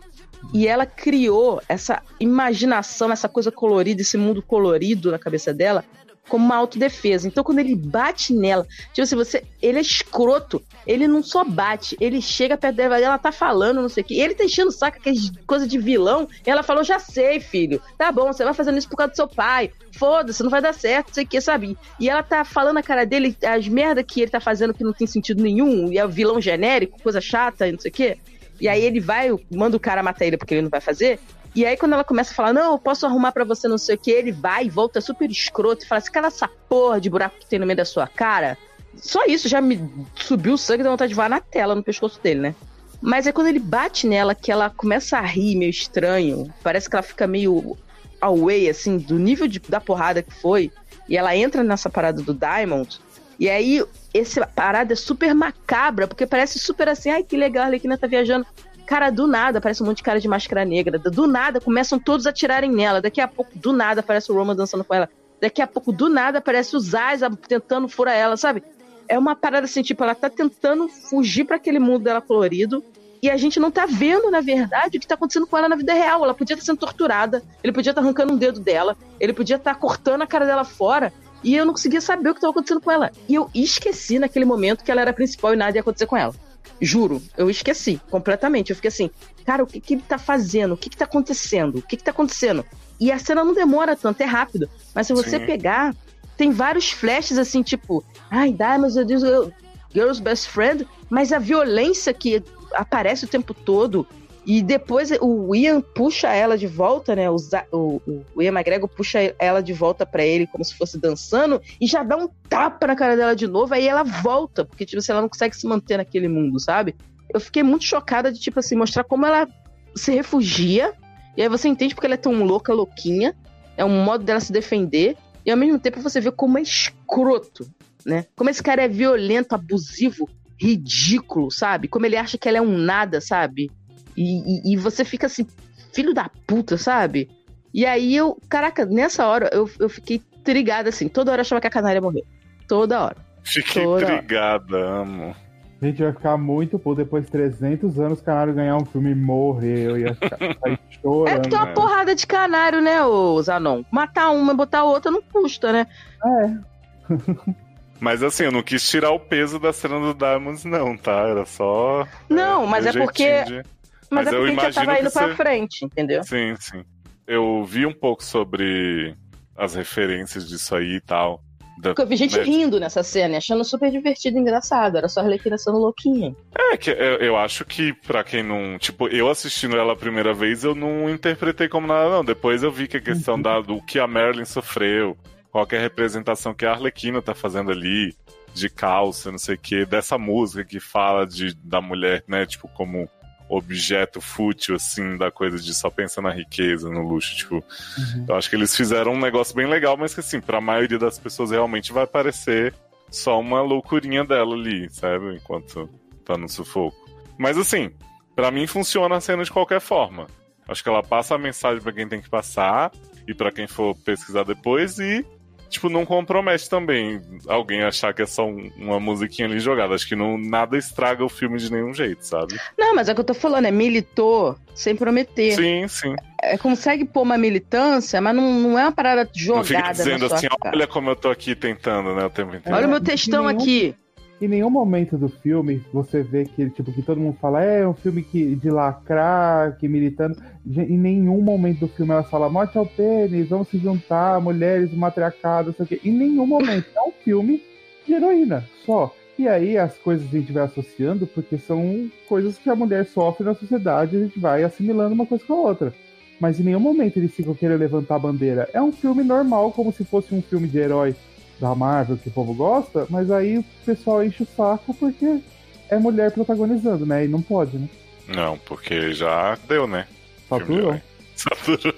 E 0.53 0.67
ela 0.67 0.85
criou 0.85 1.61
essa 1.67 2.01
imaginação, 2.19 3.11
essa 3.11 3.27
coisa 3.27 3.51
colorida, 3.51 4.01
esse 4.01 4.17
mundo 4.17 4.41
colorido 4.41 5.11
na 5.11 5.17
cabeça 5.17 5.53
dela, 5.53 5.83
como 6.27 6.45
uma 6.45 6.55
autodefesa. 6.55 7.27
Então, 7.27 7.43
quando 7.43 7.59
ele 7.59 7.75
bate 7.75 8.33
nela, 8.33 8.65
tipo 8.93 9.01
assim, 9.01 9.15
você, 9.15 9.43
ele 9.61 9.77
é 9.77 9.81
escroto. 9.81 10.61
Ele 10.85 11.07
não 11.07 11.23
só 11.23 11.43
bate, 11.43 11.97
ele 11.99 12.21
chega 12.21 12.57
perto 12.57 12.75
dela, 12.75 12.99
ela 12.99 13.17
tá 13.17 13.31
falando, 13.31 13.81
não 13.81 13.89
sei 13.89 14.03
o 14.03 14.05
quê. 14.05 14.15
Ele 14.15 14.35
tá 14.35 14.43
enchendo 14.43 14.69
o 14.69 14.71
saco, 14.71 15.01
que 15.01 15.09
é 15.09 15.13
coisa 15.45 15.67
de 15.67 15.77
vilão. 15.77 16.27
E 16.45 16.49
ela 16.49 16.63
falou: 16.63 16.83
já 16.83 16.99
sei, 16.99 17.39
filho. 17.39 17.81
Tá 17.97 18.11
bom, 18.11 18.31
você 18.31 18.43
vai 18.43 18.53
fazendo 18.53 18.77
isso 18.77 18.89
por 18.89 18.97
causa 18.97 19.11
do 19.11 19.15
seu 19.15 19.27
pai. 19.27 19.71
Foda-se, 19.93 20.43
não 20.43 20.49
vai 20.49 20.61
dar 20.61 20.73
certo, 20.73 21.07
não 21.07 21.13
sei 21.15 21.23
o 21.23 21.27
que, 21.27 21.41
sabe? 21.41 21.77
E 21.99 22.09
ela 22.09 22.21
tá 22.21 22.43
falando 22.45 22.75
na 22.75 22.83
cara 22.83 23.05
dele 23.05 23.35
as 23.43 23.67
merda 23.67 24.03
que 24.03 24.21
ele 24.21 24.31
tá 24.31 24.39
fazendo 24.39 24.73
que 24.73 24.83
não 24.83 24.93
tem 24.93 25.07
sentido 25.07 25.41
nenhum, 25.41 25.91
e 25.91 25.97
é 25.97 26.05
o 26.05 26.09
vilão 26.09 26.39
genérico, 26.39 27.01
coisa 27.01 27.19
chata 27.19 27.71
não 27.71 27.79
sei 27.79 27.89
o 27.89 27.93
quê. 27.93 28.17
E 28.59 28.67
aí 28.67 28.83
ele 28.83 28.99
vai, 28.99 29.29
manda 29.51 29.77
o 29.77 29.79
cara 29.79 30.01
matar 30.01 30.25
ele 30.25 30.37
porque 30.37 30.53
ele 30.53 30.63
não 30.63 30.69
vai 30.69 30.81
fazer. 30.81 31.19
E 31.55 31.65
aí, 31.65 31.75
quando 31.75 31.93
ela 31.93 32.03
começa 32.03 32.31
a 32.31 32.35
falar, 32.35 32.53
não, 32.53 32.73
eu 32.73 32.79
posso 32.79 33.05
arrumar 33.05 33.31
para 33.31 33.43
você 33.43 33.67
não 33.67 33.77
sei 33.77 33.95
o 33.95 33.97
que, 33.97 34.11
ele 34.11 34.31
vai 34.31 34.65
e 34.65 34.69
volta 34.69 35.01
super 35.01 35.29
escroto 35.29 35.83
e 35.83 35.87
fala 35.87 35.99
assim, 35.99 36.11
cala 36.11 36.27
essa 36.27 36.47
porra 36.47 37.01
de 37.01 37.09
buraco 37.09 37.39
que 37.39 37.47
tem 37.47 37.59
no 37.59 37.65
meio 37.65 37.77
da 37.77 37.85
sua 37.85 38.07
cara. 38.07 38.57
Só 38.95 39.25
isso 39.25 39.47
já 39.47 39.61
me 39.61 39.79
subiu 40.15 40.53
o 40.53 40.57
sangue 40.57 40.83
dá 40.83 40.89
vontade 40.89 41.09
de 41.09 41.15
voar 41.15 41.29
na 41.29 41.39
tela, 41.39 41.75
no 41.75 41.83
pescoço 41.83 42.19
dele, 42.21 42.39
né? 42.41 42.55
Mas 43.01 43.27
é 43.27 43.31
quando 43.31 43.47
ele 43.47 43.59
bate 43.59 44.07
nela 44.07 44.33
que 44.33 44.51
ela 44.51 44.69
começa 44.69 45.17
a 45.17 45.21
rir 45.21 45.55
meio 45.55 45.69
estranho. 45.69 46.51
Parece 46.63 46.89
que 46.89 46.95
ela 46.95 47.03
fica 47.03 47.27
meio 47.27 47.77
away, 48.19 48.69
assim, 48.69 48.97
do 48.97 49.19
nível 49.19 49.47
de, 49.47 49.59
da 49.59 49.79
porrada 49.79 50.23
que 50.23 50.33
foi. 50.33 50.71
E 51.07 51.15
ela 51.15 51.35
entra 51.35 51.63
nessa 51.63 51.89
parada 51.89 52.21
do 52.21 52.33
Diamond. 52.33 52.99
E 53.39 53.49
aí, 53.49 53.83
essa 54.13 54.47
parada 54.47 54.93
é 54.93 54.95
super 54.95 55.33
macabra, 55.35 56.07
porque 56.07 56.25
parece 56.25 56.57
super 56.57 56.89
assim, 56.89 57.11
ai 57.11 57.23
que 57.23 57.37
legal, 57.37 57.63
a 57.63 57.65
Arlequina 57.67 57.97
tá 57.97 58.07
viajando. 58.07 58.47
Cara, 58.87 59.09
do 59.09 59.27
nada, 59.27 59.57
aparece 59.57 59.83
um 59.83 59.85
monte 59.85 59.97
de 59.97 60.03
cara 60.03 60.17
de 60.17 60.29
máscara 60.29 60.63
negra. 60.63 60.97
Do 60.97 61.27
nada, 61.27 61.59
começam 61.59 61.99
todos 61.99 62.25
a 62.25 62.29
atirarem 62.29 62.71
nela. 62.71 63.01
Daqui 63.01 63.19
a 63.19 63.27
pouco, 63.27 63.51
do 63.53 63.73
nada, 63.73 63.99
aparece 63.99 64.31
o 64.31 64.35
Roman 64.35 64.55
dançando 64.55 64.85
com 64.85 64.93
ela. 64.93 65.09
Daqui 65.41 65.61
a 65.61 65.67
pouco, 65.67 65.91
do 65.91 66.07
nada, 66.07 66.37
aparece 66.37 66.73
o 66.73 66.79
Zaz 66.79 67.19
tentando 67.49 67.89
furar 67.89 68.15
ela, 68.15 68.37
sabe? 68.37 68.63
É 69.05 69.19
uma 69.19 69.35
parada 69.35 69.65
assim, 69.65 69.81
tipo, 69.81 70.01
ela 70.01 70.15
tá 70.15 70.29
tentando 70.29 70.87
fugir 70.87 71.43
para 71.43 71.57
aquele 71.57 71.79
mundo 71.79 72.05
dela 72.05 72.21
colorido. 72.21 72.81
E 73.21 73.29
a 73.29 73.35
gente 73.35 73.59
não 73.59 73.69
tá 73.69 73.85
vendo, 73.85 74.31
na 74.31 74.39
verdade, 74.39 74.97
o 74.97 75.01
que 75.01 75.07
tá 75.07 75.15
acontecendo 75.15 75.45
com 75.45 75.57
ela 75.57 75.67
na 75.67 75.75
vida 75.75 75.93
real. 75.93 76.23
Ela 76.23 76.33
podia 76.33 76.53
estar 76.53 76.63
tá 76.63 76.65
sendo 76.67 76.79
torturada, 76.79 77.43
ele 77.61 77.73
podia 77.73 77.91
estar 77.91 78.01
tá 78.01 78.07
arrancando 78.07 78.33
um 78.33 78.37
dedo 78.37 78.61
dela, 78.61 78.95
ele 79.19 79.33
podia 79.33 79.57
estar 79.57 79.73
tá 79.73 79.79
cortando 79.79 80.21
a 80.21 80.27
cara 80.27 80.45
dela 80.45 80.63
fora. 80.63 81.11
E 81.43 81.53
eu 81.53 81.65
não 81.65 81.73
conseguia 81.73 81.99
saber 81.99 82.29
o 82.29 82.33
que 82.33 82.37
estava 82.37 82.51
acontecendo 82.51 82.79
com 82.79 82.89
ela. 82.89 83.11
E 83.27 83.35
eu 83.35 83.49
esqueci 83.53 84.17
naquele 84.17 84.45
momento 84.45 84.81
que 84.81 84.89
ela 84.89 85.01
era 85.01 85.11
principal 85.11 85.53
e 85.53 85.57
nada 85.57 85.75
ia 85.75 85.81
acontecer 85.81 86.05
com 86.05 86.15
ela. 86.15 86.33
Juro, 86.81 87.21
eu 87.37 87.49
esqueci 87.49 87.99
completamente. 88.09 88.69
Eu 88.69 88.75
fiquei 88.75 88.89
assim, 88.89 89.09
cara, 89.45 89.63
o 89.63 89.67
que, 89.67 89.79
que 89.79 89.95
ele 89.95 90.03
tá 90.07 90.17
fazendo? 90.17 90.73
O 90.73 90.77
que, 90.77 90.89
que 90.89 90.97
tá 90.97 91.05
acontecendo? 91.05 91.79
O 91.79 91.81
que, 91.81 91.97
que 91.97 92.03
tá 92.03 92.11
acontecendo? 92.11 92.65
E 92.99 93.11
a 93.11 93.19
cena 93.19 93.43
não 93.43 93.53
demora 93.53 93.95
tanto, 93.95 94.21
é 94.21 94.25
rápido. 94.25 94.69
Mas 94.93 95.07
se 95.07 95.13
você 95.13 95.39
Sim. 95.39 95.45
pegar, 95.45 95.95
tem 96.35 96.51
vários 96.51 96.91
flashes 96.91 97.37
assim, 97.37 97.61
tipo, 97.63 98.03
ai, 98.29 98.51
Diamonds, 98.51 98.95
eu 98.95 99.05
digo, 99.05 99.51
Girl's 99.93 100.19
Best 100.19 100.49
Friend, 100.49 100.87
mas 101.09 101.31
a 101.31 101.39
violência 101.39 102.13
que 102.13 102.43
aparece 102.73 103.25
o 103.25 103.27
tempo 103.27 103.53
todo 103.53 104.07
e 104.47 104.61
depois 104.61 105.11
o 105.19 105.53
Ian 105.53 105.81
puxa 105.81 106.29
ela 106.29 106.57
de 106.57 106.67
volta, 106.67 107.13
né? 107.13 107.29
O, 107.29 107.35
o, 107.73 108.01
o 108.33 108.41
Ian 108.41 108.53
McGregor 108.53 108.87
puxa 108.87 109.35
ela 109.37 109.61
de 109.61 109.73
volta 109.73 110.05
para 110.05 110.25
ele 110.25 110.47
como 110.47 110.63
se 110.63 110.73
fosse 110.73 110.97
dançando 110.97 111.61
e 111.81 111.85
já 111.85 112.01
dá 112.01 112.15
um 112.15 112.29
tapa 112.47 112.87
na 112.87 112.95
cara 112.95 113.17
dela 113.17 113.35
de 113.35 113.45
novo, 113.45 113.73
aí 113.73 113.85
ela 113.85 114.03
volta, 114.03 114.63
porque 114.63 114.85
tipo, 114.85 114.99
assim, 114.99 115.11
ela 115.11 115.19
não 115.19 115.27
consegue 115.27 115.53
se 115.53 115.67
manter 115.67 115.97
naquele 115.97 116.29
mundo, 116.29 116.61
sabe? 116.61 116.95
Eu 117.33 117.41
fiquei 117.41 117.61
muito 117.61 117.83
chocada 117.83 118.31
de, 118.31 118.39
tipo 118.39 118.57
assim, 118.57 118.77
mostrar 118.77 119.03
como 119.03 119.25
ela 119.25 119.49
se 119.93 120.13
refugia, 120.13 120.93
e 121.35 121.41
aí 121.41 121.49
você 121.49 121.67
entende 121.67 121.93
porque 121.93 122.07
ela 122.07 122.15
é 122.15 122.17
tão 122.17 122.45
louca, 122.45 122.73
louquinha, 122.73 123.35
é 123.75 123.83
um 123.83 124.01
modo 124.05 124.23
dela 124.23 124.39
se 124.39 124.53
defender, 124.53 125.17
e 125.45 125.51
ao 125.51 125.57
mesmo 125.57 125.77
tempo 125.77 125.99
você 125.99 126.21
vê 126.21 126.31
como 126.31 126.57
é 126.57 126.61
escroto, 126.61 127.69
né? 128.05 128.25
Como 128.33 128.49
esse 128.49 128.63
cara 128.63 128.81
é 128.81 128.87
violento, 128.87 129.53
abusivo, 129.55 130.29
ridículo, 130.57 131.51
sabe? 131.51 131.89
Como 131.89 132.05
ele 132.05 132.15
acha 132.15 132.37
que 132.37 132.47
ela 132.47 132.59
é 132.59 132.61
um 132.61 132.77
nada, 132.77 133.19
sabe? 133.19 133.69
E, 134.17 134.71
e, 134.71 134.73
e, 134.73 134.77
você 134.77 135.05
fica 135.05 135.27
assim, 135.27 135.45
filho 135.93 136.13
da 136.13 136.29
puta, 136.47 136.77
sabe? 136.77 137.29
E 137.73 137.85
aí 137.85 138.15
eu, 138.15 138.37
caraca, 138.49 138.85
nessa 138.85 139.27
hora 139.27 139.49
eu, 139.53 139.69
eu 139.79 139.87
fiquei 139.87 140.21
trigada 140.43 140.89
assim. 140.89 141.07
Toda 141.07 141.31
hora 141.31 141.39
eu 141.39 141.43
achava 141.43 141.61
que 141.61 141.67
a 141.67 141.71
canária 141.71 142.01
morreu. 142.01 142.25
Toda 142.67 143.03
hora. 143.03 143.17
Fiquei 143.43 143.83
Toda 143.83 144.05
trigada, 144.05 144.77
hora. 144.77 145.01
amo. 145.01 145.35
A 145.79 145.85
gente 145.85 146.01
vai 146.01 146.11
ficar 146.11 146.37
muito 146.37 146.79
pô, 146.79 146.95
depois 146.95 147.25
de 147.25 147.31
300 147.31 147.99
anos 147.99 148.19
o 148.19 148.23
Canário 148.23 148.53
ganhar 148.53 148.75
um 148.77 148.85
filme 148.85 149.11
e 149.11 149.15
morrer. 149.15 149.83
Eu 149.83 149.97
ia 149.97 150.15
ficar 150.15 150.39
chorando. 151.01 151.37
É 151.37 151.39
porque 151.39 151.55
é 151.55 151.59
uma 151.59 151.73
porrada 151.73 152.15
de 152.15 152.25
canário, 152.25 152.81
né, 152.81 153.03
ô 153.03 153.39
Zanon? 153.43 153.83
Matar 153.91 154.31
uma 154.31 154.53
e 154.53 154.55
botar 154.55 154.83
outra 154.83 155.11
não 155.11 155.21
custa, 155.21 155.71
né? 155.71 155.87
É. 156.25 157.13
Mas 157.99 158.21
assim, 158.21 158.43
eu 158.43 158.51
não 158.51 158.61
quis 158.61 158.87
tirar 158.87 159.11
o 159.11 159.19
peso 159.19 159.59
da 159.59 159.73
cena 159.73 159.99
do 159.99 160.13
Diamonds, 160.13 160.63
não, 160.65 160.95
tá? 160.95 161.27
Era 161.27 161.45
só. 161.45 162.07
Não, 162.29 162.63
é, 162.63 162.67
mas 162.67 162.85
é 162.85 162.91
porque. 162.91 163.43
De... 163.43 163.63
Mas, 164.09 164.25
Mas 164.25 164.33
é 164.33 164.37
porque 164.37 164.55
já 164.55 164.71
tava 164.71 164.99
indo 164.99 165.09
você... 165.09 165.19
pra 165.19 165.35
frente, 165.35 165.85
entendeu? 165.85 166.23
Sim, 166.23 166.55
sim. 166.59 166.83
Eu 167.25 167.63
vi 167.65 167.85
um 167.85 167.93
pouco 167.93 168.23
sobre 168.23 169.15
as 169.55 169.75
referências 169.75 170.47
disso 170.47 170.75
aí 170.75 170.95
e 170.95 171.01
tal. 171.01 171.41
Da, 171.79 171.93
eu 171.95 172.07
vi 172.07 172.15
gente 172.15 172.35
né? 172.37 172.43
rindo 172.43 172.79
nessa 172.79 173.03
cena, 173.03 173.37
achando 173.37 173.63
super 173.63 173.91
divertido 173.91 174.37
e 174.37 174.41
engraçado. 174.41 174.97
Era 174.97 175.07
só 175.07 175.19
a 175.19 175.23
Arlequina 175.23 175.57
sendo 175.57 175.77
louquinha. 175.77 176.35
É, 176.55 176.75
que 176.75 176.89
eu, 176.89 177.17
eu 177.17 177.37
acho 177.37 177.63
que 177.65 177.93
pra 177.93 178.23
quem 178.23 178.41
não. 178.41 178.79
Tipo, 178.79 179.07
eu 179.09 179.29
assistindo 179.29 179.77
ela 179.77 179.93
a 179.93 179.95
primeira 179.95 180.33
vez, 180.33 180.63
eu 180.63 180.73
não 180.73 181.09
interpretei 181.09 181.67
como 181.67 181.85
nada, 181.85 182.09
não. 182.09 182.25
Depois 182.25 182.63
eu 182.63 182.71
vi 182.71 182.87
que 182.87 182.97
a 182.97 183.01
questão 183.01 183.35
uhum. 183.35 183.41
da, 183.41 183.61
do 183.61 183.81
que 183.81 183.99
a 183.99 184.07
Marilyn 184.07 184.45
sofreu, 184.45 185.15
qualquer 185.51 185.81
representação 185.81 186.53
que 186.53 186.65
a 186.65 186.71
Arlequina 186.71 187.21
tá 187.21 187.35
fazendo 187.35 187.71
ali, 187.71 188.15
de 188.53 188.69
calça, 188.69 189.31
não 189.31 189.37
sei 189.37 189.55
o 189.55 189.59
que, 189.59 189.85
dessa 189.85 190.17
música 190.17 190.65
que 190.65 190.79
fala 190.79 191.27
de, 191.27 191.53
da 191.63 191.79
mulher, 191.79 192.23
né, 192.27 192.45
tipo, 192.45 192.67
como 192.69 193.07
objeto 193.49 194.19
fútil, 194.19 194.75
assim, 194.75 195.17
da 195.17 195.31
coisa 195.31 195.57
de 195.57 195.73
só 195.73 195.89
pensar 195.89 196.21
na 196.21 196.31
riqueza, 196.31 196.89
no 196.89 197.01
luxo. 197.01 197.35
Tipo, 197.35 197.55
uhum. 197.55 198.25
eu 198.27 198.35
acho 198.35 198.49
que 198.49 198.55
eles 198.55 198.75
fizeram 198.75 199.13
um 199.13 199.19
negócio 199.19 199.55
bem 199.55 199.67
legal, 199.67 199.95
mas 199.97 200.13
que, 200.13 200.19
assim, 200.19 200.41
pra 200.41 200.61
maioria 200.61 200.99
das 200.99 201.17
pessoas 201.17 201.51
realmente 201.51 201.93
vai 201.93 202.05
parecer 202.05 202.73
só 203.09 203.39
uma 203.39 203.61
loucurinha 203.61 204.25
dela 204.25 204.55
ali, 204.55 204.89
sabe? 204.89 205.35
Enquanto 205.35 205.89
tá 206.25 206.37
no 206.37 206.49
sufoco. 206.49 206.97
Mas, 207.37 207.57
assim, 207.57 207.91
para 208.35 208.51
mim 208.51 208.67
funciona 208.67 209.15
a 209.15 209.21
cena 209.21 209.43
de 209.43 209.51
qualquer 209.51 209.79
forma. 209.79 210.27
Acho 210.67 210.83
que 210.83 210.89
ela 210.89 211.01
passa 211.01 211.35
a 211.35 211.37
mensagem 211.37 211.81
para 211.81 211.93
quem 211.93 212.07
tem 212.07 212.21
que 212.21 212.29
passar 212.29 212.91
e 213.27 213.33
para 213.33 213.51
quem 213.51 213.67
for 213.67 213.95
pesquisar 213.95 214.43
depois 214.43 214.99
e 214.99 215.25
tipo, 215.69 215.89
não 215.89 216.05
compromete 216.05 216.69
também 216.69 217.21
alguém 217.47 217.83
achar 217.83 218.13
que 218.13 218.21
é 218.21 218.25
só 218.25 218.45
um, 218.45 218.71
uma 218.77 218.99
musiquinha 218.99 219.47
ali 219.47 219.59
jogada. 219.59 219.93
Acho 219.93 220.07
que 220.07 220.15
não, 220.15 220.37
nada 220.37 220.77
estraga 220.77 221.23
o 221.23 221.29
filme 221.29 221.57
de 221.57 221.71
nenhum 221.71 221.93
jeito, 221.93 222.25
sabe? 222.25 222.59
Não, 222.77 222.95
mas 222.95 223.09
é 223.09 223.11
o 223.11 223.15
que 223.15 223.21
eu 223.21 223.25
tô 223.25 223.33
falando, 223.33 223.65
é 223.65 223.71
militou 223.71 224.57
sem 224.73 224.95
prometer. 224.95 225.53
Sim, 225.53 225.87
sim. 225.87 226.15
É, 226.41 226.57
consegue 226.57 227.05
pôr 227.05 227.21
uma 227.21 227.37
militância, 227.37 228.21
mas 228.21 228.35
não, 228.35 228.59
não 228.59 228.79
é 228.79 228.83
uma 228.83 228.91
parada 228.91 229.29
jogada. 229.33 229.59
Não 229.59 229.65
fica 229.65 229.91
dizendo 229.91 230.25
assim, 230.25 230.47
cara. 230.47 230.75
olha 230.75 230.87
como 230.87 231.09
eu 231.09 231.15
tô 231.15 231.29
aqui 231.29 231.55
tentando, 231.55 232.15
né, 232.15 232.25
o 232.25 232.29
tempo 232.29 232.55
inteiro. 232.55 232.77
Olha 232.77 232.87
o 232.87 232.89
meu 232.89 233.01
textão 233.01 233.47
aqui 233.47 233.95
em 234.39 234.47
nenhum 234.47 234.69
momento 234.69 235.17
do 235.17 235.27
filme 235.27 235.83
você 235.91 236.21
vê 236.21 236.45
que, 236.45 236.69
tipo, 236.69 236.91
que 236.91 237.01
todo 237.01 237.19
mundo 237.19 237.37
fala, 237.41 237.63
é 237.63 237.87
um 237.87 237.93
filme 237.93 238.21
que, 238.21 238.55
de 238.55 238.69
lacrar, 238.69 239.77
que 239.77 239.87
militando. 239.87 240.37
Em 240.65 240.97
nenhum 240.97 241.41
momento 241.41 241.79
do 241.79 241.87
filme 241.87 242.11
ela 242.11 242.23
fala, 242.23 242.49
morte 242.49 242.77
ao 242.77 242.85
pênis, 242.85 243.49
vamos 243.49 243.67
se 243.69 243.77
juntar, 243.77 244.39
mulheres, 244.39 244.93
matriarcado, 244.93 245.73
sei 245.73 245.85
o 245.85 245.87
quê. 245.87 246.01
Em 246.03 246.11
nenhum 246.11 246.45
momento. 246.45 246.87
É 246.95 247.01
um 247.01 247.11
filme 247.11 247.63
de 248.05 248.13
heroína, 248.13 248.63
só. 248.85 249.13
E 249.39 249.47
aí 249.47 249.77
as 249.77 249.97
coisas 249.97 250.27
a 250.27 250.37
gente 250.37 250.51
vai 250.51 250.63
associando, 250.63 251.25
porque 251.27 251.57
são 251.57 252.09
coisas 252.27 252.57
que 252.57 252.69
a 252.69 252.75
mulher 252.75 253.05
sofre 253.05 253.43
na 253.43 253.55
sociedade, 253.55 254.17
a 254.17 254.19
gente 254.19 254.39
vai 254.39 254.63
assimilando 254.63 255.13
uma 255.13 255.25
coisa 255.25 255.43
com 255.43 255.53
a 255.53 255.61
outra. 255.61 255.93
Mas 256.39 256.59
em 256.59 256.63
nenhum 256.63 256.79
momento 256.79 257.17
eles 257.17 257.33
ficam 257.33 257.55
querendo 257.55 257.79
levantar 257.79 258.15
a 258.15 258.19
bandeira. 258.19 258.69
É 258.71 258.81
um 258.81 258.91
filme 258.91 259.23
normal, 259.23 259.71
como 259.71 259.91
se 259.91 260.03
fosse 260.03 260.33
um 260.33 260.41
filme 260.41 260.67
de 260.67 260.77
herói 260.77 261.15
da 261.59 261.73
Marvel 261.75 262.17
que 262.17 262.29
o 262.29 262.31
povo 262.31 262.53
gosta, 262.53 263.07
mas 263.09 263.31
aí 263.31 263.57
o 263.57 263.65
pessoal 263.85 264.23
enche 264.23 264.43
o 264.43 264.47
saco 264.55 264.93
porque 264.93 265.41
é 265.89 265.97
mulher 265.97 266.31
protagonizando, 266.31 267.05
né? 267.05 267.25
E 267.25 267.27
não 267.27 267.41
pode, 267.41 267.77
né? 267.77 267.89
Não, 268.27 268.57
porque 268.57 269.13
já 269.13 269.57
deu, 269.67 269.87
né? 269.87 270.07
Saturou. 270.49 271.01
Saturou. 271.35 271.93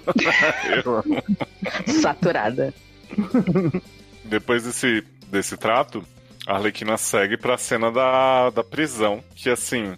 Saturada. 2.02 2.74
Depois 4.26 4.64
desse, 4.64 5.04
desse 5.28 5.58
trato, 5.58 6.04
a 6.46 6.56
Arlequina 6.56 6.98
segue 6.98 7.38
pra 7.38 7.58
cena 7.58 7.92
da, 7.92 8.50
da 8.50 8.64
prisão, 8.64 9.24
que 9.36 9.50
assim, 9.50 9.96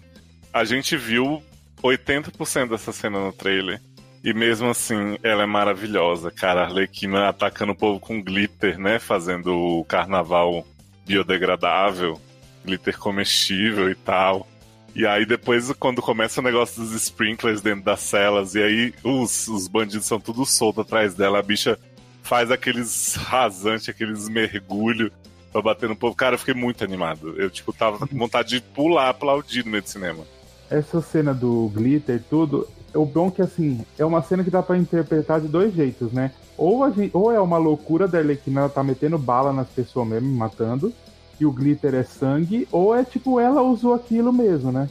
a 0.52 0.64
gente 0.64 0.96
viu 0.96 1.42
80% 1.82 2.68
dessa 2.68 2.92
cena 2.92 3.20
no 3.20 3.32
trailer. 3.32 3.80
E 4.24 4.32
mesmo 4.32 4.68
assim, 4.68 5.18
ela 5.22 5.42
é 5.42 5.46
maravilhosa, 5.46 6.30
cara. 6.30 6.60
A 6.60 6.64
Arlequina 6.64 7.28
atacando 7.28 7.72
o 7.72 7.76
povo 7.76 7.98
com 7.98 8.22
glitter, 8.22 8.78
né? 8.78 8.98
Fazendo 8.98 9.52
o 9.52 9.84
carnaval 9.84 10.64
biodegradável, 11.04 12.20
glitter 12.64 12.96
comestível 12.96 13.90
e 13.90 13.94
tal. 13.94 14.46
E 14.94 15.06
aí 15.06 15.26
depois, 15.26 15.72
quando 15.72 16.02
começa 16.02 16.40
o 16.40 16.44
negócio 16.44 16.82
dos 16.82 16.92
sprinklers 16.92 17.62
dentro 17.62 17.84
das 17.84 18.00
celas, 18.00 18.54
e 18.54 18.62
aí 18.62 18.94
os, 19.02 19.48
os 19.48 19.66
bandidos 19.66 20.06
são 20.06 20.20
tudo 20.20 20.44
soltos 20.44 20.84
atrás 20.84 21.14
dela, 21.14 21.38
a 21.38 21.42
bicha 21.42 21.78
faz 22.22 22.50
aqueles 22.50 23.14
rasantes, 23.16 23.88
aqueles 23.88 24.28
mergulhos 24.28 25.10
pra 25.50 25.62
bater 25.62 25.88
no 25.88 25.96
povo. 25.96 26.14
Cara, 26.14 26.34
eu 26.34 26.38
fiquei 26.38 26.54
muito 26.54 26.84
animado. 26.84 27.34
Eu, 27.36 27.50
tipo, 27.50 27.72
tava 27.72 28.06
com 28.06 28.16
vontade 28.16 28.50
de 28.50 28.60
pular, 28.60 29.08
aplaudir 29.08 29.64
no 29.64 29.72
meio 29.72 29.82
do 29.82 29.88
cinema. 29.88 30.24
Essa 30.70 31.00
cena 31.02 31.34
do 31.34 31.68
glitter 31.74 32.16
e 32.16 32.20
tudo, 32.20 32.68
o 32.94 33.04
bom 33.04 33.30
que 33.30 33.42
assim, 33.42 33.84
é 33.98 34.04
uma 34.04 34.22
cena 34.22 34.44
que 34.44 34.50
dá 34.50 34.62
pra 34.62 34.76
interpretar 34.76 35.40
de 35.40 35.48
dois 35.48 35.74
jeitos, 35.74 36.12
né? 36.12 36.32
Ou, 36.56 36.84
a 36.84 36.90
gente, 36.90 37.10
ou 37.14 37.32
é 37.32 37.40
uma 37.40 37.58
loucura 37.58 38.06
da 38.06 38.18
Arlequina, 38.18 38.60
ela 38.60 38.68
tá 38.68 38.82
metendo 38.82 39.18
bala 39.18 39.52
nas 39.52 39.68
pessoas 39.68 40.06
mesmo, 40.06 40.28
matando, 40.32 40.92
e 41.40 41.46
o 41.46 41.52
glitter 41.52 41.94
é 41.94 42.02
sangue, 42.02 42.68
ou 42.70 42.94
é 42.94 43.04
tipo, 43.04 43.40
ela 43.40 43.62
usou 43.62 43.94
aquilo 43.94 44.32
mesmo, 44.32 44.70
né? 44.70 44.88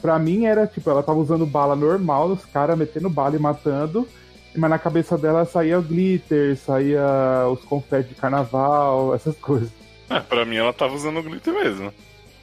Pra 0.00 0.18
mim 0.18 0.44
era 0.44 0.66
tipo, 0.66 0.88
ela 0.90 1.02
tava 1.02 1.18
usando 1.18 1.44
bala 1.44 1.74
normal, 1.74 2.28
os 2.28 2.44
caras 2.44 2.78
metendo 2.78 3.10
bala 3.10 3.34
e 3.36 3.38
matando, 3.38 4.06
mas 4.54 4.70
na 4.70 4.78
cabeça 4.78 5.18
dela 5.18 5.44
saía 5.44 5.78
o 5.78 5.82
glitter, 5.82 6.56
saía 6.56 7.46
os 7.50 7.64
confetes 7.64 8.10
de 8.10 8.14
carnaval, 8.14 9.14
essas 9.14 9.36
coisas. 9.36 9.70
É, 10.08 10.20
pra 10.20 10.44
mim 10.44 10.56
ela 10.56 10.72
tava 10.72 10.94
usando 10.94 11.22
glitter 11.22 11.52
mesmo. 11.52 11.92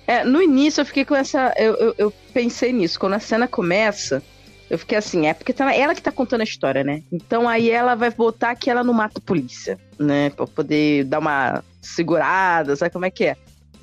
É, 0.08 0.24
no 0.24 0.42
início 0.42 0.82
eu 0.82 0.86
fiquei 0.86 1.04
com 1.04 1.16
essa. 1.16 1.54
Eu, 1.58 1.74
eu, 1.76 1.96
eu, 1.98 2.14
pensei 2.34 2.72
nisso. 2.72 3.00
Quando 3.00 3.14
a 3.14 3.20
cena 3.20 3.48
começa, 3.48 4.22
eu 4.70 4.80
fiquei 4.80 4.98
assim, 4.98 5.28
é 5.28 5.34
porque 5.34 5.54
tá, 5.54 5.74
ela 5.74 5.94
que 5.94 6.02
tá 6.02 6.12
contando 6.12 6.42
a 6.42 6.46
história, 6.46 6.84
né? 6.84 7.04
Então 7.12 7.48
aí 7.48 7.70
ela 7.70 7.96
vai 7.96 8.12
botar 8.12 8.56
que 8.56 8.70
ela 8.70 8.84
não 8.84 8.94
mata 8.94 9.20
a 9.20 9.22
polícia, 9.22 9.80
né? 10.00 10.30
Pra 10.32 10.48
poder 10.48 11.06
dar 11.06 11.20
uma 11.20 11.64
segurada, 11.82 12.76
sabe 12.76 12.92
como 12.92 13.06
é 13.06 13.12
que 13.12 13.26
é? 13.26 13.38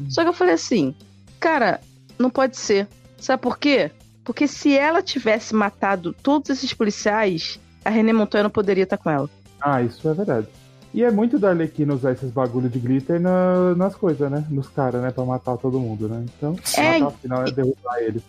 Só 0.09 0.23
que 0.23 0.29
eu 0.29 0.33
falei 0.33 0.55
assim, 0.55 0.95
cara, 1.39 1.81
não 2.19 2.31
pode 2.31 2.57
ser. 2.57 2.89
Sabe 3.19 3.41
por 3.41 3.59
quê? 3.59 3.91
Porque 4.25 4.47
se 4.49 4.77
ela 4.77 5.03
tivesse 5.03 5.55
matado 5.55 6.13
todos 6.23 6.51
esses 6.51 6.73
policiais, 6.73 7.61
a 7.85 7.91
René 7.91 8.13
Montoya 8.13 8.43
não 8.43 8.51
poderia 8.51 8.85
estar 8.85 8.97
com 8.97 9.11
ela. 9.11 9.29
Ah, 9.61 9.83
isso 9.83 10.09
é 10.09 10.15
verdade. 10.15 10.49
E 10.95 11.03
é 11.03 11.11
muito 11.11 11.39
da 11.39 11.51
Arlequina 11.51 11.95
usar 11.95 12.13
esses 12.13 12.31
bagulho 12.31 12.69
de 12.69 12.79
glitter 12.79 13.21
na, 13.21 13.75
nas 13.75 13.95
coisas, 13.95 14.31
né? 14.31 14.45
Nos 14.51 14.69
caras, 14.69 15.01
né? 15.01 15.11
Pra 15.11 15.25
matar 15.25 15.57
todo 15.57 15.81
mundo, 15.81 16.09
né? 16.09 16.25
Então, 16.37 16.55
é, 16.77 16.99
matar, 16.99 17.15
afinal 17.15 17.47
é 17.47 17.51
derrubar 17.51 17.99
eles. 18.01 18.23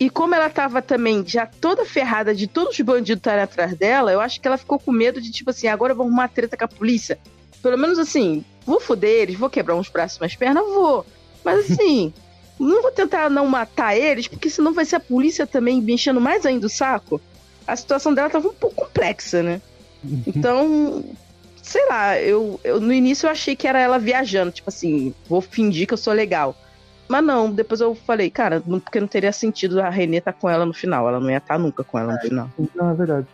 E 0.00 0.08
como 0.08 0.34
ela 0.34 0.48
tava 0.48 0.80
também 0.80 1.24
já 1.26 1.44
toda 1.44 1.84
ferrada 1.84 2.34
de 2.34 2.46
todos 2.46 2.78
os 2.78 2.80
bandidos 2.80 3.18
estarem 3.18 3.42
atrás 3.42 3.74
dela, 3.76 4.12
eu 4.12 4.20
acho 4.20 4.40
que 4.40 4.46
ela 4.46 4.56
ficou 4.56 4.78
com 4.78 4.92
medo 4.92 5.20
de, 5.20 5.30
tipo 5.30 5.50
assim, 5.50 5.66
agora 5.66 5.92
eu 5.92 5.96
vou 5.96 6.06
arrumar 6.06 6.28
treta 6.28 6.56
com 6.56 6.64
a 6.64 6.68
polícia. 6.68 7.18
Pelo 7.60 7.76
menos 7.76 7.98
assim, 7.98 8.44
vou 8.64 8.78
foder 8.78 9.22
eles, 9.22 9.36
vou 9.36 9.50
quebrar 9.50 9.74
uns 9.74 9.88
braços 9.88 10.18
e 10.18 10.22
umas 10.22 10.36
pernas, 10.36 10.64
vou. 10.64 11.04
Mas 11.44 11.70
assim, 11.70 12.12
não 12.60 12.80
vou 12.80 12.92
tentar 12.92 13.28
não 13.28 13.46
matar 13.46 13.96
eles, 13.96 14.28
porque 14.28 14.48
senão 14.48 14.72
vai 14.72 14.84
ser 14.84 14.96
a 14.96 15.00
polícia 15.00 15.46
também 15.46 15.80
me 15.80 15.94
enchendo 15.94 16.20
mais 16.20 16.46
ainda 16.46 16.66
o 16.66 16.70
saco. 16.70 17.20
A 17.66 17.74
situação 17.74 18.14
dela 18.14 18.30
tava 18.30 18.48
um 18.48 18.54
pouco 18.54 18.76
complexa, 18.76 19.42
né? 19.42 19.60
Então, 20.26 21.04
sei 21.60 21.86
lá, 21.86 22.20
eu, 22.20 22.60
eu 22.62 22.80
no 22.80 22.92
início 22.92 23.26
eu 23.26 23.30
achei 23.30 23.56
que 23.56 23.66
era 23.66 23.80
ela 23.80 23.98
viajando, 23.98 24.52
tipo 24.52 24.68
assim, 24.68 25.12
vou 25.28 25.40
fingir 25.40 25.86
que 25.86 25.94
eu 25.94 25.98
sou 25.98 26.12
legal. 26.12 26.56
Mas 27.08 27.24
não, 27.24 27.50
depois 27.50 27.80
eu 27.80 27.94
falei, 27.94 28.30
cara, 28.30 28.62
não, 28.66 28.78
porque 28.78 29.00
não 29.00 29.08
teria 29.08 29.32
sentido 29.32 29.80
a 29.80 29.88
Renê 29.88 30.18
estar 30.18 30.32
tá 30.32 30.38
com 30.38 30.48
ela 30.48 30.66
no 30.66 30.74
final. 30.74 31.08
Ela 31.08 31.20
não 31.20 31.30
ia 31.30 31.38
estar 31.38 31.54
tá 31.54 31.58
nunca 31.58 31.82
com 31.82 31.98
ela 31.98 32.14
no 32.14 32.20
final. 32.20 32.50
Não, 32.74 32.90
é 32.90 32.94
verdade. 32.94 33.26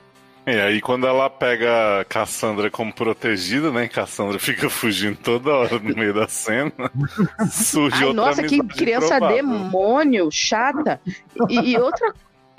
E 0.47 0.61
aí 0.61 0.81
quando 0.81 1.07
ela 1.07 1.31
pega 1.31 2.05
Cassandra 2.07 2.71
como 2.71 2.93
protegida, 2.93 3.71
né? 3.71 3.89
Cassandra 3.89 4.39
fica 4.39 4.69
fugindo 4.69 5.17
toda 5.17 5.51
hora 5.51 5.79
no 5.79 5.95
meio 5.95 6.13
da 6.13 6.29
cena. 6.29 6.73
surge 7.51 7.97
Ai, 7.97 8.05
outra 8.05 8.27
nossa, 8.27 8.43
que 8.43 8.63
criança 8.63 9.17
provável. 9.17 9.37
demônio, 9.37 10.31
chata. 10.31 11.01
E, 11.49 11.73
e 11.73 11.79
outra 11.79 12.13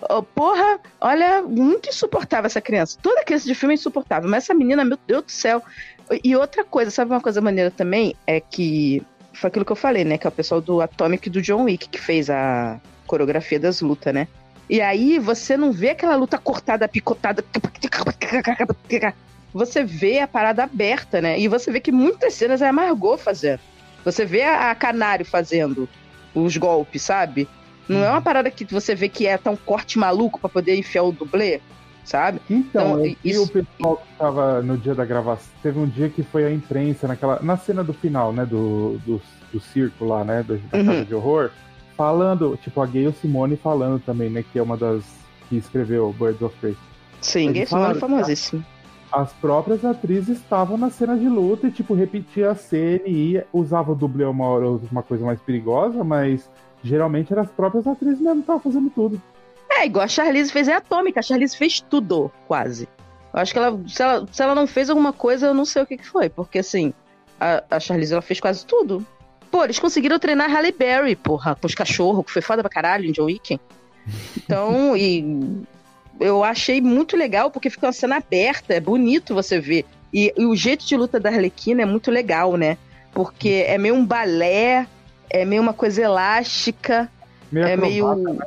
oh, 0.10 0.24
porra, 0.24 0.80
olha, 1.00 1.44
muito 1.44 1.90
insuportável 1.90 2.48
essa 2.48 2.62
criança. 2.62 2.98
Toda 3.02 3.24
criança 3.24 3.46
de 3.46 3.56
filme 3.56 3.74
é 3.74 3.76
insuportável, 3.76 4.30
mas 4.30 4.46
essa 4.46 4.54
menina, 4.54 4.84
meu 4.84 4.98
Deus 5.08 5.24
do 5.24 5.32
céu. 5.32 5.62
E 6.24 6.36
outra 6.36 6.64
coisa, 6.64 6.92
sabe 6.92 7.12
uma 7.12 7.22
coisa 7.22 7.42
maneira 7.42 7.72
também? 7.72 8.16
É 8.28 8.40
que 8.40 9.04
foi 9.36 9.50
aquilo 9.50 9.66
que 9.66 9.72
eu 9.72 9.76
falei, 9.76 10.04
né? 10.04 10.18
Que 10.18 10.26
é 10.26 10.30
o 10.30 10.32
pessoal 10.32 10.62
do 10.62 10.82
Atomic 10.82 11.30
do 11.30 11.42
John 11.42 11.64
Wick 11.64 11.90
que 11.90 12.00
fez 12.00 12.30
a 12.30 12.80
coreografia 13.06 13.60
das 13.60 13.82
lutas, 13.82 14.14
né? 14.14 14.28
E 14.70 14.82
aí 14.82 15.20
você 15.20 15.56
não 15.56 15.72
vê 15.72 15.92
aquela 15.92 16.16
luta 16.16 16.38
cortada, 16.38 16.88
picotada. 16.88 17.44
Você 19.54 19.84
vê 19.84 20.20
a 20.20 20.28
parada 20.28 20.64
aberta, 20.64 21.22
né? 21.22 21.40
E 21.40 21.48
você 21.48 21.72
vê 21.72 21.80
que 21.80 21.92
muitas 21.92 22.34
cenas 22.34 22.62
é 22.62 22.68
a 22.68 22.74
Margot 22.74 23.18
fazendo. 23.18 23.62
Você 24.04 24.26
vê 24.26 24.44
a, 24.44 24.74
Canário 24.76 25.26
fazendo 25.26 25.88
os 26.34 26.58
golpes, 26.58 27.04
sabe? 27.04 27.48
Não 27.88 28.04
é 28.04 28.10
uma 28.10 28.22
parada 28.22 28.52
que 28.52 28.66
você 28.66 28.94
vê 28.96 29.08
que 29.08 29.28
é 29.28 29.38
tão 29.38 29.56
corte 29.56 29.98
maluco 29.98 30.40
para 30.40 30.50
poder 30.50 30.76
enfiar 30.76 31.04
o 31.04 31.12
dublê, 31.12 31.62
sabe? 32.06 32.40
Então, 32.50 33.00
Então, 33.06 33.16
isso- 33.24 33.44
o 33.44 33.48
pessoal 33.50 33.98
que 33.98 34.18
tava 34.18 34.62
no 34.62 34.78
dia 34.78 34.96
da 34.96 35.04
gravação. 35.04 35.48
Teve 35.62 35.80
um 35.80 35.86
dia 35.88 36.08
que 36.10 36.24
foi 36.24 36.46
a 36.46 36.52
imprensa, 36.52 37.08
naquela, 37.08 37.40
na 37.42 37.58
cena 37.58 37.84
do 37.84 37.94
final, 37.94 38.32
né? 38.32 38.46
Do, 38.46 38.98
do, 39.06 39.22
do 39.52 39.60
circo 39.60 40.06
lá, 40.06 40.24
né? 40.24 40.44
Da, 40.44 40.54
Uhum. 40.54 40.86
casa 40.86 41.06
de 41.06 41.14
horror. 41.16 41.50
Falando, 41.98 42.58
tipo, 42.62 42.82
a 42.82 42.86
Gayle 42.86 43.14
Simone 43.14 43.56
falando 43.58 44.00
também, 44.00 44.30
né? 44.30 44.44
Que 44.52 44.60
é 44.60 44.64
uma 44.64 44.78
das 44.78 45.04
que 45.50 45.58
escreveu 45.58 46.14
Birds 46.18 46.42
of 46.42 46.56
Prey. 46.60 46.76
Sim, 47.22 47.46
Eles 47.50 47.54
Gay 47.54 47.66
Simone 47.66 47.84
é 47.84 47.88
falaram, 47.96 48.00
famosíssimo. 48.00 48.66
As 49.12 49.32
próprias 49.34 49.86
atrizes 49.86 50.38
estavam 50.40 50.78
na 50.78 50.90
cena 50.90 51.18
de 51.18 51.28
luta 51.30 51.68
e, 51.68 51.72
tipo, 51.72 51.94
repetia 51.94 52.52
a 52.52 52.56
cena 52.56 53.02
e 53.06 53.42
usava 53.54 53.94
o 53.94 53.96
dublê 53.96 54.26
uma 54.26 54.46
hora 54.46 54.68
uma 54.92 55.02
coisa 55.04 55.24
mais 55.26 55.40
perigosa, 55.40 56.04
mas 56.04 56.50
geralmente 56.84 57.32
eram 57.32 57.44
as 57.44 57.50
próprias 57.50 57.88
atrizes 57.88 58.20
mesmo 58.20 58.36
que 58.36 58.42
estavam 58.42 58.62
fazendo 58.62 58.90
tudo. 58.90 59.22
É, 59.70 59.86
igual 59.86 60.06
a 60.06 60.08
Charlize 60.08 60.52
fez 60.52 60.68
em 60.68 60.74
Atômica. 60.74 61.20
A 61.20 61.24
Charlize 61.24 61.58
fez 61.58 61.82
tudo, 61.82 62.32
quase. 62.48 62.88
Eu 63.34 63.40
acho 63.40 63.52
que 63.52 63.58
ela 63.60 63.80
se, 63.88 64.02
ela, 64.02 64.28
se 64.32 64.42
ela 64.44 64.56
não 64.56 64.66
fez 64.68 64.90
alguma 64.90 65.12
coisa, 65.12 65.48
eu 65.48 65.54
não 65.54 65.66
sei 65.66 65.82
o 65.82 65.86
que, 65.86 65.98
que 65.98 66.08
foi. 66.08 66.30
Porque, 66.30 66.60
assim, 66.60 66.94
a, 67.40 67.64
a 67.70 67.80
Charlize, 67.80 68.14
ela 68.14 68.22
fez 68.22 68.40
quase 68.40 68.66
tudo. 68.66 69.06
Pô, 69.52 69.64
eles 69.64 69.80
conseguiram 69.80 70.20
treinar 70.20 70.50
Halle 70.50 70.72
Berry, 70.72 71.16
porra, 71.16 71.56
com 71.56 71.68
os 71.68 71.76
cachorros, 71.76 72.26
que 72.26 72.32
foi 72.32 72.42
foda 72.42 72.62
pra 72.62 72.70
caralho 72.70 73.06
em 73.06 73.12
John 73.12 73.26
Wick. 73.26 73.60
Então, 74.38 74.96
e 74.98 75.64
eu 76.20 76.44
achei 76.44 76.80
muito 76.82 77.18
legal, 77.18 77.52
porque 77.52 77.70
fica 77.70 77.88
uma 77.88 77.94
cena 77.94 78.18
aberta, 78.18 78.74
é 78.74 78.80
bonito 78.80 79.34
você 79.34 79.60
ver. 79.60 79.86
E, 80.14 80.34
e 80.38 80.46
o 80.46 80.56
jeito 80.56 80.86
de 80.86 80.96
luta 80.96 81.20
da 81.20 81.30
Arlequina 81.30 81.82
é 81.82 81.86
muito 81.86 82.10
legal, 82.10 82.56
né? 82.56 82.78
Porque 83.14 83.66
é 83.68 83.78
meio 83.78 83.96
um 83.96 84.06
balé, 84.06 84.88
é 85.30 85.44
meio 85.46 85.62
uma 85.62 85.74
coisa 85.74 86.02
elástica, 86.02 87.10
Meio 87.52 87.66
é 87.68 87.74
acrobata, 87.74 88.16
meio. 88.16 88.34
né? 88.34 88.46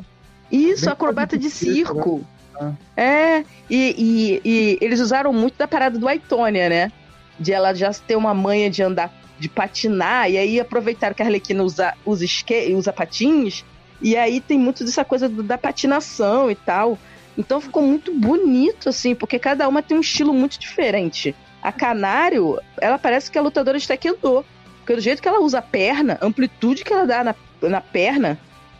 Isso, 0.50 0.86
Bem 0.86 0.92
acrobata 0.92 1.38
de 1.38 1.50
circo, 1.50 2.24
né? 2.60 2.74
É, 2.96 3.44
e, 3.70 3.94
e, 3.98 4.40
e 4.44 4.78
eles 4.80 5.00
usaram 5.00 5.32
muito 5.32 5.56
da 5.56 5.68
parada 5.68 5.98
do 5.98 6.08
Aitônia, 6.08 6.68
né? 6.68 6.92
De 7.38 7.52
ela 7.52 7.74
já 7.74 7.92
ter 7.92 8.16
uma 8.16 8.34
manha 8.34 8.68
de 8.68 8.82
andar, 8.82 9.12
de 9.38 9.48
patinar, 9.48 10.30
e 10.30 10.36
aí 10.36 10.58
aproveitaram 10.58 11.14
que 11.14 11.22
a 11.22 11.26
Arlequina 11.26 11.62
usa, 11.62 11.94
usa, 12.04 12.24
skate, 12.24 12.74
usa 12.74 12.92
patins, 12.92 13.64
e 14.00 14.16
aí 14.16 14.40
tem 14.40 14.58
muito 14.58 14.84
dessa 14.84 15.04
coisa 15.04 15.28
da 15.28 15.56
patinação 15.56 16.50
e 16.50 16.54
tal. 16.54 16.98
Então 17.36 17.60
ficou 17.60 17.82
muito 17.82 18.12
bonito, 18.12 18.88
assim, 18.88 19.14
porque 19.14 19.38
cada 19.38 19.68
uma 19.68 19.82
tem 19.82 19.96
um 19.96 20.00
estilo 20.00 20.34
muito 20.34 20.58
diferente. 20.58 21.34
A 21.62 21.70
Canário, 21.70 22.60
ela 22.80 22.98
parece 22.98 23.30
que 23.30 23.38
é 23.38 23.40
lutadora 23.40 23.78
de 23.78 23.86
taekwondo. 23.86 24.44
Porque 24.78 24.94
do 24.94 25.00
jeito 25.00 25.20
que 25.20 25.28
ela 25.28 25.40
usa 25.40 25.58
a 25.58 25.62
perna, 25.62 26.18
a 26.20 26.26
amplitude 26.26 26.82
que 26.82 26.92
ela 26.92 27.06
dá 27.06 27.22
na, 27.22 27.34
na 27.62 27.80
perna, 27.80 28.38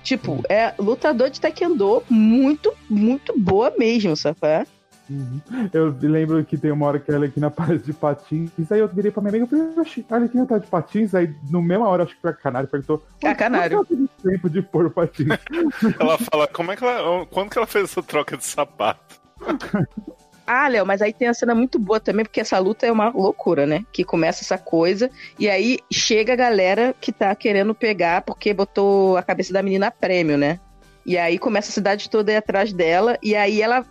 tipo, 0.09 0.43
é 0.49 0.73
lutador 0.79 1.29
de 1.29 1.39
taekwondo 1.41 2.03
muito, 2.09 2.73
muito 2.89 3.39
boa 3.39 3.73
mesmo, 3.79 4.17
sabe? 4.17 4.39
qual 4.41 4.51
é? 4.51 4.67
Uhum. 5.11 5.41
Eu 5.73 5.97
lembro 6.03 6.45
que 6.45 6.59
tem 6.59 6.71
uma 6.71 6.87
hora 6.87 6.99
que 6.99 7.11
a 7.11 7.15
Arlequina 7.15 7.47
aparece 7.49 7.85
de 7.85 7.93
patins, 7.93 8.51
aí 8.71 8.79
eu 8.79 8.89
virei 8.89 9.11
pra 9.11 9.23
minha 9.23 9.31
amiga 9.31 9.45
e 9.47 9.49
falei, 9.49 9.79
"Oxi, 9.79 10.05
a 10.11 10.15
Arlequina 10.15 10.47
tá 10.47 10.59
de 10.59 10.67
patins, 10.67 11.15
aí 11.15 11.35
no 11.51 11.63
mesma 11.63 11.89
hora, 11.89 12.05
acho 12.05 12.15
que 12.15 12.21
foi 12.21 12.31
a 12.31 12.35
Canário, 12.35 12.69
perguntou, 12.69 13.03
A 13.25 13.35
Canário. 13.35 13.79
"Quanto 13.79 13.95
ela 13.95 14.09
teve 14.23 14.31
tempo 14.31 14.51
de 14.51 14.63
pôr 14.63 14.87
o 14.87 14.91
patins? 14.91 15.29
Ela 16.01 16.19
fala, 16.19 16.47
como 16.47 16.73
é 16.73 16.77
que 16.77 16.85
ela. 16.85 17.27
Quando 17.27 17.51
que 17.51 17.59
ela 17.59 17.67
fez 17.67 17.85
essa 17.85 18.03
troca 18.03 18.37
de 18.37 18.45
sapato? 18.45 19.19
Ah, 20.51 20.67
Léo, 20.67 20.87
mas 20.87 21.03
aí 21.03 21.13
tem 21.13 21.29
uma 21.29 21.35
cena 21.35 21.55
muito 21.55 21.79
boa 21.79 22.01
também, 22.01 22.25
porque 22.25 22.41
essa 22.41 22.59
luta 22.59 22.87
é 22.87 22.91
uma 22.91 23.11
loucura, 23.11 23.67
né? 23.67 23.85
Que 23.93 24.03
começa 24.03 24.43
essa 24.43 24.57
coisa, 24.57 25.11
e 25.39 25.47
aí 25.47 25.79
chega 25.93 26.33
a 26.33 26.37
galera 26.37 26.95
que 26.99 27.13
tá 27.13 27.35
querendo 27.35 27.75
pegar, 27.75 28.23
porque 28.23 28.55
botou 28.55 29.19
a 29.19 29.23
cabeça 29.23 29.53
da 29.53 29.63
menina 29.63 29.89
a 29.89 29.91
prêmio, 29.91 30.39
né? 30.39 30.59
E 31.05 31.19
aí 31.19 31.39
começa 31.39 31.69
a 31.69 31.75
cidade 31.75 32.09
toda 32.09 32.33
aí 32.33 32.39
atrás 32.39 32.73
dela, 32.73 33.19
e 33.23 33.37
aí 33.37 33.61
ela 33.61 33.85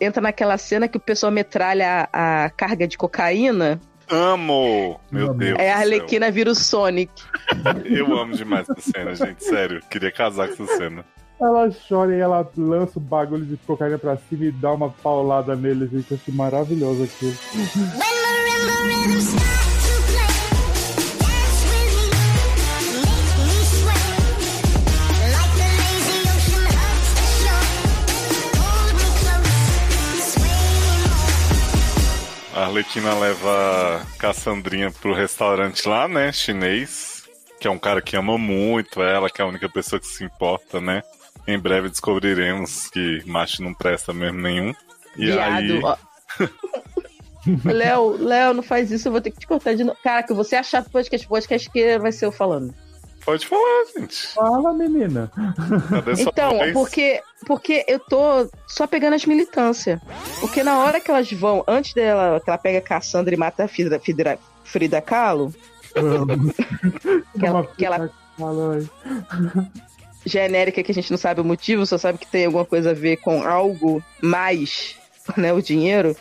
entra 0.00 0.20
naquela 0.20 0.58
cena 0.58 0.88
que 0.88 0.96
o 0.96 1.00
pessoal 1.00 1.30
metralha 1.30 2.08
a, 2.12 2.46
a 2.46 2.50
carga 2.50 2.88
de 2.88 2.98
cocaína, 2.98 3.80
Amo! 4.12 5.00
Meu. 5.12 5.32
Deus. 5.32 5.56
aí 5.60 5.68
a. 5.68 5.76
Arlequina 5.76 6.32
vira 6.32 6.50
o 6.50 6.54
Sonic. 6.54 7.12
Eu 7.84 8.12
amo 8.18 8.34
demais 8.34 8.68
essa 8.68 8.80
cena, 8.80 9.14
gente. 9.14 9.44
Sério. 9.44 9.80
Queria 9.88 10.10
casar 10.10 10.48
com 10.48 10.64
essa 10.64 10.76
cena. 10.76 11.04
Ela 11.40 11.70
chora 11.88 12.14
e 12.14 12.20
ela 12.20 12.48
lança 12.56 12.98
o 12.98 13.02
bagulho 13.02 13.46
de 13.46 13.56
cocaína 13.56 13.98
pra 13.98 14.16
cima 14.16 14.44
e 14.44 14.52
dá 14.52 14.72
uma 14.72 14.90
paulada 14.90 15.56
nele, 15.56 15.86
gente, 15.86 16.10
eu 16.10 16.18
achei 16.20 16.34
maravilhoso 16.34 17.04
aquilo. 17.04 17.34
A 32.54 32.64
Arlequina 32.64 33.14
leva 33.14 34.06
Cassandrinha 34.18 34.90
pro 34.90 35.14
restaurante 35.14 35.88
lá, 35.88 36.06
né? 36.06 36.30
Chinês. 36.30 37.24
Que 37.58 37.66
é 37.66 37.70
um 37.70 37.78
cara 37.78 38.02
que 38.02 38.16
ama 38.16 38.36
muito 38.36 39.02
ela, 39.02 39.30
que 39.30 39.40
é 39.40 39.44
a 39.44 39.48
única 39.48 39.68
pessoa 39.68 39.98
que 39.98 40.06
se 40.06 40.24
importa, 40.24 40.80
né? 40.80 41.02
Em 41.46 41.58
breve 41.58 41.88
descobriremos 41.88 42.88
que 42.88 43.22
macho 43.26 43.62
não 43.62 43.74
presta 43.74 44.12
mesmo 44.12 44.40
nenhum. 44.40 44.72
E 45.16 45.26
Viado, 45.26 45.54
aí. 45.56 45.80
ó. 45.82 45.96
Léo, 47.64 48.16
Léo, 48.22 48.54
não 48.54 48.62
faz 48.62 48.90
isso, 48.90 49.08
eu 49.08 49.12
vou 49.12 49.20
ter 49.20 49.30
que 49.30 49.40
te 49.40 49.46
cortar 49.46 49.74
de 49.74 49.82
novo. 49.82 49.98
Cara, 50.04 50.22
que 50.22 50.32
você 50.34 50.56
achar 50.56 50.84
podcast, 50.84 51.26
podcast 51.26 51.70
que 51.70 51.98
vai 51.98 52.12
ser 52.12 52.26
eu 52.26 52.32
falando. 52.32 52.74
Pode 53.24 53.46
falar, 53.46 53.84
gente. 53.96 54.28
Fala, 54.28 54.72
menina. 54.72 55.30
Então, 56.18 56.50
voz? 56.56 56.72
porque, 56.72 57.20
porque 57.46 57.84
eu 57.86 57.98
tô 57.98 58.50
só 58.66 58.86
pegando 58.86 59.14
as 59.14 59.26
militâncias. 59.26 60.00
Porque 60.40 60.62
na 60.62 60.78
hora 60.78 61.00
que 61.00 61.10
elas 61.10 61.30
vão, 61.32 61.62
antes 61.68 61.92
dela, 61.92 62.40
que 62.40 62.48
ela 62.48 62.58
pega 62.58 62.78
a 62.78 62.82
Cassandra 62.82 63.34
e 63.34 63.38
mata 63.38 63.64
a 63.64 63.68
Frida, 63.68 63.98
Frida, 64.00 64.38
Frida 64.64 65.00
Kahlo. 65.02 65.52
Que 67.38 67.46
ela- 67.46 67.66
que 67.66 67.84
ela-. 67.84 68.10
Genérica 70.24 70.82
que 70.82 70.90
a 70.90 70.94
gente 70.94 71.10
não 71.10 71.18
sabe 71.18 71.40
o 71.40 71.44
motivo, 71.44 71.86
só 71.86 71.96
sabe 71.98 72.18
que 72.18 72.26
tem 72.26 72.46
alguma 72.46 72.64
coisa 72.64 72.90
a 72.90 72.94
ver 72.94 73.16
com 73.18 73.42
algo 73.42 74.02
mais, 74.22 74.96
né, 75.36 75.52
o 75.52 75.62
dinheiro, 75.62 76.16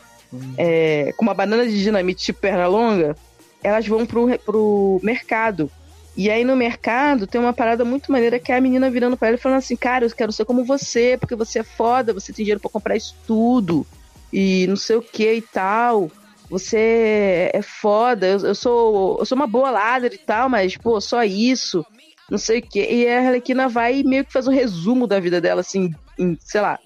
é, 0.58 1.14
com 1.18 1.24
uma 1.24 1.34
banana 1.34 1.66
de 1.66 1.82
dinamite 1.82 2.26
tipo 2.26 2.40
perna 2.40 2.68
longa, 2.68 3.16
elas 3.64 3.88
vão 3.88 4.06
pro, 4.06 4.38
pro 4.40 5.00
mercado. 5.04 5.70
E 6.16 6.30
aí 6.30 6.44
no 6.44 6.56
mercado 6.56 7.28
tem 7.28 7.40
uma 7.40 7.54
parada 7.54 7.86
muito 7.86 8.12
maneira 8.12 8.40
que 8.40 8.52
é 8.52 8.58
a 8.58 8.62
menina 8.62 8.90
virando 8.90 9.16
pra 9.16 9.30
ela 9.30 9.38
e 9.38 9.40
falando 9.40 9.60
assim, 9.60 9.76
cara, 9.76 10.06
eu 10.06 10.10
quero 10.12 10.32
ser 10.32 10.46
como 10.46 10.66
você, 10.66 11.18
porque 11.18 11.36
você 11.36 11.60
é 11.60 11.64
foda, 11.64 12.14
você 12.14 12.34
tem 12.34 12.44
dinheiro 12.44 12.60
pra 12.60 12.70
comprar 12.70 12.96
isso 12.96 13.16
tudo, 13.26 13.86
e 14.32 14.66
não 14.68 14.76
sei 14.76 14.98
o 14.98 15.02
que 15.02 15.34
e 15.36 15.42
tal. 15.42 16.12
Você 16.50 17.52
é 17.54 17.62
foda, 17.62 18.26
eu, 18.26 18.40
eu 18.40 18.56
sou 18.56 19.20
eu 19.20 19.26
sou 19.26 19.36
uma 19.36 19.46
boa 19.46 19.70
ladra 19.70 20.14
e 20.14 20.18
tal, 20.18 20.50
mas, 20.50 20.76
pô, 20.76 21.00
só 21.00 21.24
isso 21.24 21.86
não 22.30 22.38
sei 22.38 22.60
o 22.60 22.62
quê. 22.62 22.88
E 22.92 23.08
a 23.08 23.20
Arlequina 23.20 23.68
vai 23.68 24.00
e 24.00 24.04
meio 24.04 24.26
que 24.26 24.34
faz 24.34 24.48
um 24.48 24.52
resumo 24.52 25.08
da 25.08 25.20
vida 25.20 25.40
dela, 25.42 25.62
assim, 25.62 25.94
em, 26.18 26.38
sei 26.42 26.62
lá, 26.62 26.78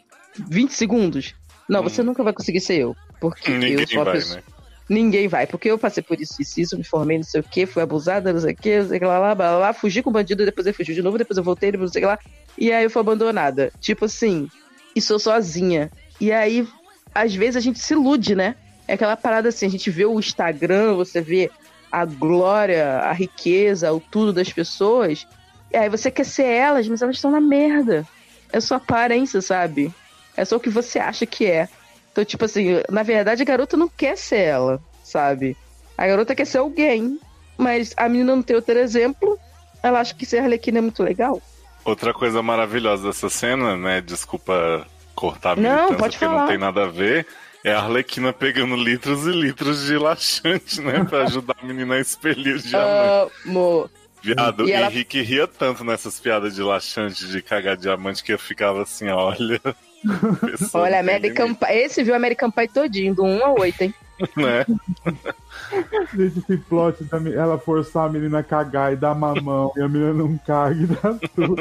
20 0.50 0.72
segundos. 0.72 1.34
Não, 1.70 1.80
Hum. 1.82 1.84
você 1.84 2.04
nunca 2.04 2.24
vai 2.24 2.34
conseguir 2.34 2.60
ser 2.62 2.76
eu. 2.80 2.96
Porque 3.20 3.52
Ninguém 3.52 3.74
eu 3.74 3.88
sou 3.88 4.02
a 4.02 4.04
vai, 4.06 4.14
pessoa. 4.14 4.36
né? 4.38 4.44
Ninguém 4.90 5.28
vai, 5.30 5.48
porque 5.48 5.72
eu 5.72 5.78
passei 5.80 6.04
por 6.04 6.20
isso, 6.20 6.42
isso, 6.42 6.60
isso, 6.60 6.78
me 6.78 6.84
formei, 6.84 7.16
não 7.18 7.24
sei 7.24 7.40
o 7.40 7.44
quê, 7.44 7.66
fui 7.66 7.82
abusada, 7.82 8.34
não 8.34 8.40
sei 8.42 8.52
o 8.52 8.56
quê, 8.56 8.80
não 8.82 8.88
sei 8.90 8.98
o 8.98 9.00
que 9.00 9.06
lá, 9.06 9.18
lá, 9.18 9.34
blá, 9.34 9.50
blá, 9.52 9.58
blá, 9.60 9.74
fugi 9.74 10.04
com 10.04 10.10
o 10.10 10.14
bandido, 10.14 10.44
depois 10.44 10.68
eu 10.68 10.74
fugi 10.74 10.94
de 10.94 11.02
novo, 11.02 11.18
depois 11.18 11.38
eu 11.38 11.44
voltei, 11.44 11.72
depois 11.72 11.90
não 11.90 11.94
sei 11.94 12.02
o 12.02 12.04
que 12.04 12.08
lá. 12.08 12.20
E 12.58 12.72
aí 12.72 12.84
eu 12.84 12.90
fui 12.90 13.00
abandonada. 13.00 13.72
Tipo 13.80 14.06
assim, 14.06 14.50
e 14.94 15.00
sou 15.02 15.18
sozinha. 15.18 15.90
E 16.20 16.34
aí, 16.34 16.68
às 17.16 17.34
vezes 17.34 17.56
a 17.56 17.60
gente 17.62 17.80
se 17.80 17.94
ilude, 17.94 18.36
né? 18.36 18.56
É 18.86 18.96
aquela 18.96 19.16
parada 19.16 19.48
assim, 19.48 19.66
a 19.66 19.70
gente 19.70 19.90
vê 19.90 20.04
o 20.06 20.20
Instagram, 20.20 20.96
você 20.96 21.22
vê 21.22 21.50
a 21.94 22.06
glória, 22.06 23.02
a 23.02 23.12
riqueza, 23.14 23.94
o 23.94 24.00
tudo 24.00 24.34
das 24.34 24.52
pessoas. 24.52 25.28
E 25.72 25.78
aí 25.78 25.88
você 25.90 26.10
quer 26.10 26.26
ser 26.26 26.46
elas, 26.48 26.88
mas 26.88 27.04
elas 27.04 27.18
estão 27.18 27.30
na 27.30 27.40
merda. 27.40 28.04
É 28.52 28.60
sua 28.60 28.78
aparência, 28.78 29.42
sabe? 29.44 29.94
É 30.36 30.44
só 30.44 30.56
o 30.56 30.60
que 30.60 30.72
você 30.72 30.98
acha 30.98 31.24
que 31.28 31.46
é. 31.46 31.70
Então, 32.12 32.26
tipo 32.26 32.46
assim, 32.46 32.82
na 32.90 33.04
verdade 33.04 33.44
a 33.44 33.46
garota 33.46 33.78
não 33.78 33.88
quer 33.88 34.18
ser 34.18 34.40
ela, 34.40 34.82
sabe? 35.04 35.56
A 35.96 36.08
garota 36.08 36.34
quer 36.34 36.46
ser 36.46 36.58
alguém, 36.58 37.20
mas 37.60 37.94
a 37.96 38.10
menina 38.10 38.36
não 38.36 38.42
tem 38.42 38.56
outro 38.56 38.78
exemplo. 38.80 39.38
Ela 39.84 40.00
acha 40.00 40.16
que 40.16 40.26
ser 40.26 40.40
Arlequina 40.40 40.80
é 40.80 40.82
muito 40.82 41.04
legal. 41.04 41.40
Outra 41.86 42.12
coisa 42.12 42.42
maravilhosa 42.42 43.08
dessa 43.08 43.30
cena, 43.30 43.78
né? 43.78 44.02
Desculpa 44.02 44.88
cortar 45.14 45.52
a 45.52 45.62
Não, 45.62 45.90
pode 45.90 46.18
porque 46.18 46.26
falar. 46.26 46.42
não 46.42 46.48
tem 46.48 46.58
nada 46.58 46.86
a 46.86 46.88
ver. 46.88 47.28
É 47.64 47.74
a 47.74 47.80
Arlequina 47.80 48.34
pegando 48.34 48.76
litros 48.76 49.26
e 49.26 49.32
litros 49.32 49.86
de 49.86 49.98
laxante, 49.98 50.82
né? 50.82 51.04
Pra 51.06 51.24
ajudar 51.24 51.56
a 51.62 51.66
menina 51.66 51.96
a 51.96 52.00
expelir 52.00 52.56
o 52.58 52.60
diamante. 52.60 53.34
Amo. 53.46 53.90
Viado, 54.22 54.68
e 54.68 54.72
ela- 54.72 54.88
Henrique 54.88 55.22
ria 55.22 55.48
tanto 55.48 55.84
nessas 55.84 56.20
piadas 56.20 56.56
de 56.56 56.62
laxante, 56.62 57.26
de 57.28 57.42
cagar 57.42 57.76
diamante, 57.78 58.24
que 58.24 58.34
eu 58.34 58.40
ficava 58.40 58.82
assim, 58.84 59.08
olha. 59.10 59.60
Olha, 60.74 61.00
American 61.00 61.54
Pie. 61.54 61.68
Esse 61.72 62.04
viu 62.04 62.14
American 62.14 62.52
Pie 62.52 62.68
todinho, 62.68 63.16
do 63.16 63.24
1 63.24 63.46
ao 63.46 63.60
8, 63.60 63.82
hein? 63.84 63.94
Né? 64.36 64.66
Gente, 66.14 66.40
esse 66.40 66.58
plot 66.58 67.04
da 67.06 67.20
me- 67.20 67.34
ela 67.34 67.58
forçar 67.58 68.06
a 68.08 68.10
menina 68.10 68.40
a 68.40 68.44
cagar 68.44 68.92
e 68.94 68.96
dar 68.98 69.16
mamão 69.16 69.72
e 69.78 69.82
a 69.82 69.88
menina 69.88 70.14
não 70.14 70.38
caga 70.38 70.76
e 70.76 70.86
dá 70.88 71.14
tudo. 71.36 71.56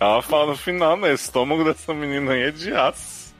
Ela 0.00 0.22
fala 0.22 0.46
no 0.52 0.56
final, 0.56 0.96
né? 0.96 1.10
O 1.10 1.14
estômago 1.14 1.64
dessa 1.64 1.92
menina 1.92 2.32
aí 2.32 2.42
é 2.42 2.50
de 2.52 2.72
aço. 2.72 3.34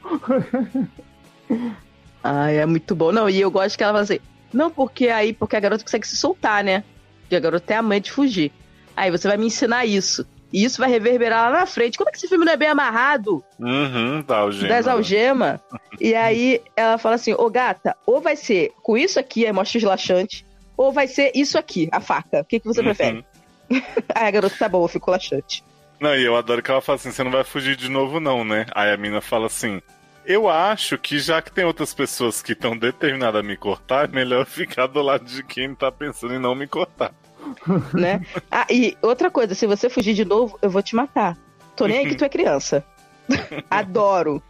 Ai, 2.23 2.57
é 2.57 2.65
muito 2.65 2.95
bom. 2.95 3.11
Não, 3.11 3.29
e 3.29 3.39
eu 3.41 3.51
gosto 3.51 3.77
que 3.77 3.83
ela 3.83 3.93
fala 3.93 4.03
assim, 4.03 4.19
não, 4.53 4.69
porque 4.69 5.09
aí, 5.09 5.33
porque 5.33 5.55
a 5.55 5.59
garota 5.59 5.83
consegue 5.83 6.07
se 6.07 6.15
soltar, 6.15 6.63
né? 6.63 6.83
Porque 7.21 7.35
a 7.35 7.39
garota 7.39 7.73
é 7.73 7.77
a 7.77 7.81
mãe 7.81 7.99
de 7.99 8.11
fugir. 8.11 8.51
Aí 8.95 9.09
você 9.11 9.27
vai 9.27 9.37
me 9.37 9.47
ensinar 9.47 9.85
isso. 9.85 10.25
E 10.51 10.63
isso 10.63 10.79
vai 10.79 10.89
reverberar 10.89 11.51
lá 11.51 11.59
na 11.61 11.65
frente. 11.65 11.97
Como 11.97 12.07
é 12.09 12.11
que 12.11 12.17
esse 12.19 12.27
filme 12.27 12.45
não 12.45 12.53
é 12.53 12.57
bem 12.57 12.67
amarrado? 12.67 13.43
Uhum, 13.59 14.21
tá, 14.21 14.37
algema. 14.37 14.67
das 14.69 14.87
algemas. 14.87 15.59
e 15.99 16.13
aí 16.13 16.61
ela 16.75 16.99
fala 16.99 17.15
assim: 17.15 17.33
Ô 17.33 17.49
gata, 17.49 17.97
ou 18.05 18.21
vai 18.21 18.35
ser 18.35 18.71
com 18.83 18.95
isso 18.95 19.19
aqui, 19.19 19.47
aí 19.47 19.51
mostra 19.51 19.79
os 19.79 19.83
laxantes, 19.83 20.45
ou 20.77 20.91
vai 20.93 21.07
ser 21.07 21.31
isso 21.33 21.57
aqui, 21.57 21.89
a 21.91 21.99
faca. 21.99 22.41
O 22.41 22.45
que, 22.45 22.59
que 22.59 22.67
você 22.67 22.81
Uhum. 22.81 22.85
prefere? 22.85 23.25
aí 24.13 24.27
a 24.27 24.31
garota 24.31 24.55
tá 24.59 24.69
bom, 24.69 24.87
ficou 24.87 25.11
laxante. 25.11 25.63
Não, 25.99 26.15
e 26.15 26.23
eu 26.23 26.35
adoro 26.35 26.61
que 26.61 26.69
ela 26.69 26.81
fala 26.81 26.97
assim: 26.97 27.09
você 27.11 27.23
não 27.23 27.31
vai 27.31 27.43
fugir 27.43 27.75
de 27.75 27.89
novo, 27.89 28.19
não, 28.19 28.45
né? 28.45 28.67
Aí 28.75 28.91
a 28.93 28.97
mina 28.97 29.21
fala 29.21 29.47
assim: 29.47 29.81
eu 30.25 30.49
acho 30.49 30.97
que 30.97 31.19
já 31.19 31.41
que 31.41 31.51
tem 31.51 31.65
outras 31.65 31.93
pessoas 31.93 32.41
que 32.41 32.53
estão 32.53 32.77
determinadas 32.77 33.39
a 33.39 33.43
me 33.43 33.57
cortar, 33.57 34.05
é 34.05 34.07
melhor 34.07 34.45
ficar 34.47 34.87
do 34.87 35.01
lado 35.01 35.25
de 35.25 35.43
quem 35.43 35.73
tá 35.75 35.91
pensando 35.91 36.33
em 36.33 36.39
não 36.39 36.55
me 36.55 36.67
cortar. 36.67 37.13
né? 37.93 38.21
Ah, 38.51 38.65
e 38.69 38.97
outra 39.01 39.29
coisa, 39.29 39.53
se 39.53 39.67
você 39.67 39.89
fugir 39.89 40.13
de 40.13 40.25
novo, 40.25 40.57
eu 40.61 40.69
vou 40.69 40.81
te 40.81 40.95
matar. 40.95 41.37
Tô 41.75 41.85
nem 41.85 41.99
aí 41.99 42.07
que 42.07 42.15
tu 42.15 42.23
é 42.23 42.29
criança. 42.29 42.85
Adoro. 43.69 44.41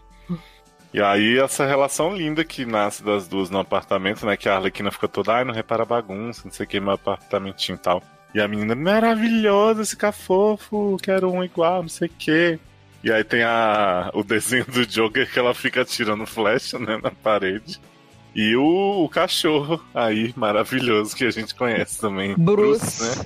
E 0.93 1.01
aí, 1.01 1.39
essa 1.39 1.65
relação 1.65 2.15
linda 2.15 2.45
que 2.45 2.65
nasce 2.65 3.03
das 3.03 3.27
duas 3.27 3.49
no 3.49 3.57
apartamento, 3.57 4.25
né? 4.27 4.37
Que 4.37 4.47
a 4.47 4.57
Arlequina 4.57 4.91
fica 4.91 5.07
toda, 5.07 5.33
ai, 5.33 5.43
não 5.43 5.53
repara 5.53 5.83
bagunça, 5.83 6.43
não 6.45 6.51
sei 6.51 6.65
o 6.65 6.69
que, 6.69 6.79
meu 6.79 6.91
apartamentinho 6.91 7.77
e 7.77 7.79
tal. 7.79 8.03
E 8.35 8.39
a 8.39 8.47
menina, 8.47 8.75
maravilhosa, 8.75 9.81
esse 9.81 9.97
fofo, 10.11 10.97
quero 11.01 11.31
um 11.31 11.43
igual, 11.43 11.81
não 11.81 11.89
sei 11.89 12.07
o 12.07 12.11
que. 12.11 12.59
E 13.03 13.11
aí 13.11 13.23
tem 13.23 13.43
a, 13.43 14.09
o 14.13 14.23
desenho 14.23 14.65
do 14.65 14.85
Joker 14.85 15.29
que 15.31 15.37
ela 15.37 15.53
fica 15.53 15.81
atirando 15.81 16.25
flecha, 16.25 16.79
né, 16.79 16.99
na 17.03 17.11
parede. 17.11 17.79
E 18.33 18.55
o, 18.55 19.03
o 19.03 19.09
cachorro 19.09 19.79
aí, 19.93 20.33
maravilhoso, 20.35 21.15
que 21.15 21.25
a 21.25 21.31
gente 21.31 21.53
conhece 21.53 21.99
também. 21.99 22.33
Bruce. 22.37 23.03
né? 23.19 23.25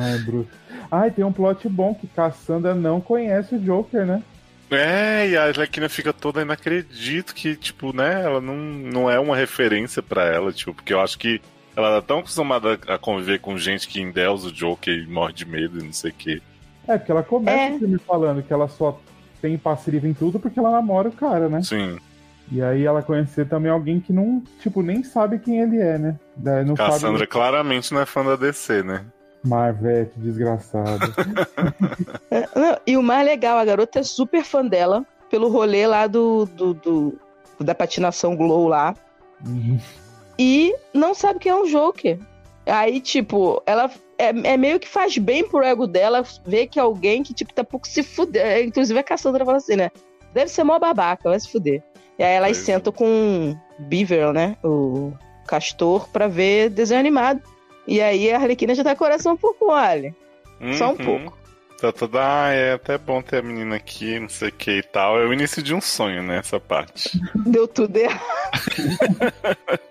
Ai, 0.00 0.18
Bruce. 0.20 0.48
Ai, 0.90 1.10
tem 1.10 1.24
um 1.24 1.32
plot 1.32 1.68
bom 1.68 1.94
que 1.94 2.06
Cassandra 2.06 2.74
não 2.74 3.00
conhece 3.00 3.56
o 3.56 3.58
Joker, 3.58 4.06
né? 4.06 4.22
É, 4.70 5.28
e 5.30 5.36
a 5.36 5.44
Arlequina 5.46 5.88
fica 5.88 6.12
toda, 6.12 6.44
não 6.44 6.52
acredito 6.54 7.34
que, 7.34 7.56
tipo, 7.56 7.94
né, 7.96 8.22
ela 8.22 8.40
não, 8.40 8.54
não 8.54 9.10
é 9.10 9.18
uma 9.18 9.34
referência 9.34 10.02
pra 10.02 10.24
ela, 10.26 10.52
tipo, 10.52 10.74
porque 10.74 10.92
eu 10.92 11.00
acho 11.00 11.18
que 11.18 11.40
ela 11.74 12.00
tá 12.00 12.06
tão 12.08 12.18
acostumada 12.18 12.78
a 12.86 12.98
conviver 12.98 13.40
com 13.40 13.56
gente 13.56 13.88
que 13.88 14.00
endeusa 14.00 14.48
o 14.48 14.52
Joker 14.52 14.94
e 14.94 15.06
morre 15.06 15.32
de 15.32 15.46
medo 15.46 15.80
e 15.80 15.84
não 15.84 15.92
sei 15.92 16.10
o 16.10 16.14
quê. 16.14 16.42
É, 16.86 16.98
porque 16.98 17.12
ela 17.12 17.22
começa 17.22 17.58
É. 17.58 17.74
o 17.76 17.78
filme 17.78 17.98
falando 17.98 18.42
que 18.42 18.52
ela 18.52 18.68
só 18.68 19.00
tem 19.40 19.56
passiva 19.58 20.06
em 20.06 20.14
tudo 20.14 20.38
porque 20.38 20.58
ela 20.58 20.70
namora 20.70 21.08
o 21.08 21.12
cara, 21.12 21.48
né? 21.48 21.62
Sim, 21.62 21.98
E 22.50 22.62
aí 22.62 22.84
ela 22.84 23.02
conhecer 23.02 23.46
também 23.48 23.70
alguém 23.70 24.00
que 24.00 24.12
não, 24.12 24.42
tipo, 24.60 24.82
nem 24.82 25.02
sabe 25.02 25.38
quem 25.38 25.60
ele 25.60 25.78
é, 25.80 25.98
né? 25.98 26.16
Daí 26.36 26.64
Não 26.64 26.74
Cassandra 26.74 27.18
sabe. 27.18 27.26
claramente 27.26 27.92
não 27.92 28.00
é 28.00 28.06
fã 28.06 28.24
da 28.24 28.36
DC, 28.36 28.82
né? 28.82 29.04
Marvete, 29.44 30.12
desgraçado. 30.18 30.98
É, 32.30 32.40
não, 32.58 32.76
e 32.86 32.96
o 32.96 33.02
mais 33.02 33.24
legal, 33.24 33.56
a 33.58 33.64
garota 33.64 33.98
é 34.00 34.02
super 34.02 34.44
fã 34.44 34.64
dela, 34.64 35.04
pelo 35.30 35.48
rolê 35.48 35.86
lá 35.86 36.06
do, 36.06 36.44
do, 36.46 36.74
do- 36.74 37.18
da 37.60 37.74
patinação 37.74 38.36
Glow 38.36 38.68
lá. 38.68 38.94
Uhum. 39.46 39.78
e 40.38 40.74
não 40.92 41.14
sabe 41.14 41.38
quem 41.38 41.52
é 41.52 41.54
um 41.54 41.64
Joker. 41.66 42.18
Aí, 42.68 43.00
tipo, 43.00 43.62
ela 43.66 43.90
é, 44.18 44.28
é 44.52 44.56
meio 44.56 44.78
que 44.78 44.86
faz 44.88 45.16
bem 45.16 45.48
pro 45.48 45.62
ego 45.64 45.86
dela 45.86 46.22
ver 46.46 46.66
que 46.66 46.78
alguém 46.78 47.22
que, 47.22 47.32
tipo, 47.32 47.52
tá 47.52 47.64
pouco 47.64 47.88
se 47.88 48.02
fuder. 48.02 48.44
É, 48.44 48.62
Inclusive 48.62 48.98
a 48.98 49.02
Cassandra 49.02 49.44
fala 49.44 49.56
assim, 49.56 49.76
né? 49.76 49.90
Deve 50.34 50.50
ser 50.50 50.64
mó 50.64 50.78
babaca, 50.78 51.30
vai 51.30 51.40
se 51.40 51.50
fuder. 51.50 51.82
E 52.18 52.22
aí 52.22 52.34
elas 52.34 52.50
é. 52.50 52.54
sentam 52.60 52.92
com 52.92 53.56
o 53.78 53.82
Beaver, 53.82 54.32
né? 54.32 54.56
O 54.62 55.12
Castor, 55.46 56.08
pra 56.10 56.28
ver 56.28 56.68
desenho 56.68 57.00
animado. 57.00 57.40
E 57.86 58.00
aí 58.02 58.30
a 58.30 58.36
Arlequina 58.36 58.74
já 58.74 58.84
tá 58.84 58.90
com 58.90 58.96
o 59.04 59.06
coração 59.08 59.32
um 59.32 59.36
pouco 59.36 59.66
mole. 59.66 60.14
Só 60.76 60.88
um 60.88 60.90
Uhum. 60.90 60.96
pouco. 60.96 61.38
Tá 61.80 61.92
toda, 61.92 62.18
ah, 62.20 62.52
é 62.52 62.72
até 62.72 62.98
bom 62.98 63.22
ter 63.22 63.38
a 63.38 63.42
menina 63.42 63.76
aqui, 63.76 64.18
não 64.18 64.28
sei 64.28 64.48
o 64.48 64.52
que 64.52 64.78
e 64.78 64.82
tal. 64.82 65.16
É 65.20 65.24
o 65.24 65.32
início 65.32 65.62
de 65.62 65.72
um 65.72 65.80
sonho, 65.80 66.24
né, 66.24 66.38
essa 66.38 66.58
parte. 66.58 67.18
Deu 67.46 67.68
tudo 67.68 67.96
errado. 67.96 68.20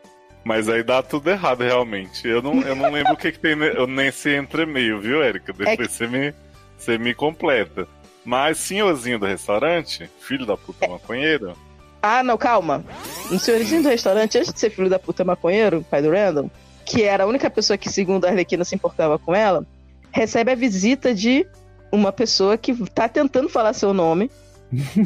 Mas 0.47 0.69
aí 0.69 0.81
dá 0.81 1.03
tudo 1.03 1.29
errado, 1.29 1.61
realmente. 1.61 2.25
Eu 2.25 2.41
não, 2.41 2.61
eu 2.61 2.73
não 2.73 2.89
lembro 2.89 3.11
o 3.13 3.17
que, 3.17 3.33
que 3.33 3.39
tem 3.39 3.53
ne- 3.53 3.85
nesse 3.85 4.33
entremeio, 4.33 5.01
viu, 5.01 5.21
Érica? 5.21 5.51
Depois 5.51 5.91
você, 5.91 6.07
me, 6.07 6.33
você 6.77 6.97
me 6.97 7.13
completa. 7.13 7.85
Mas 8.23 8.57
senhorzinho 8.57 9.19
do 9.19 9.25
restaurante, 9.25 10.09
filho 10.21 10.45
da 10.45 10.55
puta 10.55 10.87
maconheiro, 10.87 11.53
Ah, 12.01 12.23
não, 12.23 12.37
calma. 12.37 12.81
No 13.29 13.37
senhorzinho 13.37 13.83
do 13.83 13.89
restaurante, 13.89 14.37
antes 14.37 14.53
de 14.53 14.59
ser 14.59 14.69
filho 14.69 14.89
da 14.89 14.97
puta 14.97 15.25
maconheiro, 15.25 15.85
pai 15.91 16.01
do 16.01 16.11
Randall, 16.11 16.49
que 16.85 17.03
era 17.03 17.25
a 17.25 17.27
única 17.27 17.49
pessoa 17.49 17.77
que, 17.77 17.89
segundo 17.89 18.23
a 18.23 18.29
Arlequina, 18.29 18.63
se 18.63 18.73
importava 18.73 19.19
com 19.19 19.35
ela, 19.35 19.65
recebe 20.11 20.51
a 20.51 20.55
visita 20.55 21.13
de 21.13 21.45
uma 21.91 22.13
pessoa 22.13 22.57
que 22.57 22.73
tá 22.91 23.09
tentando 23.09 23.49
falar 23.49 23.73
seu 23.73 23.93
nome, 23.93 24.31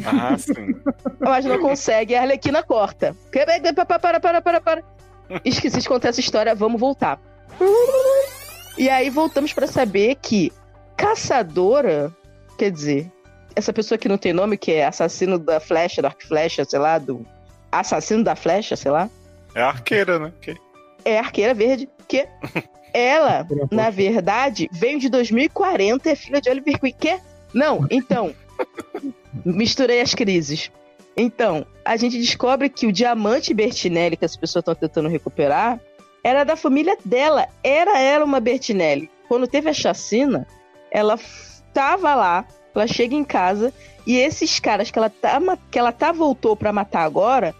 Ah, 0.04 0.36
sim. 0.38 0.74
mas 1.18 1.44
não 1.44 1.58
consegue, 1.58 2.12
e 2.12 2.16
a 2.16 2.22
Arlequina 2.22 2.62
corta. 2.62 3.16
Para, 4.00 4.20
para, 4.20 4.40
para, 4.40 4.60
para. 4.60 4.82
Esqueci 5.44 5.78
de 5.80 5.88
contar 5.88 6.08
essa 6.08 6.20
história, 6.20 6.54
vamos 6.54 6.80
voltar. 6.80 7.20
E 8.78 8.88
aí 8.88 9.10
voltamos 9.10 9.52
pra 9.52 9.66
saber 9.66 10.16
que 10.20 10.52
caçadora, 10.96 12.10
quer 12.58 12.70
dizer, 12.70 13.10
essa 13.54 13.72
pessoa 13.72 13.98
que 13.98 14.08
não 14.08 14.16
tem 14.18 14.32
nome, 14.32 14.56
que 14.56 14.72
é 14.72 14.86
assassino 14.86 15.38
da 15.38 15.60
flecha, 15.60 16.00
do 16.00 16.06
arco 16.06 16.26
flecha, 16.26 16.64
sei 16.64 16.78
lá, 16.78 16.98
do 16.98 17.26
assassino 17.70 18.24
da 18.24 18.34
flecha, 18.34 18.76
sei 18.76 18.90
lá, 18.90 19.08
É 19.54 19.62
arqueira, 19.62 20.18
né? 20.18 20.32
Que- 20.40 20.56
é 21.04 21.18
arqueira 21.18 21.52
verde, 21.52 21.88
que 22.08 22.26
ela, 22.94 23.46
na 23.70 23.90
verdade, 23.90 24.68
veio 24.72 24.98
de 24.98 25.08
2040 25.10 26.08
e 26.08 26.12
é 26.12 26.16
filha 26.16 26.40
de 26.40 26.48
Oliver 26.48 26.78
Queen. 26.80 26.94
Que? 26.98 27.18
Não, 27.52 27.86
então, 27.90 28.34
misturei 29.44 30.00
as 30.00 30.14
crises. 30.14 30.70
Então, 31.16 31.66
a 31.84 31.96
gente 31.96 32.18
descobre 32.18 32.68
que 32.68 32.86
o 32.86 32.92
diamante 32.92 33.52
Bertinelli, 33.52 34.16
que 34.16 34.24
as 34.24 34.36
pessoas 34.36 34.62
estão 34.62 34.74
tentando 34.74 35.08
recuperar, 35.08 35.80
era 36.24 36.44
da 36.44 36.56
família 36.56 36.96
dela. 37.04 37.48
Era 37.62 38.00
ela 38.00 38.24
uma 38.24 38.40
Bertinelli. 38.40 39.10
Quando 39.28 39.46
teve 39.46 39.68
a 39.68 39.74
chacina, 39.74 40.46
ela 40.90 41.18
tava 41.72 42.14
lá, 42.14 42.46
ela 42.74 42.86
chega 42.86 43.14
em 43.14 43.24
casa, 43.24 43.72
e 44.06 44.16
esses 44.16 44.58
caras 44.58 44.90
que 44.90 44.98
ela 44.98 45.10
tá, 45.10 45.40
que 45.70 45.78
ela 45.78 45.92
tá 45.92 46.12
voltou 46.12 46.56
pra 46.56 46.72
matar 46.72 47.02
agora, 47.02 47.54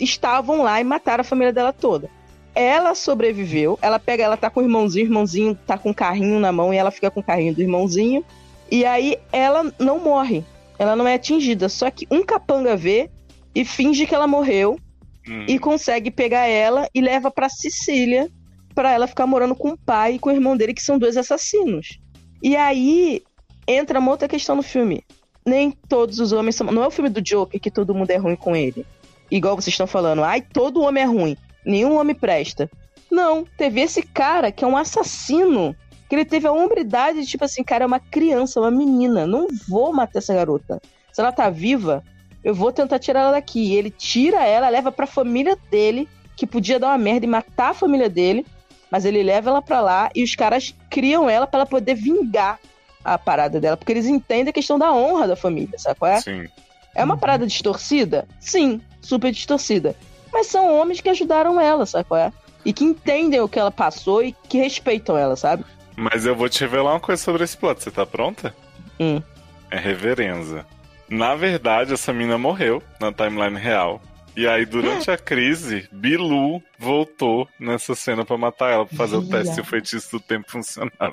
estavam 0.00 0.62
lá 0.62 0.80
e 0.80 0.84
mataram 0.84 1.22
a 1.22 1.24
família 1.24 1.52
dela 1.52 1.72
toda. 1.72 2.08
Ela 2.54 2.94
sobreviveu, 2.94 3.78
ela 3.80 3.98
pega, 3.98 4.24
ela 4.24 4.36
tá 4.36 4.50
com 4.50 4.60
o 4.60 4.62
irmãozinho, 4.62 5.06
o 5.06 5.08
irmãozinho 5.08 5.58
tá 5.66 5.78
com 5.78 5.90
o 5.90 5.94
carrinho 5.94 6.38
na 6.38 6.52
mão 6.52 6.72
e 6.72 6.76
ela 6.76 6.90
fica 6.90 7.10
com 7.10 7.20
o 7.20 7.24
carrinho 7.24 7.54
do 7.54 7.62
irmãozinho. 7.62 8.24
E 8.70 8.84
aí 8.84 9.18
ela 9.32 9.72
não 9.78 9.98
morre, 9.98 10.44
ela 10.82 10.96
não 10.96 11.06
é 11.06 11.14
atingida, 11.14 11.68
só 11.68 11.90
que 11.90 12.06
um 12.10 12.22
capanga 12.24 12.76
vê 12.76 13.08
e 13.54 13.64
finge 13.64 14.06
que 14.06 14.14
ela 14.14 14.26
morreu 14.26 14.78
Hum. 15.28 15.46
e 15.48 15.56
consegue 15.56 16.10
pegar 16.10 16.48
ela 16.48 16.88
e 16.92 17.00
leva 17.00 17.30
pra 17.30 17.48
Sicília 17.48 18.28
pra 18.74 18.90
ela 18.90 19.06
ficar 19.06 19.24
morando 19.24 19.54
com 19.54 19.68
o 19.68 19.78
pai 19.78 20.14
e 20.14 20.18
com 20.18 20.30
o 20.30 20.32
irmão 20.32 20.56
dele, 20.56 20.74
que 20.74 20.82
são 20.82 20.98
dois 20.98 21.16
assassinos. 21.16 22.00
E 22.42 22.56
aí 22.56 23.22
entra 23.68 24.00
uma 24.00 24.10
outra 24.10 24.26
questão 24.26 24.56
no 24.56 24.62
filme. 24.64 25.04
Nem 25.46 25.70
todos 25.70 26.18
os 26.18 26.32
homens 26.32 26.56
são. 26.56 26.66
Não 26.72 26.82
é 26.82 26.88
o 26.88 26.90
filme 26.90 27.08
do 27.08 27.20
Joker 27.22 27.60
que 27.60 27.70
todo 27.70 27.94
mundo 27.94 28.10
é 28.10 28.16
ruim 28.16 28.34
com 28.34 28.56
ele. 28.56 28.84
Igual 29.30 29.54
vocês 29.54 29.74
estão 29.74 29.86
falando. 29.86 30.24
Ai, 30.24 30.40
todo 30.40 30.82
homem 30.82 31.04
é 31.04 31.06
ruim. 31.06 31.36
Nenhum 31.64 31.96
homem 31.96 32.16
presta. 32.16 32.68
Não, 33.08 33.44
teve 33.56 33.80
esse 33.80 34.02
cara 34.02 34.50
que 34.50 34.64
é 34.64 34.66
um 34.66 34.76
assassino. 34.76 35.76
Que 36.12 36.16
ele 36.16 36.24
teve 36.26 36.46
a 36.46 36.52
hombridade 36.52 37.22
de, 37.22 37.26
tipo 37.26 37.42
assim, 37.42 37.64
cara, 37.64 37.84
é 37.84 37.86
uma 37.86 37.98
criança, 37.98 38.60
uma 38.60 38.70
menina. 38.70 39.26
Não 39.26 39.46
vou 39.66 39.94
matar 39.94 40.18
essa 40.18 40.34
garota. 40.34 40.78
Se 41.10 41.22
ela 41.22 41.32
tá 41.32 41.48
viva, 41.48 42.04
eu 42.44 42.54
vou 42.54 42.70
tentar 42.70 42.98
tirar 42.98 43.20
ela 43.20 43.30
daqui. 43.30 43.60
E 43.60 43.76
ele 43.76 43.90
tira 43.90 44.44
ela, 44.44 44.68
leva 44.68 44.92
pra 44.92 45.06
família 45.06 45.56
dele, 45.70 46.06
que 46.36 46.46
podia 46.46 46.78
dar 46.78 46.88
uma 46.88 46.98
merda 46.98 47.24
e 47.24 47.28
matar 47.30 47.70
a 47.70 47.74
família 47.74 48.10
dele. 48.10 48.44
Mas 48.90 49.06
ele 49.06 49.22
leva 49.22 49.48
ela 49.48 49.62
pra 49.62 49.80
lá 49.80 50.10
e 50.14 50.22
os 50.22 50.34
caras 50.34 50.74
criam 50.90 51.30
ela 51.30 51.46
pra 51.46 51.60
ela 51.60 51.66
poder 51.66 51.94
vingar 51.94 52.58
a 53.02 53.16
parada 53.16 53.58
dela. 53.58 53.78
Porque 53.78 53.92
eles 53.92 54.04
entendem 54.04 54.50
a 54.50 54.52
questão 54.52 54.78
da 54.78 54.92
honra 54.92 55.28
da 55.28 55.34
família, 55.34 55.78
sabe 55.78 55.98
qual 55.98 56.10
é? 56.10 56.20
Sim. 56.20 56.46
É 56.94 57.02
uma 57.02 57.16
parada 57.16 57.46
distorcida? 57.46 58.28
Sim, 58.38 58.82
super 59.00 59.32
distorcida. 59.32 59.96
Mas 60.30 60.48
são 60.48 60.78
homens 60.78 61.00
que 61.00 61.08
ajudaram 61.08 61.58
ela, 61.58 61.86
sabe 61.86 62.04
qual 62.04 62.20
é? 62.20 62.30
E 62.66 62.72
que 62.74 62.84
entendem 62.84 63.40
o 63.40 63.48
que 63.48 63.58
ela 63.58 63.70
passou 63.70 64.22
e 64.22 64.36
que 64.46 64.58
respeitam 64.58 65.16
ela, 65.16 65.36
sabe? 65.36 65.64
Mas 65.96 66.24
eu 66.26 66.34
vou 66.34 66.48
te 66.48 66.60
revelar 66.60 66.92
uma 66.94 67.00
coisa 67.00 67.22
sobre 67.22 67.44
esse 67.44 67.56
plot. 67.56 67.82
Você 67.82 67.90
tá 67.90 68.04
pronta? 68.06 68.54
Hum. 68.98 69.22
É 69.70 69.78
reverenza. 69.78 70.66
Na 71.08 71.34
verdade, 71.34 71.92
essa 71.92 72.12
mina 72.12 72.38
morreu 72.38 72.82
na 73.00 73.12
timeline 73.12 73.58
real. 73.58 74.00
E 74.34 74.46
aí, 74.48 74.64
durante 74.64 75.10
a 75.10 75.18
crise, 75.18 75.86
Bilu 75.92 76.62
voltou 76.78 77.46
nessa 77.60 77.94
cena 77.94 78.24
pra 78.24 78.38
matar 78.38 78.70
ela, 78.72 78.86
pra 78.86 78.96
fazer 78.96 79.16
o 79.16 79.28
teste 79.28 79.54
se 79.54 79.60
o 79.60 79.64
feitiço 79.64 80.12
do 80.12 80.20
tempo 80.20 80.50
funcionava. 80.50 81.12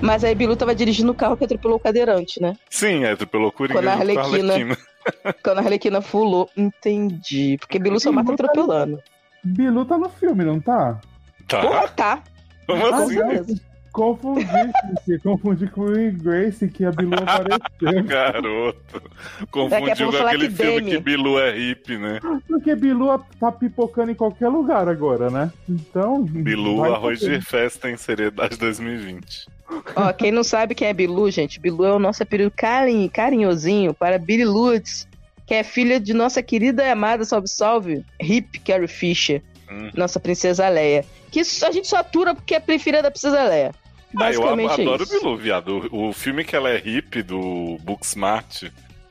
Mas 0.00 0.22
aí 0.22 0.36
Bilu 0.36 0.54
tava 0.54 0.72
dirigindo 0.72 1.10
o 1.10 1.14
carro 1.14 1.36
que 1.36 1.44
atropelou 1.44 1.78
o 1.78 1.80
cadeirante, 1.80 2.40
né? 2.40 2.54
Sim, 2.70 3.04
é 3.04 3.16
pelo 3.16 3.50
Coringa 3.50 3.80
Quando 3.80 3.88
a 3.88 3.96
junto 3.96 4.14
com 4.14 4.20
a 4.20 4.22
Arlequina- 4.22 4.52
Arlequina. 4.54 4.78
Quando 5.42 5.58
a 5.58 5.62
Arlequina 5.62 6.00
fulou. 6.00 6.48
Entendi. 6.56 7.56
Porque 7.58 7.78
Bilu 7.80 7.98
só 7.98 8.12
mata 8.12 8.32
atropelando. 8.32 9.02
Bilu 9.42 9.84
tá 9.84 9.98
no 9.98 10.08
filme, 10.08 10.44
não 10.44 10.60
tá? 10.60 11.00
Tá? 11.48 11.60
Porra, 11.60 11.88
tá. 11.88 12.22
Como 12.68 12.88
Com 12.88 12.94
assim? 12.94 13.60
Confundi, 13.98 15.18
confundi 15.24 15.66
com 15.66 15.80
o 15.80 16.12
Grace 16.12 16.68
que 16.68 16.84
a 16.84 16.92
Bilu 16.92 17.14
apareceu. 17.14 18.04
Garoto. 18.06 19.02
Confundiu 19.50 20.12
com 20.12 20.16
aquele 20.18 20.48
que 20.48 20.54
filme 20.54 20.80
Demi. 20.80 20.90
que 20.92 20.98
Bilu 21.00 21.38
é 21.40 21.58
hippie, 21.58 21.98
né? 21.98 22.20
Porque 22.46 22.76
Bilu 22.76 23.18
tá 23.40 23.50
pipocando 23.50 24.12
em 24.12 24.14
qualquer 24.14 24.48
lugar 24.48 24.88
agora, 24.88 25.30
né? 25.30 25.52
Então. 25.68 26.22
Bilu, 26.22 26.84
arroz 26.84 27.18
de 27.18 27.40
festa 27.40 27.90
em 27.90 27.96
seriedade 27.96 28.56
2020. 28.56 29.48
Ó, 29.96 30.12
quem 30.12 30.30
não 30.30 30.44
sabe 30.44 30.76
quem 30.76 30.86
é 30.86 30.92
Bilu, 30.94 31.28
gente, 31.30 31.58
Bilu 31.58 31.84
é 31.84 31.92
o 31.92 31.98
nosso 31.98 32.22
apelido 32.22 32.52
carinho, 32.54 33.10
carinhosinho 33.10 33.92
para 33.92 34.16
Billy 34.16 34.44
Lutz, 34.44 35.08
que 35.44 35.54
é 35.54 35.64
filha 35.64 35.98
de 35.98 36.14
nossa 36.14 36.40
querida 36.40 36.84
e 36.84 36.90
amada, 36.90 37.24
salve 37.24 37.48
salve, 37.48 38.04
Hip 38.20 38.60
Carrie 38.60 38.86
Fisher, 38.86 39.42
Hum. 39.70 39.90
nossa 39.94 40.18
princesa 40.18 40.68
Leia. 40.68 41.04
Que 41.30 41.40
a 41.40 41.70
gente 41.72 41.86
só 41.88 41.98
atura 41.98 42.34
porque 42.34 42.54
é 42.54 42.60
preferida 42.60 43.02
da 43.02 43.10
princesa 43.10 43.42
Leia. 43.42 43.72
Ah, 44.16 44.32
eu 44.32 44.40
Basicamente 44.40 44.80
adoro 44.82 45.02
é 45.02 45.04
isso. 45.04 45.18
Bilu, 45.20 45.36
viado. 45.36 45.88
O, 45.92 46.08
o 46.08 46.12
filme 46.12 46.44
que 46.44 46.56
ela 46.56 46.70
é 46.70 46.78
hippie, 46.78 47.22
do 47.22 47.76
Booksmart, 47.82 48.64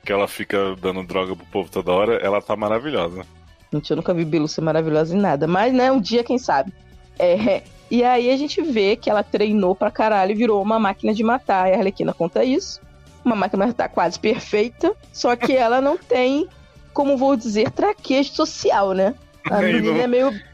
que 0.03 0.11
ela 0.11 0.27
fica 0.27 0.75
dando 0.81 1.03
droga 1.03 1.35
pro 1.35 1.45
povo 1.45 1.69
toda 1.69 1.91
hora, 1.91 2.15
ela 2.15 2.41
tá 2.41 2.55
maravilhosa. 2.55 3.25
Gente, 3.71 3.91
eu 3.91 3.97
nunca 3.97 4.13
vi 4.13 4.23
Bilu 4.25 4.47
ser 4.47 4.61
maravilhosa 4.61 5.15
em 5.15 5.19
nada. 5.19 5.45
Mas, 5.47 5.73
né, 5.73 5.91
um 5.91 5.99
dia, 5.99 6.23
quem 6.23 6.37
sabe. 6.39 6.73
É, 7.19 7.61
e 7.91 8.03
aí 8.03 8.29
a 8.31 8.37
gente 8.37 8.61
vê 8.61 8.95
que 8.95 9.09
ela 9.09 9.23
treinou 9.23 9.75
pra 9.75 9.91
caralho 9.91 10.31
e 10.31 10.35
virou 10.35 10.61
uma 10.61 10.79
máquina 10.79 11.13
de 11.13 11.23
matar. 11.23 11.69
E 11.69 11.73
a 11.73 11.77
Arlequina 11.77 12.13
conta 12.13 12.43
isso. 12.43 12.81
Uma 13.25 13.35
máquina 13.35 13.65
de 13.65 13.69
matar 13.71 13.89
quase 13.89 14.19
perfeita. 14.19 14.93
Só 15.11 15.35
que 15.35 15.51
ela 15.55 15.79
não 15.81 15.97
tem, 15.97 16.47
como 16.93 17.17
vou 17.17 17.35
dizer, 17.35 17.69
traquejo 17.71 18.33
social, 18.33 18.93
né? 18.93 19.13
A 19.49 19.59
menina 19.61 19.91
não- 19.93 20.01
é 20.01 20.07
meio. 20.07 20.31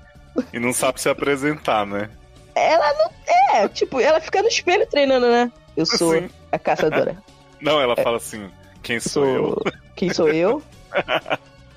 E 0.52 0.60
não 0.60 0.74
sabe 0.74 1.00
se 1.00 1.08
apresentar, 1.08 1.86
né? 1.86 2.10
Ela 2.56 2.94
não. 2.94 3.12
É, 3.56 3.68
tipo, 3.68 4.00
ela 4.00 4.20
fica 4.20 4.42
no 4.42 4.48
espelho 4.48 4.86
treinando, 4.88 5.28
né? 5.28 5.52
Eu 5.76 5.86
sou 5.86 6.14
Assim. 6.14 6.30
a 6.52 6.60
caçadora. 6.60 7.18
Não, 7.62 7.80
ela 7.80 7.96
fala 7.96 8.18
assim: 8.18 8.50
quem 8.82 9.00
sou 9.00 9.26
eu? 9.26 9.48
Sou. 9.48 9.64
Quem 9.96 10.14
sou 10.14 10.28
eu? 10.28 10.62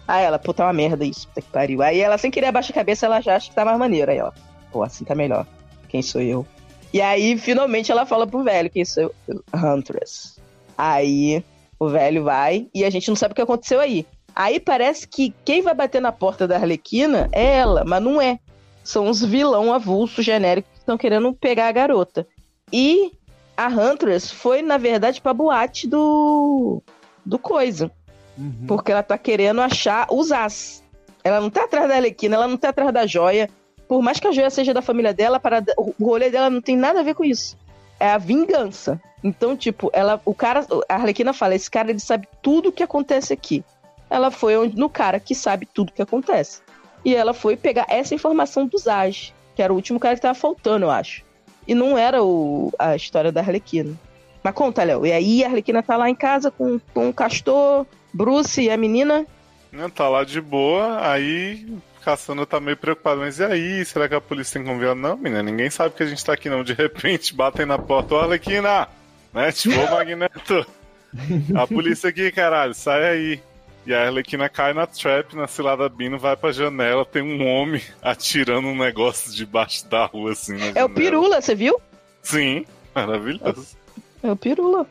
Aí 0.08 0.24
ela, 0.24 0.38
pô, 0.38 0.52
tá 0.52 0.64
uma 0.64 0.72
merda 0.72 1.04
isso, 1.04 1.28
puta 1.28 1.42
que 1.42 1.50
pariu. 1.50 1.82
Aí 1.82 2.00
ela, 2.00 2.16
sem 2.18 2.30
querer 2.30 2.46
abaixar 2.46 2.70
a 2.72 2.74
cabeça, 2.74 3.06
ela 3.06 3.20
já 3.20 3.36
acha 3.36 3.50
que 3.50 3.54
tá 3.54 3.64
mais 3.64 3.78
maneiro. 3.78 4.10
Aí 4.10 4.18
ela, 4.18 4.34
pô, 4.72 4.82
assim 4.82 5.04
tá 5.04 5.14
melhor. 5.14 5.46
Quem 5.88 6.02
sou 6.02 6.20
eu? 6.20 6.46
E 6.92 7.00
aí, 7.00 7.36
finalmente, 7.38 7.92
ela 7.92 8.06
fala 8.06 8.26
pro 8.26 8.42
velho, 8.42 8.70
quem 8.70 8.84
sou 8.84 9.14
eu? 9.28 9.44
Huntress. 9.54 10.40
Aí, 10.76 11.44
o 11.78 11.88
velho 11.88 12.24
vai 12.24 12.66
e 12.74 12.84
a 12.84 12.90
gente 12.90 13.08
não 13.08 13.16
sabe 13.16 13.32
o 13.32 13.34
que 13.34 13.42
aconteceu 13.42 13.80
aí. 13.80 14.06
Aí 14.34 14.58
parece 14.60 15.06
que 15.06 15.34
quem 15.44 15.62
vai 15.62 15.74
bater 15.74 16.00
na 16.00 16.12
porta 16.12 16.46
da 16.48 16.56
Arlequina 16.56 17.28
é 17.32 17.56
ela, 17.56 17.84
mas 17.84 18.02
não 18.02 18.20
é. 18.20 18.38
São 18.86 19.06
uns 19.06 19.20
vilão 19.20 19.74
avulso 19.74 20.22
genérico 20.22 20.68
que 20.72 20.78
estão 20.78 20.96
querendo 20.96 21.34
pegar 21.34 21.66
a 21.66 21.72
garota. 21.72 22.24
E 22.72 23.10
a 23.56 23.66
Huntress 23.66 24.30
foi, 24.30 24.62
na 24.62 24.78
verdade, 24.78 25.20
pra 25.20 25.34
boate 25.34 25.88
do. 25.88 26.80
do 27.24 27.36
coisa. 27.36 27.90
Uhum. 28.38 28.66
Porque 28.68 28.92
ela 28.92 29.02
tá 29.02 29.18
querendo 29.18 29.60
achar 29.60 30.06
os 30.08 30.30
as. 30.30 30.84
Ela 31.24 31.40
não 31.40 31.50
tá 31.50 31.64
atrás 31.64 31.88
da 31.88 31.96
Arlequina, 31.96 32.36
ela 32.36 32.46
não 32.46 32.56
tá 32.56 32.68
atrás 32.68 32.94
da 32.94 33.04
joia. 33.06 33.50
Por 33.88 34.00
mais 34.00 34.20
que 34.20 34.28
a 34.28 34.32
joia 34.32 34.50
seja 34.50 34.72
da 34.72 34.80
família 34.80 35.12
dela, 35.12 35.40
para 35.40 35.64
o 35.76 35.92
rolê 36.00 36.30
dela 36.30 36.48
não 36.48 36.60
tem 36.60 36.76
nada 36.76 37.00
a 37.00 37.02
ver 37.02 37.14
com 37.14 37.24
isso. 37.24 37.58
É 37.98 38.10
a 38.10 38.18
vingança. 38.18 39.00
Então, 39.24 39.56
tipo, 39.56 39.90
ela, 39.92 40.20
o 40.24 40.32
cara, 40.32 40.64
a 40.88 40.94
Arlequina 40.94 41.32
fala, 41.32 41.56
esse 41.56 41.68
cara 41.68 41.90
ele 41.90 41.98
sabe 41.98 42.28
tudo 42.40 42.68
o 42.68 42.72
que 42.72 42.84
acontece 42.84 43.32
aqui. 43.32 43.64
Ela 44.08 44.30
foi 44.30 44.72
no 44.76 44.88
cara 44.88 45.18
que 45.18 45.34
sabe 45.34 45.66
tudo 45.66 45.88
o 45.88 45.92
que 45.92 46.02
acontece. 46.02 46.60
E 47.06 47.14
ela 47.14 47.32
foi 47.32 47.56
pegar 47.56 47.86
essa 47.88 48.16
informação 48.16 48.66
do 48.66 48.76
Zaj, 48.76 49.32
que 49.54 49.62
era 49.62 49.72
o 49.72 49.76
último 49.76 50.00
cara 50.00 50.16
que 50.16 50.22
tava 50.22 50.34
faltando, 50.34 50.86
eu 50.86 50.90
acho. 50.90 51.22
E 51.64 51.72
não 51.72 51.96
era 51.96 52.20
o, 52.20 52.72
a 52.76 52.96
história 52.96 53.30
da 53.30 53.40
Arlequina. 53.40 53.94
Mas 54.42 54.52
conta, 54.52 54.82
Léo. 54.82 55.06
E 55.06 55.12
aí 55.12 55.44
a 55.44 55.46
Arlequina 55.46 55.84
tá 55.84 55.96
lá 55.96 56.10
em 56.10 56.16
casa 56.16 56.50
com, 56.50 56.80
com 56.92 57.08
o 57.08 57.14
Castor, 57.14 57.86
Bruce 58.12 58.60
e 58.60 58.68
a 58.68 58.76
menina. 58.76 59.24
Né, 59.70 59.88
Tá 59.94 60.08
lá 60.08 60.24
de 60.24 60.40
boa, 60.40 61.08
aí 61.08 61.78
Cassandra 62.04 62.44
tá 62.44 62.58
meio 62.58 62.76
preocupada. 62.76 63.20
Mas 63.20 63.38
e 63.38 63.44
aí? 63.44 63.84
Será 63.84 64.08
que 64.08 64.14
a 64.16 64.20
polícia 64.20 64.60
tem 64.60 64.68
convidado? 64.68 64.98
Não, 64.98 65.16
menina, 65.16 65.44
ninguém 65.44 65.70
sabe 65.70 65.94
que 65.94 66.02
a 66.02 66.06
gente 66.06 66.24
tá 66.24 66.32
aqui 66.32 66.50
não. 66.50 66.64
De 66.64 66.72
repente 66.72 67.32
batem 67.32 67.64
na 67.66 67.78
porta, 67.78 68.16
ô 68.16 68.18
Arlequina! 68.18 68.88
Né? 69.32 69.52
Tipo, 69.52 69.78
ô 69.78 69.90
Magneto! 69.92 70.66
A 71.56 71.68
polícia 71.68 72.10
aqui, 72.10 72.32
caralho, 72.32 72.74
sai 72.74 73.04
aí. 73.04 73.40
E 73.86 73.94
a 73.94 74.06
Arlequina 74.06 74.48
cai 74.48 74.74
na 74.74 74.84
trap, 74.84 75.36
na 75.36 75.46
cilada 75.46 75.88
Bino, 75.88 76.18
vai 76.18 76.36
pra 76.36 76.50
janela, 76.50 77.04
tem 77.04 77.22
um 77.22 77.46
homem 77.46 77.80
atirando 78.02 78.66
um 78.66 78.76
negócio 78.76 79.32
debaixo 79.32 79.88
da 79.88 80.06
rua, 80.06 80.32
assim. 80.32 80.56
na 80.56 80.66
É 80.66 80.70
o 80.70 80.72
janela. 80.74 80.88
Pirula, 80.90 81.40
você 81.40 81.54
viu? 81.54 81.80
Sim, 82.20 82.66
maravilhoso. 82.92 83.76
É 84.22 84.32
o 84.32 84.36
Pirula. 84.36 84.86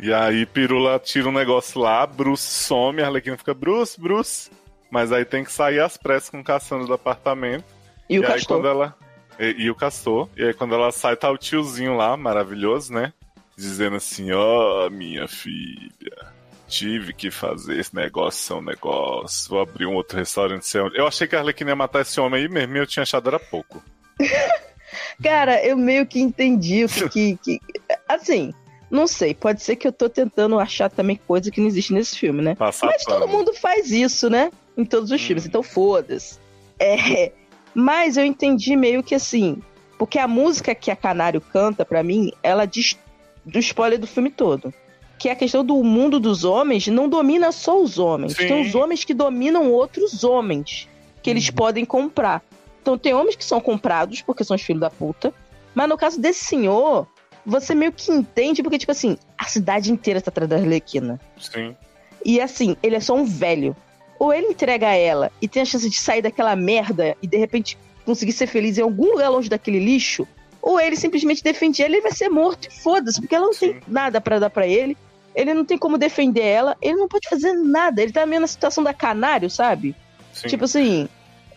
E 0.00 0.12
aí 0.12 0.44
Pirula 0.46 0.98
tira 0.98 1.28
um 1.28 1.32
negócio 1.32 1.80
lá, 1.80 2.04
Bruce 2.04 2.42
some, 2.42 3.00
a 3.02 3.06
Arlequina 3.06 3.36
fica, 3.36 3.54
Bruce, 3.54 4.00
Bruce. 4.00 4.50
Mas 4.90 5.12
aí 5.12 5.24
tem 5.24 5.44
que 5.44 5.52
sair 5.52 5.78
às 5.78 5.96
pressas 5.96 6.30
com 6.30 6.40
o 6.40 6.44
Cassandra 6.44 6.86
do 6.88 6.94
apartamento. 6.94 7.64
E 8.08 8.18
o 8.18 8.22
aí 8.22 8.28
Castor. 8.32 8.56
quando 8.56 8.66
ela. 8.66 8.96
E, 9.38 9.64
e 9.64 9.70
o 9.70 9.74
Castor. 9.76 10.28
E 10.36 10.42
aí 10.42 10.52
quando 10.52 10.74
ela 10.74 10.90
sai, 10.90 11.14
tá 11.14 11.30
o 11.30 11.38
tiozinho 11.38 11.96
lá, 11.96 12.16
maravilhoso, 12.16 12.92
né? 12.92 13.12
Dizendo 13.56 13.96
assim, 13.96 14.32
ó, 14.32 14.90
minha 14.90 15.28
filha. 15.28 16.32
Tive 16.70 17.12
que 17.12 17.30
fazer 17.32 17.78
esse 17.80 17.94
negócio, 17.94 18.40
ser 18.40 18.54
um 18.54 18.62
negócio. 18.62 19.50
Vou 19.50 19.60
abrir 19.60 19.86
um 19.86 19.94
outro 19.94 20.16
restaurante. 20.16 20.66
sei 20.66 20.80
onde. 20.80 20.96
Eu 20.96 21.06
achei 21.06 21.26
que 21.26 21.34
a 21.34 21.40
Arlequina 21.40 21.70
ia 21.72 21.76
matar 21.76 22.02
esse 22.02 22.20
homem 22.20 22.42
aí 22.42 22.48
mesmo, 22.48 22.76
eu 22.76 22.86
tinha 22.86 23.02
achado 23.02 23.28
era 23.28 23.40
pouco. 23.40 23.82
Cara, 25.22 25.64
eu 25.64 25.76
meio 25.76 26.06
que 26.06 26.20
entendi 26.20 26.84
o 26.84 26.88
que, 27.10 27.36
que, 27.36 27.60
Assim, 28.08 28.54
não 28.90 29.06
sei. 29.06 29.34
Pode 29.34 29.62
ser 29.62 29.76
que 29.76 29.86
eu 29.86 29.92
tô 29.92 30.08
tentando 30.08 30.58
achar 30.58 30.88
também 30.88 31.20
coisa 31.26 31.50
que 31.50 31.60
não 31.60 31.66
existe 31.66 31.92
nesse 31.92 32.18
filme, 32.18 32.40
né? 32.40 32.54
Passar 32.54 32.86
Mas 32.86 33.04
todo 33.04 33.28
mundo 33.28 33.52
faz 33.52 33.90
isso, 33.90 34.30
né? 34.30 34.50
Em 34.76 34.84
todos 34.84 35.10
os 35.10 35.20
Hum. 35.20 35.24
filmes, 35.24 35.46
então 35.46 35.62
foda-se. 35.62 36.38
É, 36.78 37.32
mas 37.74 38.16
eu 38.16 38.24
entendi 38.24 38.76
meio 38.76 39.02
que 39.02 39.14
assim, 39.14 39.62
porque 39.98 40.18
a 40.18 40.26
música 40.26 40.74
que 40.74 40.90
a 40.90 40.96
Canário 40.96 41.40
canta, 41.40 41.84
pra 41.84 42.02
mim, 42.02 42.32
ela 42.42 42.64
diz 42.64 42.96
do 43.44 43.58
spoiler 43.58 43.98
do 43.98 44.06
filme 44.06 44.30
todo. 44.30 44.72
Que 45.20 45.28
é 45.28 45.32
a 45.32 45.36
questão 45.36 45.62
do 45.62 45.84
mundo 45.84 46.18
dos 46.18 46.44
homens 46.44 46.86
não 46.86 47.06
domina 47.06 47.52
só 47.52 47.78
os 47.78 47.98
homens. 47.98 48.32
Sim. 48.32 48.48
Tem 48.48 48.62
os 48.62 48.74
homens 48.74 49.04
que 49.04 49.12
dominam 49.12 49.70
outros 49.70 50.24
homens 50.24 50.88
que 51.22 51.28
eles 51.28 51.50
podem 51.50 51.84
comprar. 51.84 52.42
Então 52.80 52.96
tem 52.96 53.12
homens 53.12 53.36
que 53.36 53.44
são 53.44 53.60
comprados 53.60 54.22
porque 54.22 54.42
são 54.42 54.56
os 54.56 54.62
filhos 54.62 54.80
da 54.80 54.88
puta. 54.88 55.34
Mas 55.74 55.88
no 55.90 55.98
caso 55.98 56.18
desse 56.18 56.46
senhor, 56.46 57.06
você 57.44 57.74
meio 57.74 57.92
que 57.92 58.10
entende, 58.10 58.62
porque, 58.62 58.78
tipo 58.78 58.92
assim, 58.92 59.18
a 59.36 59.44
cidade 59.44 59.92
inteira 59.92 60.22
tá 60.22 60.30
atrás 60.30 60.48
da 60.48 60.56
Arlequina. 60.56 61.20
Sim. 61.38 61.76
E 62.24 62.40
assim, 62.40 62.74
ele 62.82 62.96
é 62.96 63.00
só 63.00 63.14
um 63.14 63.26
velho. 63.26 63.76
Ou 64.18 64.32
ele 64.32 64.46
entrega 64.46 64.88
a 64.88 64.94
ela 64.94 65.30
e 65.40 65.46
tem 65.46 65.60
a 65.60 65.66
chance 65.66 65.88
de 65.88 65.98
sair 65.98 66.22
daquela 66.22 66.56
merda 66.56 67.14
e 67.22 67.26
de 67.26 67.36
repente 67.36 67.76
conseguir 68.06 68.32
ser 68.32 68.46
feliz 68.46 68.78
em 68.78 68.82
algum 68.82 69.12
lugar 69.12 69.28
longe 69.28 69.50
daquele 69.50 69.78
lixo, 69.78 70.26
ou 70.62 70.80
ele 70.80 70.96
simplesmente 70.96 71.42
defende 71.42 71.82
ela 71.82 71.92
e 71.92 71.94
ele 71.96 72.02
vai 72.02 72.12
ser 72.12 72.28
morto 72.28 72.68
e 72.68 72.70
foda-se, 72.70 73.20
porque 73.20 73.34
ela 73.34 73.46
não 73.46 73.54
tem 73.54 73.74
Sim. 73.74 73.80
nada 73.86 74.20
pra 74.20 74.38
dar 74.38 74.50
pra 74.50 74.66
ele. 74.66 74.96
Ele 75.34 75.54
não 75.54 75.64
tem 75.64 75.78
como 75.78 75.96
defender 75.98 76.42
ela, 76.42 76.76
ele 76.82 76.96
não 76.96 77.08
pode 77.08 77.28
fazer 77.28 77.52
nada. 77.52 78.02
Ele 78.02 78.12
tá 78.12 78.26
meio 78.26 78.40
na 78.40 78.46
situação 78.46 78.82
da 78.82 78.92
canário, 78.92 79.48
sabe? 79.48 79.94
Sim. 80.32 80.48
Tipo 80.48 80.64
assim, 80.64 81.08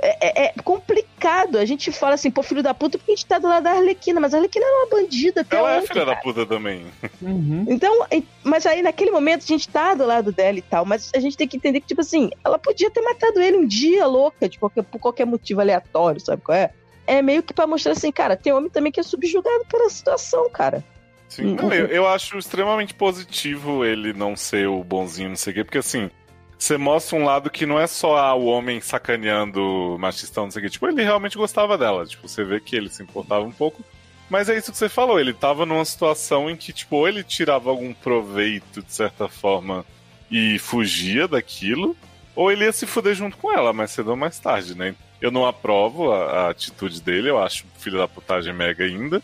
é, 0.02 0.44
é- 0.46 0.54
é 0.58 0.62
complicado. 0.64 1.58
A 1.58 1.66
gente 1.66 1.92
fala 1.92 2.16
assim, 2.16 2.30
pô, 2.30 2.44
filho 2.44 2.62
da 2.62 2.74
puta, 2.74 2.98
porque 2.98 3.12
a 3.14 3.16
gente 3.16 3.26
tá 3.26 3.40
do 3.40 3.48
lado 3.48 3.64
da 3.64 3.72
Arlequina, 3.72 4.20
mas 4.20 4.34
a 4.34 4.38
Arlequina 4.38 4.66
era 4.66 4.76
uma 4.86 4.90
bandida 5.02 5.42
até 5.42 5.56
ela 5.58 5.72
é 5.72 5.78
ontem, 5.78 5.88
filha 5.88 6.06
cara. 6.06 6.16
da 6.16 6.22
puta 6.22 6.46
também. 6.46 6.86
Uhum. 7.22 7.66
Então, 7.68 8.06
mas 8.44 8.66
aí 8.66 8.82
naquele 8.82 9.12
momento 9.12 9.44
a 9.44 9.48
gente 9.48 9.68
tá 9.70 9.94
do 9.94 10.06
lado 10.06 10.32
dela 10.32 10.58
e 10.58 10.62
tal, 10.62 10.86
mas 10.86 11.10
a 11.16 11.20
gente 11.20 11.38
tem 11.38 11.48
que 11.48 11.58
entender 11.58 11.80
que, 11.82 11.88
tipo 11.88 12.02
assim, 12.02 12.30
ela 12.44 12.60
podia 12.60 12.92
ter 12.92 13.02
matado 13.02 13.40
ele 13.42 13.58
um 13.58 13.66
dia, 13.66 14.06
louca, 14.06 14.48
de 14.50 14.60
qualquer, 14.60 14.84
por 14.84 15.00
qualquer 15.00 15.26
motivo 15.26 15.62
aleatório, 15.62 16.20
sabe 16.20 16.42
qual 16.42 16.58
é? 16.58 16.72
É 17.06 17.22
meio 17.22 17.44
que 17.44 17.54
pra 17.54 17.68
mostrar 17.68 17.94
assim, 17.94 18.12
cara, 18.12 18.36
tem 18.38 18.54
homem 18.54 18.70
também 18.70 18.92
que 18.92 19.00
é 19.00 19.04
subjugado 19.04 19.66
pela 19.70 19.90
situação, 19.90 20.50
cara. 20.50 20.84
Sim. 21.34 21.56
Não, 21.56 21.68
hum, 21.68 21.74
eu, 21.74 21.88
eu 21.88 22.08
acho 22.08 22.38
extremamente 22.38 22.94
positivo 22.94 23.84
ele 23.84 24.14
não 24.14 24.36
ser 24.36 24.68
o 24.68 24.84
bonzinho, 24.84 25.30
não 25.30 25.36
sei 25.36 25.52
o 25.52 25.56
quê, 25.56 25.64
porque 25.64 25.80
assim, 25.80 26.12
você 26.60 26.78
mostra 26.78 27.18
um 27.18 27.24
lado 27.24 27.50
que 27.50 27.66
não 27.66 27.80
é 27.80 27.88
só 27.88 28.18
ah, 28.18 28.36
o 28.36 28.46
homem 28.46 28.80
sacaneando 28.80 29.98
machistão, 30.00 30.44
não 30.44 30.52
sei 30.52 30.62
o 30.62 30.64
quê. 30.64 30.70
Tipo, 30.70 30.88
ele 30.88 31.02
realmente 31.02 31.36
gostava 31.36 31.76
dela. 31.76 32.06
Tipo, 32.06 32.28
você 32.28 32.44
vê 32.44 32.60
que 32.60 32.76
ele 32.76 32.88
se 32.88 33.02
importava 33.02 33.44
um 33.44 33.52
pouco. 33.52 33.84
Mas 34.30 34.48
é 34.48 34.56
isso 34.56 34.72
que 34.72 34.78
você 34.78 34.88
falou, 34.88 35.20
ele 35.20 35.34
tava 35.34 35.66
numa 35.66 35.84
situação 35.84 36.50
em 36.50 36.56
que, 36.56 36.72
tipo, 36.72 36.98
ou 36.98 37.08
ele 37.08 37.24
tirava 37.24 37.70
algum 37.70 37.94
proveito, 37.94 38.84
de 38.84 38.94
certa 38.94 39.28
forma, 39.28 39.84
e 40.30 40.58
fugia 40.60 41.28
daquilo, 41.28 41.96
ou 42.36 42.52
ele 42.52 42.66
ia 42.66 42.72
se 42.72 42.86
fuder 42.86 43.16
junto 43.16 43.38
com 43.38 43.52
ela, 43.52 43.74
mais 43.74 43.92
cedo 43.92 44.12
ou 44.12 44.16
mais 44.16 44.40
tarde, 44.40 44.76
né? 44.76 44.96
Eu 45.20 45.32
não 45.32 45.46
aprovo 45.46 46.12
a, 46.12 46.26
a 46.26 46.50
atitude 46.50 47.02
dele, 47.02 47.30
eu 47.30 47.42
acho 47.42 47.66
filho 47.78 47.98
da 47.98 48.08
putagem 48.08 48.54
mega 48.54 48.86
ainda. 48.86 49.22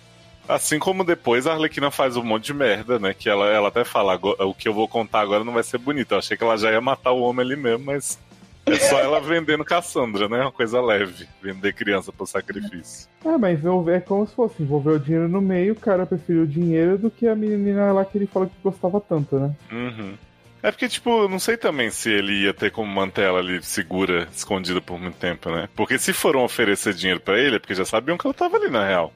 Assim 0.50 0.80
como 0.80 1.04
depois 1.04 1.46
a 1.46 1.54
Arlequina 1.54 1.92
faz 1.92 2.18
um 2.18 2.24
monte 2.24 2.46
de 2.48 2.54
merda, 2.56 2.98
né? 2.98 3.14
Que 3.14 3.30
ela, 3.30 3.46
ela 3.48 3.68
até 3.68 3.84
fala, 3.86 4.14
"Ago- 4.14 4.36
o 4.40 4.54
que 4.54 4.68
eu 4.68 4.74
vou 4.74 4.88
contar 4.88 5.20
agora 5.22 5.44
não 5.44 5.54
vai 5.54 5.62
ser 5.64 5.78
bonito. 5.78 6.12
Eu 6.14 6.18
achei 6.18 6.36
que 6.36 6.44
ela 6.44 6.58
já 6.58 6.72
ia 6.72 6.82
matar 6.82 7.12
o 7.12 7.22
homem 7.22 7.46
ali 7.46 7.56
mesmo, 7.56 7.86
mas 7.86 8.18
é 8.66 8.76
só 8.80 9.00
ela 9.00 9.20
vendendo 9.22 9.64
Cassandra, 9.64 10.28
né? 10.28 10.42
Uma 10.42 10.52
coisa 10.52 10.82
leve. 10.82 11.28
Vender 11.40 11.74
criança 11.74 12.12
pro 12.12 12.26
sacrifício. 12.26 13.08
Ah, 13.24 13.38
mas 13.38 13.60
envolver- 13.60 13.98
é 13.98 14.00
como 14.00 14.26
se 14.26 14.34
fosse 14.34 14.64
envolver 14.64 14.92
o 14.94 15.00
dinheiro 15.00 15.30
no 15.30 15.40
meio, 15.40 15.74
o 15.74 15.80
cara 15.80 16.06
preferiu 16.06 16.42
o 16.44 16.48
dinheiro 16.48 16.98
do 16.98 17.12
que 17.12 17.28
a 17.28 17.36
menina 17.36 17.92
lá 17.94 18.04
que 18.04 18.18
ele 18.18 18.26
falou 18.26 18.50
que 18.50 18.56
gostava 18.64 19.00
tanto, 19.00 19.38
né? 19.40 19.54
Uhum. 19.72 20.14
É 20.64 20.72
porque, 20.72 20.90
tipo, 20.90 21.28
não 21.30 21.40
sei 21.40 21.56
também 21.58 21.90
se 21.92 22.10
ele 22.12 22.44
ia 22.46 22.54
ter 22.54 22.70
como 22.72 22.92
manter 22.92 23.26
ela 23.26 23.40
ali 23.40 23.62
segura, 23.64 24.28
escondida 24.36 24.82
por 24.82 25.00
muito 25.00 25.16
tempo, 25.16 25.50
né? 25.52 25.70
Porque 25.76 25.98
se 26.00 26.12
foram 26.12 26.44
oferecer 26.44 26.94
dinheiro 26.94 27.20
pra 27.22 27.38
ele, 27.40 27.56
é 27.58 27.60
porque 27.60 27.76
já 27.76 27.86
sabiam 27.86 28.18
que 28.18 28.26
ela 28.28 28.34
tava 28.34 28.58
ali 28.58 28.70
na 28.70 28.86
real. 28.86 29.14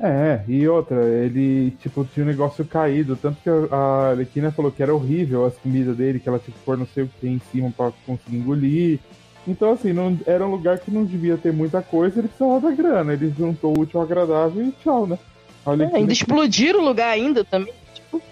É, 0.00 0.42
e 0.46 0.66
outra, 0.68 1.02
ele, 1.04 1.70
tipo, 1.80 2.04
tinha 2.04 2.24
um 2.24 2.28
negócio 2.28 2.64
caído, 2.64 3.16
tanto 3.16 3.38
que 3.42 3.48
a 3.48 3.66
a 3.70 4.10
Arlequina 4.10 4.52
falou 4.52 4.70
que 4.70 4.82
era 4.82 4.94
horrível 4.94 5.46
as 5.46 5.56
comidas 5.56 5.96
dele, 5.96 6.20
que 6.20 6.28
ela 6.28 6.38
tinha 6.38 6.56
que 6.56 6.64
pôr 6.64 6.76
não 6.76 6.86
sei 6.86 7.04
o 7.04 7.10
que 7.20 7.26
em 7.26 7.40
cima 7.50 7.72
pra 7.76 7.92
conseguir 8.04 8.36
engolir. 8.36 9.00
Então, 9.46 9.72
assim, 9.72 9.92
não, 9.92 10.18
era 10.26 10.44
um 10.44 10.50
lugar 10.50 10.78
que 10.78 10.90
não 10.90 11.04
devia 11.04 11.36
ter 11.36 11.52
muita 11.52 11.80
coisa, 11.80 12.18
ele 12.18 12.28
precisava 12.28 12.60
da 12.60 12.70
grana. 12.74 13.12
Ele 13.12 13.32
juntou 13.36 13.76
o 13.76 13.80
útil 13.80 14.00
ao 14.00 14.06
agradável 14.06 14.64
e 14.64 14.72
tchau, 14.72 15.06
né? 15.06 15.18
A 15.64 15.72
É, 15.74 15.96
ainda 15.96 16.12
explodir 16.12 16.74
o 16.74 16.80
lugar 16.80 17.10
ainda 17.10 17.44
também. 17.44 17.72
Tipo, 17.94 18.22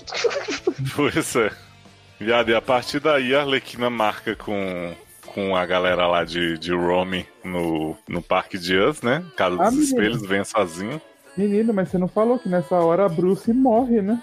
Pois 0.97 1.37
é. 1.37 1.51
Viado, 2.19 2.51
e 2.51 2.55
a 2.55 2.63
partir 2.63 3.01
daí 3.01 3.35
a 3.35 3.41
Arlequina 3.41 3.91
marca 3.91 4.35
com, 4.35 4.93
com 5.27 5.57
a 5.57 5.65
galera 5.67 6.07
lá 6.07 6.25
de, 6.25 6.59
de 6.59 6.73
Rome 6.73 7.27
no, 7.45 7.97
no 8.09 8.23
Parque 8.23 8.59
de 8.59 8.77
Us, 8.77 9.03
né? 9.03 9.25
Casa 9.37 9.57
dos. 9.57 9.75
Espelhos, 9.79 10.27
vem 10.27 10.45
sozinho. 10.45 11.01
Menino, 11.37 11.73
mas 11.75 11.89
você 11.89 11.99
não 11.99 12.09
falou 12.09 12.39
que 12.39 12.49
nessa 12.49 12.77
hora 12.77 13.07
a 13.07 13.09
Bruce 13.09 13.53
morre, 13.53 14.01
né? 14.01 14.21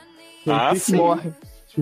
Ah, 0.48 0.70
ele 0.72 0.80
sim. 0.80 0.96
morre. 0.96 1.32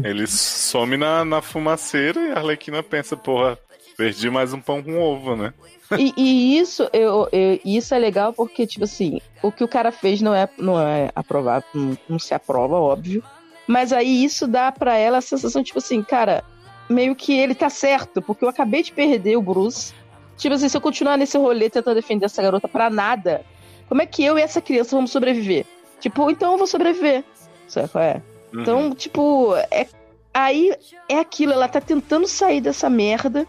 Ele 0.04 0.28
some 0.28 0.98
na, 0.98 1.26
na 1.26 1.42
fumaceira 1.42 2.20
e 2.20 2.32
a 2.32 2.38
Arlequina 2.38 2.84
pensa, 2.84 3.18
porra, 3.18 3.58
perdi 3.98 4.30
mais 4.30 4.54
um 4.54 4.62
pão 4.62 4.82
com 4.84 5.00
ovo, 5.00 5.36
né? 5.36 5.54
E, 5.98 6.14
e 6.16 6.60
isso, 6.60 6.88
eu, 6.94 7.28
eu- 7.32 7.60
isso 7.66 7.96
é 7.96 7.98
legal 8.00 8.32
porque, 8.32 8.68
tipo 8.68 8.84
assim, 8.84 9.20
o 9.42 9.52
que 9.52 9.64
o 9.64 9.68
cara 9.68 9.92
fez 9.92 10.22
não 10.22 10.34
é, 10.36 10.48
não 10.60 10.80
é 10.80 11.10
aprovável, 11.16 11.68
não, 11.74 11.98
não 12.08 12.20
se 12.20 12.34
aprova, 12.34 12.76
óbvio. 12.76 13.24
Mas 13.68 13.92
aí 13.92 14.24
isso 14.24 14.48
dá 14.48 14.72
pra 14.72 14.96
ela 14.96 15.18
a 15.18 15.22
sensação, 15.22 15.64
tipo 15.64 15.80
assim, 15.80 16.04
cara, 16.04 16.44
meio 16.88 17.16
que 17.16 17.34
ele 17.38 17.56
tá 17.56 17.70
certo, 17.70 18.22
porque 18.22 18.44
eu 18.46 18.50
acabei 18.50 18.84
de 18.84 18.92
perder 18.92 19.38
o 19.38 19.42
Bruce. 19.42 19.94
Tipo 20.38 20.56
assim, 20.56 20.70
se 20.70 20.78
eu 20.78 20.82
continuar 20.82 21.18
nesse 21.18 21.38
rolê 21.38 21.70
tentando 21.70 21.96
defender 21.96 22.26
essa 22.26 22.42
garota 22.42 22.68
pra 22.68 22.90
nada, 22.92 23.42
como 23.90 24.02
é 24.02 24.06
que 24.06 24.24
eu 24.24 24.38
e 24.40 24.41
essa 24.41 24.61
criança 24.61 24.95
vamos 24.95 25.11
sobreviver? 25.11 25.66
Tipo, 25.99 26.32
então 26.32 26.53
eu 26.53 26.57
vou 26.57 26.68
sobreviver. 26.68 27.24
Sabe 27.68 27.90
qual 27.90 28.03
é? 28.03 28.22
Uhum. 28.53 28.61
Então, 28.61 28.95
tipo, 28.95 29.53
é, 29.70 29.86
aí 30.34 30.74
é 31.10 31.20
aquilo, 31.20 31.52
ela 31.52 31.68
tá 31.68 31.82
tentando 31.82 32.28
sair 32.28 32.61
dessa 32.61 32.90
merda, 32.90 33.45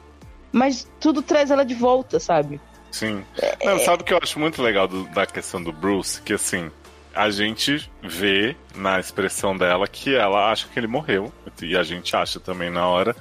mas 0.50 0.90
tudo 0.98 1.22
traz 1.22 1.50
ela 1.50 1.64
de 1.64 1.74
volta, 1.74 2.18
sabe? 2.18 2.60
Sim. 2.90 3.24
É, 3.40 3.64
Não, 3.64 3.78
sabe 3.78 4.02
o 4.02 4.04
que 4.04 4.12
eu 4.12 4.18
acho 4.20 4.38
muito 4.40 4.60
legal 4.60 4.88
do- 4.88 5.04
da 5.10 5.24
questão 5.24 5.62
do 5.62 5.70
Bruce? 5.72 6.20
Que 6.22 6.32
assim, 6.32 6.70
a 7.14 7.30
gente 7.30 7.88
vê 8.02 8.56
na 8.74 8.98
expressão 8.98 9.56
dela 9.56 9.86
que 9.86 10.14
ela 10.14 10.50
acha 10.50 10.66
que 10.66 10.78
ele 10.78 10.88
morreu. 10.88 11.32
E 11.62 11.76
a 11.76 11.82
gente 11.84 12.16
acha 12.16 12.40
também 12.40 12.68
na 12.68 12.86
hora. 12.88 13.14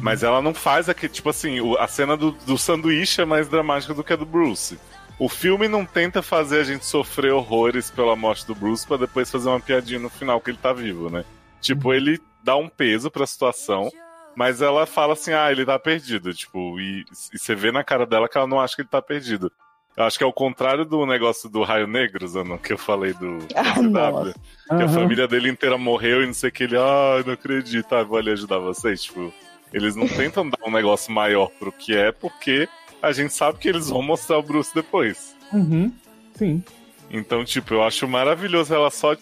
Mas 0.00 0.22
ela 0.22 0.40
não 0.42 0.52
faz 0.54 0.88
aquele. 0.88 1.12
Tipo 1.12 1.28
assim, 1.28 1.58
a 1.78 1.86
cena 1.86 2.16
do, 2.16 2.32
do 2.32 2.56
sanduíche 2.58 3.20
é 3.20 3.24
mais 3.26 3.46
dramática 3.48 3.92
do 3.94 4.02
que 4.02 4.12
a 4.14 4.16
do 4.16 4.24
Bruce. 4.24 4.78
O 5.18 5.28
filme 5.28 5.68
não 5.68 5.84
tenta 5.86 6.22
fazer 6.22 6.60
a 6.60 6.64
gente 6.64 6.84
sofrer 6.84 7.32
horrores 7.32 7.90
pela 7.90 8.16
morte 8.16 8.46
do 8.46 8.54
Bruce 8.54 8.86
pra 8.86 8.96
depois 8.96 9.30
fazer 9.30 9.48
uma 9.48 9.60
piadinha 9.60 10.00
no 10.00 10.10
final 10.10 10.40
que 10.40 10.50
ele 10.50 10.58
tá 10.58 10.72
vivo, 10.72 11.08
né? 11.08 11.24
Tipo, 11.60 11.94
ele 11.94 12.20
dá 12.42 12.56
um 12.56 12.68
peso 12.68 13.10
pra 13.10 13.26
situação, 13.26 13.90
mas 14.34 14.60
ela 14.60 14.86
fala 14.86 15.12
assim: 15.12 15.32
ah, 15.32 15.50
ele 15.52 15.64
tá 15.64 15.78
perdido. 15.78 16.34
Tipo, 16.34 16.80
e, 16.80 17.04
e 17.32 17.38
você 17.38 17.54
vê 17.54 17.70
na 17.70 17.84
cara 17.84 18.04
dela 18.04 18.28
que 18.28 18.36
ela 18.36 18.46
não 18.46 18.60
acha 18.60 18.74
que 18.74 18.82
ele 18.82 18.88
tá 18.88 19.00
perdido. 19.00 19.50
Eu 19.96 20.02
acho 20.02 20.18
que 20.18 20.24
é 20.24 20.26
o 20.26 20.32
contrário 20.32 20.84
do 20.84 21.06
negócio 21.06 21.48
do 21.48 21.62
Raio 21.62 21.86
Negro, 21.86 22.26
Zanon, 22.26 22.58
que 22.58 22.72
eu 22.72 22.78
falei 22.78 23.12
do 23.12 23.38
Ah, 23.54 23.74
CW. 23.74 24.32
Que 24.32 24.72
a 24.72 24.86
Aham. 24.86 24.88
família 24.88 25.28
dele 25.28 25.48
inteira 25.48 25.78
morreu 25.78 26.24
e 26.24 26.26
não 26.26 26.34
sei 26.34 26.48
o 26.50 26.52
que. 26.52 26.64
Ele, 26.64 26.76
ah, 26.76 27.22
não 27.24 27.34
acredito, 27.34 27.94
ah, 27.94 28.02
vou 28.02 28.18
ali 28.18 28.32
ajudar 28.32 28.58
vocês. 28.58 29.04
Tipo, 29.04 29.32
eles 29.72 29.94
não 29.94 30.08
tentam 30.08 30.50
dar 30.50 30.58
um 30.66 30.72
negócio 30.72 31.12
maior 31.12 31.48
pro 31.50 31.70
que 31.70 31.96
é, 31.96 32.10
porque 32.10 32.68
a 33.04 33.12
gente 33.12 33.32
sabe 33.32 33.58
que 33.58 33.68
eles 33.68 33.88
vão 33.88 34.02
mostrar 34.02 34.38
o 34.38 34.42
Bruce 34.42 34.74
depois. 34.74 35.34
Uhum. 35.52 35.92
Sim. 36.34 36.62
Então, 37.10 37.44
tipo, 37.44 37.74
eu 37.74 37.82
acho 37.82 38.08
maravilhoso 38.08 38.74
ela 38.74 38.90
só 38.90 39.14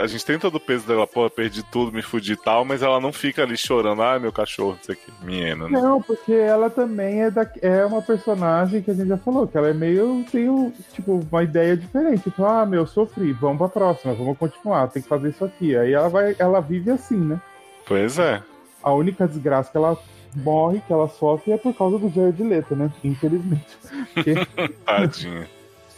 a 0.00 0.06
gente 0.06 0.24
tem 0.24 0.38
todo 0.38 0.56
o 0.56 0.60
peso 0.60 0.86
dela, 0.86 1.06
pô, 1.06 1.28
perdi 1.30 1.62
tudo, 1.62 1.92
me 1.92 2.02
fudi 2.02 2.32
e 2.32 2.36
tal, 2.36 2.64
mas 2.64 2.82
ela 2.82 3.00
não 3.00 3.12
fica 3.12 3.42
ali 3.42 3.56
chorando, 3.56 4.02
ai 4.02 4.18
meu 4.18 4.32
cachorro, 4.32 4.72
não 4.72 4.82
sei 4.82 4.94
o 4.94 4.98
que, 4.98 5.24
miena, 5.24 5.68
né? 5.68 5.80
Não, 5.80 6.02
porque 6.02 6.32
ela 6.32 6.68
também 6.68 7.22
é, 7.22 7.30
da, 7.30 7.48
é 7.62 7.84
uma 7.84 8.02
personagem 8.02 8.82
que 8.82 8.90
a 8.90 8.94
gente 8.94 9.08
já 9.08 9.16
falou, 9.16 9.46
que 9.46 9.56
ela 9.56 9.68
é 9.68 9.74
meio, 9.74 10.24
tem 10.30 10.72
tipo, 10.92 11.24
uma 11.30 11.42
ideia 11.42 11.76
diferente. 11.76 12.24
Tipo, 12.24 12.44
ah, 12.44 12.66
meu, 12.66 12.86
sofri, 12.86 13.32
vamos 13.32 13.58
pra 13.58 13.68
próxima, 13.68 14.14
vamos 14.14 14.36
continuar, 14.36 14.88
tem 14.88 15.02
que 15.02 15.08
fazer 15.08 15.28
isso 15.28 15.44
aqui. 15.44 15.76
Aí 15.76 15.92
ela 15.92 16.08
vai, 16.08 16.34
ela 16.38 16.60
vive 16.60 16.90
assim, 16.90 17.16
né? 17.16 17.40
Pois 17.86 18.18
é. 18.18 18.42
A 18.82 18.92
única 18.92 19.26
desgraça 19.26 19.70
que 19.70 19.76
ela 19.76 19.96
morre, 20.38 20.80
que 20.86 20.92
ela 20.92 21.08
sofre, 21.08 21.52
é 21.52 21.56
por 21.58 21.74
causa 21.74 21.98
do 21.98 22.08
Jared 22.10 22.42
Leto, 22.42 22.74
né? 22.76 22.90
Infelizmente. 23.04 23.66
Porque 24.14 24.34
Tadinha. 24.86 25.48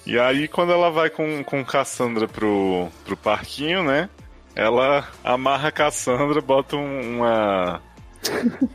E 0.07 0.19
aí, 0.19 0.49
quando 0.49 0.73
ela 0.73 0.91
vai 0.91 1.11
com, 1.11 1.45
com 1.45 1.65
Cassandra 1.65 2.27
pro, 2.27 2.89
pro 3.05 3.17
parquinho, 3.17 3.83
né? 3.85 4.09
Ela 4.57 5.07
amarra 5.23 5.69
a 5.69 5.73
Cassandra, 5.73 6.41
bota 6.41 6.77
um- 6.77 7.19
uma. 7.19 7.81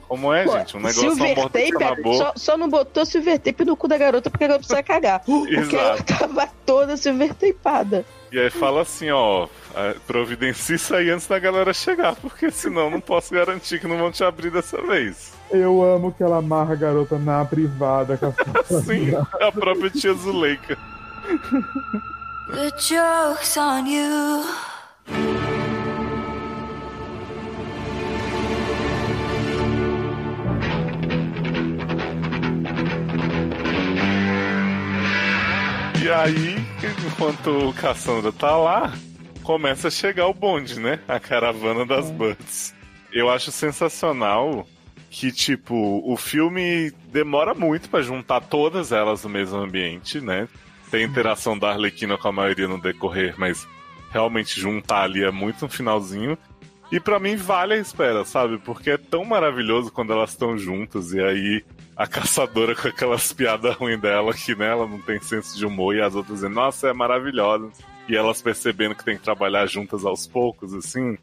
Como 0.08 0.34
é, 0.34 0.48
gente? 0.48 0.76
Um 0.76 0.80
negócio 0.80 1.02
Silver 1.16 1.36
tape, 1.50 1.72
na 1.74 1.96
boca. 1.96 2.18
só, 2.18 2.34
só 2.36 2.58
não 2.58 2.68
botou 2.68 3.06
silver 3.06 3.38
tape 3.40 3.64
no 3.64 3.78
cu 3.78 3.88
da 3.88 3.96
garota 3.98 4.28
porque 4.30 4.46
a 4.46 4.48
garota 4.48 4.66
precisa 4.66 4.82
cagar. 4.82 5.22
Porque 5.26 5.76
ela 5.76 6.02
tava 6.02 6.48
toda 6.66 6.98
silver 6.98 7.32
tapeada. 7.36 8.04
E 8.32 8.40
aí 8.40 8.50
fala 8.50 8.82
assim, 8.82 9.12
ó, 9.12 9.48
providencie 10.08 10.76
isso 10.78 10.96
aí 10.96 11.12
antes 11.12 11.28
da 11.28 11.38
galera 11.38 11.74
chegar, 11.74 12.16
porque 12.16 12.50
senão 12.50 12.90
não 12.90 13.00
posso 13.00 13.34
garantir 13.34 13.80
que 13.80 13.88
não 13.88 13.98
vão 14.00 14.12
te 14.12 14.24
abrir 14.24 14.50
dessa 14.50 14.82
vez. 14.82 15.32
Eu 15.52 15.84
amo 15.84 16.12
que 16.12 16.24
ela 16.24 16.38
amarra 16.38 16.74
a 16.74 16.76
garota 16.76 17.18
na 17.18 17.44
privada 17.46 18.18
com 18.18 18.28
a 18.28 18.64
Sim, 18.82 19.12
a 19.42 19.52
própria 19.52 19.90
tia 19.90 20.14
Zuleika. 20.14 20.78
The 22.52 22.72
joke's 22.78 23.58
on 23.58 23.88
you. 23.88 24.44
E 36.04 36.10
aí, 36.12 36.56
enquanto 37.08 37.70
o 37.70 37.74
Cassandra 37.74 38.32
tá 38.32 38.56
lá, 38.56 38.94
começa 39.42 39.88
a 39.88 39.92
chegar 39.92 40.28
o 40.28 40.34
bonde, 40.36 40.80
né? 40.80 41.00
A 41.08 41.20
caravana 41.20 41.84
das 41.84 42.12
Birds. 42.12 42.76
Eu 43.12 43.28
acho 43.30 43.52
sensacional 43.52 44.68
que, 45.16 45.32
tipo, 45.32 46.02
o 46.04 46.18
filme 46.18 46.92
demora 47.08 47.54
muito 47.54 47.90
pra 47.90 48.02
juntar 48.02 48.42
todas 48.42 48.92
elas 48.92 49.24
no 49.24 49.30
mesmo 49.30 49.58
ambiente, 49.58 50.20
né? 50.20 50.46
Tem 50.92 51.06
interação 51.06 51.58
da 51.58 51.70
Arlequina 51.70 52.18
com 52.18 52.28
a 52.28 52.34
maioria 52.34 52.68
no 52.68 52.82
decorrer, 52.82 53.34
mas 53.38 53.66
realmente 54.12 54.60
juntar 54.60 55.04
ali 55.04 55.24
é 55.24 55.32
muito 55.32 55.62
no 55.62 55.70
finalzinho. 55.70 56.38
E 56.92 57.00
pra 57.00 57.18
mim 57.18 57.38
vale 57.38 57.76
a 57.76 57.78
espera, 57.78 58.26
sabe? 58.26 58.58
Porque 58.58 58.90
é 58.90 58.98
tão 58.98 59.24
maravilhoso 59.24 59.90
quando 59.90 60.12
elas 60.12 60.32
estão 60.32 60.58
juntas 60.58 61.14
e 61.14 61.22
aí 61.22 61.64
a 61.96 62.06
caçadora 62.06 62.76
com 62.76 62.90
aquelas 62.90 63.32
piadas 63.32 63.74
ruins 63.74 64.02
dela 64.02 64.34
que 64.34 64.54
né, 64.54 64.68
ela 64.68 64.86
não 64.86 65.00
tem 65.00 65.22
senso 65.22 65.58
de 65.58 65.66
humor 65.66 65.96
e 65.96 66.02
as 66.02 66.14
outras 66.14 66.42
dizendo, 66.42 66.56
nossa, 66.56 66.90
é 66.90 66.94
maravilhosa. 66.94 67.72
E 68.10 68.18
elas 68.18 68.42
percebendo 68.42 68.94
que 68.94 69.06
tem 69.06 69.16
que 69.16 69.24
trabalhar 69.24 69.66
juntas 69.66 70.04
aos 70.04 70.28
poucos, 70.28 70.74
assim. 70.74 71.18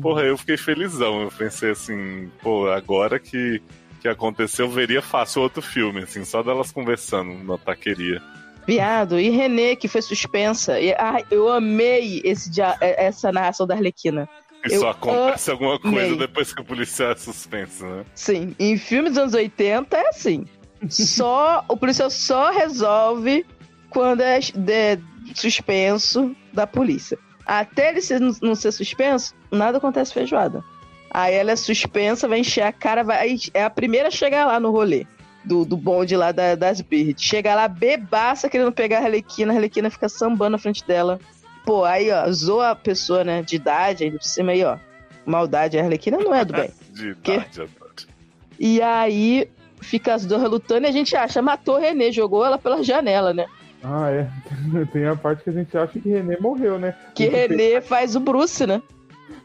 Porra, 0.00 0.22
eu 0.22 0.36
fiquei 0.38 0.56
felizão. 0.56 1.22
Eu 1.22 1.30
pensei 1.30 1.70
assim, 1.70 2.30
pô, 2.42 2.68
agora 2.70 3.18
que, 3.18 3.60
que 4.00 4.08
aconteceu, 4.08 4.66
eu 4.66 4.70
veria 4.70 5.02
fácil 5.02 5.42
outro 5.42 5.60
filme, 5.62 6.02
assim, 6.02 6.24
só 6.24 6.42
delas 6.42 6.70
conversando 6.72 7.32
na 7.44 7.58
taqueria. 7.58 8.20
Viado, 8.66 9.18
e 9.18 9.28
Renê, 9.28 9.74
que 9.74 9.88
foi 9.88 10.00
suspensa. 10.02 10.78
E, 10.80 10.94
ai, 10.96 11.24
eu 11.30 11.48
amei 11.48 12.20
esse 12.24 12.48
dia- 12.50 12.76
essa 12.80 13.32
narração 13.32 13.66
da 13.66 13.74
Arlequina. 13.74 14.28
E 14.64 14.70
só 14.78 14.90
acontece 14.90 15.50
alguma 15.50 15.78
coisa 15.80 16.14
depois 16.14 16.54
que 16.54 16.60
o 16.60 16.64
policial 16.64 17.10
é 17.10 17.16
suspenso, 17.16 17.84
né? 17.84 18.04
Sim, 18.14 18.54
em 18.60 18.78
filmes 18.78 19.14
dos 19.14 19.18
anos 19.18 19.34
80 19.34 19.96
é 19.96 20.08
assim. 20.08 20.44
Só 20.88 21.64
o 21.68 21.76
policial 21.76 22.08
só 22.10 22.50
resolve 22.52 23.44
quando 23.90 24.20
é 24.20 24.38
de- 24.38 25.00
suspenso 25.34 26.34
da 26.52 26.66
polícia. 26.66 27.18
Até 27.44 27.90
ele 27.90 28.00
ser- 28.00 28.20
não 28.20 28.54
ser 28.54 28.70
suspenso, 28.72 29.34
nada 29.52 29.78
acontece 29.78 30.12
feijoada. 30.14 30.64
Aí 31.10 31.34
ela 31.34 31.52
é 31.52 31.56
suspensa, 31.56 32.26
vai 32.26 32.38
encher 32.40 32.62
a 32.62 32.72
cara, 32.72 33.04
vai, 33.04 33.36
é 33.52 33.62
a 33.64 33.70
primeira 33.70 34.08
a 34.08 34.10
chegar 34.10 34.46
lá 34.46 34.58
no 34.58 34.70
rolê 34.70 35.06
do, 35.44 35.64
do 35.64 35.76
bonde 35.76 36.16
lá 36.16 36.32
da- 36.32 36.54
das 36.54 36.80
Birds. 36.80 37.22
Chega 37.22 37.54
lá 37.54 37.68
bebaça 37.68 38.48
querendo 38.48 38.72
pegar 38.72 38.98
a 39.00 39.02
Arlequina, 39.04 39.52
a 39.52 39.56
Arlequina 39.56 39.90
fica 39.90 40.08
sambando 40.08 40.52
na 40.52 40.58
frente 40.58 40.86
dela. 40.86 41.20
Pô, 41.66 41.84
aí 41.84 42.10
ó, 42.10 42.30
zoa 42.32 42.70
a 42.70 42.74
pessoa, 42.76 43.22
né, 43.24 43.42
de 43.42 43.56
idade, 43.56 44.04
aí 44.04 44.10
por 44.10 44.22
cima 44.22 44.52
aí 44.52 44.64
ó, 44.64 44.78
maldade, 45.26 45.78
a 45.78 45.82
Arlequina 45.82 46.16
não 46.18 46.34
é 46.34 46.44
do 46.44 46.52
bem. 46.54 46.70
De 46.92 47.10
idade. 47.10 47.68
E 48.58 48.80
aí 48.82 49.48
fica 49.80 50.14
as 50.14 50.24
duas 50.24 50.42
lutando 50.44 50.86
e 50.86 50.88
a 50.88 50.92
gente 50.92 51.14
acha, 51.16 51.42
matou 51.42 51.76
o 51.76 51.78
Renê, 51.80 52.12
jogou 52.12 52.44
ela 52.44 52.56
pela 52.58 52.82
janela, 52.82 53.34
né? 53.34 53.46
Ah, 53.82 54.10
é. 54.10 54.28
Tem 54.92 55.06
a 55.06 55.16
parte 55.16 55.42
que 55.42 55.50
a 55.50 55.52
gente 55.52 55.76
acha 55.76 55.98
que 55.98 56.08
René 56.08 56.36
morreu, 56.38 56.78
né? 56.78 56.94
Que 57.14 57.26
Renê 57.26 57.80
faz 57.80 58.14
o 58.14 58.20
Bruce, 58.20 58.66
né? 58.66 58.80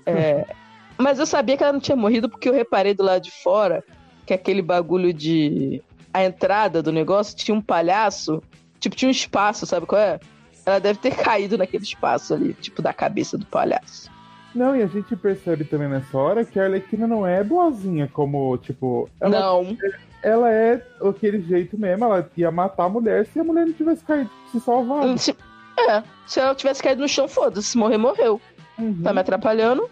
É, 0.10 0.46
Mas 0.98 1.20
eu 1.20 1.26
sabia 1.26 1.56
que 1.58 1.64
ela 1.64 1.74
não 1.74 1.80
tinha 1.80 1.96
morrido 1.96 2.30
porque 2.30 2.48
eu 2.50 2.54
reparei 2.54 2.94
do 2.94 3.04
lado 3.04 3.22
de 3.22 3.32
fora 3.32 3.84
que 4.26 4.34
aquele 4.34 4.62
bagulho 4.62 5.14
de. 5.14 5.82
A 6.14 6.24
entrada 6.24 6.82
do 6.82 6.92
negócio 6.92 7.36
tinha 7.36 7.54
um 7.56 7.62
palhaço, 7.62 8.42
tipo, 8.80 8.96
tinha 8.96 9.08
um 9.08 9.12
espaço, 9.12 9.66
sabe 9.66 9.86
qual 9.86 10.02
é? 10.02 10.20
Ela 10.66 10.80
deve 10.80 11.00
ter 11.00 11.14
caído 11.16 11.58
naquele 11.58 11.84
espaço 11.84 12.34
ali, 12.34 12.54
tipo, 12.56 12.82
da 12.82 12.92
cabeça 12.94 13.38
do 13.38 13.46
palhaço. 13.46 14.10
Não, 14.56 14.76
e 14.76 14.82
a 14.82 14.88
gente 14.88 15.16
percebe 15.16 15.64
também 15.66 15.88
nessa 15.88 16.18
hora 16.18 16.44
que 16.44 16.60
a 16.60 16.64
Arlequina 16.64 17.06
não 17.06 17.28
é 17.28 17.44
boazinha, 17.44 18.10
como, 18.12 18.58
tipo. 18.58 19.08
Ela, 19.22 19.40
Não, 19.40 19.78
ela 20.24 20.52
é 20.52 20.82
aquele 21.08 21.42
jeito 21.44 21.78
mesmo, 21.78 22.06
ela 22.06 22.28
ia 22.36 22.50
matar 22.50 22.86
a 22.86 22.90
mulher 22.90 23.28
se 23.28 23.40
a 23.40 23.44
mulher 23.44 23.68
não 23.68 23.74
tivesse 23.74 24.04
caído, 24.04 24.32
se 24.52 24.60
salvado. 24.60 25.16
se- 25.20 25.36
é, 25.78 26.02
se 26.26 26.40
ela 26.40 26.56
tivesse 26.56 26.82
caído 26.82 27.02
no 27.04 27.08
chão, 27.08 27.28
foda-se, 27.28 27.68
se 27.68 27.78
morrer, 27.78 27.98
morreu. 27.98 28.42
Uhum. 28.80 29.02
Tá 29.04 29.14
me 29.14 29.20
atrapalhando? 29.20 29.88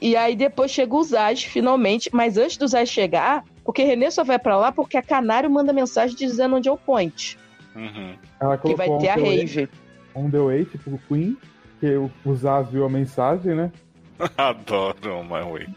E 0.00 0.16
aí 0.16 0.36
depois 0.36 0.70
chega 0.70 0.94
o 0.94 1.02
Zaz, 1.02 1.42
finalmente. 1.42 2.10
Mas 2.12 2.36
antes 2.36 2.56
do 2.56 2.66
Zaz 2.68 2.88
chegar, 2.88 3.44
porque 3.64 3.82
Renê 3.82 4.10
só 4.10 4.22
vai 4.24 4.38
pra 4.38 4.56
lá 4.56 4.70
porque 4.72 4.96
a 4.96 5.02
Canário 5.02 5.50
manda 5.50 5.72
mensagem 5.72 6.16
dizendo 6.16 6.56
onde 6.56 6.68
é 6.68 6.72
o 6.72 6.76
point. 6.76 7.38
Uhum. 7.74 8.14
Ela 8.40 8.56
Que 8.58 8.74
vai 8.74 8.86
colocou 8.86 8.98
ter 9.06 9.10
a 9.10 9.14
on 9.14 9.16
the 9.16 9.22
way- 9.22 9.38
rave. 9.46 9.68
On 10.14 10.30
the 10.30 10.38
way, 10.38 10.64
tipo 10.64 10.90
o 10.90 11.00
Queen, 11.08 11.36
que 11.80 11.86
o, 12.24 12.34
Zaz 12.34 12.68
viu 12.70 12.84
a 12.84 12.88
mensagem, 12.88 13.54
né? 13.54 13.70
Adoro 14.38 15.22
My 15.24 15.42
Way. 15.50 15.68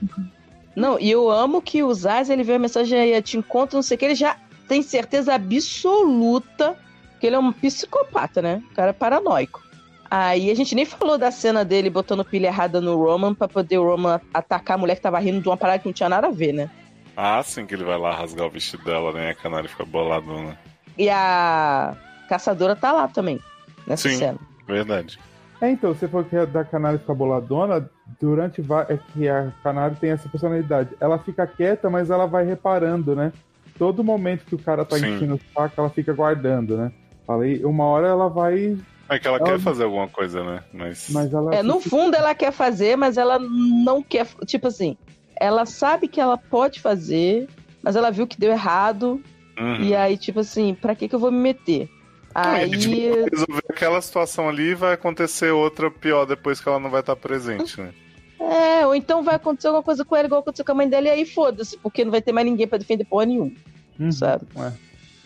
Não, 0.75 0.97
e 0.97 1.11
eu 1.11 1.29
amo 1.29 1.61
que 1.61 1.83
o 1.83 1.93
Zaz, 1.93 2.29
ele 2.29 2.43
vê 2.43 2.53
a 2.53 2.59
mensagem 2.59 2.97
aí, 2.97 3.21
te 3.21 3.37
encontro, 3.37 3.75
não 3.75 3.81
sei 3.83 3.95
o 3.95 3.97
que, 3.97 4.05
ele 4.05 4.15
já 4.15 4.37
tem 4.67 4.81
certeza 4.81 5.33
absoluta 5.33 6.77
que 7.19 7.27
ele 7.27 7.35
é 7.35 7.39
um 7.39 7.51
psicopata, 7.51 8.41
né? 8.41 8.61
Um 8.71 8.73
cara 8.73 8.93
paranoico. 8.93 9.61
Aí 10.09 10.49
a 10.49 10.55
gente 10.55 10.73
nem 10.73 10.85
falou 10.85 11.17
da 11.17 11.31
cena 11.31 11.63
dele 11.63 11.89
botando 11.89 12.25
pilha 12.25 12.47
errada 12.47 12.81
no 12.81 12.97
Roman 12.97 13.33
pra 13.33 13.47
poder 13.47 13.77
o 13.77 13.85
Roman 13.85 14.19
atacar 14.33 14.75
a 14.75 14.77
mulher 14.79 14.95
que 14.95 15.01
tava 15.01 15.19
rindo 15.19 15.41
de 15.41 15.47
uma 15.47 15.57
parada 15.57 15.79
que 15.79 15.87
não 15.87 15.93
tinha 15.93 16.09
nada 16.09 16.27
a 16.27 16.31
ver, 16.31 16.53
né? 16.53 16.69
Ah, 17.15 17.43
sim 17.43 17.65
que 17.65 17.75
ele 17.75 17.83
vai 17.83 17.97
lá 17.97 18.15
rasgar 18.15 18.47
o 18.47 18.49
vestido 18.49 18.83
dela, 18.83 19.11
né? 19.11 19.31
A 19.31 19.35
canária 19.35 19.69
fica 19.69 19.85
boladona. 19.85 20.57
E 20.97 21.09
a 21.09 21.95
caçadora 22.27 22.75
tá 22.75 22.91
lá 22.91 23.07
também, 23.07 23.39
nessa 23.85 24.09
Sim. 24.09 24.17
cena. 24.17 24.39
Verdade. 24.67 25.19
É, 25.61 25.69
então, 25.69 25.93
você 25.93 26.07
falou 26.07 26.25
que 26.25 26.37
a 26.37 26.45
da 26.45 26.63
Canário 26.63 26.99
fica 26.99 27.13
boladona, 27.13 27.89
durante 28.19 28.63
é 28.87 28.97
que 28.97 29.27
a 29.27 29.51
Canário 29.61 29.97
tem 29.97 30.11
essa 30.11 30.29
personalidade. 30.29 30.91
Ela 31.01 31.19
fica 31.19 31.45
quieta, 31.45 31.89
mas 31.89 32.09
ela 32.09 32.25
vai 32.25 32.45
reparando, 32.45 33.15
né? 33.15 33.33
Todo 33.77 34.03
momento 34.03 34.45
que 34.45 34.55
o 34.55 34.59
cara 34.59 34.85
tá 34.85 34.97
Sim. 34.97 35.15
enchendo 35.15 35.35
o 35.35 35.39
saco, 35.53 35.73
ela 35.77 35.89
fica 35.89 36.13
guardando, 36.13 36.77
né? 36.77 36.91
Falei, 37.27 37.63
uma 37.65 37.83
hora 37.83 38.07
ela 38.07 38.29
vai, 38.29 38.77
É 39.09 39.17
que 39.19 39.27
ela 39.27 39.37
Ela- 39.37 39.45
quer 39.45 39.59
fazer 39.59 39.83
alguma 39.85 40.07
coisa, 40.07 40.43
né? 40.43 40.63
Mas. 40.73 41.07
mas 41.09 41.33
ela 41.33 41.55
É, 41.55 41.63
no 41.63 41.79
fundo 41.79 42.15
ela 42.15 42.35
quer 42.35 42.51
fazer, 42.51 42.95
mas 42.95 43.17
ela 43.17 43.39
não 43.39 44.03
quer. 44.03 44.27
Tipo 44.45 44.67
assim, 44.67 44.95
ela 45.35 45.65
sabe 45.65 46.07
que 46.07 46.21
ela 46.21 46.37
pode 46.37 46.79
fazer, 46.79 47.47
mas 47.81 47.95
ela 47.95 48.11
viu 48.11 48.27
que 48.27 48.39
deu 48.39 48.51
errado. 48.51 49.21
Uhum. 49.59 49.81
E 49.81 49.95
aí, 49.95 50.17
tipo 50.17 50.39
assim, 50.41 50.73
pra 50.73 50.95
que, 50.95 51.07
que 51.09 51.15
eu 51.15 51.19
vou 51.19 51.31
me 51.31 51.39
meter? 51.39 51.89
Aí. 52.35 52.69
tipo, 52.77 52.95
resolver 52.95 53.63
aquela 53.69 53.99
situação 54.01 54.47
ali 54.47 54.75
vai 54.75 54.93
acontecer 54.93 55.51
outra 55.51 55.89
pior 55.89 56.25
depois 56.25 56.61
que 56.61 56.69
ela 56.69 56.79
não 56.79 56.89
vai 56.91 56.99
estar 56.99 57.15
presente, 57.15 57.81
né? 57.81 57.91
É, 58.39 58.85
ou 58.85 58.93
então 58.95 59.23
vai 59.23 59.35
acontecer 59.35 59.67
alguma 59.67 59.83
coisa 59.83 60.05
com 60.05 60.15
ela, 60.15 60.27
igual 60.27 60.39
aconteceu 60.41 60.63
com 60.63 60.71
a 60.71 60.75
mãe 60.75 60.87
dela, 60.87 61.07
e 61.07 61.09
aí 61.09 61.25
foda-se, 61.25 61.77
porque 61.79 62.05
não 62.05 62.11
vai 62.11 62.21
ter 62.21 62.31
mais 62.31 62.45
ninguém 62.45 62.67
pra 62.67 62.77
defender 62.77 63.03
porra 63.03 63.25
nenhuma, 63.25 63.51
Uhum, 63.99 64.11
sabe? 64.11 64.45
é. 64.55 64.71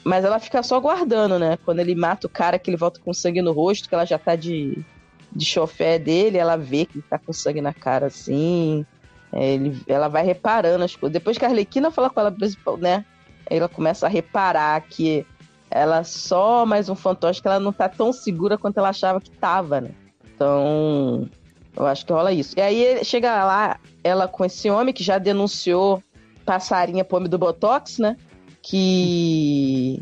Mas 0.04 0.26
ela 0.26 0.40
fica 0.40 0.62
só 0.62 0.80
guardando, 0.80 1.40
né? 1.40 1.58
Quando 1.64 1.80
ele 1.80 1.96
mata 1.96 2.28
o 2.28 2.30
cara, 2.30 2.60
que 2.60 2.70
ele 2.70 2.78
volta 2.78 3.00
com 3.00 3.14
sangue 3.14 3.42
no 3.42 3.54
rosto, 3.54 3.88
que 3.88 3.96
ela 3.96 4.06
já 4.06 4.18
tá 4.18 4.36
de, 4.36 4.84
de 5.32 5.46
chofé 5.46 5.98
dele, 5.98 6.38
ela 6.38 6.58
vê 6.58 6.86
que 6.86 6.98
ele 6.98 7.06
tá 7.10 7.18
com 7.18 7.32
sangue 7.32 7.62
na 7.62 7.74
cara 7.74 8.08
assim. 8.08 8.86
É, 9.32 9.54
ele, 9.54 9.82
ela 9.88 10.08
vai 10.10 10.24
reparando 10.24 10.84
as 10.84 10.96
coisas. 10.96 11.14
Depois 11.14 11.38
que 11.38 11.46
a 11.46 11.48
Arlequina 11.48 11.90
fala 11.90 12.10
com 12.10 12.20
ela, 12.20 12.36
né? 12.80 13.06
Ela 13.50 13.70
começa 13.70 14.06
a 14.06 14.10
reparar 14.10 14.82
que 14.82 15.26
ela 15.72 16.04
só 16.04 16.66
mais 16.66 16.90
um 16.90 16.96
fantoche, 16.96 17.42
que 17.42 17.48
ela 17.48 17.60
não 17.60 17.74
tá 17.74 17.88
tão 17.88 18.12
segura 18.14 18.58
quanto 18.58 18.78
ela 18.78 18.90
achava 18.90 19.22
que 19.22 19.32
tava, 19.32 19.82
né? 19.82 19.92
Então. 20.36 21.30
Eu 21.76 21.88
acho 21.88 22.06
que 22.06 22.14
rola 22.14 22.32
isso. 22.32 22.54
E 22.56 22.62
aí 22.62 23.04
chega 23.04 23.44
lá, 23.44 23.80
ela 24.04 24.28
com 24.28 24.46
esse 24.46 24.70
homem 24.70 24.94
que 24.94 25.04
já 25.04 25.18
denunciou 25.18 26.04
passarinha 26.46 27.04
pro 27.04 27.18
homem 27.18 27.30
do 27.30 27.38
Botox, 27.38 27.98
né? 27.98 28.16
Que 28.64 30.02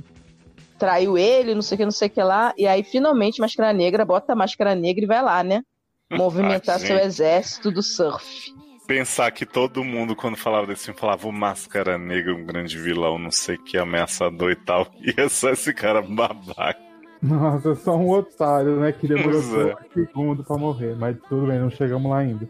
traiu 0.77 1.17
ele, 1.17 1.53
não 1.53 1.61
sei 1.61 1.75
o 1.75 1.77
que, 1.79 1.85
não 1.85 1.91
sei 1.91 2.07
o 2.07 2.11
que 2.11 2.23
lá. 2.23 2.53
E 2.57 2.65
aí, 2.65 2.83
finalmente, 2.83 3.41
Máscara 3.41 3.73
Negra 3.73 4.05
bota 4.05 4.33
a 4.33 4.35
Máscara 4.35 4.73
Negra 4.73 5.03
e 5.03 5.07
vai 5.07 5.21
lá, 5.21 5.43
né? 5.43 5.61
Movimentar 6.11 6.77
Ah, 6.77 6.79
seu 6.79 6.97
exército 6.97 7.71
do 7.71 7.83
surf. 7.83 8.53
Pensar 8.87 9.31
que 9.31 9.45
todo 9.45 9.83
mundo, 9.83 10.15
quando 10.15 10.35
falava 10.35 10.67
desse 10.67 10.85
filme, 10.85 10.99
falava 10.99 11.27
o 11.27 11.31
Máscara 11.31 11.97
Negra, 11.97 12.33
um 12.35 12.45
grande 12.45 12.77
vilão, 12.77 13.17
não 13.17 13.31
sei 13.31 13.55
o 13.55 13.63
que, 13.63 13.77
ameaçador 13.77 14.51
e 14.51 14.55
tal. 14.55 14.87
E 15.01 15.13
é 15.17 15.29
só 15.29 15.49
esse 15.51 15.73
cara 15.73 16.01
babaca. 16.01 16.79
Nossa, 17.21 17.71
é 17.71 17.75
só 17.75 17.95
um 17.95 18.09
otário, 18.09 18.79
né? 18.79 18.91
Que 18.91 19.07
demorou 19.07 19.39
é. 19.61 19.75
um 19.75 19.93
segundo 19.93 20.43
pra 20.43 20.57
morrer. 20.57 20.95
Mas 20.95 21.15
tudo 21.29 21.45
bem, 21.47 21.59
não 21.59 21.69
chegamos 21.69 22.09
lá 22.09 22.19
ainda. 22.19 22.49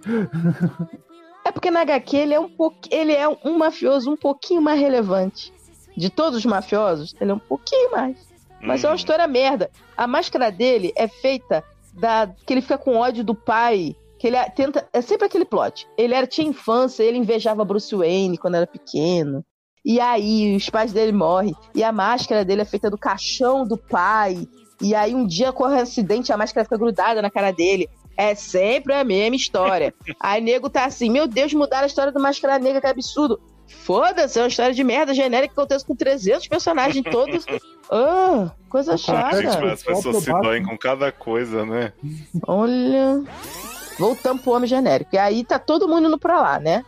É 1.44 1.52
porque 1.52 1.70
na 1.70 1.82
HQ 1.82 2.16
ele 2.16 2.34
é 2.34 2.40
um 2.40 2.48
pouco, 2.48 2.78
ele 2.90 3.12
é 3.12 3.28
um 3.28 3.58
mafioso 3.58 4.10
um 4.10 4.16
pouquinho 4.16 4.62
mais 4.62 4.80
relevante. 4.80 5.52
De 5.96 6.10
todos 6.10 6.40
os 6.40 6.46
mafiosos, 6.46 7.16
ele 7.20 7.32
é 7.32 7.34
um 7.34 7.40
pouquinho 7.40 7.92
mais. 7.92 8.18
Mas 8.62 8.84
é 8.84 8.88
uma 8.88 8.94
Hum, 8.94 8.96
história 8.96 9.28
merda. 9.28 9.70
A 9.98 10.06
máscara 10.08 10.52
dele 10.52 10.94
é 10.96 11.08
feita 11.08 11.64
da 11.94 12.30
que 12.46 12.54
ele 12.54 12.62
fica 12.62 12.78
com 12.78 12.96
ódio 12.96 13.24
do 13.24 13.34
pai, 13.36 13.96
que 14.20 14.28
ele 14.28 14.38
tenta, 14.52 14.88
é 14.94 15.02
sempre 15.02 15.26
aquele 15.26 15.46
plot. 15.46 15.88
Ele 15.98 16.14
era 16.14 16.28
tinha 16.28 16.48
infância, 16.48 17.04
ele 17.04 17.18
invejava 17.18 17.66
Bruce 17.66 17.94
Wayne 17.96 18.38
quando 18.38 18.56
era 18.56 18.68
pequeno. 18.68 19.44
E 19.84 20.00
aí 20.00 20.56
os 20.56 20.70
pais 20.70 20.94
dele 20.94 21.12
morrem 21.12 21.56
e 21.74 21.84
a 21.84 21.92
máscara 21.92 22.46
dele 22.46 22.62
é 22.62 22.66
feita 22.66 22.90
do 22.90 22.98
caixão 22.98 23.66
do 23.68 23.78
pai. 23.78 24.48
E 24.80 24.94
aí 24.94 25.16
um 25.16 25.26
dia 25.26 25.52
corre 25.52 25.76
um 25.76 25.82
acidente, 25.82 26.32
a 26.32 26.38
máscara 26.38 26.64
fica 26.64 26.78
grudada 26.78 27.22
na 27.22 27.32
cara 27.32 27.52
dele. 27.52 27.90
É 28.16 28.36
sempre 28.36 28.94
a 28.94 29.04
mesma 29.04 29.36
história. 29.36 29.92
aí 30.22 30.40
nego 30.40 30.70
tá 30.70 30.86
assim, 30.86 31.10
meu 31.10 31.28
Deus, 31.28 31.52
mudaram 31.54 31.84
a 31.86 31.88
história 31.88 32.12
do 32.12 32.20
Máscara 32.20 32.60
Negra, 32.60 32.80
que 32.82 32.88
absurdo. 32.88 33.42
Foda-se, 33.72 34.38
é 34.40 34.42
uma 34.44 34.48
história 34.48 34.74
de 34.74 34.84
merda 34.84 35.14
genérica 35.14 35.54
que 35.54 35.60
acontece 35.60 35.86
com 35.86 35.96
300 35.96 36.48
personagens 36.48 37.04
todos. 37.12 37.46
Ah, 37.94 38.50
coisa 38.70 38.96
Gente, 38.96 39.06
chata. 39.08 39.36
mas 39.60 39.74
as 39.74 39.84
pessoas 39.84 40.24
se 40.24 40.32
doem 40.42 40.64
com 40.64 40.78
cada 40.78 41.12
coisa, 41.12 41.66
né? 41.66 41.92
Olha. 42.48 43.22
Voltamos 44.00 44.42
pro 44.42 44.54
homem 44.54 44.66
genérico. 44.66 45.14
E 45.14 45.18
aí 45.18 45.44
tá 45.44 45.60
todo 45.60 45.90
mundo 45.90 46.08
indo 46.08 46.18
pra 46.18 46.40
lá, 46.40 46.58
né? 46.58 46.86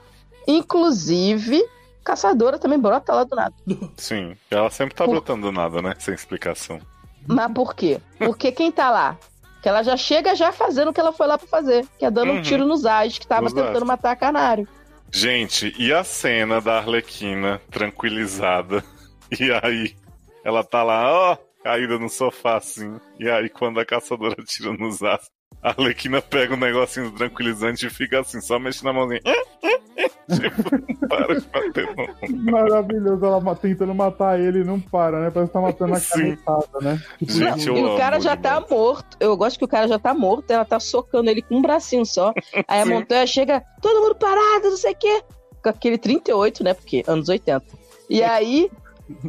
Inclusive, 0.47 1.61
caçadora 2.05 2.57
também 2.57 2.79
brota 2.79 3.13
lá 3.13 3.25
do 3.25 3.35
nada. 3.35 3.53
Sim. 3.97 4.37
Ela 4.49 4.69
sempre 4.69 4.95
tá 4.95 5.03
Por- 5.03 5.11
brotando 5.11 5.41
do 5.47 5.51
nada, 5.51 5.81
né? 5.81 5.93
Sem 5.99 6.13
explicação. 6.13 6.79
Mas 7.27 7.51
por 7.51 7.75
quê? 7.75 7.99
Porque 8.17 8.49
quem 8.53 8.71
tá 8.71 8.89
lá? 8.89 9.17
Que 9.61 9.67
ela 9.67 9.83
já 9.83 9.97
chega 9.97 10.33
já 10.35 10.53
fazendo 10.53 10.89
o 10.89 10.93
que 10.93 11.01
ela 11.01 11.11
foi 11.11 11.27
lá 11.27 11.37
pra 11.37 11.47
fazer, 11.47 11.85
que 11.99 12.05
é 12.05 12.11
dando 12.11 12.31
Uhum. 12.31 12.37
um 12.37 12.41
tiro 12.41 12.65
nos 12.65 12.85
ais, 12.85 13.17
que 13.17 13.27
tava 13.27 13.47
tentando 13.53 13.85
matar 13.85 14.11
a 14.11 14.15
canário. 14.15 14.65
Gente, 15.15 15.71
e 15.77 15.93
a 15.93 16.03
cena 16.03 16.59
da 16.59 16.79
Arlequina 16.79 17.61
tranquilizada? 17.69 18.83
E 19.39 19.51
aí, 19.51 19.95
ela 20.43 20.63
tá 20.63 20.83
lá, 20.83 21.11
ó, 21.11 21.37
caída 21.63 21.97
no 21.97 22.07
sofá 22.07 22.57
assim. 22.57 22.99
E 23.19 23.27
aí, 23.27 23.49
quando 23.49 23.79
a 23.79 23.85
caçadora 23.85 24.35
tira 24.45 24.71
nos 24.73 25.01
aços, 25.01 25.31
a 25.61 25.69
Arlequina 25.69 26.21
pega 26.21 26.53
um 26.53 26.57
negocinho 26.57 27.11
tranquilizante 27.11 27.85
e 27.85 27.89
fica 27.89 28.19
assim, 28.21 28.41
só 28.41 28.57
mexendo 28.59 28.85
na 28.85 28.93
mãozinha. 28.93 29.21
tipo, 29.21 30.69
não 30.71 30.95
para 31.07 31.39
de 31.39 31.45
bater 31.47 31.87
no. 31.95 32.51
Maravilhoso, 32.51 33.25
ela 33.25 33.55
tentando 33.55 33.93
matar 33.93 34.39
ele 34.39 34.59
e 34.61 34.63
não 34.63 34.79
para, 34.79 35.19
né? 35.19 35.31
Parece 35.31 35.49
que 35.51 35.53
tá 35.53 35.61
matando 35.61 35.93
a 35.95 35.99
canetada, 36.01 36.79
né? 36.81 37.01
Tipo, 37.19 37.31
Gente, 37.31 37.67
eu 37.67 37.77
e 37.77 37.83
o 37.83 37.97
cara 37.97 38.19
já 38.19 38.35
tá 38.35 38.55
demais. 38.55 38.69
morto. 38.71 39.17
Eu 39.19 39.37
gosto 39.37 39.57
que 39.59 39.65
o 39.65 39.67
cara 39.67 39.87
já 39.87 39.99
tá 39.99 40.13
morto, 40.13 40.49
ela 40.51 40.65
tá 40.65 40.79
socando 40.79 41.29
ele 41.29 41.41
com 41.41 41.55
um 41.57 41.61
bracinho 41.61 42.05
só. 42.05 42.33
Aí 42.67 42.81
a 42.81 42.85
montanha 42.85 43.25
chega, 43.27 43.61
todo 43.81 44.01
mundo 44.01 44.15
parado, 44.15 44.69
não 44.69 44.77
sei 44.77 44.93
o 44.93 44.97
quê. 44.97 45.21
Com 45.61 45.69
aquele 45.69 45.97
38, 45.97 46.63
né? 46.63 46.73
Porque 46.73 47.03
anos 47.07 47.29
80. 47.29 47.65
E 48.09 48.21
aí 48.21 48.69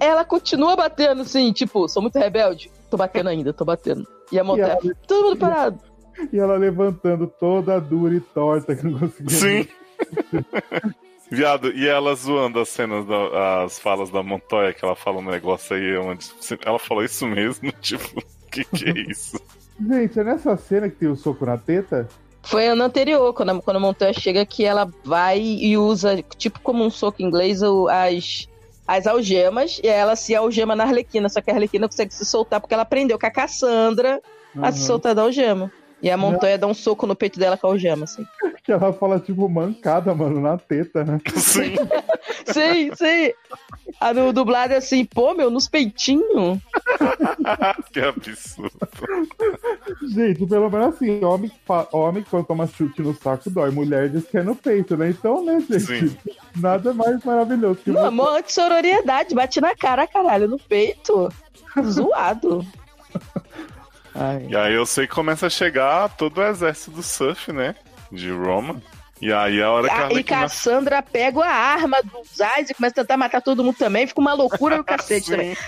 ela 0.01 0.25
continua 0.25 0.75
batendo, 0.77 1.23
assim, 1.23 1.53
tipo, 1.53 1.89
sou 1.89 2.03
muito 2.03 2.19
rebelde. 2.19 2.71
Tô 2.91 2.97
batendo 2.97 3.29
ainda, 3.29 3.53
tô 3.53 3.65
batendo. 3.65 4.07
E 4.33 4.39
a 4.39 4.45
montanha, 4.45 4.79
ela- 4.83 4.95
todo 5.07 5.25
mundo 5.25 5.37
parado. 5.39 5.79
E 6.33 6.39
ela 6.39 6.57
levantando 6.57 7.27
toda 7.27 7.81
dura 7.81 8.15
e 8.15 8.21
torta, 8.21 8.75
que 8.75 8.85
não 8.87 8.99
conseguia. 8.99 9.37
Sim. 9.37 9.69
Viado, 11.31 11.73
e 11.73 11.89
ela 11.89 12.15
zoando 12.15 12.61
as 12.61 12.69
cenas, 12.69 13.07
da- 13.07 13.65
as 13.65 13.79
falas 13.79 14.11
da 14.11 14.23
Montoya, 14.23 14.73
que 14.73 14.85
ela 14.85 14.95
fala 14.95 15.19
um 15.19 15.25
negócio 15.25 15.75
aí 15.75 15.97
onde. 15.97 16.31
Ela 16.65 16.79
falou 16.79 17.03
isso 17.03 17.27
mesmo? 17.27 17.73
Tipo, 17.81 18.21
o 18.21 18.51
que, 18.51 18.65
que 18.65 18.89
é 18.89 19.11
isso? 19.11 19.41
Gente, 19.89 20.21
é 20.21 20.25
nessa 20.25 20.57
cena 20.57 20.89
que 20.89 20.97
tem 20.97 21.09
o 21.09 21.17
soco 21.17 21.45
na 21.45 21.59
teta? 21.59 22.09
Foi 22.43 22.67
ano 22.69 22.85
anterior, 22.85 23.33
quando 23.33 23.51
a, 23.51 23.61
quando 23.63 23.79
a 23.79 23.81
montanha 23.81 24.13
chega, 24.13 24.45
que 24.45 24.65
ela 24.65 24.89
vai 25.03 25.41
e 25.41 25.77
usa, 25.79 26.23
tipo 26.37 26.61
como 26.61 26.85
um 26.85 26.91
soco 26.91 27.23
inglês, 27.23 27.61
as, 27.63 28.47
as 28.87 29.07
algemas, 29.07 29.81
e 29.83 29.89
aí 29.89 29.97
ela 29.97 30.15
se 30.15 30.35
algema 30.37 30.77
na 30.77 30.85
Arlequina, 30.85 31.29
só 31.31 31.41
que 31.41 31.51
a 31.51 31.55
Arlequina 31.55 31.89
consegue 31.89 32.13
se 32.15 32.25
soltar 32.25 32.61
porque 32.61 32.75
ela 32.75 32.83
aprendeu 32.83 33.19
com 33.19 33.27
a 33.27 33.31
Cassandra 33.31 34.21
a 34.63 34.71
se 34.71 34.81
soltar 34.87 35.15
da 35.15 35.23
algema. 35.23 35.73
E 36.05 36.11
a 36.11 36.19
montanha 36.19 36.59
dá 36.59 36.67
um 36.67 36.75
soco 36.75 37.07
no 37.07 37.17
peito 37.17 37.39
dela 37.39 37.57
com 37.57 37.67
a 37.67 37.71
algema, 37.71 38.05
assim. 38.05 38.27
Que 38.63 38.71
ela 38.73 38.93
fala, 38.93 39.19
tipo, 39.19 39.49
mancada, 39.49 40.15
mano, 40.15 40.39
na 40.39 40.59
teta, 40.59 41.03
né? 41.03 41.19
Sim. 41.35 41.77
sim, 42.45 42.95
sim. 42.95 43.33
A 43.99 44.13
do 44.13 44.31
dublado 44.31 44.75
é 44.75 44.77
assim, 44.77 45.07
pô, 45.07 45.33
meu, 45.33 45.51
nos 45.51 45.67
peitinhos. 45.67 46.59
que 47.91 48.01
absurdo. 48.01 48.71
Gente, 50.03 50.47
pelo 50.47 50.69
menos 50.69 50.95
assim, 50.95 51.25
homem, 51.25 51.51
homem 51.91 52.23
quando 52.31 52.49
toma 52.49 52.67
chute 52.67 53.01
no 53.01 53.15
saco 53.15 53.49
dói, 53.49 53.71
mulher 53.71 54.11
diz 54.11 54.27
que 54.27 54.37
é 54.37 54.43
no 54.43 54.55
peito, 54.55 54.99
né? 54.99 55.09
Então, 55.09 55.43
né, 55.43 55.59
gente? 55.61 56.09
Sim. 56.09 56.17
Nada 56.57 56.93
mais 56.93 57.25
maravilhoso 57.25 57.81
que 57.81 57.91
Não, 57.91 58.05
amor, 58.05 58.37
anti-sororidade, 58.37 59.35
bate 59.35 59.59
na 59.59 59.75
cara, 59.75 60.07
caralho, 60.07 60.49
no 60.49 60.59
peito. 60.59 61.33
Zoado. 61.83 62.63
Ai. 64.15 64.47
E 64.49 64.57
aí 64.57 64.75
eu 64.75 64.87
sei 64.87 65.07
que 65.07 65.15
começa 65.15 65.47
a 65.47 65.51
chegar 65.51 66.09
todo 66.17 66.39
o 66.39 66.45
exército 66.45 66.93
do 66.93 67.03
surf, 67.03 67.53
né? 67.53 67.75
De 68.13 68.31
Roma. 68.31 68.81
E 69.21 69.33
aí 69.33 69.63
a 69.63 69.71
hora 69.71 69.89
que 69.89 69.95
a 69.95 69.99
e 69.99 70.03
Arlequina... 70.03 70.41
Cassandra 70.41 71.03
pega 71.03 71.45
a 71.45 71.51
arma 71.51 72.03
dos 72.03 72.41
Ais 72.41 72.71
e 72.71 72.75
começa 72.75 73.01
a 73.01 73.05
tentar 73.05 73.17
matar 73.17 73.41
todo 73.41 73.65
mundo 73.65 73.77
também. 73.77 74.07
Fica 74.07 74.21
uma 74.21 74.35
loucura 74.35 74.77
do 74.77 74.85
cacete 74.85 75.31
também. 75.31 75.55
Sim. 75.55 75.61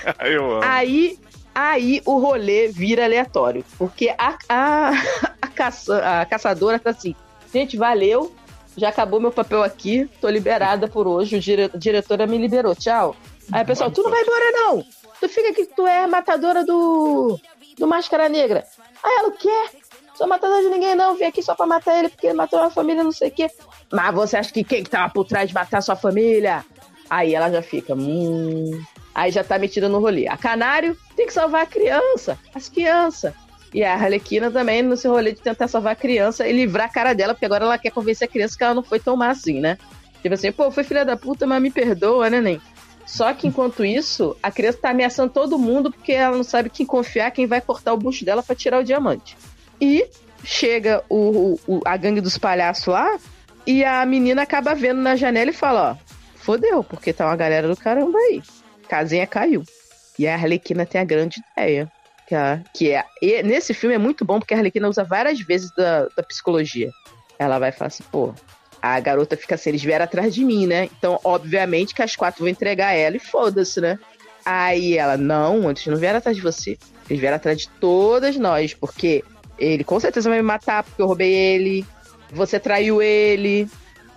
Aí, 0.63 1.19
aí 1.55 2.03
o 2.05 2.19
rolê 2.19 2.69
vira 2.69 3.05
aleatório. 3.05 3.65
Porque 3.79 4.15
a, 4.19 4.37
a, 4.49 4.91
a, 5.43 5.47
caça- 5.49 6.21
a 6.21 6.27
caçadora 6.27 6.79
tá 6.79 6.91
assim: 6.91 7.15
gente, 7.53 7.77
valeu. 7.77 8.35
Já 8.77 8.91
acabou 8.91 9.19
meu 9.19 9.33
papel 9.33 9.63
aqui. 9.63 10.09
Tô 10.21 10.29
liberada 10.29 10.87
por 10.87 11.07
hoje. 11.07 11.37
O 11.37 11.41
dire, 11.41 11.71
a 11.73 11.79
diretora 11.79 12.27
me 12.27 12.37
liberou. 12.37 12.75
Tchau. 12.75 13.17
Aí 13.51 13.65
pessoal, 13.65 13.91
tu 13.91 14.03
não 14.03 14.11
vai 14.11 14.21
embora, 14.21 14.53
não. 14.53 14.85
Tu 15.19 15.29
fica 15.31 15.49
aqui, 15.49 15.65
tu 15.75 15.87
é 15.87 16.05
a 16.05 16.09
matadora 16.09 16.63
do. 16.63 17.41
Do 17.79 17.87
Máscara 17.87 18.29
Negra. 18.29 18.65
Aí 19.03 19.17
ela, 19.19 19.29
o 19.29 19.33
quê? 19.33 19.79
Sou 20.15 20.27
matadora 20.27 20.63
de 20.63 20.69
ninguém, 20.69 20.95
não. 20.95 21.15
Vim 21.15 21.25
aqui 21.25 21.43
só 21.43 21.55
pra 21.55 21.67
matar 21.67 21.99
ele, 21.99 22.09
porque 22.09 22.27
ele 22.27 22.35
matou 22.35 22.59
a 22.59 22.71
família, 22.71 23.05
não 23.05 23.13
sei 23.13 23.29
o 23.29 23.31
quê. 23.31 23.49
Mas 23.93 24.15
você 24.15 24.37
acha 24.37 24.53
que 24.53 24.65
quem 24.65 24.83
que 24.83 24.91
tava 24.91 25.13
por 25.13 25.25
trás 25.25 25.49
de 25.49 25.55
matar 25.55 25.83
sua 25.83 25.97
família? 25.97 26.65
Aí 27.09 27.35
ela 27.35 27.51
já 27.51 27.63
fica, 27.63 27.95
hum. 27.95 28.83
Aí 29.15 29.31
já 29.31 29.45
tá 29.45 29.59
metida 29.59 29.89
no 29.89 29.99
rolê. 29.99 30.27
A 30.27 30.37
Canário 30.37 30.97
tem 31.15 31.27
que 31.27 31.33
salvar 31.33 31.63
a 31.63 31.67
criança, 31.67 32.39
as 32.55 32.69
crianças. 32.69 33.33
E 33.73 33.85
a 33.85 33.95
Arlequina 33.95 34.51
também 34.51 34.83
nesse 34.83 35.07
rolê 35.07 35.33
de 35.33 35.41
tentar 35.41 35.69
salvar 35.69 35.93
a 35.93 35.97
criança 35.97 36.47
e 36.49 36.53
livrar 36.53 36.87
a 36.87 36.93
cara 36.93 37.15
dela, 37.15 37.35
porque 37.35 37.47
agora 37.47 37.65
ela 37.65 37.79
quer 37.79 37.91
convencer 37.91 38.27
a 38.27 38.31
criança 38.31 38.57
que 38.57 38.65
ela 38.65 38.75
não 38.75 38.83
foi 38.83 38.99
tão 38.99 39.17
má 39.17 39.29
assim, 39.29 39.61
né? 39.61 39.77
Tipo 40.23 40.35
assim, 40.35 40.51
pô, 40.51 40.71
foi 40.71 40.83
filha 40.83 41.05
da 41.05 41.17
puta, 41.17 41.47
mas 41.47 41.61
me 41.61 41.71
perdoa, 41.71 42.31
né, 42.31 42.41
nem? 42.41 42.61
Só 43.07 43.33
que 43.33 43.47
enquanto 43.47 43.85
isso, 43.85 44.37
a 44.43 44.51
criança 44.51 44.79
tá 44.83 44.91
ameaçando 44.91 45.33
todo 45.33 45.59
mundo 45.59 45.91
porque 45.93 46.13
ela 46.13 46.37
não 46.37 46.43
sabe 46.45 46.69
quem 46.69 46.85
confiar, 46.85 47.31
quem 47.31 47.47
vai 47.47 47.61
cortar 47.61 47.93
o 47.93 47.97
bucho 47.97 48.25
dela 48.25 48.43
pra 48.43 48.55
tirar 48.57 48.81
o 48.81 48.85
diamante. 48.85 49.37
E 49.81 50.07
chega 50.45 51.03
o, 51.09 51.59
o- 51.67 51.81
a 51.85 51.97
gangue 51.97 52.21
dos 52.21 52.37
palhaços 52.37 52.87
lá 52.87 53.17
e 53.67 53.85
a 53.85 54.05
menina 54.05 54.43
acaba 54.43 54.75
vendo 54.75 55.01
na 55.01 55.15
janela 55.17 55.51
e 55.51 55.55
fala: 55.55 55.93
Ó, 55.93 56.17
fodeu, 56.37 56.83
porque 56.83 57.13
tá 57.13 57.27
uma 57.27 57.37
galera 57.37 57.69
do 57.69 57.77
caramba 57.77 58.19
aí. 58.19 58.43
Casinha 58.89 59.27
caiu. 59.27 59.63
E 60.19 60.27
a 60.27 60.35
Arlequina 60.35 60.85
tem 60.87 61.01
a 61.01 61.05
grande 61.05 61.41
ideia. 61.53 61.91
Que, 62.27 62.35
a- 62.35 62.61
que 62.75 62.91
é. 62.91 63.05
e 63.23 63.41
nesse 63.45 63.73
filme 63.73 63.95
é 63.95 63.99
muito 63.99 64.25
bom 64.25 64.41
porque 64.41 64.53
a 64.53 64.57
Arlequina 64.57 64.89
usa 64.89 65.05
várias 65.05 65.39
vezes 65.41 65.71
da, 65.77 66.09
da 66.17 66.23
psicologia. 66.25 66.91
Ela 67.39 67.59
vai 67.61 67.71
falar 67.71 67.87
assim, 67.89 68.03
pô. 68.11 68.35
A 68.95 69.01
garota 69.01 69.37
fica 69.37 69.57
assim, 69.57 69.71
eles 69.71 69.83
vieram 69.83 70.05
atrás 70.05 70.33
de 70.33 70.45
mim, 70.45 70.65
né? 70.65 70.89
Então, 70.97 71.19
obviamente 71.25 71.93
que 71.93 72.03
as 72.03 72.15
quatro 72.15 72.41
vão 72.41 72.49
entregar 72.49 72.93
ela 72.93 73.17
e 73.17 73.21
foda-se, 73.21 73.81
né? 73.81 73.99
Aí 74.45 74.97
ela, 74.97 75.17
não, 75.17 75.69
eles 75.69 75.85
não 75.87 75.97
vieram 75.97 76.19
atrás 76.19 76.37
de 76.37 76.43
você. 76.43 76.79
Eles 77.11 77.21
vieram 77.21 77.37
atrás 77.37 77.59
de 77.59 77.69
todas 77.69 78.37
nós, 78.37 78.75
porque 78.75 79.25
ele 79.59 79.83
com 79.83 79.99
certeza 79.99 80.29
vai 80.29 80.39
me 80.39 80.45
matar 80.45 80.85
porque 80.85 81.03
eu 81.03 81.07
roubei 81.07 81.33
ele. 81.33 81.85
Você 82.31 82.61
traiu 82.61 83.03
ele. 83.03 83.69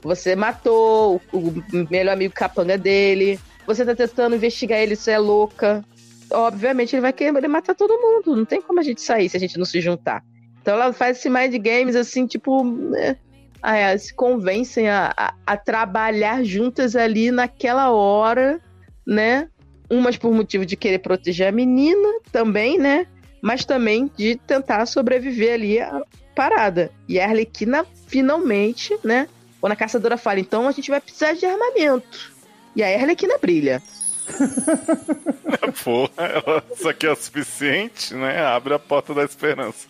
Você 0.03 0.35
matou 0.35 1.19
o, 1.31 1.37
o 1.37 1.87
melhor 1.89 2.13
amigo 2.13 2.33
capanga 2.33 2.77
dele. 2.77 3.39
Você 3.65 3.83
tá 3.83 3.95
tentando 3.95 4.35
investigar 4.35 4.79
ele, 4.79 4.95
você 4.95 5.11
é 5.11 5.17
louca. 5.17 5.83
Obviamente 6.31 6.95
ele 6.95 7.01
vai 7.01 7.11
querer 7.11 7.47
matar 7.47 7.73
todo 7.73 7.99
mundo. 7.99 8.35
Não 8.35 8.45
tem 8.45 8.61
como 8.61 8.79
a 8.79 8.83
gente 8.83 9.01
sair 9.01 9.29
se 9.29 9.37
a 9.37 9.39
gente 9.39 9.57
não 9.57 9.65
se 9.65 9.81
juntar. 9.81 10.23
Então 10.61 10.75
ela 10.75 10.93
faz 10.93 11.17
esse 11.17 11.29
mind 11.29 11.55
games 11.55 11.95
assim, 11.95 12.27
tipo. 12.27 12.63
Né? 12.63 13.17
Ah, 13.61 13.75
é, 13.77 13.97
se 13.97 14.13
convencem 14.13 14.89
a, 14.89 15.13
a, 15.17 15.33
a 15.45 15.57
trabalhar 15.57 16.43
juntas 16.43 16.95
ali 16.95 17.29
naquela 17.31 17.91
hora, 17.91 18.59
né? 19.05 19.49
Umas 19.89 20.15
por 20.17 20.31
motivo 20.33 20.65
de 20.65 20.75
querer 20.77 20.99
proteger 20.99 21.47
a 21.47 21.51
menina 21.51 22.19
também, 22.31 22.77
né? 22.77 23.05
Mas 23.41 23.65
também 23.65 24.09
de 24.17 24.35
tentar 24.35 24.85
sobreviver 24.85 25.53
ali 25.55 25.79
a 25.79 26.01
parada. 26.35 26.91
E 27.07 27.19
a 27.19 27.25
Arlequina 27.25 27.85
finalmente, 28.07 28.97
né? 29.03 29.27
Quando 29.59 29.73
a 29.73 29.75
caçadora 29.75 30.15
fala, 30.17 30.39
então 30.39 30.67
a 30.67 30.71
gente 30.71 30.89
vai 30.89 31.01
precisar 31.01 31.33
de 31.33 31.45
armamento. 31.45 32.31
E 32.75 32.83
a 32.83 32.87
Arlequina 32.87 33.37
brilha. 33.39 33.81
Porra, 35.83 36.11
ela- 36.17 36.63
isso 36.73 36.87
aqui 36.87 37.05
é 37.05 37.11
o 37.11 37.15
suficiente, 37.15 38.13
né? 38.13 38.39
Abre 38.45 38.73
a 38.73 38.79
porta 38.79 39.13
da 39.13 39.23
esperança. 39.23 39.87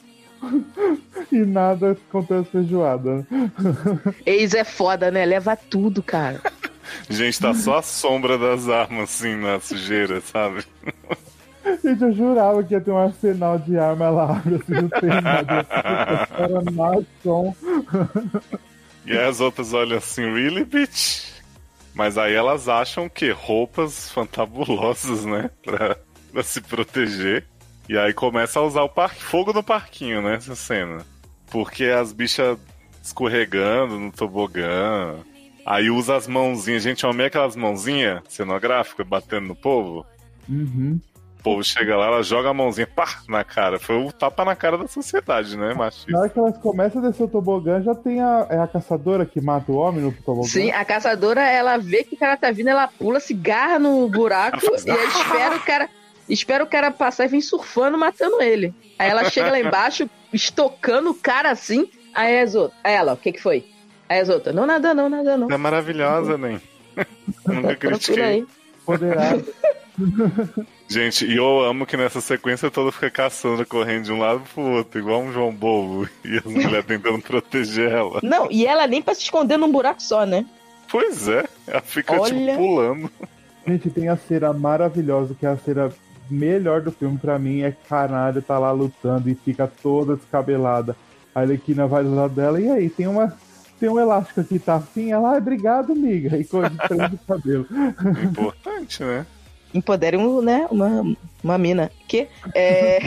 E 1.32 1.38
nada 1.46 1.92
acontece 1.92 2.50
feijoada. 2.50 3.26
Ex 4.26 4.54
é 4.54 4.64
foda, 4.64 5.12
né? 5.12 5.26
Leva 5.26 5.56
tudo, 5.56 6.02
cara. 6.02 6.42
Gente, 7.10 7.40
tá 7.40 7.54
só 7.54 7.78
a 7.78 7.82
sombra 7.82 8.38
das 8.38 8.68
armas, 8.68 9.10
assim, 9.10 9.36
na 9.36 9.60
sujeira, 9.60 10.22
sabe? 10.22 10.64
Gente, 11.84 12.02
eu 12.02 12.14
jurava 12.14 12.64
que 12.64 12.74
ia 12.74 12.82
ter 12.82 12.92
um 12.92 12.98
arsenal 12.98 13.60
de 13.60 13.78
arma 13.78 14.10
lá, 14.10 14.38
assim, 14.38 14.74
não 14.74 14.90
tem 14.90 15.10
nada. 15.22 15.68
Era 16.38 16.72
mais 16.72 17.06
som. 17.22 17.56
E 19.06 19.12
aí 19.12 19.28
as 19.28 19.40
outras 19.40 19.74
olham 19.74 19.98
assim, 19.98 20.22
really, 20.22 20.64
bitch? 20.66 21.30
Mas 21.94 22.18
aí 22.18 22.34
elas 22.34 22.68
acham 22.70 23.10
que 23.10 23.32
roupas 23.32 24.10
fantabulosas, 24.12 25.26
né? 25.26 25.50
Pra, 25.64 25.98
pra 26.32 26.44
se 26.44 26.62
proteger. 26.62 27.46
E 27.90 27.98
aí 27.98 28.14
começa 28.14 28.60
a 28.60 28.64
usar 28.64 28.84
o 28.84 28.90
parque, 28.90 29.24
fogo 29.24 29.52
no 29.52 29.64
parquinho, 29.64 30.22
né? 30.22 30.36
Essa 30.36 30.56
cena. 30.56 31.00
Porque 31.50 31.86
as 31.86 32.14
bichas 32.14 32.56
escorregando 33.02 33.98
no 33.98 34.12
tobogã. 34.12 35.16
Aí 35.66 35.90
usa 35.90 36.16
as 36.16 36.28
mãozinhas. 36.28 36.84
Gente, 36.84 37.04
eu 37.04 37.10
amei 37.10 37.26
aquelas 37.26 37.56
mãozinhas 37.56 38.22
cenográficas 38.30 39.08
batendo 39.08 39.48
no 39.48 39.56
povo. 39.56 40.06
Uhum. 40.48 41.00
O 41.40 41.44
povo 41.44 41.64
chega 41.64 41.98
lá, 41.98 42.08
ela 42.08 42.22
joga 42.22 42.50
a 42.50 42.54
mãozinha, 42.54 42.86
pá, 42.86 43.22
na 43.28 43.44
cara. 43.44 43.80
Foi 43.80 43.96
o 43.96 44.12
tapa 44.12 44.46
na 44.46 44.56
cara 44.56 44.78
da 44.78 44.88
sociedade, 44.88 45.58
né, 45.58 45.70
Na 45.70 45.76
machista? 45.76 46.16
hora 46.16 46.30
que 46.30 46.38
elas 46.38 46.58
começam 46.60 47.04
a 47.04 47.10
descer 47.10 47.24
o 47.24 47.28
tobogã, 47.28 47.82
já 47.82 47.96
tem 47.96 48.22
a, 48.22 48.46
é 48.52 48.60
a 48.60 48.68
caçadora 48.68 49.26
que 49.26 49.42
mata 49.42 49.72
o 49.72 49.78
homem 49.78 50.04
no 50.04 50.12
tobogã. 50.12 50.48
Sim, 50.48 50.70
a 50.70 50.86
caçadora, 50.86 51.42
ela 51.42 51.78
vê 51.78 52.04
que 52.04 52.14
o 52.14 52.20
cara 52.20 52.38
tá 52.38 52.52
vindo, 52.52 52.70
ela 52.70 52.88
pula, 52.88 53.20
se 53.20 53.34
garra 53.34 53.80
no 53.80 54.08
buraco 54.10 54.60
e 54.64 54.92
aí 54.92 55.08
espera 55.08 55.56
o 55.56 55.62
cara. 55.62 55.90
Espera 56.30 56.64
o 56.64 56.68
cara 56.68 56.92
passar 56.92 57.26
e 57.26 57.30
vem 57.30 57.42
surfando, 57.42 57.98
matando 57.98 58.42
ele. 58.42 58.74
Aí 58.98 59.10
ela 59.10 59.30
chega 59.30 59.50
lá 59.52 59.60
embaixo, 59.60 60.10
estocando 60.32 61.10
o 61.10 61.16
cara 61.16 61.50
assim. 61.52 61.90
Aí 62.14 62.40
as 62.40 62.56
outras. 62.56 62.80
Aí 62.84 62.94
ela, 62.94 63.14
o 63.14 63.18
que 63.18 63.32
que 63.32 63.42
foi? 63.42 63.66
Aí 64.08 64.20
as 64.20 64.30
outras, 64.30 64.54
não 64.56 64.66
nada, 64.66 64.94
não, 64.94 65.10
nada, 65.10 65.38
não. 65.38 65.50
É 65.50 65.58
maravilhosa, 65.58 66.38
nem. 66.38 66.62
Nunca 67.48 67.68
Tá 67.70 67.76
critiquei. 67.76 68.46
Poderado. 68.86 69.46
Gente, 70.88 71.26
e 71.26 71.36
eu 71.36 71.60
amo 71.64 71.86
que 71.86 71.96
nessa 71.98 72.20
sequência 72.22 72.72
toda 72.72 72.92
fica 72.92 73.12
caçando, 73.12 73.66
correndo 73.66 74.06
de 74.06 74.12
um 74.14 74.20
lado 74.20 74.42
pro 74.54 74.64
outro, 74.64 75.00
igual 75.00 75.22
um 75.22 75.32
João 75.32 75.54
Bobo. 75.54 76.10
E 76.26 76.38
as 76.38 76.44
mulheres 76.46 76.86
tentando 76.86 77.22
proteger 77.22 77.92
ela. 77.92 78.20
Não, 78.24 78.48
e 78.50 78.66
ela 78.66 78.88
nem 78.88 79.02
pra 79.02 79.14
se 79.14 79.22
esconder 79.22 79.58
num 79.58 79.72
buraco 79.72 80.02
só, 80.02 80.26
né? 80.26 80.46
Pois 80.90 81.28
é, 81.28 81.46
ela 81.68 81.82
fica 81.82 82.20
Olha. 82.20 82.34
tipo 82.34 82.58
pulando. 82.58 83.12
Gente, 83.68 83.90
tem 83.92 84.10
a 84.10 84.18
cena 84.18 84.52
maravilhosa, 84.52 85.36
que 85.40 85.46
é 85.46 85.50
a 85.50 85.58
cena 85.58 85.92
melhor 86.30 86.82
do 86.82 86.92
filme 86.92 87.18
pra 87.18 87.40
mim, 87.40 87.62
é 87.62 87.72
caralho, 87.72 88.42
tá 88.42 88.58
lá 88.58 88.72
lutando 88.72 89.30
e 89.30 89.36
fica 89.36 89.68
toda 89.82 90.16
descabelada. 90.16 90.96
A 91.34 91.42
Arlequina 91.42 91.88
vai 91.88 92.04
do 92.04 92.16
lado 92.16 92.34
dela, 92.34 92.60
e 92.60 92.70
aí, 92.70 92.90
tem 92.90 93.08
uma. 93.08 93.36
Tem 93.80 93.88
um 93.88 93.98
elástico 93.98 94.42
aqui, 94.42 94.60
tá 94.60 94.76
afim? 94.76 95.12
Ela, 95.12 95.36
ah, 95.36 95.38
obrigado, 95.38 95.94
amiga. 95.94 96.38
E 96.38 96.44
coisa 96.44 96.70
prende 96.70 97.16
o 97.16 97.20
cabelo. 97.20 97.66
Importante, 98.30 99.02
né? 99.04 99.26
Empodere 99.74 100.18
um, 100.18 100.42
né, 100.42 100.68
uma, 100.70 101.16
uma 101.42 101.58
mina. 101.58 101.90
Que? 102.06 102.28
É. 102.54 103.00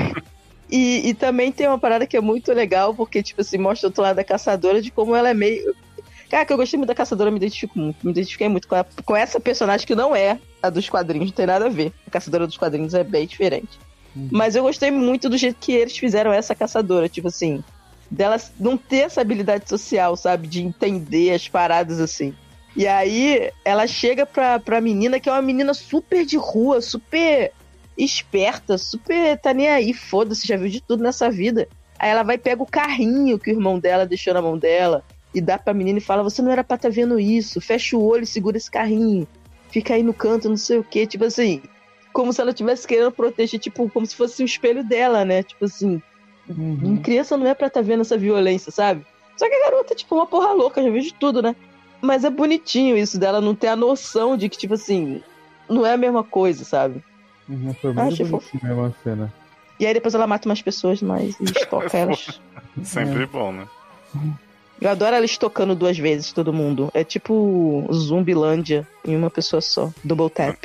E, 0.71 1.11
e 1.11 1.13
também 1.13 1.53
tem 1.53 1.69
uma 1.69 1.79
parada 1.79 2.07
que 2.07 2.17
é 2.17 2.21
muito 2.23 2.51
legal, 2.55 2.95
porque, 2.95 3.23
tipo 3.23 3.43
assim, 3.43 3.59
mostra 3.59 3.87
o 3.87 3.91
outro 3.91 4.03
lado 4.03 4.17
da 4.17 4.25
caçadora 4.25 4.81
de 4.81 4.91
como 4.91 5.15
ela 5.15 5.29
é 5.29 5.35
meio. 5.35 5.75
Cara, 6.33 6.47
que 6.47 6.53
eu 6.55 6.57
gostei 6.57 6.79
muito 6.79 6.89
da 6.89 6.95
caçadora, 6.95 7.31
me 7.31 7.37
identifico 7.37 7.79
muito. 7.79 7.99
Me 8.03 8.11
identifiquei 8.11 8.49
muito 8.49 8.67
com, 8.67 8.75
a- 8.75 8.87
com 9.05 9.15
essa 9.15 9.39
personagem 9.39 9.87
que 9.87 9.95
não 9.95 10.17
é 10.17 10.39
a 10.63 10.71
dos 10.71 10.89
quadrinhos, 10.89 11.29
não 11.29 11.35
tem 11.37 11.45
nada 11.47 11.67
a 11.67 11.69
ver. 11.69 11.93
A 12.07 12.11
caçadora 12.11 12.47
dos 12.47 12.57
quadrinhos 12.57 12.95
é 12.95 13.05
bem 13.05 13.27
diferente. 13.27 13.79
Mas 14.31 14.57
eu 14.57 14.63
gostei 14.63 14.91
muito 14.91 15.29
do 15.29 15.37
jeito 15.37 15.59
que 15.61 15.73
eles 15.73 15.95
fizeram 15.97 16.33
essa 16.33 16.55
caçadora, 16.55 17.07
tipo 17.07 17.29
assim, 17.29 17.63
dela 18.11 18.39
não 18.59 18.79
ter 18.79 19.01
essa 19.01 19.21
habilidade 19.21 19.69
social, 19.69 20.17
sabe? 20.17 20.49
De 20.49 20.63
entender 20.63 21.35
as 21.35 21.47
paradas 21.49 22.01
assim. 22.01 22.35
E 22.75 22.87
aí 22.87 23.51
ela 23.63 23.87
chega 23.87 24.25
pra, 24.25 24.59
pra 24.59 24.81
menina, 24.81 25.21
que 25.21 25.29
é 25.29 25.33
uma 25.33 25.43
menina 25.43 25.75
super 25.75 26.25
de 26.25 26.39
rua, 26.39 26.81
super 26.81 27.53
esperta, 27.97 28.79
super 28.79 29.39
tá 29.39 29.53
nem 29.53 29.69
aí, 29.69 29.93
foda-se, 29.93 30.47
já 30.47 30.57
viu 30.57 30.71
de 30.71 30.81
tudo 30.81 31.03
nessa 31.03 31.31
vida. 31.31 31.69
Aí 31.99 32.09
ela 32.11 32.23
vai 32.23 32.37
e 32.37 32.39
pega 32.39 32.63
o 32.63 32.67
carrinho 32.67 33.39
que 33.39 33.51
o 33.51 33.55
irmão 33.55 33.79
dela 33.79 34.07
deixou 34.07 34.33
na 34.33 34.41
mão 34.41 34.57
dela 34.57 35.05
e 35.35 35.41
dá 35.41 35.59
pra 35.59 35.75
menina 35.75 35.99
e 35.99 36.03
fala: 36.03 36.23
Você 36.23 36.43
não 36.43 36.51
era 36.51 36.65
pra 36.65 36.77
estar 36.77 36.91
vendo 36.91 37.19
isso, 37.19 37.61
fecha 37.61 37.97
o 37.97 38.05
olho 38.05 38.25
e 38.25 38.27
segura 38.27 38.57
esse 38.57 38.71
carrinho, 38.71 39.27
fica 39.71 39.95
aí 39.95 40.03
no 40.03 40.15
canto, 40.15 40.49
não 40.49 40.57
sei 40.57 40.79
o 40.79 40.85
que, 40.85 41.07
tipo 41.07 41.25
assim, 41.25 41.63
como 42.13 42.33
se 42.33 42.41
ela 42.41 42.51
estivesse 42.51 42.87
querendo 42.87 43.11
proteger, 43.13 43.59
tipo, 43.59 43.89
como 43.91 44.07
se 44.07 44.15
fosse 44.15 44.43
o 44.43 44.47
espelho 44.47 44.85
dela, 44.85 45.25
né? 45.25 45.43
Tipo 45.43 45.65
assim, 45.65 46.01
Uhum. 46.49 46.97
criança 47.03 47.37
não 47.37 47.47
é 47.47 47.55
pra 47.55 47.69
estar 47.69 47.83
vendo 47.83 48.01
essa 48.01 48.19
violência, 48.19 48.73
sabe? 48.73 49.07
Só 49.37 49.49
que 49.49 49.55
a 49.55 49.71
garota 49.71 49.95
é 49.95 49.97
tipo 49.97 50.15
uma 50.15 50.27
porra 50.27 50.53
louca, 50.53 50.83
já 50.83 50.91
vejo 50.91 51.09
de 51.09 51.15
tudo, 51.15 51.41
né? 51.41 51.55
Mas 52.01 52.25
é 52.25 52.31
bonitinho 52.31 52.97
isso 52.97 53.19
dela 53.19 53.41
não 53.41 53.55
ter 53.55 53.69
a 53.69 53.77
noção 53.77 54.37
de 54.37 54.49
que, 54.49 54.59
tipo 54.59 54.75
assim, 54.75 55.23
não 55.69 55.87
é 55.87 55.93
a 55.93 55.97
mesma 55.97 56.25
coisa, 56.25 56.65
sabe? 56.65 57.03
Uhum, 57.49 57.73
foi 57.75 57.93
muito 57.93 58.25
bonitinho 58.25 58.63
mesmo 58.63 58.85
a 58.85 58.93
cena. 59.03 59.33
E 59.79 59.87
aí 59.87 59.95
depois 59.95 60.15
ela 60.15 60.27
mata 60.27 60.49
umas 60.49 60.61
pessoas 60.63 61.01
mais 61.01 61.39
e 61.41 61.45
estoca 61.45 61.97
elas. 61.97 62.41
Sempre 62.83 63.27
bom, 63.27 63.53
né? 63.53 63.67
Eu 64.83 64.91
adoro 64.91 65.15
ela 65.15 65.25
estocando 65.25 65.77
duas 65.77 65.97
vezes 65.97 66.33
todo 66.33 66.53
mundo. 66.53 66.91
É 66.93 67.05
tipo 67.05 67.89
Zumbilândia 67.93 68.85
em 69.05 69.15
uma 69.15 69.31
pessoa 69.31 69.61
só. 69.61 69.93
Double 70.03 70.29
tap. 70.29 70.57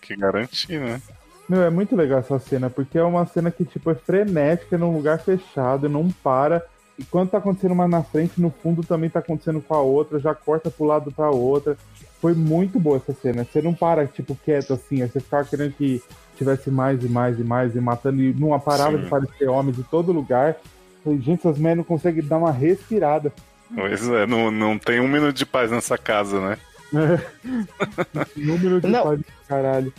Que 0.00 0.16
garantir, 0.16 0.80
né? 0.80 1.02
Meu, 1.46 1.62
é 1.62 1.68
muito 1.68 1.94
legal 1.94 2.20
essa 2.20 2.38
cena, 2.38 2.70
porque 2.70 2.96
é 2.96 3.02
uma 3.02 3.26
cena 3.26 3.50
que, 3.50 3.66
tipo, 3.66 3.90
é 3.90 3.94
frenética 3.94 4.78
num 4.78 4.94
lugar 4.94 5.18
fechado, 5.18 5.86
não 5.86 6.10
para. 6.10 6.64
E 6.98 7.04
quando 7.04 7.28
tá 7.28 7.38
acontecendo 7.38 7.72
uma 7.72 7.86
na 7.86 8.02
frente, 8.02 8.40
no 8.40 8.50
fundo 8.50 8.82
também 8.82 9.10
tá 9.10 9.18
acontecendo 9.18 9.60
com 9.60 9.74
a 9.74 9.82
outra, 9.82 10.18
já 10.18 10.34
corta 10.34 10.70
pro 10.70 10.86
lado 10.86 11.12
pra 11.12 11.30
outra. 11.30 11.76
Foi 12.22 12.32
muito 12.32 12.80
boa 12.80 12.96
essa 12.96 13.12
cena. 13.20 13.44
Você 13.44 13.60
não 13.60 13.74
para, 13.74 14.06
tipo, 14.06 14.34
quieto 14.34 14.72
assim, 14.72 15.06
você 15.06 15.20
ficava 15.20 15.44
querendo 15.46 15.74
que 15.74 16.02
tivesse 16.38 16.70
mais 16.70 17.04
e 17.04 17.08
mais 17.08 17.38
e 17.38 17.42
mais 17.42 17.76
e 17.76 17.80
matando, 17.80 18.22
e 18.22 18.32
não 18.32 18.58
parava 18.58 18.92
Sim. 18.92 19.00
de 19.00 19.06
aparecer 19.06 19.48
homens 19.48 19.78
em 19.78 19.82
todo 19.82 20.10
lugar. 20.10 20.56
Falei, 21.04 21.20
gente, 21.20 21.40
essas 21.40 21.58
mulheres 21.58 21.76
não 21.76 21.84
conseguem 21.84 22.22
dar 22.22 22.38
uma 22.38 22.50
respirada. 22.50 23.30
Pois 23.74 24.08
é, 24.08 24.26
não, 24.26 24.50
não 24.50 24.78
tem 24.78 25.00
um 25.00 25.08
minuto 25.08 25.36
de 25.36 25.46
paz 25.46 25.70
nessa 25.70 25.98
casa, 25.98 26.40
né? 26.40 26.58
Número 28.36 28.80
de 28.80 28.88
Não. 28.88 29.02
paz, 29.04 29.20
caralho. 29.46 29.92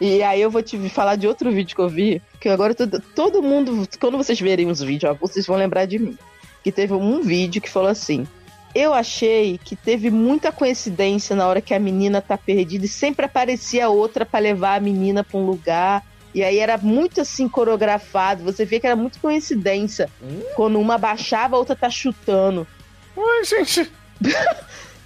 E 0.00 0.22
aí 0.22 0.40
eu 0.40 0.50
vou 0.50 0.62
te 0.62 0.88
falar 0.88 1.16
de 1.16 1.26
outro 1.26 1.50
vídeo 1.50 1.74
que 1.74 1.82
eu 1.82 1.88
vi, 1.88 2.22
que 2.38 2.48
agora 2.48 2.74
todo, 2.74 3.00
todo 3.14 3.42
mundo, 3.42 3.86
quando 3.98 4.16
vocês 4.16 4.40
verem 4.40 4.68
os 4.68 4.80
vídeos, 4.80 5.12
ó, 5.12 5.14
vocês 5.14 5.46
vão 5.46 5.56
lembrar 5.56 5.86
de 5.86 5.98
mim. 5.98 6.16
Que 6.62 6.70
teve 6.70 6.92
um 6.92 7.20
vídeo 7.22 7.60
que 7.60 7.70
falou 7.70 7.88
assim: 7.88 8.28
Eu 8.74 8.92
achei 8.94 9.58
que 9.58 9.74
teve 9.74 10.10
muita 10.10 10.52
coincidência 10.52 11.34
na 11.34 11.46
hora 11.46 11.60
que 11.60 11.74
a 11.74 11.78
menina 11.80 12.20
tá 12.20 12.36
perdida 12.36 12.84
e 12.84 12.88
sempre 12.88 13.26
aparecia 13.26 13.88
outra 13.88 14.24
pra 14.26 14.38
levar 14.38 14.76
a 14.76 14.80
menina 14.80 15.24
pra 15.24 15.38
um 15.38 15.46
lugar. 15.46 16.04
E 16.32 16.44
aí 16.44 16.58
era 16.58 16.78
muito 16.78 17.20
assim 17.20 17.48
coreografado, 17.48 18.44
você 18.44 18.64
vê 18.64 18.78
que 18.78 18.86
era 18.86 18.94
muito 18.94 19.18
coincidência. 19.18 20.08
Quando 20.54 20.78
uma 20.78 20.96
baixava, 20.96 21.56
a 21.56 21.58
outra 21.58 21.74
tá 21.74 21.90
chutando. 21.90 22.66
Ué, 23.20 23.44
gente, 23.44 23.90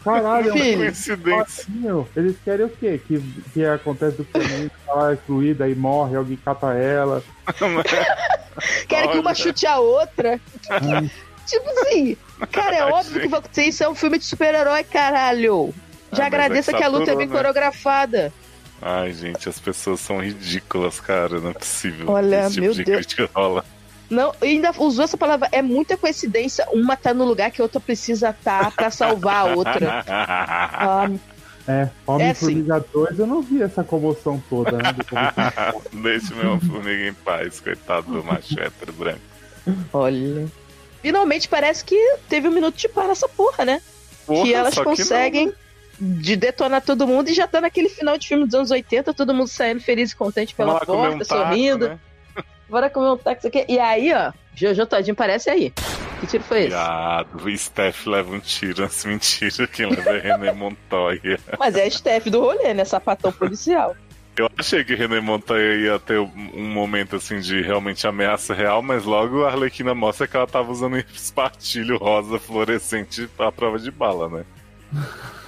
Caralho, 0.04 0.50
é 0.50 0.52
Filho. 0.58 0.78
coincidência. 0.78 1.64
Meu, 1.68 2.06
eles 2.14 2.36
querem 2.44 2.66
o 2.66 2.68
quê? 2.68 3.00
Que, 3.06 3.20
que 3.54 3.64
acontece 3.64 4.18
do 4.18 4.24
feminino, 4.24 4.70
tá 4.86 4.92
lá 4.94 5.14
excluída 5.14 5.66
e 5.68 5.74
morre, 5.74 6.16
alguém 6.16 6.36
cata 6.36 6.74
ela. 6.74 7.22
Querem 8.86 9.10
que 9.10 9.18
uma 9.18 9.34
chute 9.34 9.66
a 9.66 9.78
outra. 9.78 10.38
Tipo 11.46 11.68
assim, 11.70 12.16
cara, 12.52 12.76
é 12.76 12.84
óbvio 12.86 13.20
que 13.20 13.28
vai 13.28 13.38
acontecer 13.38 13.64
isso. 13.64 13.84
É 13.84 13.88
um 13.88 13.94
filme 13.94 14.18
de 14.18 14.24
super-herói, 14.24 14.82
caralho. 14.84 15.74
Já 16.12 16.24
Ah, 16.24 16.26
agradeça 16.26 16.70
é 16.70 16.74
que 16.74 16.78
que 16.78 16.84
a 16.84 16.88
luta 16.88 17.12
é 17.12 17.16
bem 17.16 17.26
né? 17.26 17.34
coreografada. 17.34 18.32
Ai, 18.80 19.12
gente, 19.12 19.48
as 19.48 19.58
pessoas 19.58 20.00
são 20.00 20.20
ridículas, 20.22 21.00
cara. 21.00 21.40
Não 21.40 21.50
é 21.50 21.54
possível. 21.54 22.08
Olha, 22.10 22.42
Esse 22.46 22.50
tipo 22.54 22.60
meu 22.62 22.72
de 22.72 22.84
Deus. 22.84 22.96
crítica 22.98 23.30
rola. 23.34 23.64
Não, 24.08 24.34
e 24.42 24.46
ainda 24.46 24.70
usou 24.78 25.04
essa 25.04 25.16
palavra. 25.16 25.48
É 25.50 25.62
muita 25.62 25.96
coincidência. 25.96 26.66
Uma 26.72 26.96
tá 26.96 27.14
no 27.14 27.24
lugar 27.24 27.50
que 27.50 27.60
a 27.60 27.64
outra 27.64 27.80
precisa 27.80 28.30
estar 28.30 28.70
pra 28.72 28.90
salvar 28.90 29.48
a 29.48 29.54
outra. 29.54 30.04
Ah, 30.06 31.10
É, 31.66 31.88
Homem 32.06 32.26
É 32.26 32.30
assim. 32.30 32.46
Formiga 32.46 32.84
2, 32.92 33.18
eu 33.18 33.26
não 33.26 33.40
vi 33.40 33.62
essa 33.62 33.82
comoção 33.82 34.42
toda, 34.50 34.72
né? 34.72 34.82
Deixa 35.92 36.34
meu 36.34 36.60
formiga 36.60 37.08
em 37.08 37.14
paz, 37.14 37.58
coitado 37.58 38.12
do 38.12 38.22
macho 38.22 38.60
hétero 38.60 38.92
branco. 38.92 39.20
olha. 39.92 40.46
finalmente 41.00 41.48
parece 41.48 41.82
que 41.82 41.96
teve 42.28 42.48
um 42.48 42.52
minuto 42.52 42.76
de 42.76 42.86
par 42.88 43.08
nessa 43.08 43.26
porra, 43.28 43.64
né? 43.64 43.80
Porra, 44.26 44.42
que 44.42 44.52
elas 44.52 44.74
conseguem 44.74 45.54
de 45.98 46.36
detonar 46.36 46.82
todo 46.82 47.06
mundo 47.06 47.30
e 47.30 47.34
já 47.34 47.46
tá 47.46 47.60
naquele 47.60 47.88
final 47.88 48.18
de 48.18 48.28
filme 48.28 48.44
dos 48.44 48.54
anos 48.54 48.70
80, 48.70 49.14
todo 49.14 49.32
mundo 49.32 49.48
saindo 49.48 49.80
feliz 49.80 50.12
e 50.12 50.16
contente 50.16 50.54
pela 50.54 50.80
porta, 50.80 50.92
um 50.92 51.18
taco, 51.18 51.24
sorrindo. 51.24 51.88
né? 51.88 51.98
Bora 52.74 52.90
comer 52.90 53.10
um 53.10 53.16
táxi 53.16 53.46
aqui. 53.46 53.64
E 53.68 53.78
aí, 53.78 54.12
ó, 54.12 54.32
Jojo 54.52 54.84
Todinho 54.84 55.14
parece 55.14 55.48
aí. 55.48 55.72
Que 56.18 56.26
tiro 56.26 56.42
foi 56.42 56.62
esse? 56.62 56.70
Viado, 56.70 57.44
o 57.44 57.56
Steph 57.56 58.04
leva 58.04 58.34
um 58.34 58.40
tiro, 58.40 58.90
mentira, 59.04 59.68
quem 59.68 59.86
leva 59.86 60.10
é 60.10 60.18
René 60.18 60.52
Montoya. 60.52 61.38
Mas 61.56 61.76
é 61.76 61.84
a 61.84 61.90
Steph 61.90 62.26
do 62.26 62.40
rolê, 62.40 62.74
né? 62.74 62.84
Sapatão 62.84 63.30
policial. 63.30 63.94
Eu 64.36 64.50
achei 64.58 64.82
que 64.82 64.96
René 64.96 65.20
Montoya 65.20 65.76
ia 65.76 66.00
ter 66.00 66.18
um 66.18 66.68
momento 66.68 67.14
assim 67.14 67.38
de 67.38 67.62
realmente 67.62 68.08
ameaça 68.08 68.52
real, 68.52 68.82
mas 68.82 69.04
logo 69.04 69.44
a 69.44 69.52
Arlequina 69.52 69.94
mostra 69.94 70.26
que 70.26 70.36
ela 70.36 70.48
tava 70.48 70.72
usando 70.72 70.96
espartilho 71.14 71.96
rosa 71.96 72.40
fluorescente 72.40 73.30
à 73.38 73.52
prova 73.52 73.78
de 73.78 73.92
bala, 73.92 74.28
né? 74.28 74.44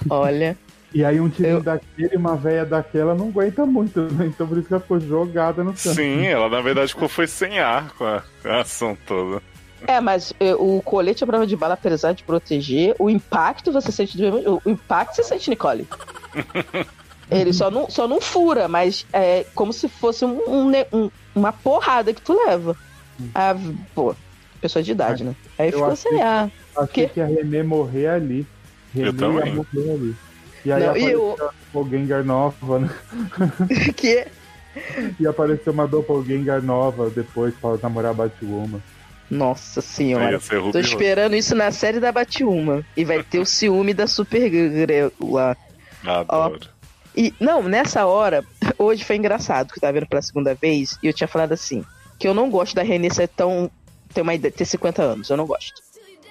Olha. 0.09 0.57
E 0.93 1.03
aí 1.03 1.19
um 1.19 1.29
tiro 1.29 1.47
Eu- 1.49 1.61
daquele 1.61 2.13
e 2.13 2.17
uma 2.17 2.35
véia 2.35 2.65
daquela 2.65 3.13
não 3.13 3.27
aguenta 3.27 3.65
muito, 3.65 4.01
né? 4.01 4.25
Então 4.27 4.47
por 4.47 4.57
isso 4.57 4.67
que 4.67 4.73
ela 4.73 4.81
ficou 4.81 4.99
jogada 4.99 5.63
no 5.63 5.71
canto. 5.71 5.93
Sim, 5.95 6.25
ela 6.25 6.47
na 6.49 6.61
verdade 6.61 6.93
ficou 6.93 7.09
foi 7.09 7.27
sem 7.27 7.59
ar 7.59 7.91
com 7.97 8.05
a, 8.05 8.23
com 8.41 8.47
a 8.49 8.61
ação 8.61 8.97
toda. 9.05 9.41
É, 9.85 9.99
mas 10.01 10.33
eh, 10.39 10.55
o 10.55 10.81
colete 10.83 11.23
à 11.23 11.27
prova 11.27 11.45
de 11.45 11.55
bala, 11.55 11.75
apesar 11.75 12.11
de 12.13 12.23
proteger, 12.23 12.95
o 12.97 13.09
impacto 13.11 13.71
você 13.71 13.91
sente 13.91 14.17
do 14.17 14.23
mesmo. 14.33 14.61
O 14.65 14.69
impacto 14.69 15.15
você 15.17 15.23
sente, 15.23 15.49
Nicole. 15.51 15.87
Ele 17.29 17.51
só 17.51 17.69
não, 17.69 17.89
só 17.89 18.07
não 18.07 18.21
fura, 18.21 18.67
mas 18.69 19.05
é 19.11 19.45
como 19.53 19.73
se 19.73 19.89
fosse 19.89 20.23
um, 20.23 20.39
um 20.47 20.71
um- 20.93 21.11
uma 21.35 21.51
porrada 21.51 22.13
que 22.13 22.21
tu 22.21 22.33
leva. 22.45 22.75
Ah, 23.35 23.53
pô, 23.93 24.15
pessoa 24.61 24.81
de 24.81 24.91
idade, 24.93 25.23
né? 25.25 25.35
Aí 25.59 25.67
Eu 25.67 25.73
ficou 25.73 25.91
achei- 25.91 26.11
sem 26.11 26.21
ar. 26.21 26.49
Achei 26.75 27.09
que 27.09 27.19
a 27.19 27.25
Renê 27.25 27.61
morrer 27.63 28.07
ali. 28.07 28.47
Renê 28.93 29.09
Eu 29.09 29.13
também. 29.13 29.47
ia 29.47 29.53
morrer 29.55 29.91
ali. 29.91 30.15
E 30.67 30.71
aí 30.73 30.79
Não, 30.83 30.87
e 30.87 30.89
apareceu 30.89 31.37
eu- 31.39 31.45
a 31.47 31.51
Doppelganger 31.73 32.25
nova, 32.25 32.79
né? 32.79 32.89
que 33.95 34.27
E 35.17 35.25
apareceu 35.25 35.71
uma 35.71 35.87
Doppelganger 35.87 36.61
nova 36.61 37.09
depois 37.09 37.53
pra 37.55 37.77
namorar 37.81 38.11
a 38.11 38.13
Batwoman. 38.13 38.81
Nossa 39.31 39.79
senhora. 39.79 40.37
Tô 40.73 40.77
esperando 40.77 41.37
isso 41.37 41.55
na 41.55 41.71
série 41.71 42.01
da 42.01 42.11
Batwoman. 42.11 42.83
E 42.97 43.05
vai 43.05 43.23
ter 43.23 43.39
o 43.39 43.45
ciúme 43.45 43.93
da 43.93 44.07
Supergirl 44.07 45.07
lá. 45.21 45.55
Adoro. 46.05 46.59
E, 47.15 47.33
não, 47.39 47.63
nessa 47.63 48.05
hora, 48.05 48.43
hoje 48.77 49.05
foi 49.05 49.15
engraçado, 49.15 49.71
que 49.71 49.77
eu 49.79 49.81
tava 49.81 49.93
vendo 49.93 50.05
pela 50.07 50.21
segunda 50.21 50.53
vez, 50.53 50.99
e 51.01 51.07
eu 51.07 51.13
tinha 51.13 51.29
falado 51.29 51.53
assim, 51.53 51.83
que 52.19 52.27
eu 52.27 52.33
não 52.33 52.49
gosto 52.49 52.75
da 52.75 52.83
Renée 52.83 53.09
ser 53.09 53.29
tão. 53.29 53.71
ter 54.13 54.19
uma 54.21 54.33
ideia, 54.35 54.51
ter 54.51 54.65
50 54.65 55.01
anos, 55.01 55.29
eu 55.29 55.37
não 55.37 55.45
gosto. 55.47 55.81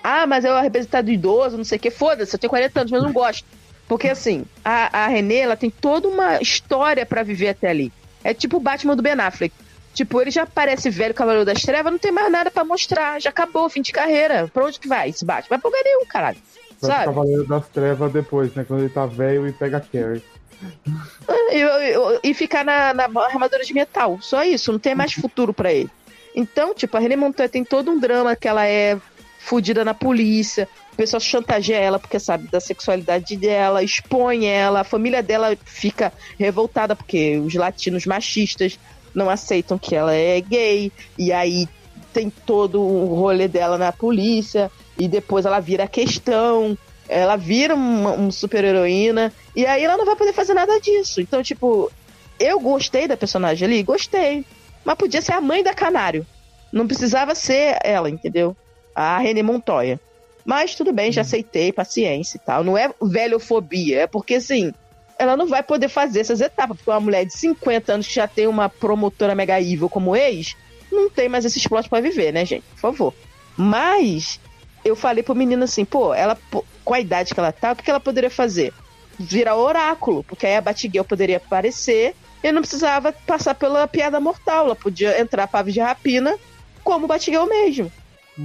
Ah, 0.05 0.27
mas 0.27 0.45
é 0.45 0.53
o 0.53 0.61
representado 0.61 1.11
idoso, 1.11 1.57
não 1.57 1.65
sei 1.65 1.79
o 1.79 1.81
que, 1.81 1.91
foda-se, 1.91 2.35
eu 2.37 2.39
tenho 2.39 2.51
40 2.51 2.81
anos, 2.81 2.93
mas 2.93 3.01
eu 3.01 3.07
não 3.07 3.13
gosto. 3.15 3.47
Porque 3.89 4.09
assim, 4.09 4.45
a, 4.65 5.05
a 5.05 5.07
Renée, 5.07 5.39
ela 5.41 5.57
tem 5.57 5.71
toda 5.71 6.09
uma 6.09 6.41
história 6.41 7.07
pra 7.07 7.23
viver 7.23 7.51
até 7.51 7.69
ali. 7.69 7.93
É 8.25 8.35
tipo 8.35 8.57
o 8.57 8.61
Batman 8.61 8.97
do 8.97 9.03
Ben 9.03 9.13
Affleck. 9.13 9.55
Tipo, 9.95 10.21
ele 10.21 10.31
já 10.31 10.45
parece 10.45 10.91
velho 10.91 11.15
Cavaleiro 11.15 11.47
das 11.47 11.63
Trevas, 11.63 11.91
não 11.91 11.99
tem 11.99 12.13
mais 12.13 12.31
nada 12.31 12.51
pra 12.51 12.65
mostrar, 12.65 13.19
já 13.21 13.31
acabou, 13.31 13.69
fim 13.71 13.81
de 13.81 13.93
carreira. 13.93 14.47
Pra 14.53 14.65
onde 14.67 14.79
que 14.79 14.87
vai 14.89 15.09
esse 15.09 15.25
Batman? 15.25 15.49
Vai 15.51 15.59
pra 15.59 15.69
lugar 15.71 15.83
nenhum, 15.85 16.05
caralho. 16.05 16.37
Vai 16.37 16.77
pro 16.79 16.87
Sabe? 16.89 17.05
Cavaleiro 17.07 17.47
das 17.47 17.69
Trevas 17.69 18.13
depois, 18.13 18.55
né? 18.55 18.65
Quando 18.67 18.81
ele 18.81 18.91
tá 18.91 19.07
velho 19.07 19.49
e 19.49 19.53
pega 19.53 19.79
a 19.79 19.81
Carrie. 19.81 20.23
e, 21.53 21.61
e- 21.63 22.21
e 22.31 22.35
ficar 22.35 22.65
na, 22.65 22.93
na 22.93 23.05
armadura 23.05 23.65
de 23.65 23.73
metal. 23.73 24.19
Só 24.21 24.45
isso, 24.45 24.73
não 24.73 24.79
tem 24.79 24.95
mais 24.95 25.13
futuro 25.15 25.55
pra 25.55 25.73
ele. 25.73 25.91
Então, 26.35 26.75
tipo, 26.75 26.95
a 26.97 27.01
René 27.01 27.17
Montoya 27.17 27.49
tem 27.49 27.65
todo 27.65 27.91
um 27.91 27.99
drama 27.99 28.37
que 28.37 28.47
ela 28.49 28.67
é 28.67 28.99
fudida 29.39 29.85
na 29.85 29.95
polícia, 29.95 30.69
o 30.97 31.03
pessoal 31.05 31.21
chantageia 31.21 31.77
ela 31.77 31.99
porque 31.99 32.19
sabe 32.19 32.49
da 32.49 32.59
sexualidade 32.59 33.37
dela, 33.37 33.83
expõe 33.83 34.47
ela, 34.47 34.81
a 34.81 34.85
família 34.85 35.23
dela 35.23 35.55
fica 35.63 36.11
revoltada 36.39 36.97
porque 36.97 37.37
os 37.37 37.55
latinos 37.55 38.07
machistas 38.07 38.79
não 39.15 39.29
aceitam 39.29 39.77
que 39.77 39.95
ela 39.95 40.15
é 40.15 40.41
gay, 40.41 40.91
e 41.19 41.33
aí 41.33 41.69
tem 42.15 42.31
todo 42.31 42.81
o 42.81 43.15
rolê 43.15 43.47
dela 43.47 43.77
na 43.77 43.93
polícia, 43.93 44.71
e 44.99 45.07
depois 45.07 45.45
ela 45.45 45.61
vira 45.61 45.85
a 45.85 45.89
questão, 45.89 46.77
ela 47.07 47.37
vira 47.37 47.75
uma, 47.75 48.13
uma 48.13 48.31
super 48.31 48.65
heroína, 48.65 49.31
e 49.55 49.67
aí 49.67 49.85
ela 49.85 49.99
não 49.99 50.07
vai 50.07 50.17
poder 50.17 50.33
fazer 50.33 50.55
nada 50.55 50.81
disso. 50.81 51.21
Então, 51.21 51.43
tipo, 51.43 51.93
eu 52.41 52.59
gostei 52.59 53.07
da 53.07 53.19
personagem 53.19 53.69
ali, 53.69 53.83
gostei. 53.83 54.47
Mas 54.83 54.97
podia 54.97 55.21
ser 55.21 55.33
a 55.33 55.43
mãe 55.43 55.63
da 55.63 55.75
Canário. 55.75 56.27
Não 56.73 56.87
precisava 56.87 57.35
ser 57.35 57.77
ela, 57.85 58.09
entendeu? 58.09 58.57
A 58.95 59.19
René 59.19 59.43
Montoya. 59.43 60.01
Mas 60.47 60.77
tudo 60.77 60.93
bem, 60.93 61.11
já 61.11 61.23
aceitei, 61.23 61.73
paciência 61.73 62.37
e 62.37 62.41
tal. 62.41 62.63
Não 62.63 62.79
é 62.79 62.89
velhofobia, 63.03 64.03
é 64.03 64.07
porque 64.07 64.37
assim, 64.37 64.73
ela 65.19 65.37
não 65.37 65.49
vai 65.49 65.63
poder 65.63 65.89
fazer 65.89 66.21
essas 66.21 66.41
etapas, 66.41 66.77
porque 66.77 66.89
uma 66.89 67.01
mulher 67.01 67.27
de 67.27 67.33
50 67.33 67.93
anos 67.93 68.07
que 68.07 68.15
já 68.15 68.29
tem 68.29 68.47
uma 68.47 68.69
promotora 68.69 69.35
mega 69.35 69.61
evil 69.61 69.89
como 69.89 70.15
ex, 70.15 70.55
não 70.91 71.11
tem 71.11 71.29
mais 71.29 71.45
esse 71.45 71.69
plot 71.69 71.89
pra 71.89 72.01
viver, 72.01 72.33
né, 72.33 72.45
gente? 72.45 72.63
Por 72.63 72.79
favor. 72.79 73.15
Mas 73.57 74.39
eu 74.85 74.95
falei 74.95 75.25
pro 75.25 75.35
menino 75.35 75.65
assim, 75.65 75.85
pô, 75.85 76.15
ela 76.15 76.39
com 76.85 76.95
a 76.95 77.01
idade 77.01 77.35
que 77.35 77.41
ela 77.41 77.51
tá, 77.51 77.73
o 77.73 77.77
que 77.77 77.83
que 77.83 77.91
ela 77.91 77.99
poderia 77.99 78.31
fazer? 78.31 78.73
Virar 79.19 79.57
oráculo, 79.57 80.23
porque 80.23 80.47
aí 80.47 80.55
a 80.55 80.61
Batgirl 80.61 81.03
poderia 81.03 81.39
aparecer 81.39 82.15
e 82.41 82.53
não 82.53 82.61
precisava 82.61 83.13
passar 83.13 83.57
pela 83.57 83.89
piada 83.89 84.21
mortal, 84.21 84.67
ela 84.67 84.77
podia 84.77 85.21
entrar 85.21 85.49
pra 85.49 85.61
aves 85.61 85.75
de 85.75 85.81
rapina 85.81 86.39
como 86.85 87.09
Batgirl 87.09 87.47
mesmo. 87.47 87.91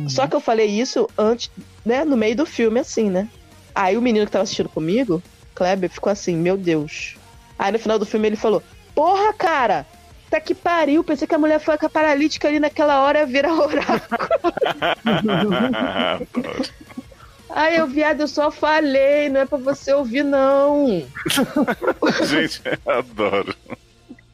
Só 0.08 0.28
que 0.28 0.36
eu 0.36 0.40
falei 0.40 0.68
isso 0.68 1.10
antes, 1.18 1.52
né, 1.86 2.06
no 2.06 2.16
meio 2.16 2.36
do 2.36 2.46
filme, 2.46 2.80
assim, 2.80 3.10
né? 3.10 3.28
Aí 3.76 3.98
o 3.98 4.02
menino 4.02 4.26
que 4.26 4.32
tava 4.32 4.44
assistindo 4.44 4.70
comigo, 4.70 5.22
Kleber, 5.54 5.90
ficou 5.90 6.12
assim, 6.12 6.36
meu 6.36 6.58
Deus. 6.58 7.16
Aí 7.60 7.72
no 7.72 7.80
final 7.80 8.00
do 8.00 8.06
filme 8.06 8.28
ele 8.28 8.36
falou, 8.36 8.64
porra, 8.96 9.34
cara, 9.34 9.86
tá 10.30 10.40
que 10.40 10.56
pariu, 10.56 11.04
pensei 11.04 11.28
que 11.28 11.36
a 11.36 11.40
mulher 11.40 11.60
foi 11.60 11.78
paralítica 11.78 12.48
ali 12.48 12.60
naquela 12.60 13.02
hora 13.02 13.26
vira 13.26 13.54
oráculo. 13.54 14.22
Aí 17.54 17.76
eu, 17.76 17.86
viado, 17.86 18.22
eu 18.22 18.30
só 18.30 18.50
falei, 18.50 19.28
não 19.28 19.42
é 19.42 19.46
pra 19.46 19.58
você 19.58 19.94
ouvir, 19.94 20.24
não. 20.24 21.06
Gente, 22.24 22.62
eu 22.66 22.94
adoro. 22.94 23.54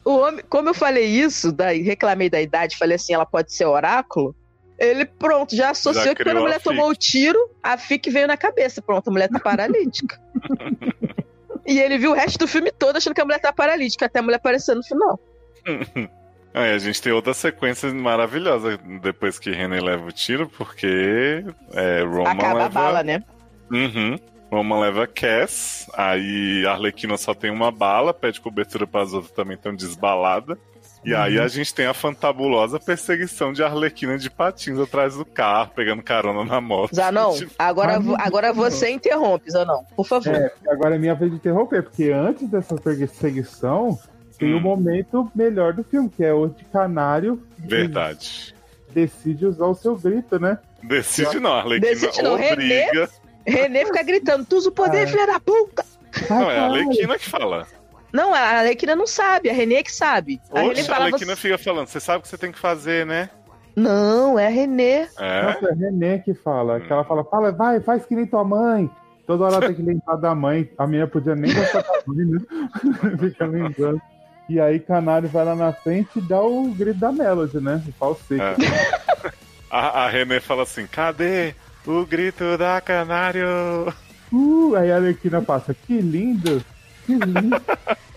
O 0.04 0.18
homem, 0.18 0.44
como 0.48 0.68
eu 0.68 0.74
falei 0.74 1.04
isso, 1.04 1.50
daí 1.50 1.82
reclamei 1.82 2.30
da 2.30 2.40
idade, 2.40 2.78
falei 2.78 2.94
assim, 2.94 3.12
ela 3.12 3.26
pode 3.26 3.52
ser 3.52 3.66
oráculo. 3.66 4.36
Ele, 4.78 5.04
pronto, 5.04 5.56
já 5.56 5.70
associou 5.70 6.04
Já 6.04 6.14
que 6.14 6.22
quando 6.22 6.36
a 6.36 6.40
a 6.40 6.42
mulher 6.42 6.60
FIC. 6.60 6.64
tomou 6.64 6.90
o 6.90 6.94
tiro, 6.94 7.50
a 7.62 7.76
FIC 7.76 8.10
veio 8.10 8.28
na 8.28 8.36
cabeça. 8.36 8.80
Pronto, 8.80 9.08
a 9.08 9.10
mulher 9.10 9.28
tá 9.28 9.40
paralítica. 9.40 10.20
e 11.66 11.80
ele 11.80 11.98
viu 11.98 12.12
o 12.12 12.14
resto 12.14 12.38
do 12.38 12.46
filme 12.46 12.70
todo 12.70 12.96
achando 12.96 13.14
que 13.14 13.20
a 13.20 13.24
mulher 13.24 13.40
tá 13.40 13.52
paralítica, 13.52 14.06
até 14.06 14.20
a 14.20 14.22
mulher 14.22 14.36
aparecer 14.36 14.76
no 14.76 14.84
final. 14.84 15.18
Aí 16.54 16.72
a 16.72 16.78
gente 16.78 17.00
tem 17.00 17.12
outra 17.12 17.34
sequência 17.34 17.92
maravilhosa 17.92 18.78
depois 19.02 19.38
que 19.38 19.50
René 19.50 19.80
leva 19.80 20.08
o 20.08 20.12
tiro, 20.12 20.48
porque 20.48 21.44
é, 21.74 22.02
Roman 22.02 22.30
Acaba 22.30 22.54
leva... 22.54 22.64
a 22.64 22.68
bala, 22.68 23.02
né? 23.02 23.22
Uhum. 23.70 24.18
Roman 24.50 24.80
leva 24.80 25.06
Cass, 25.06 25.86
aí 25.94 26.64
a 26.66 26.72
Arlequina 26.72 27.18
só 27.18 27.34
tem 27.34 27.50
uma 27.50 27.70
bala, 27.70 28.14
pede 28.14 28.40
cobertura 28.40 28.86
para 28.86 29.02
as 29.02 29.12
outras 29.12 29.32
também 29.32 29.56
estão 29.56 29.74
desbalada. 29.74 30.58
E 31.04 31.14
aí 31.14 31.38
a 31.38 31.46
gente 31.48 31.72
tem 31.72 31.86
a 31.86 31.94
fantabulosa 31.94 32.78
perseguição 32.80 33.52
de 33.52 33.62
Arlequina 33.62 34.18
de 34.18 34.28
patins 34.28 34.78
atrás 34.78 35.14
do 35.14 35.24
carro, 35.24 35.70
pegando 35.74 36.02
carona 36.02 36.44
na 36.44 36.60
moto. 36.60 36.94
Zanon, 36.94 37.32
Tipo, 37.34 37.52
agora, 37.58 37.98
agora 38.18 38.52
você 38.52 38.90
interrompe, 38.90 39.50
Zanon, 39.50 39.84
por 39.96 40.06
favor. 40.06 40.34
É, 40.34 40.52
agora 40.68 40.96
é 40.96 40.98
minha 40.98 41.14
vez 41.14 41.30
de 41.30 41.36
interromper, 41.36 41.82
porque 41.84 42.10
antes 42.10 42.48
dessa 42.48 42.74
perseguição, 42.76 43.98
tem 44.38 44.52
o 44.54 44.58
Hum. 44.58 44.60
momento 44.60 45.30
melhor 45.34 45.72
do 45.72 45.82
filme, 45.84 46.08
que 46.08 46.24
é 46.24 46.32
o 46.32 46.48
de 46.48 46.64
Canário 46.66 47.42
Verdade. 47.58 48.54
decide 48.92 49.46
usar 49.46 49.66
o 49.66 49.74
seu 49.74 49.96
grito, 49.96 50.38
né? 50.38 50.58
Decide 50.82 51.40
não, 51.40 51.52
Arlequina 51.54 51.92
Decide 51.92 52.22
não, 52.22 52.34
obriga. 52.34 53.08
René 53.46 53.84
fica 53.84 54.02
gritando, 54.02 54.44
tu 54.44 54.56
usa 54.56 54.68
o 54.68 54.72
poder, 54.72 55.04
Ah. 55.04 55.06
filha 55.08 55.26
da 55.26 55.40
puta! 55.40 55.84
Não, 56.28 56.50
é 56.50 56.58
a. 56.58 56.64
Arlequina 56.64 57.18
que 57.18 57.28
fala. 57.28 57.66
Não, 58.12 58.34
a 58.34 58.38
Arlequina 58.38 58.96
não 58.96 59.06
sabe, 59.06 59.50
a 59.50 59.52
René 59.52 59.82
que 59.82 59.92
sabe. 59.92 60.40
A 60.50 60.62
Oxe, 60.62 60.80
a 60.80 60.84
fala, 60.84 61.04
Arlequina 61.06 61.36
você... 61.36 61.42
fica 61.42 61.58
falando, 61.58 61.86
você 61.88 62.00
sabe 62.00 62.18
o 62.18 62.22
que 62.22 62.28
você 62.28 62.38
tem 62.38 62.52
que 62.52 62.58
fazer, 62.58 63.04
né? 63.04 63.30
Não, 63.76 64.38
é 64.38 64.46
a 64.46 64.50
René. 64.50 65.08
É. 65.18 65.42
Nossa, 65.42 65.66
é 65.66 65.72
a 65.72 65.74
René 65.74 66.18
que 66.18 66.34
fala. 66.34 66.80
Que 66.80 66.92
ela 66.92 67.04
fala, 67.04 67.24
fala, 67.24 67.52
vai, 67.52 67.80
faz 67.80 68.04
que 68.04 68.14
nem 68.14 68.26
tua 68.26 68.44
mãe. 68.44 68.90
Toda 69.26 69.44
hora 69.44 69.56
ela 69.56 69.66
tem 69.66 69.76
que 69.76 69.82
lembrar 69.82 70.16
da 70.16 70.34
mãe. 70.34 70.70
A 70.78 70.86
menina 70.86 71.06
podia 71.06 71.36
nem 71.36 71.54
gostar 71.54 71.82
da 71.82 72.02
mãe, 72.06 72.24
né? 72.24 72.38
Fica 73.20 73.46
lembrando. 73.46 74.00
E 74.48 74.58
aí 74.58 74.80
Canário 74.80 75.28
vai 75.28 75.44
lá 75.44 75.54
na 75.54 75.72
frente 75.72 76.18
e 76.18 76.22
dá 76.22 76.40
o 76.40 76.68
grito 76.70 76.98
da 76.98 77.12
Melody, 77.12 77.60
né? 77.60 77.82
O 77.86 77.92
falsete. 77.92 78.42
É. 78.42 79.38
A, 79.70 80.04
a 80.04 80.08
René 80.08 80.40
fala 80.40 80.62
assim: 80.62 80.86
cadê 80.86 81.54
o 81.86 82.04
grito 82.06 82.56
da 82.56 82.80
canário? 82.80 83.92
Uh, 84.32 84.74
aí 84.76 84.90
a 84.90 84.96
Arlequina 84.96 85.42
passa, 85.42 85.74
que 85.74 86.00
lindo! 86.00 86.64
Que 87.08 87.14
lindo! 87.24 87.62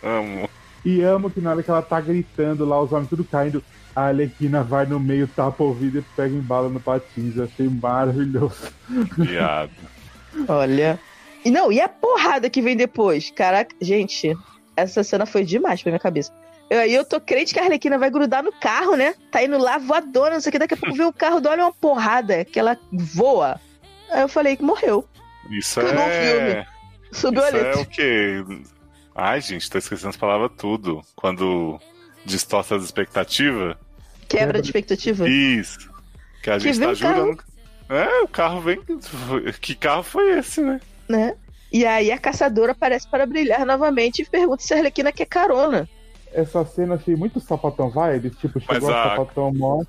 Amo. 0.04 0.50
E 0.84 1.02
amo 1.02 1.30
que 1.30 1.40
na 1.40 1.52
hora 1.52 1.64
que 1.64 1.72
ela 1.72 1.82
tá 1.82 2.02
gritando 2.02 2.66
lá, 2.66 2.82
os 2.82 2.92
homens 2.92 3.08
tudo 3.08 3.24
caindo, 3.24 3.64
a 3.96 4.08
Arlequina 4.08 4.62
vai 4.64 4.86
no 4.86 5.00
meio, 5.00 5.28
tapa 5.28 5.64
o 5.64 5.68
ouvido 5.68 6.00
e 6.00 6.02
pega 6.16 6.36
em 6.36 6.42
bala 6.42 6.68
no 6.68 6.80
patins. 6.82 7.38
Eu 7.38 7.46
achei 7.46 7.70
maravilhoso. 7.70 8.74
Viado. 9.18 9.72
Olha. 10.48 11.00
E 11.46 11.50
não, 11.50 11.72
e 11.72 11.80
a 11.80 11.88
porrada 11.88 12.50
que 12.50 12.62
vem 12.62 12.76
depois? 12.76 13.32
Caraca, 13.32 13.74
gente, 13.80 14.36
essa 14.76 15.04
cena 15.04 15.26
foi 15.26 15.44
demais 15.46 15.82
pra 15.82 15.92
minha 15.92 16.00
cabeça. 16.00 16.34
Eu, 16.70 16.80
aí 16.80 16.94
eu 16.94 17.06
tô 17.06 17.20
crente 17.20 17.54
que 17.54 17.60
a 17.60 17.64
Arlequina 17.64 17.98
vai 17.98 18.10
grudar 18.10 18.44
no 18.44 18.52
carro, 18.52 18.96
né? 18.96 19.14
Tá 19.32 19.44
indo 19.44 19.58
lá 19.58 19.78
voadora, 19.78 20.34
não 20.34 20.42
sei 20.42 20.50
o 20.50 20.52
que. 20.52 20.60
Daqui 20.60 20.74
a 20.74 20.78
pouco 20.78 20.96
vê 20.96 21.04
o 21.04 21.14
carro, 21.14 21.42
olha 21.48 21.66
uma 21.66 21.74
porrada 21.74 22.44
que 22.46 22.60
ela 22.60 22.78
voa. 22.92 23.60
Aí 24.10 24.22
eu 24.22 24.28
falei 24.28 24.56
que 24.56 24.64
morreu. 24.64 25.08
Isso 25.50 25.80
Acabou 25.80 26.06
o 26.06 26.10
é. 26.10 26.66
Subiu 27.12 27.44
a 27.44 27.48
Isso 27.48 27.58
é 27.58 27.62
letra. 27.62 27.82
o 27.82 27.86
quê? 27.86 28.46
Ai, 29.16 29.42
gente, 29.42 29.70
tô 29.70 29.78
esquecendo 29.78 30.10
as 30.10 30.18
palavras 30.18 30.52
tudo. 30.58 31.02
Quando 31.16 31.80
distorce 32.26 32.74
as 32.74 32.84
expectativas. 32.84 33.76
Quebra 34.30 34.62
de 34.62 34.68
expectativa. 34.70 35.28
Isso. 35.28 35.90
Que 36.42 36.50
a 36.50 36.58
Que 36.58 36.72
gente 36.74 36.80
tá 36.80 36.92
o 36.92 36.98
carro. 36.98 37.16
jurando. 37.22 37.44
É, 37.90 38.22
o 38.22 38.28
carro 38.28 38.62
vem. 38.62 38.80
Que 39.60 39.76
carro 39.76 40.04
foi 40.04 40.40
esse, 40.40 40.62
né? 40.62 40.80
né? 41.10 41.36
E 41.72 41.86
aí 41.86 42.12
a 42.12 42.18
caçadora 42.18 42.72
aparece 42.72 43.08
para 43.10 43.26
brilhar 43.26 43.66
novamente 43.66 44.22
e 44.22 44.26
pergunta 44.26 44.64
se 44.64 44.74
a 44.74 44.78
Arlequina 44.78 45.12
quer 45.12 45.26
carona. 45.26 45.88
Essa 46.34 46.64
cena 46.66 46.96
achei 46.96 47.16
muito 47.16 47.40
sapatão 47.42 47.90
vibes, 47.90 48.38
tipo, 48.38 48.62
Mas 48.66 48.76
chegou 48.78 48.90
a 48.94 49.04
a- 49.04 49.10
sapatão 49.10 49.54
mó. 49.54 49.84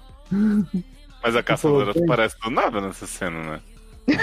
Mas 1.23 1.36
a 1.36 1.43
caçadora 1.43 1.93
Bem. 1.93 2.03
aparece 2.05 2.36
do 2.40 2.51
nada 2.51 2.81
nessa 2.81 3.07
cena, 3.07 3.40
né? 3.43 3.61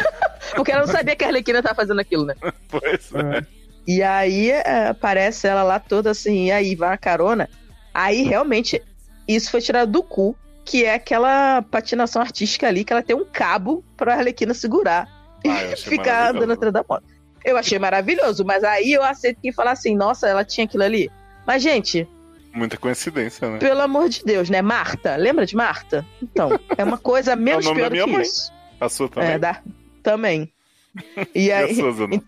Porque 0.56 0.72
ela 0.72 0.86
não 0.86 0.92
sabia 0.92 1.16
que 1.16 1.24
a 1.24 1.28
Arlequina 1.28 1.62
tava 1.64 1.76
fazendo 1.76 2.02
aquilo, 2.02 2.26
né? 2.26 2.36
Pois 2.68 3.12
é. 3.14 3.38
É. 3.38 3.59
E 3.90 4.04
aí 4.04 4.52
é, 4.52 4.90
aparece 4.90 5.48
ela 5.48 5.64
lá 5.64 5.80
toda 5.80 6.12
assim, 6.12 6.46
e 6.46 6.52
aí 6.52 6.76
vai 6.76 6.94
a 6.94 6.98
carona. 6.98 7.50
Aí 7.92 8.22
realmente 8.22 8.80
isso 9.28 9.50
foi 9.50 9.62
tirado 9.62 9.92
do 9.92 10.04
cu, 10.04 10.36
que 10.64 10.86
é 10.86 10.94
aquela 10.94 11.64
patinação 11.64 12.22
artística 12.22 12.68
ali, 12.68 12.84
que 12.84 12.94
ela 12.94 13.02
tem 13.02 13.16
um 13.16 13.26
cabo 13.26 13.84
pra 13.98 14.14
Arlequina 14.14 14.54
segurar 14.54 15.08
Ah, 15.44 15.64
e 15.64 15.74
ficar 15.82 16.36
andando 16.36 16.54
atrás 16.54 16.72
da 16.72 16.86
moto. 16.88 17.04
Eu 17.44 17.58
achei 17.58 17.80
maravilhoso, 17.80 18.46
mas 18.46 18.64
aí 18.64 18.94
eu 18.94 19.02
aceito 19.02 19.42
quem 19.42 19.52
falar 19.52 19.72
assim, 19.72 19.96
nossa, 19.96 20.28
ela 20.28 20.46
tinha 20.46 20.66
aquilo 20.66 20.84
ali. 20.84 21.10
Mas, 21.48 21.64
gente, 21.64 22.08
Muita 22.54 22.78
coincidência, 22.78 23.50
né? 23.50 23.58
pelo 23.58 23.82
amor 23.82 24.08
de 24.08 24.24
Deus, 24.24 24.52
né? 24.52 24.62
Marta, 24.62 25.16
lembra 25.16 25.48
de 25.48 25.56
Marta? 25.56 26.06
Então, 26.22 26.52
é 26.78 26.84
uma 26.84 27.00
coisa 27.00 27.34
menos 27.36 27.66
nome 27.66 27.78
pior 27.78 27.90
da 27.90 27.90
do 27.90 28.00
que 28.00 28.06
minha 28.06 28.18
mãe. 28.20 28.28
isso. 28.28 28.54
A 28.80 28.88
sua 28.88 29.10
também. 29.10 29.32
É, 29.32 29.40
dá. 29.40 29.64
Também. 30.04 30.54
E 31.34 31.48
E 31.48 31.52
aí, 31.52 31.72
a 31.72 31.74
sua, 31.74 31.92
Zanon? 31.92 32.20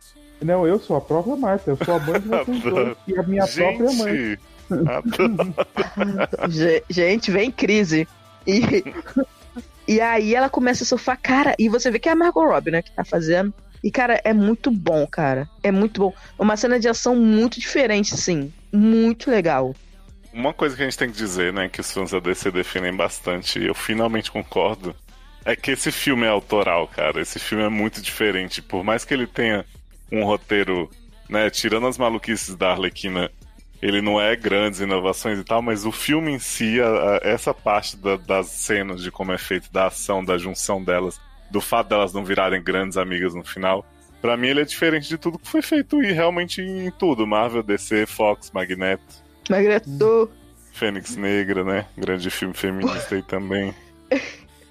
Não, 0.42 0.66
eu 0.66 0.80
sou 0.80 0.96
a 0.96 1.02
própria 1.02 1.36
Marta, 1.36 1.72
eu 1.72 1.78
sou 1.78 1.96
a 1.96 2.00
mãe 2.00 2.20
de 2.20 2.28
vocês 2.30 2.62
dois 2.62 2.98
e 3.08 3.18
a 3.18 3.24
minha 3.24 3.48
própria 3.48 3.92
mãe. 3.94 4.38
Gente! 6.50 6.86
Gente, 6.90 7.32
vem 7.32 7.52
crise. 7.52 8.08
E, 8.48 8.84
e 9.88 10.02
aí 10.02 10.34
ela 10.34 10.50
começa 10.50 10.84
a 10.84 10.88
surfar, 10.88 11.20
cara, 11.22 11.56
e 11.60 11.70
você 11.70 11.92
vê 11.92 12.00
que 12.00 12.10
é 12.10 12.12
a 12.12 12.16
Margot 12.16 12.46
Robbie, 12.46 12.72
né, 12.72 12.82
que 12.82 12.92
tá 12.92 13.04
fazendo. 13.04 13.54
E, 13.84 13.90
cara, 13.90 14.22
é 14.24 14.34
muito 14.34 14.70
bom, 14.70 15.08
cara. 15.08 15.50
É 15.64 15.72
muito 15.72 16.02
bom. 16.02 16.14
Uma 16.38 16.56
cena 16.56 16.80
de 16.80 16.88
ação 16.88 17.16
muito 17.16 17.60
diferente, 17.60 18.16
sim. 18.16 18.54
Muito 18.72 19.30
legal. 19.30 19.76
Uma 20.32 20.54
coisa 20.54 20.76
que 20.76 20.84
a 20.84 20.86
gente 20.86 20.98
tem 20.98 21.10
que 21.10 21.18
dizer, 21.18 21.52
né, 21.52 21.68
que 21.68 21.82
os 21.82 21.92
fãs 21.92 22.12
da 22.12 22.20
DC 22.20 22.52
definem 22.52 22.96
bastante, 22.96 23.60
e 23.60 23.68
eu 23.68 23.74
finalmente 23.74 24.32
concordo, 24.32 24.96
é 25.44 25.56
que 25.56 25.72
esse 25.72 25.92
filme 25.92 26.26
é 26.26 26.30
autoral, 26.30 26.88
cara. 26.88 27.20
Esse 27.20 27.40
filme 27.40 27.64
é 27.64 27.70
muito 27.70 28.02
diferente. 28.02 28.62
Por 28.62 28.84
mais 28.84 29.04
que 29.04 29.14
ele 29.14 29.26
tenha 29.26 29.66
um 30.12 30.24
roteiro, 30.26 30.90
né, 31.30 31.50
tirando 31.50 31.88
as 31.88 31.98
maluquices 31.98 32.56
da 32.56 32.72
Arlequina, 32.72 33.32
ele 33.82 34.02
não 34.02 34.20
é 34.22 34.36
grandes 34.36 34.80
inovações 34.80 35.40
e 35.40 35.44
tal, 35.44 35.62
mas 35.62 35.86
o 35.86 35.92
filme 35.92 36.32
em 36.32 36.40
si, 36.40 36.80
a- 36.82 36.86
a- 36.88 37.20
essa 37.24 37.54
parte 37.54 37.98
da- 37.98 38.18
das 38.18 38.48
cenas, 38.48 39.02
de 39.02 39.10
como 39.10 39.32
é 39.32 39.38
feito, 39.38 39.72
da 39.72 39.88
ação, 39.88 40.24
da 40.24 40.38
junção 40.38 40.84
delas, 40.84 41.20
do 41.50 41.60
fato 41.62 41.90
delas 41.90 42.14
não 42.14 42.24
virarem 42.24 42.62
grandes 42.62 42.98
amigas 42.98 43.34
no 43.34 43.44
final, 43.44 43.86
pra 44.22 44.38
mim 44.38 44.48
ele 44.50 44.62
é 44.62 44.66
diferente 44.66 45.08
de 45.10 45.18
tudo 45.18 45.40
que 45.40 45.48
foi 45.48 45.62
feito 45.62 46.04
e 46.04 46.12
realmente 46.12 46.62
em 46.62 46.92
tudo. 46.92 47.26
Marvel, 47.26 47.64
DC, 47.64 48.06
Fox, 48.06 48.52
Magneto. 48.52 49.04
Magneto. 49.50 50.30
Fênix 50.74 51.16
Negra, 51.16 51.64
né? 51.64 51.86
Grande 51.98 52.30
filme 52.30 52.54
feminista 52.54 53.16
aí 53.16 53.24
também. 53.24 53.74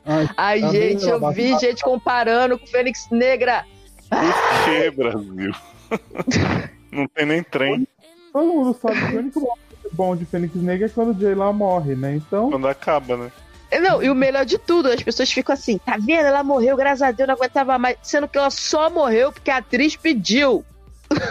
Ai, 0.05 0.29
Ai, 0.37 0.61
Tá 0.61 0.69
gente, 0.73 1.05
eu 1.07 1.33
vi 1.33 1.59
gente 1.59 1.83
comparando 1.83 2.59
com 2.59 2.67
Fênix 2.67 3.09
Negra. 3.11 3.65
Por 4.11 4.65
que, 4.65 4.91
Brasil? 4.91 5.53
Não 6.93 7.07
tem 7.09 7.25
nem 7.27 7.43
trem 7.43 7.87
todo 8.33 8.47
mundo 8.47 8.79
sabe 8.81 8.95
que 9.09 9.17
o 9.17 9.19
único 9.19 9.41
momento 9.41 9.61
bom 9.93 10.15
de 10.17 10.25
Fênix 10.25 10.55
Negra 10.55 10.87
é 10.87 10.89
quando 10.89 11.17
o 11.17 11.21
Jay 11.21 11.35
lá 11.35 11.53
morre, 11.53 11.95
né? 11.97 12.15
Então, 12.15 12.51
quando 12.51 12.69
acaba, 12.69 13.17
né? 13.17 13.33
Não, 13.81 14.03
e 14.03 14.11
o 14.11 14.15
melhor 14.15 14.45
de 14.45 14.59
tudo, 14.59 14.89
as 14.89 15.03
pessoas 15.03 15.31
ficam 15.33 15.53
assim, 15.53 15.79
tá 15.79 15.97
vendo? 15.97 16.27
Ela 16.27 16.43
morreu, 16.43 16.77
graças 16.77 17.03
a 17.03 17.11
Deus, 17.13 17.27
não 17.29 17.35
aguentava 17.35 17.79
mais. 17.79 17.97
Sendo 18.03 18.27
que 18.29 18.37
ela 18.39 18.51
só 18.51 18.91
morreu 18.91 19.33
porque 19.33 19.51
a 19.51 19.59
atriz 19.59 19.95
pediu. 19.97 20.65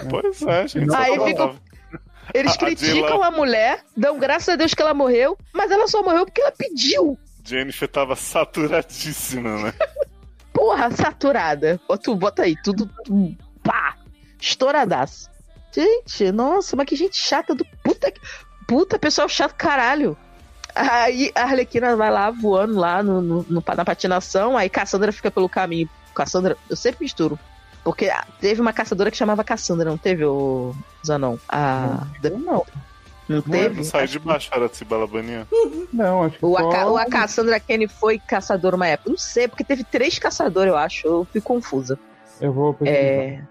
Pois 0.09 0.41
é, 0.41 0.67
gente. 0.67 0.93
Aí 0.95 1.15
só 1.15 1.25
fica- 1.25 1.37
faltava. 1.37 1.59
Eles 2.33 2.51
A- 2.51 2.55
a 2.55 2.57
criticam 2.57 2.93
J-Lo. 3.07 3.23
a 3.23 3.31
mulher, 3.31 3.83
dão 3.97 4.19
graças 4.19 4.49
a 4.49 4.55
Deus 4.55 4.73
que 4.73 4.81
ela 4.81 4.93
morreu, 4.93 5.37
mas 5.53 5.71
ela 5.71 5.87
só 5.87 6.03
morreu 6.03 6.25
porque 6.25 6.41
ela 6.41 6.51
pediu. 6.51 7.17
Jennifer 7.43 7.87
tava 7.87 8.15
saturadíssima, 8.15 9.57
né? 9.63 9.73
Porra, 10.53 10.91
saturada. 10.91 11.79
Tu 12.01 12.15
bota 12.15 12.43
aí, 12.43 12.55
tudo, 12.63 12.89
tudo 13.05 13.37
pá, 13.63 13.95
estouradaço. 14.39 15.29
Gente, 15.71 16.31
nossa, 16.31 16.75
mas 16.75 16.85
que 16.87 16.95
gente 16.95 17.17
chata 17.17 17.53
do 17.53 17.65
puta 17.83 18.11
que. 18.11 18.19
Puta, 18.67 18.99
pessoal 18.99 19.27
chato 19.29 19.53
caralho. 19.55 20.17
Aí 20.75 21.31
a 21.35 21.41
Arlequina 21.43 21.95
vai 21.95 22.11
lá 22.11 22.29
voando 22.29 22.75
lá 22.79 23.01
no, 23.01 23.21
no- 23.21 23.45
no- 23.49 23.63
na 23.75 23.85
patinação, 23.85 24.55
aí 24.57 24.69
Cassandra 24.69 25.11
fica 25.11 25.31
pelo 25.31 25.49
caminho. 25.49 25.89
Cassandra, 26.13 26.55
eu 26.69 26.75
sempre 26.75 27.03
misturo. 27.03 27.39
Porque 27.83 28.11
teve 28.39 28.61
uma 28.61 28.73
caçadora 28.73 29.09
que 29.09 29.17
chamava 29.17 29.43
Cassandra, 29.43 29.89
não 29.89 29.97
teve, 29.97 30.23
o 30.25 30.75
Zanon? 31.05 31.37
A. 31.47 32.05
não. 32.23 32.39
Não 32.39 32.65
Não 33.29 33.41
teve? 33.43 33.83
sai 33.83 34.07
de 34.07 34.17
baixo, 34.19 34.49
era 34.51 34.67
de 34.67 34.83
Balabaninha. 34.83 35.47
Não, 35.93 36.23
acho 36.23 36.37
que 36.39 36.45
Ou 36.45 36.57
a, 36.57 36.61
só... 36.61 36.89
Ou 36.89 36.97
a 36.97 37.05
Cassandra 37.05 37.59
Kenny 37.59 37.87
foi 37.87 38.17
caçadora 38.19 38.75
uma 38.75 38.87
época? 38.87 39.09
Não 39.11 39.17
sei, 39.17 39.47
porque 39.47 39.63
teve 39.63 39.83
três 39.83 40.17
caçadores, 40.17 40.71
eu 40.71 40.77
acho. 40.77 41.07
Eu 41.07 41.27
fico 41.31 41.45
confusa. 41.47 41.97
Eu 42.41 42.51
vou 42.51 42.73
pesquisar. 42.73 42.99
É. 42.99 43.41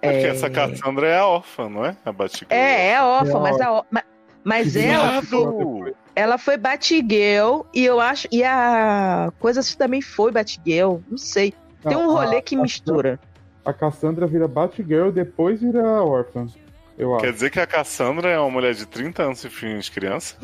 É 0.00 0.08
é- 0.22 0.26
essa 0.28 0.48
Cassandra 0.50 1.06
é 1.08 1.18
a 1.18 1.26
órfã, 1.26 1.68
não 1.68 1.84
é? 1.84 1.96
A 2.04 2.12
Batgirl. 2.12 2.46
É, 2.52 2.90
é 2.92 3.02
órfã, 3.02 3.38
É 3.38 3.40
mas, 3.40 3.60
a, 3.60 3.72
ó- 3.72 3.84
ma- 3.90 4.04
mas 4.44 4.76
ela, 4.76 5.20
Viado! 5.20 5.94
ela 6.14 6.38
foi 6.38 6.56
Batgirl 6.56 7.62
e 7.74 7.84
eu 7.84 8.00
acho. 8.00 8.28
E 8.30 8.42
a 8.44 9.32
coisa 9.40 9.60
assim 9.60 9.76
também 9.76 10.00
foi 10.00 10.30
Batgirl. 10.32 10.98
Não 11.10 11.18
sei. 11.18 11.52
Tem 11.82 11.96
um 11.96 12.06
Não, 12.06 12.12
rolê 12.12 12.36
a- 12.38 12.42
que 12.42 12.56
mistura. 12.56 13.18
A 13.64 13.72
Cassandra 13.72 14.26
vira 14.26 14.46
Batgirl, 14.48 15.10
depois 15.10 15.60
vira 15.60 15.82
Orphan. 16.02 16.46
Eu 16.98 17.14
acho. 17.14 17.24
Quer 17.24 17.32
dizer 17.32 17.50
que 17.50 17.60
a 17.60 17.66
Cassandra 17.66 18.28
é 18.28 18.38
uma 18.38 18.50
mulher 18.50 18.74
de 18.74 18.84
30 18.84 19.22
anos 19.22 19.44
e 19.44 19.48
filho 19.48 19.80
de 19.80 19.90
criança? 19.90 20.34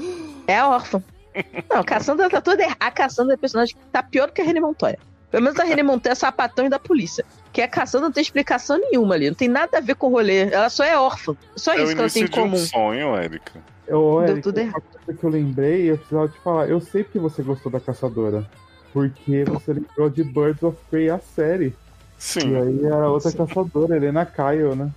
É 0.47 0.59
a 0.59 0.69
órfã. 0.69 1.03
Não, 1.69 1.81
a 1.81 1.85
Cassandra 1.85 2.31
tá 2.31 2.41
toda 2.41 2.63
errada. 2.63 2.77
A 2.79 2.91
Cassandra 2.91 3.35
é 3.35 3.37
a 3.37 3.39
personagem 3.39 3.75
que 3.75 3.83
tá 3.91 4.03
pior 4.03 4.29
do 4.29 4.33
que 4.33 4.41
a 4.41 4.45
René 4.45 4.61
Montoya. 4.61 4.99
Pelo 5.31 5.43
menos 5.43 5.59
a 5.59 5.65
René 5.65 5.83
Montoya 5.83 6.13
é 6.13 6.15
sapatão 6.15 6.65
e 6.65 6.69
da 6.69 6.79
polícia. 6.79 7.25
Que 7.53 7.61
a 7.61 7.67
Cassandra 7.67 8.07
não 8.07 8.13
tem 8.13 8.23
explicação 8.23 8.79
nenhuma 8.79 9.17
ali. 9.17 9.29
Não 9.29 9.35
tem 9.35 9.49
nada 9.49 9.79
a 9.79 9.81
ver 9.81 9.97
com 9.97 10.07
o 10.07 10.11
rolê. 10.11 10.49
Ela 10.49 10.69
só 10.69 10.85
é 10.85 10.97
órfã. 10.97 11.37
Só 11.57 11.73
é 11.73 11.83
isso 11.83 11.93
que 11.93 12.01
ela 12.01 12.11
tem 12.11 12.23
em 12.23 12.27
de 12.27 12.39
um 12.39 12.43
comum. 12.43 12.57
sonho, 12.57 13.17
Érica. 13.17 13.61
Eu, 13.87 14.23
Deu 14.25 14.29
Eric, 14.29 14.43
tudo 14.43 14.61
uma 14.61 14.81
coisa 14.81 15.19
que 15.19 15.25
eu 15.25 15.31
lembrei, 15.31 15.91
eu 15.91 15.99
precisava 15.99 16.29
te 16.29 16.39
falar. 16.39 16.69
Eu 16.69 16.81
sei 16.81 17.03
que 17.03 17.19
você 17.19 17.43
gostou 17.43 17.71
da 17.71 17.81
Caçadora. 17.81 18.49
Porque 18.93 19.45
você 19.45 19.73
lembrou 19.73 20.09
de 20.09 20.23
Birds 20.23 20.63
of 20.63 20.79
Prey, 20.89 21.11
a 21.11 21.19
série. 21.19 21.67
E 21.67 21.75
Sim. 22.17 22.57
aí 22.57 22.87
era 22.87 23.11
outra 23.11 23.33
caçadora, 23.33 23.97
Helena 23.97 24.25
Kyle, 24.25 24.77
né? 24.77 24.91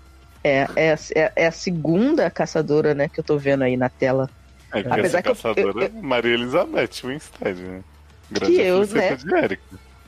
É, 0.44 0.68
é, 0.76 0.96
é, 1.16 1.32
é 1.36 1.48
a 1.48 1.52
segunda 1.52 2.30
caçadora, 2.30 2.94
né, 2.94 3.10
que 3.10 3.20
eu 3.20 3.24
tô 3.24 3.38
vendo 3.38 3.64
aí 3.64 3.76
na 3.76 3.90
tela. 3.90 4.30
É 4.72 4.82
porque 4.82 5.00
Apesar 5.00 5.20
essa 5.20 5.22
que 5.22 5.30
eu- 5.30 5.36
caçadora 5.36 5.86
é 5.86 5.90
Maria 5.90 6.34
Elizabeth 6.34 6.90
Winstead, 7.04 7.62
né? 7.62 7.82
Grande 8.30 8.56
Que 8.56 8.62
eu, 8.62 8.88
né? 8.88 9.18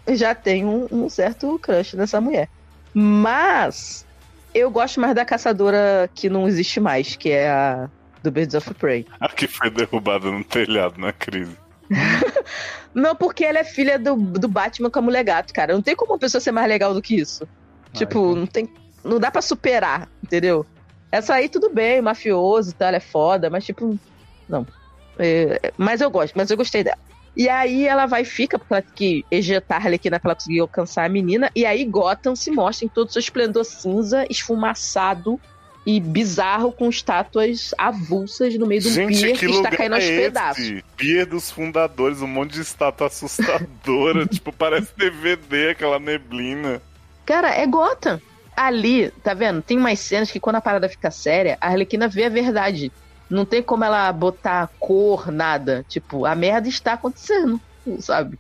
Eu 0.06 0.16
já 0.16 0.36
tenho 0.36 0.68
um, 0.68 1.06
um 1.06 1.10
certo 1.10 1.58
crush 1.60 1.96
nessa 1.96 2.20
mulher. 2.20 2.50
Mas 2.94 4.06
eu 4.54 4.70
gosto 4.70 5.00
mais 5.00 5.16
da 5.16 5.24
caçadora 5.24 6.10
que 6.14 6.30
não 6.30 6.48
existe 6.48 6.80
mais, 6.80 7.16
que 7.16 7.32
é 7.32 7.50
a 7.50 7.90
do 8.22 8.32
Birds 8.32 8.56
of 8.56 8.74
Prey. 8.74 9.06
A 9.20 9.30
que 9.30 9.48
foi 9.48 9.70
derrubada 9.70 10.30
no 10.30 10.44
telhado 10.44 11.00
na 11.00 11.14
crise. 11.14 11.56
Não, 12.94 13.16
porque 13.16 13.46
ela 13.46 13.60
é 13.60 13.64
filha 13.64 13.98
do, 13.98 14.16
do 14.16 14.48
Batman 14.48 14.90
com 14.90 15.00
a 15.00 15.02
mulher 15.02 15.24
gato, 15.24 15.54
cara. 15.54 15.74
Não 15.74 15.82
tem 15.82 15.96
como 15.96 16.14
uma 16.14 16.20
pessoa 16.20 16.42
ser 16.42 16.52
mais 16.52 16.68
legal 16.68 16.94
do 16.94 17.02
que 17.02 17.16
isso. 17.16 17.48
tipo, 17.94 18.20
então. 18.20 18.36
não 18.36 18.48
tem. 18.48 18.70
Não 19.04 19.20
dá 19.20 19.32
pra 19.32 19.42
superar, 19.42 20.10
entendeu? 20.24 20.66
Essa 21.12 21.36
aí 21.36 21.50
tudo 21.50 21.70
bem, 21.70 22.02
mafioso 22.02 22.72
e 22.72 22.74
tal, 22.74 22.90
é 22.90 23.00
foda, 23.00 23.50
mas 23.50 23.66
tipo, 23.66 23.98
não. 24.48 24.66
É, 25.18 25.74
mas 25.78 26.02
eu 26.02 26.10
gosto, 26.10 26.34
mas 26.36 26.50
eu 26.50 26.58
gostei 26.58 26.84
dela. 26.84 26.98
E 27.36 27.48
aí 27.48 27.88
ela 27.88 28.06
vai 28.06 28.24
e 28.24 28.26
fica, 28.26 28.58
porque 28.60 28.74
ela 28.74 28.82
tem 28.82 28.92
que 28.96 29.26
ejetar 29.32 29.82
a 29.82 29.86
Arlequina 29.86 30.20
pra 30.20 30.30
ela 30.30 30.36
conseguir 30.36 30.60
alcançar 30.60 31.06
a 31.06 31.10
menina. 31.10 31.50
E 31.56 31.66
aí 31.66 31.86
Gotham 31.86 32.36
se 32.36 32.52
mostra 32.52 32.86
em 32.86 32.90
todo 32.90 33.08
o 33.08 33.12
seu 33.12 33.20
esplendor 33.20 33.64
cinza, 33.64 34.26
esfumaçado, 34.30 35.40
e 35.86 36.00
bizarro 36.00 36.72
com 36.72 36.90
estátuas 36.90 37.74
avulsas 37.78 38.56
no 38.58 38.68
meio 38.68 38.82
um 38.82 38.92
Gente, 38.92 39.22
pier 39.22 39.38
que 39.38 39.48
que, 39.48 39.52
está 39.52 39.72
caindo 39.72 39.96
aos 39.96 40.04
é 40.04 40.18
pedaços. 40.18 40.82
Pier 40.96 41.26
dos 41.26 41.50
fundadores, 41.50 42.22
um 42.22 42.28
monte 42.28 42.54
de 42.54 42.62
estátua 42.62 43.08
assustadora, 43.08 44.26
tipo, 44.30 44.52
parece 44.52 44.92
DVD, 44.96 45.70
aquela 45.70 46.00
neblina. 46.00 46.82
Cara, 47.26 47.56
é 47.56 47.66
Gotham. 47.66 48.22
Ali, 48.62 49.10
tá 49.24 49.34
vendo? 49.34 49.62
Tem 49.62 49.78
umas 49.78 50.00
cenas 50.02 50.30
que 50.30 50.40
quando 50.40 50.58
a 50.58 50.62
parada 50.62 50.90
fica 50.90 51.10
séria, 51.10 51.58
a 51.62 51.68
Arlequina 51.68 52.10
vê 52.10 52.26
a 52.26 52.30
verdade. 52.30 52.92
Não 53.30 53.46
tem 53.46 53.64
como 53.64 53.86
ela 53.86 54.12
botar 54.12 54.70
cor, 54.78 55.32
nada. 55.32 55.86
Tipo, 55.88 56.26
a 56.26 56.36
merda 56.36 56.68
está 56.68 56.94
acontecendo, 56.94 57.58
sabe? 58.00 58.38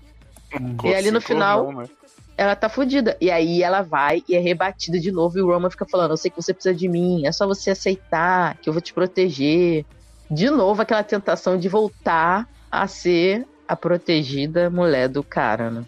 E 0.83 0.93
ali 0.93 1.09
no 1.11 1.21
final- 1.21 1.71
não, 1.71 1.81
né? 1.83 1.87
ela 2.35 2.53
tá 2.53 2.67
fodida. 2.67 3.17
E 3.21 3.31
aí 3.31 3.63
ela 3.63 3.81
vai 3.81 4.21
e 4.27 4.35
é 4.35 4.39
rebatida 4.39 4.99
de 4.99 5.09
novo. 5.09 5.37
E 5.37 5.41
o 5.41 5.47
Roman 5.47 5.69
fica 5.69 5.85
falando: 5.89 6.11
Eu 6.11 6.17
sei 6.17 6.29
que 6.31 6.41
você 6.41 6.53
precisa 6.53 6.75
de 6.75 6.89
mim, 6.89 7.25
é 7.25 7.31
só 7.31 7.47
você 7.47 7.69
aceitar, 7.69 8.57
que 8.61 8.69
eu 8.69 8.73
vou 8.73 8.81
te 8.81 8.93
proteger. 8.93 9.85
De 10.29 10.49
novo, 10.49 10.81
aquela 10.81 11.03
tentação 11.03 11.57
de 11.57 11.69
voltar 11.69 12.45
a 12.69 12.87
ser 12.87 13.45
a 13.67 13.75
protegida 13.75 14.69
mulher 14.69 15.07
do 15.07 15.23
cara, 15.23 15.71
né? 15.71 15.83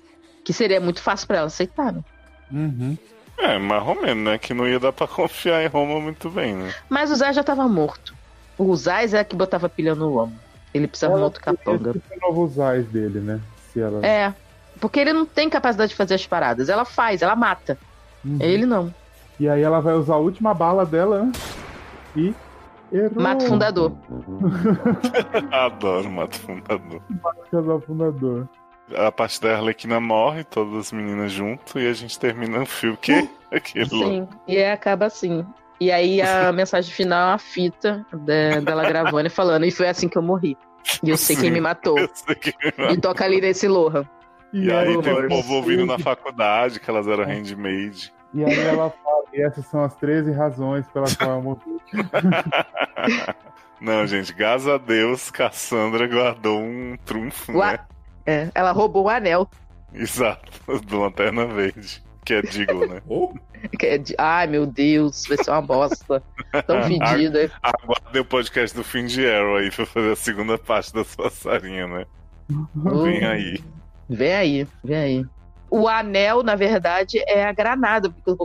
Que 0.45 0.53
seria 0.53 0.80
muito 0.80 1.02
fácil 1.02 1.28
pra 1.28 1.38
ela 1.40 1.48
aceitar, 1.48 1.91
né? 1.91 2.02
Uhum. 2.52 2.98
É, 3.41 3.57
mais 3.57 3.85
ou 3.88 3.99
menos, 3.99 4.23
né? 4.23 4.38
Que 4.38 4.53
não 4.53 4.68
ia 4.68 4.80
dar 4.80 4.93
pra 4.93 5.07
confiar 5.09 5.63
em 5.63 5.68
Roma 5.68 5.99
muito 5.99 6.30
bem, 6.30 6.53
né? 6.53 6.73
Mas 6.88 7.11
o 7.11 7.15
Zay 7.15 7.34
já 7.34 7.43
tava 7.43 7.68
morto. 7.68 8.13
O 8.57 8.76
Zay 8.76 9.15
é 9.15 9.23
que 9.23 9.35
botava 9.35 9.68
pilha 9.68 9.95
no 9.95 10.13
Roman. 10.13 10.34
Ele 10.73 10.88
precisava 10.88 11.15
de 11.15 11.22
um 11.22 11.23
outro 11.23 11.41
capanga. 11.41 11.89
Esse 11.89 12.01
é 12.11 12.18
o 12.18 12.30
novo 12.30 12.47
Zais 12.47 12.85
dele, 12.88 13.19
né? 13.19 13.41
Se 13.73 13.81
ela... 13.81 14.05
É. 14.05 14.34
Porque 14.80 14.99
ele 14.99 15.11
não 15.11 15.26
tem 15.26 15.49
capacidade 15.49 15.89
de 15.89 15.95
fazer 15.95 16.13
as 16.13 16.26
paradas. 16.26 16.69
Ela 16.69 16.85
faz, 16.85 17.22
ela 17.22 17.35
mata. 17.35 17.77
Uhum. 18.23 18.38
Ele 18.39 18.65
não. 18.65 18.93
E 19.39 19.49
aí 19.49 19.61
ela 19.61 19.81
vai 19.81 19.95
usar 19.95 20.13
a 20.13 20.18
última 20.18 20.53
bala 20.53 20.85
dela 20.85 21.23
né? 21.23 21.31
e. 22.15 22.34
Errou. 22.91 23.22
Mata 23.22 23.45
o 23.45 23.47
fundador. 23.47 23.93
Adoro 25.51 26.11
Mato 26.11 26.38
Fundador. 26.39 27.01
Casal 27.49 27.81
fundador. 27.81 28.47
A 28.95 29.11
parte 29.11 29.39
da 29.41 29.55
Arlequina 29.55 29.99
morre, 29.99 30.43
todas 30.43 30.76
as 30.76 30.91
meninas 30.91 31.31
junto, 31.31 31.80
e 31.80 31.88
a 31.88 31.93
gente 31.93 32.19
termina 32.19 32.61
o 32.61 32.65
filme. 32.65 32.97
Que? 32.97 33.30
Aquilo. 33.51 33.88
Sim, 33.89 34.27
e 34.47 34.57
aí 34.57 34.72
acaba 34.72 35.05
assim. 35.05 35.45
E 35.80 35.91
aí 35.91 36.22
a 36.22 36.51
mensagem 36.53 36.93
final 36.93 37.30
é 37.30 37.31
uma 37.31 37.38
fita 37.38 38.05
de- 38.13 38.61
dela 38.61 38.84
gravando 38.88 39.27
e 39.27 39.30
falando, 39.30 39.65
e 39.65 39.72
foi 39.72 39.88
assim 39.89 40.07
que 40.07 40.18
eu 40.18 40.22
morri. 40.22 40.57
E 41.03 41.09
eu 41.09 41.18
sei 41.18 41.35
quem 41.35 41.45
Sim. 41.45 41.51
me 41.51 41.61
matou. 41.61 41.97
Eu 41.99 42.09
sei 42.13 42.35
que... 42.35 42.53
E 42.91 42.97
toca 42.97 43.23
ali 43.26 43.39
nesse 43.41 43.68
Lohan. 43.68 44.05
E 44.53 44.72
aí 44.72 44.99
tem 45.01 45.13
o 45.13 45.27
povo 45.27 45.53
ouvindo 45.55 45.85
na 45.85 45.97
faculdade 45.99 46.80
que 46.80 46.89
elas 46.89 47.07
eram 47.07 47.23
handmade. 47.23 48.11
E 48.34 48.43
aí 48.43 48.59
ela 48.59 48.89
fala, 48.89 49.23
e 49.34 49.41
essas 49.41 49.65
são 49.68 49.84
as 49.84 49.95
13 49.95 50.31
razões 50.31 50.85
pela 50.88 51.05
qual 51.15 51.31
eu 51.31 51.41
morri. 51.41 51.77
Não, 53.80 54.05
gente, 54.05 54.34
graças 54.34 54.68
a 54.68 54.77
Deus, 54.77 55.31
Cassandra 55.31 56.07
guardou 56.07 56.59
um 56.59 56.95
trunfo, 57.05 57.51
Ua- 57.51 57.72
né? 57.73 57.80
É, 58.26 58.49
ela 58.53 58.72
roubou 58.72 59.06
o 59.06 59.10
anel. 59.10 59.49
Exato, 59.93 60.52
do 60.85 60.99
Lanterna 60.99 61.45
Verde. 61.45 62.03
Que 62.23 62.35
é 62.35 62.41
Diggle, 62.43 62.88
né? 62.88 63.02
Que 63.80 63.85
é 63.88 63.98
de- 63.98 64.14
Ai, 64.18 64.45
meu 64.45 64.65
Deus, 64.68 65.23
vai 65.27 65.43
ser 65.43 65.49
uma 65.49 65.61
bosta. 65.61 66.22
Tão 66.68 66.84
fedida. 66.85 67.52
Aguardem 67.64 68.22
o 68.22 68.26
podcast 68.26 68.76
do 68.77 68.84
fim 68.84 69.06
de 69.07 69.27
Arrow 69.27 69.56
aí 69.57 69.72
pra 69.72 69.88
fazer 69.88 70.11
a 70.11 70.15
segunda 70.15 70.56
parte 70.57 70.93
das 70.93 71.15
passarinhas, 71.15 71.89
né? 71.89 72.06
Vem 72.76 73.26
aí. 73.26 73.64
Vem 74.07 74.34
aí, 74.34 74.68
vem 74.84 74.98
aí. 74.98 75.26
O 75.69 75.88
anel, 75.88 76.43
na 76.43 76.53
verdade, 76.56 77.18
é 77.27 77.43
a 77.45 77.52
granada, 77.52 78.10
porque 78.11 78.35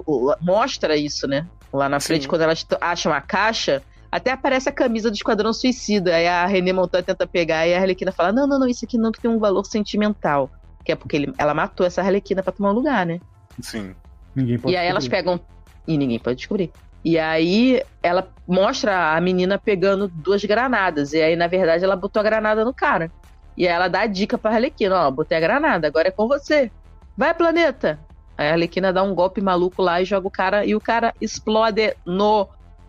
mostra 0.40 0.96
isso, 0.96 1.26
né? 1.28 1.46
Lá 1.72 1.88
na 1.88 2.00
frente, 2.00 2.22
Sim. 2.22 2.28
quando 2.28 2.42
elas 2.42 2.64
acham 2.80 3.12
a 3.12 3.20
caixa, 3.20 3.82
até 4.10 4.30
aparece 4.30 4.68
a 4.68 4.72
camisa 4.72 5.10
do 5.10 5.14
Esquadrão 5.14 5.52
Suicida. 5.52 6.14
Aí 6.14 6.26
a 6.26 6.46
René 6.46 6.72
Montoya 6.72 7.02
tenta 7.02 7.26
pegar 7.26 7.66
e 7.66 7.74
a 7.74 7.78
Arlequina 7.80 8.12
fala: 8.12 8.32
Não, 8.32 8.46
não, 8.46 8.58
não, 8.58 8.68
isso 8.68 8.84
aqui 8.84 8.96
não 8.98 9.12
que 9.12 9.20
tem 9.20 9.30
um 9.30 9.38
valor 9.38 9.64
sentimental. 9.64 10.50
Que 10.84 10.92
é 10.92 10.96
porque 10.96 11.16
ele- 11.16 11.34
ela 11.36 11.52
matou 11.54 11.84
essa 11.86 12.00
Arlequina 12.00 12.42
pra 12.42 12.52
tomar 12.52 12.70
um 12.70 12.74
lugar, 12.74 13.04
né? 13.04 13.20
Sim. 13.60 13.94
Ninguém 14.34 14.58
pode 14.58 14.74
E 14.74 14.76
aí 14.76 14.86
elas 14.86 15.08
pegam. 15.08 15.40
E 15.86 15.96
ninguém 15.96 16.18
pode 16.18 16.36
descobrir. 16.36 16.70
E 17.04 17.18
aí 17.18 17.82
ela 18.02 18.28
mostra 18.46 19.14
a 19.16 19.20
menina 19.20 19.58
pegando 19.58 20.08
duas 20.08 20.44
granadas. 20.44 21.12
E 21.12 21.22
aí, 21.22 21.36
na 21.36 21.46
verdade, 21.46 21.84
ela 21.84 21.94
botou 21.96 22.20
a 22.20 22.22
granada 22.24 22.64
no 22.64 22.74
cara. 22.74 23.10
E 23.56 23.66
aí 23.66 23.72
ela 23.74 23.88
dá 23.88 24.00
a 24.00 24.06
dica 24.06 24.36
pra 24.36 24.52
Arlequina: 24.52 25.06
Ó, 25.06 25.10
botei 25.10 25.36
a 25.36 25.40
granada, 25.40 25.86
agora 25.86 26.08
é 26.08 26.10
com 26.10 26.26
você. 26.28 26.70
Vai, 27.16 27.32
planeta! 27.32 27.98
Aí 28.36 28.48
a 28.48 28.52
Arlequina 28.52 28.92
dá 28.92 29.02
um 29.02 29.14
golpe 29.14 29.40
maluco 29.40 29.80
lá 29.80 30.02
e 30.02 30.04
joga 30.04 30.26
o 30.28 30.30
cara. 30.30 30.64
E 30.66 30.74
o 30.74 30.80
cara 30.80 31.14
explode 31.20 31.94
no 32.04 32.46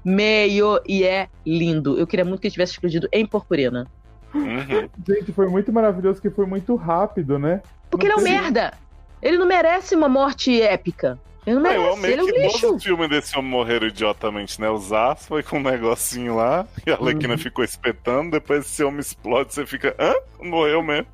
meio. 0.08 0.80
E 0.88 1.04
é 1.04 1.28
lindo. 1.46 1.98
Eu 2.00 2.08
queria 2.08 2.26
muito 2.26 2.40
que 2.42 2.48
ele 2.48 2.54
tivesse 2.54 2.74
explodido 2.74 3.08
em 3.12 3.26
purpurina. 3.26 3.86
Uhum. 4.34 4.90
Gente, 5.08 5.32
foi 5.34 5.48
muito 5.48 5.72
maravilhoso 5.72 6.22
que 6.22 6.30
foi 6.30 6.46
muito 6.46 6.76
rápido, 6.76 7.38
né? 7.40 7.62
Porque 7.90 8.06
ele 8.06 8.14
é 8.14 8.16
um 8.16 8.20
Não 8.20 8.24
merda. 8.26 8.74
Ele 9.22 9.38
não 9.38 9.46
merece 9.48 9.96
uma 9.96 10.08
morte 10.10 10.62
épica. 10.62 11.18
Ele 11.46 11.60
não 11.60 11.66
Ah, 11.70 11.74
eu 11.76 11.82
merece, 11.82 11.98
amei 11.98 12.12
ele 12.12 12.20
é 12.20 12.24
um 12.24 12.28
que 12.28 12.40
lixo. 12.40 12.76
os 12.76 12.84
filmes 12.84 13.10
desse 13.10 13.38
homem 13.40 13.50
morreram 13.50 13.88
idiotamente, 13.88 14.60
né? 14.60 14.70
O 14.70 14.78
Zaz 14.78 15.26
foi 15.26 15.42
com 15.42 15.60
um 15.60 15.64
negocinho 15.64 16.36
lá, 16.36 16.68
e 16.86 16.92
a 16.92 16.96
Arlequina 16.96 17.34
Uhum. 17.34 17.40
ficou 17.40 17.64
espetando, 17.64 18.32
depois 18.32 18.66
esse 18.66 18.84
homem 18.84 19.00
explode, 19.00 19.54
você 19.54 19.66
fica, 19.66 19.96
hã? 19.98 20.14
Morreu 20.46 20.84
mesmo. 20.84 21.08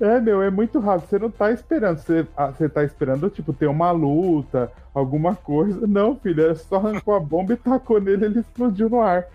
É, 0.00 0.20
meu, 0.20 0.42
é 0.42 0.50
muito 0.50 0.78
rápido. 0.78 1.08
Você 1.08 1.18
não 1.18 1.30
tá 1.30 1.52
esperando. 1.52 1.98
Você, 1.98 2.26
ah, 2.36 2.48
você 2.50 2.68
tá 2.68 2.84
esperando, 2.84 3.28
tipo, 3.30 3.52
ter 3.52 3.66
uma 3.66 3.90
luta, 3.90 4.70
alguma 4.94 5.34
coisa. 5.34 5.86
Não, 5.86 6.16
filho, 6.16 6.50
é 6.50 6.54
só 6.54 6.76
arrancou 6.76 7.14
a 7.14 7.20
bomba 7.20 7.52
e 7.52 7.56
tacou 7.56 8.00
nele 8.00 8.26
ele 8.26 8.40
explodiu 8.40 8.88
no 8.88 9.00
ar. 9.00 9.26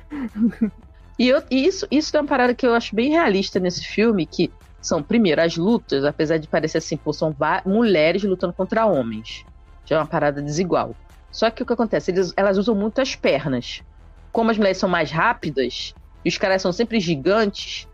E, 1.18 1.28
eu- 1.28 1.44
isso, 1.52 1.88
isso 1.92 2.16
é 2.16 2.22
uma 2.22 2.28
parada 2.28 2.56
que 2.56 2.66
eu 2.66 2.74
acho 2.74 2.96
bem 2.96 3.12
realista 3.12 3.60
nesse 3.60 3.84
filme, 3.84 4.26
que 4.26 4.52
são, 4.82 5.02
primeiro, 5.02 5.42
as 5.42 5.56
lutas, 5.56 6.04
apesar 6.04 6.38
de 6.38 6.48
parecer 6.48 6.80
assim, 6.80 6.98
pô, 6.98 7.14
são 7.14 7.36
mulheres 7.66 8.24
lutando 8.24 8.54
contra 8.54 8.86
homens. 8.86 9.44
Já 9.86 9.98
é 9.98 10.00
uma 10.00 10.08
parada 10.08 10.42
desigual. 10.42 10.96
Só 11.32 11.50
que 11.50 11.64
o 11.64 11.66
que 11.66 11.74
acontece? 11.74 12.12
Eles- 12.12 12.34
elas 12.36 12.58
usam 12.58 12.76
muito 12.76 13.00
as 13.00 13.16
pernas. 13.16 13.82
Como 14.32 14.50
as 14.50 14.58
mulheres 14.58 14.78
são 14.78 14.90
mais 14.90 15.12
rápidas, 15.12 15.94
e 16.26 16.30
os 16.30 16.38
caras 16.38 16.62
são 16.62 16.72
sempre 16.72 17.00
gigantes, 17.00 17.88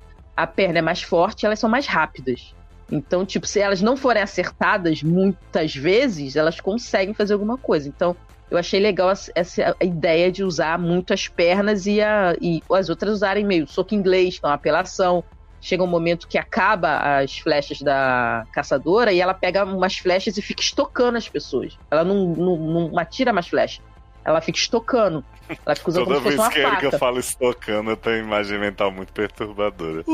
a 0.44 0.48
perna 0.48 0.80
é 0.80 0.82
mais 0.82 1.02
forte 1.02 1.46
elas 1.46 1.60
são 1.60 1.70
mais 1.70 1.86
rápidas. 1.86 2.54
Então, 2.92 3.26
tipo, 3.26 3.46
se 3.46 3.60
elas 3.60 3.82
não 3.82 3.96
forem 3.96 4.22
acertadas 4.22 5.04
muitas 5.04 5.76
vezes, 5.76 6.36
elas 6.36 6.60
conseguem 6.60 7.14
fazer 7.14 7.34
alguma 7.34 7.58
coisa. 7.58 7.88
Então, 7.88 8.16
eu 8.50 8.58
achei 8.58 8.80
legal 8.80 9.12
essa- 9.12 9.76
ideia 9.80 10.32
de 10.32 10.44
usar 10.44 10.80
muito 10.80 11.14
as 11.14 11.28
pernas 11.28 11.86
e, 11.86 12.02
a- 12.02 12.36
e 12.42 12.64
as 12.72 12.90
outras 12.90 13.14
usarem 13.14 13.46
meio 13.46 13.68
soco 13.68 13.94
inglês, 13.94 14.40
uma 14.44 14.54
apelação. 14.56 15.24
Chega 15.62 15.84
um 15.84 15.88
momento 15.88 16.28
que 16.28 16.38
acaba 16.38 17.20
as 17.20 17.38
flechas 17.38 17.80
da 17.82 18.46
caçadora 18.54 19.12
e 19.14 19.22
ela 19.22 19.34
pega 19.36 19.66
umas 19.66 19.98
flechas 19.98 20.38
e 20.38 20.42
fica 20.42 20.62
estocando 20.64 21.18
as 21.18 21.30
pessoas. 21.30 21.78
Ela 21.92 22.04
não, 22.04 22.30
não, 22.30 22.58
não 22.90 22.98
atira 23.00 23.32
mais 23.32 23.48
flecha. 23.48 23.82
Ela 24.26 24.42
fica 24.42 24.58
estocando. 24.58 25.24
Ela 25.66 25.76
fica 25.76 25.90
usando 25.90 26.06
Toda 26.06 26.20
vez 26.20 26.36
que 26.36 26.40
uma 26.42 26.48
a 26.48 26.58
Erika 26.72 26.86
faca. 26.92 27.00
fala 27.00 27.20
estocando, 27.20 27.90
eu 27.90 27.98
tenho 27.98 28.18
uma 28.18 28.24
imagem 28.36 28.60
mental 28.60 28.92
muito 28.92 29.12
perturbadora. 29.14 30.04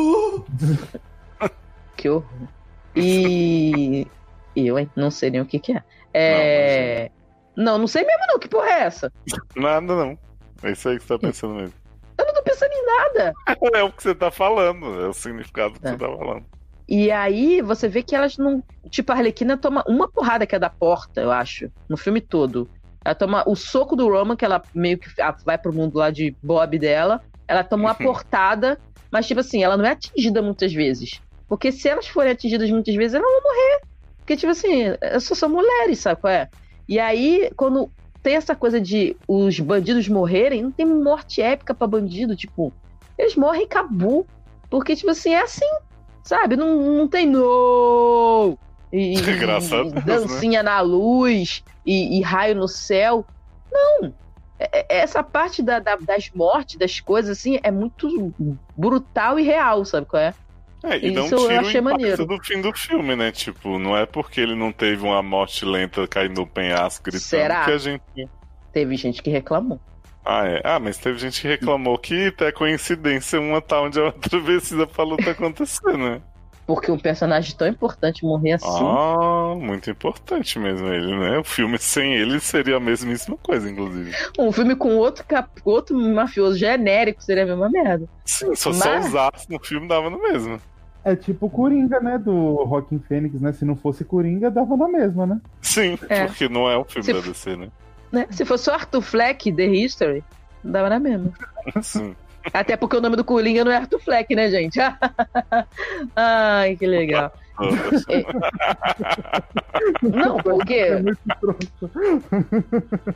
Que 1.97 2.09
horror. 2.09 2.25
E. 2.95 4.07
Eu, 4.55 4.79
hein? 4.79 4.89
Não 4.95 5.11
sei 5.11 5.29
nem 5.29 5.41
o 5.41 5.45
que, 5.45 5.59
que 5.59 5.73
é. 5.73 5.83
É. 6.13 7.11
Não, 7.57 7.77
não 7.77 7.87
sei 7.87 8.05
mesmo, 8.05 8.23
não. 8.29 8.39
Que 8.39 8.47
porra 8.47 8.67
é 8.69 8.79
essa? 8.83 9.11
Nada, 9.55 9.95
não. 9.95 10.17
É 10.63 10.71
isso 10.71 10.87
aí 10.89 10.97
que 10.97 11.03
você 11.03 11.09
tá 11.13 11.19
pensando 11.19 11.55
mesmo. 11.55 11.73
Eu 12.17 12.25
não 12.25 12.33
tô 12.33 12.41
pensando 12.43 12.71
em 12.71 12.85
nada. 12.85 13.33
É 13.73 13.83
o 13.83 13.91
que 13.91 14.01
você 14.01 14.15
tá 14.15 14.31
falando, 14.31 15.01
é 15.01 15.07
o 15.09 15.13
significado 15.13 15.77
que 15.77 15.85
É. 15.85 15.91
você 15.91 15.97
tá 15.97 16.05
falando. 16.07 16.45
E 16.87 17.11
aí 17.11 17.61
você 17.61 17.89
vê 17.89 18.01
que 18.01 18.15
elas 18.15 18.37
não. 18.37 18.63
Tipo, 18.89 19.11
a 19.11 19.15
Arlequina 19.15 19.57
toma 19.57 19.83
uma 19.87 20.07
porrada 20.09 20.45
que 20.47 20.55
é 20.55 20.59
da 20.59 20.69
porta, 20.69 21.19
eu 21.19 21.31
acho, 21.31 21.69
no 21.89 21.97
filme 21.97 22.21
todo. 22.21 22.69
Ela 23.05 23.13
toma 23.13 23.43
o 23.47 23.55
soco 23.55 23.95
do 23.95 24.09
Roman, 24.09 24.35
que 24.35 24.43
ela 24.43 24.59
meio 24.73 24.97
que 24.97 25.07
vai 25.45 25.59
pro 25.59 25.71
mundo 25.71 25.99
lá 25.99 26.09
de 26.09 26.35
Bob 26.41 26.79
dela. 26.79 27.21
Ela 27.47 27.63
toma 27.63 27.83
uma 27.83 27.93
portada, 27.93 28.79
mas, 29.11 29.27
tipo 29.27 29.41
assim, 29.41 29.63
ela 29.63 29.77
não 29.77 29.85
é 29.85 29.91
atingida 29.91 30.41
muitas 30.41 30.73
vezes. 30.73 31.21
Porque 31.47 31.71
se 31.71 31.87
elas 31.87 32.07
forem 32.07 32.31
atingidas 32.31 32.67
muitas 32.71 32.95
vezes, 32.95 33.13
elas 33.13 33.31
vão 33.31 33.43
morrer. 33.43 33.81
Porque, 34.17 34.35
tipo 34.35 34.51
assim, 34.51 34.95
elas 34.99 35.23
só 35.23 35.35
são 35.35 35.49
mulheres, 35.49 35.99
sabe 35.99 36.19
qual 36.19 36.33
é? 36.33 36.49
E 36.89 36.99
aí, 36.99 37.51
quando 37.55 37.91
tem 38.23 38.35
essa 38.35 38.55
coisa 38.55 38.81
de 38.81 39.15
os 39.27 39.59
bandidos 39.59 40.09
morrerem, 40.09 40.63
não 40.63 40.71
tem 40.71 40.87
morte 40.87 41.43
épica 41.43 41.75
pra 41.75 41.85
bandido, 41.85 42.35
tipo, 42.35 42.73
eles 43.19 43.35
morrem 43.35 43.61
e 43.61 43.65
acabou. 43.65 44.25
Porque, 44.67 44.95
tipo 44.95 45.11
assim, 45.11 45.29
é 45.29 45.43
assim, 45.43 45.69
sabe? 46.23 46.55
Não, 46.55 46.75
não 46.97 47.07
tem 47.07 47.27
no 47.27 48.57
e, 48.97 49.13
e 49.19 49.21
Deus, 49.21 49.69
né? 49.93 50.01
dancinha 50.05 50.63
na 50.63 50.81
luz 50.81 51.63
e, 51.85 52.17
e 52.19 52.21
raio 52.21 52.55
no 52.55 52.67
céu. 52.67 53.25
Não. 53.71 54.13
É- 54.59 54.69
é- 54.79 54.99
Essa 54.99 55.21
parte 55.23 55.61
da- 55.61 55.79
da- 55.79 55.97
das 55.97 56.29
mortes, 56.33 56.77
das 56.77 56.99
coisas, 56.99 57.37
assim, 57.37 57.59
é 57.61 57.69
muito 57.71 58.33
brutal 58.77 59.37
e 59.39 59.43
real, 59.43 59.83
sabe 59.85 60.05
qual 60.07 60.21
é? 60.21 60.33
É, 60.83 60.97
e 61.03 61.11
não 61.11 61.25
Isso 61.25 61.35
eu 61.35 61.39
tira 61.47 61.55
o 61.55 61.59
achei 61.65 61.79
impacto 61.81 61.83
maneiro. 61.99 62.25
do 62.27 62.43
fim 62.43 62.61
do 62.61 62.71
filme, 62.73 63.15
né? 63.15 63.31
Tipo, 63.31 63.79
não 63.79 63.97
é 63.97 64.05
porque 64.05 64.39
ele 64.39 64.53
não 64.55 64.71
teve 64.71 65.03
uma 65.03 65.21
morte 65.23 65.65
lenta 65.65 66.07
caindo 66.07 66.41
no 66.41 66.47
penhasco 66.47 67.03
gritando 67.05 67.21
Será? 67.23 67.65
que 67.65 67.71
a 67.71 67.77
gente. 67.77 68.03
Teve 68.71 68.95
gente 68.95 69.23
que 69.23 69.29
reclamou. 69.31 69.79
Ah, 70.23 70.45
é. 70.47 70.61
Ah, 70.63 70.79
mas 70.79 70.97
teve 70.97 71.17
gente 71.17 71.41
que 71.41 71.47
reclamou 71.47 71.97
que 71.97 72.31
é 72.39 72.51
coincidência 72.51 73.39
uma 73.41 73.61
tá 73.61 73.81
onde 73.81 73.97
a 73.99 74.05
outra 74.05 74.39
precisa 74.41 74.85
pra 74.85 75.03
luta 75.03 75.31
acontecer, 75.31 75.97
né? 75.97 76.21
Porque 76.67 76.91
um 76.91 76.97
personagem 76.97 77.55
tão 77.55 77.67
importante 77.67 78.25
morrer 78.25 78.53
assim. 78.53 78.67
Ah, 78.67 79.53
muito 79.55 79.89
importante 79.91 80.57
mesmo 80.57 80.87
ele, 80.87 81.15
né? 81.15 81.37
O 81.37 81.43
filme 81.43 81.77
sem 81.77 82.13
ele 82.15 82.39
seria 82.39 82.77
a 82.77 82.79
mesmíssima 82.79 83.37
coisa, 83.37 83.69
inclusive. 83.69 84.11
Um 84.39 84.51
filme 84.51 84.75
com 84.75 84.95
outro, 84.97 85.23
cap... 85.25 85.47
outro 85.63 85.95
mafioso 85.95 86.57
genérico 86.57 87.21
seria 87.23 87.43
a 87.43 87.45
mesma 87.45 87.69
merda. 87.69 88.07
Sim, 88.25 88.55
só, 88.55 88.69
Mas- 88.71 88.79
só 88.79 88.99
usasse 88.99 89.49
no 89.51 89.59
filme 89.59 89.87
dava 89.87 90.09
no 90.09 90.17
mesmo. 90.19 90.59
É 91.03 91.15
tipo 91.15 91.45
o 91.45 91.49
Coringa, 91.51 91.99
né? 91.99 92.17
Do 92.17 92.63
Rockin' 92.63 92.97
Fênix, 92.97 93.39
né? 93.39 93.53
Se 93.53 93.63
não 93.63 93.75
fosse 93.75 94.03
Coringa, 94.03 94.49
dava 94.49 94.75
na 94.75 94.87
mesma, 94.87 95.27
né? 95.27 95.39
Sim, 95.61 95.99
É. 96.09 96.25
porque 96.25 96.49
não 96.49 96.67
é 96.67 96.75
o 96.75 96.83
filme 96.83 97.03
Se- 97.05 97.13
da 97.13 97.19
DC, 97.19 97.55
né? 97.55 97.67
Né? 98.11 98.25
Se 98.31 98.43
fosse 98.43 98.71
o 98.71 98.73
Arthur 98.73 99.01
Fleck, 99.03 99.51
The 99.51 99.65
History, 99.67 100.23
dava 100.63 100.89
na 100.89 100.99
mesma. 100.99 101.31
Sim. 101.83 102.15
Até 102.53 102.77
porque 102.77 102.97
o 102.97 103.01
nome 103.01 103.15
do 103.15 103.23
Coringa 103.23 103.63
não 103.63 103.71
é 103.71 103.77
Arthur 103.77 103.99
Fleck, 103.99 104.35
né, 104.35 104.49
gente? 104.49 104.79
Ai, 106.15 106.75
que 106.75 106.85
legal. 106.85 107.31
Não, 110.01 110.37
porque 110.37 110.73
É 110.73 111.01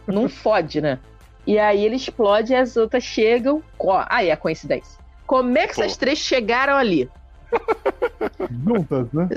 não 0.08 0.30
fode, 0.30 0.80
né? 0.80 0.98
E 1.46 1.60
aí 1.60 1.84
ele 1.84 1.96
explode 1.96 2.54
e 2.54 2.56
as 2.56 2.78
outras 2.78 3.04
chegam. 3.04 3.62
Ó, 3.78 4.06
aí 4.08 4.30
é 4.30 4.32
a 4.32 4.38
coincidência. 4.38 4.98
Como 5.26 5.58
é 5.58 5.68
que 5.68 5.72
essas 5.72 5.98
três 5.98 6.20
chegaram 6.20 6.76
ali? 6.76 7.10
Juntas, 8.66 9.12
né? 9.12 9.30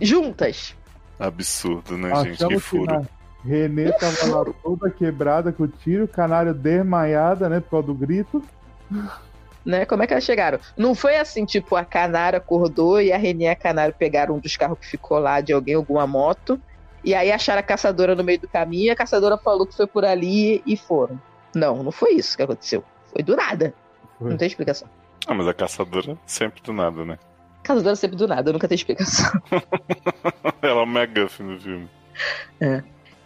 Juntas. 0.00 0.74
Absurdo, 1.18 1.98
né, 1.98 2.14
gente? 2.16 2.24
Que 2.24 2.44
Achamos 2.44 2.62
que 2.62 2.68
furo. 2.68 2.92
na... 2.92 3.02
Renê 3.44 3.90
tava 3.92 4.26
lá 4.26 4.44
toda 4.62 4.88
quebrada 4.88 5.52
com 5.52 5.64
o 5.64 5.68
tiro, 5.68 6.06
canário 6.06 6.54
desmaiada, 6.54 7.48
né? 7.48 7.58
Por 7.60 7.70
causa 7.70 7.86
do 7.88 7.94
grito. 7.94 8.42
Né? 9.64 9.84
Como 9.84 10.02
é 10.02 10.06
que 10.06 10.12
elas 10.12 10.24
chegaram? 10.24 10.58
Não 10.76 10.94
foi 10.94 11.16
assim, 11.16 11.44
tipo, 11.44 11.76
a 11.76 11.84
Canário 11.84 12.36
acordou 12.36 13.00
e 13.00 13.12
a 13.12 13.16
Renê 13.16 13.44
e 13.44 13.48
a 13.48 13.56
Canário 13.56 13.94
pegaram 13.96 14.34
um 14.34 14.38
dos 14.38 14.56
carros 14.56 14.78
que 14.78 14.86
ficou 14.86 15.18
lá 15.18 15.40
de 15.40 15.52
alguém, 15.52 15.74
alguma 15.74 16.06
moto, 16.06 16.60
e 17.04 17.14
aí 17.14 17.30
acharam 17.30 17.60
a 17.60 17.62
caçadora 17.62 18.14
no 18.14 18.24
meio 18.24 18.40
do 18.40 18.48
caminho 18.48 18.86
e 18.86 18.90
a 18.90 18.96
caçadora 18.96 19.38
falou 19.38 19.66
que 19.66 19.76
foi 19.76 19.86
por 19.86 20.04
ali 20.04 20.62
e 20.66 20.76
foram. 20.76 21.20
Não, 21.54 21.82
não 21.82 21.92
foi 21.92 22.14
isso 22.14 22.36
que 22.36 22.42
aconteceu. 22.42 22.84
Foi 23.12 23.22
do 23.22 23.36
nada. 23.36 23.74
Foi. 24.18 24.30
Não 24.30 24.36
tem 24.36 24.46
explicação. 24.46 24.88
Ah, 25.26 25.34
mas 25.34 25.46
a 25.46 25.54
caçadora 25.54 26.16
sempre 26.26 26.62
do 26.62 26.72
nada, 26.72 27.04
né? 27.04 27.18
Caçadora 27.62 27.94
sempre 27.94 28.16
do 28.16 28.26
nada, 28.26 28.52
nunca 28.52 28.66
tem 28.66 28.74
explicação. 28.74 29.30
Ela 30.60 30.80
é 30.80 30.84
o 30.84 30.86
McGuffin 30.86 31.46
do 31.46 31.60
filme. 31.60 31.88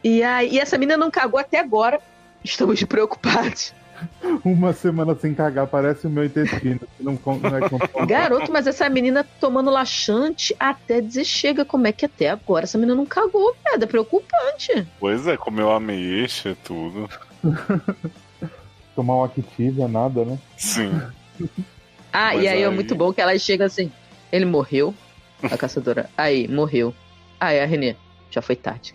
E, 0.04 0.22
aí, 0.22 0.50
e 0.52 0.58
essa 0.58 0.76
menina 0.76 0.96
não 0.96 1.10
cagou 1.10 1.40
até 1.40 1.58
agora. 1.58 2.00
Estamos 2.44 2.82
preocupados. 2.84 3.74
Uma 4.44 4.72
semana 4.72 5.14
sem 5.14 5.34
cagar, 5.34 5.66
parece 5.66 6.06
o 6.06 6.10
meu 6.10 6.24
intestino. 6.24 6.80
Não, 7.00 7.18
não 7.24 8.02
é. 8.02 8.06
Garoto, 8.06 8.52
mas 8.52 8.66
essa 8.66 8.88
menina 8.88 9.24
tomando 9.40 9.70
laxante 9.70 10.54
até 10.58 11.00
dizer 11.00 11.24
chega. 11.24 11.64
Como 11.64 11.86
é 11.86 11.92
que 11.92 12.04
até 12.06 12.30
agora 12.30 12.64
essa 12.64 12.78
menina 12.78 12.94
não 12.94 13.06
cagou, 13.06 13.54
velho? 13.64 13.82
É 13.82 13.86
preocupante. 13.86 14.86
Pois 15.00 15.26
é, 15.26 15.36
comeu 15.36 15.70
ameixa 15.70 16.50
e 16.50 16.54
tudo. 16.54 17.08
Tomar 18.94 19.14
uma 19.16 19.26
Activia, 19.26 19.86
nada, 19.88 20.24
né? 20.24 20.38
Sim. 20.56 20.90
Ah, 22.12 22.30
Pois 22.32 22.44
e 22.44 22.48
aí 22.48 22.62
é 22.62 22.66
aí. 22.66 22.74
muito 22.74 22.94
bom 22.94 23.12
que 23.12 23.20
ela 23.20 23.38
chega 23.38 23.66
assim. 23.66 23.92
Ele 24.32 24.44
morreu, 24.46 24.94
a 25.42 25.56
caçadora. 25.58 26.08
Aí, 26.16 26.48
morreu. 26.48 26.94
Aí 27.38 27.60
a 27.60 27.66
Renê, 27.66 27.94
já 28.30 28.40
foi 28.40 28.56
tarde. 28.56 28.94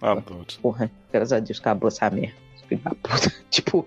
Adoro. 0.00 0.44
Porra, 0.60 0.90
graças 1.10 1.32
a 1.32 1.40
Deus, 1.40 1.58
acabou 1.58 1.88
essa 1.88 2.10
merda. 2.10 2.34
Filho 2.72 2.80
da 2.82 2.90
puta. 2.90 3.32
Tipo, 3.50 3.86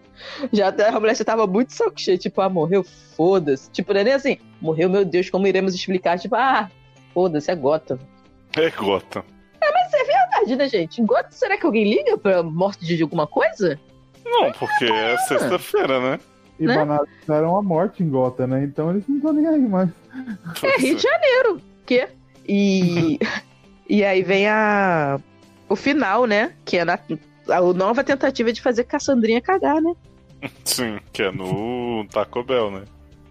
já 0.54 0.68
até 0.68 0.90
a 0.90 1.00
mulher 1.00 1.16
já 1.16 1.26
tava 1.26 1.48
muito 1.48 1.74
saco 1.74 2.00
cheio. 2.00 2.18
Tipo, 2.18 2.42
ah, 2.42 2.50
morreu, 2.50 2.84
foda-se. 2.84 3.70
Tipo, 3.72 3.94
não 3.94 4.02
é 4.02 4.04
nem 4.04 4.14
assim, 4.14 4.38
morreu, 4.62 4.90
meu 4.90 5.04
Deus, 5.04 5.30
como 5.30 5.48
iremos 5.48 5.74
explicar? 5.74 6.20
Tipo, 6.20 6.36
ah, 6.36 6.70
foda-se, 7.14 7.50
é 7.50 7.56
Gotham. 7.56 8.00
É 8.56 8.70
Gotham. 8.70 9.24
Verdade, 10.06 10.56
né, 10.56 10.70
gente? 10.70 11.02
Gotham, 11.02 11.32
será 11.32 11.58
que 11.58 11.66
alguém 11.66 11.96
liga 11.96 12.18
pra 12.18 12.44
morte 12.44 12.86
de 12.86 13.02
alguma 13.02 13.26
coisa? 13.26 13.80
Não, 14.24 14.52
porque 14.52 14.86
é 14.86 15.18
sexta-feira, 15.18 16.00
né? 16.00 16.20
E 16.60 16.66
Né? 16.66 16.76
banalizaram 16.76 17.58
a 17.58 17.62
morte 17.62 18.04
em 18.04 18.10
Gota, 18.10 18.48
né? 18.48 18.64
Então 18.64 18.92
eles 18.92 19.04
não 19.08 19.18
estão 19.18 19.34
nem 19.34 19.48
aí 19.48 19.60
mais. 19.60 19.90
É 20.64 20.78
Rio 20.80 20.96
de 20.96 21.04
Janeiro. 21.04 21.62
Que? 21.86 22.08
E. 22.48 23.20
e 23.90 24.04
aí 24.04 24.24
vem 24.24 24.48
a. 24.48 25.20
O 25.68 25.76
final, 25.76 26.26
né? 26.26 26.54
Que 26.64 26.78
é 26.78 26.86
na, 26.86 27.00
a 27.50 27.62
nova 27.74 28.04
tentativa 28.04 28.52
de 28.52 28.62
fazer 28.62 28.84
Cassandrinha 28.86 29.42
cagar, 29.42 29.82
né? 29.82 29.94
Sim, 30.64 31.00
que 31.12 31.24
é 31.24 31.32
no 31.32 32.06
Taco 32.12 32.44
Bell, 32.44 32.72
né? 32.72 32.84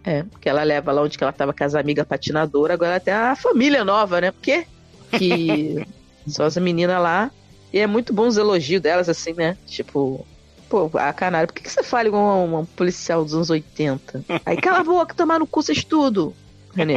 É, 0.04 0.22
porque 0.22 0.48
ela 0.48 0.62
leva 0.62 0.92
lá 0.92 1.02
onde 1.02 1.16
que 1.16 1.24
ela 1.24 1.32
tava 1.32 1.52
com 1.52 1.64
as 1.64 1.74
amigas 1.74 2.06
patinadoras, 2.06 2.74
agora 2.74 3.00
tem 3.00 3.14
a 3.14 3.34
família 3.34 3.84
nova, 3.84 4.20
né? 4.20 4.30
Porque 4.30 4.66
que 5.10 5.86
são 6.28 6.44
as 6.44 6.56
meninas 6.56 7.00
lá. 7.00 7.30
E 7.72 7.78
é 7.78 7.86
muito 7.86 8.12
bom 8.12 8.26
os 8.26 8.36
elogios 8.36 8.80
delas, 8.80 9.08
assim, 9.08 9.32
né? 9.32 9.56
Tipo, 9.66 10.24
pô, 10.68 10.90
a 10.94 11.12
canária, 11.12 11.46
por 11.46 11.54
que, 11.54 11.62
que 11.62 11.70
você 11.70 11.82
fala 11.82 12.08
igual 12.08 12.22
uma, 12.22 12.58
uma 12.58 12.66
policial 12.76 13.24
dos 13.24 13.34
anos 13.34 13.50
80? 13.50 14.24
Aí 14.44 14.56
cala 14.58 14.80
a 14.80 14.84
boca, 14.84 15.14
tomar 15.14 15.38
no 15.38 15.46
cu 15.46 15.62
vocês 15.62 15.82
tudo, 15.82 16.34
Renê. 16.74 16.94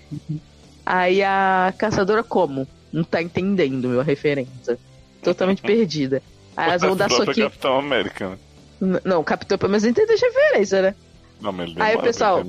Aí 0.84 1.22
a 1.22 1.72
caçadora 1.78 2.24
como? 2.24 2.66
Não 2.92 3.04
tá 3.04 3.22
entendendo, 3.22 3.88
meu, 3.88 4.00
a 4.00 4.02
referência. 4.04 4.78
Totalmente 5.22 5.62
perdida. 5.62 6.22
Aí 6.60 6.68
elas 6.70 6.82
vão 6.82 6.96
dar 6.96 7.10
soquinho. 7.10 7.46
Capitão 7.50 7.78
América, 7.78 8.28
né? 8.30 8.38
N- 8.80 9.00
Não, 9.04 9.20
o 9.20 9.24
capitão 9.24 9.58
pelo 9.58 9.70
menos 9.70 9.84
entende 9.84 10.12
as 10.12 10.20
referências, 10.20 10.82
né? 10.82 10.94
Não, 11.40 11.52
mas 11.52 11.70
ele 11.70 11.82
Aí, 11.82 11.92
pra 11.94 12.02
pessoal. 12.02 12.44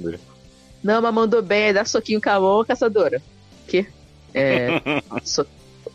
Não, 0.84 1.02
mas 1.02 1.14
mandou 1.14 1.42
bem, 1.42 1.66
aí 1.66 1.74
dá 1.74 1.86
soquinho 1.86 2.22
com 2.22 2.30
a 2.30 2.40
mão, 2.40 2.66
caçadora. 2.66 3.22
Que? 3.68 3.86
É. 4.34 4.82
so... 5.24 5.46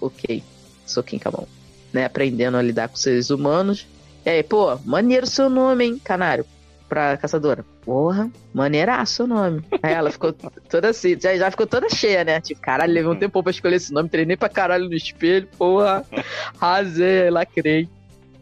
Ok. 0.01 0.43
Soquinho 0.87 1.21
com 1.23 1.29
a 1.29 1.33
mão. 1.33 1.49
Né? 1.93 2.05
Aprendendo 2.05 2.57
a 2.57 2.63
lidar 2.63 2.89
com 2.89 2.97
seres 2.97 3.31
humanos. 3.31 3.87
E 4.25 4.31
aí, 4.31 4.43
pô, 4.43 4.79
maneiro 4.85 5.27
seu 5.27 5.49
nome, 5.49 5.85
hein, 5.85 6.01
canário? 6.03 6.45
Pra 6.89 7.17
caçadora. 7.17 7.65
Porra, 7.85 8.31
maneiraço 8.55 9.25
o 9.25 9.27
nome. 9.27 9.65
Aí 9.83 9.93
ela 9.93 10.11
ficou 10.11 10.33
toda 10.69 10.91
assim, 10.91 11.19
já, 11.21 11.37
já 11.37 11.51
ficou 11.51 11.67
toda 11.67 11.89
cheia, 11.89 12.23
né? 12.25 12.41
Tipo, 12.41 12.61
caralho, 12.61 12.93
levei 12.93 13.11
um 13.11 13.17
tempo 13.17 13.43
pra 13.43 13.51
escolher 13.51 13.77
esse 13.77 13.93
nome, 13.93 14.09
treinei 14.09 14.37
pra 14.37 14.49
caralho 14.49 14.89
no 14.89 14.95
espelho, 14.95 15.49
porra. 15.59 16.05
Rasei, 16.61 17.31
lacrei. 17.31 17.89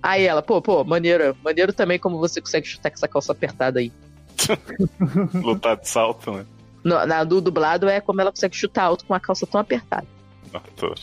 Aí 0.04 0.26
ela, 0.26 0.42
pô, 0.42 0.60
pô, 0.60 0.84
maneiro, 0.84 1.34
maneiro 1.42 1.72
também 1.72 1.98
como 1.98 2.18
você 2.18 2.38
consegue 2.38 2.66
chutar 2.66 2.90
com 2.90 2.96
essa 2.96 3.08
calça 3.08 3.32
apertada 3.32 3.80
aí. 3.80 3.90
Lutar 5.32 5.78
de 5.78 5.88
salto, 5.88 6.30
né? 6.30 6.44
No, 6.84 7.06
na 7.06 7.24
do 7.24 7.40
dublado 7.40 7.88
é 7.88 8.02
como 8.02 8.20
ela 8.20 8.30
consegue 8.30 8.54
chutar 8.54 8.84
alto 8.84 9.06
com 9.06 9.14
a 9.14 9.20
calça 9.20 9.46
tão 9.46 9.58
apertada. 9.58 10.06
Ator. 10.52 10.98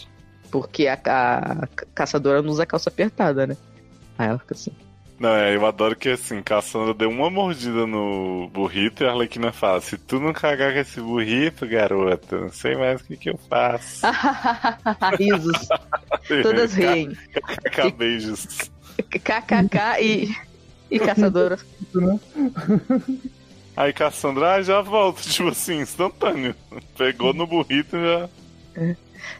Porque 0.51 0.85
a, 0.87 0.99
a 1.03 1.67
caçadora 1.95 2.43
não 2.43 2.51
usa 2.51 2.63
calça 2.63 2.91
apertada, 2.91 3.47
né? 3.47 3.57
Aí 4.19 4.29
ela 4.29 4.37
fica 4.37 4.53
assim. 4.53 4.71
Não, 5.19 5.35
é, 5.35 5.55
eu 5.55 5.65
adoro 5.65 5.95
que 5.95 6.09
assim, 6.09 6.41
Cassandra 6.43 6.93
deu 6.93 7.09
uma 7.09 7.29
mordida 7.29 7.87
no 7.87 8.49
burrito 8.49 9.03
e 9.03 9.07
a 9.07 9.11
Arlequina 9.11 9.51
fala: 9.51 9.81
Se 9.81 9.97
tu 9.97 10.19
não 10.19 10.31
cagar 10.31 10.73
com 10.73 10.79
esse 10.79 11.01
burrito, 11.01 11.67
garota, 11.67 12.39
não 12.39 12.51
sei 12.51 12.75
mais 12.75 13.01
o 13.01 13.05
que, 13.05 13.17
que 13.17 13.29
eu 13.31 13.39
faço. 13.49 14.05
Risos. 15.17 15.67
Todas 16.43 16.73
riem. 16.75 17.17
Beijos. 17.97 18.70
KKK 18.97 20.01
e, 20.01 20.35
e 20.89 20.99
caçadora. 20.99 21.59
Aí 23.76 23.93
Cassandra, 23.93 24.55
ah, 24.55 24.61
já 24.61 24.81
volto, 24.81 25.22
tipo 25.27 25.49
assim, 25.49 25.80
instantâneo. 25.80 26.53
Pegou 26.97 27.34
no 27.34 27.47
burrito 27.47 27.95
e 27.95 28.03
já. 28.03 28.30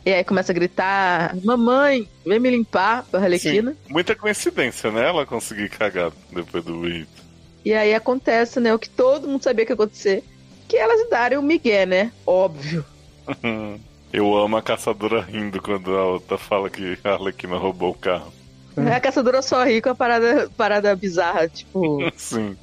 E 0.06 0.14
aí 0.14 0.24
começa 0.24 0.52
a 0.52 0.56
gritar: 0.56 1.36
Mamãe, 1.44 2.08
vem 2.26 2.40
me 2.40 2.50
limpar 2.50 3.06
Arlequina. 3.14 3.76
Muita 3.90 4.16
coincidência, 4.16 4.92
né? 4.92 5.08
Ela 5.08 5.26
conseguir 5.26 5.70
cagar 5.70 6.12
depois 6.32 6.64
do 6.64 6.76
burrito. 6.76 7.22
E 7.64 7.74
aí 7.74 7.94
acontece, 7.94 8.60
né? 8.60 8.74
O 8.74 8.80
que 8.80 8.90
todo 8.90 9.28
mundo 9.28 9.44
sabia 9.44 9.66
que 9.66 9.72
ia 9.72 9.76
acontecer. 9.76 10.24
Que 10.68 10.78
elas 10.78 11.10
darem 11.10 11.38
o 11.38 11.44
Miguel, 11.44 11.88
né? 11.88 12.12
Óbvio. 12.26 12.86
Eu 14.12 14.36
amo 14.38 14.58
a 14.58 14.62
caçadora 14.62 15.22
rindo 15.22 15.62
quando 15.62 15.96
a 15.96 16.06
outra 16.06 16.38
fala 16.38 16.70
que 16.70 16.98
a 17.04 17.14
Arlequina 17.14 17.58
roubou 17.58 17.92
o 17.92 17.98
carro. 17.98 18.34
A 18.78 19.00
caçadora 19.00 19.42
só 19.42 19.64
ri 19.64 19.82
com 19.82 19.90
a 19.90 19.96
parada, 19.96 20.50
parada 20.56 20.96
bizarra, 20.96 21.48
tipo. 21.48 22.00
Sim. 22.16 22.56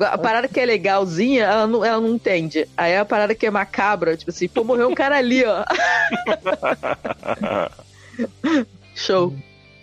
A 0.00 0.18
parada 0.18 0.48
que 0.48 0.58
é 0.58 0.64
legalzinha, 0.64 1.44
ela 1.44 1.66
não, 1.66 1.84
ela 1.84 2.00
não 2.00 2.14
entende. 2.14 2.66
Aí 2.76 2.96
a 2.96 3.04
parada 3.04 3.34
que 3.34 3.46
é 3.46 3.50
macabra, 3.50 4.16
tipo 4.16 4.30
assim, 4.30 4.48
pô, 4.48 4.64
morreu 4.64 4.88
um 4.88 4.94
cara 4.94 5.16
ali, 5.18 5.44
ó. 5.44 5.64
Show. 8.94 9.34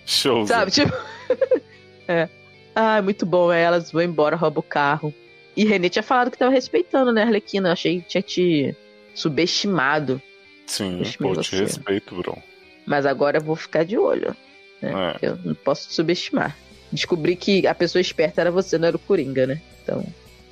Show. 0.06 0.46
Sabe? 0.48 0.72
Tipo. 0.72 0.94
é. 2.08 2.28
Ah, 2.76 3.02
muito 3.02 3.26
bom. 3.26 3.50
Aí 3.50 3.62
elas 3.62 3.92
vão 3.92 4.02
embora, 4.02 4.36
roubam 4.36 4.60
o 4.60 4.64
carro. 4.64 5.14
E 5.56 5.64
Renê 5.64 5.90
tinha 5.90 6.04
falado 6.04 6.30
que 6.30 6.38
tava 6.38 6.52
respeitando, 6.52 7.14
né, 7.14 7.24
Arlequina? 7.24 7.70
Eu 7.70 7.74
achei 7.74 8.02
que 8.02 8.10
tinha 8.10 8.22
te 8.22 8.76
subestimado. 9.14 10.22
Sim, 10.68 11.02
pô, 11.18 11.34
te 11.36 11.56
respeito, 11.56 12.16
bro. 12.16 12.38
Mas 12.86 13.06
agora 13.06 13.38
eu 13.38 13.42
vou 13.42 13.56
ficar 13.56 13.86
de 13.86 13.98
olho. 13.98 14.36
Né? 14.82 15.16
É. 15.22 15.26
Eu 15.28 15.40
não 15.44 15.56
posso 15.56 15.88
te 15.88 15.94
subestimar. 15.94 16.56
descobri 16.92 17.36
que 17.36 17.66
a 17.68 17.76
pessoa 17.76 18.02
esperta 18.02 18.42
era 18.42 18.52
você, 18.52 18.78
não 18.78 18.88
era 18.88 18.96
o 18.96 19.00
Coringa, 19.00 19.48
né? 19.48 19.62
Então. 19.84 20.06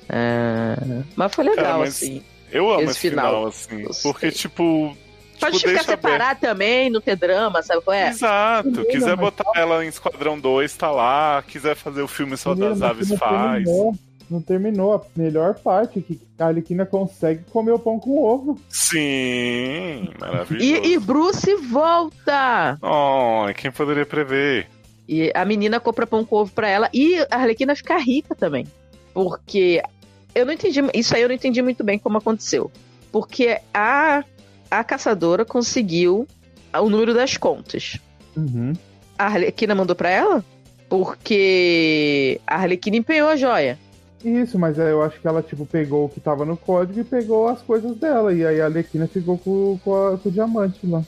ah, 0.08 1.02
Mas 1.16 1.34
foi 1.34 1.44
legal, 1.44 1.64
Cara, 1.64 1.78
mas 1.78 1.96
assim. 1.96 2.22
Eu 2.50 2.70
amo 2.70 2.82
Esse 2.82 3.00
final, 3.00 3.26
final. 3.26 3.46
assim. 3.46 3.82
Gostei. 3.82 4.12
Porque, 4.12 4.30
tipo. 4.30 4.96
Pode 5.40 5.58
tipo, 5.58 5.70
ficar 5.70 5.82
separado 5.82 6.40
também, 6.40 6.88
não 6.88 7.00
ter 7.00 7.16
drama, 7.16 7.60
sabe 7.62 7.82
qual 7.82 7.94
é? 7.94 8.08
Exato. 8.08 8.84
Quiser 8.86 9.16
botar 9.16 9.50
ela 9.56 9.84
em 9.84 9.88
Esquadrão 9.88 10.38
2, 10.38 10.76
tá 10.76 10.90
lá. 10.92 11.42
Quiser 11.46 11.74
fazer 11.74 12.02
o 12.02 12.08
filme 12.08 12.36
só 12.36 12.54
das 12.54 12.80
aves, 12.80 13.12
faz. 13.18 13.64
Não 14.30 14.40
terminou. 14.40 14.94
A 14.94 15.02
melhor 15.16 15.54
parte 15.58 15.98
é 15.98 16.02
que 16.02 16.20
a 16.38 16.46
Arlequina 16.46 16.86
consegue 16.86 17.44
comer 17.50 17.72
o 17.72 17.78
pão 17.78 17.98
com 17.98 18.22
ovo. 18.22 18.58
Sim, 18.68 20.08
maravilhoso. 20.20 20.64
E, 20.64 20.92
e 20.92 20.98
Bruce 20.98 21.54
volta! 21.56 22.78
Oh, 22.82 23.52
quem 23.54 23.70
poderia 23.70 24.06
prever? 24.06 24.68
E 25.08 25.30
a 25.34 25.44
menina 25.44 25.78
compra 25.78 26.06
pão 26.06 26.24
com 26.24 26.36
ovo 26.36 26.52
pra 26.52 26.68
ela 26.68 26.88
e 26.92 27.18
a 27.30 27.36
Arlequina 27.36 27.74
fica 27.76 27.96
rica 27.98 28.34
também. 28.34 28.66
Porque 29.12 29.82
eu 30.34 30.44
não 30.44 30.52
entendi, 30.52 30.80
isso 30.94 31.14
aí 31.14 31.22
eu 31.22 31.28
não 31.28 31.34
entendi 31.34 31.62
muito 31.62 31.84
bem 31.84 31.98
como 31.98 32.18
aconteceu. 32.18 32.70
Porque 33.12 33.60
a, 33.72 34.24
a 34.70 34.82
caçadora 34.82 35.44
conseguiu 35.44 36.26
o 36.72 36.90
número 36.90 37.14
das 37.14 37.36
contas. 37.36 37.98
Uhum. 38.36 38.72
A 39.16 39.26
Arlequina 39.26 39.74
mandou 39.74 39.94
pra 39.94 40.10
ela? 40.10 40.44
Porque 40.88 42.40
a 42.46 42.56
Arlequina 42.56 42.96
empenhou 42.96 43.28
a 43.28 43.36
joia. 43.36 43.78
Isso, 44.24 44.58
mas 44.58 44.78
eu 44.78 45.02
acho 45.02 45.20
que 45.20 45.28
ela, 45.28 45.42
tipo, 45.42 45.66
pegou 45.66 46.06
o 46.06 46.08
que 46.08 46.18
tava 46.18 46.44
no 46.44 46.56
código 46.56 46.98
e 47.00 47.04
pegou 47.04 47.46
as 47.48 47.60
coisas 47.60 47.94
dela. 47.96 48.32
E 48.32 48.44
aí 48.46 48.60
a 48.60 48.64
Arlequina 48.66 49.06
ficou 49.06 49.36
com, 49.36 49.78
com, 49.84 49.94
a- 49.94 50.16
com 50.18 50.28
o 50.28 50.32
diamante 50.32 50.78
lá. 50.86 51.02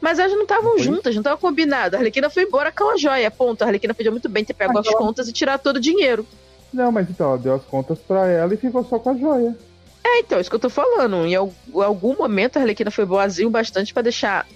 Mas 0.00 0.18
elas 0.18 0.32
não 0.32 0.42
estavam 0.42 0.78
juntas, 0.78 1.14
não 1.14 1.20
estavam 1.20 1.38
combinadas. 1.38 1.94
A 1.94 1.98
Arlequina 1.98 2.30
foi 2.30 2.44
embora 2.44 2.72
com 2.72 2.92
a 2.92 2.96
joia. 2.96 3.30
Ponto. 3.30 3.62
A 3.62 3.66
Arlequina 3.66 3.92
podia 3.94 4.10
muito 4.10 4.28
bem 4.28 4.44
ter 4.44 4.54
pego 4.54 4.72
Mas 4.72 4.86
as 4.86 4.92
ela- 4.92 4.98
contas 5.02 5.28
e 5.28 5.32
tirar 5.32 5.58
todo 5.58 5.76
o 5.76 5.80
dinheiro. 5.80 6.26
Não, 6.72 6.90
mas 6.90 7.08
então, 7.10 7.28
ela 7.28 7.38
deu 7.38 7.54
as 7.54 7.62
contas 7.64 7.98
pra 7.98 8.26
ela 8.26 8.54
e 8.54 8.56
ficou 8.56 8.82
só 8.84 8.98
com 8.98 9.10
a 9.10 9.14
joia. 9.16 9.54
É, 10.02 10.18
então, 10.20 10.40
isso 10.40 10.48
que 10.50 10.56
eu 10.56 10.60
tô 10.60 10.70
falando. 10.70 11.26
Em 11.26 11.34
al- 11.36 11.52
em 11.74 11.82
algum 11.82 12.16
momento 12.16 12.56
a 12.56 12.60
Arlequina 12.60 12.90
foi 12.90 13.04
boazinho 13.04 13.50
bastante 13.50 13.92
pra 13.92 14.02
deixar, 14.02 14.46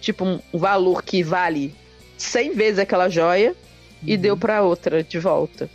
tipo, 0.00 0.24
um 0.24 0.40
valor 0.54 1.02
que 1.02 1.22
vale 1.22 1.74
100 2.16 2.52
vezes 2.54 2.78
aquela 2.78 3.08
joia 3.10 3.54
e 4.02 4.14
Uhum. 4.14 4.20
deu 4.20 4.36
pra 4.36 4.62
outra 4.62 5.02
de 5.04 5.18
volta. 5.18 5.68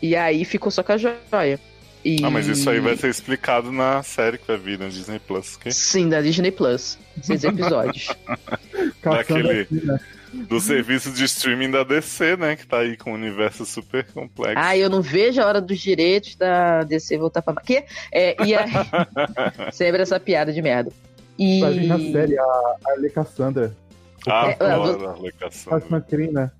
E 0.00 0.14
aí 0.16 0.44
ficou 0.44 0.70
só 0.70 0.82
com 0.82 0.92
a 0.92 0.96
joia. 0.96 1.58
E... 2.04 2.24
Ah, 2.24 2.30
mas 2.30 2.46
isso 2.46 2.70
aí 2.70 2.78
vai 2.80 2.96
ser 2.96 3.08
explicado 3.10 3.72
na 3.72 4.02
série 4.02 4.38
que 4.38 4.46
vai 4.46 4.56
vir 4.56 4.78
no 4.78 4.88
Disney 4.88 5.18
Plus, 5.18 5.56
ok? 5.56 5.72
Sim, 5.72 6.08
da 6.08 6.20
Disney 6.20 6.50
Plus. 6.52 6.96
Seis 7.22 7.42
episódios. 7.44 8.08
Daquele- 9.02 9.66
né? 9.70 9.98
Do 10.32 10.60
serviço 10.60 11.10
de 11.10 11.24
streaming 11.24 11.70
da 11.70 11.82
DC, 11.82 12.36
né? 12.36 12.54
Que 12.54 12.66
tá 12.66 12.80
aí 12.80 12.96
com 12.98 13.12
um 13.12 13.14
universo 13.14 13.64
super 13.64 14.04
complexo. 14.12 14.58
ah, 14.58 14.76
eu 14.76 14.90
não 14.90 15.00
vejo 15.00 15.40
a 15.40 15.46
hora 15.46 15.60
dos 15.60 15.78
direitos 15.80 16.36
da 16.36 16.82
DC 16.84 17.16
voltar 17.16 17.40
pra. 17.40 17.54
Que? 17.62 17.82
É, 18.12 18.36
e 18.44 18.54
aí... 18.54 18.70
Sempre 19.72 20.02
essa 20.02 20.20
piada 20.20 20.52
de 20.52 20.60
merda. 20.60 20.92
E... 21.38 21.60
Vai 21.60 21.72
vir 21.72 21.86
na 21.86 21.98
série 21.98 22.38
a 22.38 22.42
a 22.42 22.76
Arle 22.90 23.10
Cassandra. 23.10 23.74
Ah, 24.26 24.50
É, 24.60 24.64
adoro 24.70 25.08
a 25.08 25.12
alocação. 25.12 25.70
Fátima 25.72 26.00
Crina. 26.02 26.52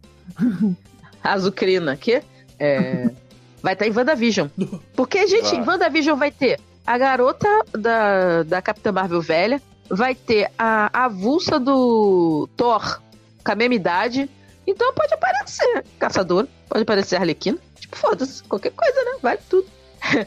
Azucrina, 1.23 1.97
que? 1.97 2.23
É... 2.59 3.11
vai 3.63 3.73
estar 3.75 3.87
em 3.87 3.93
WandaVision. 3.97 4.49
Porque, 4.95 5.27
gente, 5.27 5.51
Vai. 5.51 5.57
em 5.57 5.67
WandaVision 5.67 6.19
vai 6.19 6.31
ter 6.31 6.59
a 6.87 6.97
garota 6.99 7.49
da, 7.73 8.43
da 8.45 8.63
Capitã 8.63 8.93
Marvel 8.93 9.21
velha, 9.21 9.61
vai 9.91 10.15
ter 10.15 10.51
a 10.59 11.05
avulsa 11.05 11.59
do 11.59 12.49
Thor 12.57 13.01
com 13.45 13.53
a 13.53 13.55
mesma 13.55 13.75
idade. 13.75 14.29
Então 14.67 14.93
pode 14.95 15.13
aparecer 15.15 15.85
Caçador, 15.99 16.47
pode 16.69 16.83
aparecer 16.83 17.17
Arlequina. 17.17 17.59
Tipo, 17.79 17.97
foda-se, 17.97 18.43
qualquer 18.45 18.73
coisa, 18.73 19.03
né? 19.05 19.13
Vale 19.23 19.39
tudo. 19.49 19.67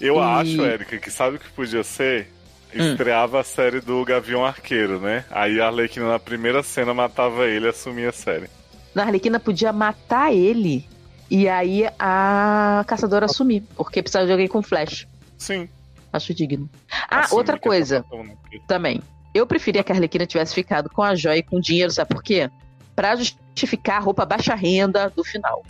Eu 0.00 0.16
E- 0.16 0.18
acho, 0.20 0.64
Érica, 0.64 0.98
que 0.98 1.10
sabe 1.10 1.36
o 1.36 1.38
que 1.38 1.48
podia 1.50 1.82
ser? 1.84 2.28
Hum. 2.74 2.90
Estreava 2.92 3.38
a 3.40 3.44
série 3.44 3.80
do 3.80 4.02
Gavião 4.04 4.44
Arqueiro, 4.44 4.98
né? 4.98 5.24
Aí 5.30 5.60
a 5.60 5.66
Arlequina 5.66 6.08
na 6.08 6.18
primeira 6.18 6.62
cena 6.62 6.94
matava 6.94 7.44
ele 7.46 7.66
e 7.66 7.68
assumia 7.68 8.08
a 8.08 8.12
série. 8.12 8.48
Na 8.94 9.02
Arlequina 9.04 9.38
podia 9.38 9.72
matar 9.72 10.32
ele 10.34 10.88
e 11.34 11.48
aí 11.48 11.88
a 11.98 12.84
Caçadora 12.86 13.24
assumir, 13.26 13.62
porque 13.76 14.02
precisava 14.02 14.26
de 14.26 14.32
alguém 14.32 14.48
com 14.48 14.62
flash. 14.62 15.06
Sim. 15.38 15.68
Acho 16.12 16.34
digno. 16.34 16.68
Ah, 17.08 17.20
assumir 17.20 17.38
outra 17.38 17.56
é 17.56 17.58
coisa. 17.58 18.04
né? 18.12 18.36
Porque- 18.42 18.60
também. 18.68 19.00
Eu 19.34 19.46
preferia 19.46 19.82
que 19.82 19.90
a 19.90 19.94
Arlequina 19.94 20.26
tivesse 20.26 20.54
ficado 20.54 20.90
com 20.90 21.02
a 21.02 21.14
joia 21.14 21.38
e 21.38 21.42
com 21.42 21.58
dinheiro, 21.58 21.90
sabe 21.90 22.10
por 22.14 22.22
quê? 22.22 22.50
Pra 22.94 23.16
justificar 23.16 23.96
a 23.96 24.00
roupa 24.00 24.26
baixa 24.26 24.54
renda 24.54 25.08
do 25.08 25.24
final. 25.24 25.64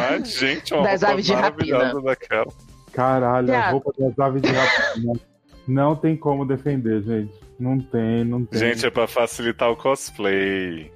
Ai, 0.00 0.24
gente, 0.24 0.72
uma 0.72 0.82
Das 0.88 1.02
roupa 1.02 1.12
aves 1.12 1.26
de 1.26 1.34
rapina. 1.34 2.00
daquela. 2.00 2.46
Caralho, 2.92 3.54
a 3.54 3.68
roupa 3.70 3.92
das 3.98 4.18
aves 4.18 4.40
de 4.40 4.48
rapina. 4.50 5.12
Não 5.68 5.94
tem 5.94 6.16
como 6.16 6.46
defender, 6.46 7.02
gente. 7.02 7.34
Não 7.60 7.78
tem, 7.78 8.24
não 8.24 8.44
tem. 8.46 8.58
Gente, 8.58 8.86
é 8.86 8.90
pra 8.90 9.06
facilitar 9.06 9.70
o 9.70 9.76
cosplay. 9.76 10.90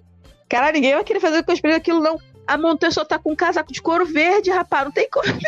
Cara, 0.49 0.73
ninguém 0.73 0.95
vai 0.95 1.05
querer 1.05 1.20
fazer 1.20 1.43
cosplay 1.45 1.74
daquilo, 1.74 2.01
não. 2.01 2.19
A 2.51 2.59
Montanha 2.59 2.90
só 2.90 3.05
tá 3.05 3.16
com 3.16 3.31
um 3.31 3.36
casaco 3.36 3.72
de 3.72 3.81
couro 3.81 4.05
verde, 4.05 4.51
rapaz. 4.51 4.85
Não 4.85 4.93
tem 4.93 5.09
como. 5.09 5.27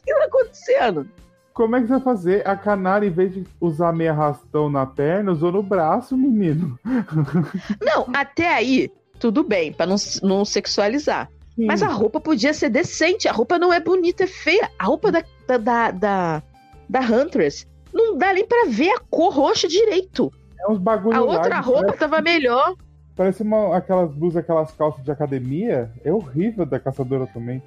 O 0.00 0.02
que 0.02 0.14
tá 0.14 0.24
acontecendo? 0.24 1.08
Como 1.52 1.76
é 1.76 1.80
que 1.80 1.86
você 1.86 1.92
vai 1.92 2.00
fazer? 2.00 2.48
A 2.48 2.56
Canara, 2.56 3.04
em 3.04 3.10
vez 3.10 3.34
de 3.34 3.46
usar 3.60 3.92
meia 3.92 4.14
rastão 4.14 4.70
na 4.70 4.86
perna, 4.86 5.30
usou 5.30 5.52
no 5.52 5.62
braço, 5.62 6.16
menino. 6.16 6.78
Não, 7.80 8.08
até 8.14 8.48
aí, 8.48 8.90
tudo 9.18 9.44
bem, 9.44 9.72
pra 9.72 9.86
não, 9.86 9.96
não 10.22 10.44
sexualizar. 10.44 11.28
Sim. 11.54 11.66
Mas 11.66 11.82
a 11.82 11.88
roupa 11.88 12.18
podia 12.18 12.54
ser 12.54 12.70
decente. 12.70 13.28
A 13.28 13.32
roupa 13.32 13.58
não 13.58 13.72
é 13.72 13.78
bonita, 13.78 14.24
é 14.24 14.26
feia. 14.26 14.70
A 14.78 14.84
roupa 14.84 15.12
da, 15.12 15.22
da, 15.46 15.58
da, 15.58 15.90
da, 15.90 16.42
da 16.88 17.00
Huntress 17.00 17.66
não 17.92 18.16
dá 18.16 18.32
nem 18.32 18.46
pra 18.46 18.64
ver 18.68 18.90
a 18.90 19.00
cor 19.10 19.32
roxa 19.32 19.68
direito. 19.68 20.32
É 20.58 20.70
uns 20.70 20.78
bagulho 20.78 21.16
A 21.16 21.20
outra 21.20 21.60
roupa 21.60 21.82
Parece, 21.82 21.98
tava 21.98 22.22
melhor. 22.22 22.74
Parece 23.20 23.42
uma, 23.42 23.76
aquelas 23.76 24.10
blusas, 24.14 24.38
aquelas 24.38 24.72
calças 24.72 25.04
de 25.04 25.10
academia. 25.10 25.92
É 26.02 26.10
horrível 26.10 26.64
da 26.64 26.80
caçadora 26.80 27.26
também. 27.26 27.62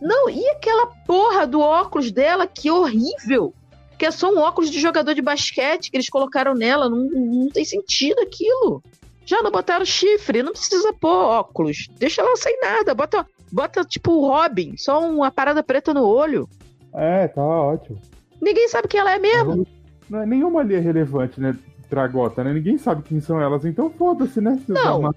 Não, 0.00 0.30
e 0.30 0.48
aquela 0.50 0.86
porra 1.04 1.44
do 1.44 1.58
óculos 1.58 2.12
dela, 2.12 2.46
que 2.46 2.70
horrível. 2.70 3.52
Que 3.98 4.06
é 4.06 4.12
só 4.12 4.32
um 4.32 4.38
óculos 4.38 4.70
de 4.70 4.78
jogador 4.78 5.12
de 5.12 5.20
basquete 5.20 5.90
que 5.90 5.96
eles 5.96 6.08
colocaram 6.08 6.54
nela. 6.54 6.88
Não, 6.88 7.08
não 7.10 7.48
tem 7.48 7.64
sentido 7.64 8.20
aquilo. 8.20 8.80
Já 9.26 9.42
não 9.42 9.50
botaram 9.50 9.84
chifre, 9.84 10.40
não 10.40 10.52
precisa 10.52 10.92
pôr 10.92 11.10
óculos. 11.10 11.88
Deixa 11.98 12.22
ela 12.22 12.36
sem 12.36 12.56
nada. 12.60 12.94
Bota, 12.94 13.26
bota 13.50 13.84
tipo 13.84 14.12
o 14.12 14.28
Robin, 14.28 14.76
só 14.76 15.04
uma 15.04 15.32
parada 15.32 15.64
preta 15.64 15.92
no 15.92 16.06
olho. 16.06 16.48
É, 16.94 17.26
tá 17.26 17.42
ótimo. 17.42 18.00
Ninguém 18.40 18.68
sabe 18.68 18.86
quem 18.86 19.00
ela 19.00 19.14
é 19.16 19.18
mesmo. 19.18 19.66
Não 20.08 20.22
é, 20.22 20.26
nenhuma 20.26 20.60
ali 20.60 20.76
é 20.76 20.78
relevante, 20.78 21.40
né? 21.40 21.56
Dragota, 21.92 22.42
né? 22.42 22.54
Ninguém 22.54 22.78
sabe 22.78 23.02
quem 23.02 23.20
são 23.20 23.38
elas, 23.38 23.66
então 23.66 23.90
foda-se, 23.90 24.40
né? 24.40 24.58
Não. 24.66 25.00
uma- 25.00 25.14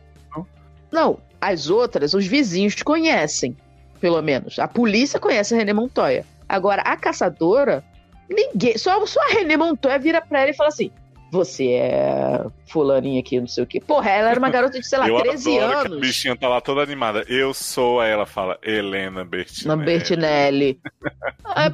Não, 0.91 1.17
as 1.39 1.69
outras, 1.69 2.13
os 2.13 2.25
vizinhos 2.27 2.75
conhecem, 2.83 3.55
pelo 4.01 4.21
menos. 4.21 4.59
A 4.59 4.67
polícia 4.67 5.17
conhece 5.19 5.53
a 5.53 5.57
René 5.57 5.71
Montoya. 5.71 6.25
Agora, 6.49 6.81
a 6.81 6.97
caçadora, 6.97 7.81
ninguém. 8.29 8.77
Só, 8.77 9.05
só 9.05 9.21
a 9.21 9.33
René 9.33 9.55
Montoya 9.55 9.97
vira 9.97 10.21
pra 10.21 10.41
ela 10.41 10.49
e 10.51 10.53
fala 10.53 10.67
assim: 10.69 10.91
Você 11.31 11.69
é 11.75 12.45
fulaninha 12.67 13.21
aqui, 13.21 13.39
não 13.39 13.47
sei 13.47 13.63
o 13.63 13.67
quê. 13.67 13.79
Porra, 13.79 14.09
ela 14.09 14.29
era 14.31 14.39
uma 14.39 14.49
garota 14.49 14.77
de, 14.77 14.85
sei 14.85 14.99
lá, 14.99 15.07
eu 15.07 15.17
13 15.17 15.57
adoro 15.57 15.69
que 15.71 15.75
a 15.75 15.79
anos. 15.87 15.99
bichinha 16.01 16.35
tá 16.35 16.47
lá 16.49 16.59
toda 16.59 16.81
animada. 16.83 17.23
Eu 17.29 17.53
sou, 17.53 18.01
aí 18.01 18.11
ela 18.11 18.25
fala, 18.25 18.57
Helena 18.61 19.23
Bertinelli. 19.23 19.67
Na 19.79 19.83
Bertinelli. 19.85 20.79
É, 21.57 21.71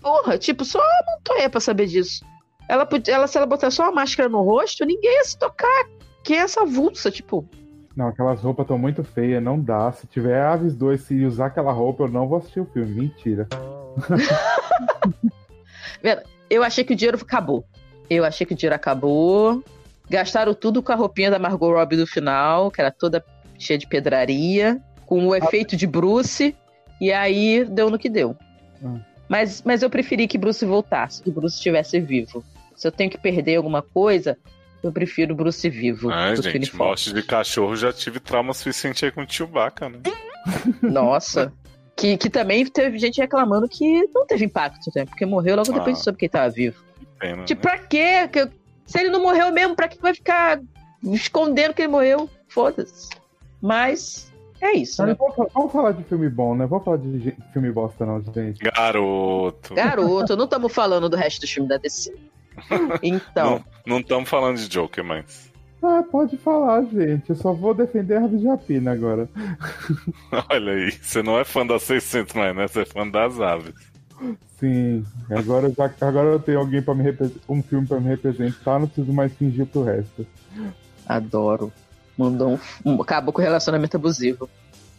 porra, 0.00 0.38
tipo, 0.38 0.64
só 0.64 0.78
a 0.80 1.04
Montoya 1.10 1.50
pra 1.50 1.60
saber 1.60 1.86
disso. 1.86 2.24
Ela, 2.68 2.86
podia- 2.86 3.14
ela, 3.14 3.26
se 3.26 3.36
ela 3.36 3.46
botar 3.46 3.70
só 3.70 3.84
uma 3.84 3.92
máscara 3.92 4.28
no 4.28 4.42
rosto, 4.42 4.84
ninguém 4.84 5.16
ia 5.18 5.24
se 5.24 5.38
tocar. 5.38 5.84
Quem 6.22 6.38
é 6.38 6.40
essa 6.40 6.64
vulsa? 6.64 7.10
Tipo, 7.10 7.46
Não, 7.96 8.08
aquelas 8.08 8.40
roupas 8.40 8.64
estão 8.64 8.78
muito 8.78 9.04
feias, 9.04 9.42
não 9.42 9.60
dá. 9.60 9.92
Se 9.92 10.06
tiver 10.06 10.40
Aves 10.40 10.74
2, 10.74 11.00
se 11.00 11.24
usar 11.24 11.46
aquela 11.46 11.72
roupa, 11.72 12.04
eu 12.04 12.08
não 12.08 12.26
vou 12.26 12.38
assistir 12.38 12.60
o 12.60 12.64
filme. 12.66 12.94
Mentira. 12.94 13.46
Eu 16.50 16.62
achei 16.62 16.84
que 16.84 16.92
o 16.92 16.96
dinheiro 16.96 17.18
acabou. 17.20 17.64
Eu 18.08 18.24
achei 18.24 18.46
que 18.46 18.52
o 18.52 18.56
dinheiro 18.56 18.74
acabou. 18.76 19.62
Gastaram 20.08 20.52
tudo 20.54 20.82
com 20.82 20.92
a 20.92 20.94
roupinha 20.94 21.30
da 21.30 21.38
Margot 21.38 21.72
Robbie 21.72 21.96
do 21.96 22.06
final, 22.06 22.70
que 22.70 22.80
era 22.80 22.90
toda 22.90 23.24
cheia 23.58 23.78
de 23.78 23.86
pedraria, 23.86 24.80
com 25.06 25.26
o 25.28 25.34
efeito 25.34 25.76
de 25.76 25.86
Bruce, 25.86 26.54
e 27.00 27.10
aí 27.12 27.64
deu 27.64 27.88
no 27.90 27.98
que 27.98 28.10
deu. 28.10 28.36
Hum. 28.82 29.00
Mas, 29.28 29.62
mas 29.64 29.82
eu 29.82 29.88
preferi 29.88 30.28
que 30.28 30.36
Bruce 30.36 30.64
voltasse, 30.66 31.22
que 31.22 31.30
Bruce 31.30 31.56
estivesse 31.56 31.98
vivo. 31.98 32.44
Se 32.76 32.86
eu 32.88 32.92
tenho 32.92 33.10
que 33.10 33.18
perder 33.18 33.56
alguma 33.56 33.82
coisa, 33.82 34.36
eu 34.82 34.92
prefiro 34.92 35.34
Bruce 35.34 35.68
vivo. 35.68 36.08
Que 36.10 36.50
gente, 36.52 36.76
morte 36.76 37.12
de 37.12 37.22
cachorro 37.22 37.74
já 37.76 37.92
tive 37.92 38.20
trauma 38.20 38.52
suficiente 38.52 39.04
aí 39.04 39.10
com 39.10 39.22
o 39.22 39.26
Chewbacca, 39.30 39.88
né? 39.88 39.98
Nossa. 40.82 41.52
Que, 41.96 42.16
que 42.16 42.28
também 42.28 42.66
teve 42.66 42.98
gente 42.98 43.20
reclamando 43.20 43.68
que 43.68 44.02
não 44.12 44.26
teve 44.26 44.44
impacto, 44.44 44.90
né? 44.96 45.04
Porque 45.06 45.24
morreu 45.24 45.56
logo 45.56 45.72
depois 45.72 45.96
Ah. 45.96 45.98
de 45.98 46.04
soube 46.04 46.18
que 46.18 46.24
ele 46.24 46.30
tava 46.32 46.50
vivo. 46.50 46.82
Que 46.98 47.06
pena. 47.18 47.44
Tipo, 47.44 47.64
né? 47.66 47.70
pra 47.76 47.78
quê? 47.86 48.28
Que- 48.28 48.50
Se 48.84 48.98
ele 48.98 49.10
não 49.10 49.22
morreu 49.22 49.50
mesmo, 49.52 49.76
pra 49.76 49.88
que 49.88 50.00
vai 50.02 50.12
ficar 50.12 50.60
escondendo 51.04 51.72
que 51.72 51.82
ele 51.82 51.88
morreu? 51.92 52.28
Foda-se. 52.48 53.08
Mas 53.62 54.30
É 54.60 54.72
isso, 54.76 55.04
né? 55.06 55.14
vamos, 55.18 55.34
falar- 55.36 55.48
vamos 55.54 55.72
falar 55.72 55.92
de 55.92 56.04
filme 56.04 56.28
bom, 56.28 56.54
né? 56.54 56.66
Vamos 56.66 56.84
falar 56.84 56.96
de 56.98 57.34
filme 57.52 57.70
bosta, 57.70 58.04
não, 58.04 58.20
gente. 58.34 58.58
Garoto. 58.58 59.72
Garoto, 59.74 60.36
não 60.36 60.44
estamos 60.44 60.72
falando 60.72 61.08
do 61.08 61.16
resto 61.16 61.40
do 61.42 61.46
filme 61.46 61.68
da 61.68 61.76
DC. 61.78 62.12
Então, 63.02 63.64
Não 63.86 64.00
estamos 64.00 64.28
falando 64.28 64.56
de 64.56 64.68
Joker, 64.68 65.04
mas. 65.04 65.52
Ah, 65.82 66.02
pode 66.10 66.36
falar, 66.38 66.82
gente. 66.84 67.28
Eu 67.30 67.36
só 67.36 67.52
vou 67.52 67.74
defender 67.74 68.16
a 68.16 68.26
de 68.26 68.46
Rapina 68.46 68.92
agora. 68.92 69.28
Olha 70.50 70.72
aí, 70.72 70.90
você 70.90 71.22
não 71.22 71.38
é 71.38 71.44
fã 71.44 71.66
das 71.66 71.82
600 71.82 72.34
mais, 72.34 72.56
né? 72.56 72.66
Você 72.66 72.80
é 72.82 72.84
fã 72.86 73.06
das 73.06 73.38
aves. 73.40 73.74
Sim, 74.58 75.04
agora, 75.30 75.70
já, 75.76 75.90
agora 76.00 76.28
eu 76.30 76.38
tenho 76.40 76.58
alguém 76.60 76.80
para 76.80 76.94
me 76.94 77.04
um 77.48 77.62
filme 77.62 77.86
pra 77.86 78.00
me 78.00 78.08
representar, 78.08 78.78
não 78.78 78.86
preciso 78.86 79.12
mais 79.12 79.32
fingir 79.34 79.66
pro 79.66 79.82
resto. 79.84 80.26
adoro. 81.06 81.70
Mandou 82.16 82.52
um, 82.84 82.92
um- 82.92 83.02
acabou 83.02 83.32
com 83.32 83.42
o 83.42 83.44
relacionamento 83.44 83.96
abusivo. 83.96 84.48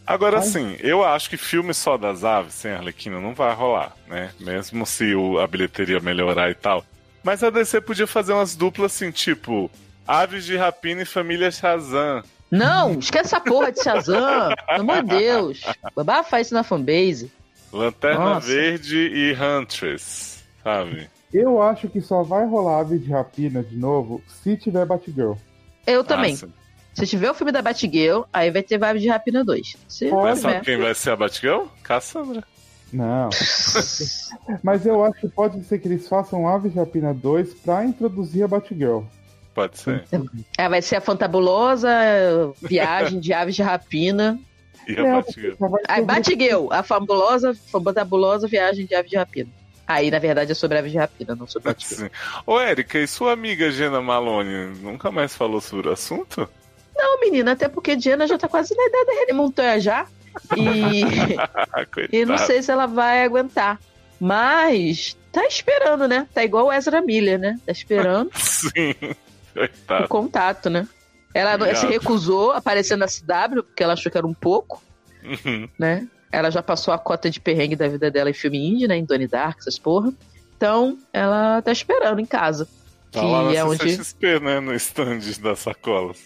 Agora 0.05 0.37
Ai. 0.37 0.43
sim, 0.43 0.75
eu 0.81 1.03
acho 1.03 1.29
que 1.29 1.37
filme 1.37 1.73
só 1.73 1.97
das 1.97 2.23
aves 2.23 2.53
sem 2.53 2.71
Arlequina 2.73 3.19
não 3.19 3.33
vai 3.33 3.55
rolar, 3.55 3.95
né? 4.07 4.29
Mesmo 4.39 4.85
se 4.85 5.15
o- 5.15 5.39
a 5.39 5.47
bilheteria 5.47 5.99
melhorar 5.99 6.51
e 6.51 6.53
tal. 6.55 6.85
Mas 7.25 7.43
a 7.43 7.49
DC 7.49 7.81
podia 7.81 8.05
fazer 8.05 8.33
umas 8.33 8.55
duplas 8.55 8.93
assim, 8.93 9.09
tipo 9.09 9.69
Aves 10.07 10.45
de 10.45 10.55
Rapina 10.55 11.01
e 11.01 11.05
Família 11.05 11.49
Shazam. 11.49 12.21
Não, 12.51 12.99
esquece 12.99 13.33
essa 13.33 13.41
porra 13.41 13.71
de 13.71 13.81
Shazam. 13.81 14.53
Pelo 14.67 14.81
amor 14.81 15.01
de 15.01 15.17
Deus. 15.17 15.61
Babá 15.95 16.23
faz 16.23 16.45
isso 16.47 16.53
na 16.53 16.61
fanbase. 16.63 17.31
Lanterna 17.73 18.35
Nossa. 18.35 18.45
Verde 18.47 18.95
e 19.11 19.33
Huntress, 19.33 20.43
sabe? 20.63 21.09
Eu 21.33 21.59
acho 21.63 21.89
que 21.89 21.99
só 21.99 22.21
vai 22.21 22.45
rolar 22.45 22.81
Ave 22.81 22.99
de 22.99 23.09
Rapina 23.09 23.63
de 23.63 23.75
novo 23.75 24.21
se 24.27 24.55
tiver 24.55 24.85
Batgirl. 24.85 25.33
Eu 25.87 26.03
também. 26.03 26.35
Ah, 26.35 26.37
sim. 26.37 26.53
Se 26.93 27.07
tiver 27.07 27.31
o 27.31 27.33
filme 27.33 27.51
da 27.51 27.63
Batgirl, 27.63 28.21
aí 28.31 28.51
vai 28.51 28.61
ter 28.61 28.77
Vibe 28.77 28.99
de 28.99 29.07
Rapina 29.09 29.43
2. 29.43 29.75
Se 29.87 30.09
Pode, 30.09 30.29
Mas 30.29 30.39
sabe 30.39 30.59
tiver. 30.59 30.65
quem 30.65 30.77
vai 30.77 30.93
ser 30.93 31.09
a 31.09 31.15
Batgirl? 31.15 31.63
Cassandra. 31.81 32.43
Não. 32.95 33.29
Mas 34.63 34.85
eu 34.85 35.03
acho 35.03 35.19
que 35.21 35.27
pode 35.29 35.63
ser 35.65 35.79
que 35.79 35.87
eles 35.87 36.07
façam 36.07 36.47
Ave 36.47 36.69
de 36.69 36.77
Rapina 36.77 37.13
2 37.13 37.53
pra 37.55 37.83
introduzir 37.85 38.43
a 38.43 38.47
Batgirl. 38.47 39.01
Pode 39.53 39.77
ser. 39.79 40.03
É, 40.57 40.67
vai 40.69 40.81
ser 40.81 40.97
a 40.97 41.01
fantabulosa 41.01 41.89
viagem 42.61 43.19
de 43.19 43.33
aves 43.33 43.55
de 43.55 43.61
rapina. 43.63 44.39
E 44.87 44.99
a 44.99 45.05
É, 45.97 46.01
Batgirl. 46.01 46.67
a 46.71 46.83
fabulosa, 46.83 47.53
fantabulosa 47.71 48.47
viagem 48.47 48.85
de 48.85 48.93
aves 48.95 49.09
de 49.11 49.17
rapina. 49.17 49.49
Aí, 49.87 50.09
na 50.09 50.19
verdade, 50.19 50.51
é 50.51 50.55
sobre 50.55 50.77
aves 50.77 50.91
de 50.91 50.97
rapina, 50.97 51.35
não 51.35 51.47
sobre 51.47 51.69
Batgirl. 51.69 52.01
Sim. 52.05 52.09
Ô, 52.45 52.59
Érica, 52.59 52.97
e 52.99 53.07
sua 53.07 53.31
amiga 53.33 53.71
Gena 53.71 54.01
Malone 54.01 54.77
nunca 54.81 55.09
mais 55.11 55.35
falou 55.35 55.61
sobre 55.61 55.89
o 55.89 55.91
assunto? 55.93 56.49
Não, 56.95 57.19
menina, 57.19 57.51
até 57.53 57.67
porque 57.67 57.95
Diana 57.95 58.25
já 58.27 58.37
tá 58.37 58.47
quase 58.47 58.75
na 58.75 58.83
idade 58.85 59.27
da 59.27 59.33
Montanha 59.33 59.79
já. 59.79 60.05
E, 60.55 61.03
e 62.21 62.25
não 62.25 62.37
sei 62.37 62.61
se 62.61 62.71
ela 62.71 62.85
vai 62.85 63.23
aguentar. 63.23 63.79
Mas 64.19 65.17
tá 65.31 65.45
esperando, 65.45 66.07
né? 66.07 66.27
Tá 66.33 66.43
igual 66.43 66.67
o 66.67 66.73
Ezra 66.73 67.01
Miller, 67.01 67.37
né? 67.39 67.59
Tá 67.65 67.71
esperando 67.71 68.29
Sim. 68.35 68.91
o 69.01 69.15
Coitado. 69.53 70.07
contato, 70.07 70.69
né? 70.69 70.87
Ela 71.33 71.57
não- 71.57 71.65
se 71.67 71.73
Obrigado. 71.85 71.91
recusou 71.91 72.51
a 72.51 72.57
aparecer 72.57 72.95
na 72.97 73.07
CW, 73.07 73.63
porque 73.63 73.83
ela 73.83 73.93
achou 73.93 74.11
que 74.11 74.17
era 74.17 74.25
um 74.27 74.33
pouco. 74.33 74.81
Uhum. 75.23 75.67
né? 75.79 76.07
Ela 76.31 76.51
já 76.51 76.61
passou 76.61 76.93
a 76.93 76.99
cota 76.99 77.29
de 77.31 77.39
perrengue 77.39 77.75
da 77.75 77.87
vida 77.87 78.11
dela 78.11 78.29
em 78.29 78.33
filme 78.33 78.57
indie, 78.57 78.87
né? 78.87 78.95
Em 78.97 79.05
Donnie 79.05 79.27
Dark, 79.27 79.57
essas 79.59 79.79
porra. 79.79 80.13
Então, 80.55 80.97
ela 81.11 81.61
tá 81.61 81.71
esperando 81.71 82.19
em 82.19 82.25
casa. 82.25 82.67
Tá 83.11 83.19
Que 83.21 83.25
lá 83.25 83.43
na 83.43 83.53
é 83.53 83.63
onde. 83.63 83.77
CCXP, 83.79 84.39
né? 84.39 84.59
No 84.59 84.73
stand 84.75 85.19
das 85.41 85.59
sacolas. 85.59 86.19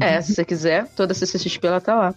É, 0.00 0.20
se 0.20 0.34
você 0.34 0.44
quiser, 0.44 0.86
toda 0.96 1.12
a 1.12 1.14
CCXP 1.14 1.66
ela 1.66 1.80
tá 1.80 1.94
lá. 1.94 2.14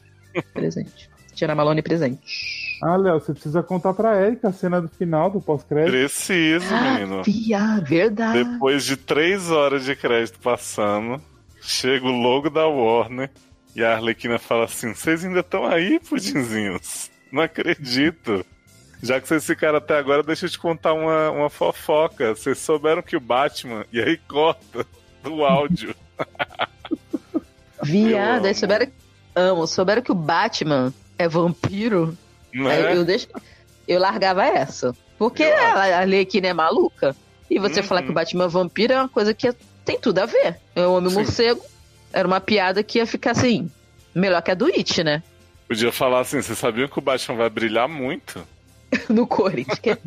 Presente. 0.53 1.09
Tia 1.37 1.53
Malone 1.53 1.83
presente. 1.83 2.77
Ah, 2.81 2.95
Léo, 2.95 3.19
você 3.19 3.31
precisa 3.31 3.61
contar 3.61 3.93
pra 3.93 4.19
Erika 4.25 4.49
a 4.49 4.53
cena 4.53 4.81
do 4.81 4.87
final 4.87 5.29
do 5.29 5.39
pós-crédito. 5.39 5.91
Preciso, 5.91 6.65
menino. 6.75 7.23
Fia, 7.23 7.79
verdade. 7.81 8.43
Depois 8.43 8.83
de 8.83 8.97
três 8.97 9.51
horas 9.51 9.85
de 9.85 9.95
crédito 9.95 10.39
passando, 10.39 11.21
chega 11.61 12.05
o 12.05 12.11
logo 12.11 12.49
da 12.49 12.67
Warner 12.67 13.29
e 13.75 13.83
a 13.83 13.93
Arlequina 13.93 14.39
fala 14.39 14.65
assim: 14.65 14.93
Vocês 14.93 15.23
ainda 15.23 15.41
estão 15.41 15.65
aí, 15.65 15.99
pudinzinhos? 15.99 17.11
Não 17.31 17.43
acredito. 17.43 18.43
Já 19.01 19.21
que 19.21 19.27
vocês 19.27 19.45
ficaram 19.45 19.77
até 19.77 19.97
agora, 19.97 20.23
deixa 20.23 20.47
eu 20.47 20.49
te 20.49 20.57
contar 20.57 20.93
uma, 20.93 21.29
uma 21.29 21.49
fofoca. 21.51 22.33
Vocês 22.33 22.57
souberam 22.57 23.03
que 23.03 23.15
o 23.15 23.19
Batman. 23.19 23.85
E 23.93 24.01
aí 24.01 24.17
corta 24.17 24.85
do 25.21 25.45
áudio. 25.45 25.95
Viado, 27.83 28.45
aí 28.45 28.55
souberam. 28.55 28.87
Amo, 29.35 29.67
souberam 29.67 30.01
que 30.01 30.11
o 30.11 30.15
Batman 30.15 30.91
é 31.17 31.27
vampiro. 31.27 32.17
Aí 32.53 32.95
eu, 32.95 33.03
deixo, 33.05 33.27
eu 33.87 33.99
largava 33.99 34.45
essa. 34.45 34.95
Porque 35.17 35.43
ela, 35.43 35.85
a 35.85 35.99
Arlequina 35.99 36.47
é 36.47 36.53
maluca. 36.53 37.15
E 37.49 37.59
você 37.59 37.79
Uhum. 37.79 37.85
falar 37.87 38.03
que 38.03 38.11
o 38.11 38.13
Batman 38.13 38.45
é 38.45 38.47
vampiro 38.47 38.93
é 38.93 38.97
uma 38.99 39.09
coisa 39.09 39.33
que 39.33 39.51
tem 39.85 39.99
tudo 39.99 40.19
a 40.19 40.25
ver. 40.25 40.57
É 40.75 40.85
o 40.85 40.93
Homem 40.93 41.09
Sim. 41.09 41.15
Morcego. 41.17 41.61
Era 42.13 42.27
uma 42.27 42.39
piada 42.41 42.83
que 42.83 42.97
ia 42.99 43.05
ficar 43.07 43.31
assim. 43.31 43.69
Melhor 44.13 44.41
que 44.41 44.51
a 44.51 44.53
do 44.53 44.65
It, 44.67 45.03
né? 45.03 45.23
Podia 45.67 45.91
falar 45.91 46.21
assim: 46.21 46.41
Vocês 46.41 46.57
sabiam 46.57 46.87
que 46.87 46.97
o 46.99 47.01
Batman 47.01 47.37
vai 47.37 47.49
brilhar 47.49 47.87
muito? 47.87 48.45
No 49.09 49.27
Corinthians. 49.27 49.79
que- 49.79 49.97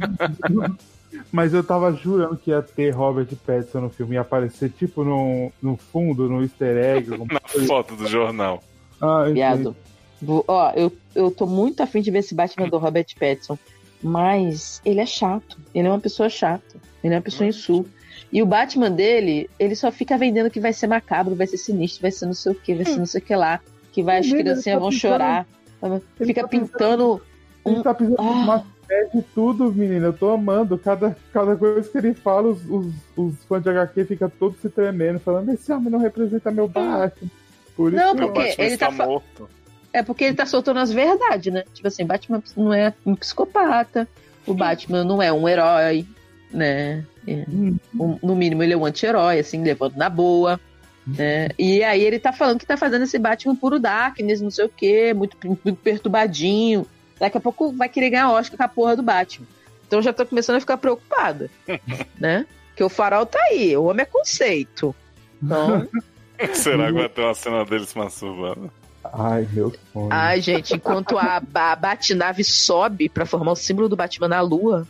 Mas 1.32 1.53
eu 1.53 1.62
tava 1.65 1.93
jurando 1.93 2.37
que 2.37 2.51
ia 2.51 2.62
ter 2.62 2.91
Robert 2.91 3.28
Pattinson 3.47 3.81
no 3.81 3.91
filme, 3.91 4.15
ia 4.15 4.20
aparecer 4.23 4.70
tipo 4.70 5.05
no, 5.05 5.53
no 5.61 5.77
fundo, 5.77 6.28
no 6.28 6.43
easter 6.43 6.77
egg. 6.77 7.11
Na 7.31 7.41
coisa. 7.41 7.66
foto 7.66 7.97
do 7.97 8.07
jornal. 8.07 8.62
Ah, 9.01 9.24
Viado. 9.24 9.77
Vou- 10.23 10.45
Ó, 10.47 10.71
eu, 10.75 10.93
eu 11.15 11.31
tô 11.31 11.47
muito 11.47 11.83
afim 11.83 12.01
de 12.01 12.11
ver 12.11 12.19
esse 12.19 12.35
Batman 12.35 12.69
do 12.69 12.79
Robert 12.79 13.07
Pattinson. 13.19 13.59
Mas 14.03 14.81
ele 14.85 15.01
é 15.01 15.07
chato. 15.07 15.59
Ele 15.75 15.87
é 15.87 15.91
uma 15.91 16.01
pessoa 16.01 16.29
chata. 16.29 16.77
Ele 17.03 17.15
é 17.15 17.17
uma 17.17 17.23
pessoa 17.23 17.47
insulta. 17.49 17.91
E 18.33 18.43
o 18.43 18.47
Batman 18.47 18.91
dele, 18.91 19.51
ele 19.59 19.75
só 19.75 19.91
fica 19.91 20.17
vendendo 20.17 20.51
que 20.51 20.61
vai 20.61 20.73
ser 20.73 20.87
macabro, 20.87 21.35
vai 21.35 21.47
ser 21.47 21.57
sinistro, 21.57 22.03
vai 22.03 22.11
ser 22.11 22.27
não 22.27 22.35
sei 22.35 22.53
o 22.53 22.55
que, 22.55 22.75
vai 22.75 22.85
ser 22.85 22.97
não 22.97 23.07
sei 23.07 23.21
o 23.21 23.25
que 23.25 23.35
lá. 23.35 23.61
Que 23.93 24.03
vai, 24.03 24.19
as 24.19 24.27
Ele 24.27 24.37
criancinhas 24.43 24.77
tá 24.77 24.81
vão 24.81 24.91
pintando- 24.91 24.99
chorar. 25.15 25.47
ele 25.83 26.27
Fica 26.27 26.43
tá 26.43 26.49
pintando. 26.49 27.23
Ele 27.67 27.77
um- 27.79 27.83
tá 27.83 27.93
pisando 27.95 28.17
Ah. 28.19 28.23
uma 28.23 28.67
de 29.15 29.23
tudo, 29.35 29.73
menina. 29.73 30.07
Eu 30.07 30.13
tô 30.13 30.31
amando. 30.31 30.79
Cada, 30.79 31.17
cada 31.33 31.57
coisa 31.57 31.89
que 31.89 31.99
ele 31.99 32.15
fala, 32.15 32.49
os, 32.49 32.61
os, 32.71 32.87
os 33.17 33.35
fãs 33.49 33.63
de 33.63 33.69
HQ 33.71 34.05
ficam 34.05 34.31
todos 34.31 34.61
se 34.61 34.69
tremendo, 34.69 35.19
falando: 35.19 35.49
esse 35.51 35.73
homem 35.73 35.91
não 35.91 35.99
representa 35.99 36.51
meu 36.53 36.69
Batman. 36.69 37.29
Por 37.77 37.93
isso 37.93 38.03
Não, 38.03 38.15
porque 38.15 38.41
Batman 38.41 38.65
ele 38.65 38.75
está 38.75 38.87
tá 38.87 38.93
fa- 38.93 39.07
morto. 39.07 39.49
É 39.93 40.03
porque 40.03 40.25
ele 40.25 40.35
tá 40.37 40.47
soltando 40.47 40.79
as 40.79 40.93
verdades, 40.93 41.53
né? 41.53 41.65
Tipo 41.75 41.89
assim, 41.89 42.05
Batman 42.07 42.43
não 42.57 42.73
é 42.73 42.93
um 43.05 43.15
psicopata. 43.15 44.09
O 44.47 44.55
Batman 44.55 45.05
não 45.05 45.21
é 45.23 45.33
um 45.33 45.49
herói, 45.49 46.07
né? 46.51 47.05
É, 47.27 47.45
Hum. 47.49 47.77
um- 47.99 48.19
no 48.23 48.35
mínimo, 48.37 48.62
ele 48.62 48.73
é 48.73 48.77
um 48.77 48.85
anti-herói, 48.87 49.39
assim, 49.41 49.62
levando 49.62 49.97
na 49.97 50.09
boa. 50.09 50.59
né? 51.07 51.49
E 51.59 51.83
aí 51.83 52.03
ele 52.03 52.19
tá 52.21 52.33
falando 52.33 52.59
que 52.61 52.67
tá 52.67 52.77
fazendo 52.77 53.03
esse 53.03 53.19
Batman 53.19 53.57
puro 53.57 53.81
Darkness, 53.81 54.41
não 54.41 54.51
sei 54.51 54.67
o 54.67 54.69
quê, 54.69 55.12
muito, 55.15 55.37
muito 55.45 55.75
perturbadinho. 55.77 56.87
Daqui 57.19 57.37
a 57.37 57.41
pouco 57.41 57.73
vai 57.73 57.89
querer 57.89 58.11
ganhar 58.11 58.31
Oscar 58.31 58.57
com 58.57 58.62
a 58.62 58.69
porra 58.69 58.95
do 58.97 59.03
Batman. 59.03 59.47
Então 59.87 59.99
eu 59.99 60.03
já 60.03 60.12
tô 60.12 60.25
começando 60.25 60.57
a 60.57 60.61
ficar 60.61 60.77
preocupada, 60.77 61.51
né? 62.21 62.47
Porque 62.69 62.85
o 62.85 62.89
farol 62.89 63.27
tá 63.27 63.39
aí, 63.51 63.77
o 63.77 63.85
homem 63.85 64.03
é 64.03 64.07
conceito. 64.07 64.95
Então, 65.43 65.89
Será 66.55 66.87
que 66.87 66.93
vai 66.93 67.09
ter 67.09 67.23
uma 67.23 67.35
cena 67.35 67.65
deles 67.65 67.93
masturbando? 67.95 68.71
Ai, 69.12 69.49
meu 69.53 69.74
sonho. 69.93 70.09
ai, 70.11 70.41
gente, 70.41 70.74
enquanto 70.74 71.19
a, 71.19 71.41
a 71.55 71.77
Batnave 71.77 72.45
sobe 72.45 73.09
pra 73.09 73.27
formar 73.27 73.53
o 73.53 73.57
símbolo 73.57 73.89
do 73.89 73.97
Batman 73.97 74.28
na 74.28 74.41
lua. 74.41 74.87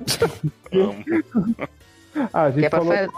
Ah, 2.32 2.44
a 2.44 2.50
gente 2.50 2.64
é 2.66 2.70
falou 2.70 2.92
fa- 2.92 3.08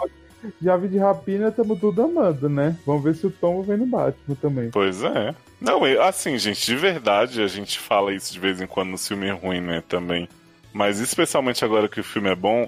de 0.59 0.69
ave 0.69 0.87
de 0.87 0.97
rapina, 0.97 1.49
estamos 1.49 1.79
tudo 1.79 2.01
amando, 2.01 2.49
né? 2.49 2.75
Vamos 2.85 3.03
ver 3.03 3.15
se 3.15 3.27
o 3.27 3.31
Tom 3.31 3.61
vem 3.61 3.77
no 3.77 3.85
Batman 3.85 4.35
também. 4.41 4.71
Pois 4.71 5.03
é. 5.03 5.35
Não, 5.61 5.83
assim, 6.03 6.37
gente, 6.37 6.65
de 6.65 6.75
verdade, 6.75 7.41
a 7.41 7.47
gente 7.47 7.77
fala 7.77 8.13
isso 8.13 8.33
de 8.33 8.39
vez 8.39 8.59
em 8.59 8.65
quando 8.67 8.89
no 8.89 8.97
filme 8.97 9.29
ruim, 9.31 9.61
né, 9.61 9.83
também. 9.87 10.27
Mas 10.73 10.99
especialmente 10.99 11.63
agora 11.63 11.87
que 11.87 11.99
o 11.99 12.03
filme 12.03 12.29
é 12.29 12.35
bom, 12.35 12.67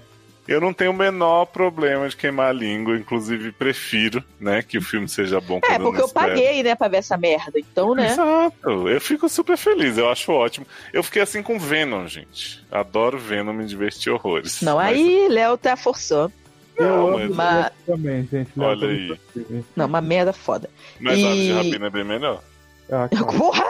eu 0.52 0.60
não 0.62 0.74
tenho 0.74 0.92
o 0.92 0.94
menor 0.94 1.46
problema 1.46 2.08
de 2.10 2.16
queimar 2.16 2.50
a 2.50 2.54
língua. 2.54 2.98
Inclusive, 2.98 3.52
prefiro, 3.52 4.24
né, 4.40 4.62
que 4.62 4.78
o 4.78 4.82
filme 4.82 5.08
seja 5.08 5.40
bom. 5.40 5.60
É, 5.64 5.78
porque 5.80 6.02
eu 6.02 6.06
espero. 6.06 6.28
paguei, 6.30 6.64
né, 6.64 6.76
pra 6.76 6.88
ver 6.88 6.98
essa 6.98 7.18
merda. 7.18 7.60
Então, 7.60 7.94
né? 7.96 8.12
Exato. 8.12 8.90
Eu 8.90 9.00
fico 9.02 9.28
super 9.30 9.58
feliz, 9.58 9.98
eu 9.98 10.10
acho 10.10 10.32
ótimo. 10.32 10.66
Eu 10.94 11.04
fiquei 11.04 11.22
assim 11.22 11.42
com 11.44 11.60
Venom, 11.60 12.08
gente. 12.08 12.64
Adoro 12.72 13.18
Venom, 13.18 13.54
me 13.54 13.66
diverti 13.66 14.10
horrores. 14.10 14.62
Não, 14.62 14.76
Mas- 14.78 14.98
aí 14.98 15.28
Léo 15.30 15.58
tá 15.58 15.76
forçando. 15.78 16.34
Eu 16.78 16.88
Não, 17.20 17.36
mas- 17.36 17.72
também, 17.86 18.26
gente. 18.32 18.52
Léo 18.56 18.70
Olha 18.70 18.88
aí. 18.88 19.08
tá 19.10 19.14
assim. 19.36 19.66
Não, 19.76 19.86
uma 19.86 20.00
merda 20.00 20.32
foda. 20.32 20.70
Mas 21.00 21.20
E- 21.20 21.26
Aves 21.26 21.44
de 21.44 21.52
Rapina 21.52 21.88
é 21.88 21.90
bem 21.90 22.04
melhor. 22.06 22.42
Ah. 22.90 23.10
Porra! 23.38 23.66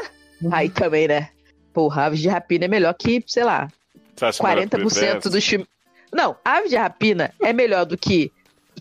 Aí 0.51 0.69
também, 0.69 1.07
né? 1.07 1.29
Porra, 1.73 2.03
Aves 2.05 2.19
de 2.19 2.27
Rapina 2.29 2.65
é 2.65 2.67
melhor 2.67 2.93
que, 2.93 3.23
sei 3.25 3.43
lá, 3.43 3.67
Você 4.15 4.25
acha 4.25 4.43
melhor 4.43 4.61
que 4.61 4.77
40% 4.77 4.93
Bebês? 5.01 5.23
dos 5.33 5.45
filmes. 5.45 5.67
Não, 6.11 6.35
Aves 6.43 6.69
de 6.69 6.75
Rapina 6.75 7.33
é 7.41 7.53
melhor 7.53 7.85
do 7.85 7.97
que, 7.97 8.31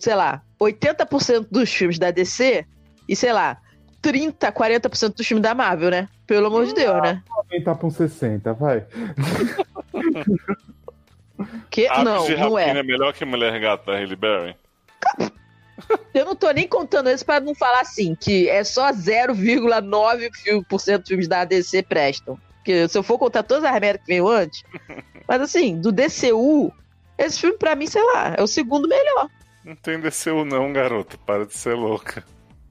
sei 0.00 0.14
lá, 0.14 0.42
80% 0.60 1.46
dos 1.50 1.72
filmes 1.72 1.98
da 1.98 2.10
DC 2.10 2.64
e, 3.08 3.16
sei 3.16 3.32
lá, 3.32 3.58
30, 4.00 4.50
40% 4.52 5.14
do 5.16 5.24
filme 5.24 5.42
da 5.42 5.54
Marvel, 5.54 5.90
né? 5.90 6.08
Pelo 6.26 6.46
amor 6.46 6.66
de 6.66 6.74
Deus, 6.74 7.02
né? 7.02 7.22
Aumentar 7.30 7.74
pra 7.74 7.86
uns 7.86 7.96
60, 7.96 8.52
vai. 8.54 8.84
Que, 11.70 11.86
Aves 11.86 12.04
não, 12.04 12.26
de 12.26 12.36
não 12.36 12.54
Rapina 12.54 12.78
é. 12.78 12.80
é 12.80 12.82
melhor 12.82 13.12
que 13.12 13.24
Mulher 13.24 13.60
Gata 13.60 13.92
da 13.92 13.98
Halle 13.98 14.16
Berry? 14.16 14.56
Eu 16.12 16.24
não 16.24 16.34
tô 16.34 16.50
nem 16.50 16.66
contando 16.66 17.08
isso 17.10 17.24
pra 17.24 17.38
não 17.40 17.54
falar 17.54 17.80
assim, 17.80 18.14
que 18.14 18.48
é 18.48 18.64
só 18.64 18.90
0,9% 18.92 20.66
dos 20.68 21.08
filmes 21.08 21.28
da 21.28 21.44
DC 21.44 21.84
prestam. 21.84 22.38
Porque 22.56 22.88
se 22.88 22.98
eu 22.98 23.02
for 23.02 23.18
contar 23.18 23.44
todas 23.44 23.64
as 23.64 23.80
merdas 23.80 24.02
que 24.02 24.08
veio 24.08 24.28
antes. 24.28 24.64
Mas 25.26 25.40
assim, 25.40 25.80
do 25.80 25.92
DCU, 25.92 26.72
esse 27.18 27.40
filme 27.40 27.58
pra 27.58 27.74
mim, 27.74 27.86
sei 27.86 28.02
lá, 28.02 28.34
é 28.36 28.42
o 28.42 28.46
segundo 28.46 28.88
melhor. 28.88 29.28
Não 29.64 29.74
tem 29.76 30.00
DCU 30.00 30.44
não, 30.44 30.72
garota. 30.72 31.18
Para 31.26 31.44
de 31.44 31.54
ser 31.54 31.74
louca. 31.74 32.24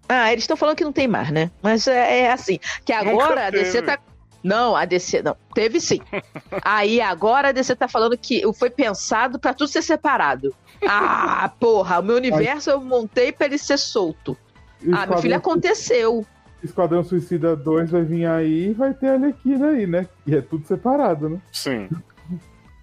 Ah, 0.10 0.32
eles 0.32 0.44
estão 0.44 0.56
falando 0.56 0.78
que 0.78 0.84
não 0.84 0.94
tem 0.94 1.08
mais, 1.08 1.30
né? 1.30 1.52
Mas 1.62 1.86
é, 1.86 2.22
é 2.22 2.32
assim, 2.32 2.60
que 2.86 2.94
agora 2.94 3.48
a 3.48 3.50
DC 3.50 3.82
tá. 3.82 4.00
Não, 4.44 4.76
a 4.76 4.86
DC. 4.86 5.22
Não, 5.22 5.36
teve 5.54 5.82
sim. 5.82 6.00
Aí 6.64 7.02
agora 7.02 7.50
a 7.50 7.52
DC 7.52 7.76
tá 7.76 7.88
falando 7.88 8.18
que 8.18 8.42
foi 8.54 8.70
pensado 8.70 9.38
pra 9.38 9.54
tudo 9.54 9.68
ser 9.68 9.82
separado. 9.82 10.56
Ah, 10.88 11.52
porra, 11.60 12.00
o 12.00 12.04
meu 12.04 12.16
universo 12.16 12.70
eu 12.70 12.80
montei 12.80 13.32
pra 13.32 13.48
ele 13.48 13.58
ser 13.58 13.78
solto. 13.78 14.38
E 14.82 14.92
Ah, 14.94 15.06
meu 15.06 15.18
filho, 15.18 15.36
aconteceu. 15.36 16.26
Esquadrão 16.64 17.04
Suicida 17.04 17.56
2 17.56 17.92
vai 17.92 18.04
vir 18.04 18.26
aí 18.26 18.70
e 18.70 18.74
vai 18.74 18.94
ter 18.94 19.10
a 19.10 19.14
Arlequina 19.14 19.70
aí, 19.70 19.86
né? 19.86 20.08
E 20.26 20.36
é 20.36 20.42
tudo 20.42 20.66
separado, 20.66 21.30
né? 21.30 21.42
Sim, 21.52 21.90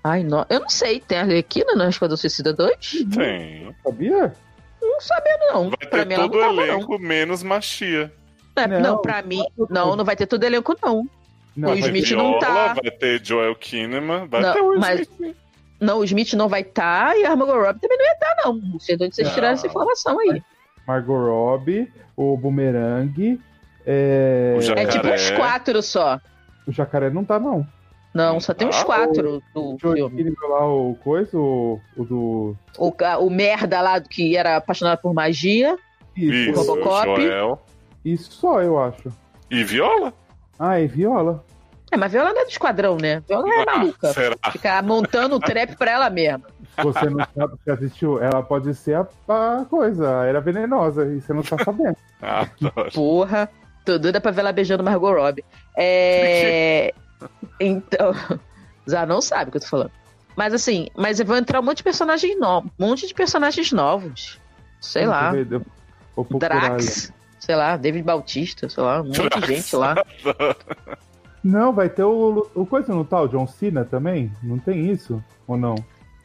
Ai, 0.07 0.23
não, 0.23 0.45
eu 0.51 0.61
não 0.61 0.69
sei, 0.69 1.01
tem 1.01 1.19
Arlequina 1.19 1.75
no 1.75 1.89
Esquadrão 1.89 2.17
Suicida 2.17 2.53
2? 2.53 3.05
tem. 3.15 3.75
Sabia? 3.83 4.35
Não 4.83 5.01
sabia, 5.01 5.39
não. 5.51 5.71
Vai 5.71 5.89
pra 5.89 6.05
ter 6.05 6.15
todo 6.17 6.35
o 6.37 6.41
tava, 6.41 6.53
não. 6.53 6.63
elenco, 6.63 6.99
menos 6.99 7.43
Machia. 7.43 8.13
É, 8.55 8.67
Não, 8.69 8.81
não, 8.81 9.03
pra 9.03 9.23
mim, 9.23 9.43
não, 9.71 9.97
não 9.97 10.05
vai 10.05 10.15
ter 10.15 10.27
todo 10.27 10.45
elenco, 10.45 10.77
não. 10.83 11.09
Não, 11.57 11.71
O 11.71 11.73
vai 11.73 11.89
Smith 11.89 12.09
ter- 12.09 12.17
não 12.17 12.39
tá. 12.39 12.75
Vai 12.75 12.91
ter 12.91 13.25
Joel 13.25 13.55
Kinnaman, 13.57 14.27
vai 14.29 14.43
Não, 14.43 14.53
ter 14.53 14.61
o 14.61 14.79
mas- 14.79 15.01
Smith. 15.01 15.37
Não, 15.81 15.99
o 15.99 16.05
Smith 16.05 16.33
não 16.35 16.49
vai 16.49 16.61
estar 16.61 17.17
e 17.17 17.25
a 17.25 17.35
Margot 17.35 17.59
Robbie 17.61 17.81
também 17.81 17.99
não 17.99 18.05
ia 18.07 18.13
estar, 18.13 18.37
não. 18.45 18.55
Não 18.55 18.79
sei 18.81 18.97
de 18.97 19.05
onde 19.05 19.15
vocês 19.15 19.27
Não. 19.29 19.35
tiraram 19.35 19.55
essa 19.55 19.67
informação 19.67 20.19
aí. 20.21 20.43
Margot 20.87 21.17
Robbie, 21.17 21.93
o 22.17 22.37
Boomerang, 22.37 23.41
é... 23.87 24.55
O 24.57 24.79
É 24.79 24.87
tipo 24.87 25.07
uns 25.09 25.31
quatro 25.33 25.83
só. 25.83 26.21
o 26.67 26.73
Jacaré 26.73 27.11
não 27.11 27.25
tá, 27.25 27.39
não. 27.41 27.67
Não, 28.15 28.39
só 28.39 28.55
tem 28.55 28.69
uns 28.69 28.77
Ah, 28.77 28.85
quatro 28.85 29.43
do 29.53 29.75
O 29.75 29.79
filme. 29.79 29.99
Joaquim 29.99 30.35
lá, 30.49 30.67
o 30.69 30.95
coisa, 31.03 31.37
o, 31.37 31.81
o 31.97 32.05
do... 32.05 32.57
O, 32.79 32.95
o 33.27 33.31
merda 33.31 33.81
lá 33.81 34.01
que 34.01 34.37
era 34.37 34.57
apaixonado 34.57 35.01
por 35.01 35.13
magia. 35.13 35.77
Isso, 36.17 36.51
Isso, 36.51 36.61
Robocop. 36.61 37.11
o 37.11 37.21
Joel. 37.21 37.63
isso 38.05 38.31
só, 38.33 38.63
eu 38.63 38.79
acho. 38.81 39.09
E 39.51 39.65
Viola? 39.65 40.15
Ah, 40.59 40.81
é 40.81 40.87
Viola. 40.87 41.45
É, 41.91 41.97
mas 41.97 42.13
Viola 42.13 42.33
não 42.33 42.41
é 42.41 42.45
do 42.45 42.51
esquadrão, 42.51 42.97
né? 42.97 43.21
Viola 43.29 43.49
é 43.53 43.65
maluca. 43.67 44.13
Será? 44.13 44.37
Ficar 44.53 44.83
montando 44.85 45.35
o 45.35 45.41
trap 45.41 45.77
pra 45.77 45.91
ela 45.91 46.09
mesma. 46.09 46.43
Você 46.83 47.09
não 47.11 47.19
sabe, 47.37 47.55
você 47.65 47.71
assistiu, 47.71 48.21
ela 48.23 48.43
pode 48.43 48.75
ser 48.75 48.95
a, 48.97 49.07
a 49.29 49.65
coisa, 49.65 50.21
a 50.21 50.25
era 50.27 50.41
venenosa, 50.41 51.05
e 51.07 51.21
você 51.21 51.33
não 51.33 51.43
tá 51.43 51.57
sabendo. 51.65 51.97
Adoro. 52.23 52.91
Porra. 52.95 53.51
Tô 53.85 53.99
doida 53.99 54.19
pra 54.21 54.31
ver 54.31 54.41
ela 54.41 54.53
beijando 54.53 54.83
Margot 54.83 55.13
Robbie. 55.13 55.45
É. 55.77 56.93
então. 57.61 58.13
Já 58.87 59.07
não 59.07 59.21
sabe 59.21 59.49
o 59.49 59.53
que 59.53 59.57
eu 59.57 59.63
tô 59.63 59.69
falando. 59.69 59.93
Mas 60.37 60.53
assim, 60.53 60.89
mas 60.95 61.19
vão 61.21 61.37
entrar 61.37 61.61
um 61.61 61.63
monte 61.63 61.79
de 61.79 61.85
personagens 61.85 62.39
novos. 62.39 62.71
Um 62.79 62.87
monte 62.87 63.07
de 63.07 63.15
personagens 63.15 63.73
novos. 63.73 64.39
Sei 64.81 65.07
lá. 65.07 65.33
Drax. 66.39 67.13
Sei 67.39 67.55
lá, 67.55 67.77
David 67.77 68.05
Bautista, 68.05 68.69
sei 68.69 68.83
lá, 68.83 69.01
um 69.01 69.05
monte 69.05 69.21
de 69.21 69.29
Drax. 69.29 69.47
gente 69.47 69.77
lá. 69.77 69.95
Não, 71.43 71.73
vai 71.73 71.89
ter 71.91 72.03
o, 72.03 72.49
o 72.55 72.65
coisa 72.67 72.95
no 72.95 73.05
tal, 73.05 73.29
John 73.29 73.47
Cena 73.47 73.85
também? 73.85 74.33
Não 74.43 74.59
tem 74.59 74.91
isso? 74.91 75.23
Ou 75.47 75.57
não? 75.57 75.75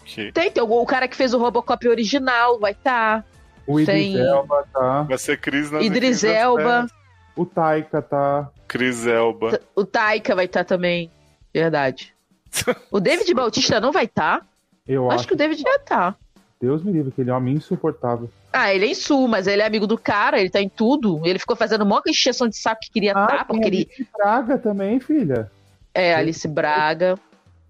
Que 0.06 0.32
Tem, 0.32 0.50
tem 0.50 0.64
o, 0.64 0.72
o 0.72 0.86
cara 0.86 1.08
que 1.08 1.16
fez 1.16 1.34
o 1.34 1.38
Robocop 1.38 1.88
original, 1.88 2.58
vai 2.58 2.72
estar. 2.72 3.26
O 3.68 3.80
Idris 3.80 4.14
Tem- 4.14 4.18
Elba 4.18 4.66
tá. 4.74 5.04
Vai 5.04 5.18
ser 5.18 5.40
Cris 5.40 5.70
nas 5.70 5.84
Idris 5.84 6.24
Elba. 6.24 6.88
O 7.36 7.46
Taika 7.46 8.02
tá. 8.02 8.50
Cris 8.70 9.06
Elba. 9.06 9.60
o 9.76 9.84
Taika 9.84 10.34
vai 10.36 10.46
estar 10.46 10.64
também. 10.64 11.12
Verdade. 11.54 12.14
O 12.90 13.00
David 13.00 13.32
Bautista 13.34 13.80
não 13.82 13.92
vai 13.92 14.06
estar? 14.06 14.48
Eu 14.88 15.08
Acho 15.08 15.16
acho, 15.20 15.28
que 15.28 15.34
o 15.34 15.38
David 15.38 15.62
vai 15.62 15.76
estar. 15.76 16.18
Deus 16.62 16.84
me 16.84 16.92
livre, 16.92 17.12
que 17.12 17.22
ele 17.22 17.30
é 17.30 17.34
um 17.34 17.38
homem 17.38 17.54
insuportável. 17.56 18.30
Ah, 18.52 18.74
ele 18.74 18.86
é 18.86 18.90
em 18.90 18.96
Sul, 18.96 19.28
mas 19.28 19.46
ele 19.48 19.62
é 19.62 19.66
amigo 19.66 19.86
do 19.86 19.98
cara, 19.98 20.40
ele 20.40 20.50
tá 20.50 20.60
em 20.60 20.68
tudo. 20.70 21.22
Ele 21.24 21.38
ficou 21.38 21.56
fazendo 21.56 21.86
mó 21.86 22.02
encheção 22.08 22.48
de 22.48 22.58
saco 22.58 22.82
que 22.82 22.92
queria 22.92 23.12
estar, 23.12 23.46
tem 23.46 23.46
porque 23.48 23.68
ele. 23.68 23.78
Alice 23.88 24.08
Braga 24.18 24.58
também, 24.58 25.00
filha. 25.00 25.52
É, 25.94 26.16
Alice 26.16 26.48
Braga. 26.48 27.18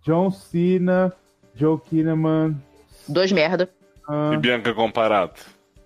John 0.01 0.31
Cena, 0.31 1.13
Joe 1.55 1.77
Kinnaman, 1.89 2.55
Dois 3.07 3.31
merda. 3.31 3.69
ah, 4.07 4.31
E 4.33 4.37
Bianca 4.37 4.73
Comparado. 4.73 5.33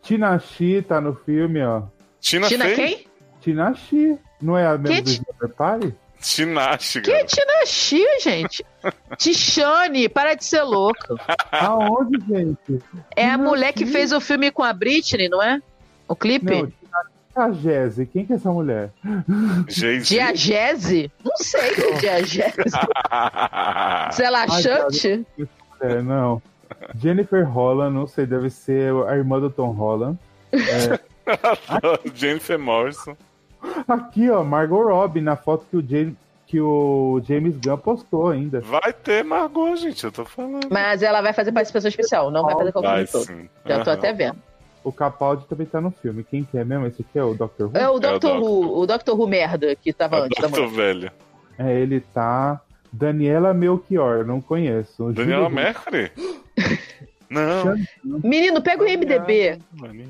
Tina 0.03 0.37
Chi 0.39 0.81
tá 0.83 1.01
no 1.01 1.15
filme, 1.15 1.63
ó. 1.63 1.83
Tina, 2.21 2.47
Tina 2.47 2.69
quem? 2.75 3.07
Tina 3.43 3.73
Chi, 3.73 4.17
não 4.41 4.57
é 4.57 4.65
a 4.65 4.77
mesma 4.77 5.01
do 5.01 5.03
Que 5.03 5.09
Slumber 5.11 5.49
Party? 5.49 5.93
Tinashe, 6.21 7.01
Que 7.01 7.11
cara. 7.11 7.25
Tina 7.25 7.65
Chi, 7.65 8.05
gente? 8.21 8.65
Tichane, 9.17 10.07
para 10.07 10.35
de 10.35 10.45
ser 10.45 10.63
louco. 10.63 11.17
Aonde, 11.51 12.17
gente? 12.25 12.81
É 13.15 13.25
a 13.27 13.31
Tina 13.31 13.49
mulher 13.49 13.73
que 13.73 13.85
fez 13.85 14.13
o 14.13 14.21
filme 14.21 14.49
com 14.49 14.63
a 14.63 14.71
Britney, 14.71 15.27
não 15.27 15.43
é? 15.43 15.61
O 16.07 16.15
clipe? 16.15 16.45
Não, 16.45 16.67
Tina 16.67 17.03
Cagese. 17.35 18.05
Quem 18.05 18.25
que 18.25 18.31
é 18.33 18.35
essa 18.37 18.51
mulher? 18.51 18.91
Jay-Z. 19.67 20.05
Diagese? 20.15 21.11
Não 21.23 21.35
sei 21.35 21.73
que 21.73 21.81
é 22.07 22.21
Diagese. 22.21 22.55
Se 24.11 24.23
ela 24.23 24.45
Ai, 24.49 24.61
chante? 24.61 25.25
É, 25.81 26.01
não. 26.01 26.41
Jennifer 26.95 27.43
Holland, 27.49 27.93
não 27.93 28.07
sei, 28.07 28.25
deve 28.25 28.49
ser 28.49 28.93
a 29.07 29.15
irmã 29.17 29.39
do 29.41 29.49
Tom 29.49 29.71
Holland. 29.71 30.17
Jennifer 32.15 32.57
Morrison. 32.59 33.17
Aqui, 33.87 34.29
ó, 34.29 34.43
Margot 34.43 34.83
Robbie, 34.83 35.21
na 35.21 35.35
foto 35.35 35.65
que 35.69 35.77
o, 35.77 35.81
James, 35.87 36.13
que 36.47 36.59
o 36.61 37.21
James 37.27 37.55
Gunn 37.57 37.77
postou 37.77 38.29
ainda. 38.29 38.59
Vai 38.61 38.93
ter 38.93 39.23
Margot, 39.23 39.75
gente, 39.75 40.03
eu 40.03 40.11
tô 40.11 40.23
falando. 40.25 40.67
Mas 40.69 41.01
ela 41.03 41.21
vai 41.21 41.33
fazer 41.33 41.51
participação 41.51 41.89
especial, 41.89 42.29
não 42.31 42.43
vai 42.43 42.55
fazer 42.55 42.71
qualquer 42.71 43.07
todo. 43.07 43.25
sim. 43.25 43.49
Já 43.65 43.83
tô 43.83 43.89
até 43.91 44.13
vendo. 44.13 44.37
O 44.83 44.91
Capaldi 44.91 45.45
também 45.47 45.65
tá 45.65 45.79
no 45.79 45.91
filme. 45.91 46.25
Quem 46.25 46.43
que 46.43 46.57
é 46.57 46.65
mesmo? 46.65 46.85
Esse 46.87 47.01
aqui 47.01 47.17
é 47.17 47.23
o 47.23 47.33
Dr. 47.33 47.63
Who? 47.65 47.71
É 47.73 47.89
o 47.89 47.93
É 47.93 47.95
o 47.95 47.99
Dr. 47.99 48.07
Doctor. 48.19 48.39
Who, 48.41 48.79
o 48.81 48.85
Dr. 48.85 49.11
Who 49.11 49.27
merda 49.27 49.75
que 49.77 49.93
tava 49.93 50.17
É 50.17 50.21
antes 50.23 50.41
da 50.41 50.47
Dr. 50.49 50.59
mulher. 50.61 50.71
Velho. 50.75 51.11
É, 51.57 51.79
ele 51.79 51.99
tá. 52.01 52.59
Daniela 52.91 53.53
Melchior, 53.53 54.25
não 54.25 54.39
conheço. 54.41 55.11
Daniela 55.13 55.43
Júlio- 55.49 55.55
Mercury? 55.55 56.11
Não. 57.29 57.75
Menino, 58.03 58.61
pega 58.61 58.83
o 58.83 58.87
IMDB. 58.87 59.57
Maninho. 59.73 60.09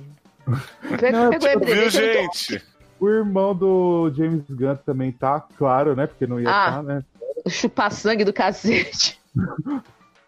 Pega, 0.99 1.11
Não, 1.11 1.29
pega 1.29 1.45
o 1.45 1.49
IMDB. 1.53 1.73
Viu, 1.73 1.89
gente? 1.89 2.61
O 3.03 3.09
irmão 3.09 3.53
do 3.53 4.09
James 4.15 4.45
Gunn 4.49 4.77
também 4.85 5.11
tá, 5.11 5.41
claro, 5.57 5.93
né? 5.93 6.07
Porque 6.07 6.25
não 6.25 6.39
ia 6.39 6.47
Ah. 6.49 6.69
estar, 6.69 6.83
né? 6.83 7.03
Chupar 7.49 7.91
sangue 7.91 8.23
do 8.23 8.31
cacete. 8.31 9.19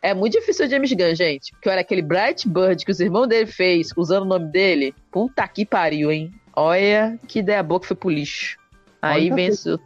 É 0.01 0.13
muito 0.13 0.33
difícil 0.33 0.65
o 0.65 0.69
James 0.69 0.91
Gunn, 0.91 1.15
gente. 1.15 1.53
Porque 1.53 1.69
olha, 1.69 1.79
aquele 1.79 2.01
Bright 2.01 2.49
Bird 2.49 2.83
que 2.83 2.91
os 2.91 2.99
irmãos 2.99 3.27
dele 3.27 3.45
fez, 3.45 3.91
usando 3.95 4.23
o 4.23 4.27
nome 4.27 4.47
dele, 4.51 4.93
puta 5.09 5.47
que 5.47 5.65
pariu, 5.65 6.11
hein? 6.11 6.33
Olha 6.53 7.17
que 7.29 7.39
ideia 7.39 7.63
boa 7.63 7.79
que 7.79 7.87
foi 7.87 7.95
pro 7.95 8.09
lixo. 8.09 8.57
Aí 9.01 9.29
vem 9.29 9.47
esse... 9.47 9.79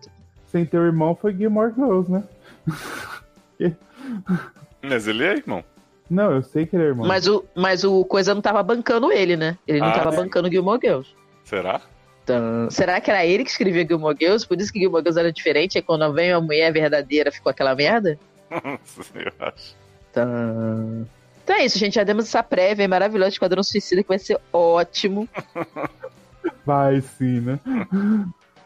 Sem 0.48 0.66
ter 0.66 0.80
o 0.80 0.84
irmão 0.86 1.16
foi 1.16 1.32
Gilmore 1.36 1.72
Girls, 1.76 2.12
né? 2.12 2.24
Mas 4.82 5.08
ele 5.08 5.24
é 5.26 5.34
irmão. 5.34 5.64
Não, 6.10 6.32
eu 6.32 6.42
sei 6.42 6.66
que 6.66 6.76
ele 6.76 6.86
é 6.86 6.88
irmão. 6.88 7.08
Mas 7.08 7.28
o, 7.28 7.46
mas 7.56 7.84
o 7.84 8.04
Coisa 8.04 8.34
não 8.34 8.42
tava 8.42 8.64
bancando 8.64 9.12
ele, 9.12 9.38
né? 9.38 9.60
Ele 9.68 9.80
não 9.80 9.90
Ah, 9.90 9.92
tava 9.94 10.10
sim. 10.12 10.18
bancando 10.18 10.50
Gilmore 10.50 10.80
Girls. 10.82 11.14
Será? 11.44 11.82
Então, 12.30 12.70
será 12.70 13.02
que 13.02 13.10
era 13.10 13.26
ele 13.26 13.44
que 13.44 13.50
escrevia 13.50 13.84
Gilmore 13.84 14.16
Girls? 14.20 14.48
Por 14.48 14.62
isso 14.62 14.72
que 14.72 14.80
Gilmore 14.80 15.02
Girls 15.02 15.20
era 15.20 15.34
diferente? 15.34 15.80
E 15.80 15.82
quando 15.82 16.14
vem 16.14 16.32
a 16.32 16.40
mulher 16.40 16.72
verdadeira 16.72 17.32
ficou 17.32 17.50
aquela 17.50 17.74
merda? 17.74 18.20
eu 18.52 19.34
acho. 19.40 19.76
Então... 20.12 21.08
então 21.44 21.56
é 21.56 21.66
isso, 21.66 21.80
gente. 21.80 21.96
Já 21.96 22.04
demos 22.04 22.26
essa 22.26 22.44
prévia 22.44 22.88
maravilhosa 22.88 23.32
de 23.32 23.36
Esquadrão 23.36 23.64
Suicida 23.64 24.04
que 24.04 24.10
vai 24.10 24.20
ser 24.20 24.40
ótimo. 24.54 25.28
Vai 26.66 27.02
sim, 27.02 27.42
né? 27.42 27.60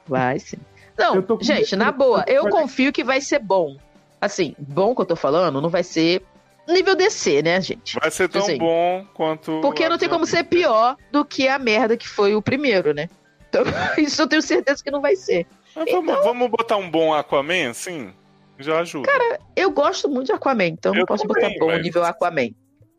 Vai 0.08 0.38
sim. 0.38 0.58
Não, 0.98 1.26
gente, 1.42 1.76
na 1.76 1.92
boa, 1.92 2.24
eu 2.28 2.50
confio 2.50 2.94
que 2.94 3.04
vai 3.04 3.20
ser 3.20 3.40
bom. 3.40 3.78
Assim, 4.22 4.56
bom 4.60 4.94
que 4.94 5.02
eu 5.02 5.06
tô 5.06 5.16
falando, 5.16 5.60
não 5.60 5.70
vai 5.70 5.84
ser 5.84 6.22
nível 6.68 6.96
DC, 6.96 7.42
né, 7.42 7.60
gente? 7.60 7.98
Vai 8.00 8.12
ser 8.12 8.30
tão 8.30 8.44
Assim, 8.44 8.58
bom 8.58 9.06
quanto. 9.14 9.60
Porque 9.62 9.90
não 9.90 9.98
tem 9.98 10.08
como 10.08 10.26
ser 10.26 10.44
pior 10.44 10.96
do 11.12 11.26
que 11.26 11.48
a 11.48 11.58
merda 11.58 11.98
que 11.98 12.08
foi 12.08 12.36
o 12.36 12.42
primeiro, 12.42 12.94
né? 12.94 13.10
Então, 13.54 13.64
isso 14.04 14.22
eu 14.22 14.28
tenho 14.28 14.42
certeza 14.42 14.84
que 14.84 14.90
não 14.90 15.02
vai 15.02 15.16
ser. 15.16 15.46
Mas 15.76 15.92
vamos, 15.92 16.14
vamos 16.24 16.50
botar 16.50 16.78
um 16.78 16.90
bom 16.90 17.14
Aquaman, 17.14 17.70
assim? 17.70 18.12
Já 18.60 18.80
ajuda. 18.80 19.10
Eu 19.56 19.72
gosto 19.72 20.08
muito 20.10 20.28
de 20.28 20.32
Aquaman, 20.34 20.66
então 20.68 20.94
Eu 20.94 21.00
não 21.00 21.06
posso 21.06 21.28
também, 21.28 21.44
botar 21.44 21.60
bom 21.60 21.72
mas- 21.72 21.84
nível 21.84 22.04
Aquaman. 22.04 22.50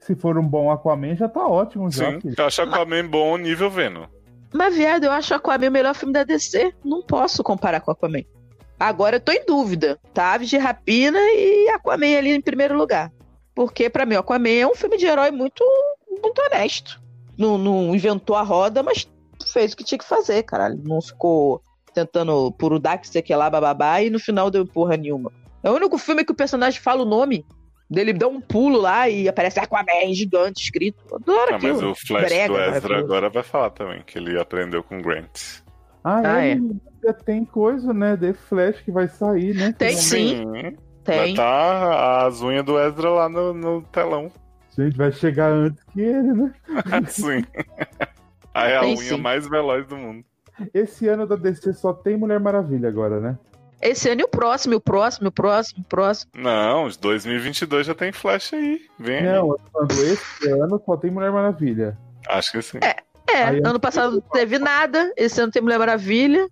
Se 0.00 0.15
for 0.15 0.36
um 0.36 0.47
bom 0.47 0.70
Aquaman, 0.70 1.16
já 1.16 1.28
tá 1.28 1.47
ótimo, 1.47 1.91
já. 1.91 2.12
Sim. 2.12 2.20
filho. 2.20 2.34
Eu 2.36 2.44
acho 2.47 2.62
Aquaman 2.62 3.07
bom 3.08 3.36
nível 3.36 3.70
Venom. 3.70 4.07
Mas, 4.52 4.76
viado, 4.76 5.05
eu 5.05 5.10
acho 5.12 5.34
Aquaman 5.34 5.68
o 5.68 5.73
melhor 5.73 5.94
filme 5.94 6.12
da 6.12 6.23
DC. 6.24 6.73
Não 6.84 7.02
posso 7.02 7.42
comparar 7.42 7.81
com 7.81 7.91
Aquaman. 7.91 8.23
Agora 8.78 9.16
eu 9.16 9.20
tô 9.20 9.33
em 9.33 9.44
dúvida. 9.47 9.99
Tá 10.12 10.34
Aves 10.34 10.49
de 10.50 10.58
Rapina 10.58 11.18
e 11.18 11.68
Aquaman 11.70 12.18
ali 12.18 12.31
em 12.33 12.41
primeiro 12.41 12.76
lugar. 12.76 13.10
Porque, 13.55 13.89
pra 13.89 14.05
mim, 14.05 14.16
o 14.16 14.20
Aquaman 14.20 14.49
é 14.50 14.66
um 14.66 14.74
filme 14.74 14.97
de 14.97 15.07
herói 15.07 15.31
muito, 15.31 15.65
muito 16.10 16.39
honesto. 16.42 17.00
Não, 17.39 17.57
não 17.57 17.94
inventou 17.94 18.36
a 18.36 18.42
roda, 18.42 18.83
mas 18.83 19.08
fez 19.55 19.73
o 19.73 19.76
que 19.78 19.84
tinha 19.84 19.99
que 19.99 20.05
fazer, 20.05 20.42
caralho. 20.42 20.78
Não 20.84 21.00
ficou 21.00 21.62
tentando 21.94 22.52
purudar 22.52 22.99
que 22.99 23.08
sei 23.08 23.23
que 23.23 23.34
lá, 23.34 23.49
bababá, 23.49 24.02
e 24.02 24.10
no 24.10 24.18
final 24.18 24.50
deu 24.50 24.66
porra 24.66 24.97
nenhuma. 24.97 25.33
É 25.62 25.70
o 25.70 25.74
único 25.74 25.97
filme 25.97 26.24
que 26.24 26.33
o 26.33 26.36
personagem 26.36 26.81
fala 26.81 27.02
o 27.02 27.07
nome. 27.07 27.47
Dele 27.89 28.12
dá 28.12 28.26
um 28.26 28.41
pulo 28.41 28.81
lá 28.81 29.08
e 29.08 29.28
aparece 29.28 29.60
Aquaman 29.60 30.12
gigante 30.12 30.62
escrito. 30.62 30.99
Adoro 31.15 31.52
Ah, 31.52 31.57
aquilo. 31.57 31.74
mas 31.74 31.83
o 31.83 31.94
Flash 31.94 32.24
Brega, 32.24 32.52
do 32.52 32.60
Ezra 32.76 32.99
agora 32.99 33.31
vai 33.31 33.42
falar 33.42 33.70
também, 33.70 34.02
que 34.05 34.18
ele 34.18 34.39
aprendeu 34.41 34.83
com 34.83 34.99
o 34.99 35.02
Grant. 35.02 35.60
Ah, 36.02 36.20
Ah, 36.24 36.44
é? 36.44 36.58
é. 37.07 37.12
Tem 37.12 37.44
coisa, 37.44 37.92
né? 37.92 38.16
The 38.16 38.33
Flash 38.33 38.81
que 38.81 38.91
vai 38.91 39.07
sair, 39.08 39.55
né? 39.55 39.74
Tem 39.78 39.94
sim, 39.97 40.44
Vai 40.52 40.74
tem. 41.05 41.31
estar 41.33 42.26
as 42.26 42.41
unhas 42.41 42.65
do 42.65 42.78
Ezra 42.78 43.10
lá 43.10 43.28
no, 43.28 43.52
no 43.52 43.83
telão. 43.83 44.31
Gente, 44.76 44.97
vai 44.97 45.12
chegar 45.12 45.52
antes 45.52 45.84
que 45.92 46.00
ele, 46.00 46.33
né? 46.33 46.52
Sim. 47.07 47.44
Aí 48.55 48.73
é 48.73 48.76
a 48.76 48.81
Tem 48.81 48.97
unha 48.97 49.08
sim. 49.08 49.20
mais 49.20 49.47
veloz 49.49 49.86
do 49.86 49.97
mundo. 49.97 50.24
Esse 50.73 51.08
ano 51.08 51.26
da 51.26 51.34
DC 51.36 51.73
só 51.73 51.92
tem 51.92 52.16
Mulher 52.16 52.39
Maravilha 52.39 52.89
agora, 52.89 53.18
né? 53.20 53.36
Esse 53.83 54.08
ano 54.08 54.20
e 54.20 54.24
o 54.24 54.28
próximo, 54.28 54.73
e 54.73 54.76
o 54.76 54.81
próximo, 54.81 55.26
e 55.26 55.28
o 55.28 55.33
próximo, 55.33 55.81
e 55.81 55.83
o 55.83 55.89
próximo. 55.89 56.31
Não, 56.36 56.89
de 56.89 56.99
2022 56.99 57.86
já 57.86 57.94
tem 57.94 58.12
Flash 58.12 58.55
aí. 58.55 58.81
Vem 58.99 59.18
aí. 59.18 59.24
Não, 59.34 59.57
falando, 59.73 59.92
esse 59.92 60.49
ano 60.50 60.81
só 60.86 60.97
tem 60.97 61.10
Mulher 61.10 61.33
Maravilha. 61.33 61.99
Acho 62.28 62.52
que 62.52 62.62
sim. 62.62 62.78
É, 62.83 63.42
Aí 63.44 63.58
eu- 63.58 63.66
ano 63.66 63.81
passado 63.81 64.12
não 64.15 64.20
teve 64.20 64.58
nada, 64.58 65.12
esse 65.16 65.41
ano 65.41 65.50
tem 65.52 65.60
Mulher 65.60 65.78
Maravilha. 65.78 66.49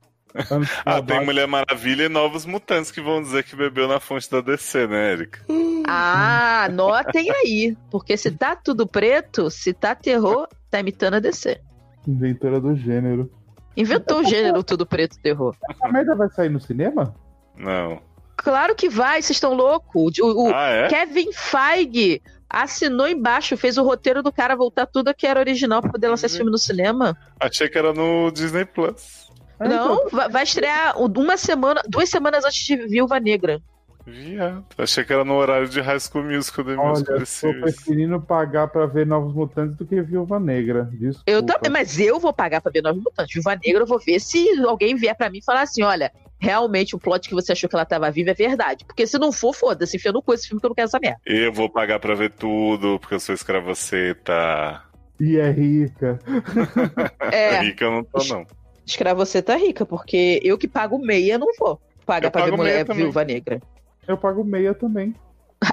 Ano 0.51 0.67
Ah, 0.85 1.01
tem 1.01 1.25
Mulher 1.25 1.47
Maravilha 1.47 2.05
e 2.05 2.09
Novos 2.09 2.45
Mutantes 2.45 2.91
que 2.91 3.01
vão 3.01 3.23
dizer 3.23 3.45
que 3.45 3.55
bebeu 3.55 3.87
na 3.87 4.01
fonte 4.01 4.31
da 4.31 4.41
DC, 4.41 4.87
né, 4.87 5.13
Erika? 5.13 5.41
Ah, 5.87 6.65
anotem 6.69 7.31
aí. 7.31 7.77
Porque 7.91 8.17
se 8.17 8.31
tá 8.33 8.57
tudo 8.57 8.87
preto, 8.87 9.51
se 9.51 9.73
tá 9.73 9.95
terror, 9.95 10.49
tá 10.71 10.81
imitando 10.81 11.15
a 11.15 11.21
DC. 11.21 11.61
Inventora 12.07 12.61
do 12.61 12.75
gênero. 12.75 13.31
Inventou 13.77 14.21
o 14.21 14.25
gênero 14.25 14.63
tudo 14.63 14.85
preto 14.85 15.19
terror. 15.21 15.55
Essa 15.71 15.89
merda 15.89 16.15
vai 16.15 16.29
sair 16.31 16.49
no 16.51 16.61
cinema? 16.61 17.15
Não. 17.57 18.01
Claro 18.37 18.75
que 18.75 18.89
vai, 18.89 19.23
vocês 19.23 19.37
estão 19.37 19.55
loucos. 19.55 20.19
O, 20.19 20.49
o 20.49 20.55
Ah, 20.55 20.69
é? 20.69 20.89
Kevin 20.89 21.33
Feige 21.33 22.21
assinou 22.51 23.09
embaixo, 23.09 23.57
fez 23.57 23.79
o 23.79 23.83
roteiro 23.83 24.23
do 24.23 24.31
cara 24.33 24.55
voltar 24.57 24.85
tudo 24.87 25.15
que 25.15 25.27
era 25.27 25.41
original 25.41 25.81
pra 25.81 25.91
poder 25.93 26.09
lançar 26.09 26.27
esse 26.27 26.37
filme 26.37 26.51
no 26.51 26.59
cinema. 26.59 27.17
Achei 27.41 27.69
que 27.69 27.79
era 27.79 27.93
no 27.95 28.31
Disney 28.31 28.65
Plus. 28.67 29.31
Então, 29.65 29.95
Não, 29.95 30.09
vai, 30.11 30.29
vai 30.29 30.43
estrear 30.43 31.01
uma 31.01 31.37
semana, 31.37 31.81
duas 31.89 32.09
semanas 32.11 32.45
antes 32.45 32.65
de 32.67 32.77
Viúva 32.89 33.19
Negra. 33.21 33.61
Viado. 34.07 34.65
Achei 34.79 35.05
que 35.05 35.13
era 35.13 35.25
no 35.25 35.35
horário 35.35 35.69
de 35.69 35.81
High 35.81 36.01
School 36.01 36.25
Musical 36.25 36.65
The 36.65 36.73
Olha, 36.73 36.89
Musical 36.89 37.53
tô 37.53 37.61
preferindo 37.61 38.21
pagar 38.21 38.69
pra 38.69 38.87
ver 38.87 39.07
Novos 39.07 39.35
Mutantes 39.35 39.77
do 39.77 39.87
que 39.87 40.01
Viúva 40.03 40.41
Negra. 40.41 40.89
Desculpa. 40.93 41.31
Eu 41.31 41.43
também, 41.43 41.71
mas 41.71 41.99
eu 41.99 42.19
vou 42.19 42.33
pagar 42.33 42.61
pra 42.61 42.73
ver 42.73 42.83
Novos 42.83 43.03
Mutantes. 43.03 43.35
Viúva 43.35 43.59
Negra, 43.65 43.83
eu 43.83 43.87
vou 43.87 43.99
ver 43.99 44.21
se 44.21 44.49
alguém 44.67 44.97
vier 44.97 45.17
pra 45.17 45.31
mim 45.31 45.39
e 45.39 45.45
falar 45.45 45.63
assim: 45.63 45.83
olha, 45.83 46.13
realmente 46.39 46.97
o 46.97 46.99
plot 46.99 47.29
que 47.29 47.35
você 47.35 47.53
achou 47.53 47.69
que 47.71 47.77
ela 47.77 47.85
tava 47.85 48.11
viva 48.11 48.31
é 48.31 48.35
verdade. 48.35 48.85
Porque 48.85 49.07
se 49.07 49.19
não 49.19 49.31
for, 49.31 49.55
foda-se, 49.55 49.97
enfia 49.97 50.13
no 50.13 50.21
cu 50.21 50.35
esse 50.35 50.49
filme 50.49 50.61
que 50.61 50.67
eu 50.67 50.71
não 50.71 50.75
quero 50.75 50.87
essa 50.89 50.99
merda. 51.01 51.21
Eu 51.25 51.53
vou 51.53 51.71
pagar 51.71 52.01
pra 52.01 52.15
ver 52.15 52.31
tudo, 52.31 52.99
porque 52.99 53.15
eu 53.15 53.21
sou 53.21 53.35
escravoceta. 53.35 54.83
E 55.21 55.37
é 55.37 55.51
rica. 55.51 56.19
É, 57.33 57.61
Rica 57.61 57.85
eu 57.85 57.93
não 57.93 58.05
tô, 58.05 58.23
não. 58.25 58.45
escrava 58.85 59.25
você 59.25 59.41
tá 59.41 59.57
rica, 59.57 59.87
porque 59.87 60.41
eu 60.43 60.59
que 60.59 60.67
pago 60.67 60.99
meia 60.99 61.39
não 61.39 61.47
vou 61.59 61.81
pagar 62.05 62.27
Eu 62.27 62.31
pra 62.33 62.45
ver 62.45 62.57
mulher 62.57 62.85
também. 62.85 63.05
Viúva 63.05 63.25
Negra. 63.25 63.61
Eu 64.07 64.17
pago 64.17 64.45
meia 64.45 64.75
também. 64.75 65.15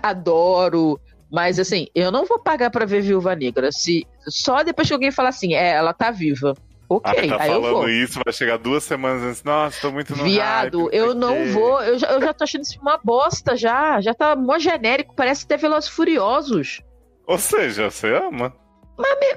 Adoro. 0.03 0.99
Mas 1.31 1.59
assim, 1.59 1.87
eu 1.93 2.11
não 2.11 2.25
vou 2.25 2.39
pagar 2.39 2.69
pra 2.71 2.85
ver 2.85 3.01
Viúva 3.01 3.35
Negra. 3.35 3.71
Se 3.71 4.05
só 4.27 4.63
depois 4.63 4.87
que 4.87 4.93
alguém 4.93 5.11
falar 5.11 5.29
assim, 5.29 5.53
é, 5.53 5.69
ela 5.73 5.93
tá 5.93 6.09
viva. 6.11 6.53
Ok, 6.91 7.29
Ah, 7.31 7.37
tá 7.37 7.43
aí 7.43 7.51
eu 7.51 7.61
vou. 7.61 7.71
falando 7.73 7.89
isso, 7.91 8.19
vai 8.25 8.33
chegar 8.33 8.57
duas 8.57 8.83
semanas 8.83 9.21
antes. 9.21 9.43
Nossa, 9.43 9.79
tô 9.79 9.91
muito 9.91 10.15
no 10.15 10.23
Viado, 10.23 10.85
hype, 10.85 10.95
eu 10.95 11.13
não 11.13 11.35
quê. 11.35 11.45
vou. 11.51 11.81
Eu 11.83 11.99
já, 11.99 12.07
eu 12.07 12.21
já 12.21 12.33
tô 12.33 12.43
achando 12.43 12.63
isso 12.63 12.79
uma 12.81 12.97
bosta 13.03 13.55
já. 13.55 14.01
Já 14.01 14.13
tá 14.15 14.35
mó 14.35 14.57
genérico, 14.57 15.13
parece 15.15 15.45
até 15.45 15.55
Velozes 15.55 15.89
Furiosos. 15.89 16.81
Ou 17.27 17.37
seja, 17.37 17.91
você 17.91 18.11
ama. 18.15 18.51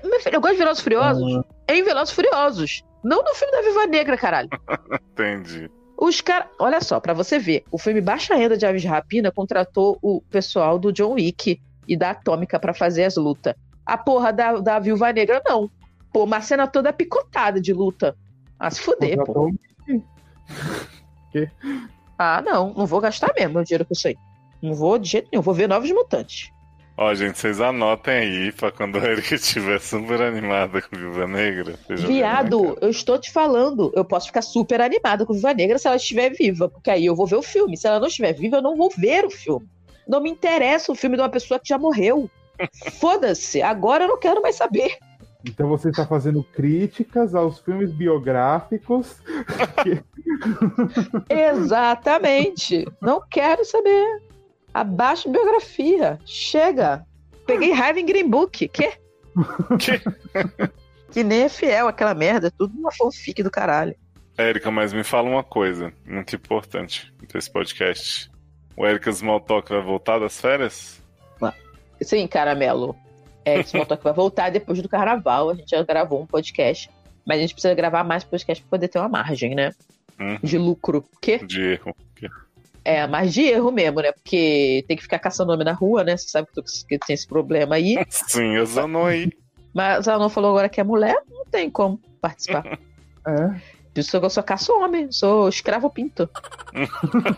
Meu 0.03 0.19
filho, 0.21 0.37
eu 0.37 0.41
gosto 0.41 0.55
de 0.55 0.59
Velozes 0.61 0.83
Furiosos. 0.83 1.37
Ah. 1.69 1.73
Em 1.75 1.83
Velozes 1.83 2.15
Furiosos. 2.15 2.83
Não 3.05 3.23
no 3.23 3.35
filme 3.35 3.53
da 3.53 3.61
Viva 3.63 3.87
Negra, 3.87 4.17
caralho. 4.17 4.49
Entendi. 5.13 5.71
Os 6.03 6.21
caras. 6.21 6.49
Olha 6.59 6.81
só, 6.81 6.99
pra 6.99 7.15
você 7.15 7.39
ver, 7.39 7.63
o 7.71 7.79
filme 7.79 8.01
Baixa 8.01 8.35
Renda 8.35 8.57
de 8.57 8.67
Aves 8.67 8.83
de 8.83 8.89
Rapina 8.89 9.31
contratou 9.31 10.01
o 10.03 10.21
pessoal 10.21 10.77
do 10.77 10.93
John 10.93 11.13
Wick 11.13 11.63
e 11.87 11.97
da 11.97 12.11
Atômica 12.11 12.59
pra 12.59 12.75
fazer 12.75 13.05
as 13.05 13.15
lutas. 13.15 13.55
A 13.87 13.97
porra 13.97 14.33
da, 14.33 14.55
da 14.59 14.81
Viúva 14.81 15.13
Negra, 15.13 15.41
não. 15.47 15.71
Pô, 16.13 16.25
uma 16.25 16.41
cena 16.41 16.67
toda 16.67 16.93
picotada 16.93 17.61
de 17.61 17.73
luta. 17.73 18.17
Ah, 18.59 18.69
se 18.69 18.81
fuder, 18.81 19.17
pô. 19.25 19.53
Ah, 22.19 22.43
não. 22.43 22.75
Não 22.75 22.87
vou 22.87 23.01
gastar 23.01 23.33
mesmo 23.35 23.55
meu 23.55 23.65
dinheiro 23.65 23.85
com 23.85 23.95
isso 23.95 24.07
aí. 24.07 24.17
Não 24.61 24.75
vou 24.75 24.99
de 24.99 25.09
jeito 25.09 25.29
nenhum. 25.33 25.43
Vou 25.43 25.55
ver 25.55 25.69
Novos 25.69 25.91
Mutantes. 25.91 26.52
Ó, 26.97 27.15
gente, 27.15 27.39
vocês 27.39 27.61
anotem 27.61 28.15
aí 28.15 28.53
pra 28.53 28.71
quando 28.71 28.99
a 28.99 29.05
Erika 29.05 29.35
estiver 29.37 29.81
super 29.81 30.21
animada 30.21 30.83
com 30.83 30.97
Viúva 30.97 31.27
Negra. 31.27 31.79
né, 31.89 31.97
Viado, 31.97 32.77
eu 32.81 32.91
estou 32.91 33.19
te 33.19 33.33
falando. 33.33 33.91
Eu 33.95 34.05
posso 34.05 34.27
ficar 34.27 34.43
super 34.43 34.81
animada 34.81 35.25
com 35.25 35.33
Viva 35.33 35.55
Negra 35.55 35.79
se 35.79 35.87
ela 35.87 35.97
estiver 35.97 36.31
viva. 36.31 36.69
Porque 36.69 36.91
aí 36.91 37.07
eu 37.07 37.17
vou 37.17 37.27
ver 37.27 37.37
o 37.37 37.43
filme. 37.43 37.77
Se 37.77 37.87
ela 37.87 37.99
não 37.99 38.09
estiver 38.09 38.33
viva, 38.35 38.57
eu 38.59 38.63
não 38.63 38.77
vou 38.77 38.91
ver 38.97 39.25
o 39.25 39.31
filme. 39.31 39.67
Não 40.07 40.21
me 40.21 40.31
interessa 40.31 40.93
o 40.93 40.95
filme 40.95 41.17
de 41.17 41.23
uma 41.23 41.29
pessoa 41.31 41.59
que 41.59 41.69
já 41.69 41.79
morreu. 41.79 42.31
Foda-se. 43.01 43.63
Agora 43.63 44.05
eu 44.05 44.09
não 44.09 44.19
quero 44.19 44.43
mais 44.43 44.57
saber. 44.57 44.99
Então 45.45 45.69
você 45.69 45.89
está 45.89 46.07
fazendo 46.07 46.45
críticas 46.45 47.35
aos 47.35 47.59
filmes 47.59 47.91
biográficos. 47.91 49.17
Exatamente. 51.29 52.87
Não 53.01 53.21
quero 53.29 53.65
saber. 53.65 54.23
Abaixa 54.73 55.29
a 55.29 55.33
biografia. 55.33 56.19
Chega. 56.25 57.05
Peguei 57.47 57.73
raiva 57.73 58.01
em 58.01 58.07
Green 58.07 58.29
Book. 58.29 58.69
Quê? 58.69 58.93
Que? 59.79 60.01
Que 61.11 61.23
nem 61.23 61.43
é 61.43 61.49
fiel 61.49 61.89
aquela 61.89 62.15
merda. 62.15 62.49
É 62.49 62.51
tudo 62.51 62.77
uma 62.79 62.91
fanfic 62.93 63.43
do 63.43 63.51
caralho. 63.51 63.95
Érica, 64.37 64.71
mas 64.71 64.93
me 64.93 65.05
fala 65.05 65.29
uma 65.29 65.45
coisa 65.45 65.93
muito 66.07 66.35
importante 66.35 67.13
desse 67.33 67.51
podcast. 67.51 68.31
O 68.77 68.87
Erika 68.87 69.11
Smalltalk 69.11 69.69
vai 69.69 69.83
voltar 69.83 70.19
das 70.19 70.41
férias? 70.41 71.03
Sim, 72.01 72.27
caramelo. 72.27 72.97
É, 73.45 73.61
esse 73.61 73.71
Smalltalk 73.71 74.03
vai 74.03 74.13
voltar 74.13 74.51
depois 74.51 74.81
do 74.81 74.89
carnaval. 74.89 75.51
A 75.51 75.55
gente 75.55 75.71
já 75.71 75.83
gravou 75.83 76.23
um 76.23 76.27
podcast. 76.27 76.91
Mas 77.25 77.39
a 77.39 77.41
gente 77.43 77.53
precisa 77.53 77.75
gravar 77.75 78.03
mais 78.03 78.25
podcast 78.25 78.63
pra 78.63 78.71
poder 78.71 78.89
ter 78.89 78.99
uma 78.99 79.09
margem, 79.09 79.55
né? 79.55 79.73
Hum. 80.19 80.39
De 80.43 80.59
lucro. 80.59 81.05
Quê? 81.21 81.39
De 81.39 81.61
erro. 81.61 81.95
É, 82.85 83.07
mais 83.07 83.33
de 83.33 83.43
erro 83.43 83.71
mesmo, 83.71 84.01
né? 84.01 84.11
Porque 84.13 84.85
tem 84.89 84.97
que 84.97 85.03
ficar 85.03 85.19
caçando 85.19 85.53
nome 85.53 85.65
na 85.65 85.73
rua, 85.73 86.03
né? 86.03 86.17
Você 86.17 86.29
sabe 86.29 86.49
que, 86.49 86.55
tu- 86.55 86.65
que 86.89 86.99
tem 86.99 87.15
esse 87.15 87.27
problema 87.27 87.77
aí. 87.77 87.97
Sim, 88.11 88.57
eu 88.57 88.67
Zanon 88.67 89.07
aí. 89.07 89.31
Mas 89.73 90.07
ela 90.07 90.19
não 90.19 90.29
falou 90.29 90.51
agora 90.51 90.69
que 90.69 90.81
é 90.81 90.85
mulher, 90.85 91.17
não 91.31 91.45
tem 91.47 91.71
como 91.71 92.01
participar. 92.21 92.65
É. 93.25 93.49
Por 93.95 94.01
isso 94.01 94.19
que 94.19 94.27
eu 94.27 94.31
só 94.31 94.43
caço 94.43 94.73
homem, 94.73 95.13
sou 95.13 95.49
escravo 95.49 95.89
pinto. 95.89 96.29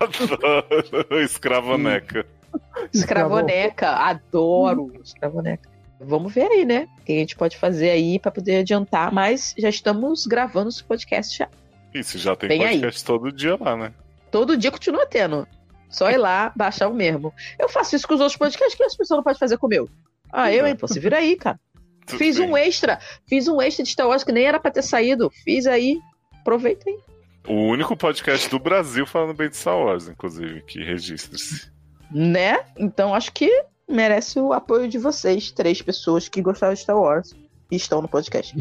Adoro. 0.00 1.20
Escravoneca. 1.22 2.26
Escravoneca, 2.92 3.90
adoro 3.90 4.92
escravoneca. 5.04 5.68
Vamos 6.00 6.32
ver 6.32 6.50
aí, 6.50 6.64
né? 6.64 6.88
O 7.00 7.04
que 7.04 7.12
a 7.12 7.16
gente 7.16 7.36
pode 7.36 7.56
fazer 7.58 7.90
aí 7.90 8.18
pra 8.18 8.30
poder 8.30 8.56
adiantar, 8.60 9.12
mas 9.12 9.54
já 9.58 9.68
estamos 9.68 10.26
gravando 10.26 10.68
esse 10.70 10.82
podcast 10.82 11.36
já. 11.36 11.48
Isso, 11.92 12.18
já 12.18 12.34
tem 12.34 12.50
aí. 12.50 12.58
podcast 12.80 13.04
todo 13.04 13.30
dia 13.30 13.56
lá, 13.60 13.76
né? 13.76 13.92
Todo 14.34 14.56
dia 14.56 14.72
continua 14.72 15.06
tendo. 15.06 15.46
Só 15.88 16.10
ir 16.10 16.16
lá, 16.16 16.52
baixar 16.56 16.88
o 16.88 16.92
mesmo. 16.92 17.32
Eu 17.56 17.68
faço 17.68 17.94
isso 17.94 18.04
com 18.04 18.14
os 18.14 18.20
outros 18.20 18.36
podcasts 18.36 18.74
que 18.74 18.82
as 18.82 18.96
pessoas 18.96 19.18
não 19.18 19.22
podem 19.22 19.38
fazer 19.38 19.56
com 19.58 19.68
o 19.68 19.70
meu. 19.70 19.88
Ah, 20.32 20.52
eu, 20.52 20.66
hein? 20.66 20.74
Pô, 20.74 20.88
se 20.88 20.98
vira 20.98 21.18
aí, 21.18 21.36
cara. 21.36 21.56
Tudo 22.04 22.18
Fiz 22.18 22.36
bem. 22.36 22.50
um 22.50 22.56
extra. 22.56 22.98
Fiz 23.28 23.46
um 23.46 23.62
extra 23.62 23.84
de 23.84 23.90
Star 23.90 24.08
Wars 24.08 24.24
que 24.24 24.32
nem 24.32 24.44
era 24.44 24.58
pra 24.58 24.72
ter 24.72 24.82
saído. 24.82 25.30
Fiz 25.44 25.68
aí. 25.68 26.00
Aproveita 26.40 26.90
aí. 26.90 26.98
O 27.46 27.70
único 27.70 27.96
podcast 27.96 28.50
do 28.50 28.58
Brasil 28.58 29.06
falando 29.06 29.34
bem 29.34 29.48
de 29.48 29.56
Star 29.56 29.78
Wars, 29.78 30.08
inclusive, 30.08 30.62
que 30.62 30.82
registre-se. 30.82 31.70
Né? 32.10 32.58
Então 32.76 33.14
acho 33.14 33.30
que 33.30 33.48
merece 33.88 34.40
o 34.40 34.52
apoio 34.52 34.88
de 34.88 34.98
vocês, 34.98 35.52
três 35.52 35.80
pessoas 35.80 36.28
que 36.28 36.42
gostaram 36.42 36.74
de 36.74 36.80
Star 36.80 36.98
Wars 36.98 37.36
e 37.70 37.76
estão 37.76 38.02
no 38.02 38.08
podcast. 38.08 38.52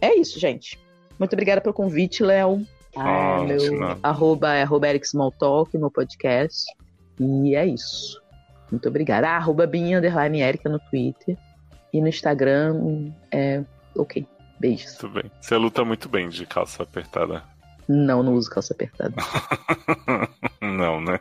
É 0.00 0.14
isso, 0.14 0.38
gente. 0.38 0.78
Muito 1.18 1.32
obrigada 1.32 1.60
pelo 1.60 1.74
convite, 1.74 2.22
Léo. 2.22 2.64
Ah, 2.96 3.38
Ah, 3.40 3.44
meu 3.44 3.96
arroba 4.02 4.54
é 4.54 4.62
arroba 4.62 4.88
Eric 4.88 5.06
Smalltalk, 5.06 5.76
meu 5.78 5.90
podcast. 5.90 6.64
E 7.18 7.54
é 7.54 7.66
isso. 7.66 8.20
Muito 8.70 8.88
obrigada. 8.88 9.28
Ah, 9.28 9.36
arroba 9.36 9.66
Binha 9.66 9.98
Underline 9.98 10.40
Erika 10.40 10.68
no 10.68 10.78
Twitter. 10.90 11.36
E 11.92 12.00
no 12.00 12.08
Instagram 12.08 13.10
é 13.32 13.62
ok. 13.96 14.26
Beijos. 14.60 14.98
Muito 15.02 15.14
bem. 15.22 15.30
Você 15.40 15.56
luta 15.56 15.84
muito 15.84 16.08
bem 16.08 16.28
de 16.28 16.44
calça 16.46 16.82
apertada. 16.82 17.42
Não, 17.88 18.22
não 18.22 18.34
uso 18.34 18.48
calça 18.50 18.72
apertada. 18.74 19.14
Não, 20.60 21.00
né? 21.00 21.18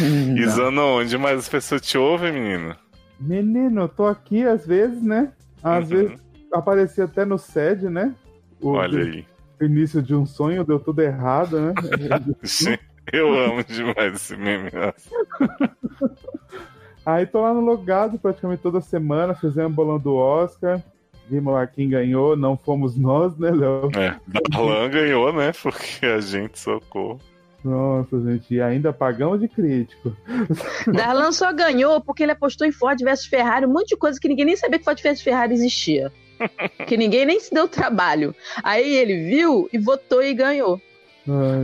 Não. 0.00 0.36
Isano, 0.38 0.82
onde 1.00 1.18
mais 1.18 1.38
as 1.40 1.48
pessoas 1.48 1.82
te 1.82 1.98
ouvem, 1.98 2.32
menino? 2.32 2.74
Menino, 3.20 3.82
eu 3.82 3.88
tô 3.88 4.06
aqui 4.06 4.44
às 4.46 4.66
vezes, 4.66 5.02
né? 5.02 5.32
Às 5.62 5.90
Uhum. 5.90 5.96
vezes 5.96 6.18
apareci 6.52 7.02
até 7.02 7.24
no 7.24 7.38
SED, 7.38 7.90
né? 7.90 8.14
O 8.60 8.70
Olha 8.70 9.02
aí. 9.02 9.26
O 9.60 9.64
início 9.64 10.02
de 10.02 10.14
um 10.14 10.26
sonho 10.26 10.64
deu 10.64 10.78
tudo 10.78 11.00
errado, 11.00 11.60
né? 11.60 11.74
Gente, 12.42 12.80
Eu 13.12 13.32
amo 13.34 13.62
demais 13.64 14.14
esse 14.14 14.36
meme. 14.36 14.70
nossa. 14.72 15.10
Aí 17.04 17.26
tô 17.26 17.42
lá 17.42 17.52
no 17.52 17.60
logado 17.60 18.18
praticamente 18.18 18.62
toda 18.62 18.80
semana, 18.80 19.34
fizemos 19.34 19.72
bolão 19.74 19.98
do 19.98 20.14
Oscar. 20.14 20.82
Vimos 21.28 21.54
lá 21.54 21.66
quem 21.66 21.88
ganhou, 21.88 22.36
não 22.36 22.56
fomos 22.56 22.96
nós, 22.96 23.36
né, 23.38 23.50
Léo? 23.50 23.90
É, 23.96 24.18
Darlan 24.50 24.90
ganhou, 24.90 25.32
né? 25.32 25.52
Porque 25.62 26.04
a 26.04 26.20
gente 26.20 26.58
socorro. 26.58 27.18
Nossa, 27.64 28.20
gente, 28.20 28.54
e 28.54 28.60
ainda 28.60 28.92
pagamos 28.92 29.40
de 29.40 29.48
crítico. 29.48 30.14
Darlan 30.86 31.32
só 31.32 31.50
ganhou 31.50 31.98
porque 32.02 32.22
ele 32.22 32.32
apostou 32.32 32.66
em 32.66 32.72
Ford 32.72 32.98
versus 33.02 33.26
Ferrari, 33.26 33.64
um 33.64 33.72
monte 33.72 33.88
de 33.88 33.96
coisa 33.96 34.20
que 34.20 34.28
ninguém 34.28 34.44
nem 34.44 34.56
sabia 34.56 34.78
que 34.78 34.84
Ford 34.84 35.00
versus 35.02 35.24
Ferrari 35.24 35.54
existia. 35.54 36.12
Que 36.86 36.96
ninguém 36.96 37.24
nem 37.26 37.40
se 37.40 37.52
deu 37.52 37.68
trabalho. 37.68 38.34
Aí 38.62 38.94
ele 38.96 39.24
viu 39.28 39.68
e 39.72 39.78
votou 39.78 40.22
e 40.22 40.34
ganhou. 40.34 40.80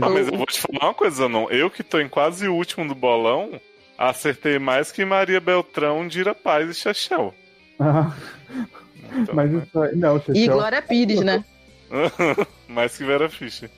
Ah, 0.02 0.08
mas 0.08 0.26
eu 0.28 0.36
vou 0.38 0.46
te 0.46 0.60
falar 0.60 0.86
uma 0.88 0.94
coisa, 0.94 1.28
não. 1.28 1.50
Eu 1.50 1.70
que 1.70 1.82
tô 1.82 1.98
em 2.00 2.08
quase 2.08 2.48
o 2.48 2.54
último 2.54 2.88
do 2.88 2.94
bolão, 2.94 3.60
acertei 3.98 4.58
mais 4.58 4.90
que 4.90 5.04
Maria 5.04 5.40
Beltrão, 5.40 6.06
Dira 6.08 6.34
Paz 6.34 6.70
e 6.70 6.74
Chachel. 6.74 7.34
ah, 7.78 8.14
Então, 9.12 9.34
mas 9.34 9.50
né? 9.50 9.62
isso 9.66 9.80
aí, 9.82 9.96
não, 9.96 10.16
E 10.16 10.20
Chechel. 10.22 10.52
Glória 10.54 10.80
Pires, 10.80 11.20
né? 11.20 11.44
mais 12.68 12.96
que 12.96 13.04
Vera 13.04 13.28
Fischer. 13.28 13.68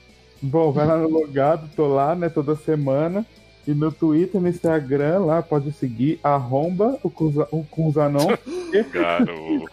Bom, 0.41 0.71
vai 0.71 0.85
lá 0.85 0.97
no 0.97 1.09
logado, 1.09 1.69
tô 1.75 1.87
lá, 1.87 2.13
né, 2.15 2.29
toda 2.29 2.55
semana. 2.55 3.25
E 3.65 3.73
no 3.73 3.91
Twitter, 3.93 4.41
no 4.41 4.47
Instagram, 4.49 5.19
lá 5.19 5.41
pode 5.41 5.71
seguir, 5.71 6.19
arromba 6.21 6.99
o 7.01 7.09
Cunza- 7.09 7.47
o 7.49 7.63
Cunzanon. 7.63 8.27
Garoto. 8.91 9.69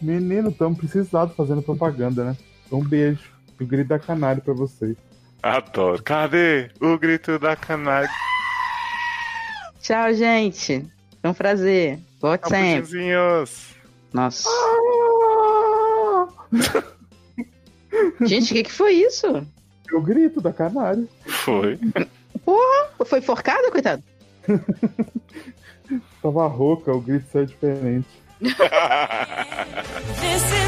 Menino, 0.00 0.52
tamo 0.52 0.76
precisado 0.76 1.34
fazendo 1.34 1.62
propaganda, 1.62 2.24
né? 2.24 2.36
Um 2.70 2.82
beijo. 2.82 3.32
O 3.60 3.64
grito 3.64 3.88
da 3.88 3.98
canário 3.98 4.42
pra 4.42 4.52
vocês. 4.52 4.96
Adoro. 5.42 6.02
Cadê 6.02 6.70
o 6.80 6.98
grito 6.98 7.38
da 7.38 7.54
canária? 7.54 8.08
Tchau, 9.80 10.12
gente. 10.14 10.86
Foi 11.20 11.30
um 11.30 11.34
prazer. 11.34 11.98
Volte 12.20 12.48
sempre. 12.48 12.82
Nossa. 14.12 14.48
Gente, 18.22 18.52
o 18.52 18.54
que, 18.54 18.62
que 18.64 18.72
foi 18.72 18.92
isso? 18.92 19.46
O 19.92 20.00
grito 20.00 20.40
da 20.40 20.52
canário. 20.52 21.08
Foi. 21.26 21.78
Foi 23.04 23.20
forcada, 23.20 23.70
coitado? 23.70 24.02
Tava 26.22 26.46
rouca, 26.46 26.92
o 26.92 27.00
grito 27.00 27.26
saiu 27.30 27.46
diferente. 27.46 28.08
This 30.20 30.44
is 30.52 30.63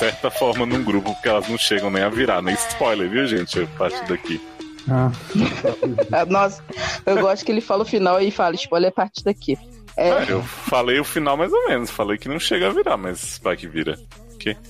certa 0.00 0.30
forma, 0.30 0.64
num 0.64 0.82
grupo, 0.82 1.12
porque 1.14 1.28
elas 1.28 1.46
não 1.48 1.58
chegam 1.58 1.90
nem 1.90 2.02
a 2.02 2.08
virar, 2.08 2.40
nem 2.42 2.54
spoiler, 2.54 3.08
viu, 3.08 3.26
gente? 3.26 3.60
A 3.60 3.66
partir 3.78 4.04
daqui. 4.08 4.40
Ah, 4.88 5.10
Nossa, 6.26 6.62
eu 7.04 7.20
gosto 7.20 7.44
que 7.44 7.52
ele 7.52 7.60
fala 7.60 7.82
o 7.82 7.86
final 7.86 8.20
e 8.20 8.30
fala, 8.30 8.54
spoiler 8.54 8.88
a 8.88 8.92
partir 8.92 9.22
daqui. 9.22 9.58
É, 9.96 10.10
Ah, 10.10 10.24
eu 10.26 10.42
falei 10.42 10.98
o 10.98 11.04
final 11.04 11.36
mais 11.36 11.52
ou 11.52 11.68
menos. 11.68 11.90
Falei 11.90 12.16
que 12.16 12.28
não 12.28 12.40
chega 12.40 12.68
a 12.68 12.72
virar, 12.72 12.96
mas 12.96 13.38
vai 13.42 13.56
que 13.56 13.68
vira. 13.68 13.98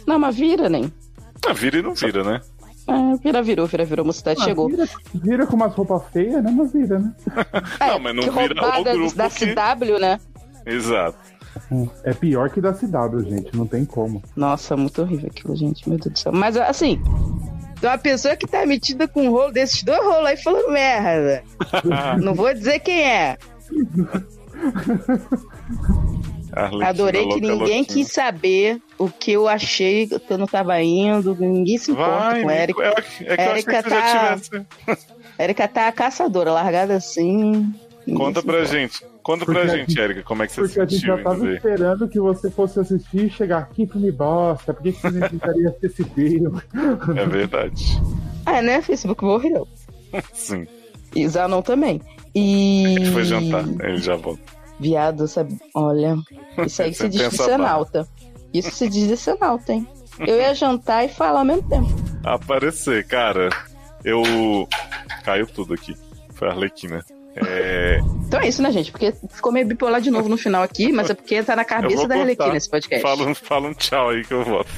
não, 0.06 0.18
mas 0.18 0.34
vira, 0.36 0.68
nem. 0.68 0.92
Ah, 1.46 1.52
vira 1.52 1.78
e 1.78 1.82
não 1.82 1.94
vira, 1.94 2.24
né? 2.24 2.40
É, 2.88 3.16
vira, 3.22 3.40
virou, 3.42 3.66
vira, 3.66 3.84
virou, 3.84 4.04
mocidade 4.04 4.40
ah, 4.42 4.44
chegou. 4.44 4.68
Vira, 4.68 4.88
vira 5.14 5.46
com 5.46 5.54
umas 5.54 5.72
roupas 5.72 6.02
feias, 6.12 6.42
né? 6.42 6.50
Mas 6.50 6.72
vira, 6.72 6.98
né? 6.98 7.12
É, 7.78 7.86
Não, 7.92 7.98
mas 8.00 8.16
não 8.16 8.22
que 8.24 8.30
vira 8.30 8.80
o 8.80 8.84
grupo 8.84 9.14
da 9.14 9.30
que- 9.30 9.46
CW, 9.54 9.98
né? 10.00 10.18
Exato. 10.66 11.16
É 12.04 12.12
pior 12.12 12.48
que 12.50 12.60
da 12.60 12.72
CW, 12.72 13.20
gente. 13.28 13.56
Não 13.56 13.66
tem 13.66 13.84
como. 13.84 14.22
Nossa, 14.36 14.76
muito 14.76 15.02
horrível 15.02 15.28
aquilo, 15.30 15.56
gente. 15.56 15.88
Meu 15.88 15.98
Deus 15.98 16.12
do 16.12 16.18
céu. 16.18 16.32
Mas 16.32 16.56
assim, 16.56 17.00
uma 17.82 17.98
pessoa 17.98 18.36
que 18.36 18.46
tá 18.46 18.64
metida 18.66 19.08
com 19.08 19.22
um 19.26 19.30
rolo 19.30 19.52
desses 19.52 19.82
dois 19.82 20.02
rolos 20.02 20.26
aí 20.26 20.36
falando 20.36 20.70
merda. 20.72 21.42
Não 22.22 22.34
vou 22.34 22.52
dizer 22.54 22.78
quem 22.80 23.02
é. 23.02 23.36
Arlequina, 26.52 26.88
Adorei 26.88 27.28
que 27.28 27.40
ninguém 27.40 27.50
louquinha. 27.58 27.84
quis 27.84 28.12
saber 28.12 28.80
o 28.98 29.08
que 29.08 29.30
eu 29.32 29.46
achei 29.48 30.06
que 30.08 30.20
eu 30.32 30.38
não 30.38 30.46
tava 30.46 30.80
indo. 30.82 31.36
Ninguém 31.38 31.78
se 31.78 31.92
importa 31.92 32.10
Vai, 32.30 32.42
com 32.42 32.50
Erika. 32.50 32.82
é, 33.20 33.34
é 33.34 33.60
já 33.60 33.82
tá- 33.82 34.36
tivesse. 34.36 34.66
Erika 35.38 35.68
tá 35.68 35.92
caçadora, 35.92 36.50
largada 36.52 36.94
assim. 36.96 37.72
Conta 38.16 38.42
pra 38.42 38.64
gente. 38.64 39.04
Conta 39.30 39.44
pra 39.44 39.54
Porque 39.54 39.70
a 39.70 39.76
gente, 39.76 40.00
Erika, 40.00 40.22
como 40.24 40.42
é 40.42 40.46
que 40.48 40.52
você 40.54 40.60
Porque 40.62 40.80
a 40.80 40.86
gente 40.86 41.06
já 41.06 41.22
tava 41.22 41.54
esperando 41.54 42.08
que 42.08 42.18
você 42.18 42.50
fosse 42.50 42.80
assistir 42.80 43.26
e 43.26 43.30
chegar 43.30 43.58
aqui 43.58 43.86
filme 43.86 44.10
bosta. 44.10 44.74
Por 44.74 44.82
que 44.82 44.90
que 44.90 45.00
você 45.00 45.10
necessitaria 45.12 45.68
assistir 45.68 45.86
esse 45.86 46.04
filme? 46.04 46.60
É 47.16 47.26
verdade. 47.26 48.02
Ah, 48.44 48.60
né? 48.60 48.82
Facebook 48.82 49.22
morreu. 49.22 49.68
Sim. 50.34 50.66
E 51.14 51.28
Zanon 51.28 51.62
também. 51.62 52.00
E. 52.34 52.86
A 52.86 52.88
gente 52.88 53.10
foi 53.12 53.24
jantar, 53.24 53.64
ele 53.84 53.98
já 53.98 54.16
volta. 54.16 54.42
Viado, 54.80 55.28
sabe? 55.28 55.56
Olha. 55.76 56.16
Isso 56.66 56.82
aí 56.82 56.92
se 56.94 57.08
diz 57.08 57.20
de 57.20 57.30
pensa 57.30 57.44
ser 57.44 57.56
bem. 57.56 57.66
nauta. 57.66 58.08
Isso 58.52 58.70
se 58.72 58.88
diz 58.88 59.06
de 59.06 59.16
ser 59.16 59.38
nauta, 59.38 59.74
hein? 59.74 59.86
Eu 60.18 60.40
ia 60.40 60.52
jantar 60.56 61.04
e 61.04 61.08
falar 61.08 61.40
ao 61.40 61.44
mesmo 61.44 61.68
tempo. 61.68 61.88
Aparecer, 62.24 63.06
cara. 63.06 63.48
Eu. 64.04 64.22
Caiu 65.22 65.46
tudo 65.46 65.74
aqui. 65.74 65.94
Foi 66.34 66.48
a 66.48 66.50
Arlequina. 66.50 67.04
É. 67.46 67.98
Então 68.26 68.40
é 68.40 68.48
isso, 68.48 68.62
né, 68.62 68.70
gente? 68.70 68.90
Porque 68.92 69.12
ficou 69.32 69.50
meio 69.52 69.66
bipolar 69.66 70.00
de 70.00 70.10
novo 70.10 70.28
no 70.28 70.36
final 70.36 70.62
aqui, 70.62 70.92
mas 70.92 71.10
é 71.10 71.14
porque 71.14 71.42
tá 71.42 71.56
na 71.56 71.64
cabeça 71.64 72.06
da. 72.06 72.16
Arlequina 72.16 72.56
esse 72.56 72.68
podcast. 72.70 73.02
Fala, 73.02 73.26
um- 73.28 73.34
fala 73.34 73.68
um 73.68 73.74
tchau 73.74 74.10
aí 74.10 74.24
que 74.24 74.32
eu 74.32 74.44
volto. 74.44 74.70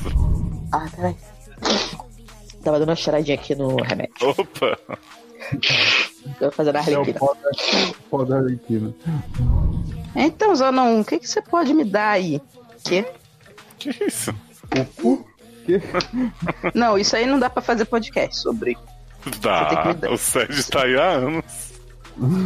Ah, 0.73 0.87
peraí. 0.97 1.17
Tava 2.65 2.79
dando 2.79 2.89
uma 2.91 2.97
cheiradinha 2.97 3.35
aqui 3.35 3.55
no 3.55 3.77
remédio. 3.77 4.15
Opa! 4.23 4.79
Eu 6.41 6.41
vou 6.41 6.53
fazer 6.53 6.75
a 6.77 6.81
É 6.81 6.83
o 6.97 7.01
Arlequina. 7.01 7.19
pó 7.19 7.35
da, 7.35 7.51
pó 8.11 8.25
da 8.25 8.37
Arlequina. 8.39 8.95
Então, 10.15 10.55
Zanon, 10.55 11.01
o 11.01 11.05
que, 11.05 11.19
que 11.19 11.27
você 11.29 11.43
pode 11.43 11.75
me 11.75 11.85
dar 11.85 12.11
aí? 12.11 12.41
Que? 12.85 13.05
Que 13.79 13.91
isso? 14.05 14.33
O 14.79 14.85
cu? 15.03 15.27
Que? 15.67 15.81
Não, 16.75 16.97
isso 16.97 17.17
aí 17.17 17.27
não 17.27 17.39
dá 17.39 17.51
pra 17.51 17.61
fazer 17.63 17.85
podcast 17.87 18.37
sobre. 18.39 18.77
Você 19.25 19.31
tem 19.31 19.95
que 19.95 20.01
Dá. 20.01 20.11
O 20.13 20.17
Sérgio 20.19 20.65
tá 20.71 20.85
aí 20.85 20.97
há 20.97 21.11
anos. 21.11 21.72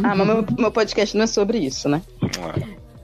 Ah, 0.03 0.15
mas 0.15 0.27
meu, 0.27 0.45
meu 0.57 0.71
podcast 0.71 1.15
não 1.15 1.23
é 1.23 1.27
sobre 1.27 1.57
isso, 1.57 1.87
né? 1.89 2.01
Ah, 2.41 2.59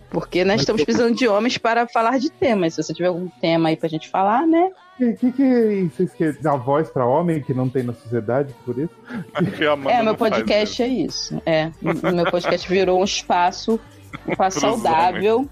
Porque 0.10 0.46
nós 0.46 0.62
estamos 0.62 0.84
precisando 0.84 1.16
de 1.16 1.28
homens 1.28 1.58
para 1.58 1.88
falar 1.88 2.20
de 2.20 2.30
temas. 2.30 2.76
Se 2.76 2.84
você 2.84 2.94
tiver 2.94 3.08
algum 3.08 3.28
tema 3.42 3.70
aí 3.70 3.78
pra 3.78 3.90
gente 3.90 4.10
falar, 4.10 4.46
né? 4.46 4.72
Que, 4.98 5.14
que, 5.14 5.32
que 5.32 5.90
vocês 5.92 6.14
querem 6.14 6.40
dar 6.42 6.56
voz 6.56 6.90
pra 6.90 7.06
homem 7.06 7.42
que 7.42 7.54
não 7.54 7.68
tem 7.68 7.82
na 7.82 7.94
sociedade, 7.94 8.54
por 8.64 8.78
isso? 8.78 8.94
a 9.34 9.92
É, 9.92 10.04
meu 10.04 10.16
podcast 10.16 10.84
é 10.84 10.88
isso. 10.88 11.42
É, 11.46 11.72
o 11.82 12.12
meu 12.12 12.30
podcast 12.30 12.70
virou 12.70 13.02
um 13.02 13.04
espaço, 13.04 13.80
um 14.28 14.32
espaço 14.32 14.60
saudável 14.60 15.50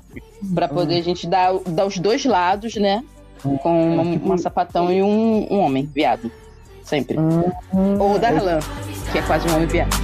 pra 0.54 0.68
poder 0.68 1.00
a 1.00 1.02
gente 1.02 1.26
dar, 1.28 1.54
dar 1.68 1.88
os 1.88 1.98
dois 1.98 2.24
lados, 2.24 2.76
né? 2.76 3.04
Com 3.42 3.96
uma, 3.96 4.04
uma 4.04 4.38
sapatão 4.38 4.94
e 4.94 5.02
um, 5.02 5.52
um 5.52 5.60
homem, 5.60 5.90
viado. 5.92 6.32
Sempre. 6.92 7.16
Ou 8.00 8.16
o 8.16 8.20
Darlan, 8.20 8.60
que 9.14 9.20
é 9.20 9.22
quase 9.22 9.48
um 9.48 9.56
homem 9.56 9.66
viado. 9.66 9.96